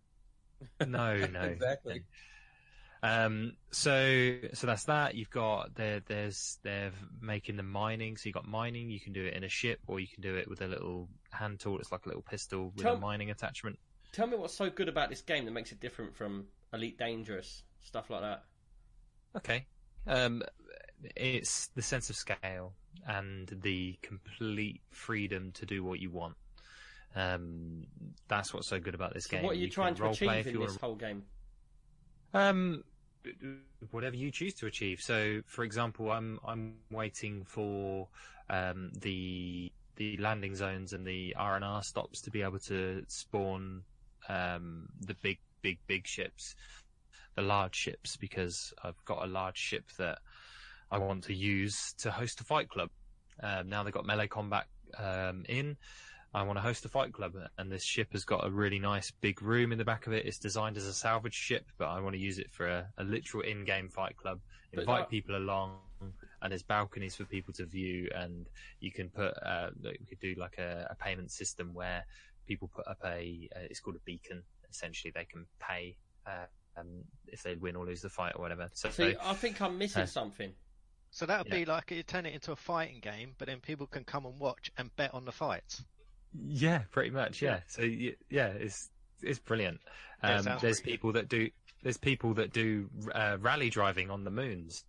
no, 0.86 1.16
no, 1.32 1.40
Exactly. 1.40 2.03
Um, 3.03 3.53
so 3.70 4.37
so 4.55 4.66
that's 4.66 4.85
that. 4.85 5.15
You've 5.15 5.31
got 5.31 5.75
there. 5.75 6.01
There's 6.07 6.59
they're 6.62 6.93
making 7.20 7.57
the 7.57 7.62
mining. 7.62 8.16
So 8.16 8.29
you 8.29 8.33
have 8.35 8.43
got 8.45 8.51
mining. 8.51 8.91
You 8.91 9.01
can 9.01 9.12
do 9.12 9.25
it 9.25 9.35
in 9.35 9.45
a 9.45 9.49
ship, 9.49 9.81
or 9.87 10.01
you 10.01 10.09
can 10.09 10.20
do 10.23 10.35
it 10.37 10.49
with 10.49 10.61
a 10.62 10.66
little 10.66 11.09
hand 11.31 11.61
tool. 11.61 11.79
It's 11.79 11.93
like 11.93 12.07
a 12.07 12.09
little 12.09 12.23
pistol 12.23 12.73
with 12.75 12.85
Tell- 12.85 12.97
a 12.97 13.01
mining 13.01 13.31
attachment. 13.31 13.79
Tell 14.12 14.27
me 14.27 14.37
what's 14.37 14.55
so 14.55 14.70
good 14.70 14.89
about 14.89 15.11
this 15.11 15.20
game 15.20 15.45
that 15.45 15.51
makes 15.51 15.70
it 15.70 15.81
different 15.81 16.16
from 16.16 16.47
Elite 16.73 16.99
Dangerous, 16.99 17.62
stuff 17.83 18.09
like 18.11 18.23
that. 18.23 18.43
Okay. 19.37 19.66
Um, 20.07 20.43
it's 21.15 21.69
the 21.77 21.83
sense 21.83 22.09
of 22.11 22.16
scale 22.16 22.73
and 23.07 23.49
the 23.62 23.99
complete 24.03 24.81
freedom 24.91 25.53
to 25.53 25.66
do 25.66 25.85
what 25.85 26.01
you 26.01 26.11
want. 26.11 26.37
Um, 27.15 27.87
that's 28.29 28.53
what's 28.55 28.66
so 28.66 28.81
good 28.81 28.95
about 28.95 29.12
this 29.15 29.25
So 29.25 29.31
game. 29.37 29.43
what 29.43 29.53
are 29.53 29.59
you, 29.59 29.66
can 29.69 29.75
trying 29.75 29.95
to 29.97 30.09
achieve 30.09 30.47
in 30.47 30.61
this 30.61 30.77
whole 30.77 30.95
game? 30.95 31.25
Um, 32.35 32.85
whatever 33.91 34.17
you 34.17 34.31
choose 34.31 34.55
to 34.55 34.67
achieve. 34.67 35.01
So, 35.01 35.41
for 35.47 35.65
example, 35.65 36.11
I'm 36.11 36.39
I'm 36.47 36.77
waiting 36.91 37.45
for 37.45 38.09
um, 38.51 38.91
the 39.01 39.73
the 39.97 40.17
landing 40.19 40.55
zones 40.55 40.93
and 40.93 41.07
the 41.07 41.35
R 41.37 41.57
and 41.57 41.65
R 41.65 41.83
stops 41.83 42.21
to 42.23 42.31
be 42.31 42.43
able 42.43 42.61
to 42.61 43.05
spawn 43.09 43.83
um, 44.29 44.89
the 45.01 45.15
big 45.15 45.39
big 45.63 45.79
big 45.87 46.07
ships, 46.07 46.55
the 47.37 47.43
large 47.43 47.75
ships, 47.75 48.17
because 48.17 48.73
I've 48.83 49.03
got 49.05 49.25
a 49.25 49.27
large 49.27 49.57
ship 49.57 49.85
that 49.99 50.19
I 50.91 50.99
want 50.99 51.25
to 51.25 51.35
use 51.35 51.95
to 51.99 52.11
host 52.11 52.41
a 52.41 52.45
fight 52.45 52.69
club. 52.69 52.91
Um, 53.43 53.69
now 53.69 53.83
they've 53.83 53.93
got 53.93 54.07
melee 54.07 54.29
combat 54.29 54.67
um, 54.97 55.45
in. 55.49 55.77
I 56.35 56.43
want 56.43 56.59
to 56.59 56.61
host 56.61 56.85
a 56.85 56.89
fight 56.89 57.13
club, 57.13 57.35
and 57.57 57.73
this 57.73 57.83
ship 57.83 58.13
has 58.13 58.25
got 58.25 58.47
a 58.47 58.51
really 58.51 58.79
nice 58.79 59.11
big 59.11 59.41
room 59.41 59.73
in 59.73 59.79
the 59.79 59.85
back 59.85 60.07
of 60.07 60.13
it. 60.13 60.27
It's 60.27 60.39
designed 60.39 60.77
as 60.77 60.85
a 60.87 60.93
salvage 60.93 61.35
ship, 61.35 61.65
but 61.79 61.87
I 61.89 62.01
want 62.01 62.15
to 62.15 62.21
use 62.21 62.39
it 62.39 62.51
for 62.51 62.67
a, 62.67 62.87
a 62.99 63.05
literal 63.05 63.43
in-game 63.43 63.89
fight 63.89 64.17
club. 64.17 64.41
But 64.73 64.81
Invite 64.81 65.01
that- 65.05 65.11
people 65.11 65.37
along, 65.37 65.79
and 66.43 66.53
there's 66.53 66.63
balconies 66.63 67.17
for 67.17 67.25
people 67.25 67.55
to 67.55 67.65
view, 67.65 68.11
and 68.15 68.47
you 68.81 68.93
can 68.93 69.09
put. 69.09 69.35
Uh, 69.43 69.71
like, 69.83 69.99
we 70.01 70.07
could 70.07 70.21
do 70.21 70.35
like 70.39 70.59
a, 70.59 70.87
a 70.91 70.95
payment 71.03 71.31
system 71.31 71.73
where 71.73 72.05
people 72.47 72.69
put 72.75 72.87
up 72.87 72.99
a. 73.05 73.49
Uh, 73.57 73.61
it's 73.71 73.81
called 73.81 73.97
a 73.97 74.01
beacon. 74.05 74.43
Essentially, 74.71 75.11
they 75.15 75.25
can 75.25 75.47
pay 75.59 75.97
uh, 76.27 76.45
um, 76.79 77.05
if 77.27 77.43
they 77.43 77.55
win 77.55 77.75
or 77.75 77.87
lose 77.87 78.03
the 78.03 78.11
fight 78.11 78.35
or 78.37 78.43
whatever. 78.43 78.69
So, 78.75 78.91
See, 78.91 79.17
I 79.23 79.33
think 79.33 79.63
I'm 79.63 79.79
missing 79.79 80.03
Uh, 80.03 80.07
something. 80.07 80.53
So 81.11 81.25
that 81.25 81.39
would 81.39 81.47
Yeah. 81.49 81.61
be 81.61 81.65
like 81.65 81.91
you 81.91 82.03
turn 82.03 82.27
it 82.27 82.35
into 82.35 82.53
a 82.53 82.57
fighting 82.57 83.01
game, 83.01 83.35
but 83.39 83.49
then 83.49 83.61
people 83.61 83.87
can 83.87 84.05
come 84.05 84.27
and 84.27 84.39
watch 84.39 84.71
and 84.77 84.95
bet 84.95 85.15
on 85.15 85.25
the 85.25 85.33
fights. 85.33 85.83
Yeah, 86.33 86.83
pretty 86.91 87.11
much. 87.11 87.43
Yeah. 87.43 87.61
So 87.69 87.83
yeah, 87.83 88.49
it's 88.49 88.91
it's 89.23 89.39
brilliant. 89.39 89.81
Yeah, 90.23 90.31
it 90.31 90.37
Um, 90.39 90.43
sounds 90.45 90.63
there's 90.63 90.81
good. 90.81 90.91
people 90.91 91.13
that 91.13 91.29
do 91.29 91.49
there's 91.83 91.97
people 91.99 92.35
that 92.35 92.53
do 92.53 92.91
uh, 93.15 93.37
rally 93.41 93.71
driving 93.71 94.11
on 94.11 94.25
the 94.25 94.31
moons. 94.31 94.85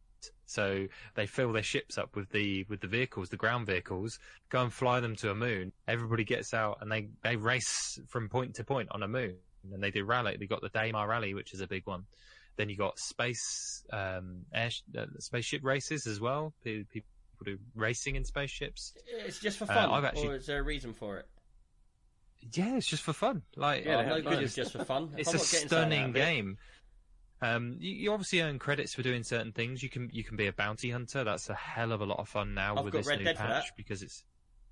So 0.45 0.87
they 1.15 1.27
fill 1.27 1.53
their 1.53 1.63
ships 1.63 1.97
up 1.97 2.15
with 2.15 2.29
the 2.31 2.65
with 2.69 2.81
the 2.81 2.87
vehicles, 2.87 3.29
the 3.29 3.37
ground 3.37 3.67
vehicles, 3.67 4.17
go 4.49 4.63
and 4.63 4.73
fly 4.73 4.99
them 4.99 5.15
to 5.17 5.29
a 5.31 5.35
moon. 5.35 5.71
Everybody 5.87 6.23
gets 6.23 6.53
out 6.53 6.79
and 6.81 6.91
they 6.91 7.09
they 7.23 7.35
race 7.35 7.99
from 8.07 8.29
point 8.29 8.55
to 8.55 8.63
point 8.63 8.89
on 8.91 9.03
a 9.03 9.07
moon, 9.07 9.35
and 9.71 9.81
they 9.81 9.91
do 9.91 10.03
rally. 10.03 10.35
They 10.37 10.47
got 10.47 10.61
the 10.61 10.69
Daymar 10.71 11.07
Rally, 11.07 11.33
which 11.35 11.53
is 11.53 11.61
a 11.61 11.67
big 11.67 11.85
one. 11.85 12.05
Then 12.57 12.67
you 12.67 12.75
got 12.75 12.97
space 12.99 13.83
um, 13.93 14.45
air 14.53 14.71
uh, 14.97 15.05
spaceship 15.19 15.63
races 15.63 16.05
as 16.07 16.19
well. 16.19 16.53
Pe- 16.63 16.83
People 17.39 17.57
do 17.57 17.63
racing 17.75 18.15
in 18.15 18.25
spaceships. 18.25 18.93
It's 19.07 19.39
just 19.39 19.57
for 19.57 19.65
Uh, 19.65 19.67
fun, 19.67 19.89
I've 19.91 20.03
actually- 20.03 20.27
or 20.27 20.35
is 20.35 20.45
there 20.45 20.59
a 20.59 20.63
reason 20.63 20.93
for 20.93 21.19
it? 21.19 21.29
Yeah, 22.53 22.77
it's 22.77 22.87
just 22.87 23.03
for 23.03 23.13
fun. 23.13 23.43
Like 23.55 23.85
Yeah, 23.85 24.11
oh, 24.13 24.21
no. 24.21 24.39
It's 24.39 24.55
just 24.55 24.71
for 24.71 24.83
fun. 24.83 25.13
It's 25.17 25.29
a 25.29 25.33
not 25.33 25.41
getting 25.51 25.69
something 25.69 25.99
out 25.99 26.09
stunning 26.09 26.11
game. 26.13 26.57
Um, 27.41 27.77
you, 27.79 27.91
you 27.93 28.11
obviously 28.13 28.41
earn 28.41 28.59
credits 28.59 28.93
for 28.93 29.01
doing 29.01 29.23
certain 29.23 29.51
things. 29.51 29.81
You 29.81 29.89
can 29.89 30.09
you 30.11 30.23
can 30.23 30.35
be 30.37 30.47
a 30.47 30.53
bounty 30.53 30.91
hunter. 30.91 31.23
That's 31.23 31.49
a 31.49 31.53
hell 31.53 31.91
of 31.91 32.01
a 32.01 32.05
lot 32.05 32.19
of 32.19 32.27
fun 32.27 32.53
now 32.53 32.75
I've 32.77 32.83
with 32.85 32.93
this 32.93 33.07
Red 33.07 33.19
new 33.19 33.25
Dead 33.25 33.37
patch 33.37 33.75
because 33.75 34.01
it's 34.03 34.23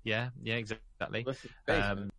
yeah 0.04 0.30
yeah 0.42 0.56
exactly. 0.56 1.26
Um, 1.68 2.10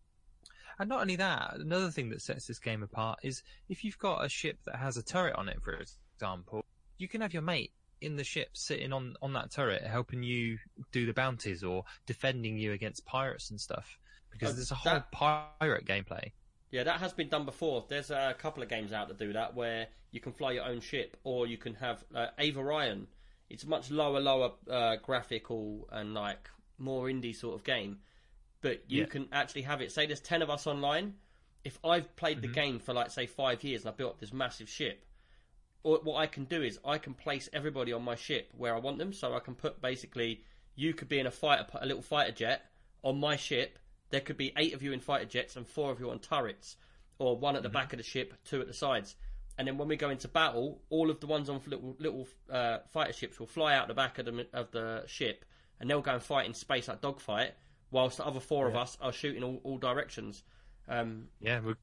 and 0.80 0.90
not 0.90 1.02
only 1.02 1.18
that, 1.18 1.56
another 1.58 1.92
thing 1.92 2.10
that 2.10 2.22
sets 2.22 2.48
this 2.48 2.58
game 2.60 2.82
apart 2.84 3.20
is 3.24 3.44
if 3.68 3.84
you've 3.84 3.98
got 4.00 4.24
a 4.24 4.30
ship 4.30 4.58
that 4.66 4.78
has 4.78 4.98
a 4.98 5.04
turret 5.04 5.36
on 5.36 5.50
it, 5.50 5.62
for 5.62 5.74
example, 6.16 6.64
you 6.98 7.08
can 7.08 7.22
have 7.22 7.34
your 7.34 7.44
mate 7.44 7.72
in 8.02 8.16
the 8.16 8.24
ship 8.24 8.50
sitting 8.54 8.94
on, 8.94 9.16
on 9.22 9.34
that 9.34 9.52
turret 9.52 9.84
helping 9.84 10.24
you 10.24 10.58
do 10.92 11.06
the 11.06 11.14
bounties 11.14 11.64
or 11.64 11.84
defending 12.06 12.58
you 12.58 12.72
against 12.74 13.06
pirates 13.06 13.50
and 13.50 13.60
stuff. 13.60 13.98
Because 14.32 14.52
Uh, 14.52 14.54
there's 14.54 14.72
a 14.72 14.76
whole 14.76 14.94
that- 14.94 15.12
pirate 15.12 15.86
gameplay. 15.86 16.32
Yeah, 16.72 16.84
that 16.84 17.00
has 17.00 17.14
been 17.14 17.30
done 17.30 17.46
before. 17.46 17.86
There's 17.90 18.12
a 18.12 18.36
couple 18.38 18.62
of 18.62 18.70
games 18.70 18.94
out 18.94 19.08
that 19.08 19.18
do 19.18 19.34
that 19.34 19.56
where 19.56 19.88
you 20.12 20.20
can 20.20 20.34
fly 20.34 20.52
your 20.52 20.66
own 20.66 20.82
ship, 20.82 21.18
or 21.24 21.48
you 21.48 21.58
can 21.58 21.74
have 21.76 22.04
uh, 22.14 22.28
Avorion. 22.38 23.08
It's 23.50 23.64
a 23.64 23.68
much 23.68 23.90
lower, 23.90 24.20
lower 24.20 24.52
uh, 24.70 24.98
graphical 24.98 25.90
and 25.92 26.14
like 26.14 26.48
more 26.78 27.08
indie 27.08 27.36
sort 27.36 27.56
of 27.56 27.64
game, 27.64 28.00
but 28.62 28.84
you 28.90 29.02
Yeah. 29.02 29.08
can 29.08 29.28
actually 29.32 29.64
have 29.64 29.82
it. 29.82 29.92
Say 29.92 30.06
there's 30.06 30.20
ten 30.22 30.44
of 30.44 30.50
us 30.52 30.68
online. 30.68 31.16
If 31.64 31.80
I've 31.84 32.16
played 32.16 32.42
the 32.44 32.48
Mhm. 32.48 32.54
game 32.54 32.80
for 32.80 32.94
like 32.94 33.10
say 33.10 33.26
five 33.26 33.64
years 33.64 33.82
and 33.82 33.90
I 33.92 33.98
built 33.98 34.14
up 34.14 34.20
this 34.20 34.32
massive 34.32 34.70
ship, 34.70 35.04
or 35.84 36.00
what 36.04 36.18
I 36.18 36.28
can 36.28 36.46
do 36.46 36.62
is 36.62 36.80
I 36.86 36.98
can 36.98 37.14
place 37.14 37.50
everybody 37.54 37.94
on 37.94 38.04
my 38.04 38.16
ship 38.16 38.52
where 38.58 38.76
I 38.76 38.80
want 38.80 38.98
them. 38.98 39.14
So 39.14 39.34
I 39.34 39.40
can 39.40 39.56
put 39.56 39.82
basically 39.82 40.44
you 40.76 40.94
could 40.94 41.10
be 41.10 41.20
in 41.20 41.28
a 41.28 41.32
fighter, 41.32 41.66
a 41.74 41.86
little 41.86 42.02
fighter 42.02 42.32
jet 42.32 42.66
on 43.04 43.20
my 43.20 43.36
ship. 43.36 43.80
There 44.10 44.22
could 44.22 44.38
be 44.38 44.54
eight 44.58 44.74
of 44.74 44.82
you 44.82 44.92
in 44.92 45.00
fighter 45.00 45.26
jets 45.26 45.56
and 45.56 45.68
four 45.68 45.92
of 45.92 46.00
you 46.00 46.10
on 46.10 46.20
turrets, 46.20 46.78
or 47.20 47.38
one 47.38 47.56
at 47.56 47.64
the 47.64 47.70
back 47.70 47.94
of 47.94 47.98
the 47.98 48.04
ship, 48.04 48.34
two 48.44 48.60
at 48.62 48.68
the 48.68 48.74
sides. 48.74 49.16
And 49.58 49.68
then 49.68 49.78
when 49.78 49.88
we 49.88 49.98
go 49.98 50.10
into 50.10 50.28
battle, 50.28 50.82
all 50.90 51.10
of 51.10 51.20
the 51.20 51.28
ones 51.28 51.50
on 51.50 51.62
little 51.68 51.96
little 52.00 52.28
uh, 52.50 52.80
fighter 52.92 53.14
ships 53.14 53.40
will 53.40 53.48
fly 53.48 53.76
out 53.76 53.88
the 53.88 53.94
back 53.94 54.18
of 54.18 54.26
the 54.26 54.48
of 54.54 54.72
the 54.72 55.04
ship, 55.06 55.46
and 55.80 55.90
they'll 55.90 56.02
go 56.02 56.14
and 56.14 56.24
fight 56.24 56.46
in 56.46 56.54
space 56.54 56.88
like 56.88 57.02
dogfight, 57.02 57.54
whilst 57.92 58.18
the 58.18 58.26
other 58.26 58.40
four 58.40 58.68
of 58.68 58.76
us 58.76 58.98
are 59.02 59.12
shooting 59.12 59.44
all, 59.44 59.60
all 59.64 59.78
directions. 59.78 60.44
Um, 60.88 61.28
Yeah, 61.42 61.60
we've, 61.60 61.76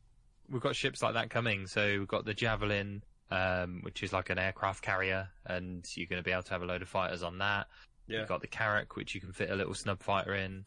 we've 0.48 0.62
got 0.62 0.74
ships 0.74 1.02
like 1.02 1.14
that 1.14 1.30
coming. 1.30 1.66
So 1.66 1.98
we've 1.98 2.08
got 2.08 2.24
the 2.24 2.34
Javelin, 2.34 3.02
um, 3.30 3.80
which 3.82 4.02
is 4.02 4.12
like 4.12 4.30
an 4.30 4.38
aircraft 4.38 4.82
carrier, 4.82 5.28
and 5.44 5.84
you're 5.96 6.06
going 6.06 6.20
to 6.22 6.24
be 6.24 6.32
able 6.32 6.42
to 6.44 6.50
have 6.50 6.62
a 6.62 6.66
load 6.66 6.82
of 6.82 6.88
fighters 6.88 7.22
on 7.22 7.38
that. 7.38 7.66
yeah, 8.06 8.20
You've 8.20 8.28
got 8.28 8.40
the 8.40 8.46
Carrack, 8.46 8.96
which 8.96 9.14
you 9.14 9.20
can 9.20 9.32
fit 9.32 9.50
a 9.50 9.56
little 9.56 9.74
snub 9.74 10.02
fighter 10.02 10.34
in. 10.34 10.64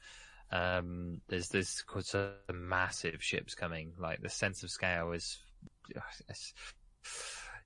Um, 0.52 1.22
there's 1.28 1.48
there's 1.50 1.84
some 2.02 2.32
massive 2.52 3.22
ships 3.22 3.54
coming. 3.56 3.94
Like 4.00 4.22
the 4.22 4.30
sense 4.30 4.64
of 4.64 4.72
scale 4.72 5.12
is, 5.12 5.38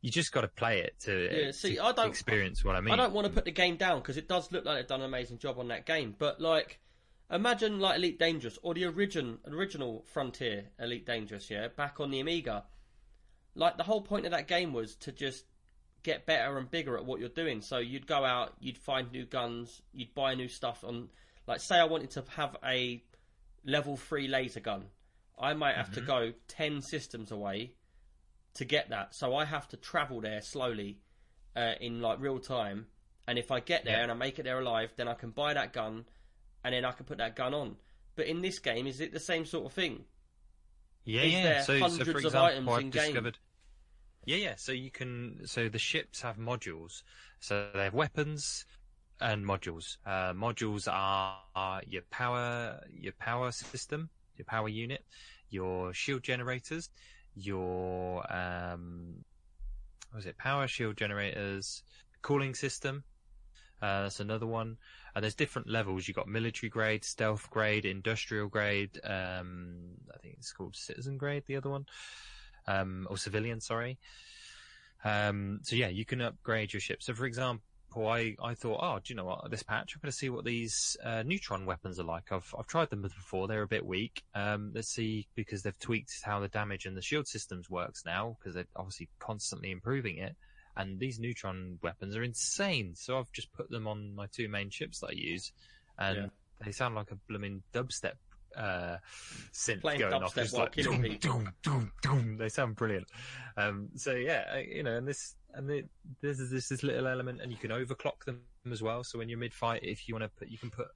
you 0.02 0.12
just 0.12 0.32
got 0.34 0.42
to 0.42 0.48
play 0.50 0.80
it 0.82 0.96
to, 1.02 1.46
Yeah, 1.46 1.52
see, 1.52 1.76
to 1.76 1.84
I 1.86 1.92
don't- 1.94 2.10
experience 2.10 2.64
what 2.64 2.76
I 2.76 2.82
mean. 2.82 2.94
I 2.94 2.98
don't 2.98 3.14
want 3.14 3.26
to 3.28 3.32
put 3.34 3.46
the 3.46 3.52
game 3.52 3.78
down 3.78 4.00
because 4.00 4.18
it 4.18 4.28
does 4.28 4.52
look 4.52 4.66
like 4.66 4.78
they've 4.78 4.88
done 4.88 5.00
an 5.00 5.06
amazing 5.06 5.38
job 5.38 5.60
on 5.60 5.70
that 5.70 5.86
game. 5.86 6.14
But 6.18 6.42
like, 6.42 6.80
imagine 7.32 7.80
like 7.80 7.98
Elite 7.98 8.20
Dangerous 8.20 8.60
or 8.64 8.74
the 8.74 8.86
origin 8.86 9.38
original 9.48 10.04
Frontier 10.12 10.66
Elite 10.80 11.06
Dangerous, 11.06 11.50
yeah, 11.50 11.70
back 11.70 12.00
on 12.02 12.12
the 12.12 12.20
Amiga. 12.20 12.66
Like 13.56 13.78
the 13.78 13.84
whole 13.84 14.02
point 14.02 14.26
of 14.26 14.32
that 14.32 14.48
game 14.48 14.74
was 14.74 14.96
to 14.98 15.12
just 15.12 15.46
get 16.04 16.26
better 16.26 16.58
and 16.58 16.70
bigger 16.70 16.98
at 16.98 17.06
what 17.06 17.20
you're 17.20 17.30
doing. 17.30 17.62
So 17.62 17.78
you'd 17.78 18.08
go 18.08 18.26
out, 18.26 18.54
you'd 18.60 18.78
find 18.78 19.12
new 19.12 19.26
guns, 19.26 19.82
you'd 19.94 20.14
buy 20.14 20.36
new 20.36 20.48
stuff. 20.48 20.84
On 20.84 21.10
like, 21.48 21.60
say 21.62 21.76
I 21.78 21.86
wanted 21.86 22.12
to 22.12 22.24
have 22.36 22.58
a 22.66 23.02
level 23.66 23.96
three 23.96 24.28
laser 24.28 24.60
gun, 24.60 24.86
I 25.40 25.54
might 25.54 25.76
have 25.76 25.94
to 25.94 26.02
go 26.02 26.34
ten 26.48 26.82
systems 26.82 27.32
away 27.32 27.76
to 28.56 28.66
get 28.66 28.90
that. 28.90 29.16
So 29.16 29.36
I 29.36 29.46
have 29.46 29.68
to 29.70 29.78
travel 29.78 30.22
there 30.22 30.42
slowly 30.42 31.00
uh, 31.56 31.74
in 31.80 32.02
like 32.02 32.20
real 32.20 32.40
time. 32.40 32.88
And 33.28 33.38
if 33.40 33.52
I 33.52 33.60
get 33.62 33.86
there 33.86 33.98
Yeah. 33.98 34.04
and 34.04 34.12
I 34.12 34.16
make 34.16 34.38
it 34.40 34.44
there 34.44 34.60
alive, 34.60 34.92
then 34.98 35.08
I 35.08 35.14
can 35.14 35.30
buy 35.30 35.54
that 35.54 35.72
gun, 35.74 36.06
and 36.64 36.74
then 36.74 36.84
I 36.86 36.92
can 36.92 37.06
put 37.06 37.20
that 37.20 37.36
gun 37.36 37.54
on. 37.54 37.78
But 38.16 38.28
in 38.28 38.42
this 38.42 38.60
game, 38.60 38.86
is 38.86 39.00
it 39.00 39.14
the 39.14 39.20
same 39.20 39.46
sort 39.46 39.66
of 39.66 39.74
thing? 39.74 40.04
Yeah, 41.06 41.22
Is 41.22 41.34
yeah. 41.34 41.62
So, 41.62 41.88
so 41.88 42.04
for 42.06 42.12
of 42.12 42.18
example, 42.18 42.42
items 42.42 42.70
I've 42.70 42.92
discovered. 42.92 43.38
Yeah, 44.26 44.38
yeah. 44.38 44.54
So 44.56 44.72
you 44.72 44.92
can. 44.92 45.42
So 45.46 45.70
the 45.70 45.80
ships 45.80 46.22
have 46.22 46.38
modules. 46.38 47.04
So 47.40 47.70
they 47.74 47.84
have 47.84 47.94
weapons 47.94 48.66
and 49.20 49.46
modules. 49.46 49.98
Uh, 50.06 50.34
modules 50.34 50.88
are, 50.92 51.38
are 51.56 51.82
your 51.88 52.04
power, 52.10 52.80
your 52.92 53.14
power 53.20 53.52
system, 53.52 54.10
your 54.38 54.46
power 54.46 54.70
unit, 54.70 55.04
your 55.50 55.94
shield 55.94 56.24
generators, 56.24 56.90
your 57.36 58.26
um, 58.34 59.24
what 60.12 60.18
was 60.18 60.26
it? 60.26 60.38
Power 60.38 60.68
shield 60.68 60.96
generators, 60.96 61.84
cooling 62.22 62.56
system. 62.56 63.04
Uh, 63.82 64.04
that's 64.04 64.22
another 64.22 64.48
one. 64.48 64.78
And 65.16 65.24
there's 65.24 65.36
different 65.36 65.70
levels. 65.70 66.08
You've 66.08 66.18
got 66.18 66.28
military 66.28 66.70
grade, 66.70 67.04
stealth 67.04 67.50
grade, 67.50 67.86
industrial 67.86 68.48
grade. 68.48 69.00
Um, 69.04 69.76
I 70.14 70.18
think 70.18 70.36
it's 70.38 70.52
called 70.52 70.76
citizen 70.76 71.18
grade. 71.18 71.44
The 71.46 71.58
other 71.58 71.70
one, 71.70 71.86
um, 72.68 73.08
or 73.10 73.18
civilian. 73.18 73.62
Sorry. 73.62 74.00
Um, 75.04 75.60
so 75.64 75.76
yeah, 75.76 75.90
you 75.90 76.06
can 76.06 76.22
upgrade 76.22 76.74
your 76.74 76.80
ship. 76.80 77.04
So 77.04 77.14
for 77.14 77.26
example, 77.26 77.62
I, 77.98 78.36
I 78.42 78.56
thought, 78.56 78.80
oh, 78.82 79.00
do 79.04 79.14
you 79.14 79.16
know 79.16 79.26
what? 79.26 79.52
This 79.52 79.64
patch, 79.64 79.94
I'm 79.94 80.02
going 80.02 80.12
to 80.12 80.18
see 80.18 80.30
what 80.30 80.46
these 80.46 80.98
uh, 81.04 81.24
neutron 81.24 81.66
weapons 81.66 82.00
are 82.00 82.04
like. 82.04 82.32
I've 82.32 82.54
I've 82.58 82.68
tried 82.68 82.90
them 82.90 83.02
before. 83.02 83.48
They're 83.48 83.62
a 83.62 83.68
bit 83.68 83.86
weak. 83.86 84.24
Um, 84.34 84.72
let's 84.74 84.88
see 84.90 85.28
because 85.36 85.62
they've 85.62 85.80
tweaked 85.80 86.14
how 86.24 86.40
the 86.40 86.48
damage 86.48 86.86
and 86.86 86.98
the 86.98 87.02
shield 87.02 87.28
systems 87.28 87.70
works 87.70 88.04
now 88.06 88.38
because 88.40 88.56
they're 88.56 88.66
obviously 88.76 89.10
constantly 89.20 89.72
improving 89.72 90.18
it. 90.18 90.36
And 90.76 91.00
these 91.00 91.20
neutron 91.20 91.80
weapons 91.84 92.16
are 92.16 92.24
insane. 92.24 92.96
So 92.96 93.20
I've 93.20 93.32
just 93.32 93.52
put 93.54 93.70
them 93.70 93.88
on 93.88 94.16
my 94.16 94.28
two 94.32 94.48
main 94.50 94.70
ships 94.70 95.00
that 95.00 95.10
I 95.12 95.14
use, 95.14 95.52
and 96.00 96.18
Yeah. 96.18 96.28
they 96.66 96.72
sound 96.72 96.96
like 96.96 97.12
a 97.12 97.16
blooming 97.28 97.64
dubstep 97.74 98.14
uh, 98.56 98.98
synth 99.52 99.82
Playing 99.82 100.00
going 100.00 100.24
off. 100.24 100.36
Just 100.36 100.54
like, 100.54 100.74
doom, 100.74 101.18
doom, 101.20 101.54
doom, 101.64 101.92
doom. 102.02 102.38
They 102.38 102.50
sound 102.50 102.76
brilliant. 102.76 103.08
Um, 103.58 103.90
so 103.96 104.14
yeah, 104.14 104.58
you 104.60 104.84
know, 104.84 104.96
and 104.96 105.08
this 105.08 105.36
and 105.54 105.70
the, 105.70 105.84
is 106.22 106.50
this 106.50 106.70
this 106.70 106.84
little 106.84 107.08
element, 107.08 107.42
and 107.42 107.52
you 107.52 107.58
can 107.58 107.72
overclock 107.72 108.24
them 108.26 108.42
as 108.72 108.82
well. 108.82 109.04
So 109.04 109.20
when 109.20 109.30
you're 109.30 109.40
mid 109.40 109.54
fight, 109.54 109.82
if 109.84 110.08
you 110.08 110.16
want 110.16 110.24
to 110.24 110.30
put, 110.30 110.50
you 110.50 110.58
can 110.58 110.70
put 110.70 110.88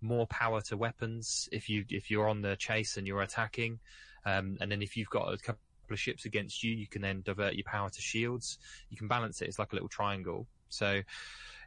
more 0.00 0.26
power 0.26 0.60
to 0.62 0.76
weapons 0.76 1.48
if 1.52 1.68
you 1.68 1.84
if 1.88 2.10
you're 2.10 2.28
on 2.28 2.42
the 2.42 2.56
chase 2.56 2.96
and 2.96 3.06
you're 3.06 3.22
attacking, 3.22 3.78
um, 4.24 4.56
and 4.60 4.70
then 4.70 4.82
if 4.82 4.96
you've 4.96 5.10
got 5.10 5.32
a 5.32 5.38
couple 5.38 5.60
of 5.92 6.00
ships 6.00 6.24
against 6.24 6.62
you, 6.62 6.72
you 6.74 6.86
can 6.86 7.02
then 7.02 7.22
divert 7.24 7.54
your 7.54 7.64
power 7.64 7.90
to 7.90 8.00
shields. 8.00 8.58
You 8.90 8.96
can 8.96 9.08
balance 9.08 9.42
it. 9.42 9.48
It's 9.48 9.58
like 9.58 9.72
a 9.72 9.74
little 9.74 9.88
triangle. 9.88 10.46
So 10.68 11.02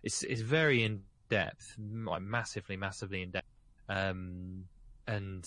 it's 0.04 0.24
it's 0.24 0.42
very 0.42 0.84
in 0.84 1.02
depth, 1.30 1.76
like 1.80 2.22
massively, 2.22 2.78
massively 2.78 3.22
in 3.22 3.32
depth. 3.32 3.48
Um, 3.90 4.66
and 5.08 5.44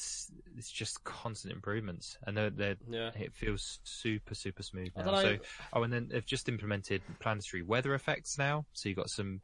it's 0.56 0.70
just 0.70 1.02
constant 1.02 1.52
improvements, 1.52 2.16
and 2.24 2.36
they're, 2.36 2.50
they're 2.50 2.76
Yeah. 2.88 3.10
it 3.16 3.34
feels 3.34 3.80
super 3.82 4.34
super 4.36 4.62
smooth 4.62 4.90
now. 4.96 5.20
So 5.20 5.36
oh, 5.72 5.82
and 5.82 5.92
then 5.92 6.08
they've 6.10 6.24
just 6.24 6.48
implemented 6.48 7.02
planetary 7.18 7.62
weather 7.64 7.94
effects 7.94 8.38
now. 8.38 8.66
So 8.72 8.88
you've 8.88 8.98
got 8.98 9.10
some 9.10 9.40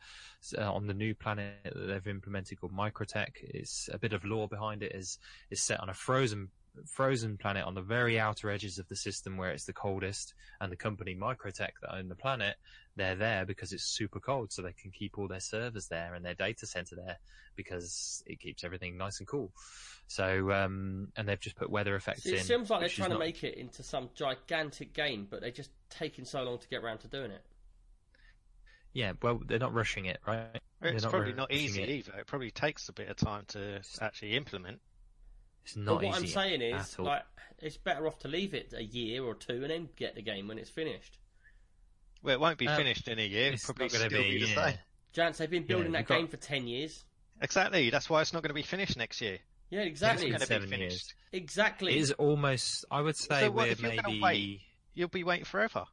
uh, 0.56 0.72
on 0.72 0.86
the 0.86 0.94
new 0.94 1.16
planet 1.16 1.56
that 1.64 1.86
they've 1.88 2.06
implemented 2.06 2.60
called 2.60 2.72
Microtech. 2.72 3.30
It's 3.42 3.90
a 3.92 3.98
bit 3.98 4.12
of 4.12 4.24
lore 4.24 4.46
behind 4.46 4.84
it. 4.84 4.92
is 4.94 5.18
is 5.50 5.60
set 5.60 5.80
on 5.80 5.88
a 5.88 5.94
frozen 5.94 6.48
frozen 6.86 7.36
planet 7.36 7.64
on 7.64 7.74
the 7.74 7.82
very 7.82 8.18
outer 8.18 8.50
edges 8.50 8.78
of 8.78 8.88
the 8.88 8.96
system 8.96 9.36
where 9.36 9.50
it's 9.50 9.64
the 9.64 9.72
coldest. 9.72 10.34
And 10.60 10.70
the 10.70 10.76
company 10.76 11.14
Microtech 11.14 11.72
that 11.82 11.94
own 11.94 12.08
the 12.08 12.14
planet, 12.14 12.56
they're 12.96 13.16
there 13.16 13.44
because 13.44 13.72
it's 13.72 13.84
super 13.84 14.20
cold, 14.20 14.52
so 14.52 14.62
they 14.62 14.72
can 14.72 14.90
keep 14.90 15.18
all 15.18 15.28
their 15.28 15.40
servers 15.40 15.88
there 15.88 16.14
and 16.14 16.24
their 16.24 16.34
data 16.34 16.66
center 16.66 16.96
there 16.96 17.18
because 17.56 18.22
it 18.26 18.40
keeps 18.40 18.64
everything 18.64 18.96
nice 18.96 19.18
and 19.18 19.28
cool. 19.28 19.52
So 20.06 20.50
um, 20.52 21.08
and 21.16 21.28
they've 21.28 21.40
just 21.40 21.56
put 21.56 21.70
weather 21.70 21.96
effects 21.96 22.24
See, 22.24 22.30
in. 22.30 22.36
it 22.36 22.44
seems 22.44 22.70
like 22.70 22.80
they're 22.80 22.86
which 22.86 22.92
is 22.92 22.98
trying 22.98 23.10
to 23.10 23.18
make 23.18 23.42
it 23.44 23.54
into 23.54 23.82
some 23.82 24.10
gigantic 24.14 24.92
game, 24.92 25.26
but 25.30 25.40
they're 25.40 25.50
just 25.50 25.70
taking 25.90 26.24
so 26.24 26.42
long 26.42 26.58
to 26.58 26.68
get 26.68 26.82
around 26.82 26.98
to 26.98 27.08
doing 27.08 27.30
it. 27.30 27.42
Yeah, 28.92 29.12
well, 29.22 29.40
they're 29.44 29.58
not 29.58 29.74
rushing 29.74 30.06
it, 30.06 30.20
right? 30.26 30.60
They're 30.80 30.92
It's 30.92 31.04
probably 31.04 31.32
not 31.32 31.52
easy 31.52 31.82
it. 31.82 31.88
either. 31.88 32.12
It 32.18 32.26
probably 32.26 32.52
takes 32.52 32.88
a 32.88 32.92
bit 32.92 33.08
of 33.08 33.16
time 33.16 33.44
to 33.48 33.80
actually 34.00 34.36
implement. 34.36 34.80
It's 35.64 35.76
not 35.76 36.00
but 36.00 36.06
what 36.06 36.16
I'm 36.16 36.26
saying 36.26 36.60
is, 36.62 36.98
like, 36.98 37.22
it's 37.60 37.76
better 37.76 38.06
off 38.06 38.18
to 38.20 38.28
leave 38.28 38.54
it 38.54 38.72
a 38.76 38.82
year 38.84 39.24
or 39.24 39.34
two 39.34 39.54
and 39.62 39.70
then 39.70 39.88
get 39.96 40.14
the 40.14 40.22
game 40.22 40.48
when 40.48 40.58
it's 40.58 40.70
finished. 40.70 41.18
Well, 42.22 42.34
it 42.34 42.40
won't 42.40 42.58
be 42.58 42.68
Um, 42.68 42.76
finished 42.76 43.08
in 43.08 43.18
a 43.18 43.26
year. 43.26 43.52
It's 43.52 43.64
probably 43.64 43.88
going 43.88 44.00
still 44.08 44.10
to 44.10 44.16
be, 44.28 44.38
be 44.38 44.44
the 44.44 44.50
yeah. 44.52 44.64
same. 44.70 44.78
Jance, 45.14 45.36
they've 45.38 45.50
been 45.50 45.66
building 45.66 45.92
Yeah, 45.92 46.00
that 46.00 46.08
got- 46.08 46.16
game 46.18 46.28
for 46.28 46.36
ten 46.36 46.66
years. 46.66 47.04
Exactly. 47.40 47.90
That's 47.90 48.08
why 48.08 48.20
it's 48.22 48.32
not 48.32 48.42
going 48.42 48.48
to 48.50 48.54
be 48.54 48.62
finished 48.62 48.96
next 48.96 49.20
year. 49.20 49.38
Yeah, 49.70 49.80
exactly. 49.80 50.26
It's 50.28 50.34
exactly, 50.42 50.56
going 50.58 50.62
to 50.62 50.76
be 50.76 50.76
finished. 50.82 51.14
years. 51.32 51.42
exactly. 51.42 51.92
It 51.96 52.00
is 52.00 52.12
almost. 52.12 52.84
I 52.90 53.00
would 53.00 53.16
say 53.16 53.40
So 53.42 53.50
what 53.50 53.66
we're 53.66 53.72
if 53.72 53.80
you're 53.80 53.90
gonna 53.96 54.08
maybe. 54.08 54.20
wait? 54.20 54.60
You'll 54.94 55.08
be 55.08 55.24
waiting 55.24 55.44
forever. 55.44 55.84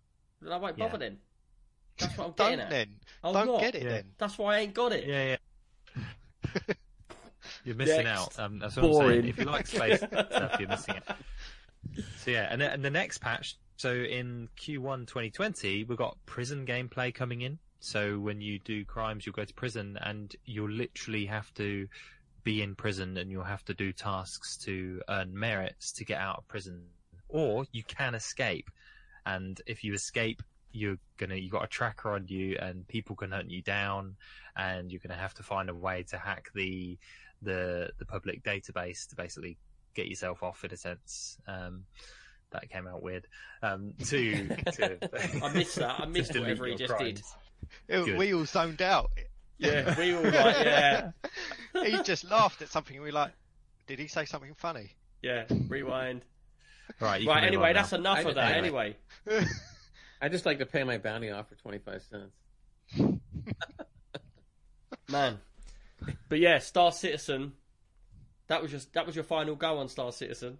Then 0.41 0.51
I 0.53 0.57
won't 0.57 0.77
Yeah. 0.77 0.85
bother 0.87 0.97
then. 0.99 1.17
That's 1.97 2.17
what 2.17 2.25
I'm 2.27 2.31
Don't 2.33 2.49
getting 2.51 2.59
at. 2.65 2.69
then. 2.69 2.95
I'm 3.23 3.33
Don't 3.33 3.47
not. 3.47 3.61
get 3.61 3.75
it 3.75 3.83
Yeah. 3.83 3.89
then. 3.89 4.11
That's 4.17 4.37
why 4.37 4.55
I 4.55 4.59
ain't 4.59 4.73
got 4.73 4.91
it. 4.91 5.05
Yeah, 5.07 5.37
yeah. 5.95 6.73
You're 7.63 7.75
missing 7.75 8.05
Next. 8.05 8.39
out. 8.39 8.39
Um, 8.39 8.59
that's 8.59 8.75
what 8.75 8.85
I'm 8.85 9.07
saying. 9.09 9.27
If 9.27 9.37
you 9.37 9.45
like 9.45 9.67
space 9.67 9.97
stuff, 9.99 10.59
you're 10.59 10.69
missing 10.69 10.95
out. 10.95 11.17
So 12.17 12.31
yeah, 12.31 12.47
and, 12.49 12.61
and 12.61 12.83
the 12.83 12.89
next 12.89 13.19
patch. 13.19 13.57
So 13.77 13.91
in 13.91 14.47
Q1 14.59 15.07
2020, 15.07 15.85
we've 15.85 15.97
got 15.97 16.17
prison 16.25 16.65
gameplay 16.65 17.13
coming 17.13 17.41
in. 17.41 17.57
So 17.79 18.19
when 18.19 18.41
you 18.41 18.59
do 18.59 18.85
crimes, 18.85 19.25
you'll 19.25 19.33
go 19.33 19.43
to 19.45 19.53
prison, 19.53 19.97
and 20.01 20.35
you'll 20.45 20.69
literally 20.69 21.25
have 21.25 21.51
to 21.55 21.87
be 22.43 22.61
in 22.61 22.75
prison, 22.75 23.17
and 23.17 23.31
you'll 23.31 23.43
have 23.43 23.65
to 23.65 23.73
do 23.73 23.91
tasks 23.91 24.55
to 24.65 25.01
earn 25.09 25.37
merits 25.37 25.91
to 25.93 26.05
get 26.05 26.19
out 26.19 26.37
of 26.37 26.47
prison, 26.47 26.83
or 27.27 27.65
you 27.71 27.83
can 27.83 28.13
escape. 28.13 28.69
And 29.25 29.59
if 29.65 29.83
you 29.83 29.93
escape, 29.93 30.43
you're 30.73 30.97
gonna 31.17 31.35
you 31.35 31.49
got 31.49 31.63
a 31.63 31.67
tracker 31.67 32.11
on 32.11 32.27
you, 32.27 32.57
and 32.59 32.87
people 32.87 33.15
can 33.15 33.31
hunt 33.31 33.49
you 33.49 33.63
down, 33.63 34.15
and 34.55 34.91
you're 34.91 35.01
gonna 35.05 35.19
have 35.19 35.33
to 35.35 35.43
find 35.43 35.69
a 35.69 35.75
way 35.75 36.03
to 36.03 36.17
hack 36.19 36.51
the 36.53 36.99
the 37.41 37.91
the 37.99 38.05
public 38.05 38.43
database 38.43 39.07
to 39.09 39.15
basically 39.15 39.57
get 39.95 40.07
yourself 40.07 40.43
off 40.43 40.63
in 40.63 40.71
a 40.71 40.77
sense. 40.77 41.37
Um, 41.47 41.85
that 42.51 42.69
came 42.69 42.85
out 42.85 43.01
weird. 43.01 43.27
Um, 43.63 43.93
to, 44.07 44.47
to 44.73 45.41
I 45.41 45.53
missed 45.53 45.77
that. 45.77 46.01
I 46.01 46.05
missed 46.07 46.33
delete 46.33 46.59
whatever 46.59 46.65
he 46.65 46.71
your 46.71 46.87
just 46.87 46.97
did. 46.99 47.21
It- 47.87 48.17
we 48.17 48.33
all 48.33 48.45
zoned 48.45 48.81
out. 48.81 49.09
Yeah, 49.57 49.95
we 49.99 50.13
were 50.13 50.23
like, 50.31 50.65
yeah, 50.65 51.11
he 51.83 52.01
just 52.03 52.29
laughed 52.29 52.61
at 52.61 52.67
something. 52.69 52.95
and 52.97 53.03
We 53.05 53.11
were 53.11 53.15
like, 53.15 53.31
did 53.87 53.99
he 53.99 54.07
say 54.07 54.25
something 54.25 54.53
funny? 54.55 54.95
yeah. 55.21 55.45
Rewind. 55.67 56.23
Right. 56.99 57.25
Right. 57.25 57.43
Anyway, 57.43 57.69
on 57.69 57.73
now. 57.75 57.81
that's 57.81 57.93
enough 57.93 58.17
I- 58.17 58.21
of 58.29 58.35
that. 58.35 58.55
anyway. 58.57 58.95
Anyway, 59.29 59.45
I 60.21 60.29
just 60.29 60.45
like 60.45 60.59
to 60.59 60.65
pay 60.65 60.83
my 60.83 60.97
bounty 60.97 61.29
off 61.31 61.47
for 61.49 61.55
twenty 61.55 61.77
five 61.79 62.03
cents. 62.03 62.35
man. 65.09 65.39
But 66.29 66.39
yeah, 66.39 66.59
Star 66.59 66.91
Citizen. 66.91 67.53
That 68.47 68.61
was 68.61 68.71
just 68.71 68.93
that 68.93 69.05
was 69.05 69.15
your 69.15 69.23
final 69.23 69.55
go 69.55 69.77
on 69.77 69.87
Star 69.87 70.11
Citizen. 70.11 70.57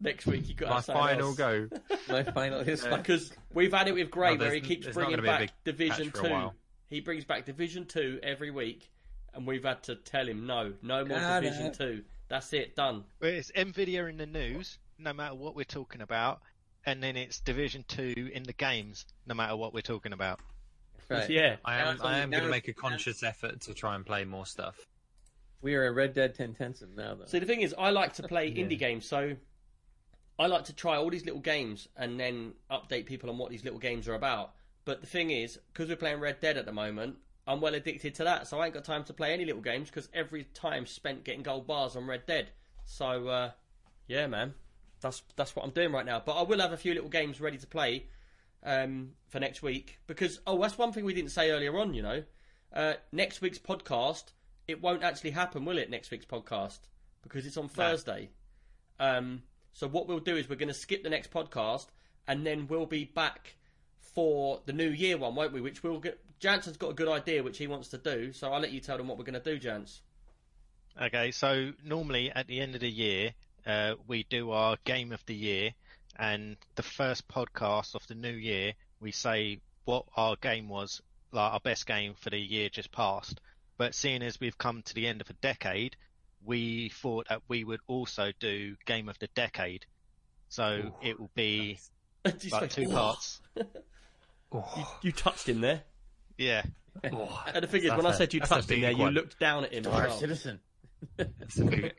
Next 0.00 0.26
week 0.26 0.48
you 0.48 0.54
got 0.54 0.70
my 0.70 0.76
to 0.76 0.82
say 0.82 0.86
something 0.92 1.02
final 1.02 1.28
else. 1.28 1.36
go. 1.36 1.68
My 2.08 2.22
final 2.24 2.64
his 2.64 2.82
final 2.82 2.98
because 2.98 3.32
we've 3.54 3.72
had 3.72 3.86
it 3.88 3.94
with 3.94 4.10
Gray 4.10 4.34
Oh, 4.34 4.36
where 4.36 4.52
he 4.52 4.60
keeps 4.60 4.88
bringing 4.88 5.16
gonna 5.16 5.22
be 5.22 5.28
a 5.28 5.46
back 5.46 5.50
Division 5.64 6.10
patch 6.10 6.20
for 6.20 6.26
a 6.26 6.30
Two. 6.30 6.50
He 6.88 7.00
brings 7.00 7.24
back 7.24 7.46
Division 7.46 7.86
Two 7.86 8.18
every 8.22 8.50
week, 8.50 8.90
and 9.32 9.46
we've 9.46 9.64
had 9.64 9.82
to 9.84 9.94
tell 9.94 10.26
him 10.26 10.46
no, 10.46 10.72
no 10.82 11.04
more 11.04 11.18
God, 11.18 11.42
Division 11.42 11.72
Two. 11.72 12.02
That's 12.28 12.52
it, 12.52 12.74
done. 12.74 13.04
Well, 13.20 13.30
it's 13.30 13.52
Nvidia 13.52 14.10
in 14.10 14.16
the 14.16 14.26
news, 14.26 14.78
no 14.98 15.12
matter 15.12 15.34
what 15.34 15.54
we're 15.54 15.64
talking 15.64 16.00
about, 16.00 16.40
and 16.84 17.02
then 17.02 17.16
it's 17.16 17.40
Division 17.40 17.84
Two 17.86 18.30
in 18.34 18.42
the 18.42 18.52
games, 18.52 19.06
no 19.26 19.34
matter 19.34 19.56
what 19.56 19.72
we're 19.72 19.82
talking 19.82 20.12
about. 20.12 20.40
Right. 21.12 21.30
Yeah, 21.30 21.56
I 21.64 21.80
am. 21.80 21.94
it's 21.94 22.04
I 22.04 22.18
am 22.18 22.30
going 22.30 22.44
to 22.44 22.50
make 22.50 22.68
a 22.68 22.72
conscious 22.72 23.22
effort 23.22 23.60
to 23.62 23.74
try 23.74 23.94
and 23.94 24.04
play 24.04 24.24
more 24.24 24.46
stuff. 24.46 24.86
We 25.60 25.74
are 25.76 25.86
a 25.86 25.92
Red 25.92 26.12
Dead 26.12 26.34
Tentensive 26.34 26.96
now 26.96 27.14
though. 27.14 27.26
See, 27.26 27.38
the 27.38 27.46
thing 27.46 27.60
is, 27.62 27.74
I 27.78 27.90
like 27.90 28.14
to 28.14 28.24
play 28.24 28.48
Yeah. 28.54 28.64
indie 28.64 28.78
games, 28.78 29.06
so 29.06 29.36
I 30.38 30.46
like 30.46 30.64
to 30.64 30.72
try 30.72 30.96
all 30.96 31.10
these 31.10 31.24
little 31.24 31.40
games 31.40 31.88
and 31.96 32.18
then 32.18 32.54
update 32.70 33.06
people 33.06 33.30
on 33.30 33.38
what 33.38 33.50
these 33.50 33.64
little 33.64 33.78
games 33.78 34.08
are 34.08 34.14
about. 34.14 34.54
But 34.84 35.00
the 35.00 35.06
thing 35.06 35.30
is, 35.30 35.60
because 35.72 35.88
we're 35.88 35.96
playing 35.96 36.18
Red 36.18 36.40
Dead 36.40 36.56
at 36.56 36.66
the 36.66 36.72
moment, 36.72 37.16
I'm 37.46 37.60
well 37.60 37.74
addicted 37.74 38.14
to 38.16 38.24
that, 38.24 38.48
so 38.48 38.58
I 38.58 38.66
ain't 38.66 38.74
got 38.74 38.84
time 38.84 39.04
to 39.04 39.12
play 39.12 39.32
any 39.32 39.44
little 39.44 39.60
games 39.62 39.88
because 39.88 40.08
every 40.12 40.44
time 40.54 40.86
spent 40.86 41.24
getting 41.24 41.42
gold 41.42 41.66
bars 41.66 41.94
on 41.94 42.06
Red 42.06 42.26
Dead. 42.26 42.50
So, 42.84 43.28
uh, 43.28 43.50
yeah, 44.08 44.26
man, 44.26 44.54
that's 45.00 45.22
that's 45.36 45.54
what 45.54 45.64
I'm 45.64 45.70
doing 45.70 45.92
right 45.92 46.06
now. 46.06 46.20
But 46.24 46.32
I 46.32 46.42
will 46.42 46.60
have 46.60 46.72
a 46.72 46.76
few 46.76 46.94
little 46.94 47.08
games 47.08 47.40
ready 47.40 47.58
to 47.58 47.66
play 47.66 48.06
um, 48.64 49.10
for 49.28 49.40
next 49.40 49.62
week 49.62 49.98
because 50.06 50.40
oh, 50.46 50.60
that's 50.60 50.78
one 50.78 50.92
thing 50.92 51.04
we 51.04 51.14
didn't 51.14 51.30
say 51.30 51.50
earlier 51.50 51.76
on. 51.78 51.94
You 51.94 52.02
know, 52.02 52.22
uh, 52.72 52.94
next 53.12 53.40
week's 53.40 53.58
podcast 53.58 54.24
it 54.68 54.80
won't 54.80 55.02
actually 55.02 55.30
happen, 55.30 55.64
will 55.64 55.78
it? 55.78 55.90
Next 55.90 56.10
week's 56.10 56.26
podcast 56.26 56.78
because 57.22 57.46
it's 57.46 57.56
on 57.56 57.68
Thursday. 57.68 58.30
Um, 58.98 59.42
so 59.72 59.88
what 59.88 60.06
we'll 60.06 60.20
do 60.20 60.36
is 60.36 60.48
we're 60.48 60.56
going 60.56 60.68
to 60.68 60.74
skip 60.74 61.02
the 61.02 61.10
next 61.10 61.30
podcast 61.30 61.86
and 62.28 62.46
then 62.46 62.66
we'll 62.68 62.86
be 62.86 63.04
back 63.04 63.56
for 64.00 64.60
the 64.66 64.72
New 64.72 64.90
Year 64.90 65.16
one, 65.18 65.34
won't 65.34 65.52
we? 65.52 65.60
Which 65.60 65.82
we'll 65.82 65.98
get. 65.98 66.18
Jansen's 66.38 66.76
got 66.76 66.90
a 66.90 66.94
good 66.94 67.08
idea 67.08 67.42
which 67.42 67.58
he 67.58 67.66
wants 67.66 67.88
to 67.88 67.98
do, 67.98 68.32
so 68.32 68.52
I'll 68.52 68.60
let 68.60 68.72
you 68.72 68.80
tell 68.80 68.96
them 68.96 69.06
what 69.06 69.16
we're 69.16 69.24
going 69.24 69.40
to 69.40 69.52
do, 69.52 69.58
Jans. 69.58 70.02
Okay, 71.00 71.30
so 71.30 71.72
normally 71.84 72.30
at 72.32 72.48
the 72.48 72.60
end 72.60 72.74
of 72.74 72.80
the 72.80 72.90
year, 72.90 73.32
uh, 73.64 73.94
we 74.08 74.24
do 74.24 74.50
our 74.50 74.76
game 74.84 75.12
of 75.12 75.24
the 75.26 75.34
year, 75.34 75.70
and 76.18 76.56
the 76.76 76.82
first 76.82 77.26
podcast 77.28 77.94
of 77.94 78.06
the 78.06 78.14
new 78.14 78.32
year, 78.32 78.72
we 79.00 79.12
say 79.12 79.60
what 79.84 80.04
our 80.16 80.36
game 80.36 80.68
was, 80.68 81.00
like 81.32 81.52
our 81.52 81.60
best 81.60 81.86
game 81.86 82.14
for 82.18 82.30
the 82.30 82.38
year 82.38 82.68
just 82.68 82.92
passed. 82.92 83.40
But 83.78 83.94
seeing 83.94 84.22
as 84.22 84.38
we've 84.38 84.56
come 84.58 84.82
to 84.82 84.94
the 84.94 85.06
end 85.06 85.20
of 85.20 85.30
a 85.30 85.34
decade, 85.34 85.96
we 86.44 86.90
thought 86.90 87.28
that 87.28 87.42
we 87.48 87.64
would 87.64 87.80
also 87.86 88.32
do 88.40 88.76
game 88.84 89.08
of 89.08 89.18
the 89.18 89.28
decade. 89.34 89.86
So 90.48 90.82
Ooh, 90.86 90.94
it 91.02 91.18
will 91.18 91.30
be 91.34 91.78
Did 92.24 92.44
you 92.44 92.50
like 92.50 92.70
two 92.70 92.88
parts. 92.88 93.40
Oh, 94.54 94.98
You 95.02 95.12
touched 95.12 95.48
him 95.48 95.62
there. 95.62 95.82
Yeah. 96.36 96.62
oh. 97.10 97.42
And 97.54 97.62
the 97.62 97.66
thing 97.66 97.84
is, 97.84 97.90
when 97.90 98.04
I 98.04 98.10
a- 98.10 98.14
said 98.14 98.34
you 98.34 98.40
touched 98.40 98.70
him 98.70 98.76
big 98.76 98.82
there, 98.82 98.92
you 98.92 99.08
looked 99.10 99.38
down 99.38 99.64
at 99.64 99.72
him. 99.72 99.86
as 99.86 99.92
Star 99.92 100.08
well. 100.08 100.18
Citizen. 100.18 100.60
It's 101.18 101.58
a 101.58 101.64
big- 101.64 101.94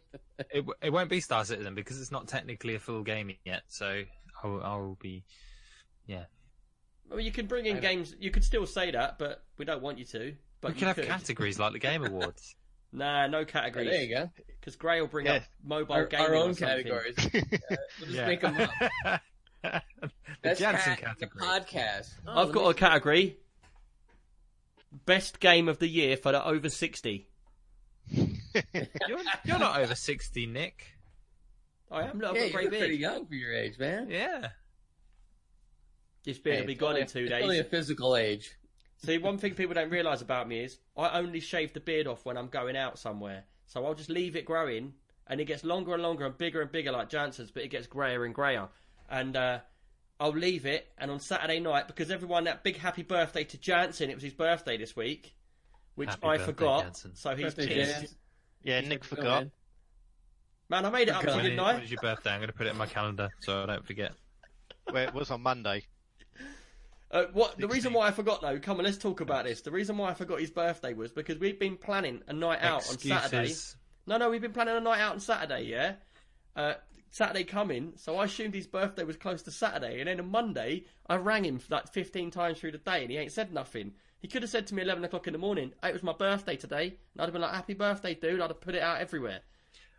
it, 0.53 0.65
it 0.81 0.89
won't 0.91 1.09
be 1.09 1.19
Star 1.19 1.43
Citizen 1.45 1.75
because 1.75 1.99
it's 1.99 2.11
not 2.11 2.27
technically 2.27 2.75
a 2.75 2.79
full 2.79 3.03
game 3.03 3.33
yet. 3.45 3.63
So 3.67 4.03
I'll, 4.43 4.61
I'll 4.63 4.97
be. 5.01 5.23
Yeah, 6.05 6.25
Well, 7.09 7.19
you 7.21 7.31
can 7.31 7.45
bring 7.47 7.65
in 7.65 7.79
games. 7.79 8.13
You 8.19 8.29
could 8.31 8.43
still 8.43 8.65
say 8.65 8.91
that, 8.91 9.17
but 9.17 9.43
we 9.57 9.63
don't 9.65 9.81
want 9.81 9.97
you 9.99 10.05
to. 10.05 10.33
But 10.61 10.69
we 10.69 10.73
you 10.75 10.79
could 10.79 10.87
have 10.87 10.95
could. 10.97 11.05
categories 11.07 11.57
like 11.59 11.71
the 11.73 11.79
Game 11.79 12.03
Awards. 12.05 12.55
Nah, 12.91 13.27
no 13.27 13.39
Yeah, 13.39 13.45
categories. 13.45 13.89
there 13.89 14.01
you 14.03 14.15
go. 14.15 14.29
Because 14.59 14.75
Gray 14.75 14.99
will 15.01 15.07
bring 15.07 15.25
Yeah. 15.25 15.35
up 15.37 15.43
mobile 15.63 15.93
Our, 15.95 16.05
gaming 16.05 16.25
our 16.27 16.35
own 16.35 16.53
something. 16.53 16.85
categories. 16.85 17.15
Uh, 17.33 17.75
we'll 17.99 18.07
just 18.07 18.11
Yeah. 18.11 18.27
make 18.27 18.41
them 18.41 18.57
up. 18.59 19.21
the 19.63 20.11
That's 20.41 20.59
Jansen 20.59 20.95
cat- 20.97 21.15
the 21.19 21.27
podcast. 21.27 22.09
Oh, 22.27 22.41
I've 22.45 22.51
got 22.51 22.67
a 22.69 22.73
category. 22.73 23.37
Best 25.05 25.39
game 25.39 25.67
of 25.69 25.79
the 25.79 25.87
year 25.87 26.17
for 26.17 26.31
the 26.33 26.45
over 26.45 26.69
sixty. 26.69 27.27
You're, 29.07 29.19
you're 29.45 29.59
not 29.59 29.79
over 29.79 29.95
sixty, 29.95 30.45
Nick. 30.45 30.85
I 31.91 32.03
am. 32.03 32.19
Look, 32.19 32.29
I've 32.31 32.35
got 32.35 32.41
you're 32.41 32.49
great 32.51 32.69
pretty 32.69 32.87
beard. 32.87 32.99
young 32.99 33.25
for 33.25 33.35
your 33.35 33.53
age, 33.53 33.77
man. 33.79 34.09
Yeah. 34.09 34.49
This 36.23 36.39
beard 36.39 36.55
Hey, 36.55 36.61
will 36.61 36.67
be 36.67 36.75
gone 36.75 36.89
only- 36.91 37.01
in 37.01 37.07
two 37.07 37.19
it's 37.21 37.29
days. 37.29 37.43
Only 37.43 37.59
a 37.59 37.63
physical 37.63 38.15
age. 38.15 38.51
See, 38.97 39.17
one 39.17 39.37
thing 39.37 39.53
people 39.55 39.73
don't 39.73 39.89
realise 39.89 40.21
about 40.21 40.47
me 40.47 40.61
is 40.63 40.77
I 40.95 41.19
only 41.19 41.41
shave 41.41 41.73
the 41.73 41.81
beard 41.81 42.07
off 42.07 42.25
when 42.25 42.37
I'm 42.37 42.47
going 42.47 42.77
out 42.77 42.97
somewhere. 42.97 43.43
So 43.65 43.85
I'll 43.85 43.95
just 43.95 44.09
leave 44.09 44.35
it 44.35 44.45
growing, 44.45 44.93
and 45.27 45.41
it 45.41 45.45
gets 45.45 45.63
longer 45.65 45.93
and 45.93 46.01
longer 46.03 46.25
and 46.25 46.37
bigger 46.37 46.61
and 46.61 46.71
bigger 46.71 46.91
like 46.91 47.09
Jansen's, 47.09 47.51
but 47.51 47.63
it 47.63 47.67
gets 47.69 47.87
greyer 47.87 48.23
and 48.23 48.33
greyer. 48.33 48.69
And 49.09 49.35
uh, 49.35 49.59
I'll 50.19 50.31
leave 50.31 50.65
it, 50.65 50.87
and 50.97 51.11
on 51.11 51.19
Saturday 51.19 51.59
night, 51.59 51.87
because 51.87 52.09
everyone, 52.11 52.45
that 52.45 52.63
big 52.63 52.77
happy 52.77 53.03
birthday 53.03 53.43
to 53.43 53.57
Jansen, 53.57 54.09
it 54.09 54.13
was 54.15 54.23
his 54.23 54.33
birthday 54.33 54.77
this 54.77 54.95
week, 54.95 55.35
which 55.95 56.09
Happy 56.09 56.25
I 56.25 56.37
birthday, 56.37 56.45
forgot. 56.45 56.83
Jansen. 56.83 57.15
So 57.15 57.35
he's 57.35 57.53
Birthday, 57.53 57.67
pissed. 57.67 57.99
Jans. 57.99 58.15
Yeah, 58.63 58.75
Thanks 58.79 58.89
Nick 58.89 59.03
forgot. 59.03 59.23
coming. 59.25 59.51
Man, 60.69 60.85
I 60.85 60.89
made 60.89 61.07
it 61.09 61.11
up 61.11 61.21
to 61.21 61.27
you, 61.29 61.35
When 61.35 61.43
didn't 61.43 61.59
is, 61.59 61.65
I? 61.65 61.73
when 61.73 61.83
is 61.83 61.91
your 61.91 62.01
birthday? 62.01 62.31
I'm 62.31 62.39
going 62.39 62.47
to 62.47 62.53
put 62.53 62.67
it 62.67 62.71
in 62.71 62.77
my 62.77 62.85
calendar 62.87 63.29
so 63.41 63.63
I 63.63 63.65
don't 63.65 63.85
forget. 63.85 64.13
Well, 64.91 65.07
it 65.07 65.13
was 65.13 65.29
on 65.31 65.41
Monday. 65.41 65.83
Uh, 67.11 67.25
what 67.33 67.57
the 67.59 67.67
reason 67.67 67.93
why 67.93 68.07
I 68.07 68.11
forgot 68.11 68.41
though? 68.41 68.57
Come 68.57 68.79
on, 68.79 68.85
let's 68.85 68.97
talk 68.97 69.21
about 69.21 69.45
this. 69.45 69.61
The 69.61 69.69
reason 69.69 69.97
why 69.97 70.09
I 70.09 70.13
forgot 70.15 70.39
his 70.39 70.49
birthday 70.49 70.93
was 70.93 71.11
because 71.11 71.37
we've 71.37 71.59
been 71.59 71.77
planning 71.77 72.21
a 72.27 72.33
night 72.33 72.59
out 72.61 72.89
on 72.89 72.97
Saturday. 72.97 73.43
Excuses. 73.43 73.75
No, 74.07 74.17
no, 74.17 74.31
we've 74.31 74.41
been 74.41 74.51
planning 74.51 74.75
a 74.75 74.81
night 74.81 74.99
out 74.99 75.13
on 75.13 75.19
Saturday. 75.19 75.65
Yeah, 75.65 75.93
uh, 76.55 76.73
Saturday 77.11 77.43
coming. 77.43 77.93
So 77.97 78.17
I 78.17 78.25
assumed 78.25 78.55
his 78.55 78.65
birthday 78.65 79.03
was 79.03 79.15
close 79.15 79.43
to 79.43 79.51
Saturday, 79.51 79.99
and 79.99 80.07
then 80.07 80.19
on 80.19 80.31
Monday 80.31 80.85
I 81.07 81.17
rang 81.17 81.45
him 81.45 81.59
like 81.69 81.93
fifteen 81.93 82.31
times 82.31 82.59
through 82.59 82.71
the 82.71 82.77
day, 82.79 83.03
and 83.03 83.11
he 83.11 83.17
ain't 83.17 83.31
said 83.31 83.53
nothing. 83.53 83.91
He 84.23 84.29
could 84.29 84.41
have 84.41 84.49
said 84.49 84.65
to 84.67 84.73
me 84.73 84.81
eleven 84.81 85.03
o'clock 85.03 85.27
in 85.27 85.33
the 85.33 85.37
morning, 85.37 85.73
"Hey, 85.83 85.89
it 85.89 85.93
was 85.93 86.01
my 86.01 86.13
birthday 86.13 86.55
today," 86.55 86.95
and 87.13 87.21
I'd 87.21 87.25
have 87.25 87.33
been 87.33 87.41
like, 87.41 87.53
"Happy 87.53 87.73
birthday, 87.73 88.15
dude!" 88.15 88.39
I'd 88.39 88.49
have 88.51 88.61
put 88.61 88.73
it 88.73 88.81
out 88.81 89.01
everywhere. 89.01 89.41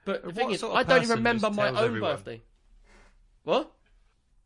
But 0.07 0.23
the 0.23 0.29
What 0.29 0.37
thing 0.37 0.51
is, 0.51 0.65
I 0.65 0.83
don't 0.83 1.03
even 1.03 1.17
remember 1.19 1.51
my 1.51 1.69
own 1.69 1.77
everyone? 1.77 2.17
birthday. 2.17 2.43
What? 3.43 3.71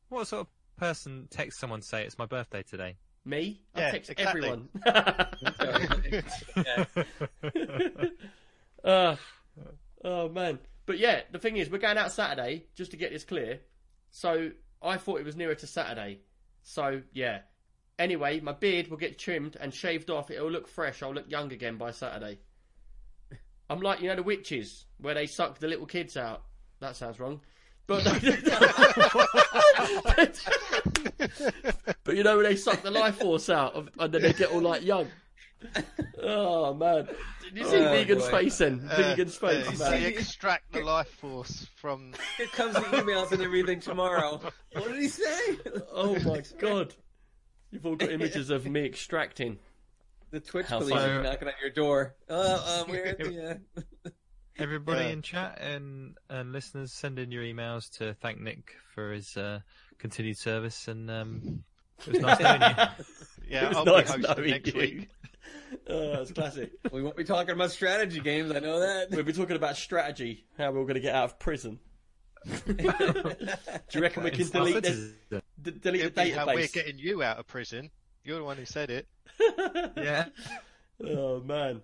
What 0.08 0.26
sort 0.26 0.40
of 0.40 0.48
person 0.76 1.28
texts 1.30 1.60
someone 1.60 1.80
to 1.80 1.86
say 1.86 2.04
it's 2.04 2.18
my 2.18 2.26
birthday 2.26 2.64
today? 2.64 2.96
Me? 3.24 3.60
I 3.72 3.80
Yeah, 3.80 3.90
text 3.92 4.10
exactly. 4.10 4.48
everyone. 4.48 4.68
uh, 8.84 9.14
oh 10.04 10.28
man. 10.28 10.58
But 10.86 10.98
yeah, 10.98 11.20
the 11.30 11.38
thing 11.38 11.56
is, 11.56 11.70
we're 11.70 11.78
going 11.78 11.98
out 11.98 12.10
Saturday 12.10 12.64
just 12.74 12.90
to 12.90 12.96
get 12.96 13.12
this 13.12 13.24
clear. 13.24 13.60
So 14.10 14.50
I 14.82 14.96
thought 14.96 15.20
it 15.20 15.24
was 15.24 15.36
nearer 15.36 15.54
to 15.54 15.66
Saturday. 15.68 16.18
So 16.64 17.02
yeah. 17.12 17.42
Anyway, 17.98 18.40
my 18.40 18.52
beard 18.52 18.88
will 18.88 18.96
get 18.96 19.18
trimmed 19.18 19.56
and 19.60 19.74
shaved 19.74 20.10
off. 20.10 20.30
It'll 20.30 20.50
look 20.50 20.68
fresh. 20.68 21.02
I'll 21.02 21.14
look 21.14 21.30
young 21.30 21.52
again 21.52 21.76
by 21.76 21.90
Saturday. 21.90 22.38
I'm 23.70 23.80
like 23.80 24.00
you 24.00 24.08
know 24.08 24.16
the 24.16 24.22
witches 24.22 24.84
where 24.98 25.14
they 25.14 25.26
suck 25.26 25.58
the 25.58 25.68
little 25.68 25.86
kids 25.86 26.16
out. 26.16 26.42
That 26.80 26.96
sounds 26.96 27.18
wrong. 27.18 27.40
But 27.86 28.04
but 32.04 32.16
you 32.16 32.22
know 32.22 32.36
when 32.36 32.44
they 32.44 32.56
suck 32.56 32.82
the 32.82 32.90
life 32.90 33.16
force 33.18 33.50
out 33.50 33.74
of, 33.74 33.88
and 33.98 34.12
then 34.12 34.22
they 34.22 34.32
get 34.32 34.50
all 34.50 34.60
like 34.60 34.84
young. 34.84 35.08
Oh 36.22 36.72
man! 36.74 37.08
Did 37.42 37.56
you 37.56 37.64
see 37.64 37.76
Oh, 37.78 37.90
Vegan's 37.90 38.24
boy. 38.24 38.30
face 38.30 38.58
then? 38.58 38.80
Vegan's 38.96 39.36
face, 39.36 39.80
uh, 39.80 39.90
man. 39.90 40.02
you 40.02 40.08
extract 40.08 40.72
the 40.72 40.82
life 40.82 41.08
force 41.08 41.66
from. 41.76 42.12
Here 42.36 42.46
comes 42.48 42.74
the 42.74 42.80
emails 42.80 43.32
and 43.32 43.42
everything 43.42 43.80
tomorrow. 43.80 44.40
What 44.72 44.88
did 44.88 44.96
he 45.02 45.08
say? 45.08 45.58
Oh 45.92 46.18
my 46.20 46.42
god! 46.58 46.94
You've 47.70 47.86
all 47.86 47.96
got 47.96 48.10
images 48.10 48.50
of 48.50 48.66
me 48.66 48.84
extracting. 48.84 49.58
The 50.30 50.40
Twitch 50.40 50.66
How 50.66 50.80
police 50.80 50.92
funny. 50.92 51.10
are 51.10 51.22
knocking 51.22 51.48
at 51.48 51.54
your 51.58 51.70
door. 51.70 52.14
Uh, 52.28 52.82
um, 52.84 52.90
we're 52.90 53.06
at 53.06 53.18
the, 53.18 53.60
uh... 54.06 54.10
Everybody 54.58 55.04
Yeah. 55.06 55.10
in 55.12 55.22
chat 55.22 55.58
and, 55.58 56.18
and 56.28 56.52
listeners, 56.52 56.92
send 56.92 57.18
in 57.18 57.30
your 57.32 57.42
emails 57.42 57.88
to 57.96 58.12
thank 58.12 58.38
Nick 58.38 58.74
for 58.94 59.12
his 59.14 59.34
uh, 59.38 59.60
continued 59.96 60.36
service, 60.36 60.86
and 60.86 61.10
um, 61.10 61.64
it 62.06 62.12
was 62.12 62.20
nice 62.20 62.40
knowing 62.40 62.60
you. 62.60 62.68
Yeah, 63.48 63.64
It 63.64 63.68
was 63.68 63.76
I'll 63.78 63.84
nice 63.86 64.04
be 64.14 64.22
hosting 64.22 64.36
knowing 64.36 64.50
next 64.50 64.74
you. 64.74 64.78
week. 64.80 65.08
Oh, 65.88 66.10
that's 66.16 66.32
classic. 66.32 66.72
We 66.92 67.00
won't 67.02 67.16
be 67.16 67.24
talking 67.24 67.52
about 67.54 67.70
strategy 67.70 68.20
games. 68.20 68.50
I 68.52 68.58
know 68.58 68.80
that. 68.80 69.08
We'll 69.10 69.22
be 69.24 69.32
talking 69.32 69.56
about 69.56 69.78
strategy, 69.78 70.44
how 70.58 70.70
we're 70.72 70.80
all 70.80 70.84
going 70.84 70.96
to 70.96 71.00
get 71.00 71.14
out 71.14 71.24
of 71.24 71.38
prison. 71.38 71.78
Do 72.66 72.74
you 73.94 74.00
reckon 74.02 74.24
we 74.24 74.30
can 74.30 74.46
delete 74.50 74.82
this, 74.82 74.92
citizen. 74.92 75.42
D- 75.62 75.72
delete 75.72 76.00
It'll 76.02 76.14
the 76.14 76.24
be 76.24 76.30
how 76.30 76.46
we're 76.46 76.66
getting 76.68 76.98
you 76.98 77.22
out 77.22 77.38
of 77.38 77.46
prison. 77.46 77.90
You're 78.24 78.38
the 78.38 78.44
one 78.44 78.56
who 78.56 78.64
said 78.64 78.90
it. 78.90 79.06
Yeah. 79.96 80.26
Oh 81.04 81.40
man, 81.40 81.80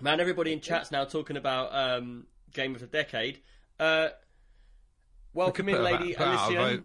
man! 0.00 0.20
Everybody 0.20 0.52
in 0.52 0.60
chat's 0.60 0.90
now 0.90 1.04
talking 1.04 1.36
about 1.36 1.74
um, 1.74 2.26
game 2.54 2.74
of 2.74 2.80
the 2.80 2.86
decade. 2.86 3.40
Uh, 3.78 4.08
welcome 5.34 5.66
We 5.66 5.72
in, 5.72 5.78
could 5.78 5.84
put 5.84 5.92
a 5.92 5.98
lady 5.98 6.14
vote- 6.14 6.38
put 6.48 6.56
Alicia. 6.56 6.84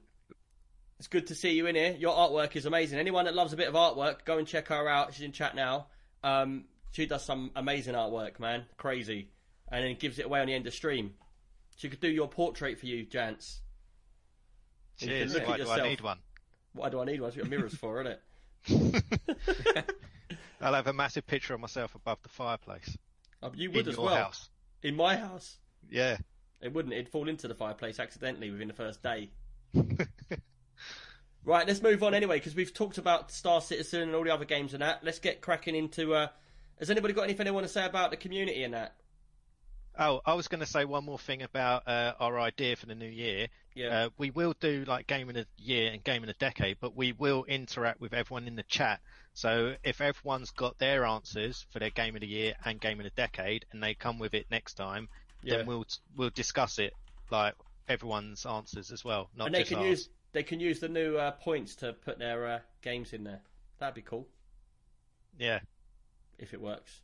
It's 0.99 1.07
good 1.07 1.27
to 1.27 1.35
see 1.35 1.51
you 1.51 1.65
in 1.68 1.76
here. 1.76 1.95
Your 1.97 2.13
artwork 2.15 2.55
is 2.55 2.65
amazing. 2.65 2.99
Anyone 2.99 3.26
that 3.26 3.34
loves 3.34 3.53
a 3.53 3.57
bit 3.57 3.68
of 3.68 3.73
artwork, 3.73 4.23
go 4.26 4.38
and 4.38 4.47
check 4.47 4.68
her 4.68 4.88
out. 4.88 5.13
She's 5.13 5.23
in 5.26 5.31
chat 5.31 5.55
now. 5.55 5.88
Um, 6.23 6.65
she 6.91 7.05
does 7.07 7.26
some 7.26 7.49
amazing 7.55 7.95
artwork, 7.95 8.39
man. 8.39 8.65
Crazy. 8.77 9.30
And 9.72 9.84
then 9.84 9.95
gives 9.95 10.19
it 10.19 10.26
away 10.27 10.41
on 10.41 10.47
the 10.47 10.53
end 10.53 10.68
of 10.68 10.73
stream. 10.76 11.13
She 11.77 11.89
could 11.89 12.01
do 12.01 12.09
your 12.09 12.27
portrait 12.27 12.77
for 12.77 12.85
you, 12.85 13.05
Jance. 13.07 13.61
Cheers. 15.07 15.34
look 15.34 15.44
at 15.44 15.49
Why 15.49 15.56
do 15.56 15.61
yourself. 15.64 15.80
I 15.82 15.90
need 15.90 16.02
one? 16.02 16.18
Why 16.73 16.90
do 16.90 16.99
I 17.02 17.06
need 17.06 17.22
one? 17.22 17.30
That's 17.30 17.41
what 17.41 17.49
mirrors 17.49 17.76
for, 17.76 18.02
isn't 18.02 18.19
it? 18.68 19.03
I'll 20.61 20.73
have 20.73 20.88
a 20.88 20.94
massive 20.94 21.26
picture 21.26 21.53
of 21.53 21.60
myself 21.60 21.95
above 21.95 22.19
the 22.22 22.30
fireplace 22.30 22.95
Um, 23.41 23.52
you 23.56 23.72
would 23.72 23.86
in 23.88 23.90
as 23.90 23.95
your 23.98 24.06
well. 24.06 24.15
house. 24.15 24.49
In 24.84 24.95
my 24.95 25.15
house. 25.18 25.57
Yeah. 25.90 26.18
It 26.61 26.73
wouldn't. 26.73 26.94
It'd 26.94 27.10
fall 27.10 27.28
into 27.28 27.48
the 27.48 27.56
fireplace 27.56 27.99
accidentally 27.99 28.52
within 28.52 28.68
the 28.68 28.73
first 28.76 29.02
day. 29.02 29.32
right, 31.44 31.68
let's 31.68 31.82
move 31.82 32.03
on 32.03 32.14
anyway, 32.14 32.38
because 32.38 32.56
we've 32.56 32.73
talked 32.73 32.98
about 32.99 33.32
Star 33.32 33.61
Citizen 33.61 34.02
and 34.03 34.15
all 34.15 34.23
the 34.23 34.34
other 34.34 34.45
games 34.45 34.73
and 34.73 34.82
that. 34.84 35.03
Let's 35.03 35.19
get 35.19 35.41
cracking 35.41 35.76
into. 35.76 36.14
Uh, 36.14 36.28
has 36.80 36.90
anybody 36.91 37.14
got 37.14 37.23
anything 37.23 37.45
they 37.45 37.52
want 37.52 37.65
to 37.65 37.72
say 37.73 37.86
about 37.86 38.11
the 38.11 38.18
community 38.18 38.64
and 38.64 38.73
that? 38.76 38.95
Oh, 40.03 40.19
I 40.26 40.34
was 40.34 40.48
going 40.48 40.61
to 40.61 40.65
say 40.65 40.84
one 40.84 41.06
more 41.06 41.19
thing 41.19 41.44
about 41.44 41.88
uh, 41.88 42.14
our 42.19 42.40
idea 42.40 42.76
for 42.76 42.88
the 42.88 42.95
new 42.95 43.06
year. 43.06 43.49
Yeah. 43.76 44.06
Uh, 44.06 44.10
we 44.18 44.32
will 44.32 44.56
do 44.60 44.84
like 44.88 45.06
game 45.06 45.30
of 45.30 45.36
the 45.36 45.45
year 45.60 45.91
and 45.91 46.03
game 46.03 46.23
of 46.23 46.28
the 46.28 46.34
decade, 46.34 46.78
but 46.82 46.98
we 46.98 47.11
will 47.11 47.44
interact 47.44 48.02
with 48.02 48.11
everyone 48.11 48.48
in 48.48 48.56
the 48.56 48.64
chat. 48.64 48.99
So 49.36 49.76
if 49.84 50.02
everyone's 50.02 50.49
got 50.49 50.80
their 50.80 51.06
answers 51.06 51.68
for 51.69 51.78
their 51.78 51.91
game 51.91 52.15
of 52.15 52.22
the 52.22 52.28
year 52.28 52.56
and 52.65 52.82
game 52.82 52.99
of 52.99 53.03
the 53.03 53.11
decade, 53.11 53.68
and 53.72 53.84
they 53.84 53.94
come 53.94 54.18
with 54.18 54.34
it 54.34 54.48
next 54.49 54.73
time, 54.73 55.07
yeah. 55.44 55.57
then 55.57 55.68
we'll 55.68 55.86
we'll 56.18 56.32
discuss 56.32 56.80
it 56.80 56.94
like 57.30 57.53
everyone's 57.88 58.44
answers 58.48 58.91
as 58.91 59.06
well, 59.06 59.30
not 59.38 59.45
and 59.45 59.56
they 59.56 59.60
just 59.60 59.69
can 59.69 59.80
ours. 59.82 59.88
use 59.88 60.10
they 60.34 60.44
can 60.44 60.60
use 60.60 60.80
the 60.80 60.90
new 60.90 61.15
uh, 61.18 61.30
points 61.30 61.76
to 61.76 61.94
put 61.94 62.18
their 62.18 62.48
uh, 62.48 62.60
games 62.82 63.14
in 63.14 63.23
there. 63.23 63.41
That'd 63.78 63.94
be 63.94 64.02
cool 64.02 64.28
Yeah. 65.38 65.60
if 66.40 66.56
it 66.56 66.61
works. 66.61 67.02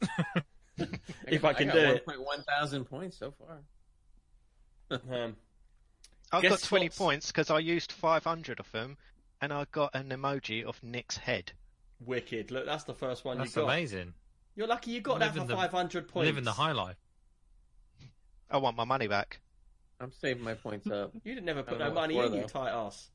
if 1.28 1.44
I 1.44 1.52
can 1.52 1.68
got 1.68 1.74
do 1.74 1.78
it. 1.80 2.04
1,000 2.06 2.84
points 2.84 3.18
so 3.18 3.32
far. 3.32 3.58
Um, 5.10 5.34
I've 6.30 6.42
Guess 6.42 6.50
got 6.50 6.62
20 6.62 6.84
what's- 6.86 6.98
points 6.98 7.26
because 7.28 7.50
I 7.50 7.58
used 7.58 7.90
500 7.92 8.60
of 8.60 8.70
them, 8.72 8.96
and 9.40 9.52
I 9.52 9.64
got 9.72 9.94
an 9.94 10.10
emoji 10.10 10.62
of 10.64 10.82
Nick's 10.82 11.16
head. 11.16 11.52
wicked. 12.00 12.50
Look, 12.50 12.66
that's 12.66 12.84
the 12.84 12.94
first 12.94 13.24
one 13.24 13.38
That's 13.38 13.56
you 13.56 13.62
got. 13.62 13.68
amazing. 13.68 14.14
You're 14.56 14.66
lucky 14.66 14.90
you 14.92 15.00
got 15.00 15.20
that 15.20 15.30
for 15.32 15.40
Living 15.40 15.48
the- 15.48 15.56
500 15.56 16.08
points. 16.08 16.26
Living 16.26 16.44
the 16.44 16.52
high 16.52 16.72
life. 16.72 16.96
I 18.50 18.58
want 18.58 18.76
my 18.76 18.84
money 18.84 19.06
back. 19.08 19.40
I'm 20.00 20.12
saving 20.12 20.44
my 20.44 20.54
points 20.54 20.86
up. 20.90 21.12
You 21.24 21.34
didn't 21.34 21.46
never 21.46 21.62
put 21.62 21.78
no 21.78 21.90
money 21.92 22.14
what 22.16 22.26
in, 22.26 22.32
for, 22.32 22.36
you 22.38 22.44
tight 22.44 22.70
ass. 22.70 23.08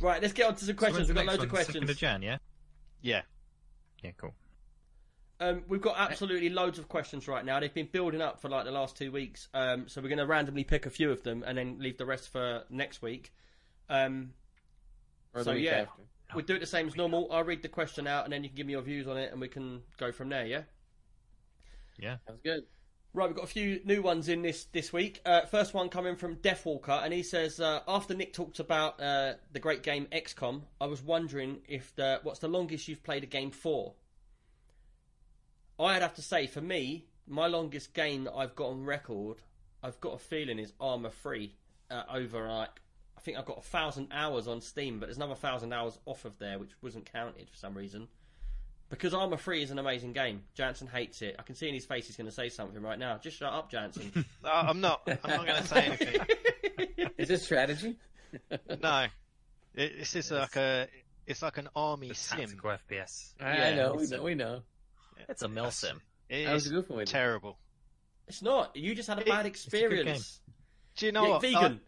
right, 0.00 0.22
let's 0.22 0.32
get 0.32 0.46
on 0.48 0.54
to 0.54 0.64
some 0.64 0.76
questions. 0.76 1.08
So 1.08 1.14
We've 1.14 1.16
got 1.16 1.32
the 1.32 1.32
loads 1.32 1.42
of 1.44 1.52
next 1.52 1.52
one? 1.52 1.64
Second 1.66 1.72
questions. 1.80 1.90
of 1.90 1.96
Jan, 1.98 2.22
yeah. 2.22 2.38
Yeah. 3.02 3.22
Yeah, 4.02 4.10
cool. 4.16 4.34
Um, 5.38 5.62
we've 5.68 5.82
got 5.82 5.96
absolutely 5.98 6.48
loads 6.48 6.78
of 6.78 6.88
questions 6.88 7.28
right 7.28 7.44
now. 7.44 7.60
They've 7.60 7.72
been 7.72 7.88
building 7.92 8.22
up 8.22 8.40
for 8.40 8.48
like 8.48 8.64
the 8.64 8.70
last 8.70 8.96
two 8.96 9.12
weeks. 9.12 9.48
Um, 9.52 9.86
so 9.88 10.00
we're 10.00 10.08
going 10.08 10.18
to 10.18 10.26
randomly 10.26 10.64
pick 10.64 10.86
a 10.86 10.90
few 10.90 11.10
of 11.10 11.22
them 11.22 11.44
and 11.46 11.58
then 11.58 11.76
leave 11.78 11.98
the 11.98 12.06
rest 12.06 12.30
for 12.30 12.64
next 12.70 13.02
week. 13.02 13.32
Um, 13.90 14.32
Or 15.34 15.44
So, 15.44 15.52
week 15.52 15.64
yeah. 15.64 15.82
after. 15.82 16.02
we'll 16.34 16.44
do 16.44 16.54
it 16.54 16.60
the 16.60 16.66
same 16.66 16.86
as 16.88 16.96
normal. 16.96 17.28
I'll 17.30 17.44
read 17.44 17.62
the 17.62 17.68
question 17.68 18.06
out 18.06 18.24
and 18.24 18.32
then 18.32 18.42
you 18.44 18.48
can 18.48 18.56
give 18.56 18.66
me 18.66 18.72
your 18.72 18.82
views 18.82 19.06
on 19.06 19.18
it 19.18 19.30
and 19.30 19.40
we 19.40 19.48
can 19.48 19.82
go 19.98 20.10
from 20.10 20.30
there. 20.30 20.46
Yeah. 20.46 20.62
Yeah. 21.98 22.16
Sounds 22.26 22.40
good. 22.42 22.62
Right, 23.12 23.28
we've 23.28 23.36
got 23.36 23.44
a 23.44 23.48
few 23.48 23.80
new 23.84 24.02
ones 24.02 24.28
in 24.28 24.42
this 24.42 24.64
this 24.72 24.92
week. 24.92 25.22
Uh, 25.24 25.46
first 25.46 25.72
one 25.72 25.88
coming 25.88 26.16
from 26.16 26.36
Deathwalker, 26.36 27.02
and 27.02 27.14
he 27.14 27.22
says 27.22 27.58
uh, 27.60 27.80
after 27.88 28.12
Nick 28.12 28.34
talked 28.34 28.58
about 28.58 29.00
uh, 29.00 29.34
the 29.52 29.58
great 29.58 29.82
game 29.82 30.06
XCOM, 30.12 30.60
I 30.82 30.84
was 30.86 31.02
wondering 31.02 31.62
if 31.66 31.96
the 31.96 32.20
what's 32.24 32.40
the 32.40 32.48
longest 32.48 32.88
you've 32.88 33.02
played 33.02 33.22
a 33.22 33.26
game 33.26 33.50
for. 33.52 33.94
I'd 35.78 36.02
have 36.02 36.14
to 36.14 36.22
say, 36.22 36.46
for 36.46 36.60
me, 36.60 37.04
my 37.26 37.46
longest 37.46 37.92
game 37.94 38.24
that 38.24 38.34
I've 38.34 38.54
got 38.56 38.68
on 38.70 38.84
record, 38.84 39.38
I've 39.82 40.00
got 40.00 40.14
a 40.14 40.18
feeling 40.18 40.58
is 40.58 40.72
Arma 40.80 41.10
3. 41.10 41.52
Uh, 41.90 42.02
over 42.12 42.48
like, 42.48 42.70
I 43.16 43.20
think 43.20 43.38
I've 43.38 43.44
got 43.46 43.58
a 43.58 43.62
thousand 43.62 44.08
hours 44.12 44.48
on 44.48 44.60
Steam, 44.60 44.98
but 44.98 45.06
there's 45.06 45.16
another 45.18 45.34
thousand 45.36 45.72
hours 45.72 45.98
off 46.06 46.24
of 46.24 46.38
there, 46.38 46.58
which 46.58 46.70
wasn't 46.82 47.10
counted 47.12 47.48
for 47.48 47.56
some 47.56 47.74
reason. 47.74 48.08
Because 48.88 49.14
Arma 49.14 49.36
3 49.36 49.62
is 49.62 49.70
an 49.72 49.78
amazing 49.78 50.12
game. 50.12 50.42
Jansen 50.54 50.86
hates 50.86 51.20
it. 51.22 51.34
I 51.38 51.42
can 51.42 51.54
see 51.56 51.68
in 51.68 51.74
his 51.74 51.84
face 51.84 52.06
he's 52.06 52.16
going 52.16 52.28
to 52.28 52.32
say 52.32 52.48
something 52.48 52.80
right 52.82 52.98
now. 52.98 53.18
Just 53.18 53.36
shut 53.38 53.52
up, 53.52 53.70
Jansen. 53.70 54.24
No, 54.42 54.50
I'm 54.52 54.80
not. 54.80 55.02
I'm 55.24 55.30
not 55.30 55.46
going 55.46 55.62
to 55.62 55.68
say 55.68 55.84
anything. 55.86 57.10
Is 57.18 57.28
this 57.28 57.44
strategy? 57.44 57.96
No. 58.82 59.06
It, 59.74 59.98
this 59.98 60.14
is 60.16 60.30
like 60.30 60.56
a. 60.56 60.88
It's 61.26 61.42
like 61.42 61.58
an 61.58 61.68
army 61.74 62.08
The 62.08 62.14
sim. 62.14 62.38
tactical 62.40 62.70
FPS. 62.70 63.32
I 63.40 63.56
Yeah, 63.56 63.74
know, 63.76 63.94
we 63.94 64.06
know, 64.08 64.22
we 64.22 64.34
know. 64.34 64.62
It's 65.28 65.42
a 65.42 65.48
mil 65.48 65.70
sim. 65.70 66.00
It 66.28 66.46
I 66.48 66.52
was 66.54 66.66
is 66.66 66.72
goofing 66.72 66.90
with 66.96 67.00
you. 67.08 67.12
terrible. 67.12 67.58
It's 68.28 68.42
not. 68.42 68.76
You 68.76 68.94
just 68.94 69.08
had 69.08 69.18
a 69.18 69.20
It- 69.22 69.26
bad 69.28 69.46
it's 69.46 69.66
a 69.66 69.70
good 69.70 69.82
experience. 69.82 70.40
Do 70.96 71.06
you 71.06 71.12
know 71.12 71.24
Yeah, 71.24 71.28
what? 71.30 71.42
vegan. 71.42 71.80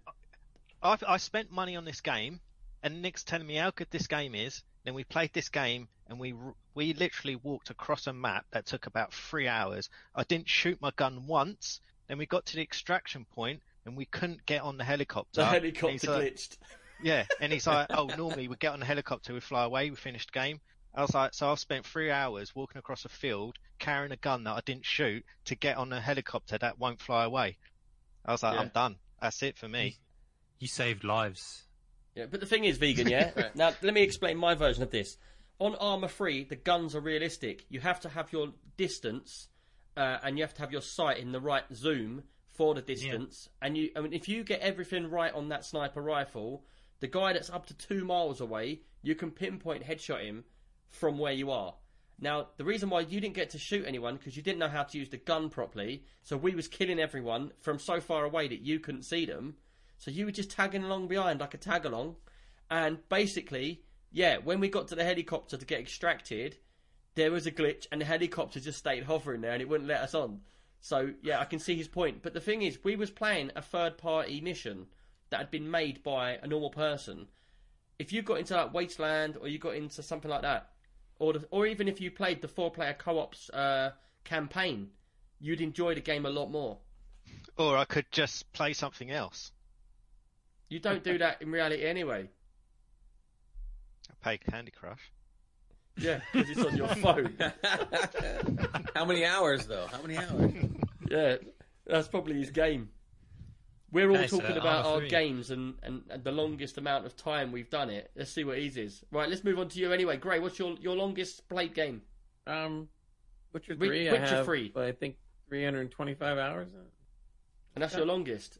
I, 0.83 0.93
I've, 0.93 1.05
I 1.07 1.17
spent 1.17 1.51
money 1.51 1.77
on 1.77 1.85
this 1.85 2.01
game, 2.01 2.41
and 2.83 3.03
Nick's 3.03 3.25
telling 3.25 3.47
me 3.47 3.55
how 3.57 3.71
good 3.71 3.89
this 3.91 4.07
game 4.07 4.35
is. 4.35 4.63
Then 4.85 4.95
we 4.95 5.03
played 5.05 5.33
this 5.33 5.49
game, 5.49 5.89
and 6.09 6.19
we 6.21 6.35
we 6.75 6.93
literally 6.95 7.37
walked 7.37 7.71
across 7.71 8.07
a 8.07 8.13
map 8.13 8.47
that 8.53 8.67
took 8.67 8.87
about 8.87 9.13
three 9.13 9.49
hours. 9.49 9.91
I 10.15 10.23
didn't 10.25 10.49
shoot 10.49 10.81
my 10.81 10.93
gun 10.95 11.27
once. 11.27 11.81
Then 12.07 12.19
we 12.19 12.27
got 12.27 12.47
to 12.47 12.57
the 12.57 12.63
extraction 12.63 13.25
point, 13.25 13.61
and 13.85 13.97
we 13.97 14.05
couldn't 14.07 14.47
get 14.47 14.63
on 14.63 14.79
the 14.79 14.85
helicopter. 14.85 15.41
The 15.43 15.47
helicopter 15.47 15.91
he's 15.91 16.05
like- 16.07 16.35
glitched. 16.35 16.59
Yeah, 17.03 17.27
and 17.41 17.53
he's 17.53 17.67
like, 17.67 17.89
"Oh, 17.91 18.07
normally 18.17 18.49
we 18.49 18.57
get 18.57 18.73
on 18.73 18.81
the 18.81 18.87
helicopter, 18.87 19.33
we 19.35 19.41
fly 19.41 19.65
away, 19.65 19.91
we 19.91 19.97
finish 19.97 20.27
the 20.27 20.33
game." 20.33 20.61
I 20.94 21.02
was 21.02 21.15
like, 21.15 21.35
"So 21.35 21.51
I've 21.51 21.59
spent 21.59 21.86
three 21.86 22.10
hours 22.10 22.55
walking 22.55 22.78
across 22.78 23.05
a 23.05 23.09
field, 23.09 23.59
carrying 23.78 24.12
a 24.12 24.16
gun 24.16 24.44
that 24.44 24.52
I 24.56 24.60
didn't 24.65 24.86
shoot 24.86 25.24
to 25.47 25.55
get 25.55 25.77
on 25.77 25.93
a 25.93 26.01
helicopter 26.01 26.59
that 26.59 26.78
won't 26.78 27.01
fly 27.01 27.24
away." 27.24 27.56
I 28.24 28.32
was 28.32 28.43
like, 28.43 28.55
Yeah. 28.55 28.60
"I'm 28.60 28.69
done. 28.74 28.98
That's 29.20 29.43
it 29.43 29.56
for 29.56 29.69
me." 29.69 29.98
You 30.59 30.66
saved 30.69 31.05
lives. 31.05 31.65
Yeah, 32.15 32.27
but 32.27 32.40
the 32.40 32.47
thing 32.47 32.65
is, 32.65 32.78
vegan. 32.78 33.09
Yeah. 33.10 33.31
Right. 33.36 33.55
now 33.55 33.73
let 33.82 33.94
me 33.94 34.02
explain 34.02 34.36
my 34.39 34.55
version 34.55 34.82
of 34.82 34.90
this. 34.90 35.16
On 35.60 35.74
Arma 35.77 36.09
3, 36.09 36.44
the 36.44 36.56
guns 36.56 36.94
are 36.94 37.01
realistic. 37.01 37.65
You 37.69 37.81
have 37.81 38.01
to 38.01 38.09
have 38.09 38.32
your 38.32 38.52
distance, 38.77 39.48
uh, 39.97 40.19
and 40.23 40.36
you 40.39 40.44
have 40.44 40.55
to 40.55 40.60
have 40.60 40.73
your 40.73 40.82
sight 40.82 41.19
in 41.19 41.32
the 41.32 41.40
right 41.40 41.65
zoom 41.74 42.23
for 42.47 42.74
the 42.74 42.82
distance. 42.82 43.48
And 43.62 43.77
you, 43.77 43.90
I 43.94 44.01
mean, 44.01 44.12
if 44.12 44.28
you 44.28 44.43
get 44.44 44.60
everything 44.60 45.10
right 45.10 45.32
on 45.32 45.48
that 45.51 45.65
sniper 45.65 46.02
rifle, 46.02 46.65
The 47.01 47.06
guy 47.06 47.32
that's 47.32 47.51
up 47.51 47.66
to 47.66 47.74
two 47.74 48.05
miles 48.05 48.40
away, 48.40 48.81
you 49.02 49.15
can 49.15 49.31
pinpoint 49.31 49.85
headshot 49.85 50.24
him 50.24 50.44
from 50.90 51.19
where 51.19 51.32
you 51.32 51.51
are. 51.51 51.74
Now, 52.20 52.48
the 52.56 52.65
reason 52.65 52.90
why 52.90 53.01
you 53.01 53.20
didn't 53.20 53.36
get 53.36 53.51
to 53.51 53.59
shoot 53.59 53.85
anyone 53.86 54.16
because 54.16 54.36
you 54.36 54.43
didn't 54.43 54.59
know 54.59 54.69
how 54.69 54.82
to 54.82 54.98
use 54.98 55.09
the 55.09 55.19
gun 55.19 55.51
properly, 55.51 56.05
so 56.23 56.36
we 56.36 56.55
was 56.55 56.66
killing 56.66 56.98
everyone 56.98 57.52
from 57.60 57.78
so 57.78 58.01
far 58.01 58.24
away 58.24 58.48
that 58.48 58.60
you 58.60 58.81
couldn't 58.81 59.05
see 59.05 59.24
them. 59.24 59.55
So 59.98 60.10
you 60.10 60.24
were 60.24 60.32
just 60.32 60.51
tagging 60.51 60.85
along 60.85 61.09
behind 61.09 61.40
like 61.40 61.55
a 61.55 61.59
tag 61.59 61.85
along, 61.85 62.16
and 62.70 62.98
basically, 63.09 63.82
yeah, 64.10 64.39
when 64.39 64.60
we 64.60 64.69
got 64.69 64.89
to 64.89 64.94
the 64.94 65.05
helicopter 65.05 65.56
to 65.56 65.65
get 65.65 65.81
extracted, 65.81 66.56
there 67.15 67.31
was 67.31 67.47
a 67.47 67.52
glitch 67.52 67.86
and 67.90 68.01
the 68.01 68.05
helicopter 68.05 68.60
just 68.60 68.78
stayed 68.78 69.05
hovering 69.05 69.40
there 69.40 69.52
and 69.52 69.62
it 69.62 69.69
wouldn't 69.69 69.89
let 69.89 70.02
us 70.02 70.15
on. 70.15 70.40
So 70.81 71.12
yeah, 71.23 71.40
I 71.40 71.44
can 71.44 71.59
see 71.59 71.77
his 71.77 71.89
point. 71.89 72.23
But 72.23 72.35
the 72.35 72.40
thing 72.40 72.62
is, 72.62 72.85
we 72.85 72.97
was 72.97 73.10
playing 73.10 73.51
a 73.56 73.62
third 73.62 73.98
party 73.98 74.40
mission 74.40 74.86
that 75.31 75.39
had 75.39 75.51
been 75.51 75.70
made 75.70 76.02
by 76.02 76.39
a 76.43 76.47
normal 76.47 76.70
person. 76.70 77.27
If 77.98 78.12
you 78.12 78.23
got 78.23 78.39
into 78.39 78.55
like 78.55 78.73
Wasteland 78.73 79.36
or 79.40 79.48
you 79.48 79.59
got 79.59 79.74
into 79.74 80.02
something 80.02 80.31
like 80.31 80.43
that, 80.43 80.70
or 81.19 81.32
the, 81.35 81.47
or 81.51 81.66
even 81.66 81.89
if 81.89 82.01
you 82.01 82.11
played 82.11 82.43
the 82.43 82.49
four 82.49 82.70
player 82.70 82.95
co 82.99 83.19
ops 83.19 83.51
uh, 83.51 83.93
campaign, 84.24 84.90
you'd 85.40 85.61
enjoy 85.61 85.95
the 85.95 86.01
game 86.01 86.27
a 86.27 86.31
lot 86.31 86.51
more. 86.51 86.78
Or 87.57 87.77
I 87.77 87.85
could 87.85 88.07
just 88.11 88.53
play 88.53 88.73
something 88.73 89.11
else. 89.11 89.53
You 90.69 90.78
don't 90.81 91.03
do 91.03 91.19
that 91.19 91.43
in 91.43 91.51
reality 91.51 91.85
anyway. 91.85 92.28
I 94.11 94.15
play 94.23 94.39
Candy 94.39 94.70
Crush. 94.70 95.11
Yeah, 95.97 96.20
because 96.32 96.51
it's 96.51 96.65
on 96.65 96.77
your 96.77 96.89
phone. 96.97 97.35
How 98.95 99.05
many 99.05 99.24
hours 99.24 99.66
though? 99.66 99.86
How 99.90 100.01
many 100.03 100.16
hours? 100.16 100.53
Yeah, 101.11 101.36
that's 101.86 102.09
probably 102.09 102.36
his 102.36 102.51
game. 102.51 102.90
We're 103.90 104.10
all 104.10 104.16
Okay, 104.16 104.27
so 104.27 104.40
talking 104.40 104.59
about 104.59 104.85
our 104.85 105.01
games 105.01 105.51
and, 105.51 105.74
and, 105.82 106.02
and 106.10 106.23
the 106.23 106.32
longest 106.32 106.77
amount 106.77 107.06
of 107.06 107.16
time 107.16 107.52
we've 107.52 107.70
done 107.70 107.89
it. 107.89 108.10
Let's 108.15 108.31
see 108.31 108.44
what 108.44 108.59
his 108.59 108.77
is. 108.77 109.05
Right, 109.10 109.28
let's 109.28 109.44
move 109.44 109.59
on 109.59 109.69
to 109.69 109.78
you 109.78 109.93
anyway. 109.93 110.19
Gray, 110.19 110.40
what's 110.40 110.59
your, 110.59 110.77
your 110.81 110.94
longest 110.94 111.48
played 111.48 111.74
game? 111.74 112.02
Um, 112.47 112.89
Witcher 113.52 113.74
Wi- 113.74 113.89
three. 113.90 114.10
Witcher 114.10 114.24
I 114.24 114.36
have, 114.36 114.44
3. 114.44 114.73
I 114.77 114.93
think 114.93 115.16
325 115.48 116.39
hours. 116.39 116.69
And 117.74 117.82
that's 117.82 117.94
your 117.94 118.06
longest. 118.06 118.59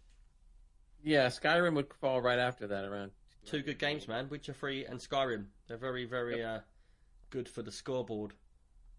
Yeah, 1.03 1.27
Skyrim 1.27 1.75
would 1.75 1.93
fall 2.01 2.21
right 2.21 2.39
after 2.39 2.67
that, 2.67 2.85
around. 2.85 3.13
Two 3.45 3.63
good 3.63 3.79
games, 3.79 4.09
man. 4.09 4.29
Witcher 4.29 4.53
3 4.53 4.87
and 4.87 4.99
Skyrim. 4.99 5.47
They're 5.67 5.77
very, 5.77 6.05
very 6.05 6.43
uh, 6.43 6.61
good 7.31 7.49
for 7.49 7.63
the 7.63 7.73
scoreboard. 7.73 8.33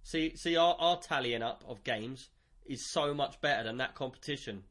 See, 0.04 0.36
see, 0.36 0.56
our, 0.56 0.76
our 0.80 1.00
tallying 1.00 1.44
up 1.44 1.64
of 1.68 1.84
games 1.84 2.30
is 2.66 2.90
so 2.92 3.14
much 3.14 3.42
better 3.42 3.64
than 3.64 3.78
that 3.78 3.96
competition. 3.96 4.64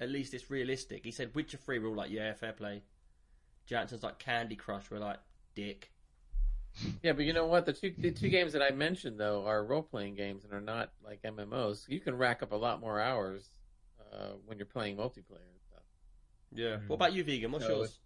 At 0.00 0.10
least 0.10 0.34
it's 0.34 0.50
realistic. 0.50 1.04
He 1.04 1.10
said 1.10 1.34
Witcher 1.34 1.56
3, 1.56 1.78
we're 1.78 1.88
all 1.88 1.94
like, 1.94 2.10
yeah, 2.10 2.32
fair 2.34 2.52
play. 2.52 2.82
Jansen's 3.66 4.02
like 4.02 4.18
Candy 4.18 4.56
Crush, 4.56 4.90
we're 4.90 4.98
like, 4.98 5.18
dick. 5.54 5.90
Yeah, 7.02 7.12
but 7.12 7.24
you 7.24 7.32
know 7.32 7.46
what? 7.46 7.64
The 7.64 7.72
two 7.72 7.94
the 7.96 8.10
two 8.10 8.28
games 8.28 8.52
that 8.52 8.60
I 8.60 8.70
mentioned 8.70 9.18
though 9.18 9.46
are 9.46 9.64
role 9.64 9.82
playing 9.82 10.14
games 10.14 10.44
and 10.44 10.52
are 10.52 10.60
not 10.60 10.92
like 11.02 11.22
MMOs. 11.22 11.88
You 11.88 12.00
can 12.00 12.14
rack 12.18 12.42
up 12.42 12.52
a 12.52 12.56
lot 12.56 12.80
more 12.80 13.00
hours 13.00 13.48
uh, 14.12 14.32
when 14.44 14.58
you're 14.58 14.66
playing 14.66 14.98
multiplayer 14.98 15.48
and 15.48 15.62
stuff. 15.70 15.82
Yeah. 16.52 16.76
What 16.86 16.96
about 16.96 17.14
you, 17.14 17.24
Vegan? 17.24 17.50
What's 17.50 17.66
No, 17.66 17.78
yours? 17.78 17.98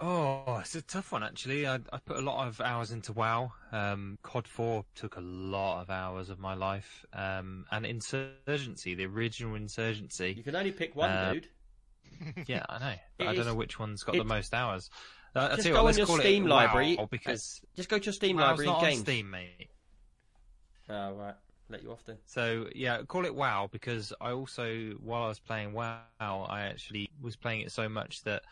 Oh, 0.00 0.58
it's 0.60 0.74
a 0.74 0.82
tough 0.82 1.12
one 1.12 1.22
actually. 1.22 1.66
I, 1.66 1.76
I 1.92 1.98
put 2.04 2.16
a 2.16 2.20
lot 2.20 2.46
of 2.48 2.60
hours 2.60 2.90
into 2.90 3.12
WoW. 3.12 3.52
Um, 3.70 4.18
COD 4.22 4.48
4 4.48 4.84
took 4.94 5.16
a 5.16 5.20
lot 5.20 5.82
of 5.82 5.90
hours 5.90 6.30
of 6.30 6.38
my 6.40 6.54
life. 6.54 7.04
Um, 7.12 7.64
and 7.70 7.86
Insurgency, 7.86 8.94
the 8.94 9.06
original 9.06 9.54
Insurgency. 9.54 10.34
You 10.36 10.42
can 10.42 10.56
only 10.56 10.72
pick 10.72 10.96
one, 10.96 11.10
Uh, 11.10 11.32
dude. 11.34 11.48
Yeah, 12.46 12.64
I 12.68 12.78
know. 12.78 13.26
I 13.26 13.30
is- 13.32 13.36
don't 13.36 13.46
know 13.46 13.54
which 13.54 13.78
one's 13.78 14.02
got 14.02 14.14
it- 14.16 14.18
the 14.18 14.24
most 14.24 14.52
hours. 14.52 14.90
Uh, 15.36 15.48
I'll 15.50 15.56
Just 15.56 15.68
go 15.68 15.82
what, 15.82 15.92
on 15.94 15.98
your 15.98 16.20
Steam 16.20 16.46
library, 16.46 16.94
WoW 16.96 17.06
because 17.10 17.60
Just 17.74 17.88
go 17.88 17.98
to 17.98 18.04
your 18.04 18.12
Steam 18.12 18.36
WoW's 18.36 18.46
library 18.50 18.66
not 18.66 18.84
and 18.84 18.92
on. 18.92 18.98
Steam, 19.00 19.30
mate. 19.30 19.68
Oh, 20.88 21.12
right. 21.14 21.34
Let 21.68 21.82
you 21.82 21.90
off 21.92 22.04
then. 22.04 22.18
So 22.26 22.68
yeah, 22.74 23.02
call 23.02 23.24
it 23.24 23.34
WoW 23.34 23.68
because 23.72 24.12
I 24.20 24.30
also, 24.32 24.90
while 25.02 25.24
I 25.24 25.28
was 25.28 25.40
playing 25.40 25.72
WoW, 25.72 26.02
I 26.20 26.62
actually 26.66 27.08
was 27.20 27.36
playing 27.36 27.62
it 27.62 27.72
so 27.72 27.88
much 27.88 28.22
that 28.24 28.42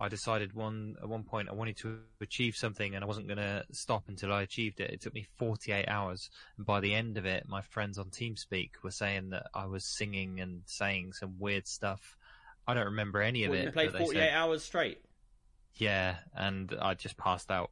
I 0.00 0.08
decided 0.08 0.52
one 0.52 0.96
at 1.02 1.08
one 1.08 1.24
point 1.24 1.48
I 1.48 1.54
wanted 1.54 1.76
to 1.78 1.98
achieve 2.20 2.54
something 2.54 2.94
and 2.94 3.02
I 3.02 3.06
wasn't 3.06 3.26
going 3.26 3.38
to 3.38 3.64
stop 3.72 4.04
until 4.08 4.32
I 4.32 4.42
achieved 4.42 4.78
it. 4.80 4.90
It 4.92 5.00
took 5.00 5.12
me 5.12 5.26
48 5.38 5.88
hours, 5.88 6.30
and 6.56 6.64
by 6.64 6.78
the 6.80 6.94
end 6.94 7.18
of 7.18 7.26
it, 7.26 7.48
my 7.48 7.62
friends 7.62 7.98
on 7.98 8.06
TeamSpeak 8.10 8.70
were 8.84 8.92
saying 8.92 9.30
that 9.30 9.46
I 9.54 9.66
was 9.66 9.84
singing 9.84 10.40
and 10.40 10.62
saying 10.66 11.14
some 11.14 11.34
weird 11.38 11.66
stuff. 11.66 12.16
I 12.66 12.74
don't 12.74 12.84
remember 12.86 13.20
any 13.22 13.44
of 13.44 13.50
What, 13.50 13.58
it. 13.58 13.64
you 13.64 13.72
played 13.72 13.90
48 13.92 14.14
said- 14.20 14.34
hours 14.34 14.62
straight. 14.62 15.00
yeah, 15.76 16.16
and 16.34 16.72
I 16.80 16.94
just 16.94 17.16
passed 17.16 17.50
out. 17.50 17.70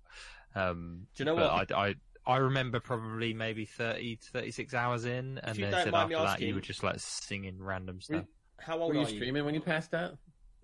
Um, 0.55 1.07
Do 1.15 1.23
you 1.23 1.27
know 1.27 1.35
what? 1.35 1.73
I, 1.73 1.89
I 1.89 1.94
I 2.28 2.39
remember 2.39 2.81
probably 2.81 3.35
maybe 3.35 3.66
30 3.66 4.16
to 4.16 4.31
36 4.32 4.74
hours 4.74 5.05
in, 5.05 5.39
and 5.44 5.57
you 5.57 5.66
they 5.66 5.70
don't 5.70 5.85
said 5.85 5.93
mind 5.93 6.09
me 6.09 6.15
after 6.16 6.24
that 6.27 6.32
asking- 6.32 6.48
you 6.48 6.55
were 6.57 6.61
just 6.61 6.82
like 6.82 6.98
singing 6.98 7.62
random 7.62 8.01
stuff. 8.01 8.24
How 8.59 8.78
old 8.78 8.89
were 8.89 9.01
you 9.03 9.07
are 9.07 9.11
you? 9.11 9.16
streaming 9.16 9.44
when 9.44 9.55
you 9.55 9.61
passed 9.61 9.94
out? 9.94 10.16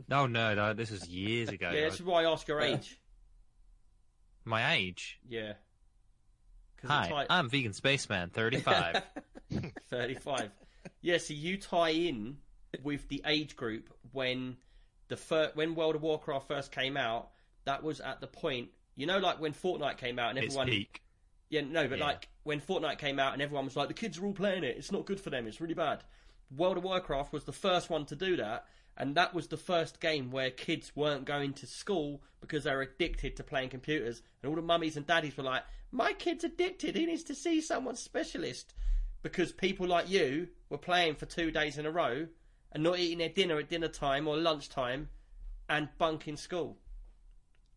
No, 0.08 0.20
oh, 0.22 0.26
no, 0.26 0.54
no, 0.54 0.72
this 0.74 0.90
was 0.90 1.06
years 1.08 1.48
ago. 1.48 1.70
Yeah, 1.72 1.82
this 1.86 1.94
is 1.94 2.02
why 2.02 2.24
I 2.24 2.30
ask 2.32 2.46
your 2.48 2.60
age. 2.60 2.98
My 4.44 4.74
age. 4.74 5.18
Yeah. 5.28 5.52
Hi, 6.86 7.02
it's 7.04 7.12
like 7.12 7.26
I'm 7.30 7.48
Vegan 7.48 7.72
Spaceman, 7.72 8.30
35. 8.30 9.02
35. 9.90 10.50
Yeah, 11.00 11.18
so 11.18 11.32
you 11.34 11.56
tie 11.56 11.90
in 11.90 12.38
with 12.82 13.08
the 13.08 13.22
age 13.24 13.54
group 13.54 13.88
when 14.12 14.56
the 15.08 15.16
fir- 15.16 15.52
when 15.54 15.74
World 15.76 15.94
of 15.94 16.02
Warcraft 16.02 16.48
first 16.48 16.72
came 16.72 16.96
out. 16.96 17.30
That 17.64 17.84
was 17.84 18.00
at 18.00 18.20
the 18.20 18.26
point, 18.26 18.70
you 18.96 19.06
know, 19.06 19.18
like 19.18 19.40
when 19.40 19.52
Fortnite 19.52 19.96
came 19.98 20.18
out 20.18 20.30
and 20.30 20.38
it's 20.40 20.46
everyone, 20.56 20.66
peak. 20.66 21.00
yeah, 21.48 21.60
no, 21.60 21.86
but 21.86 21.98
Yeah. 21.98 22.06
like 22.06 22.28
when 22.42 22.60
Fortnite 22.60 22.98
came 22.98 23.20
out 23.20 23.34
and 23.34 23.40
everyone 23.40 23.66
was 23.66 23.76
like, 23.76 23.86
the 23.86 23.94
kids 23.94 24.18
are 24.18 24.24
all 24.26 24.32
playing 24.32 24.64
it. 24.64 24.76
It's 24.76 24.90
not 24.90 25.06
good 25.06 25.20
for 25.20 25.30
them. 25.30 25.46
It's 25.46 25.60
really 25.60 25.74
bad. 25.74 26.02
World 26.56 26.78
of 26.78 26.82
Warcraft 26.82 27.32
was 27.32 27.44
the 27.44 27.52
first 27.52 27.88
one 27.88 28.04
to 28.06 28.16
do 28.16 28.34
that, 28.38 28.64
and 28.96 29.14
that 29.16 29.34
was 29.34 29.48
the 29.48 29.56
first 29.56 30.00
game 30.00 30.30
where 30.30 30.50
kids 30.50 30.92
weren't 30.94 31.24
going 31.24 31.52
to 31.54 31.66
school 31.66 32.22
because 32.40 32.64
they 32.64 32.74
were 32.74 32.82
addicted 32.82 33.36
to 33.36 33.44
playing 33.44 33.70
computers, 33.70 34.22
and 34.42 34.50
all 34.50 34.56
the 34.56 34.62
mummies 34.62 34.96
and 34.96 35.06
daddies 35.06 35.36
were 35.36 35.44
like, 35.44 35.62
"My 35.90 36.12
kid's 36.12 36.44
addicted. 36.44 36.96
He 36.96 37.06
needs 37.06 37.24
to 37.24 37.34
see 37.34 37.60
someone 37.60 37.96
specialist." 37.96 38.74
Because 39.22 39.52
people 39.52 39.86
like 39.86 40.08
you 40.10 40.48
were 40.68 40.78
playing 40.78 41.14
for 41.14 41.26
two 41.26 41.52
days 41.52 41.78
in 41.78 41.86
a 41.86 41.90
row 41.92 42.26
and 42.72 42.82
not 42.82 42.98
eating 42.98 43.18
their 43.18 43.28
dinner 43.28 43.58
at 43.58 43.68
dinner 43.68 43.86
time 43.86 44.26
or 44.26 44.36
lunchtime 44.36 45.08
and 45.68 45.88
bunking 45.96 46.36
school. 46.36 46.76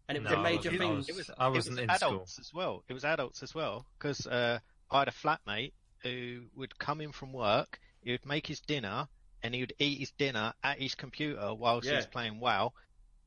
And 0.07 0.17
it 0.17 0.23
was 0.23 0.31
No, 0.31 0.37
a 0.37 0.39
I 0.39 0.43
major 0.43 0.71
wasn't. 0.71 0.79
thing. 0.79 0.91
I 0.91 0.95
was- 0.95 1.09
It 1.09 1.15
was, 1.15 1.31
I 1.37 1.47
wasn't 1.49 1.79
it 1.79 1.81
in 1.83 1.87
was 1.89 1.97
school. 1.97 2.09
adults 2.09 2.39
as 2.39 2.51
well. 2.53 2.83
It 2.87 2.93
was 2.93 3.05
adults 3.05 3.43
as 3.43 3.53
well 3.53 3.85
because 3.97 4.25
uh, 4.25 4.57
I 4.89 4.99
had 4.99 5.07
a 5.07 5.11
flatmate 5.11 5.73
who 6.01 6.45
would 6.55 6.77
come 6.79 6.99
in 7.01 7.11
from 7.11 7.31
work. 7.31 7.79
He 8.01 8.11
would 8.11 8.25
make 8.25 8.47
his 8.47 8.59
dinner 8.59 9.07
and 9.45 9.53
he 9.53 9.61
would 9.61 9.73
eat 9.79 9.99
his 9.99 10.11
dinner 10.11 10.53
at 10.63 10.79
his 10.81 10.95
computer 10.95 11.53
whilst 11.53 11.87
he 11.87 11.95
was 11.95 12.07
playing 12.07 12.39
WoW, 12.39 12.73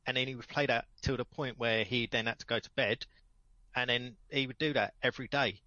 and 0.07 0.17
then 0.17 0.27
he 0.27 0.35
would 0.35 0.49
play 0.49 0.67
that 0.67 0.87
till 1.01 1.17
the 1.17 1.25
point 1.25 1.59
where 1.59 1.85
he 1.85 2.07
then 2.07 2.27
had 2.27 2.39
to 2.41 2.47
go 2.47 2.59
to 2.59 2.71
bed, 2.77 3.07
and 3.75 3.89
then 3.89 4.17
he 4.31 4.47
would 4.47 4.59
do 4.59 4.73
that 4.73 4.95
every 5.03 5.29
day, 5.29 5.61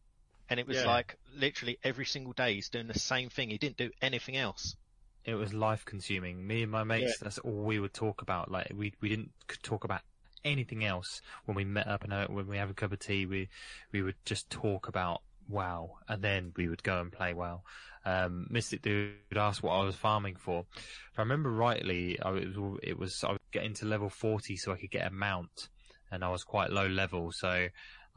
and 0.50 0.60
it 0.60 0.68
was 0.68 0.78
Yeah. 0.78 0.88
like 0.88 1.18
literally 1.34 1.80
every 1.84 2.06
single 2.06 2.34
day 2.34 2.56
he's 2.56 2.70
doing 2.70 2.88
the 2.88 3.00
same 3.00 3.30
thing. 3.30 3.50
He 3.50 3.58
didn't 3.58 3.78
do 3.78 3.92
anything 4.02 4.36
else. 4.36 4.76
It 5.24 5.36
was 5.36 5.54
life 5.54 5.86
consuming. 5.86 6.46
Me 6.46 6.64
and 6.64 6.72
my 6.72 6.84
mates, 6.84 7.20
that's 7.20 7.38
all 7.38 7.64
we 7.64 7.80
would 7.80 7.94
talk 7.94 8.22
about. 8.22 8.52
Like 8.52 8.72
we 8.76 8.94
we 9.00 9.08
didn't 9.10 9.32
c- 9.50 9.58
talk 9.62 9.84
about 9.84 10.02
anything 10.44 10.84
else 10.84 11.22
when 11.46 11.56
we 11.56 11.64
met 11.64 11.88
up 11.88 12.04
and 12.04 12.12
uh, 12.12 12.28
when 12.28 12.48
we 12.48 12.58
have 12.58 12.72
a 12.72 12.74
cup 12.74 12.92
of 12.92 13.00
tea. 13.00 13.26
We 13.26 13.48
we 13.92 14.02
would 14.02 14.16
just 14.26 14.50
talk 14.50 14.88
about 14.88 15.22
WoW, 15.48 16.00
and 16.10 16.22
then 16.24 16.54
we 16.56 16.68
would 16.68 16.82
go 16.84 17.00
and 17.00 17.12
play 17.12 17.34
WoW. 17.34 17.62
Um, 18.04 18.48
Mystic 18.50 18.82
Dude 18.82 19.14
asked 19.36 19.62
what 19.62 19.74
I 19.74 19.84
was 19.84 19.96
farming 19.96 20.36
for. 20.36 20.66
If 20.76 21.20
I 21.20 21.22
remember 21.22 21.52
rightly, 21.52 22.20
I 22.20 22.32
was 22.32 22.80
it 22.82 22.98
was 22.98 23.24
I 23.24 23.32
was 23.32 23.40
getting 23.52 23.74
to 23.76 23.86
level 23.86 24.10
forty 24.10 24.58
so 24.58 24.72
I 24.72 24.78
could 24.78 24.92
get 24.92 25.08
a 25.08 25.12
mount, 25.12 25.70
and 26.12 26.24
I 26.24 26.30
was 26.30 26.44
quite 26.44 26.72
low 26.72 26.88
level, 26.88 27.32
so 27.32 27.68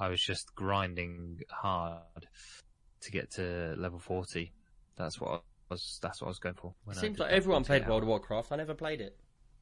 I 0.01 0.09
was 0.09 0.23
just 0.23 0.55
grinding 0.55 1.40
hard 1.51 2.27
to 3.02 3.11
get 3.11 3.32
to 3.32 3.74
level 3.77 3.98
forty. 3.98 4.52
That's 4.97 5.20
what 5.20 5.31
I 5.31 5.39
was. 5.69 5.98
That's 6.01 6.20
what 6.23 6.28
I 6.28 6.31
was 6.31 6.39
going 6.39 6.55
for. 6.55 6.74
when 6.85 6.97
I 6.97 7.01
Seems 7.01 7.19
like 7.19 7.32
everyone 7.32 7.65
48 7.65 7.82
played 7.82 7.90
World 7.90 8.02
of. 8.02 8.09
Warcraft. 8.09 8.52
I 8.52 8.56
never 8.56 8.74
played 8.74 9.01
it. 9.01 9.16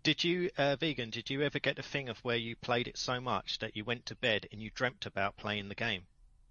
Did 0.05 0.25
you, 0.25 0.51
uh, 0.59 0.75
vegan? 0.77 1.11
Did 1.11 1.31
you 1.31 1.43
ever 1.43 1.61
get 1.61 1.77
the 1.77 1.83
thing 1.83 2.09
of 2.09 2.19
where 2.25 2.37
you 2.37 2.57
played 2.57 2.89
it 2.89 2.99
so 2.99 3.21
much 3.21 3.61
that 3.61 3.77
you 3.77 3.85
went 3.85 4.05
to 4.07 4.17
bed 4.17 4.49
and 4.51 4.61
you 4.61 4.69
dreamt 4.75 5.07
about 5.07 5.37
playing 5.37 5.69
the 5.69 5.77
game, 5.77 6.03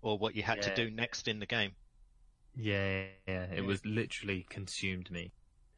or 0.02 0.18
what 0.18 0.36
you 0.36 0.44
had 0.44 0.62
to 0.62 0.74
do 0.74 0.90
next 0.90 1.28
in 1.28 1.40
the 1.40 1.46
game? 1.46 1.74
Yeah, 2.56 3.04
yeah, 3.28 3.46
it 3.54 3.66
was 3.66 3.86
literally 3.86 4.46
consumed 4.50 5.10
me, 5.10 5.32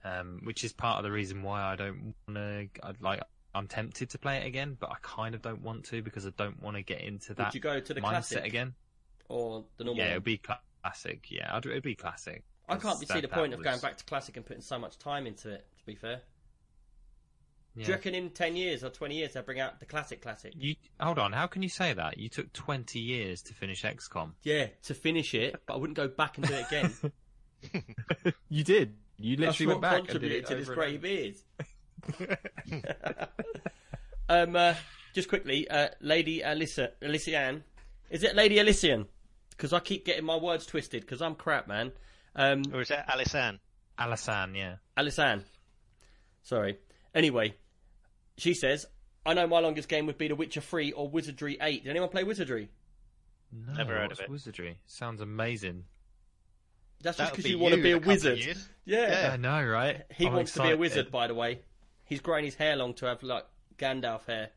um, 0.03 0.41
which 0.43 0.63
is 0.63 0.73
part 0.73 0.97
of 0.97 1.03
the 1.03 1.11
reason 1.11 1.43
why 1.43 1.61
I 1.61 1.75
don't 1.75 2.13
want 2.27 2.37
to. 2.37 2.93
Like, 2.99 3.21
I'm 3.55 3.67
tempted 3.67 4.09
to 4.09 4.17
play 4.17 4.37
it 4.37 4.47
again, 4.47 4.75
but 4.79 4.89
I 4.89 4.95
kind 5.01 5.35
of 5.35 5.41
don't 5.41 5.61
want 5.61 5.85
to 5.85 6.01
because 6.01 6.25
I 6.25 6.31
don't 6.37 6.61
want 6.61 6.75
to 6.77 6.83
get 6.83 7.01
into 7.01 7.29
Would 7.29 7.37
that 7.37 7.53
you 7.53 7.59
go 7.61 7.79
to 7.79 7.93
the 7.93 8.01
mindset 8.01 8.09
classic 8.09 8.45
again. 8.45 8.73
or 9.29 9.65
the 9.77 9.83
normal? 9.83 10.03
Yeah, 10.03 10.11
it'd 10.11 10.23
be 10.23 10.37
cla- 10.37 10.59
classic. 10.81 11.27
Yeah, 11.29 11.55
I'd, 11.55 11.65
it'd 11.65 11.83
be 11.83 11.95
classic. 11.95 12.43
I 12.67 12.73
can't 12.77 12.99
That's- 12.99 13.09
see 13.13 13.21
the 13.21 13.27
point 13.27 13.51
that 13.51 13.57
of 13.59 13.63
going 13.63 13.79
back 13.79 13.97
to 13.97 14.03
classic 14.05 14.37
and 14.37 14.45
putting 14.45 14.61
so 14.63 14.79
much 14.79 14.97
time 14.97 15.27
into 15.27 15.49
it. 15.51 15.65
To 15.77 15.85
be 15.85 15.95
fair, 15.95 16.21
Do 17.75 17.81
you 17.81 17.93
reckon 17.93 18.13
in 18.13 18.29
ten 18.29 18.55
years 18.55 18.83
or 18.83 18.89
twenty 18.89 19.15
years 19.15 19.33
they'll 19.33 19.41
bring 19.43 19.59
out 19.59 19.79
the 19.79 19.85
classic 19.85 20.21
classic? 20.21 20.53
You 20.55 20.75
hold 20.99 21.17
on. 21.17 21.33
How 21.33 21.47
can 21.47 21.63
you 21.63 21.69
say 21.69 21.93
that? 21.93 22.19
You 22.19 22.29
took 22.29 22.53
twenty 22.53 22.99
years 22.99 23.41
to 23.43 23.53
finish 23.53 23.83
XCOM. 23.83 24.33
Yeah, 24.43 24.67
to 24.83 24.93
finish 24.93 25.33
it, 25.33 25.55
but 25.65 25.73
I 25.73 25.77
wouldn't 25.77 25.97
go 25.97 26.07
back 26.07 26.37
and 26.37 26.47
do 26.47 26.53
it 26.53 26.67
again. 26.67 26.93
You 28.49 28.63
did. 28.63 28.97
You 29.17 29.37
That's 29.37 29.59
literally 29.59 29.67
what 29.67 29.81
went 29.81 29.81
back 29.81 29.99
and 29.99 30.07
did 30.07 30.11
contributed 30.11 30.43
it 30.43 30.47
to 30.47 30.55
this 30.55 30.67
over 30.69 30.75
grey 30.75 30.97
beard. 30.97 31.35
um, 34.29 34.55
uh, 34.55 34.73
just 35.13 35.29
quickly, 35.29 35.67
uh, 35.69 35.87
Lady 36.01 36.41
Alyssa, 36.41 36.89
Alyssian, 37.01 37.61
is 38.09 38.23
it 38.23 38.35
Lady 38.35 38.57
Alyssian? 38.57 39.05
Because 39.51 39.71
I 39.71 39.79
keep 39.79 40.05
getting 40.05 40.25
my 40.25 40.35
words 40.35 40.65
twisted 40.65 41.01
because 41.01 41.21
I'm 41.21 41.35
crap, 41.35 41.67
man. 41.67 41.91
Um, 42.35 42.63
Or 42.73 42.81
is 42.81 42.89
that 42.89 43.09
Alice 43.09 43.33
Ann? 43.35 43.59
Alasan, 43.97 44.57
yeah. 44.57 44.75
Alisan. 44.97 45.43
Sorry. 46.41 46.79
Anyway, 47.13 47.55
she 48.37 48.53
says, 48.53 48.85
I 49.25 49.33
know 49.33 49.47
my 49.47 49.59
longest 49.59 49.87
game 49.89 50.05
would 50.07 50.17
be 50.17 50.27
The 50.27 50.35
Witcher 50.35 50.61
3 50.61 50.91
or 50.93 51.07
Wizardry 51.09 51.57
8. 51.61 51.83
Did 51.83 51.89
anyone 51.89 52.09
play 52.09 52.23
Wizardry? 52.23 52.69
No, 53.51 53.73
Never 53.73 53.93
heard 53.95 54.11
of 54.11 54.19
it. 54.19 54.29
Wizardry 54.29 54.77
sounds 54.85 55.21
amazing. 55.21 55.85
That's 57.01 57.17
just 57.17 57.31
That 57.31 57.31
would 57.31 57.37
because 57.37 57.43
be 57.45 57.49
you 57.51 57.59
want 57.59 57.73
to 57.73 57.77
you 57.77 57.83
be 57.83 57.89
in 57.91 57.95
a 57.95 57.97
a 57.97 57.99
couple 57.99 58.11
of 58.13 58.23
wizard. 58.23 58.39
years. 58.39 58.69
Yeah. 58.85 59.29
I 59.33 59.37
know, 59.37 59.63
right? 59.63 60.03
He 60.11 60.25
I'm 60.27 60.33
wants 60.33 60.53
to 60.53 60.59
be 60.59 60.63
a 60.63 60.65
excited. 60.67 60.79
wizard, 60.79 61.11
by 61.11 61.27
the 61.27 61.33
way. 61.35 61.59
He's 62.05 62.21
growing 62.21 62.45
his 62.45 62.55
hair 62.55 62.75
long 62.75 62.93
to 62.95 63.05
have, 63.05 63.21
like, 63.23 63.45
Gandalf 63.77 64.25
hair. 64.25 64.49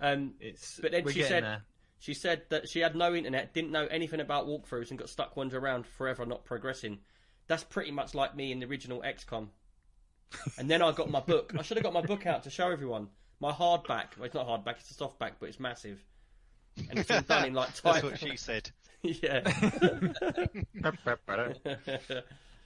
Um, 0.00 0.34
It's, 0.40 0.78
But 0.80 0.92
then 0.92 1.04
we're 1.04 1.10
she 1.12 1.18
getting 1.18 1.28
said- 1.30 1.44
there. 1.44 1.62
She 2.00 2.14
said 2.14 2.42
that 2.50 2.68
she 2.68 2.78
had 2.78 2.94
no 2.94 3.12
internet, 3.12 3.52
didn't 3.52 3.72
know 3.72 3.86
anything 3.86 4.20
about 4.20 4.46
walkthroughs, 4.46 4.90
and 4.90 4.98
got 4.98 5.08
stuck 5.08 5.36
wandering 5.36 5.64
around 5.64 5.84
forever, 5.84 6.24
not 6.24 6.44
progressing. 6.44 7.00
That's 7.48 7.64
pretty 7.64 7.90
much 7.90 8.14
like 8.14 8.36
me 8.36 8.52
in 8.52 8.60
the 8.60 8.66
original 8.66 9.02
XCOM. 9.02 9.48
And 10.58 10.70
then 10.70 10.82
I 10.82 10.92
got 10.92 11.10
my 11.10 11.20
book. 11.20 11.52
I 11.58 11.62
should 11.62 11.76
have 11.76 11.84
got 11.84 11.92
my 11.92 12.02
book 12.02 12.26
out 12.26 12.44
to 12.44 12.50
show 12.50 12.70
everyone. 12.70 13.08
My 13.40 13.52
hardback. 13.52 14.16
Well, 14.16 14.24
it's 14.24 14.34
not 14.34 14.46
hardback, 14.46 14.76
it's 14.80 14.90
a 14.90 14.94
softback, 14.94 15.32
but 15.40 15.48
it's 15.48 15.60
massive. 15.60 16.02
And 16.90 16.98
it's 16.98 17.10
all 17.10 17.22
done 17.22 17.46
in 17.46 17.54
like 17.54 17.68
That's 17.68 17.80
type. 17.80 18.04
what 18.04 18.18
she 18.18 18.36
said. 18.36 18.70
yeah. 19.02 19.40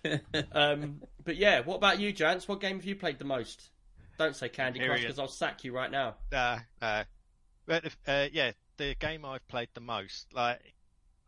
um, 0.52 1.02
but 1.24 1.36
yeah, 1.36 1.60
what 1.60 1.76
about 1.76 2.00
you, 2.00 2.12
Jance? 2.12 2.48
What 2.48 2.60
game 2.60 2.76
have 2.76 2.84
you 2.84 2.96
played 2.96 3.18
the 3.18 3.24
most? 3.24 3.70
Don't 4.18 4.36
say 4.36 4.48
Candy 4.48 4.80
Crush 4.84 5.00
because 5.02 5.18
I'll 5.18 5.28
sack 5.28 5.64
you 5.64 5.72
right 5.72 5.90
now. 5.90 6.14
Uh, 6.32 6.58
uh, 6.80 7.04
but 7.66 7.84
if- 7.84 7.96
uh, 8.06 8.26
yeah, 8.32 8.52
the 8.76 8.94
game 8.94 9.24
I've 9.24 9.46
played 9.48 9.68
the 9.74 9.80
most, 9.80 10.32
like 10.34 10.60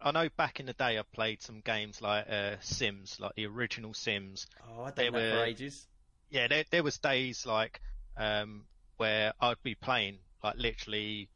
I 0.01 0.11
know 0.11 0.29
back 0.37 0.61
in 0.61 0.67
the 0.67 0.73
day 0.75 0.99
I 0.99 1.03
played 1.13 1.43
some 1.43 1.61
games 1.61 2.03
like 2.03 2.27
uh, 2.29 2.57
Sims, 2.61 3.19
like 3.21 3.35
the 3.37 3.47
original 3.47 3.95
Sims. 3.95 4.47
Oh, 4.69 4.85
I 4.85 4.91
don't 4.91 5.13
know 5.13 5.19
for 5.19 5.37
were- 5.39 5.45
ages. 5.45 5.87
Yeah, 6.31 6.49
there 6.49 6.65
there 6.71 6.83
was 6.83 6.99
days 6.99 7.47
like 7.47 7.81
um, 8.17 8.65
where 8.97 9.33
I'd 9.41 9.63
be 9.63 9.75
playing 9.75 10.19
like 10.43 10.57
literally 10.57 11.29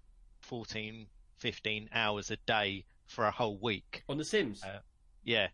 14, 0.42 1.06
15 1.38 1.88
hours 1.92 2.30
a 2.30 2.36
day 2.46 2.84
for 3.06 3.24
a 3.24 3.30
whole 3.30 3.58
week. 3.58 4.04
On 4.08 4.18
The 4.18 4.24
Sims. 4.24 4.62
Uh, 4.62 4.80
Yeah. 5.24 5.48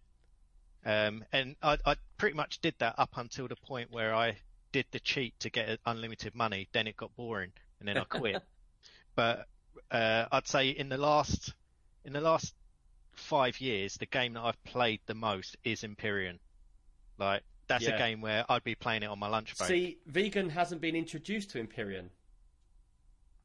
Um, 0.84 1.24
and 1.32 1.56
I, 1.62 1.78
I 1.86 1.96
pretty 2.18 2.36
much 2.36 2.60
did 2.60 2.74
that 2.78 2.96
up 2.98 3.16
until 3.16 3.48
the 3.48 3.56
point 3.56 3.90
where 3.90 4.14
I 4.14 4.36
did 4.72 4.86
the 4.90 5.00
cheat 5.00 5.38
to 5.40 5.50
get 5.50 5.80
unlimited 5.86 6.34
money. 6.34 6.68
Then 6.72 6.86
it 6.86 6.96
got 6.96 7.14
boring, 7.16 7.52
and 7.78 7.88
then 7.88 7.96
I 7.96 8.04
quit. 8.04 8.42
but 9.14 9.46
uh, 9.90 10.26
I'd 10.30 10.46
say 10.46 10.70
in 10.70 10.88
the 10.88 10.98
last 10.98 11.54
in 12.04 12.12
the 12.12 12.20
last 12.20 12.54
five 13.12 13.60
years, 13.60 13.94
the 13.94 14.06
game 14.06 14.34
that 14.34 14.42
I've 14.42 14.62
played 14.64 15.00
the 15.06 15.14
most 15.14 15.56
is 15.64 15.82
Empyrion. 15.82 16.38
Like 17.18 17.42
that's 17.66 17.84
Yeah. 17.84 17.94
a 17.94 17.98
game 17.98 18.20
where 18.20 18.44
I'd 18.48 18.64
be 18.64 18.74
playing 18.74 19.02
it 19.02 19.06
on 19.06 19.18
my 19.18 19.28
lunch 19.28 19.56
break. 19.56 19.68
See, 19.68 19.98
vegan 20.06 20.50
hasn't 20.50 20.80
been 20.80 20.94
introduced 20.96 21.50
to 21.50 21.62
Empyrion. 21.64 22.10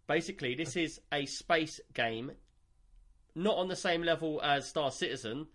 Basically, 0.08 0.56
this 0.56 0.76
is 0.76 1.00
a 1.12 1.26
space 1.28 1.80
game, 1.94 2.32
not 3.36 3.58
on 3.58 3.68
the 3.68 3.76
same 3.76 4.02
level 4.02 4.42
as 4.42 4.68
Star 4.68 4.90
Citizen, 4.92 5.48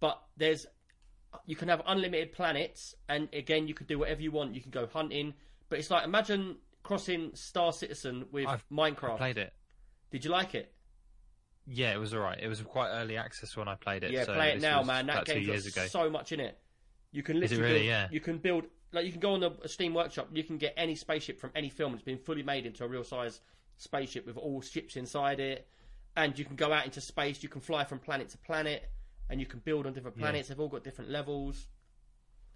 but 0.00 0.22
there's 0.36 0.66
you 1.44 1.56
can 1.56 1.68
have 1.68 1.82
unlimited 1.86 2.32
planets, 2.32 2.94
and 3.08 3.28
again, 3.34 3.68
you 3.68 3.74
can 3.74 3.86
do 3.86 3.98
whatever 3.98 4.22
you 4.22 4.30
want. 4.30 4.54
You 4.54 4.62
can 4.62 4.70
go 4.70 4.86
hunting, 4.86 5.34
but 5.68 5.78
it's 5.78 5.90
like 5.90 6.04
imagine 6.04 6.56
crossing 6.84 7.34
Star 7.34 7.72
Citizen 7.72 8.26
with 8.30 8.46
I've- 8.46 8.62
Minecraft. 8.72 9.14
I 9.14 9.16
played 9.18 9.38
it. 9.38 9.52
Did 10.10 10.24
you 10.24 10.30
like 10.30 10.54
it? 10.54 10.72
Yeah, 11.66 11.92
it 11.92 11.98
was 11.98 12.14
alright. 12.14 12.38
It 12.40 12.48
was 12.48 12.62
quite 12.62 12.88
early 12.90 13.18
access 13.18 13.54
when 13.56 13.68
I 13.68 13.74
played 13.74 14.02
it. 14.04 14.10
Yeah, 14.12 14.24
so 14.24 14.34
play 14.34 14.52
it 14.52 14.62
now, 14.62 14.82
man. 14.82 15.06
That 15.06 15.12
about 15.12 15.26
two 15.26 15.40
years 15.40 15.68
got 15.68 15.82
ago. 15.82 15.88
so 15.88 16.08
much 16.08 16.32
in 16.32 16.40
it. 16.40 16.58
You 17.12 17.22
can 17.22 17.40
literally 17.40 17.62
really? 17.62 17.74
build, 17.80 17.86
Yeah. 17.86 18.08
you 18.10 18.20
can 18.20 18.38
build 18.38 18.64
like 18.92 19.04
you 19.04 19.12
can 19.12 19.20
go 19.20 19.32
on 19.34 19.42
a 19.44 19.68
Steam 19.68 19.92
Workshop. 19.94 20.28
You 20.32 20.42
can 20.44 20.56
get 20.58 20.74
any 20.76 20.94
spaceship 20.94 21.38
from 21.38 21.50
any 21.54 21.68
film. 21.68 21.94
It's 21.94 22.02
been 22.02 22.18
fully 22.18 22.42
made 22.42 22.64
into 22.66 22.84
a 22.84 22.88
real 22.88 23.04
size 23.04 23.40
spaceship 23.76 24.26
with 24.26 24.36
all 24.36 24.60
ships 24.62 24.96
inside 24.96 25.40
it, 25.40 25.68
and 26.16 26.38
you 26.38 26.44
can 26.44 26.56
go 26.56 26.72
out 26.72 26.84
into 26.86 27.00
space. 27.00 27.42
You 27.42 27.48
can 27.48 27.60
fly 27.60 27.84
from 27.84 27.98
planet 27.98 28.30
to 28.30 28.38
planet, 28.38 28.90
and 29.28 29.40
you 29.40 29.46
can 29.46 29.60
build 29.60 29.86
on 29.86 29.92
different 29.92 30.16
Yeah. 30.16 30.22
planets. 30.24 30.48
They've 30.48 30.58
all 30.60 30.68
got 30.68 30.84
different 30.84 31.10
levels. 31.10 31.66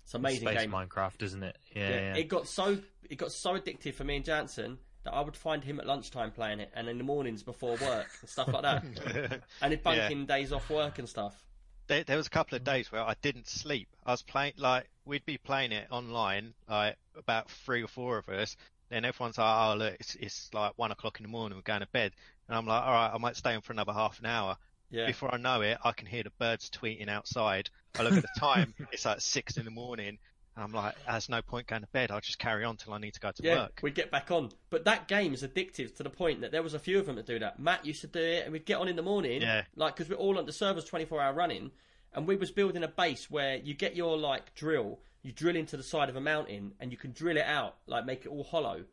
It's 0.04 0.14
an 0.14 0.20
amazing 0.20 0.48
Space 0.48 0.60
game. 0.62 0.70
Minecraft, 0.72 1.22
isn't 1.22 1.42
it? 1.42 1.56
Yeah, 1.76 1.88
Yeah, 1.88 1.96
yeah. 1.96 2.16
It 2.16 2.24
got 2.28 2.48
so 2.48 2.78
it 3.08 3.16
got 3.16 3.30
so 3.32 3.58
addictive 3.58 3.94
for 3.94 4.04
me 4.04 4.16
and 4.16 4.24
Jansen 4.24 4.78
that 5.04 5.12
I 5.12 5.20
would 5.20 5.36
find 5.36 5.62
him 5.64 5.80
at 5.80 5.86
lunchtime 5.86 6.30
playing 6.32 6.60
it, 6.60 6.70
and 6.74 6.88
in 6.88 6.96
the 6.98 7.04
mornings 7.04 7.42
before 7.42 7.76
work 7.76 8.08
and 8.20 8.28
stuff 8.30 8.48
like 8.48 8.62
that, 8.62 9.42
and 9.60 9.72
it 9.72 9.82
bunking 9.82 10.26
days 10.26 10.52
off 10.52 10.68
work 10.70 10.98
and 10.98 11.08
stuff. 11.08 11.44
There, 11.86 12.04
there 12.04 12.16
was 12.16 12.26
a 12.26 12.30
couple 12.30 12.56
of 12.56 12.64
days 12.64 12.90
where 12.90 13.02
I 13.02 13.14
didn't 13.22 13.48
sleep. 13.48 13.88
I 14.04 14.12
was 14.12 14.22
playing 14.22 14.54
like 14.56 14.88
we'd 15.04 15.24
be 15.24 15.38
playing 15.38 15.72
it 15.72 15.88
online, 15.90 16.54
like 16.68 16.96
about 17.16 17.50
three 17.50 17.82
or 17.82 17.88
four 17.88 18.18
of 18.18 18.28
us. 18.28 18.56
Then 18.88 19.04
everyone's 19.04 19.38
like, 19.38 19.70
"Oh 19.70 19.74
look, 19.76 19.94
it's, 20.00 20.14
it's 20.16 20.50
like 20.52 20.72
one 20.76 20.92
o'clock 20.92 21.18
in 21.20 21.24
the 21.24 21.30
morning. 21.30 21.56
We're 21.56 21.62
going 21.62 21.80
to 21.80 21.86
bed." 21.88 22.12
And 22.48 22.56
I'm 22.56 22.66
like, 22.66 22.82
"All 22.82 22.92
right, 22.92 23.10
I 23.12 23.18
might 23.18 23.36
stay 23.36 23.54
on 23.54 23.62
for 23.62 23.72
another 23.72 23.92
half 23.92 24.18
an 24.18 24.26
hour." 24.26 24.56
Yeah. 24.90 25.06
Before 25.06 25.34
I 25.34 25.38
know 25.38 25.62
it, 25.62 25.78
I 25.82 25.92
can 25.92 26.06
hear 26.06 26.22
the 26.22 26.30
birds 26.38 26.68
tweeting 26.68 27.08
outside. 27.08 27.70
I 27.98 28.02
look 28.02 28.12
at 28.12 28.22
the 28.22 28.40
time; 28.40 28.74
it's 28.92 29.06
like 29.06 29.20
six 29.20 29.56
in 29.56 29.64
the 29.64 29.70
morning. 29.70 30.18
And 30.54 30.64
I'm 30.64 30.72
like, 30.72 30.94
"There's 31.08 31.28
no 31.30 31.40
point 31.40 31.66
going 31.66 31.80
to 31.82 31.88
bed. 31.88 32.10
I'll 32.10 32.20
just 32.20 32.38
carry 32.38 32.64
on 32.64 32.76
till 32.76 32.92
I 32.92 32.98
need 32.98 33.14
to 33.14 33.20
go 33.20 33.30
to 33.32 33.42
Yeah, 33.42 33.54
work." 33.62 33.80
we'd 33.82 33.94
get 33.94 34.10
back 34.10 34.30
on. 34.30 34.50
But 34.70 34.84
that 34.84 35.08
game 35.08 35.32
is 35.32 35.42
addictive 35.42 35.94
to 35.96 36.02
the 36.02 36.10
point 36.10 36.42
that 36.42 36.52
there 36.52 36.62
was 36.62 36.74
a 36.74 36.78
few 36.78 36.98
of 36.98 37.06
them 37.06 37.16
that 37.16 37.26
do 37.26 37.38
that. 37.38 37.58
Matt 37.58 37.86
used 37.86 38.02
to 38.02 38.06
do 38.06 38.20
it, 38.20 38.44
and 38.44 38.52
we'd 38.52 38.66
get 38.66 38.76
on 38.78 38.86
in 38.88 38.96
the 38.96 39.02
morning, 39.02 39.40
Yeah. 39.40 39.64
like 39.76 39.96
because 39.96 40.10
we're 40.10 40.16
all 40.16 40.38
on 40.38 40.44
the 40.46 40.52
servers 40.52 40.84
twenty 40.84 41.06
four 41.06 41.22
hour 41.22 41.32
running, 41.32 41.70
and 42.12 42.26
we 42.26 42.36
was 42.36 42.50
building 42.50 42.82
a 42.82 42.88
base 42.88 43.30
where 43.30 43.56
you 43.56 43.72
get 43.72 43.96
your 43.96 44.18
like 44.18 44.54
drill, 44.54 45.00
you 45.22 45.32
drill 45.32 45.56
into 45.56 45.76
the 45.78 45.82
side 45.82 46.10
of 46.10 46.16
a 46.16 46.20
mountain, 46.20 46.74
and 46.80 46.90
you 46.92 46.98
can 46.98 47.12
drill 47.12 47.38
it 47.38 47.46
out, 47.46 47.76
like 47.86 48.04
make 48.04 48.26
it 48.26 48.28
all 48.28 48.44
hollow. 48.44 48.84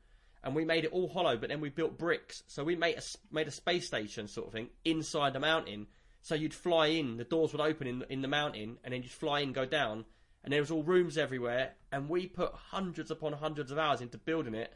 And 0.42 0.56
we 0.56 0.64
made 0.64 0.86
it 0.86 0.94
all 0.94 1.10
hollow, 1.10 1.36
but 1.36 1.50
then 1.50 1.60
we 1.60 1.68
built 1.68 1.98
bricks, 1.98 2.44
so 2.48 2.64
we 2.64 2.78
made 2.78 2.98
a 2.98 3.02
made 3.32 3.50
a 3.50 3.52
space 3.52 3.86
station 3.88 4.30
sort 4.30 4.48
of 4.48 4.54
thing 4.54 4.70
inside 4.86 5.34
the 5.34 5.42
mountain. 5.42 5.88
So 6.22 6.36
you'd 6.36 6.54
fly 6.54 6.88
in, 6.88 7.18
the 7.18 7.26
doors 7.26 7.52
would 7.52 7.60
open 7.62 7.86
in 7.88 8.06
in 8.10 8.22
the 8.22 8.30
mountain, 8.30 8.78
and 8.86 8.94
then 8.94 9.04
you'd 9.04 9.12
fly 9.12 9.42
in, 9.42 9.52
go 9.52 9.66
down, 9.66 10.06
and 10.44 10.54
there 10.54 10.62
was 10.62 10.72
all 10.72 10.84
rooms 10.84 11.18
everywhere. 11.18 11.74
And 11.92 12.10
we 12.10 12.28
put 12.28 12.54
hundreds 12.54 13.12
upon 13.12 13.34
hundreds 13.34 13.72
of 13.72 13.78
hours 13.78 14.02
into 14.02 14.18
building 14.18 14.56
it. 14.56 14.74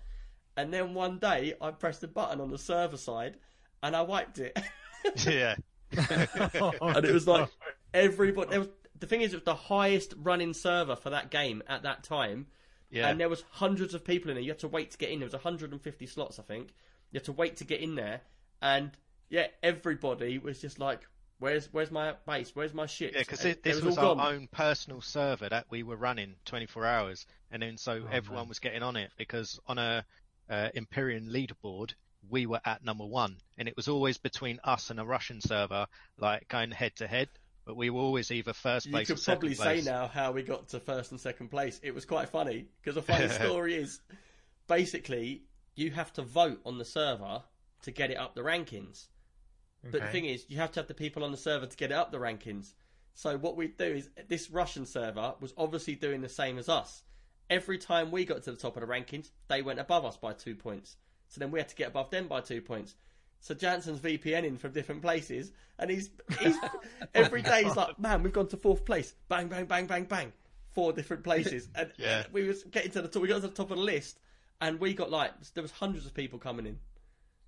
And 0.55 0.73
then 0.73 0.93
one 0.93 1.19
day, 1.19 1.55
I 1.59 1.71
pressed 1.71 2.01
the 2.01 2.07
button 2.07 2.39
on 2.39 2.51
the 2.51 2.57
server 2.57 2.97
side, 2.97 3.37
and 3.81 3.95
I 3.95 4.01
wiped 4.01 4.39
it. 4.39 4.57
yeah, 5.27 5.55
and 5.91 7.05
it 7.05 7.13
was 7.13 7.27
like 7.27 7.49
everybody. 7.93 8.51
There 8.51 8.59
was, 8.59 8.69
the 8.99 9.07
thing 9.07 9.21
is, 9.21 9.33
it 9.33 9.37
was 9.37 9.45
the 9.45 9.55
highest 9.55 10.13
running 10.17 10.53
server 10.53 10.95
for 10.95 11.09
that 11.09 11.31
game 11.31 11.63
at 11.67 11.83
that 11.83 12.03
time, 12.03 12.47
yeah. 12.91 13.09
and 13.09 13.19
there 13.19 13.29
was 13.29 13.43
hundreds 13.49 13.95
of 13.95 14.05
people 14.05 14.29
in 14.29 14.35
there. 14.35 14.43
You 14.43 14.51
had 14.51 14.59
to 14.59 14.67
wait 14.67 14.91
to 14.91 14.97
get 14.97 15.09
in. 15.09 15.19
There 15.19 15.25
was 15.25 15.33
150 15.33 16.05
slots, 16.05 16.37
I 16.37 16.43
think. 16.43 16.69
You 17.11 17.17
had 17.17 17.25
to 17.25 17.31
wait 17.31 17.57
to 17.57 17.63
get 17.63 17.81
in 17.81 17.95
there, 17.95 18.21
and 18.61 18.91
yeah, 19.29 19.47
everybody 19.63 20.37
was 20.37 20.61
just 20.61 20.77
like, 20.77 21.07
"Where's 21.43 21.67
where's 21.73 21.91
my 21.91 22.15
base? 22.25 22.55
Where's 22.55 22.73
my 22.73 22.85
ship? 22.85 23.11
Yeah, 23.13 23.19
because 23.19 23.41
this 23.41 23.81
was, 23.81 23.97
all 23.97 24.11
our 24.11 24.15
gone. 24.15 24.33
own 24.33 24.47
personal 24.47 25.01
server 25.01 25.49
that 25.49 25.65
we 25.69 25.83
were 25.83 25.97
running 25.97 26.35
24 26.45 26.85
hours, 26.85 27.25
and 27.51 27.61
then 27.61 27.77
so 27.77 28.07
everyone 28.09 28.43
man. 28.43 28.47
was 28.47 28.59
getting 28.59 28.81
on 28.81 28.95
it 28.95 29.11
because 29.17 29.59
on 29.67 29.77
a 29.77 30.05
uh, 30.49 30.69
Empyrion 30.73 31.29
leaderboard 31.29 31.95
we 32.29 32.45
were 32.45 32.61
at 32.63 32.85
number 32.85 33.05
one, 33.05 33.35
and 33.57 33.67
it 33.67 33.75
was 33.75 33.89
always 33.89 34.17
between 34.17 34.61
us 34.63 34.89
and 34.89 35.01
a 35.01 35.03
Russian 35.03 35.41
server, 35.41 35.87
like 36.17 36.47
going 36.47 36.71
head 36.71 36.95
to 36.95 37.07
head. 37.07 37.27
But 37.65 37.75
we 37.75 37.89
were 37.89 37.99
always 37.99 38.31
either 38.31 38.53
first 38.53 38.85
You 38.85 38.93
place 38.93 39.09
or 39.09 39.15
could 39.15 39.23
probably 39.25 39.53
say 39.53 39.63
place. 39.63 39.85
now 39.85 40.07
how 40.07 40.31
we 40.31 40.43
got 40.43 40.69
to 40.69 40.79
first 40.79 41.11
and 41.11 41.19
second 41.19 41.49
place. 41.49 41.77
It 41.83 41.93
was 41.93 42.05
quite 42.05 42.29
funny 42.29 42.67
because 42.81 42.95
the 42.95 43.01
funny 43.01 43.27
story 43.45 43.75
is 43.75 43.99
basically 44.67 45.43
you 45.75 45.91
have 45.91 46.13
to 46.13 46.21
vote 46.21 46.61
on 46.65 46.77
the 46.77 46.85
server 46.85 47.43
to 47.81 47.91
get 47.91 48.11
it 48.11 48.17
up 48.17 48.33
the 48.33 48.41
rankings. 48.43 49.07
But 49.91 50.01
the 50.01 50.07
thing 50.07 50.25
is, 50.25 50.45
you 50.47 50.57
have 50.57 50.71
to 50.73 50.79
have 50.79 50.87
the 50.87 50.93
people 50.93 51.23
on 51.23 51.31
the 51.31 51.37
server 51.37 51.65
to 51.65 51.77
get 51.77 51.91
it 51.91 51.95
up 51.95 52.11
the 52.11 52.17
rankings. 52.17 52.73
So 53.15 53.37
what 53.37 53.55
we 53.55 53.67
do 53.67 53.85
is 53.85 54.09
this 54.27 54.49
Russian 54.49 54.85
server 54.85 55.35
was 55.39 55.53
obviously 55.57 55.95
doing 55.95 56.21
the 56.21 56.29
same 56.29 56.57
as 56.57 56.69
us. 56.69 57.03
Every 57.49 57.77
time 57.77 58.09
we 58.11 58.25
got 58.25 58.43
to 58.43 58.51
the 58.51 58.57
top 58.57 58.75
of 58.77 58.81
the 58.81 58.87
rankings, 58.87 59.29
they 59.49 59.61
went 59.61 59.79
above 59.79 60.05
us 60.05 60.17
by 60.17 60.33
two 60.33 60.55
points. 60.55 60.95
So 61.27 61.39
then 61.39 61.51
we 61.51 61.59
had 61.59 61.69
to 61.69 61.75
get 61.75 61.89
above 61.89 62.09
them 62.09 62.27
by 62.27 62.41
two 62.41 62.61
points. 62.61 62.95
So 63.41 63.53
Jansen's 63.53 63.99
VPNing 63.99 64.57
from 64.57 64.71
different 64.71 65.01
places, 65.01 65.51
and 65.77 65.91
he's 65.91 66.09
he's 66.39 66.55
every 67.13 67.41
day 67.41 67.65
he's 67.65 67.75
like, 67.75 67.99
"Man, 67.99 68.23
we've 68.23 68.31
gone 68.31 68.47
to 68.47 68.57
fourth 68.57 68.85
place. 68.85 69.13
Bang, 69.27 69.49
bang, 69.49 69.65
bang, 69.65 69.85
bang, 69.85 70.05
bang, 70.05 70.31
four 70.71 70.93
different 70.93 71.23
places." 71.25 71.67
And, 71.75 71.91
Yeah. 71.97 72.19
and 72.23 72.33
we 72.33 72.47
was 72.47 72.63
getting 72.63 72.91
to 72.91 73.01
the 73.01 73.09
top. 73.09 73.21
We 73.21 73.27
got 73.27 73.41
to 73.41 73.47
the 73.47 73.49
top 73.49 73.69
of 73.69 73.77
the 73.77 73.83
list, 73.83 74.17
and 74.61 74.79
we 74.79 74.93
got 74.93 75.11
like 75.11 75.33
there 75.55 75.61
was 75.61 75.71
hundreds 75.73 76.05
of 76.05 76.13
people 76.13 76.39
coming 76.39 76.65
in. 76.65 76.79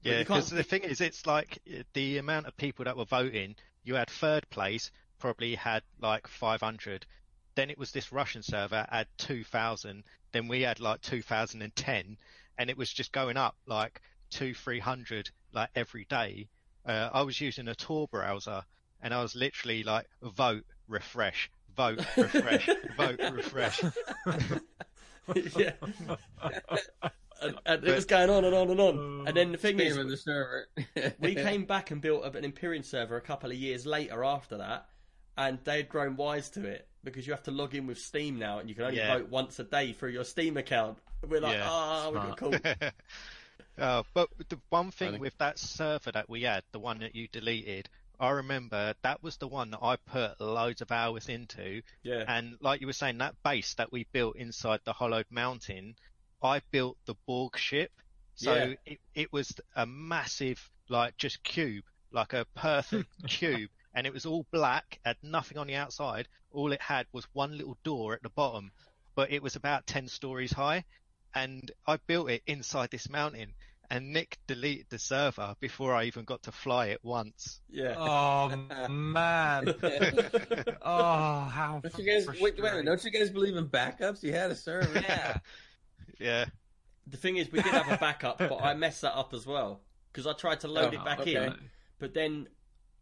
Yeah, 0.06 0.20
because 0.20 0.50
the 0.52 0.64
thing 0.64 0.84
is, 0.84 1.02
it's 1.02 1.26
like 1.26 1.60
uh, 1.68 1.82
the 1.94 2.20
amount 2.20 2.46
of 2.46 2.56
people 2.58 2.86
that 2.86 2.96
were 2.96 3.06
voting. 3.06 3.56
You 3.84 3.96
had 3.96 4.10
third 4.10 4.48
place, 4.50 4.92
probably 5.20 5.56
had 5.56 5.82
like 6.00 6.28
500. 6.28 7.06
Then 7.56 7.70
it 7.70 7.78
was 7.78 7.92
this 7.92 8.12
Russian 8.12 8.44
server 8.44 8.86
had 8.90 9.08
2,000. 9.18 10.04
Then 10.32 10.48
we 10.48 10.62
had 10.62 10.80
like 10.80 11.02
2,010, 11.02 12.18
and 12.58 12.70
it 12.70 12.78
was 12.78 12.92
just 12.92 13.12
going 13.12 13.38
up 13.38 13.56
like 13.66 14.02
two, 14.30 14.54
300 14.54 15.30
like 15.54 15.70
every 15.76 16.06
day. 16.06 16.50
Uh, 16.86 17.10
I 17.12 17.24
was 17.24 17.42
using 17.42 17.68
a 17.68 17.76
Tor 17.76 18.08
browser, 18.08 18.64
and 19.02 19.14
I 19.14 19.22
was 19.22 19.36
literally 19.36 19.84
like 19.84 20.08
vote, 20.22 20.66
refresh, 20.88 21.50
vote, 21.76 22.00
refresh, 22.18 22.70
vote, 22.96 23.20
refresh. 23.32 23.84
yeah. 25.58 25.72
and, 27.42 27.60
and 27.66 27.84
it 27.84 27.96
was 27.96 28.06
going 28.06 28.30
on 28.30 28.46
and 28.46 28.56
on 28.56 28.70
and 28.70 28.80
on. 28.80 29.28
And 29.28 29.38
then 29.38 29.52
the 29.52 29.58
thing 29.58 29.80
is, 29.80 29.96
the 29.96 30.18
server. 30.18 30.68
we 31.20 31.36
came 31.36 31.66
back 31.66 31.92
and 31.92 32.02
built 32.02 32.24
an 32.36 32.44
Empyrion 32.50 32.84
server 32.84 33.18
a 33.18 33.22
couple 33.22 33.52
of 33.52 33.58
years 33.58 33.86
later 33.86 34.24
after 34.24 34.58
that, 34.58 34.88
and 35.38 35.60
they 35.64 35.78
had 35.78 35.90
grown 35.90 36.16
wise 36.16 36.50
to 36.52 36.66
it 36.66 36.88
because 37.04 37.28
you 37.28 37.34
have 37.34 37.44
to 37.44 37.52
log 37.52 37.76
in 37.76 37.88
with 37.88 38.00
Steam 38.00 38.40
now, 38.40 38.60
and 38.60 38.70
you 38.70 38.76
can 38.76 38.86
only 38.86 38.98
Yeah. 38.98 39.18
vote 39.18 39.30
once 39.30 39.60
a 39.60 39.64
day 39.64 39.94
through 39.94 40.12
your 40.12 40.24
Steam 40.24 40.58
account. 40.58 40.98
We're 41.28 41.42
like, 41.42 41.58
Yeah, 41.58 41.68
ah, 41.70 42.10
we 42.10 42.18
got 42.18 42.38
cool. 42.38 42.60
Uh, 43.78 44.04
but 44.14 44.30
the 44.48 44.58
one 44.70 44.90
thing 44.92 45.20
with 45.20 45.38
that 45.38 45.60
server 45.60 46.12
that 46.12 46.30
we 46.30 46.44
had, 46.44 46.64
the 46.72 46.80
one 46.80 47.00
that 47.00 47.14
you 47.14 47.28
deleted, 47.28 47.90
I 48.20 48.30
remember 48.30 48.94
that 49.02 49.22
was 49.22 49.36
the 49.38 49.50
one 49.50 49.72
that 49.72 49.80
I 49.82 49.98
put 49.98 50.40
loads 50.40 50.82
of 50.82 50.92
hours 50.92 51.28
into. 51.28 51.82
Yeah, 52.04 52.24
And 52.28 52.58
like 52.62 52.80
you 52.80 52.88
were 52.88 52.94
saying, 52.94 53.18
that 53.18 53.36
base 53.44 53.74
that 53.74 53.92
we 53.92 54.06
built 54.14 54.38
inside 54.38 54.80
the 54.86 54.94
hollowed 54.94 55.26
mountain, 55.30 55.96
I 56.44 56.62
built 56.72 56.98
the 57.06 57.16
Borg 57.26 57.58
ship. 57.58 57.92
So 58.36 58.54
Yeah. 58.54 58.74
it, 58.86 59.00
it 59.14 59.34
was 59.34 59.54
a 59.76 59.86
massive, 59.86 60.70
like 60.90 61.18
just 61.18 61.44
cube, 61.44 61.86
like 62.12 62.34
a 62.34 62.46
perfect 62.56 63.10
cube. 63.28 63.70
And 63.94 64.06
it 64.06 64.14
was 64.14 64.26
all 64.26 64.46
black, 64.52 65.00
had 65.06 65.18
nothing 65.24 65.58
on 65.58 65.68
the 65.68 65.76
outside. 65.76 66.28
All 66.52 66.72
it 66.74 66.82
had 66.82 67.06
was 67.14 67.26
one 67.34 67.58
little 67.58 67.78
door 67.84 68.14
at 68.14 68.24
the 68.24 68.30
bottom, 68.30 68.72
but 69.16 69.32
it 69.32 69.42
was 69.42 69.56
about 69.56 69.88
10 69.88 70.08
stories 70.10 70.52
high. 70.52 70.84
And 71.34 71.72
I 71.88 71.98
built 72.08 72.30
it 72.30 72.44
inside 72.46 72.92
this 72.92 73.10
mountain. 73.10 73.54
And 73.90 74.14
Nick 74.14 74.38
deleted 74.48 74.88
the 74.90 74.98
server 75.00 75.56
before 75.60 75.94
I 75.94 76.06
even 76.06 76.26
got 76.26 76.42
to 76.44 76.52
fly 76.52 76.88
it 76.88 77.00
once. 77.04 77.62
yeah. 77.70 77.94
Oh 77.98 78.50
man! 78.90 79.66
Oh, 80.82 81.42
how 81.44 81.82
Don't 81.84 81.98
you 82.00 82.06
guys 82.12 82.28
wait, 82.42 82.60
wait, 82.62 82.86
don't 82.86 83.04
you 83.04 83.12
guys 83.12 83.30
believe 83.30 83.56
in 83.56 83.68
backups? 83.68 84.24
You 84.24 84.34
had 84.34 84.50
a 84.52 84.56
server. 84.56 85.00
Yeah. 85.00 85.38
Yeah. 86.20 86.46
The 87.08 87.18
thing 87.18 87.38
is, 87.38 87.52
we 87.52 87.62
did 87.62 87.72
have 87.72 87.92
a 87.92 87.98
backup, 87.98 88.40
but 88.40 88.62
I 88.64 88.74
messed 88.74 89.02
that 89.02 89.16
up 89.16 89.34
as 89.34 89.46
well 89.46 89.82
because 90.12 90.26
I 90.26 90.34
tried 90.34 90.62
to 90.62 90.68
load 90.68 90.94
Oh, 90.94 90.98
it 91.00 91.06
back 91.06 91.20
okay. 91.20 91.36
in, 91.46 91.56
but 92.00 92.14
then 92.14 92.48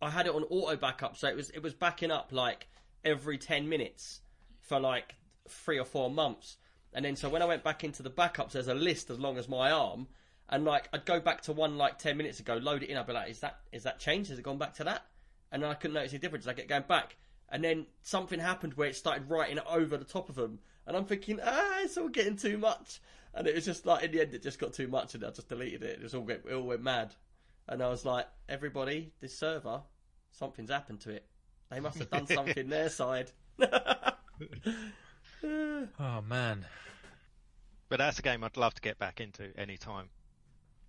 I 0.01 0.09
had 0.09 0.27
it 0.27 0.35
on 0.35 0.43
auto 0.43 0.75
backup, 0.75 1.15
so 1.15 1.27
it 1.27 1.35
was 1.35 1.49
it 1.51 1.63
was 1.63 1.73
backing 1.73 2.11
up 2.11 2.31
like 2.31 2.67
every 3.05 3.37
ten 3.37 3.69
minutes 3.69 4.21
for 4.59 4.79
like 4.79 5.15
three 5.47 5.79
or 5.79 5.85
four 5.85 6.09
months, 6.09 6.57
and 6.93 7.05
then 7.05 7.15
so 7.15 7.29
when 7.29 7.41
I 7.41 7.45
went 7.45 7.63
back 7.63 7.83
into 7.83 8.03
the 8.03 8.09
backups, 8.09 8.51
there's 8.51 8.67
a 8.67 8.73
list 8.73 9.09
as 9.09 9.19
long 9.19 9.37
as 9.37 9.47
my 9.47 9.71
arm, 9.71 10.07
and 10.49 10.65
like 10.65 10.89
I'd 10.91 11.05
go 11.05 11.21
back 11.21 11.41
to 11.43 11.53
one 11.53 11.77
like 11.77 11.97
ten 11.97 12.17
minutes 12.17 12.41
ago, 12.41 12.55
load 12.55 12.83
it 12.83 12.89
in, 12.89 12.97
I'd 12.97 13.07
be 13.07 13.13
like, 13.13 13.29
is 13.29 13.39
that 13.39 13.59
is 13.71 13.83
that 13.83 13.99
changed? 13.99 14.29
Has 14.31 14.39
it 14.39 14.43
gone 14.43 14.57
back 14.57 14.73
to 14.75 14.83
that? 14.83 15.03
And 15.51 15.63
then 15.63 15.69
I 15.69 15.75
couldn't 15.75 15.93
notice 15.93 16.11
any 16.11 16.19
difference. 16.19 16.45
I 16.47 16.53
kept 16.53 16.67
going 16.67 16.83
back, 16.89 17.15
and 17.49 17.63
then 17.63 17.85
something 18.01 18.39
happened 18.39 18.73
where 18.73 18.89
it 18.89 18.97
started 18.97 19.29
writing 19.29 19.59
over 19.69 19.95
the 19.95 20.03
top 20.03 20.27
of 20.27 20.35
them, 20.35 20.59
and 20.85 20.97
I'm 20.97 21.05
thinking, 21.05 21.39
ah, 21.43 21.79
it's 21.81 21.97
all 21.97 22.09
getting 22.09 22.35
too 22.35 22.57
much. 22.57 23.01
And 23.33 23.47
it 23.47 23.55
was 23.55 23.65
just 23.65 23.85
like 23.85 24.03
in 24.03 24.11
the 24.11 24.21
end, 24.21 24.33
it 24.33 24.43
just 24.43 24.59
got 24.59 24.73
too 24.73 24.87
much, 24.87 25.15
and 25.15 25.23
I 25.23 25.31
just 25.31 25.49
deleted 25.49 25.83
it. 25.83 25.99
It 25.99 26.03
was 26.03 26.13
all 26.13 26.23
get, 26.23 26.43
it 26.47 26.53
all 26.53 26.63
went 26.63 26.83
mad, 26.83 27.13
and 27.67 27.81
I 27.81 27.89
was 27.89 28.05
like, 28.05 28.27
everybody, 28.47 29.11
this 29.19 29.37
server, 29.37 29.81
something's 30.31 30.69
happened 30.69 31.01
to 31.01 31.11
it. 31.11 31.25
They 31.71 31.79
must 31.79 31.97
have 31.97 32.09
done 32.09 32.27
something 32.27 32.67
their 32.69 32.89
side. 32.89 33.31
Oh 35.45 36.21
man. 36.27 36.65
But 37.89 37.97
that's 37.97 38.19
a 38.19 38.21
game 38.21 38.43
I'd 38.43 38.57
love 38.57 38.73
to 38.75 38.81
get 38.81 38.97
back 38.97 39.19
into 39.19 39.51
any 39.57 39.77
time. 39.77 40.09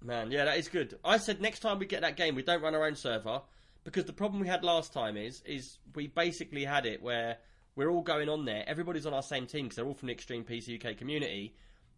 Man, 0.03 0.31
yeah, 0.31 0.45
that 0.45 0.59
is 0.59 0.69
good. 0.69 0.99
I 1.05 1.17
said 1.17 1.41
next 1.41 1.61
time 1.61 1.79
we 1.79 1.87
get 1.87 2.03
that 2.03 2.17
game, 2.17 2.35
we 2.35 2.43
don't 2.43 2.63
run 2.63 2.75
our 2.75 2.87
own 2.87 2.95
server 2.95 3.43
because 3.85 4.05
the 4.05 4.13
problem 4.13 4.41
we 4.41 4.49
had 4.49 4.63
last 4.63 4.93
time 4.93 5.17
is 5.17 5.43
is 5.45 5.79
we 5.95 6.07
basically 6.07 6.65
had 6.65 6.87
it 6.87 7.03
where 7.03 7.39
we're 7.77 7.91
all 7.91 8.03
going 8.03 8.29
on 8.29 8.45
there. 8.45 8.65
Everybody's 8.67 9.07
on 9.07 9.15
our 9.15 9.23
same 9.23 9.47
team 9.47 9.65
because 9.65 9.77
they're 9.77 9.87
all 9.87 9.95
from 9.95 10.09
the 10.09 10.13
Extreme 10.13 10.45
PC 10.45 10.85
UK 10.85 10.97
community, 10.97 11.55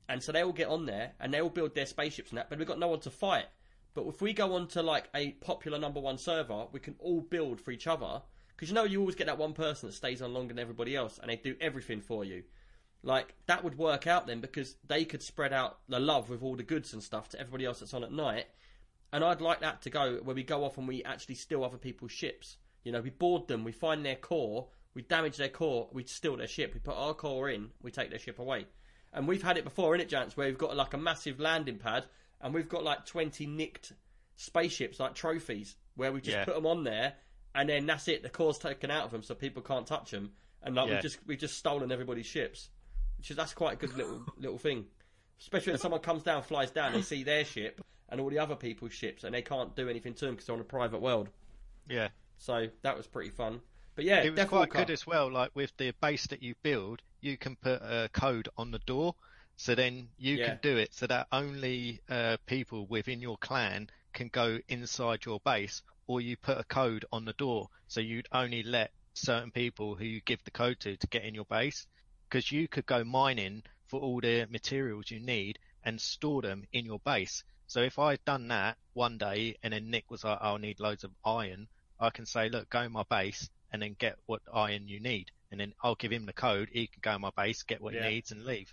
and 0.08 0.22
so 0.22 0.32
they 0.32 0.42
all 0.42 0.52
get 0.52 0.68
on 0.68 0.86
there 0.86 1.12
and 1.20 1.32
they 1.32 1.40
all 1.40 1.50
build 1.50 1.74
their 1.74 1.86
spaceships 1.86 2.30
and 2.30 2.38
that. 2.38 2.48
But 2.48 2.58
we've 2.58 2.68
got 2.68 2.78
no 2.78 2.88
one 2.88 3.00
to 3.00 3.10
fight. 3.10 3.46
But 3.94 4.06
if 4.06 4.20
we 4.20 4.32
go 4.32 4.54
on 4.54 4.68
to 4.68 4.82
like 4.82 5.08
a 5.14 5.32
popular 5.32 5.78
number 5.78 6.00
one 6.00 6.18
server, 6.18 6.66
we 6.70 6.80
can 6.80 6.96
all 6.98 7.22
build 7.22 7.60
for 7.60 7.70
each 7.70 7.86
other 7.86 8.22
because 8.48 8.68
you 8.68 8.74
know 8.74 8.84
you 8.84 9.00
always 9.00 9.14
get 9.16 9.26
that 9.26 9.38
one 9.38 9.52
person 9.52 9.88
that 9.88 9.94
stays 9.94 10.22
on 10.22 10.32
longer 10.32 10.54
than 10.54 10.62
everybody 10.62 10.94
else 10.94 11.18
and 11.18 11.30
they 11.30 11.36
do 11.36 11.56
everything 11.60 12.00
for 12.00 12.24
you. 12.24 12.44
Like 13.02 13.34
that 13.46 13.64
would 13.64 13.78
work 13.78 14.06
out 14.06 14.26
then 14.26 14.40
because 14.40 14.76
they 14.86 15.04
could 15.04 15.22
spread 15.22 15.52
out 15.52 15.78
the 15.88 15.98
love 16.00 16.28
with 16.28 16.42
all 16.42 16.56
the 16.56 16.62
goods 16.62 16.92
and 16.92 17.02
stuff 17.02 17.28
to 17.30 17.40
everybody 17.40 17.64
else 17.64 17.80
that's 17.80 17.94
on 17.94 18.04
at 18.04 18.12
night. 18.12 18.46
And 19.12 19.24
I'd 19.24 19.40
like 19.40 19.60
that 19.60 19.82
to 19.82 19.90
go 19.90 20.18
where 20.22 20.36
we 20.36 20.42
go 20.42 20.64
off 20.64 20.78
and 20.78 20.86
we 20.86 21.02
actually 21.04 21.36
steal 21.36 21.64
other 21.64 21.78
people's 21.78 22.12
ships. 22.12 22.58
You 22.84 22.92
know, 22.92 23.00
we 23.00 23.10
board 23.10 23.48
them, 23.48 23.64
we 23.64 23.72
find 23.72 24.04
their 24.04 24.16
core, 24.16 24.68
we 24.96 25.02
damage 25.02 25.36
their 25.36 25.50
core, 25.50 25.88
we 25.92 26.04
steal 26.04 26.36
their 26.38 26.46
ship, 26.48 26.72
we 26.72 26.80
put 26.80 26.96
our 26.96 27.12
core 27.12 27.50
in, 27.50 27.68
we 27.82 27.90
take 27.90 28.08
their 28.08 28.18
ship 28.18 28.38
away. 28.38 28.64
And 29.12 29.28
we've 29.28 29.42
had 29.42 29.58
it 29.58 29.64
before, 29.64 29.94
innit, 29.94 30.08
Jance, 30.08 30.36
where 30.38 30.46
we've 30.48 30.56
got 30.56 30.74
like 30.74 30.94
a 30.94 30.98
massive 30.98 31.38
landing 31.38 31.76
pad 31.76 32.06
and 32.40 32.54
we've 32.54 32.68
got 32.68 32.82
like 32.82 33.04
20 33.04 33.46
nicked 33.46 33.92
spaceships, 34.36 34.98
like 34.98 35.14
trophies, 35.14 35.76
where 35.96 36.12
we 36.12 36.20
just 36.22 36.36
Yeah. 36.38 36.44
put 36.46 36.54
them 36.54 36.66
on 36.66 36.82
there 36.84 37.12
and 37.54 37.68
then 37.68 37.84
that's 37.84 38.08
it, 38.08 38.22
the 38.22 38.30
core's 38.30 38.58
taken 38.58 38.90
out 38.90 39.04
of 39.04 39.10
them 39.10 39.22
so 39.22 39.34
people 39.34 39.62
can't 39.62 39.86
touch 39.86 40.10
them. 40.10 40.32
And 40.62 40.74
like 40.74 40.88
Yeah. 40.88 40.94
we've 40.94 41.02
just 41.02 41.18
we've 41.26 41.38
just 41.38 41.58
stolen 41.58 41.92
everybody's 41.92 42.26
ships. 42.26 42.70
Which 43.18 43.30
is 43.30 43.36
that's 43.36 43.52
quite 43.54 43.74
a 43.74 43.76
good 43.76 43.94
little 43.96 44.24
little 44.38 44.58
thing. 44.58 44.86
Especially 45.38 45.72
when 45.72 45.80
someone 45.80 46.00
comes 46.00 46.22
down, 46.22 46.42
flies 46.42 46.70
down, 46.70 46.94
they 46.94 47.02
see 47.02 47.22
their 47.22 47.44
ship 47.44 47.82
and 48.08 48.18
all 48.20 48.30
the 48.30 48.38
other 48.38 48.56
people's 48.56 48.92
ships, 48.94 49.24
and 49.24 49.34
they 49.34 49.42
can't 49.42 49.76
do 49.76 49.88
anything 49.90 50.14
to 50.14 50.24
them 50.24 50.34
because 50.34 50.46
they're 50.46 50.54
on 50.54 50.60
a 50.60 50.64
private 50.64 51.02
world. 51.02 51.28
Yeah. 51.86 52.08
So 52.38 52.68
that 52.82 52.96
was 52.96 53.06
pretty 53.06 53.30
fun. 53.30 53.60
But 53.96 54.04
yeah, 54.04 54.24
it 54.24 54.30
was 54.30 54.44
quite 54.44 54.68
good 54.68 54.90
as 54.90 55.06
well. 55.06 55.32
Like 55.32 55.56
with 55.56 55.74
the 55.78 55.92
base 56.02 56.26
that 56.26 56.42
you 56.42 56.54
build, 56.62 57.00
you 57.22 57.38
can 57.38 57.56
put 57.56 57.80
a 57.80 58.10
code 58.12 58.46
on 58.58 58.70
the 58.70 58.78
door, 58.80 59.14
so 59.56 59.74
then 59.74 60.10
you 60.18 60.36
Yeah. 60.36 60.50
can 60.50 60.58
do 60.62 60.76
it 60.76 60.92
so 60.92 61.06
that 61.06 61.28
only 61.32 62.02
uh, 62.10 62.36
people 62.44 62.86
within 62.86 63.22
your 63.22 63.38
clan 63.38 63.88
can 64.12 64.28
go 64.28 64.60
inside 64.68 65.24
your 65.24 65.40
base, 65.40 65.82
or 66.06 66.20
you 66.20 66.36
put 66.36 66.58
a 66.58 66.64
code 66.64 67.06
on 67.10 67.24
the 67.24 67.32
door, 67.32 67.70
so 67.88 68.00
you'd 68.00 68.28
only 68.32 68.62
let 68.62 68.92
certain 69.14 69.50
people 69.50 69.94
who 69.94 70.04
you 70.04 70.20
give 70.20 70.44
the 70.44 70.50
code 70.50 70.78
to 70.80 70.98
to 70.98 71.06
get 71.06 71.24
in 71.24 71.34
your 71.34 71.46
base, 71.46 71.86
because 72.28 72.52
you 72.52 72.68
could 72.68 72.84
go 72.84 73.02
mining 73.02 73.62
for 73.86 73.98
all 73.98 74.20
the 74.20 74.46
materials 74.50 75.10
you 75.10 75.20
need 75.20 75.58
and 75.84 75.98
store 75.98 76.42
them 76.42 76.66
in 76.74 76.84
your 76.84 77.00
base. 77.00 77.44
So 77.66 77.80
if 77.80 77.98
I'd 77.98 78.22
done 78.26 78.48
that 78.48 78.76
one 78.92 79.16
day 79.16 79.56
and 79.62 79.72
then 79.72 79.88
Nick 79.90 80.10
was 80.10 80.22
like, 80.22 80.38
I'll 80.42 80.58
need 80.58 80.80
loads 80.80 81.04
of 81.04 81.12
iron, 81.24 81.68
I 81.98 82.10
can 82.10 82.26
say, 82.26 82.50
look, 82.50 82.68
go 82.68 82.82
in 82.82 82.92
my 82.92 83.04
base 83.08 83.48
and 83.76 83.82
then 83.82 83.94
get 83.98 84.16
what 84.24 84.40
iron 84.54 84.88
you 84.88 85.00
need. 85.00 85.30
And 85.50 85.60
then 85.60 85.74
I'll 85.82 85.96
give 85.96 86.10
him 86.10 86.24
the 86.24 86.32
code. 86.32 86.70
He 86.72 86.86
can 86.86 87.00
go 87.02 87.14
in 87.14 87.20
my 87.20 87.30
base, 87.36 87.62
get 87.62 87.82
what 87.82 87.92
Yeah. 87.92 88.08
he 88.08 88.14
needs 88.14 88.32
and 88.32 88.42
leave. 88.46 88.72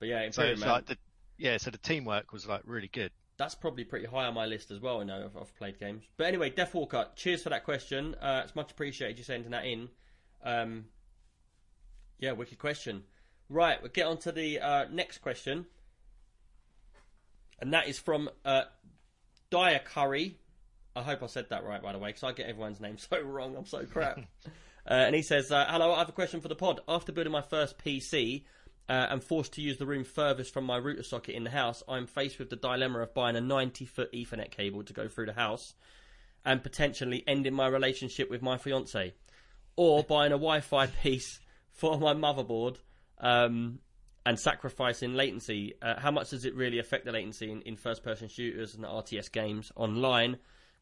But 0.00 0.08
yeah, 0.08 0.28
So 0.32 0.42
it's 0.42 0.60
man, 0.60 0.68
like 0.68 0.86
the, 0.86 0.98
yeah, 1.38 1.56
so 1.58 1.70
the 1.70 1.78
teamwork 1.78 2.32
was 2.32 2.44
like 2.44 2.62
really 2.64 2.88
good. 2.88 3.12
that's 3.36 3.54
probably 3.54 3.84
pretty 3.84 4.06
high 4.06 4.24
on 4.24 4.34
my 4.34 4.46
list 4.46 4.72
as 4.72 4.80
well. 4.80 5.00
I 5.00 5.04
know 5.04 5.24
I've, 5.26 5.36
I've 5.40 5.54
played 5.56 5.78
games. 5.78 6.02
But 6.16 6.26
anyway, 6.26 6.50
Death 6.50 6.74
Walker, 6.74 7.06
cheers 7.14 7.42
for 7.44 7.50
that 7.50 7.64
question. 7.64 8.16
Uh, 8.16 8.42
it's 8.44 8.56
much 8.56 8.72
appreciated 8.72 9.16
you 9.18 9.24
sending 9.24 9.52
that 9.52 9.64
in. 9.64 9.88
Um, 10.42 10.86
yeah, 12.18 12.32
wicked 12.32 12.58
question. 12.58 13.04
Right, 13.48 13.80
we'll 13.80 13.92
get 13.92 14.06
on 14.06 14.18
to 14.18 14.32
the 14.32 14.58
uh, 14.58 14.84
next 14.90 15.18
question. 15.18 15.66
And 17.60 17.72
that 17.72 17.86
is 17.88 17.98
from 17.98 18.28
uh, 18.44 18.64
Dyer 19.50 19.78
Curry. 19.84 20.36
I 20.96 21.02
hope 21.02 21.22
I 21.22 21.26
said 21.26 21.50
that 21.50 21.64
right, 21.64 21.82
by 21.82 21.92
the 21.92 21.98
way, 21.98 22.08
because 22.08 22.24
I 22.24 22.32
get 22.32 22.46
everyone's 22.46 22.80
name 22.80 22.98
so 22.98 23.20
wrong. 23.20 23.54
I'm 23.56 23.66
so 23.66 23.84
crap. 23.84 24.18
uh, 24.46 24.48
and 24.88 25.14
he 25.14 25.22
says, 25.22 25.52
uh, 25.52 25.66
Hello, 25.68 25.92
I 25.92 25.98
have 25.98 26.08
a 26.08 26.12
question 26.12 26.40
for 26.40 26.48
the 26.48 26.56
pod. 26.56 26.80
After 26.88 27.12
building 27.12 27.32
my 27.32 27.42
first 27.42 27.78
PC 27.78 28.44
uh, 28.88 29.06
and 29.10 29.22
forced 29.22 29.52
to 29.54 29.60
use 29.60 29.76
the 29.76 29.86
room 29.86 30.04
furthest 30.04 30.52
from 30.54 30.64
my 30.64 30.78
router 30.78 31.02
socket 31.02 31.34
in 31.34 31.44
the 31.44 31.50
house, 31.50 31.82
I'm 31.86 32.06
faced 32.06 32.38
with 32.38 32.50
the 32.50 32.56
dilemma 32.56 33.00
of 33.00 33.12
buying 33.12 33.36
a 33.36 33.40
90 33.40 33.84
foot 33.84 34.12
Ethernet 34.12 34.50
cable 34.50 34.82
to 34.84 34.92
go 34.92 35.06
through 35.06 35.26
the 35.26 35.34
house 35.34 35.74
and 36.44 36.62
potentially 36.62 37.24
ending 37.26 37.54
my 37.54 37.66
relationship 37.66 38.30
with 38.30 38.40
my 38.40 38.56
fiance, 38.56 39.12
or 39.74 40.04
buying 40.04 40.32
a 40.32 40.36
Wi 40.36 40.60
Fi 40.60 40.86
piece 41.02 41.40
for 41.72 41.98
my 41.98 42.14
motherboard. 42.14 42.78
Um, 43.18 43.80
and 44.26 44.38
sacrificing 44.40 45.14
latency. 45.14 45.74
Uh, 45.80 46.00
how 46.00 46.10
much 46.10 46.30
does 46.30 46.44
it 46.44 46.52
really 46.56 46.80
affect 46.80 47.04
the 47.04 47.12
latency 47.12 47.48
in, 47.48 47.62
in 47.62 47.76
first 47.76 48.02
person 48.02 48.26
shooters 48.26 48.74
and 48.74 48.84
RTS 48.84 49.30
games 49.30 49.70
online? 49.76 50.36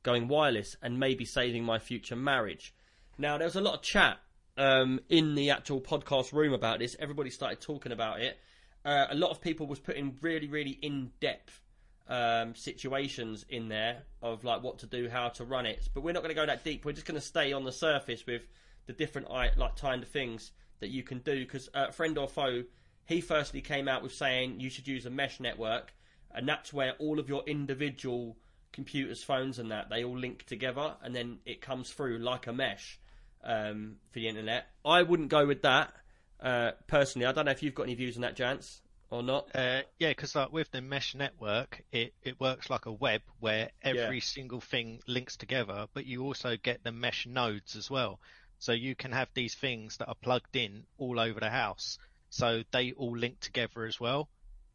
Going 0.05 0.29
wireless 0.29 0.77
and 0.81 1.01
maybe 1.01 1.25
saving 1.25 1.65
my 1.65 1.81
future 1.81 2.15
marriage. 2.15 2.73
Now, 3.19 3.37
there 3.39 3.47
was 3.47 3.57
a 3.57 3.61
lot 3.61 3.75
of 3.75 3.83
chat 3.83 4.19
um, 4.57 5.01
in 5.09 5.35
the 5.35 5.51
actual 5.51 5.81
podcast 5.81 6.33
room 6.33 6.53
about 6.53 6.79
this. 6.79 6.95
Everybody 7.01 7.31
started 7.31 7.61
talking 7.61 7.91
about 7.91 8.21
it. 8.21 8.39
uh, 8.85 9.07
a 9.11 9.15
lot 9.15 9.31
of 9.31 9.41
people 9.41 9.67
was 9.67 9.81
putting 9.81 10.17
really, 10.21 10.47
really 10.47 10.79
in 10.83 11.11
depth 11.21 11.61
um, 12.09 12.55
situations 12.55 13.47
in 13.49 13.69
there 13.69 14.03
of 14.23 14.45
like 14.45 14.63
what 14.63 14.79
to 14.81 14.87
do, 14.87 15.09
how 15.09 15.31
to 15.31 15.45
run 15.45 15.67
it. 15.67 15.89
But 15.95 16.03
we're 16.03 16.13
not 16.13 16.23
going 16.23 16.35
to 16.35 16.41
go 16.41 16.47
that 16.47 16.65
deep. 16.65 16.85
We're 16.85 16.93
just 16.93 17.07
going 17.07 17.21
to 17.21 17.27
stay 17.27 17.53
on 17.53 17.65
the 17.65 17.73
surface 17.73 18.27
with 18.27 18.43
the 18.87 18.93
different 18.93 19.31
like 19.31 19.77
kind 19.77 20.03
of 20.03 20.09
things 20.09 20.53
that 20.81 20.89
you 20.89 21.03
can 21.03 21.19
do. 21.21 21.41
Because 21.45 21.69
uh, 21.75 21.91
friend 21.91 22.19
or 22.19 22.29
foe, 22.29 22.65
he 23.07 23.21
firstly 23.21 23.63
came 23.63 23.89
out 23.89 24.03
with 24.03 24.13
saying 24.13 24.61
you 24.61 24.69
should 24.69 24.87
use 24.87 25.07
a 25.07 25.11
mesh 25.11 25.41
network, 25.41 25.95
and 26.35 26.47
that's 26.47 26.73
where 26.73 26.93
all 26.99 27.19
of 27.19 27.29
your 27.29 27.43
individual 27.47 28.37
computers, 28.75 29.23
phones, 29.23 29.59
and 29.59 29.71
that 29.71 29.89
they 29.89 30.05
all 30.05 30.19
link 30.19 30.45
together, 30.45 30.95
and 31.03 31.15
then 31.15 31.39
it 31.47 31.63
comes 31.63 31.91
through 31.91 32.19
like 32.19 32.47
a 32.47 32.53
mesh 32.53 32.99
um, 33.43 33.97
for 34.11 34.19
the 34.19 34.29
internet. 34.29 34.67
I 34.85 35.03
wouldn't 35.03 35.31
go 35.31 35.47
with 35.47 35.63
that 35.63 35.95
uh, 36.41 36.73
personally. 36.87 37.27
I 37.27 37.33
don't 37.33 37.47
know 37.47 37.53
if 37.53 37.63
you've 37.63 37.75
got 37.75 37.85
any 37.85 37.95
views 37.95 38.17
on 38.17 38.23
that, 38.23 38.37
Jance, 38.37 38.81
or 39.11 39.23
not. 39.23 39.49
Uh, 39.55 39.83
yeah, 39.99 40.11
because 40.11 40.35
like 40.35 40.53
with 40.53 40.71
the 40.71 40.83
mesh 40.83 41.15
network, 41.15 41.83
it, 41.93 42.13
it 42.23 42.39
works 42.41 42.69
like 42.69 42.87
a 42.87 42.93
web 42.93 43.23
where 43.41 43.71
every 43.83 44.21
single 44.21 44.61
thing 44.61 45.01
links 45.07 45.37
together, 45.37 45.87
but 45.95 46.05
you 46.05 46.25
also 46.25 46.57
get 46.57 46.83
the 46.83 46.93
mesh 46.93 47.27
nodes 47.27 47.77
as 47.77 47.91
well. 47.91 48.21
So 48.59 48.73
you 48.73 48.95
can 48.95 49.13
have 49.13 49.29
these 49.35 49.55
things 49.55 49.99
that 49.99 50.09
are 50.09 50.15
plugged 50.15 50.57
in 50.57 50.85
all 50.99 51.21
over 51.21 51.39
the 51.41 51.51
house, 51.51 51.99
so 52.31 52.63
they 52.73 52.93
all 52.93 53.17
link 53.17 53.41
together 53.41 53.85
as 53.85 54.01
well. 54.01 54.29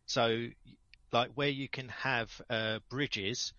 So, 0.06 0.48
like 1.12 1.32
where 1.34 1.50
you 1.50 1.68
can 1.68 1.90
have 1.90 2.30
uh, 2.50 2.80
bridges, 2.90 3.54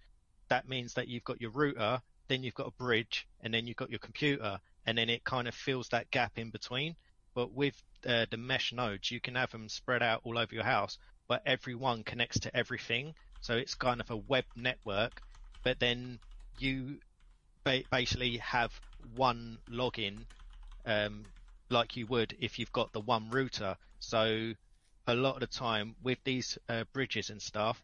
that 0.50 0.68
means 0.68 0.94
that 0.94 1.08
you've 1.08 1.24
got 1.24 1.40
your 1.40 1.50
router, 1.50 2.00
then 2.28 2.42
you've 2.42 2.54
got 2.54 2.68
a 2.68 2.82
bridge, 2.82 3.26
and 3.40 3.52
then 3.52 3.66
you've 3.66 3.76
got 3.76 3.90
your 3.90 3.98
computer, 3.98 4.60
and 4.86 4.98
then 4.98 5.08
it 5.08 5.24
kind 5.24 5.48
of 5.48 5.54
fills 5.54 5.88
that 5.88 6.10
gap 6.10 6.32
in 6.38 6.50
between. 6.50 6.94
But 7.34 7.52
with 7.52 7.82
uh, 8.06 8.26
the 8.30 8.36
mesh 8.36 8.72
nodes, 8.72 9.10
you 9.10 9.20
can 9.20 9.34
have 9.36 9.50
them 9.50 9.68
spread 9.68 10.02
out 10.02 10.20
all 10.24 10.38
over 10.38 10.54
your 10.54 10.64
house, 10.64 10.98
but 11.28 11.42
every 11.46 11.74
one 11.74 12.04
connects 12.04 12.40
to 12.40 12.56
everything. 12.56 13.14
So 13.40 13.56
it's 13.56 13.74
kind 13.74 14.00
of 14.00 14.10
a 14.10 14.16
web 14.16 14.44
network, 14.56 15.22
but 15.64 15.78
then 15.78 16.18
you 16.58 16.98
ba- 17.64 17.84
basically 17.90 18.38
have 18.38 18.72
one 19.14 19.58
login, 19.70 20.26
um, 20.86 21.24
like 21.70 21.96
you 21.96 22.06
would 22.08 22.36
if 22.40 22.58
you've 22.58 22.72
got 22.72 22.92
the 22.92 23.00
one 23.00 23.30
router. 23.30 23.76
So 24.00 24.52
a 25.06 25.14
lot 25.14 25.34
of 25.34 25.40
the 25.40 25.46
time 25.46 25.94
with 26.02 26.18
these 26.24 26.58
uh, 26.68 26.84
bridges 26.92 27.30
and 27.30 27.40
stuff, 27.40 27.82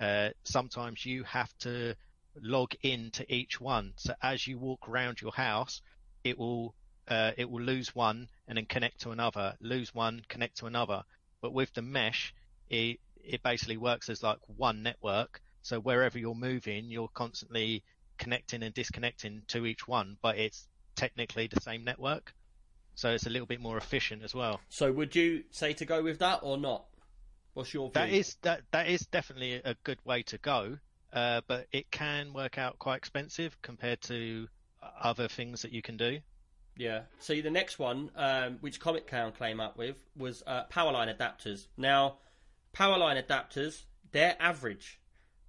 uh, 0.00 0.30
sometimes 0.44 1.04
you 1.04 1.22
have 1.24 1.52
to 1.58 1.94
log 2.40 2.74
in 2.82 3.10
to 3.12 3.32
each 3.32 3.60
one. 3.60 3.92
So 3.96 4.14
as 4.22 4.46
you 4.46 4.58
walk 4.58 4.88
around 4.88 5.20
your 5.20 5.32
house, 5.32 5.80
it 6.22 6.38
will 6.38 6.74
uh, 7.08 7.32
it 7.36 7.50
will 7.50 7.62
lose 7.62 7.94
one 7.94 8.28
and 8.48 8.56
then 8.56 8.66
connect 8.66 9.02
to 9.02 9.10
another, 9.10 9.54
lose 9.60 9.94
one, 9.94 10.22
connect 10.28 10.58
to 10.58 10.66
another. 10.66 11.02
But 11.40 11.52
with 11.52 11.72
the 11.74 11.82
mesh, 11.82 12.34
it 12.68 13.00
it 13.22 13.42
basically 13.42 13.76
works 13.76 14.08
as 14.08 14.22
like 14.22 14.38
one 14.46 14.82
network. 14.82 15.40
So 15.62 15.80
wherever 15.80 16.18
you're 16.18 16.34
moving, 16.34 16.90
you're 16.90 17.08
constantly 17.08 17.82
connecting 18.18 18.62
and 18.62 18.74
disconnecting 18.74 19.42
to 19.48 19.66
each 19.66 19.88
one, 19.88 20.16
but 20.22 20.38
it's 20.38 20.68
technically 20.94 21.46
the 21.46 21.60
same 21.60 21.84
network. 21.84 22.34
So 22.94 23.10
it's 23.10 23.26
a 23.26 23.30
little 23.30 23.46
bit 23.46 23.60
more 23.60 23.76
efficient 23.76 24.22
as 24.22 24.34
well. 24.34 24.60
So 24.68 24.92
would 24.92 25.16
you 25.16 25.44
say 25.50 25.72
to 25.74 25.84
go 25.84 26.02
with 26.02 26.18
that 26.20 26.40
or 26.42 26.56
not? 26.56 26.84
What's 27.54 27.72
your 27.74 27.90
view? 27.90 27.92
That 27.94 28.10
is 28.10 28.36
that 28.42 28.62
that 28.72 28.88
is 28.88 29.06
definitely 29.06 29.54
a 29.54 29.74
good 29.84 29.98
way 30.04 30.22
to 30.24 30.38
go, 30.38 30.78
uh, 31.14 31.40
but 31.46 31.66
it 31.72 31.90
can 31.90 32.32
work 32.32 32.58
out 32.58 32.78
quite 32.78 32.96
expensive 32.96 33.56
compared 33.62 34.00
to 34.02 34.48
other 35.00 35.28
things 35.28 35.62
that 35.62 35.72
you 35.72 35.80
can 35.80 35.96
do. 35.96 36.18
Yeah. 36.76 37.02
So 37.20 37.40
the 37.40 37.50
next 37.50 37.78
one, 37.78 38.10
um, 38.16 38.58
which 38.60 38.80
Comic 38.80 39.06
Con 39.06 39.32
came 39.32 39.60
up 39.60 39.78
with, 39.78 39.96
was 40.16 40.42
uh, 40.46 40.64
powerline 40.72 41.16
adapters. 41.16 41.68
Now, 41.76 42.18
powerline 42.74 43.24
adapters, 43.24 43.84
they're 44.10 44.36
average 44.40 45.00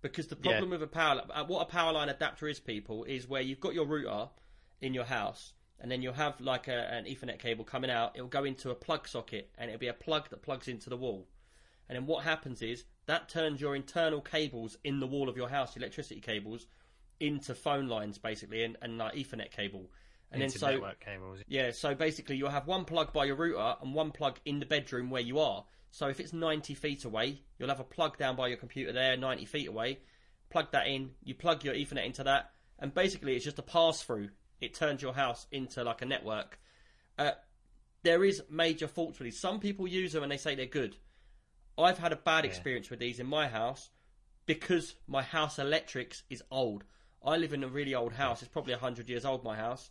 because 0.02 0.28
the 0.28 0.36
problem 0.36 0.70
with 0.70 0.84
a 0.84 0.88
power, 0.88 1.24
uh, 1.34 1.44
what 1.46 1.68
a 1.68 1.76
powerline 1.76 2.10
adapter 2.10 2.48
is, 2.48 2.60
people, 2.60 3.06
is 3.06 3.28
where 3.28 3.42
you've 3.42 3.60
got 3.60 3.74
your 3.74 3.88
router 3.88 4.30
in 4.80 4.94
your 4.94 5.04
house, 5.04 5.54
and 5.80 5.90
then 5.90 6.04
you'll 6.04 6.14
have 6.14 6.40
like 6.40 6.68
a, 6.68 6.94
an 6.94 7.06
Ethernet 7.06 7.40
cable 7.40 7.64
coming 7.64 7.90
out. 7.90 8.12
It'll 8.14 8.28
go 8.28 8.44
into 8.44 8.70
a 8.70 8.76
plug 8.76 9.08
socket, 9.08 9.50
and 9.58 9.70
it'll 9.70 9.80
be 9.80 9.88
a 9.88 9.94
plug 9.94 10.30
that 10.30 10.44
plugs 10.44 10.68
into 10.68 10.92
the 10.92 10.98
wall. 10.98 11.28
And 11.90 11.96
then 11.96 12.06
what 12.06 12.24
happens 12.24 12.62
is 12.62 12.84
that 13.08 13.30
turns 13.30 13.62
your 13.62 13.76
internal 13.76 14.22
cables 14.22 14.78
in 14.84 15.00
the 15.00 15.08
wall 15.08 15.30
of 15.30 15.38
your 15.38 15.50
house, 15.50 15.76
electricity 15.78 16.20
cables, 16.22 16.68
into 17.20 17.54
phone 17.56 17.88
lines 17.88 18.18
basically, 18.18 18.64
and, 18.64 18.78
and 18.82 18.98
like 18.98 19.16
Ethernet 19.16 19.52
cable. 19.52 19.90
And 20.32 20.42
Into 20.42 20.60
then 20.60 20.60
so 20.60 20.72
network 20.72 21.00
cables. 21.00 21.40
yeah, 21.48 21.72
so 21.72 21.96
basically 21.96 22.36
you'll 22.36 22.50
have 22.50 22.68
one 22.68 22.84
plug 22.86 23.14
by 23.14 23.26
your 23.26 23.36
router 23.36 23.78
and 23.82 23.94
one 23.94 24.12
plug 24.12 24.40
in 24.46 24.60
the 24.60 24.66
bedroom 24.66 25.10
where 25.10 25.22
you 25.22 25.40
are. 25.40 25.64
So 25.92 26.08
if 26.08 26.20
it's 26.20 26.34
90 26.34 26.74
feet 26.74 27.06
away, 27.06 27.42
you'll 27.58 27.70
have 27.70 27.80
a 27.80 27.86
plug 27.86 28.18
down 28.18 28.36
by 28.36 28.50
your 28.50 28.58
computer 28.58 28.92
there, 28.92 29.16
90 29.16 29.46
feet 29.46 29.68
away. 29.70 30.00
Plug 30.50 30.72
that 30.72 30.88
in, 30.88 31.12
you 31.24 31.36
plug 31.36 31.64
your 31.64 31.74
Ethernet 31.74 32.06
into 32.06 32.24
that, 32.24 32.52
and 32.80 32.94
basically 32.94 33.36
it's 33.36 33.46
just 33.46 33.60
a 33.60 33.64
pass 33.64 34.02
through. 34.02 34.30
It 34.60 34.74
turns 34.74 35.02
your 35.02 35.14
house 35.14 35.48
into 35.52 35.84
like 35.84 36.02
a 36.02 36.06
network. 36.06 36.60
Uh, 37.18 37.32
there 38.04 38.24
is 38.24 38.42
major 38.50 38.88
faults 38.88 39.20
with 39.20 39.26
these. 39.28 39.40
Some 39.40 39.60
people 39.60 39.88
use 39.88 40.12
them 40.14 40.24
and 40.24 40.32
they 40.32 40.38
say 40.38 40.56
they're 40.56 40.66
good. 40.66 40.96
I've 41.78 41.98
had 41.98 42.12
a 42.12 42.18
bad 42.18 42.46
Yeah. 42.46 42.52
experience 42.52 42.90
with 42.90 43.00
these 43.00 43.20
in 43.20 43.28
my 43.28 43.48
house 43.48 43.90
because 44.46 44.96
my 45.08 45.24
house 45.24 45.60
electrics 45.60 46.24
is 46.30 46.44
old. 46.52 46.84
I 47.24 47.38
live 47.38 47.54
in 47.54 47.64
a 47.64 47.68
really 47.68 47.96
old 47.96 48.14
house. 48.14 48.42
It's 48.42 48.52
probably 48.52 48.74
100 48.74 49.10
years 49.10 49.26
old, 49.26 49.44
my 49.44 49.56
house. 49.56 49.90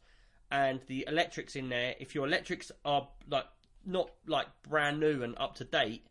And 0.51 0.81
the 0.87 1.05
electrics 1.09 1.57
in 1.57 1.69
there, 1.69 1.97
if 1.99 2.15
your 2.15 2.27
electrics 2.27 2.71
are 2.85 3.09
like 3.29 3.47
not 3.85 4.11
like 4.27 4.47
brand 4.63 5.01
new 5.01 5.23
and 5.23 5.37
up 5.39 5.57
to 5.57 5.65
date, 5.65 6.07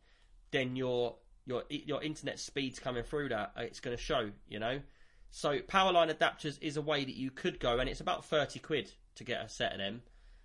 then 0.51 0.75
your 0.75 1.15
your 1.45 1.63
your 1.69 2.03
internet 2.03 2.39
speeds 2.39 2.79
coming 2.79 3.03
through 3.03 3.29
that 3.29 3.53
uh, 3.57 3.61
it's 3.61 3.79
going 3.79 3.95
to 3.95 4.01
show, 4.01 4.31
you 4.47 4.59
know. 4.59 4.81
So 5.31 5.59
powerline 5.59 6.13
adapters 6.13 6.57
is 6.61 6.77
a 6.77 6.81
way 6.81 7.05
that 7.05 7.15
you 7.15 7.31
could 7.31 7.59
go, 7.59 7.79
and 7.79 7.89
it's 7.89 8.01
about 8.01 8.25
30 8.25 8.59
quid 8.59 8.91
to 9.15 9.23
get 9.23 9.43
a 9.43 9.49
set 9.49 9.71
of 9.71 9.77
them. 9.79 10.01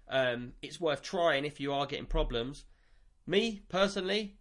Um, 0.09 0.52
it's 0.62 0.80
worth 0.80 1.02
trying 1.02 1.44
if 1.44 1.60
you 1.60 1.72
are 1.72 1.86
getting 1.86 2.06
problems. 2.06 2.64
Me 3.26 3.62
personally, 3.68 4.38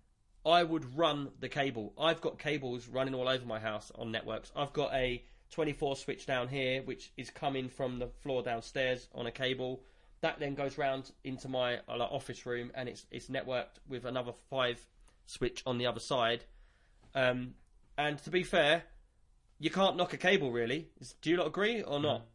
I 0.48 0.64
would 0.64 0.98
run 0.98 1.30
the 1.42 1.50
cable. 1.50 1.94
I've 2.00 2.22
got 2.22 2.40
cables 2.40 2.88
running 2.88 3.14
all 3.14 3.28
over 3.28 3.46
my 3.46 3.60
house 3.60 3.92
on 3.96 4.12
networks. 4.12 4.50
I've 4.56 4.72
got 4.72 4.94
a 4.94 5.22
24 5.52 5.98
switch 5.98 6.26
down 6.26 6.48
here, 6.48 6.82
which 6.84 7.12
is 7.18 7.30
coming 7.30 7.68
from 7.68 8.00
the 8.00 8.08
floor 8.08 8.44
downstairs 8.44 9.10
on 9.14 9.28
a 9.28 9.32
cable. 9.32 9.84
That 10.22 10.40
then 10.40 10.56
goes 10.56 10.78
round 10.78 11.12
into 11.26 11.50
my 11.50 11.80
uh, 11.90 11.98
like, 11.98 12.12
office 12.12 12.46
room, 12.46 12.72
and 12.74 12.88
it's 12.88 13.06
it's 13.12 13.28
networked 13.28 13.78
with 13.88 14.06
another 14.06 14.32
five 14.50 14.80
switch 15.26 15.62
on 15.66 15.78
the 15.78 15.86
other 15.86 16.00
side. 16.00 16.46
Um, 17.14 17.54
and 17.98 18.18
to 18.24 18.30
be 18.30 18.44
fair, 18.44 18.84
you 19.60 19.70
can't 19.70 19.98
knock 19.98 20.14
a 20.14 20.18
cable 20.18 20.52
really. 20.52 20.88
Do 21.22 21.30
you 21.30 21.38
not 21.38 21.48
agree 21.48 21.84
or 21.84 22.00
not? 22.00 22.26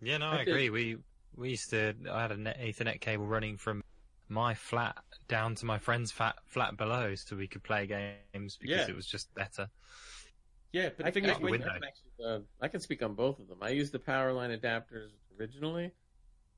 Yeah, 0.00 0.18
no, 0.18 0.26
I 0.26 0.38
I, 0.38 0.42
agree. 0.42 0.70
We 0.70 0.96
we 1.36 1.50
used 1.50 1.70
to. 1.70 1.94
I 2.10 2.22
had 2.22 2.32
an 2.32 2.44
Ethernet 2.44 3.00
cable 3.00 3.26
running 3.26 3.56
from 3.56 3.82
my 4.28 4.54
flat 4.54 4.96
down 5.32 5.54
to 5.56 5.64
my 5.64 5.78
friend's 5.78 6.12
flat 6.12 6.36
flat 6.46 6.76
below, 6.76 7.14
so 7.14 7.34
we 7.36 7.48
could 7.48 7.62
play 7.62 7.86
games 7.86 8.58
because 8.60 8.86
Yeah. 8.86 8.90
it 8.90 8.94
was 8.94 9.06
just 9.06 9.34
better. 9.34 9.70
Yeah, 10.72 10.90
but 10.90 10.98
the 10.98 11.06
I, 11.06 11.10
thing 11.10 11.24
is, 11.24 11.36
can, 11.38 11.42
when. 11.42 11.62
I 11.62 11.64
can 11.64 11.84
actually, 11.84 12.24
uh, 12.26 12.38
I 12.60 12.68
can 12.68 12.80
speak 12.80 13.02
on 13.02 13.14
both 13.14 13.38
of 13.38 13.48
them. 13.48 13.58
I 13.62 13.70
used 13.70 13.92
the 13.92 13.98
Powerline 13.98 14.58
adapters 14.58 15.08
originally, 15.38 15.92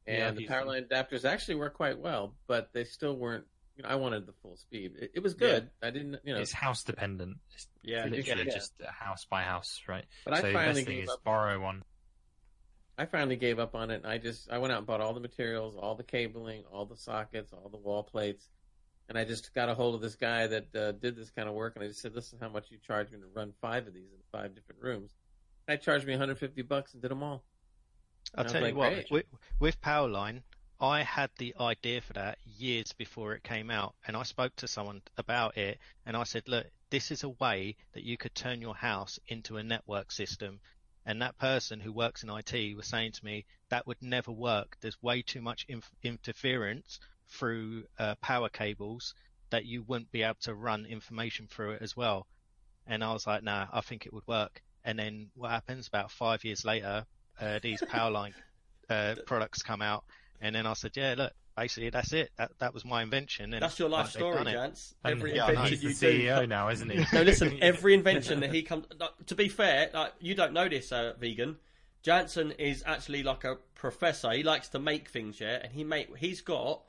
and 0.06 0.18
Yeah, 0.18 0.30
the 0.32 0.40
used 0.42 0.52
them. 0.52 0.66
Powerline 0.66 0.88
adapters 0.88 1.24
actually 1.24 1.54
work 1.54 1.74
quite 1.74 1.98
well, 1.98 2.34
but 2.48 2.72
they 2.72 2.84
still 2.84 3.16
weren't. 3.16 3.44
You 3.76 3.82
know, 3.82 3.88
I 3.88 3.94
wanted 3.96 4.26
the 4.26 4.32
full 4.42 4.56
speed. 4.56 4.92
It, 5.00 5.12
it 5.14 5.20
was 5.22 5.34
good. 5.34 5.70
I 5.82 5.90
didn't, 5.90 6.20
you 6.24 6.34
know, 6.34 6.40
It's 6.40 6.52
house 6.52 6.84
dependent. 6.84 7.38
It's 7.54 7.68
yeah, 7.82 8.04
literally 8.06 8.46
Yeah. 8.46 8.54
just 8.54 8.72
house 8.86 9.24
by 9.24 9.42
house, 9.42 9.82
right? 9.88 10.04
but 10.24 10.34
I 10.34 10.40
so 10.40 10.46
the 10.48 10.52
finally 10.52 10.74
best 10.74 10.86
thing 10.86 10.96
gave 10.96 11.04
is 11.04 11.10
up. 11.10 11.24
borrow 11.24 11.60
one. 11.60 11.82
I 12.96 13.06
finally 13.06 13.34
gave 13.34 13.58
up 13.58 13.74
on 13.74 13.90
it. 13.90 13.96
And 13.96 14.06
I 14.06 14.18
just 14.18 14.48
I 14.50 14.58
went 14.58 14.72
out 14.72 14.78
and 14.78 14.86
bought 14.86 15.00
all 15.00 15.12
the 15.14 15.20
materials, 15.20 15.74
all 15.76 15.96
the 15.96 16.04
cabling, 16.04 16.62
all 16.72 16.86
the 16.86 16.96
sockets, 16.96 17.52
all 17.52 17.68
the 17.68 17.76
wall 17.78 18.04
plates, 18.04 18.48
and 19.08 19.18
I 19.18 19.24
just 19.24 19.54
got 19.54 19.68
a 19.68 19.74
hold 19.74 19.94
of 19.94 20.00
this 20.00 20.14
guy 20.14 20.46
that 20.46 20.74
uh, 20.74 20.92
did 20.92 21.16
this 21.16 21.30
kind 21.30 21.48
of 21.48 21.54
work, 21.54 21.74
and 21.76 21.84
I 21.84 21.88
just 21.88 22.00
said, 22.00 22.14
"This 22.14 22.32
is 22.32 22.40
how 22.40 22.48
much 22.48 22.70
you 22.70 22.78
charge 22.78 23.10
me 23.10 23.18
to 23.18 23.26
run 23.34 23.52
five 23.60 23.86
of 23.86 23.94
these 23.94 24.12
in 24.12 24.18
five 24.32 24.54
different 24.54 24.82
rooms." 24.82 25.10
I 25.66 25.76
charged 25.76 26.06
me 26.06 26.12
150 26.12 26.62
bucks 26.62 26.92
and 26.92 27.02
did 27.02 27.10
them 27.10 27.22
all. 27.22 27.42
I'll 28.34 28.40
I 28.40 28.42
was 28.44 28.52
tell 28.52 28.68
you 28.68 28.74
what, 28.74 29.10
with, 29.10 29.26
with 29.60 29.80
Powerline, 29.80 30.42
I 30.80 31.02
had 31.02 31.30
the 31.38 31.54
idea 31.58 32.00
for 32.00 32.14
that 32.14 32.38
years 32.44 32.92
before 32.92 33.34
it 33.34 33.44
came 33.44 33.70
out, 33.70 33.94
and 34.06 34.16
I 34.16 34.22
spoke 34.24 34.54
to 34.56 34.68
someone 34.68 35.02
about 35.16 35.56
it, 35.56 35.78
and 36.04 36.16
I 36.16 36.24
said, 36.24 36.48
look, 36.48 36.66
this 36.90 37.10
is 37.10 37.22
a 37.22 37.28
way 37.28 37.76
that 37.92 38.04
you 38.04 38.16
could 38.16 38.34
turn 38.34 38.60
your 38.60 38.74
house 38.74 39.18
into 39.28 39.56
a 39.56 39.62
network 39.62 40.12
system. 40.12 40.60
And 41.06 41.22
that 41.22 41.38
person 41.38 41.80
who 41.80 41.92
works 41.92 42.22
in 42.22 42.30
IT 42.30 42.76
was 42.76 42.86
saying 42.86 43.12
to 43.12 43.24
me 43.24 43.44
that 43.68 43.86
would 43.86 44.00
never 44.00 44.32
work. 44.32 44.76
There's 44.80 45.02
way 45.02 45.22
too 45.22 45.40
much 45.40 45.66
inf- 45.68 45.90
interference 46.02 46.98
through 47.28 47.84
uh, 47.98 48.14
power 48.16 48.48
cables 48.48 49.14
that 49.50 49.64
you 49.64 49.82
wouldn't 49.82 50.10
be 50.10 50.22
able 50.22 50.36
to 50.40 50.54
run 50.54 50.86
information 50.86 51.46
through 51.46 51.72
it 51.72 51.82
as 51.82 51.96
well. 51.96 52.26
And 52.86 53.02
I 53.02 53.12
was 53.12 53.26
like, 53.26 53.42
nah, 53.42 53.66
I 53.72 53.80
think 53.80 54.06
it 54.06 54.12
would 54.12 54.26
work. 54.26 54.62
And 54.84 54.98
then 54.98 55.30
what 55.34 55.50
happens 55.50 55.88
about 55.88 56.10
five 56.10 56.44
years 56.44 56.64
later, 56.64 57.06
uh, 57.40 57.58
these 57.62 57.80
Powerline 57.82 58.34
uh, 58.90 59.14
products 59.26 59.62
come 59.62 59.80
out, 59.80 60.04
and 60.40 60.54
then 60.54 60.66
I 60.66 60.74
said, 60.74 60.92
yeah, 60.96 61.14
look, 61.16 61.32
basically 61.56 61.90
that's 61.90 62.12
it. 62.12 62.30
That 62.36 62.52
that 62.58 62.74
was 62.74 62.84
my 62.84 63.02
invention. 63.02 63.52
And 63.54 63.62
That's 63.62 63.78
your 63.78 63.88
life 63.88 64.06
like, 64.06 64.14
story, 64.14 64.44
done. 64.44 64.54
Jance. 64.54 64.94
Every 65.04 65.36
yeah, 65.36 65.44
I 65.44 65.46
know. 65.46 65.62
invention 65.62 65.88
he's 65.88 66.02
you 66.02 66.10
the 66.10 66.18
do. 66.18 66.28
CEO 66.28 66.48
now, 66.48 66.68
isn't 66.68 66.90
he? 66.90 67.04
No, 67.12 67.22
listen. 67.22 67.58
Every 67.62 67.94
invention 67.94 68.40
that 68.40 68.52
he 68.52 68.62
comes. 68.62 68.86
Like, 68.98 69.10
to 69.26 69.34
be 69.34 69.48
fair, 69.48 69.90
like 69.94 70.12
you 70.20 70.34
don't 70.34 70.52
know 70.52 70.68
this, 70.68 70.92
uh, 70.92 71.14
vegan. 71.18 71.56
Jansen 72.02 72.50
is 72.52 72.82
actually 72.86 73.22
like 73.22 73.44
a 73.44 73.56
professor. 73.74 74.30
He 74.32 74.42
likes 74.42 74.68
to 74.68 74.78
make 74.78 75.08
things, 75.08 75.40
yeah, 75.40 75.60
and 75.62 75.72
he 75.72 75.84
make 75.84 76.16
he's 76.18 76.40
got 76.40 76.82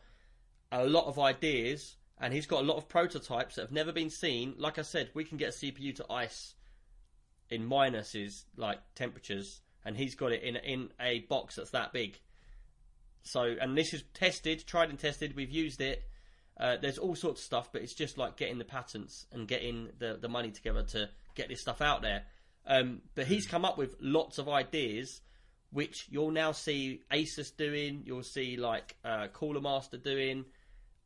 a 0.82 0.86
lot 0.86 1.06
of 1.06 1.20
ideas 1.20 1.96
and 2.20 2.34
he's 2.34 2.46
got 2.46 2.62
a 2.64 2.66
lot 2.66 2.78
of 2.78 2.88
prototypes 2.88 3.56
that 3.56 3.62
have 3.62 3.72
never 3.72 3.92
been 3.92 4.10
seen. 4.10 4.56
Like 4.58 4.80
I 4.80 4.84
said, 4.84 5.10
we 5.14 5.26
can 5.26 5.38
get 5.38 5.50
a 5.50 5.52
CPU 5.66 5.96
to 5.98 6.12
ice 6.12 6.54
in 7.50 7.68
minuses 7.68 8.44
like 8.56 8.80
temperatures, 8.96 9.62
and 9.84 9.96
he's 9.98 10.16
got 10.16 10.32
it 10.32 10.42
in 10.44 10.56
in 10.56 10.90
a 11.00 11.20
box 11.22 11.56
that's 11.56 11.72
that 11.72 11.94
big. 11.94 12.20
So, 13.24 13.56
and 13.60 13.78
this 13.78 13.94
is 13.94 14.04
tested, 14.14 14.66
tried 14.66 14.90
and 14.90 15.00
tested. 15.00 15.36
We've 15.36 15.52
used 15.52 15.82
it. 15.82 16.04
Uh, 16.58 16.78
there's 16.82 16.98
all 16.98 17.16
sorts 17.16 17.42
of 17.42 17.46
stuff, 17.46 17.70
but 17.74 17.82
it's 17.82 17.94
just 17.94 18.18
like 18.18 18.38
getting 18.38 18.60
the 18.60 18.66
patents 18.66 19.26
and 19.32 19.48
getting 19.48 19.90
the, 20.00 20.18
the 20.22 20.30
money 20.30 20.52
together 20.52 20.84
to 20.84 21.10
get 21.34 21.50
this 21.50 21.60
stuff 21.60 21.82
out 21.82 22.02
there. 22.02 22.24
Um, 22.66 23.02
but 23.14 23.28
he's 23.28 23.46
come 23.46 23.66
up 23.66 23.78
with 23.78 23.96
lots 24.00 24.38
of 24.38 24.48
ideas, 24.48 25.22
which 25.72 26.08
you'll 26.10 26.32
now 26.32 26.54
see 26.54 27.02
Asus 27.12 27.56
doing. 27.56 28.04
You'll 28.06 28.24
see 28.24 28.56
like 28.56 28.96
uh, 29.04 29.28
Cooler 29.34 29.60
Master 29.60 29.98
doing. 29.98 30.46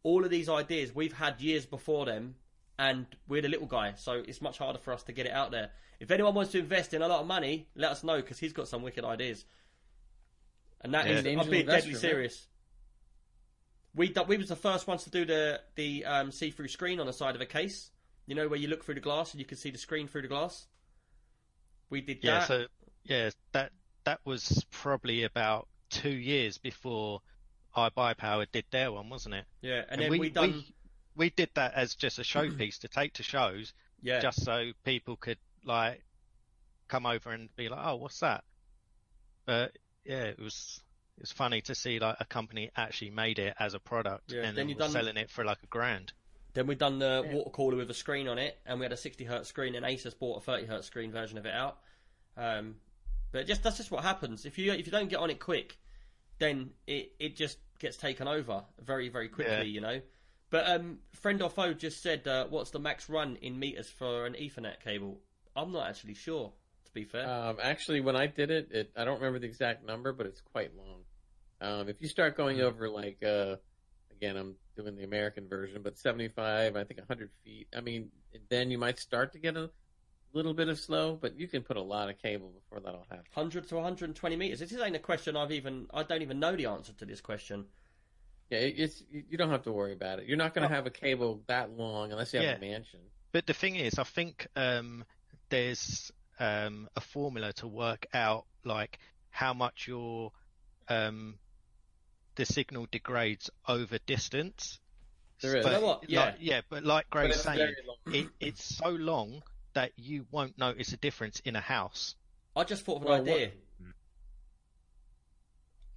All 0.03 0.23
of 0.23 0.31
these 0.31 0.49
ideas 0.49 0.93
we've 0.95 1.13
had 1.13 1.41
years 1.41 1.65
before 1.65 2.05
them, 2.05 2.35
and 2.77 3.05
we're 3.27 3.41
the 3.41 3.49
little 3.49 3.67
guy, 3.67 3.93
so 3.95 4.23
it's 4.25 4.41
much 4.41 4.57
harder 4.57 4.79
for 4.79 4.93
us 4.93 5.03
to 5.03 5.11
get 5.11 5.25
it 5.25 5.33
out 5.33 5.51
there. 5.51 5.71
If 5.99 6.11
anyone 6.11 6.33
wants 6.33 6.51
to 6.53 6.59
invest 6.59 6.93
in 6.93 7.01
a 7.01 7.07
lot 7.07 7.19
of 7.19 7.27
money, 7.27 7.67
let 7.75 7.91
us 7.91 8.03
know 8.03 8.17
because 8.17 8.39
he's 8.39 8.53
got 8.53 8.67
some 8.69 8.81
wicked 8.81 9.03
ideas. 9.03 9.45
And 10.81 10.93
that 10.93 11.07
Yeah. 11.07 11.19
is, 11.19 11.25
I'm 11.25 11.49
being 11.49 11.65
deadly 11.65 11.91
right? 11.91 11.99
serious. 11.99 12.47
We 13.95 14.13
we 14.27 14.37
was 14.37 14.47
the 14.49 14.55
first 14.55 14.87
ones 14.87 15.03
to 15.03 15.09
do 15.09 15.25
the 15.25 15.61
the 15.75 16.05
um, 16.05 16.31
see 16.31 16.51
through 16.51 16.67
screen 16.69 16.99
on 16.99 17.07
the 17.07 17.13
side 17.13 17.35
of 17.35 17.41
a 17.41 17.45
case. 17.45 17.91
You 18.27 18.35
know 18.35 18.47
where 18.47 18.59
you 18.59 18.67
look 18.67 18.83
through 18.85 18.95
the 18.95 19.01
glass 19.01 19.31
and 19.33 19.39
you 19.39 19.45
can 19.45 19.57
see 19.57 19.71
the 19.71 19.77
screen 19.77 20.07
through 20.07 20.21
the 20.21 20.27
glass. 20.27 20.67
We 21.89 22.01
did 22.01 22.21
Yeah, 22.21 22.39
that. 22.39 22.47
so 22.47 22.65
yeah, 23.03 23.31
that 23.51 23.71
that 24.05 24.19
was 24.25 24.65
probably 24.71 25.23
about 25.23 25.67
two 25.89 26.09
years 26.09 26.57
before 26.57 27.21
iBuyPower 27.75 28.47
did 28.51 28.65
their 28.71 28.91
one, 28.91 29.09
wasn't 29.09 29.35
it? 29.35 29.45
yeah, 29.61 29.83
and, 29.89 30.01
then 30.01 30.11
we, 30.11 30.29
done 30.29 30.51
we, 30.51 30.75
we 31.15 31.29
did 31.29 31.49
that 31.55 31.73
as 31.73 31.95
just 31.95 32.19
a 32.19 32.23
showpiece 32.23 32.79
to 32.79 32.87
take 32.87 33.13
to 33.13 33.23
shows, 33.23 33.73
yeah. 34.01 34.19
just 34.19 34.43
so 34.43 34.71
people 34.83 35.15
could 35.15 35.37
like 35.65 36.01
come 36.87 37.05
over 37.05 37.31
and 37.31 37.55
be 37.55 37.69
like, 37.69 37.79
"Oh, 37.83 37.97
what's 37.97 38.19
that?" 38.21 38.43
But 39.45 39.77
yeah, 40.05 40.23
it 40.23 40.39
was 40.39 40.81
it 41.17 41.23
was 41.23 41.31
funny 41.31 41.61
to 41.61 41.75
see 41.75 41.99
like 41.99 42.17
a 42.19 42.25
company 42.25 42.71
actually 42.75 43.11
made 43.11 43.39
it 43.39 43.53
as 43.59 43.73
a 43.73 43.79
product 43.79 44.31
Yeah, 44.31 44.39
and 44.39 44.47
then 44.47 44.55
then 44.55 44.69
you 44.69 44.75
was 44.75 44.85
done- 44.85 44.91
selling 44.91 45.17
it 45.17 45.29
for 45.29 45.43
like 45.43 45.61
a 45.63 45.67
grand. 45.67 46.13
Then 46.53 46.65
we 46.65 46.75
done 46.75 46.97
the 46.97 47.29
water 47.31 47.51
cooler 47.51 47.77
with 47.77 47.91
a 47.91 47.93
screen 47.93 48.27
on 48.27 48.39
it, 48.39 48.57
and 48.65 48.79
we 48.79 48.85
had 48.85 48.91
a 48.91 48.97
60 48.97 49.23
hertz 49.23 49.47
screen, 49.49 49.75
and 49.75 49.85
Asus 49.85 50.17
bought 50.17 50.41
a 50.41 50.41
30 50.41 50.65
hertz 50.65 50.87
screen 50.87 51.11
version 51.11 51.37
of 51.37 51.45
it 51.45 51.53
out. 51.53 51.77
Um, 52.35 52.75
but 53.31 53.45
just 53.45 53.61
that's 53.61 53.77
just 53.77 53.91
what 53.91 54.03
happens 54.03 54.45
if 54.45 54.57
you 54.57 54.71
if 54.71 54.85
you 54.85 54.91
don't 54.91 55.09
get 55.09 55.19
on 55.19 55.29
it 55.29 55.39
quick, 55.39 55.77
then 56.39 56.71
it 56.87 57.13
it 57.19 57.35
just 57.35 57.57
gets 57.79 57.97
taken 57.97 58.27
over 58.27 58.63
very 58.83 59.09
very 59.09 59.29
quickly, 59.29 59.53
Yeah. 59.53 59.61
you 59.61 59.81
know. 59.81 60.01
But 60.49 60.67
um, 60.67 60.99
friend 61.13 61.41
or 61.43 61.49
foe 61.49 61.73
just 61.73 62.01
said, 62.01 62.27
uh, 62.27 62.47
"What's 62.47 62.71
the 62.71 62.79
max 62.79 63.07
run 63.09 63.35
in 63.41 63.59
meters 63.59 63.87
for 63.89 64.25
an 64.25 64.33
Ethernet 64.33 64.79
cable?" 64.83 65.21
I'm 65.55 65.71
not 65.71 65.87
actually 65.87 66.15
sure, 66.15 66.51
to 66.85 66.91
be 66.93 67.03
fair. 67.03 67.27
Um, 67.29 67.57
actually, 67.61 68.01
when 68.01 68.15
I 68.15 68.27
did 68.27 68.49
it, 68.49 68.69
it, 68.71 68.91
I 68.95 69.03
don't 69.05 69.17
remember 69.17 69.39
the 69.39 69.45
exact 69.47 69.85
number, 69.85 70.11
but 70.13 70.25
it's 70.25 70.41
quite 70.41 70.71
long. 70.75 71.01
Um, 71.61 71.89
if 71.89 72.01
you 72.01 72.07
start 72.07 72.37
going 72.37 72.61
over 72.61 72.89
like, 72.89 73.21
uh, 73.23 73.57
again, 74.11 74.37
I'm 74.37 74.55
doing 74.77 74.95
the 74.95 75.03
American 75.03 75.47
version, 75.49 75.81
but 75.83 75.97
75, 75.97 76.75
I 76.75 76.83
think 76.85 76.99
100 76.99 77.29
feet. 77.43 77.67
I 77.75 77.81
mean, 77.81 78.09
then 78.49 78.71
you 78.71 78.77
might 78.77 78.97
start 78.97 79.33
to 79.33 79.39
get 79.39 79.57
a 79.57 79.69
little 80.33 80.53
bit 80.53 80.69
of 80.69 80.79
snow, 80.79 81.17
but 81.19 81.39
you 81.39 81.47
can 81.47 81.63
put 81.63 81.77
a 81.77 81.81
lot 81.81 82.09
of 82.09 82.17
cable 82.17 82.49
before 82.49 82.79
that'll 82.79 83.05
happen. 83.09 83.25
100 83.33 83.67
to 83.69 83.75
120 83.75 84.35
meters. 84.35 84.59
This 84.59 84.73
ain't 84.73 84.95
a 84.95 84.99
question 84.99 85.35
I've 85.35 85.51
even. 85.51 85.87
I 85.93 86.03
don't 86.03 86.21
even 86.21 86.39
know 86.39 86.55
the 86.55 86.67
answer 86.67 86.93
to 86.93 87.05
this 87.05 87.21
question. 87.21 87.65
Yeah, 88.49 88.59
it, 88.59 88.75
it's 88.77 89.03
you 89.11 89.23
you 89.29 89.37
don't 89.37 89.49
have 89.51 89.63
to 89.63 89.71
worry 89.71 89.93
about 89.93 90.19
it. 90.19 90.27
You're 90.27 90.37
not 90.37 90.53
going 90.53 90.67
to 90.67 90.73
have 90.73 90.85
a 90.85 90.91
cable 90.91 91.41
that 91.47 91.71
long 91.71 92.11
unless 92.11 92.33
you 92.33 92.39
have 92.41 92.57
a 92.57 92.61
mansion. 92.61 92.99
But 93.31 93.45
the 93.45 93.53
thing 93.53 93.75
is, 93.75 93.99
I 93.99 94.03
think 94.03 94.47
um, 94.55 95.03
there's 95.49 96.11
um, 96.39 96.89
a 96.95 97.01
formula 97.01 97.53
to 97.53 97.67
work 97.67 98.07
out 98.13 98.45
like 98.63 98.97
how 99.29 99.53
much 99.53 99.87
your 99.87 100.31
um, 100.87 101.35
the 102.35 102.45
signal 102.45 102.87
degrades 102.91 103.49
over 103.67 103.97
distance. 104.05 104.79
There 105.41 105.57
is. 105.57 105.63
But, 105.63 105.73
You 105.73 105.79
know 105.79 105.85
what? 105.85 106.09
Yeah. 106.09 106.19
like- 106.25 106.35
yeah, 106.39 106.61
but 106.69 106.83
like 106.83 107.05
But 107.09 107.17
Greg's 107.17 107.41
saying, 107.41 107.75
it, 108.07 108.27
it's 108.39 108.77
so 108.77 108.89
long 108.89 109.43
that 109.79 109.93
you 109.95 110.25
won't 110.29 110.57
notice 110.57 110.91
a 110.91 110.97
difference 110.97 111.39
in 111.45 111.55
a 111.55 111.61
house. 111.61 112.15
I 112.53 112.65
just 112.65 112.83
thought 112.83 112.97
of 112.97 113.03
an 113.03 113.07
Well, 113.07 113.21
idea. 113.21 113.51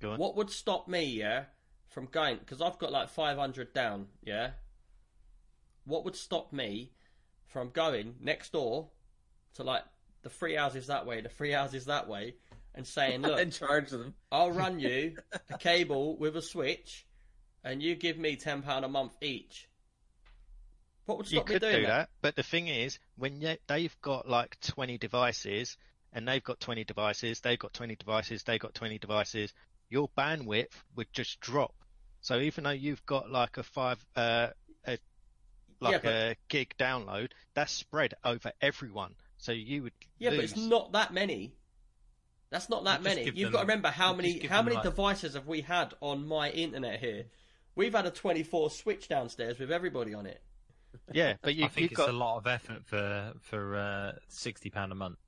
Go 0.01 0.13
on. 0.13 0.19
What 0.19 0.37
would 0.37 0.51
stop 0.51 0.87
me, 0.87 1.03
yeah, 1.05 1.47
from 1.89 2.07
going? 2.07 2.37
Because 2.39 2.63
I've 2.63 2.79
got 2.79 2.93
like 2.93 3.09
500 3.09 3.75
down, 3.75 4.07
yeah. 4.23 4.51
What 5.85 6.05
would 6.05 6.15
stop 6.15 6.53
me 6.53 6.93
from 7.49 7.71
going 7.71 8.15
next 8.21 8.53
door 8.53 8.91
to 9.55 9.65
like 9.65 9.83
the 10.23 10.31
three 10.31 10.55
houses 10.55 10.87
that 10.87 11.05
way, 11.05 11.21
the 11.21 11.29
three 11.29 11.51
houses 11.51 11.87
that 11.87 12.09
way, 12.09 12.37
and 12.77 12.87
saying, 12.87 13.23
"Look, 13.23 13.41
and 13.41 13.53
charge 13.53 13.91
them. 13.91 14.15
I'll 14.31 14.53
run 14.53 14.79
you 14.87 15.17
a 15.51 15.59
cable 15.59 16.17
with 16.17 16.37
a 16.37 16.43
switch, 16.43 17.05
and 17.65 17.83
you 17.83 17.97
give 17.97 18.17
me 18.17 18.37
ten 18.37 18.63
pound 18.63 18.85
a 18.85 18.89
month 18.89 19.17
each." 19.21 19.69
What 21.07 21.19
would 21.19 21.31
You 21.31 21.39
me 21.41 21.45
could 21.45 21.61
doing 21.61 21.81
do 21.81 21.87
that, 21.87 22.11
but 22.21 22.37
the 22.37 22.43
thing 22.43 22.69
is, 22.69 22.99
when 23.17 23.41
ye- 23.41 23.59
they've 23.67 23.95
got 24.03 24.29
like 24.29 24.59
20 24.61 24.99
devices, 24.99 25.77
and 26.13 26.29
they've 26.29 26.43
got 26.45 26.61
20 26.61 26.85
devices, 26.85 27.41
they've 27.41 27.59
got 27.59 27.73
20 27.73 27.97
devices, 27.97 28.43
they've 28.45 28.61
got 28.61 28.75
20 28.75 28.99
devices, 28.99 29.53
your 29.91 30.09
bandwidth 30.17 30.73
would 30.95 31.13
just 31.13 31.41
drop. 31.41 31.75
So 32.21 32.39
even 32.39 32.65
though 32.65 32.71
you've 32.71 33.05
got 33.05 33.31
like 33.31 33.57
a 33.59 33.63
five, 33.65 34.05
uh, 34.15 34.49
a, 34.87 34.99
like 35.81 36.03
but- 36.03 36.09
a 36.13 36.37
gig 36.49 36.75
download, 36.79 37.31
that's 37.55 37.73
spread 37.73 38.15
over 38.25 38.53
everyone. 38.61 39.15
So 39.39 39.51
you 39.51 39.83
would 39.83 39.93
Yeah, 40.19 40.31
lose. 40.31 40.39
but 40.39 40.45
it's 40.45 40.57
not 40.69 40.93
that 40.93 41.13
many. 41.13 41.53
That's 42.51 42.69
not 42.69 42.85
that 42.85 43.03
many. 43.03 43.25
You've 43.25 43.35
them- 43.37 43.53
got 43.53 43.59
to 43.61 43.65
remember 43.65 43.89
how 43.89 44.13
many 44.15 44.47
how 44.47 44.63
many 44.63 44.77
like- 44.77 44.85
devices 44.85 45.35
have 45.35 45.49
we 45.49 45.63
had 45.63 45.95
on 46.01 46.27
my 46.29 46.51
internet 46.51 47.01
here? 47.01 47.25
We've 47.75 47.93
had 47.95 48.07
a 48.07 48.11
24 48.11 48.71
switch 48.71 49.09
downstairs 49.09 49.59
with 49.59 49.73
everybody 49.73 50.15
on 50.15 50.27
it. 50.27 50.43
Yeah, 51.13 51.35
but 51.43 51.55
you, 51.55 51.65
I 51.65 51.69
think 51.69 51.83
you've 51.83 51.93
it's 51.93 51.99
got 51.99 52.09
a 52.09 52.13
lot 52.13 52.39
of 52.39 52.47
effort 52.47 52.85
for 52.87 53.33
for 53.41 53.77
uh, 53.77 54.13
sixty 54.29 54.71
pound 54.71 54.93
a 54.93 54.95
month. 54.95 55.19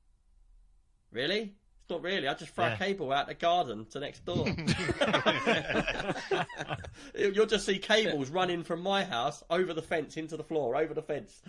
Really? 1.11 1.55
It's 1.83 1.91
not 1.91 2.03
really. 2.03 2.27
I 2.29 2.35
just 2.35 2.55
throw 2.55 2.67
Yeah. 2.67 2.75
a 2.75 2.79
cable 2.79 3.13
out 3.13 3.27
the 3.27 3.35
garden 3.35 3.87
to 3.91 4.01
next 4.01 4.25
door. 4.25 4.47
You'll 7.15 7.47
just 7.47 7.67
see 7.67 7.79
cables 7.79 8.31
running 8.31 8.65
from 8.65 8.81
my 8.81 9.05
house 9.05 9.43
over 9.51 9.75
the 9.75 9.83
fence 9.83 10.17
into 10.17 10.37
the 10.37 10.45
floor, 10.45 10.77
over 10.77 10.95
the 10.95 11.03
fence. 11.03 11.43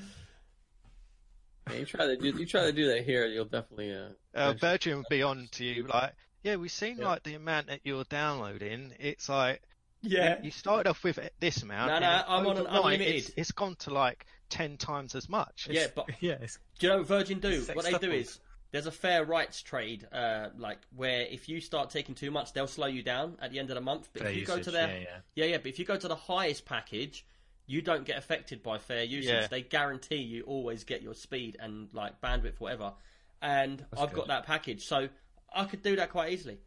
Yeah, 1.70 1.78
you 1.78 1.86
try 1.86 2.06
to 2.06 2.18
do 2.18 2.28
you 2.38 2.46
try 2.46 2.66
to 2.66 2.74
do 2.74 2.88
that 2.90 3.04
here, 3.06 3.26
you'll 3.26 3.46
definitely. 3.46 3.94
Uh, 3.96 4.10
uh, 4.36 4.54
Virgin 4.54 4.98
would 4.98 5.08
be 5.10 5.24
on 5.24 5.48
to 5.54 5.66
you 5.66 5.88
like, 5.94 6.14
yeah, 6.44 6.58
we've 6.58 6.72
seen 6.72 6.98
Yeah. 7.00 7.08
like 7.08 7.24
the 7.24 7.34
amount 7.36 7.68
that 7.68 7.80
you're 7.84 8.04
downloading. 8.04 8.94
It's 9.00 9.30
like 9.30 9.62
Yeah. 10.06 10.42
you 10.42 10.52
started 10.52 10.90
off 10.90 11.04
with 11.04 11.20
this 11.40 11.64
amount. 11.64 11.92
No, 11.92 12.00
no, 12.00 12.24
I'm 12.28 12.48
on 12.48 12.58
an 12.58 12.68
unlimited. 12.68 13.16
It's, 13.16 13.32
it's 13.36 13.52
gone 13.52 13.76
to 13.80 13.92
like 13.92 14.26
ten 14.50 14.78
times 14.78 15.16
as 15.16 15.30
much. 15.30 15.68
Yeah, 15.70 15.88
but 15.94 16.10
yeah, 16.20 16.38
it's, 16.42 16.60
Do 16.80 16.88
you 16.88 16.94
know 16.94 17.00
what 17.00 17.08
Virgin 17.08 17.40
do? 17.40 17.66
What 17.74 17.86
they 17.86 17.98
do 17.98 18.12
is 18.12 18.40
there's 18.72 18.88
a 18.88 18.92
fair 18.92 19.24
rights 19.24 19.62
trade, 19.62 20.08
uh, 20.12 20.50
like 20.58 20.80
where 20.96 21.22
if 21.22 21.48
you 21.48 21.62
start 21.62 21.90
taking 21.90 22.16
too 22.16 22.32
much, 22.32 22.54
they'll 22.54 22.68
slow 22.68 22.88
you 22.88 23.04
down 23.04 23.38
at 23.42 23.52
the 23.52 23.60
end 23.60 23.70
of 23.70 23.76
the 23.76 23.82
month. 23.82 24.10
But 24.14 24.24
fair 24.24 24.32
if 24.32 24.38
you 24.38 24.46
go 24.46 24.54
to 24.54 24.60
usage, 24.60 24.74
their 24.74 24.88
yeah, 24.88 25.00
yeah. 25.00 25.18
yeah, 25.36 25.46
yeah, 25.46 25.58
but 25.58 25.68
if 25.68 25.80
you 25.80 25.86
go 25.86 25.98
to 25.98 26.08
the 26.08 26.16
highest 26.16 26.66
package, 26.66 27.26
you 27.68 27.82
don't 27.82 28.06
get 28.06 28.18
affected 28.18 28.62
by 28.62 28.78
fair 28.78 29.04
usage. 29.04 29.32
Yeah. 29.32 29.48
They 29.48 29.62
guarantee 29.62 30.18
you 30.18 30.44
always 30.44 30.84
get 30.84 31.02
your 31.02 31.14
speed 31.14 31.58
and 31.60 31.90
like 31.94 32.22
bandwidth, 32.22 32.60
whatever. 32.60 32.94
And 33.42 33.84
I've 33.98 34.14
got 34.14 34.28
that 34.28 34.46
package, 34.46 34.86
so 34.86 35.10
I 35.54 35.66
could 35.66 35.82
do 35.82 35.96
that 35.98 36.10
quite 36.10 36.34
easily. 36.34 36.58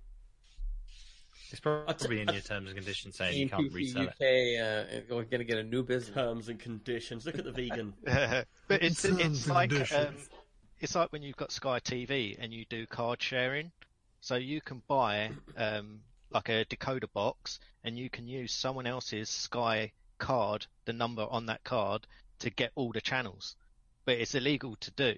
It's 1.50 1.60
probably 1.60 2.20
in 2.20 2.28
your 2.28 2.42
terms 2.42 2.68
and 2.68 2.76
conditions 2.76 3.16
saying 3.16 3.38
you 3.38 3.48
can't 3.48 3.66
APP 3.66 3.74
resell 3.74 4.02
it. 4.02 4.08
UK, 4.08 5.10
uh, 5.10 5.14
we're 5.14 5.24
going 5.24 5.38
to 5.38 5.44
get 5.44 5.58
a 5.58 5.62
new 5.62 5.82
business. 5.82 6.14
Terms 6.14 6.48
and 6.48 6.58
conditions. 6.58 7.24
Look 7.24 7.38
at 7.38 7.44
the 7.44 7.52
vegan. 7.52 7.94
but 8.04 8.82
it's 8.82 9.02
Terms 9.02 9.20
it's 9.20 9.48
like 9.48 9.72
um, 9.92 10.14
it's 10.80 10.94
like 10.94 11.12
when 11.12 11.22
you've 11.22 11.36
got 11.36 11.50
Sky 11.52 11.80
TV 11.80 12.36
and 12.38 12.52
you 12.52 12.64
do 12.66 12.86
card 12.86 13.22
sharing. 13.22 13.72
So 14.20 14.34
you 14.34 14.60
can 14.60 14.82
buy 14.88 15.30
um, 15.56 16.00
like 16.30 16.48
a 16.48 16.64
decoder 16.64 17.10
box 17.12 17.60
and 17.84 17.96
you 17.96 18.10
can 18.10 18.26
use 18.26 18.52
someone 18.52 18.86
else's 18.86 19.30
Sky 19.30 19.92
card, 20.18 20.66
the 20.84 20.92
number 20.92 21.26
on 21.30 21.46
that 21.46 21.64
card, 21.64 22.06
to 22.40 22.50
get 22.50 22.72
all 22.74 22.92
the 22.92 23.00
channels. 23.00 23.56
But 24.04 24.18
it's 24.18 24.34
illegal 24.34 24.76
to 24.80 24.90
do. 24.92 25.14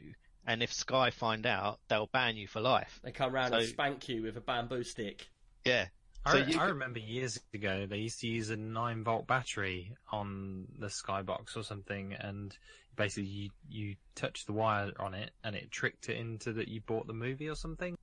And 0.47 0.62
if 0.62 0.73
Sky 0.73 1.11
find 1.11 1.47
out, 1.47 1.81
they'll 1.89 2.09
ban 2.09 2.36
you 2.36 2.47
for 2.47 2.61
life. 2.61 3.01
They 3.02 3.12
come 3.12 3.32
round 3.32 3.55
and 3.55 3.66
spank 3.66 4.09
you 4.09 4.23
with 4.23 4.36
a 4.36 4.40
bamboo 4.40 4.85
stick. 4.85 5.28
Yeah. 5.65 5.86
I, 6.24 6.32
So 6.32 6.38
re- 6.38 6.52
you 6.52 6.59
I 6.60 6.64
could- 6.66 6.72
remember 6.72 6.98
years 6.98 7.40
ago 7.55 7.86
they 7.86 7.97
used 7.98 8.20
to 8.20 8.26
use 8.26 8.51
a 8.51 8.56
nine 8.56 9.02
volt 9.05 9.26
battery 9.26 9.97
on 10.12 10.66
the 10.78 10.88
Skybox 10.88 11.56
or 11.56 11.62
something, 11.62 12.12
and 12.14 12.56
basically 12.97 13.28
you 13.30 13.51
you 13.68 13.97
touch 14.14 14.44
the 14.47 14.52
wire 14.52 14.92
on 14.98 15.14
it, 15.14 15.30
and 15.44 15.56
it 15.56 15.70
tricked 15.70 16.09
it 16.09 16.16
into 16.18 16.52
that 16.55 16.68
you 16.68 16.80
bought 16.82 17.06
the 17.06 17.14
movie 17.14 17.48
or 17.48 17.55
something. 17.56 17.97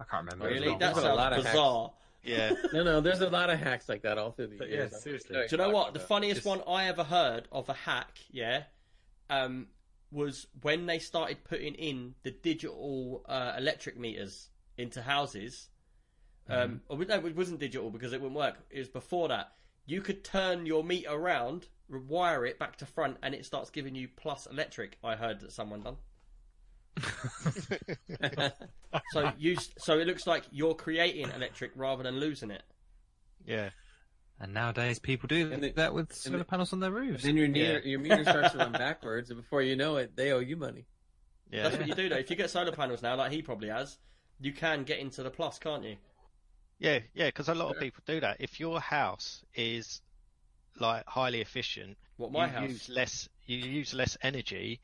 I 0.00 0.04
can't 0.04 0.24
remember. 0.24 0.48
It 0.48 0.54
Really? 0.54 0.68
long 0.68 0.78
That 0.80 0.94
There's 0.94 1.06
a 1.06 1.14
lot 1.14 1.32
of 1.32 1.44
bizarre. 1.44 1.92
Yeah, 2.24 2.52
No, 2.72 2.82
no, 2.84 3.00
there's 3.00 3.20
a 3.20 3.30
lot 3.30 3.50
of 3.50 3.58
hacks 3.58 3.88
like 3.88 4.02
that 4.02 4.16
all 4.18 4.30
through 4.32 4.48
the 4.48 4.56
But 4.56 4.68
years. 4.68 4.92
yeah, 4.92 4.98
seriously. 4.98 5.34
sure 5.34 5.48
Do 5.48 5.56
you 5.56 5.62
know 5.62 5.70
what? 5.70 5.92
The 5.94 6.00
funniest 6.00 6.36
Just- 6.42 6.46
one 6.46 6.62
I 6.68 6.84
ever 6.86 7.02
heard 7.04 7.48
of 7.50 7.68
a 7.68 7.72
hack, 7.72 8.18
yeah, 8.30 8.64
um, 9.30 9.66
was 10.10 10.46
when 10.60 10.86
they 10.86 10.98
started 10.98 11.42
putting 11.44 11.74
in 11.74 12.14
the 12.22 12.30
digital 12.30 13.24
uh, 13.28 13.54
electric 13.56 13.98
meters 13.98 14.50
into 14.76 15.00
houses. 15.02 15.68
Um, 16.48 16.80
or, 16.88 16.98
no, 17.04 17.24
it 17.26 17.36
wasn't 17.36 17.60
digital 17.60 17.90
because 17.90 18.12
it 18.12 18.20
wouldn't 18.20 18.36
work. 18.38 18.56
It 18.70 18.78
was 18.80 18.88
before 18.88 19.28
that. 19.28 19.52
You 19.86 20.00
could 20.00 20.22
turn 20.24 20.66
your 20.66 20.84
meter 20.84 21.10
around, 21.10 21.68
wire 21.88 22.44
it 22.46 22.58
back 22.58 22.76
to 22.78 22.86
front, 22.86 23.16
and 23.22 23.34
it 23.34 23.44
starts 23.46 23.70
giving 23.70 23.94
you 23.94 24.08
plus 24.16 24.46
electric. 24.46 24.98
I 25.02 25.14
heard 25.16 25.40
that 25.40 25.52
someone 25.52 25.82
done. 25.82 25.96
So 29.12 29.32
you, 29.38 29.56
so 29.78 29.98
it 29.98 30.06
looks 30.06 30.26
like 30.26 30.44
you're 30.50 30.74
creating 30.74 31.30
electric 31.30 31.72
rather 31.74 32.02
than 32.02 32.18
losing 32.20 32.50
it. 32.50 32.62
yeah. 33.46 33.70
And 34.40 34.52
nowadays 34.54 34.98
people 34.98 35.28
do 35.28 35.52
And 35.52 35.62
the- 35.62 35.72
that 35.72 35.94
with 35.94 36.12
solar 36.12 36.38
the- 36.38 36.44
panels 36.44 36.72
on 36.72 36.80
their 36.80 36.90
roofs. 36.90 37.22
then 37.22 37.36
your 37.36 37.48
meter, 37.48 37.74
Yeah. 37.84 37.90
your 37.90 38.00
meter 38.00 38.24
starts 38.24 38.52
to 38.52 38.58
run 38.58 38.72
backwards, 38.72 39.30
and 39.30 39.40
before 39.40 39.62
you 39.62 39.76
know 39.76 39.96
it, 39.96 40.16
they 40.16 40.32
owe 40.32 40.40
you 40.40 40.56
money. 40.56 40.86
Yeah. 41.50 41.62
That's 41.64 41.76
what 41.78 41.86
you 41.86 41.94
do 41.94 42.08
though. 42.08 42.16
If 42.16 42.28
you 42.28 42.36
get 42.36 42.50
solar 42.50 42.72
panels 42.72 43.02
now, 43.02 43.14
like 43.16 43.30
he 43.32 43.40
probably 43.40 43.68
has, 43.68 43.98
you 44.40 44.52
can 44.52 44.82
get 44.84 44.98
into 44.98 45.22
the 45.22 45.30
plus, 45.30 45.58
can't 45.58 45.84
you? 45.84 45.96
Yeah, 46.78 46.98
yeah, 47.14 47.26
because 47.26 47.48
a 47.48 47.54
lot 47.54 47.70
of 47.74 47.80
people 47.80 48.02
do 48.06 48.20
that. 48.20 48.36
If 48.40 48.58
your 48.60 48.80
house 48.80 49.44
is 49.54 50.00
like 50.78 51.04
highly 51.06 51.40
efficient, 51.40 51.96
What 52.16 52.32
my 52.32 52.46
you 52.46 52.52
house? 52.52 52.70
use 52.70 52.88
less 52.88 53.28
you 53.46 53.58
use 53.58 53.94
less 53.94 54.16
energy, 54.22 54.80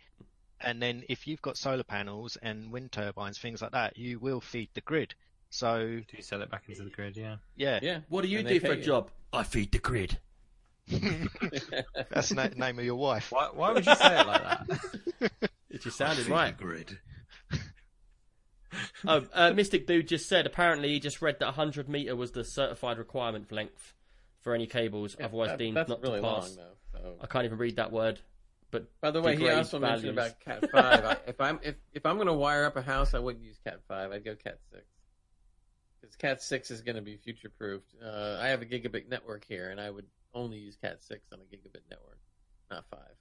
and 0.60 0.81
then 0.82 1.02
if 1.09 1.27
you've 1.27 1.43
got 1.43 1.56
solar 1.56 1.82
panels 1.85 2.36
and 2.43 2.70
wind 2.73 2.93
turbines, 2.93 3.39
things 3.39 3.62
like 3.62 3.73
that, 3.73 3.97
you 3.97 4.19
will 4.19 4.40
feed 4.40 4.69
the 4.74 4.81
grid. 4.81 5.15
So 5.51 5.86
do 5.86 6.16
you 6.16 6.23
sell 6.23 6.43
it 6.43 6.51
back 6.51 6.65
into 6.69 6.85
the 6.85 6.90
grid? 6.90 7.16
Yeah. 7.16 7.36
yeah, 7.56 7.78
Yeah. 7.82 8.01
What 8.09 8.23
do 8.23 8.28
you 8.28 8.40
And 8.40 8.48
do 8.48 8.60
for 8.60 8.73
a 8.73 8.77
you. 8.77 8.82
job? 8.82 9.10
I 9.32 9.43
feed 9.44 9.73
the 9.73 9.78
grid. 9.78 10.19
that's 10.89 12.28
the 12.31 12.35
na- 12.35 12.48
name 12.66 12.78
of 12.78 12.85
your 12.85 12.97
wife. 12.97 13.31
Why, 13.32 13.48
why 13.52 13.73
would 13.73 13.85
you 13.86 13.94
say 13.94 14.20
it 14.20 14.27
like 14.27 14.43
that? 14.43 15.31
It 15.70 15.82
just 15.82 15.98
sounded 15.98 16.27
right. 16.28 16.56
Grid. 16.56 16.98
Oh, 19.07 19.24
uh, 19.32 19.53
Mystic 19.53 19.86
Dude 19.86 20.09
just 20.09 20.28
said 20.28 20.47
apparently 20.47 20.90
he 20.90 21.01
just 21.01 21.23
read 21.23 21.39
that 21.40 21.47
100 21.47 21.89
meter 21.89 22.15
was 22.16 22.32
the 22.32 22.45
certified 22.45 22.99
requirement 22.99 23.49
for 23.49 23.55
length 23.55 23.95
for 24.40 24.55
any 24.55 24.66
cables, 24.66 25.16
otherwise 25.20 25.49
That- 25.51 25.59
deemed 25.59 25.77
that's 25.77 25.89
not 25.89 26.03
really 26.03 26.20
to 26.20 26.27
pass. 26.27 26.57
long, 26.57 26.66
though. 26.93 26.99
So. 27.01 27.16
I 27.23 27.27
can't 27.27 27.45
even 27.45 27.59
read 27.59 27.77
that 27.77 27.93
word. 27.93 28.20
But 28.70 28.86
By 29.01 29.11
the 29.11 29.23
way, 29.23 29.32
he 29.32 29.39
degrade 29.39 29.57
also 29.59 29.78
mentioned 29.78 30.11
about 30.11 30.40
Cat 30.45 30.70
Five. 30.70 31.05
I, 31.05 31.16
if 31.27 31.40
I'm 31.40 31.59
if, 31.62 31.77
if 31.95 32.05
I'm 32.05 32.16
going 32.16 32.27
to 32.27 32.35
wire 32.35 32.66
up 32.66 32.77
a 32.77 32.82
house, 32.82 33.15
I 33.15 33.19
wouldn't 33.19 33.43
use 33.45 33.59
Cat 33.65 33.81
Five. 33.89 34.12
I'd 34.12 34.24
go 34.24 34.35
Cat 34.35 34.59
Six 34.70 34.85
because 36.01 36.16
Cat 36.16 36.43
Six 36.43 36.70
is 36.70 36.82
going 36.82 36.97
to 36.97 37.03
be 37.03 37.16
future 37.16 37.49
proofed. 37.49 37.95
Uh, 38.05 38.39
I 38.40 38.49
have 38.49 38.61
a 38.61 38.66
gigabit 38.66 39.09
network 39.09 39.45
here, 39.49 39.70
and 39.70 39.81
I 39.81 39.89
would 39.90 40.05
only 40.35 40.59
use 40.59 40.77
Cat 40.77 41.03
Six 41.03 41.23
on 41.32 41.39
a 41.40 41.45
gigabit 41.45 41.81
network, 41.90 42.19
not 42.70 42.85
five. 42.90 43.15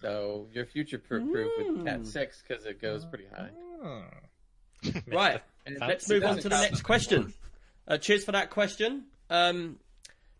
So 0.00 0.46
you're 0.52 0.66
future 0.66 0.98
proof 0.98 1.30
proof 1.32 1.50
with 1.58 1.84
Cat 1.84 2.00
Mm. 2.02 2.06
Six 2.06 2.42
because 2.46 2.66
it 2.66 2.80
goes 2.80 3.04
pretty 3.04 3.26
high. 3.34 3.50
Right, 5.06 5.42
let's 5.80 6.08
move 6.08 6.24
on 6.24 6.38
to 6.38 6.48
the 6.48 6.60
next 6.60 6.82
question. 6.82 7.32
Uh, 7.86 7.98
cheers 7.98 8.24
for 8.24 8.32
that 8.32 8.50
question. 8.50 9.04
Um, 9.28 9.78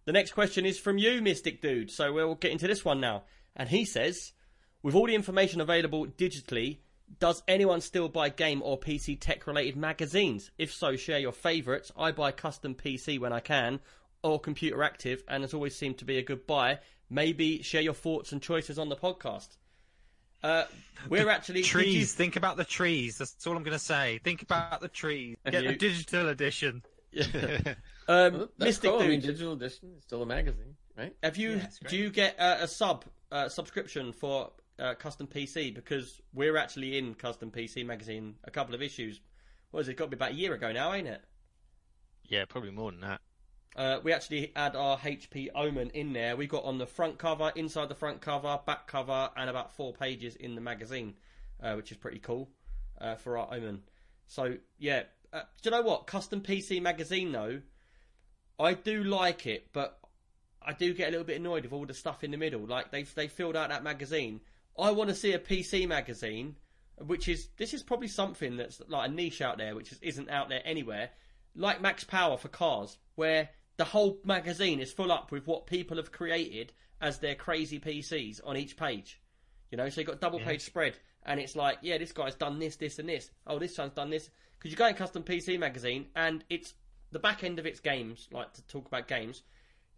the 0.05 0.13
next 0.13 0.33
question 0.33 0.67
is 0.67 0.79
from 0.79 0.99
you, 0.99 1.21
Mystic 1.21 1.63
Dude. 1.63 1.91
So 1.91 2.13
we'll 2.13 2.35
get 2.35 2.53
into 2.53 2.67
this 2.67 2.85
one 2.85 3.01
now. 3.01 3.25
And 3.57 3.69
he 3.69 3.85
says, 3.85 4.33
with 4.83 4.95
all 4.95 5.07
the 5.07 5.15
information 5.15 5.61
available 5.61 6.07
digitally, 6.07 6.79
does 7.19 7.43
anyone 7.49 7.81
still 7.81 8.09
buy 8.09 8.29
game 8.29 8.63
or 8.63 8.79
PC 8.79 9.19
tech 9.21 9.47
related 9.47 9.77
magazines? 9.77 10.51
If 10.59 10.73
so, 10.73 10.97
share 10.97 11.19
your 11.19 11.33
favourites. 11.33 11.91
I 11.97 12.13
buy 12.13 12.33
custom 12.33 12.75
PC 12.75 13.19
when 13.19 13.33
I 13.33 13.41
can, 13.41 13.81
or 14.23 14.41
Computer 14.41 14.83
Active, 14.83 15.23
and 15.29 15.43
has 15.43 15.55
always 15.55 15.77
seemed 15.77 15.99
to 15.99 16.05
be 16.05 16.19
a 16.19 16.23
good 16.23 16.47
buy. 16.47 16.79
Maybe 17.09 17.63
share 17.63 17.83
your 17.83 17.95
thoughts 17.95 18.33
and 18.33 18.41
choices 18.41 18.79
on 18.79 18.89
the 18.89 18.97
podcast. 18.97 19.57
Uh, 20.43 20.65
we're 21.09 21.29
actually 21.29 21.63
did 21.63 21.67
you- 21.67 21.73
Trees. 21.73 22.15
Think 22.15 22.37
about 22.37 22.57
the 22.57 22.65
trees. 22.65 23.19
That's 23.19 23.47
all 23.47 23.57
I'm 23.57 23.63
going 23.63 23.77
to 23.77 23.79
say. 23.79 24.21
Think 24.25 24.43
about 24.43 24.81
the 24.81 24.89
trees. 24.89 25.37
Get 25.45 25.63
You- 25.63 25.71
the 25.71 25.77
digital 25.77 26.29
edition. 26.29 26.83
Yeah. 27.13 27.25
um, 28.09 28.33
Well, 28.33 28.49
that's 28.59 28.59
Mystic 28.59 28.91
cool. 28.91 29.03
I 29.03 29.09
mean, 29.09 29.21
digital 29.21 29.53
edition 29.55 29.93
is 29.97 30.03
still 30.05 30.23
a 30.23 30.27
magazine, 30.27 30.77
right? 30.97 31.15
have 31.23 31.37
you 31.37 31.57
Yeah, 31.57 31.67
do 31.89 31.97
you 31.97 32.11
get 32.11 32.39
uh, 32.39 32.59
a 32.61 32.69
sub 32.69 33.05
uh, 33.33 33.49
subscription 33.49 34.13
for 34.13 34.53
uh, 34.79 34.95
custom 34.95 35.27
PC? 35.27 35.75
Because 35.75 36.21
we're 36.33 36.57
actually 36.57 36.99
in 36.99 37.15
custom 37.15 37.51
PC 37.51 37.85
magazine 37.85 38.37
a 38.45 38.51
couple 38.51 38.75
of 38.75 38.83
issues. 38.83 39.21
What 39.73 39.81
is 39.81 39.89
it? 39.89 39.97
Got 39.97 40.05
to 40.07 40.11
be 40.11 40.15
about 40.17 40.33
a 40.33 40.35
year 40.35 40.55
ago 40.55 40.73
now, 40.73 40.93
ain't 40.93 41.09
it? 41.09 41.23
Yeah, 42.29 42.45
probably 42.45 42.71
more 42.71 42.93
than 42.93 43.01
that. 43.01 43.21
Uh, 43.77 44.01
we 44.03 44.13
actually 44.13 44.53
add 44.57 44.75
our 44.75 44.99
HP 44.99 45.49
Omen 45.55 45.91
in 45.91 46.13
there. 46.13 46.37
We've 46.37 46.49
got 46.49 46.65
on 46.65 46.79
the 46.79 46.87
front 46.87 47.19
cover, 47.19 47.53
inside 47.55 47.89
the 47.89 47.95
front 47.95 48.21
cover, 48.21 48.59
back 48.67 48.87
cover, 48.87 49.31
and 49.37 49.49
about 49.49 49.73
four 49.73 49.93
pages 49.93 50.35
in 50.37 50.55
the 50.55 50.61
magazine, 50.61 51.15
uh, 51.63 51.75
which 51.75 51.93
is 51.93 51.97
pretty 51.97 52.19
cool 52.19 52.51
uh, 53.01 53.15
for 53.15 53.39
our 53.39 53.53
Omen. 53.55 53.83
So 54.27 54.57
yeah, 54.79 55.05
uh, 55.33 55.43
do 55.63 55.71
you 55.71 55.71
know 55.71 55.83
what? 55.83 56.07
Custom 56.07 56.41
PC 56.41 56.83
magazine 56.83 57.33
though, 57.33 57.61
I 58.59 58.75
do 58.75 59.05
like 59.05 59.47
it, 59.47 59.69
but 59.73 59.99
I 60.63 60.73
do 60.73 60.93
get 60.93 61.09
a 61.09 61.11
little 61.13 61.27
bit 61.27 61.39
annoyed 61.39 61.65
with 61.65 61.73
all 61.73 61.87
the 61.87 61.95
stuff 61.95 62.23
in 62.25 62.31
the 62.31 62.37
middle. 62.37 62.67
Like 62.67 62.91
they 62.91 63.05
they 63.05 63.29
filled 63.29 63.57
out 63.57 63.71
that 63.71 63.85
magazine. 63.85 64.41
I 64.79 64.91
want 64.91 65.11
to 65.11 65.17
see 65.17 65.33
a 65.33 65.39
PC 65.39 65.87
magazine, 65.89 66.57
which 66.99 67.29
is 67.29 67.49
this 67.57 67.73
is 67.73 67.83
probably 67.83 68.09
something 68.09 68.57
that's 68.57 68.81
like 68.89 69.09
a 69.09 69.13
niche 69.13 69.41
out 69.41 69.59
there, 69.59 69.75
which 69.75 69.93
is, 69.93 69.99
isn't 70.03 70.29
out 70.29 70.49
there 70.49 70.63
anywhere. 70.65 71.11
Like 71.55 71.81
Max 71.81 72.05
Power 72.05 72.37
for 72.37 72.49
cars, 72.49 72.99
where 73.15 73.51
the 73.81 73.87
whole 73.87 74.19
magazine 74.27 74.79
is 74.79 74.93
full 74.93 75.11
up 75.11 75.33
with 75.33 75.47
what 75.47 75.65
people 75.65 75.97
have 75.97 76.13
created 76.13 76.71
as 77.01 77.19
their 77.19 77.35
crazy 77.35 77.81
PCs 77.81 78.39
on 78.45 78.59
each 78.59 78.77
page. 78.77 79.19
You 79.71 79.79
know, 79.79 79.89
so 79.89 80.03
you've 80.03 80.09
got 80.09 80.21
double 80.21 80.39
page 80.39 80.61
spread, 80.61 80.99
and 81.25 81.41
it's 81.41 81.57
like, 81.57 81.79
yeah, 81.81 81.97
this 81.97 82.13
guy's 82.13 82.35
done 82.35 82.59
this, 82.59 82.77
this, 82.77 82.99
and 82.99 83.09
this. 83.09 83.31
Oh, 83.47 83.59
this 83.59 83.79
one's 83.79 83.95
done 83.95 84.11
this. 84.11 84.29
Because 84.59 84.71
you 84.71 84.77
go 84.77 84.87
in 84.87 84.95
Custom 84.97 85.23
PC 85.23 85.59
magazine, 85.59 86.09
and 86.15 86.45
it's 86.51 86.75
the 87.11 87.19
back 87.19 87.43
end 87.43 87.59
of 87.59 87.65
its 87.65 87.81
games, 87.81 88.29
like 88.31 88.53
to 88.53 88.63
talk 88.67 88.87
about 88.87 89.09
games. 89.09 89.45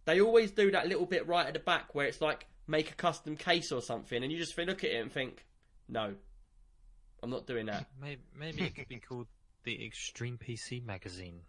They 0.05 0.21
always 0.21 0.51
do 0.51 0.71
that 0.71 0.87
little 0.87 1.05
bit 1.05 1.27
right 1.27 1.45
at 1.45 1.53
the 1.53 1.59
back 1.59 1.93
where 1.93 2.05
it's 2.05 2.21
like 2.21 2.47
make 2.67 2.89
a 2.89 2.95
custom 2.95 3.35
case 3.35 3.73
or 3.73 3.81
something, 3.81 4.23
and 4.23 4.31
you 4.31 4.37
just 4.37 4.57
look 4.57 4.85
at 4.85 4.91
it 4.91 5.01
and 5.01 5.11
think, 5.11 5.45
no, 5.89 6.13
I'm 7.21 7.29
not 7.29 7.47
doing 7.47 7.65
that. 7.65 7.85
Maybe, 8.01 8.21
maybe 8.39 8.61
it 8.61 8.75
could 8.75 8.87
be 8.87 8.99
called 8.99 9.27
the 9.65 9.85
Extreme 9.85 10.37
PC 10.37 10.85
magazine. 10.85 11.41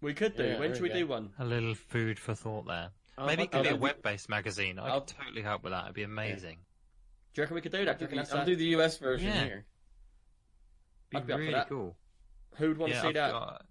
We 0.00 0.14
could 0.14 0.36
do. 0.36 0.44
Yeah, 0.44 0.58
when 0.58 0.72
should 0.72 0.82
we 0.82 0.88
we 0.90 0.94
do 1.00 1.06
one? 1.06 1.30
A 1.38 1.44
little 1.44 1.74
food 1.74 2.18
for 2.18 2.34
thought 2.34 2.66
there. 2.66 2.90
I'll- 3.18 3.26
Maybe 3.26 3.42
it 3.44 3.50
could 3.50 3.58
I'll 3.58 3.62
be 3.64 3.68
a 3.70 3.76
web-based 3.76 4.28
magazine. 4.28 4.78
I 4.78 4.88
I'll- 4.88 5.00
could 5.02 5.14
totally 5.16 5.42
help 5.42 5.62
with 5.62 5.72
that. 5.72 5.84
It'd 5.84 5.94
be 5.94 6.04
amazing. 6.04 6.58
Do 7.34 7.40
you 7.40 7.42
reckon 7.44 7.54
we 7.54 7.60
could 7.60 7.72
do 7.72 7.84
that? 7.84 7.98
Do 7.98 8.06
you 8.10 8.18
I'll 8.18 8.24
that? 8.26 8.46
do 8.46 8.56
the 8.56 8.64
US 8.76 8.96
version 8.98 9.28
Yeah. 9.28 9.44
here. 9.44 9.66
I'd 11.14 11.20
Be 11.22 11.26
be 11.26 11.32
up 11.32 11.36
for 11.38 11.40
really 11.42 11.52
that. 11.52 11.68
cool. 11.68 11.96
Who 12.56 12.68
would 12.68 12.78
want 12.78 12.90
yeah, 12.92 12.96
to 12.96 13.02
see 13.02 13.08
I've 13.08 13.14
that? 13.14 13.30
got- 13.32 13.66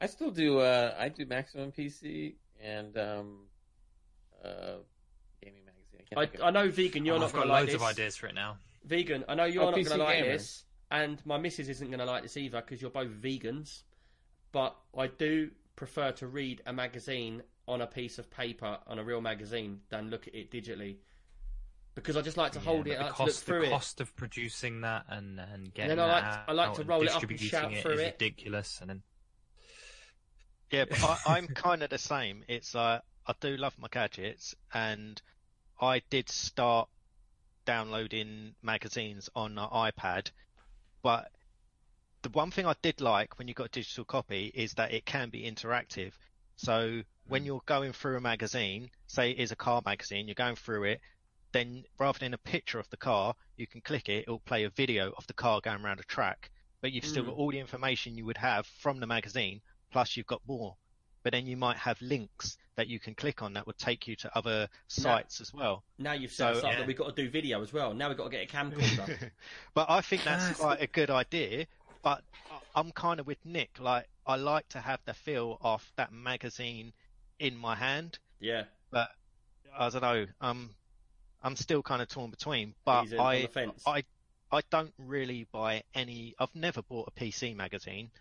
I 0.00 0.06
still 0.06 0.30
do. 0.30 0.60
Uh, 0.60 0.94
I 0.98 1.08
do 1.08 1.24
Maximum 1.26 1.72
PC 1.72 2.36
and 2.60 2.96
um, 2.98 3.46
uh, 4.44 4.76
gaming 5.42 5.62
magazine. 5.64 6.06
I, 6.16 6.44
I, 6.44 6.48
I 6.48 6.50
know 6.50 6.68
vegan. 6.70 7.04
You're 7.06 7.16
oh, 7.16 7.18
not 7.18 7.26
I've 7.26 7.32
going 7.32 7.48
got 7.48 7.54
to 7.54 7.60
like 7.60 7.68
loads 7.68 7.74
of 7.74 7.82
ideas 7.82 8.16
for 8.16 8.26
it 8.26 8.34
now. 8.34 8.58
Vegan. 8.84 9.24
I 9.28 9.34
know 9.34 9.44
you're 9.44 9.62
Oh, 9.62 9.70
not 9.70 9.74
going 9.74 9.86
to 9.86 9.96
like 9.96 10.18
gamer. 10.18 10.32
this, 10.32 10.64
and 10.90 11.24
my 11.26 11.38
missus 11.38 11.68
isn't 11.70 11.88
going 11.88 11.98
to 11.98 12.04
like 12.04 12.22
this 12.22 12.36
either 12.36 12.60
because 12.60 12.80
you're 12.82 12.90
both 12.90 13.10
vegans. 13.10 13.82
But 14.56 14.74
I 14.96 15.08
do 15.08 15.50
prefer 15.76 16.12
to 16.12 16.26
read 16.26 16.62
a 16.64 16.72
magazine 16.72 17.42
on 17.68 17.82
a 17.82 17.86
piece 17.86 18.18
of 18.18 18.30
paper 18.30 18.78
on 18.86 18.98
a 18.98 19.04
real 19.04 19.20
magazine 19.20 19.80
than 19.90 20.08
look 20.08 20.26
at 20.28 20.34
it 20.34 20.50
digitally. 20.50 20.96
Because 21.94 22.16
I 22.16 22.22
just 22.22 22.38
like 22.38 22.52
to 22.52 22.60
hold 22.60 22.86
Yeah, 22.86 22.94
it, 22.94 22.96
but 23.00 23.04
I 23.04 23.04
the 23.04 23.08
like 23.10 23.16
to 23.16 23.22
look 23.24 23.32
cost, 23.34 23.44
through 23.44 23.60
the 23.60 23.66
it. 23.66 23.70
cost 23.70 24.00
of 24.00 24.16
producing 24.16 24.80
that 24.80 25.04
and 25.10 25.38
and 25.38 25.74
getting 25.74 25.90
then 25.90 25.98
I 25.98 26.06
that 26.06 26.22
like 26.22 26.46
to- 26.46 26.50
I 26.50 26.52
like 26.54 26.72
to 26.76 26.84
roll 26.84 27.02
it 27.02 27.08
up 27.14 27.22
and 27.22 27.28
distributing 27.28 27.48
shout 27.48 27.72
it 27.74 27.82
through 27.82 27.92
is 27.92 28.00
it. 28.00 28.16
ridiculous, 28.18 28.78
and 28.80 28.88
then 28.88 29.02
Yeah, 30.70 30.86
but 30.88 31.04
I, 31.04 31.18
I'm 31.36 31.46
kind 31.54 31.82
of 31.82 31.90
the 31.90 31.98
same. 31.98 32.42
It's 32.48 32.74
like 32.74 33.02
I 33.26 33.34
do 33.38 33.58
love 33.58 33.74
my 33.78 33.88
gadgets, 33.90 34.54
and 34.72 35.20
I 35.82 36.00
did 36.08 36.30
start 36.30 36.88
downloading 37.66 38.54
magazines 38.62 39.28
on 39.34 39.58
an 39.58 39.68
iPad, 39.68 40.30
but 41.02 41.30
the 42.26 42.30
one 42.30 42.50
thing 42.50 42.66
I 42.66 42.74
did 42.82 43.00
like 43.00 43.38
when 43.38 43.46
you 43.46 43.54
got 43.54 43.66
a 43.66 43.70
digital 43.70 44.04
copy 44.04 44.50
is 44.52 44.74
that 44.74 44.92
it 44.92 45.06
can 45.06 45.30
be 45.30 45.48
interactive. 45.48 46.12
So 46.56 47.02
when 47.28 47.44
you're 47.44 47.62
going 47.66 47.92
through 47.92 48.16
a 48.16 48.20
magazine, 48.20 48.90
say 49.06 49.30
it 49.30 49.38
is 49.38 49.52
a 49.52 49.56
car 49.56 49.80
magazine, 49.86 50.26
you're 50.26 50.34
going 50.34 50.56
through 50.56 50.84
it, 50.84 51.00
then 51.52 51.84
rather 52.00 52.18
than 52.18 52.34
a 52.34 52.38
picture 52.38 52.80
of 52.80 52.90
the 52.90 52.96
car, 52.96 53.34
you 53.56 53.68
can 53.68 53.80
click 53.80 54.08
it, 54.08 54.22
it'll 54.22 54.40
play 54.40 54.64
a 54.64 54.70
video 54.70 55.12
of 55.16 55.24
the 55.28 55.34
car 55.34 55.60
going 55.60 55.84
around 55.84 56.00
a 56.00 56.04
track. 56.04 56.50
But 56.80 56.90
you've 56.90 57.04
still 57.06 57.22
Mm. 57.22 57.26
got 57.28 57.36
all 57.36 57.50
the 57.52 57.60
information 57.60 58.18
you 58.18 58.24
would 58.24 58.38
have 58.38 58.66
from 58.66 58.98
the 58.98 59.06
magazine, 59.06 59.60
plus 59.92 60.16
you've 60.16 60.26
got 60.26 60.42
more. 60.48 60.76
but 61.22 61.32
then 61.32 61.44
you 61.44 61.56
might 61.56 61.76
have 61.76 62.00
links 62.00 62.56
that 62.76 62.86
you 62.86 63.00
can 63.00 63.12
click 63.12 63.42
on 63.42 63.52
that 63.54 63.66
would 63.66 63.76
take 63.78 64.06
you 64.06 64.14
to 64.14 64.30
other 64.38 64.68
sites 64.86 65.40
as 65.40 65.52
well. 65.52 65.82
Now 65.98 66.12
you've 66.12 66.30
set 66.30 66.52
So, 66.54 66.58
us 66.58 66.64
up 66.64 66.70
yeah. 66.70 66.78
that 66.78 66.86
we've 66.86 66.96
got 66.96 67.16
to 67.16 67.20
do 67.24 67.28
video 67.28 67.60
as 67.62 67.72
well. 67.72 67.92
Now 67.94 68.06
we've 68.08 68.16
got 68.16 68.30
to 68.30 68.30
get 68.30 68.48
a 68.48 68.56
camcorder. 68.56 69.32
but 69.74 69.90
I 69.90 70.02
think 70.02 70.22
that's 70.22 70.56
quite 70.56 70.80
a 70.80 70.86
good 70.86 71.10
idea. 71.10 71.66
But 72.06 72.22
I- 72.52 72.60
I'm 72.78 72.92
kind 72.92 73.18
of 73.18 73.26
with 73.26 73.44
Nick. 73.44 73.80
Like 73.80 74.06
I 74.24 74.36
like 74.36 74.68
to 74.68 74.80
have 74.80 75.00
the 75.06 75.12
feel 75.12 75.58
of 75.60 75.90
that 75.96 76.12
magazine 76.12 76.92
in 77.40 77.56
my 77.56 77.74
hand, 77.74 78.20
yeah, 78.38 78.66
but 78.92 79.10
I 79.76 79.88
don't 79.88 80.02
know. 80.02 80.26
Um, 80.40 80.76
I'm 81.42 81.56
still 81.56 81.82
kind 81.82 82.00
of 82.00 82.06
torn 82.06 82.30
between. 82.30 82.76
But 82.84 83.02
He's 83.02 83.12
in 83.14 83.18
on 83.18 83.26
I, 83.26 83.42
the 83.42 83.48
fence. 83.48 83.82
I, 83.84 84.04
I 84.52 84.60
don't 84.70 84.94
really 84.98 85.48
buy 85.50 85.82
any. 85.94 86.36
I've 86.38 86.54
never 86.54 86.80
bought 86.80 87.08
a 87.08 87.10
PC 87.10 87.56
magazine. 87.56 88.12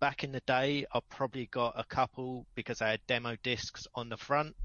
Back 0.00 0.24
in 0.24 0.32
the 0.32 0.40
day, 0.46 0.86
I 0.90 1.00
probably 1.10 1.44
got 1.44 1.74
a 1.78 1.84
couple 1.84 2.46
because 2.54 2.80
I 2.80 2.88
had 2.88 3.00
demo 3.06 3.36
discs 3.42 3.86
on 3.94 4.08
the 4.08 4.16
front. 4.16 4.56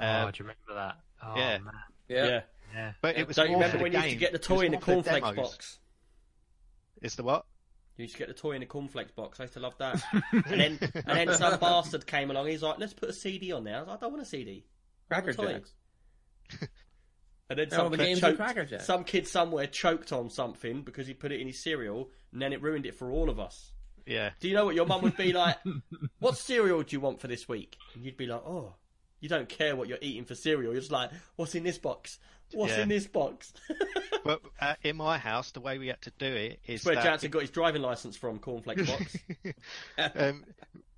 oh, 0.00 0.04
Uh, 0.04 0.30
do 0.30 0.44
you 0.44 0.50
remember 0.50 0.74
that? 0.74 0.98
Oh, 1.20 1.36
yeah. 1.36 1.58
man. 1.58 1.74
Yeah. 2.06 2.26
yeah. 2.26 2.40
Yeah. 2.72 2.92
but 3.00 3.16
it 3.16 3.26
was 3.26 3.34
Don't 3.34 3.48
you 3.48 3.54
remember 3.54 3.72
for 3.72 3.78
the 3.78 3.82
when 3.82 3.92
you 3.92 3.98
used 3.98 4.10
to 4.10 4.16
get 4.20 4.32
the 4.32 4.38
toy 4.38 4.60
in 4.66 4.70
the 4.70 4.76
more 4.76 5.02
cornflakes 5.02 5.32
box? 5.32 5.78
Is 7.02 7.16
the 7.16 7.24
what? 7.24 7.44
You 7.96 8.02
used 8.02 8.14
to 8.14 8.18
get 8.18 8.28
the 8.28 8.34
toy 8.34 8.52
in 8.52 8.60
the 8.60 8.66
cornflakes 8.66 9.12
box. 9.12 9.38
I 9.38 9.44
used 9.44 9.54
to 9.54 9.60
love 9.60 9.76
that. 9.78 10.02
and 10.32 10.44
then 10.60 10.78
and 11.06 11.28
then 11.28 11.34
some 11.34 11.58
bastard 11.60 12.06
came 12.06 12.30
along. 12.30 12.48
He's 12.48 12.62
like, 12.62 12.78
"Let's 12.78 12.92
put 12.92 13.08
a 13.08 13.12
CD 13.12 13.52
on 13.52 13.64
there." 13.64 13.76
I 13.76 13.80
was 13.80 13.88
like, 13.88 13.96
"I 13.98 14.00
don't 14.00 14.12
want 14.12 14.22
a 14.22 14.26
CD." 14.28 14.64
Cracker 15.08 15.32
Toy. 15.32 15.52
Jacks. 15.52 15.72
And 17.50 17.58
then 17.58 17.68
Oh, 17.72 17.76
some 17.76 17.92
the 17.92 17.98
kid 17.98 18.04
games 18.06 18.20
choked, 18.20 18.36
Cracker 18.38 18.64
Jack. 18.64 18.80
some 18.80 19.04
kid 19.04 19.28
somewhere 19.28 19.66
choked 19.66 20.12
on 20.12 20.30
something 20.30 20.82
because 20.82 21.06
he 21.06 21.14
put 21.14 21.30
it 21.30 21.40
in 21.40 21.46
his 21.46 21.62
cereal, 21.62 22.10
and 22.32 22.40
then 22.40 22.52
it 22.52 22.62
ruined 22.62 22.86
it 22.86 22.94
for 22.94 23.10
all 23.10 23.28
of 23.28 23.38
us. 23.38 23.70
Yeah. 24.06 24.30
Do 24.40 24.48
you 24.48 24.54
know 24.54 24.64
what 24.64 24.74
your 24.74 24.86
mum 24.86 25.02
would 25.02 25.16
be 25.16 25.32
like? 25.34 25.58
what 26.18 26.36
cereal 26.38 26.82
do 26.82 26.96
you 26.96 27.00
want 27.00 27.20
for 27.20 27.28
this 27.28 27.48
week? 27.48 27.76
And 27.94 28.04
you'd 28.04 28.16
be 28.16 28.26
like, 28.26 28.42
"Oh, 28.46 28.74
you 29.20 29.28
don't 29.28 29.48
care 29.48 29.76
what 29.76 29.88
you're 29.88 29.98
eating 30.00 30.24
for 30.24 30.34
cereal. 30.34 30.72
You're 30.72 30.80
just 30.80 30.92
like, 30.92 31.10
what's 31.36 31.54
in 31.54 31.64
this 31.64 31.78
box? 31.78 32.18
What's 32.54 32.72
Yeah. 32.72 32.82
in 32.82 32.88
this 32.88 33.06
box?" 33.06 33.52
But 34.24 34.40
uh, 34.58 34.74
in 34.82 34.96
my 34.96 35.18
house, 35.18 35.50
the 35.50 35.60
way 35.60 35.76
we 35.76 35.88
had 35.88 36.00
to 36.02 36.12
do 36.18 36.26
it 36.26 36.58
is 36.66 36.76
It's 36.76 36.86
where 36.86 36.94
that 36.94 37.04
Jansen 37.04 37.30
got 37.30 37.42
his 37.42 37.50
driving 37.50 37.82
license 37.82 38.16
from, 38.16 38.38
cornflakes 38.38 38.86
box. 38.90 39.18
um, 40.16 40.44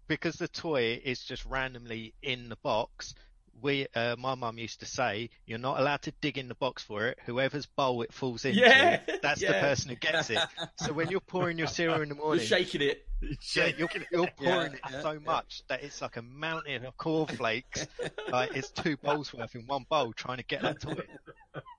because 0.07 0.37
the 0.37 0.47
toy 0.47 1.01
is 1.05 1.24
just 1.24 1.45
randomly 1.45 2.15
in 2.23 2.49
the 2.49 2.57
box. 2.57 3.15
We, 3.61 3.87
uh, 3.97 4.15
my 4.16 4.37
mum 4.37 4.59
used 4.59 4.81
to 4.81 4.87
say, 4.87 5.31
you're 5.47 5.59
not 5.59 5.81
allowed 5.81 6.03
to 6.03 6.12
dig 6.20 6.39
in 6.39 6.47
the 6.47 6.55
box 6.55 6.85
for 6.85 7.09
it. 7.09 7.19
Whoever's 7.24 7.66
bowl 7.66 8.03
it 8.03 8.12
falls 8.12 8.45
into, 8.45 8.61
Yeah, 8.61 9.01
that's 9.23 9.41
the 9.41 9.55
person 9.55 9.89
who 9.91 9.97
gets 9.97 10.31
it. 10.31 10.39
So 10.77 10.93
when 10.93 11.09
you're 11.09 11.20
pouring 11.20 11.59
your 11.59 11.66
cereal 11.66 12.03
in 12.03 12.11
the 12.11 12.15
morning, 12.15 12.39
You're 12.39 12.59
shaking 12.59 12.83
it. 12.83 13.09
yeah, 13.55 13.71
you're, 13.79 13.89
you're 14.13 14.27
pouring 14.37 14.73
Yeah, 14.73 14.77
it 14.77 14.81
yeah, 14.93 15.01
so 15.03 15.13
yeah. 15.13 15.19
much 15.21 15.63
that 15.69 15.83
it's 15.83 16.01
like 16.03 16.17
a 16.17 16.23
mountain 16.23 16.85
of 16.85 16.97
cornflakes. 16.97 17.87
like 18.31 18.55
it's 18.57 18.71
two 18.71 18.97
bowls 18.99 19.33
worth 19.33 19.55
in 19.55 19.63
one 19.67 19.85
bowl 19.89 20.13
trying 20.13 20.39
to 20.39 20.45
get 20.45 20.63
that 20.63 20.81
toy. 20.81 20.97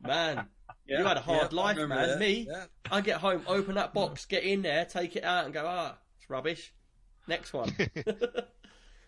Man, 0.01 0.47
Yeah, 0.85 0.99
you 0.99 1.05
had 1.05 1.17
a 1.17 1.21
hard 1.21 1.51
yeah, 1.53 1.61
life, 1.61 1.77
man. 1.77 1.89
that. 1.89 2.19
Me, 2.19 2.47
Yeah. 2.49 2.65
I 2.91 3.01
get 3.01 3.17
home, 3.17 3.43
open 3.47 3.75
that 3.75 3.93
box, 3.93 4.25
get 4.25 4.43
in 4.43 4.61
there, 4.61 4.85
take 4.85 5.15
it 5.15 5.23
out, 5.23 5.45
and 5.45 5.53
go, 5.53 5.65
ah, 5.67 5.95
it's 6.19 6.29
rubbish. 6.29 6.73
Next 7.27 7.53
one. 7.53 7.75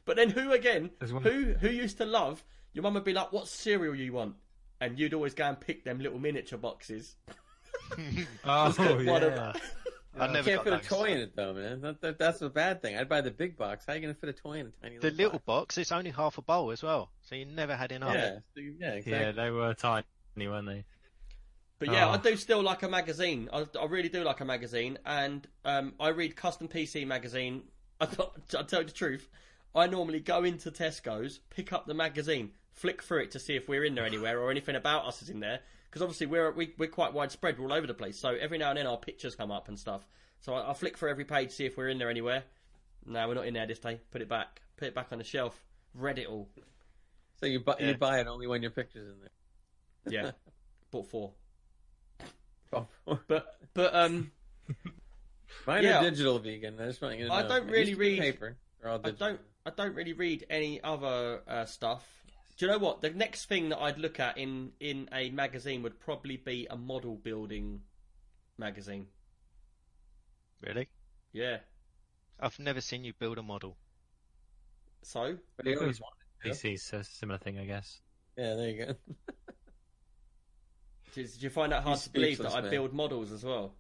but 0.06 0.16
then 0.18 0.30
who 0.30 0.52
again? 0.52 0.92
One- 1.10 1.24
Who 1.24 1.54
who 1.60 1.70
used 1.70 1.98
to 2.00 2.06
love? 2.06 2.44
Your 2.74 2.84
mum 2.84 2.94
would 2.96 3.04
be 3.06 3.14
like, 3.14 3.32
"What 3.32 3.48
cereal 3.48 3.96
you 3.96 4.14
want?" 4.14 4.36
And 4.82 5.00
you'd 5.00 5.14
always 5.14 5.34
go 5.34 5.46
and 5.46 5.60
pick 5.60 5.84
them 5.86 6.00
little 6.00 6.20
miniature 6.20 6.60
boxes. 6.60 7.16
Oh, 8.46 8.72
One 10.20 10.30
of- 10.30 10.36
I 10.36 10.40
You 10.40 10.46
never 10.46 10.50
can't 10.64 10.66
got 10.66 10.82
fit 10.84 10.92
a 10.92 10.96
toy 10.96 11.06
in 11.12 11.18
it 11.20 11.36
though, 11.36 11.54
man. 11.54 11.82
That, 11.82 12.02
that, 12.02 12.20
that's 12.20 12.42
a 12.42 12.50
bad 12.50 12.82
thing. 12.82 12.98
I'd 12.98 13.10
buy 13.10 13.22
the 13.22 13.32
big 13.32 13.58
box. 13.58 13.86
How 13.86 13.94
are 13.94 13.96
you 13.96 14.02
going 14.02 14.14
to 14.14 14.20
fit 14.20 14.30
a 14.30 14.34
toy 14.34 14.60
in 14.60 14.68
a 14.68 14.72
tiny 14.84 14.98
The 14.98 15.04
little 15.12 15.18
little 15.18 15.40
box? 15.40 15.46
box, 15.46 15.78
it's 15.78 15.92
only 15.92 16.12
half 16.12 16.38
a 16.38 16.42
bowl 16.42 16.72
as 16.72 16.84
well, 16.84 17.12
so 17.22 17.36
you 17.36 17.46
never 17.46 17.76
had 17.76 17.92
enough. 17.92 18.14
Yeah, 18.14 18.36
so 18.56 18.62
yeah, 18.62 18.88
exactly. 18.94 19.12
Yeah, 19.12 19.32
they 19.32 19.50
were 19.52 19.74
tiny, 19.74 20.06
weren't 20.38 20.68
they? 20.68 20.86
But 21.80 21.92
yeah, 21.92 22.08
Oh. 22.08 22.12
I 22.12 22.18
do 22.18 22.36
still 22.36 22.62
like 22.62 22.84
a 22.84 22.90
magazine. 22.90 23.50
I, 23.54 23.66
I 23.80 23.86
really 23.86 24.10
do 24.10 24.24
like 24.24 24.42
a 24.42 24.46
magazine, 24.46 24.98
and 25.06 25.48
um, 25.64 25.94
I 26.00 26.10
read 26.10 26.36
Custom 26.36 26.68
PC 26.68 27.08
magazine. 27.08 27.64
I, 28.02 28.08
I'll 28.58 28.66
tell 28.66 28.82
you 28.82 28.88
the 28.88 28.94
truth. 28.94 29.30
I 29.76 29.88
normally 29.88 30.20
go 30.20 30.44
into 30.44 30.72
Tesco's, 30.72 31.40
pick 31.52 31.72
up 31.72 31.86
the 31.86 31.94
magazine, 31.94 32.52
flick 32.74 33.02
through 33.04 33.24
it 33.24 33.32
to 33.32 33.40
see 33.40 33.56
if 33.56 33.70
we're 33.70 33.86
in 33.86 33.96
there 33.96 34.06
anywhere 34.06 34.40
or 34.42 34.52
anything 34.52 34.76
about 34.76 35.06
us 35.06 35.22
is 35.22 35.30
in 35.30 35.40
there. 35.40 35.60
Because 35.90 36.02
obviously 36.02 36.28
we're 36.28 36.52
we, 36.52 36.74
we're 36.78 36.88
quite 36.90 37.14
widespread, 37.14 37.58
we're 37.58 37.66
all 37.66 37.74
over 37.74 37.88
the 37.88 37.94
place. 37.94 38.20
So 38.20 38.30
every 38.30 38.58
now 38.58 38.70
and 38.70 38.78
then 38.78 38.86
our 38.88 38.98
pictures 38.98 39.36
come 39.36 39.52
up 39.52 39.68
and 39.68 39.78
stuff. 39.80 40.08
So 40.42 40.54
I, 40.54 40.72
I 40.72 40.74
flick 40.74 40.98
through 40.98 41.10
every 41.10 41.26
page, 41.26 41.52
see 41.52 41.66
if 41.66 41.78
we're 41.78 41.90
in 41.90 41.98
there 41.98 42.10
anywhere. 42.10 42.44
No, 43.06 43.28
we're 43.28 43.34
not 43.36 43.48
in 43.48 43.54
there 43.56 43.66
this 43.68 43.80
day. 43.80 44.00
Put 44.12 44.22
it 44.22 44.30
back. 44.30 44.62
Put 44.78 44.88
it 44.90 44.96
back 44.96 45.08
on 45.12 45.18
the 45.18 45.24
shelf. 45.24 45.60
Read 45.94 46.20
it 46.20 46.28
all. 46.28 46.48
So 47.40 47.46
you 47.48 47.60
buy 47.60 47.76
Yeah. 47.80 47.88
you 47.88 47.96
buy 47.98 48.20
it 48.20 48.28
only 48.28 48.46
when 48.48 48.62
your 48.62 48.72
picture's 48.72 49.10
in 49.10 49.20
there. 49.22 49.30
Yeah, 50.24 50.32
bought 50.92 51.08
four. 51.10 51.32
Oh, 52.72 52.88
But 53.28 53.56
but 53.74 53.96
um. 53.96 54.32
Mine 55.68 55.84
Yeah. 55.84 56.00
are 56.00 56.04
digital 56.04 56.38
vegan. 56.40 56.80
I 56.80 56.86
just 56.86 57.02
want 57.02 57.18
you 57.18 57.24
to 57.24 57.30
know. 57.30 57.36
I 57.36 57.42
don't 57.48 57.66
really 57.66 57.80
used 57.80 57.92
to 57.94 57.98
be 57.98 58.10
read- 58.12 58.20
paper. 58.22 58.58
I 58.86 58.98
don't. 58.98 59.40
I 59.66 59.72
don't 59.72 59.94
really 59.96 60.14
read 60.14 60.46
any 60.50 60.82
other 60.82 61.42
uh, 61.48 61.66
stuff. 61.66 62.06
Do 62.60 62.66
you 62.66 62.72
know 62.74 62.78
what? 62.78 63.00
The 63.00 63.10
next 63.10 63.46
thing 63.46 63.70
that 63.70 63.80
I'd 63.80 63.98
look 63.98 64.20
at 64.20 64.38
in 64.38 64.74
in 64.82 65.08
a 65.14 65.30
magazine 65.30 65.82
would 65.84 65.98
probably 65.98 66.36
be 66.36 66.68
a 66.70 66.76
model 66.76 67.16
building 67.16 67.80
magazine. 68.58 69.08
Really? 70.62 70.90
Yeah. 71.32 71.60
I've 72.38 72.60
never 72.60 72.82
seen 72.82 73.06
you 73.06 73.14
build 73.14 73.38
a 73.38 73.44
model. 73.44 73.78
So 75.04 75.38
But 75.56 75.68
you 75.68 75.80
always 75.80 76.02
want 76.02 76.14
Yeah. 76.44 76.52
PC's 76.52 76.92
a 76.92 77.06
similar 77.06 77.38
thing, 77.40 77.58
I 77.60 77.66
guess. 77.66 78.02
Yeah, 78.38 78.56
there 78.56 78.70
you 78.70 78.86
go. 78.86 78.96
did, 81.14 81.32
did 81.32 81.42
you 81.42 81.50
find 81.50 81.72
that 81.72 81.84
hard 81.84 81.98
He's 81.98 82.04
to 82.04 82.10
believe 82.10 82.38
that 82.40 82.54
I 82.54 82.60
man. 82.60 82.72
build 82.72 82.94
models 82.94 83.32
as 83.32 83.46
well? 83.46 83.74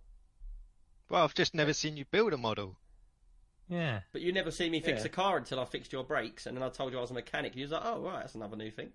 Well, 1.09 1.25
I've 1.25 1.33
just 1.33 1.53
never 1.53 1.73
seen 1.73 1.97
you 1.97 2.05
build 2.05 2.31
a 2.31 2.37
model. 2.37 2.77
Yeah. 3.69 3.99
But 4.11 4.21
you 4.21 4.31
never 4.33 4.51
see 4.51 4.69
me 4.69 4.81
fix 4.81 5.01
Yeah. 5.01 5.05
a 5.07 5.09
car 5.09 5.37
until 5.37 5.59
I 5.59 5.65
fixed 5.65 5.93
your 5.93 6.03
brakes, 6.03 6.45
and 6.47 6.57
then 6.57 6.63
I 6.63 6.69
told 6.69 6.91
you 6.91 6.97
I 6.97 7.01
was 7.01 7.11
a 7.11 7.13
mechanic. 7.13 7.55
You 7.55 7.63
was 7.63 7.71
like, 7.71 7.83
"Oh, 7.85 8.01
right, 8.01 8.21
that's 8.21 8.35
another 8.35 8.55
new 8.57 8.71
thing." 8.71 8.91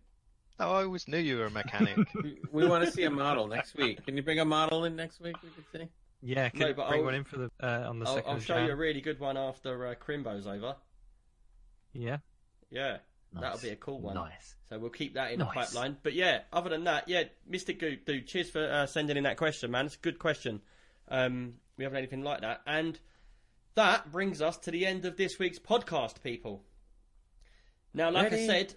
No, 0.58 0.70
I 0.70 0.82
always 0.84 1.06
knew 1.08 1.18
you 1.18 1.38
were 1.38 1.46
a 1.46 1.50
mechanic. 1.50 1.96
We- 2.22 2.38
we 2.52 2.66
want 2.68 2.84
to 2.84 2.90
see 2.90 3.04
a 3.04 3.10
model 3.10 3.46
next 3.48 3.74
week. 3.76 4.04
Can 4.04 4.16
you 4.16 4.22
bring 4.22 4.38
a 4.40 4.44
model 4.44 4.84
in 4.84 4.96
next 4.96 5.20
week? 5.20 5.36
We 5.42 5.48
could 5.50 5.64
see. 5.72 5.88
Yeah, 6.22 6.48
can 6.48 6.60
No, 6.60 6.72
but 6.74 6.88
bring 6.88 7.00
I'll- 7.00 7.04
one 7.06 7.14
in 7.14 7.24
for 7.24 7.38
the 7.38 7.50
uh, 7.60 7.86
on 7.88 7.98
the 7.98 8.06
I'll, 8.06 8.14
second 8.16 8.30
I'll 8.32 8.40
show 8.40 8.54
Jan? 8.54 8.66
you 8.66 8.72
a 8.72 8.76
really 8.76 9.00
good 9.00 9.20
one 9.20 9.36
after 9.36 9.86
uh, 9.88 9.94
Crimbo's 9.94 10.46
over. 10.46 10.76
Yeah. 11.92 12.18
Yeah, 12.70 12.98
that'll 13.32 13.58
be 13.60 13.68
a 13.70 13.76
cool 13.76 14.00
one. 14.00 14.14
Nice. 14.16 14.56
So 14.68 14.78
we'll 14.78 14.90
keep 14.90 15.14
that 15.14 15.32
in 15.32 15.38
Nice. 15.38 15.48
the 15.48 15.54
pipeline. 15.54 15.96
But 16.02 16.14
yeah, 16.14 16.40
other 16.52 16.70
than 16.70 16.84
that, 16.84 17.08
yeah, 17.08 17.24
Mystic 17.46 17.78
Goot, 17.78 18.04
dude, 18.06 18.26
cheers 18.26 18.50
for 18.50 18.64
uh, 18.68 18.86
sending 18.86 19.16
in 19.16 19.24
that 19.24 19.36
question, 19.36 19.70
man. 19.70 19.86
It's 19.86 19.94
a 19.94 19.98
good 19.98 20.18
question. 20.18 20.60
Um, 21.08 21.54
we 21.76 21.84
haven't 21.84 21.98
anything 21.98 22.22
like 22.24 22.40
that. 22.40 22.62
And 22.66 22.98
that 23.76 24.10
brings 24.12 24.40
us 24.42 24.56
to 24.58 24.70
the 24.70 24.86
end 24.86 25.04
of 25.04 25.16
this 25.16 25.38
week's 25.38 25.58
podcast, 25.58 26.22
people. 26.22 26.62
Now, 27.92 28.10
like 28.10 28.32
I 28.32 28.46
said, 28.46 28.74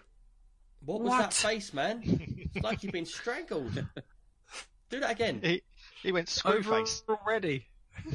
what 0.86 1.02
was 1.02 1.10
What? 1.10 1.20
that 1.22 1.34
face, 1.34 1.74
man? 1.74 2.02
it's 2.04 2.64
like 2.64 2.84
you've 2.84 2.94
been 2.94 3.06
strangled. 3.06 3.74
Do 4.90 5.00
that 5.02 5.12
again. 5.12 5.42
he, 5.44 5.62
he 6.04 6.12
went 6.12 6.30
screw 6.30 6.64
face. 6.64 7.04
already. 7.10 7.66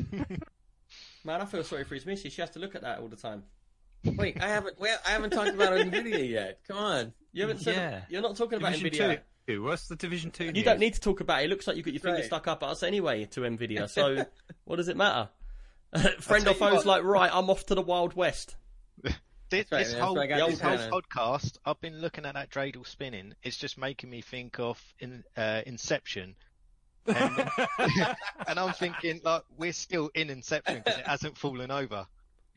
Man, 1.24 1.40
I 1.40 1.44
feel 1.44 1.62
sorry 1.64 1.84
for 1.84 1.94
his 1.94 2.04
missus. 2.06 2.32
She 2.32 2.40
has 2.40 2.50
to 2.50 2.58
look 2.58 2.74
at 2.74 2.82
that 2.82 2.98
all 2.98 3.08
the 3.08 3.16
time. 3.16 3.44
Wait, 4.04 4.42
I 4.42 4.48
haven't. 4.48 4.80
Well, 4.80 4.98
I 5.06 5.10
haven't 5.10 5.30
talked 5.30 5.50
about 5.54 5.72
Nvidia 5.74 6.28
yet. 6.28 6.60
Come 6.66 6.78
on. 6.78 7.12
You 7.32 7.42
haven't 7.42 7.60
said 7.60 7.76
Yeah. 7.76 8.00
you're 8.08 8.22
not 8.22 8.36
talking 8.36 8.58
about 8.58 8.72
Division 8.74 9.10
Nvidia. 9.10 9.20
two. 9.46 9.62
What's 9.62 9.86
the 9.88 9.96
Division 9.96 10.30
two? 10.32 10.50
You 10.54 10.64
don't 10.64 10.80
need 10.80 10.94
to 10.94 11.00
talk 11.00 11.20
about 11.20 11.42
it. 11.42 11.44
It 11.44 11.48
looks 11.50 11.66
like 11.66 11.76
you've 11.76 11.84
got 11.84 11.94
your 11.94 12.00
fingers 12.00 12.20
Right. 12.20 12.26
stuck 12.26 12.48
up 12.48 12.62
at 12.64 12.70
us 12.70 12.82
anyway 12.82 13.26
to 13.26 13.40
Nvidia. 13.42 13.88
So 13.88 14.24
what 14.64 14.76
does 14.76 14.88
it 14.88 14.96
matter? 14.96 15.28
Friend 16.20 16.48
or 16.48 16.54
foe's 16.54 16.86
like, 16.86 17.02
right, 17.04 17.30
I'm 17.32 17.50
off 17.50 17.66
to 17.66 17.74
the 17.74 17.82
Wild 17.82 18.14
West. 18.14 18.56
This, 19.50 19.70
right, 19.70 19.80
this 19.80 19.88
that's 19.92 20.02
whole, 20.02 20.14
where 20.14 20.24
I 20.24 20.26
got 20.28 20.48
this 20.48 20.60
whole 20.62 21.02
podcast, 21.02 21.58
I've 21.66 21.78
been 21.82 22.00
looking 22.00 22.24
at 22.24 22.32
that 22.32 22.48
dreidel 22.48 22.86
spinning. 22.86 23.34
It's 23.42 23.58
just 23.58 23.76
making 23.76 24.08
me 24.08 24.22
think 24.22 24.58
of 24.58 24.82
in, 24.98 25.24
uh, 25.36 25.60
Inception. 25.66 26.36
And, 27.06 27.50
and 28.48 28.58
I'm 28.58 28.72
thinking, 28.72 29.20
like, 29.22 29.42
we're 29.58 29.74
still 29.74 30.10
in 30.14 30.30
Inception 30.30 30.80
because 30.82 31.00
it 31.00 31.06
hasn't 31.06 31.36
fallen 31.36 31.70
over. 31.70 32.06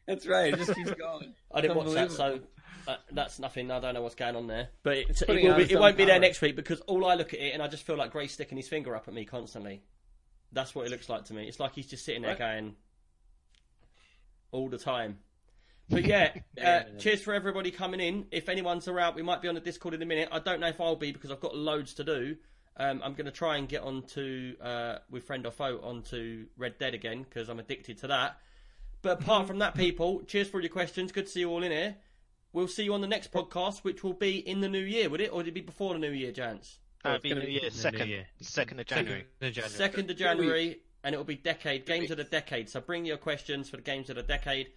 That's 0.07 0.25
right. 0.25 0.53
It 0.53 0.57
just 0.57 0.73
keeps 0.73 0.91
going. 0.91 1.33
I 1.53 1.59
didn't 1.59 1.75
watch 1.75 1.91
that, 1.91 2.13
so 2.13 2.39
uh, 2.87 2.95
that's 3.11 3.39
nothing. 3.39 3.71
I 3.71 3.81
don't 3.81 3.93
know 3.93 4.01
what's 4.01 4.15
going 4.15 4.37
on 4.37 4.47
there. 4.47 4.69
But 4.83 4.97
it, 4.97 5.21
it, 5.27 5.43
will 5.43 5.57
be, 5.57 5.69
it 5.69 5.77
won't 5.77 5.97
be 5.97 6.05
there 6.05 6.19
next 6.19 6.41
week 6.41 6.55
because 6.55 6.79
all 6.81 7.05
I 7.05 7.15
look 7.15 7.33
at 7.33 7.41
it 7.41 7.53
and 7.53 7.61
I 7.61 7.67
just 7.67 7.85
feel 7.85 7.97
like 7.97 8.11
Gray's 8.11 8.31
sticking 8.31 8.57
his 8.57 8.69
finger 8.69 8.95
up 8.95 9.09
at 9.09 9.13
me 9.13 9.25
constantly. 9.25 9.83
That's 10.53 10.73
what 10.73 10.85
it 10.87 10.91
looks 10.91 11.09
like 11.09 11.25
to 11.25 11.33
me. 11.33 11.47
It's 11.47 11.59
like 11.59 11.73
he's 11.73 11.87
just 11.87 12.05
sitting 12.05 12.21
there 12.21 12.31
Right. 12.31 12.39
going 12.39 12.75
all 14.51 14.69
the 14.69 14.77
time. 14.77 15.19
But 15.87 16.05
yeah, 16.05 16.31
uh, 16.59 16.81
cheers 16.97 17.21
for 17.21 17.31
everybody 17.35 17.69
coming 17.69 17.99
in. 17.99 18.25
If 18.31 18.49
anyone's 18.49 18.87
around, 18.87 19.13
we 19.13 19.21
might 19.21 19.43
be 19.43 19.47
on 19.47 19.53
the 19.53 19.61
Discord 19.61 19.93
in 19.93 20.01
a 20.01 20.05
minute. 20.07 20.29
I 20.31 20.39
don't 20.39 20.59
know 20.59 20.69
if 20.69 20.81
I'll 20.81 20.95
be 20.95 21.11
because 21.11 21.29
I've 21.29 21.39
got 21.41 21.55
loads 21.55 21.93
to 21.95 22.03
do. 22.03 22.37
Um, 22.75 23.01
I'm 23.03 23.13
going 23.13 23.27
to 23.27 23.31
try 23.31 23.57
and 23.57 23.69
get 23.69 23.83
onto 23.83 24.55
uh, 24.59 24.97
with 25.11 25.25
friend 25.25 25.45
or 25.45 25.51
foe 25.51 25.79
onto 25.83 26.47
Red 26.57 26.79
Dead 26.79 26.95
again 26.95 27.21
because 27.21 27.49
I'm 27.49 27.59
addicted 27.59 27.99
to 27.99 28.07
that. 28.07 28.37
But 29.03 29.21
apart 29.21 29.45
from 29.45 29.59
that, 29.59 29.75
people, 29.75 30.23
cheers 30.23 30.47
for 30.49 30.57
all 30.57 30.61
your 30.63 30.71
questions. 30.71 31.11
Good 31.11 31.27
to 31.27 31.31
see 31.31 31.41
you 31.41 31.51
all 31.51 31.61
in 31.61 31.71
here. 31.71 31.97
we'll 32.51 32.67
see 32.67 32.83
you 32.83 32.95
on 32.95 33.01
the 33.01 33.07
next 33.07 33.31
podcast, 33.31 33.83
which 33.83 34.03
will 34.03 34.13
be 34.13 34.37
in 34.39 34.61
the 34.61 34.67
new 34.69 34.79
year, 34.79 35.07
would 35.07 35.21
it? 35.21 35.31
Or 35.31 35.37
would 35.37 35.47
it 35.47 35.53
be 35.53 35.61
before 35.61 35.93
the 35.93 35.99
new 35.99 36.09
year, 36.11 36.31
Jans? 36.31 36.79
Uh, 37.05 37.09
it's 37.11 37.25
it'll 37.25 37.35
be 37.35 37.41
gonna 37.41 37.45
New 37.45 37.51
Year, 37.51 37.61
in 37.61 37.69
the 37.69 37.75
new 37.75 37.81
second, 37.81 38.09
year. 38.09 38.25
second 38.41 38.79
of 38.79 38.87
January. 38.87 39.25
Second 39.39 39.47
of 39.47 39.53
January. 39.53 39.69
Second 39.77 40.09
of 40.09 40.17
January, 40.17 40.79
and 41.05 41.13
it 41.13 41.17
will 41.17 41.23
be 41.23 41.35
decade 41.35 41.85
games 41.85 42.09
of 42.11 42.17
the 42.17 42.23
decade. 42.23 42.67
So 42.69 42.81
bring 42.81 43.05
your 43.05 43.17
questions 43.17 43.69
for 43.69 43.77
the 43.77 43.83
games 43.83 44.09
of 44.09 44.15
the 44.17 44.23
decade, 44.23 44.67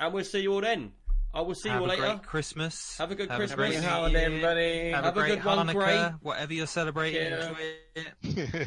and 0.00 0.12
we'll 0.12 0.24
see 0.24 0.40
you 0.40 0.54
all 0.54 0.62
then. 0.62 0.92
I 1.34 1.42
will 1.42 1.54
see 1.54 1.68
Have 1.68 1.80
you 1.80 1.82
all 1.84 1.88
a 1.88 1.92
later. 1.92 2.02
great 2.02 2.22
Christmas. 2.22 2.96
Have 2.98 3.10
a 3.10 3.14
good 3.14 3.28
Have 3.28 3.38
Christmas. 3.38 3.56
great 3.56 3.74
Happy 3.74 3.84
New 3.86 3.90
holiday, 3.92 4.24
everybody. 4.24 4.90
Have, 4.90 5.04
Have 5.04 5.16
a 5.16 5.20
a 5.20 5.22
great 5.22 5.34
good 5.42 5.44
one, 5.44 5.66
Hanukkah, 5.66 5.72
Gray. 5.74 6.10
whatever 6.22 6.54
you're 6.54 6.66
celebrating. 6.66 7.22
Yeah. 7.32 7.48
Enjoy 7.48 7.60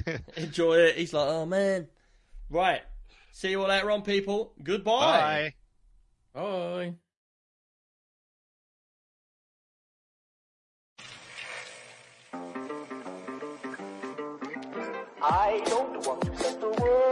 it. 0.05 0.21
Enjoy 0.37 0.73
it. 0.75 0.95
He's 0.97 1.13
like, 1.13 1.27
oh 1.27 1.45
man. 1.45 1.87
Right. 2.49 2.81
See 3.31 3.49
you 3.51 3.61
all 3.61 3.67
later 3.69 3.89
on, 3.91 4.01
people. 4.03 4.53
Goodbye. 4.61 5.53
Bye. 6.33 6.41
Bye. 6.41 6.93
I 15.21 15.61
don't 15.65 16.05
want 16.05 16.21
to 16.21 16.37
set 16.37 16.37
the 16.37 16.46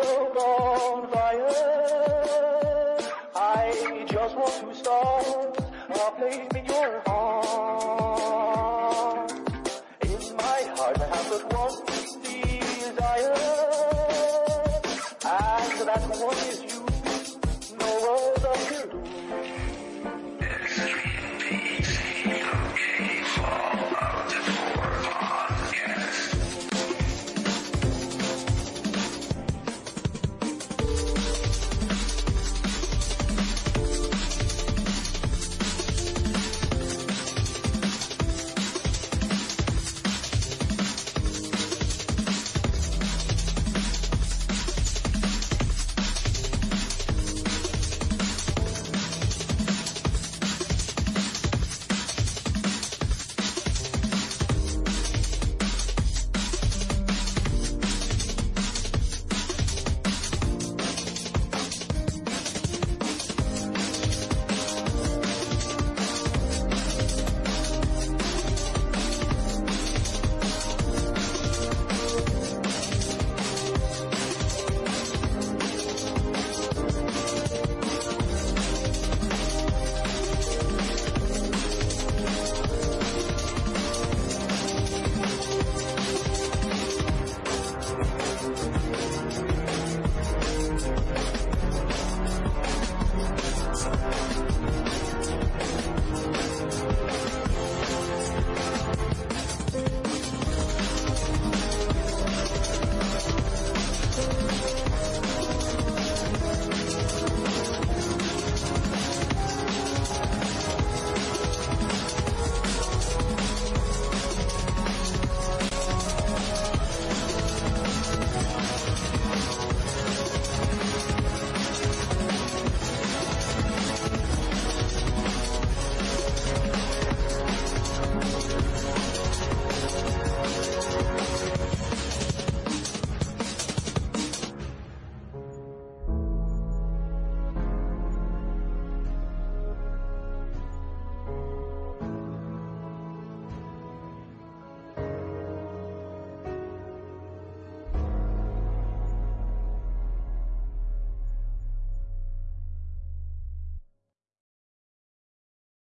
world 0.06 0.38
on 0.38 1.08
fire. 1.10 1.48
I 3.36 4.06
just 4.08 4.36
want 4.36 4.70
to 4.70 4.76
start 4.76 5.60
a 5.90 5.98
heart. 5.98 6.55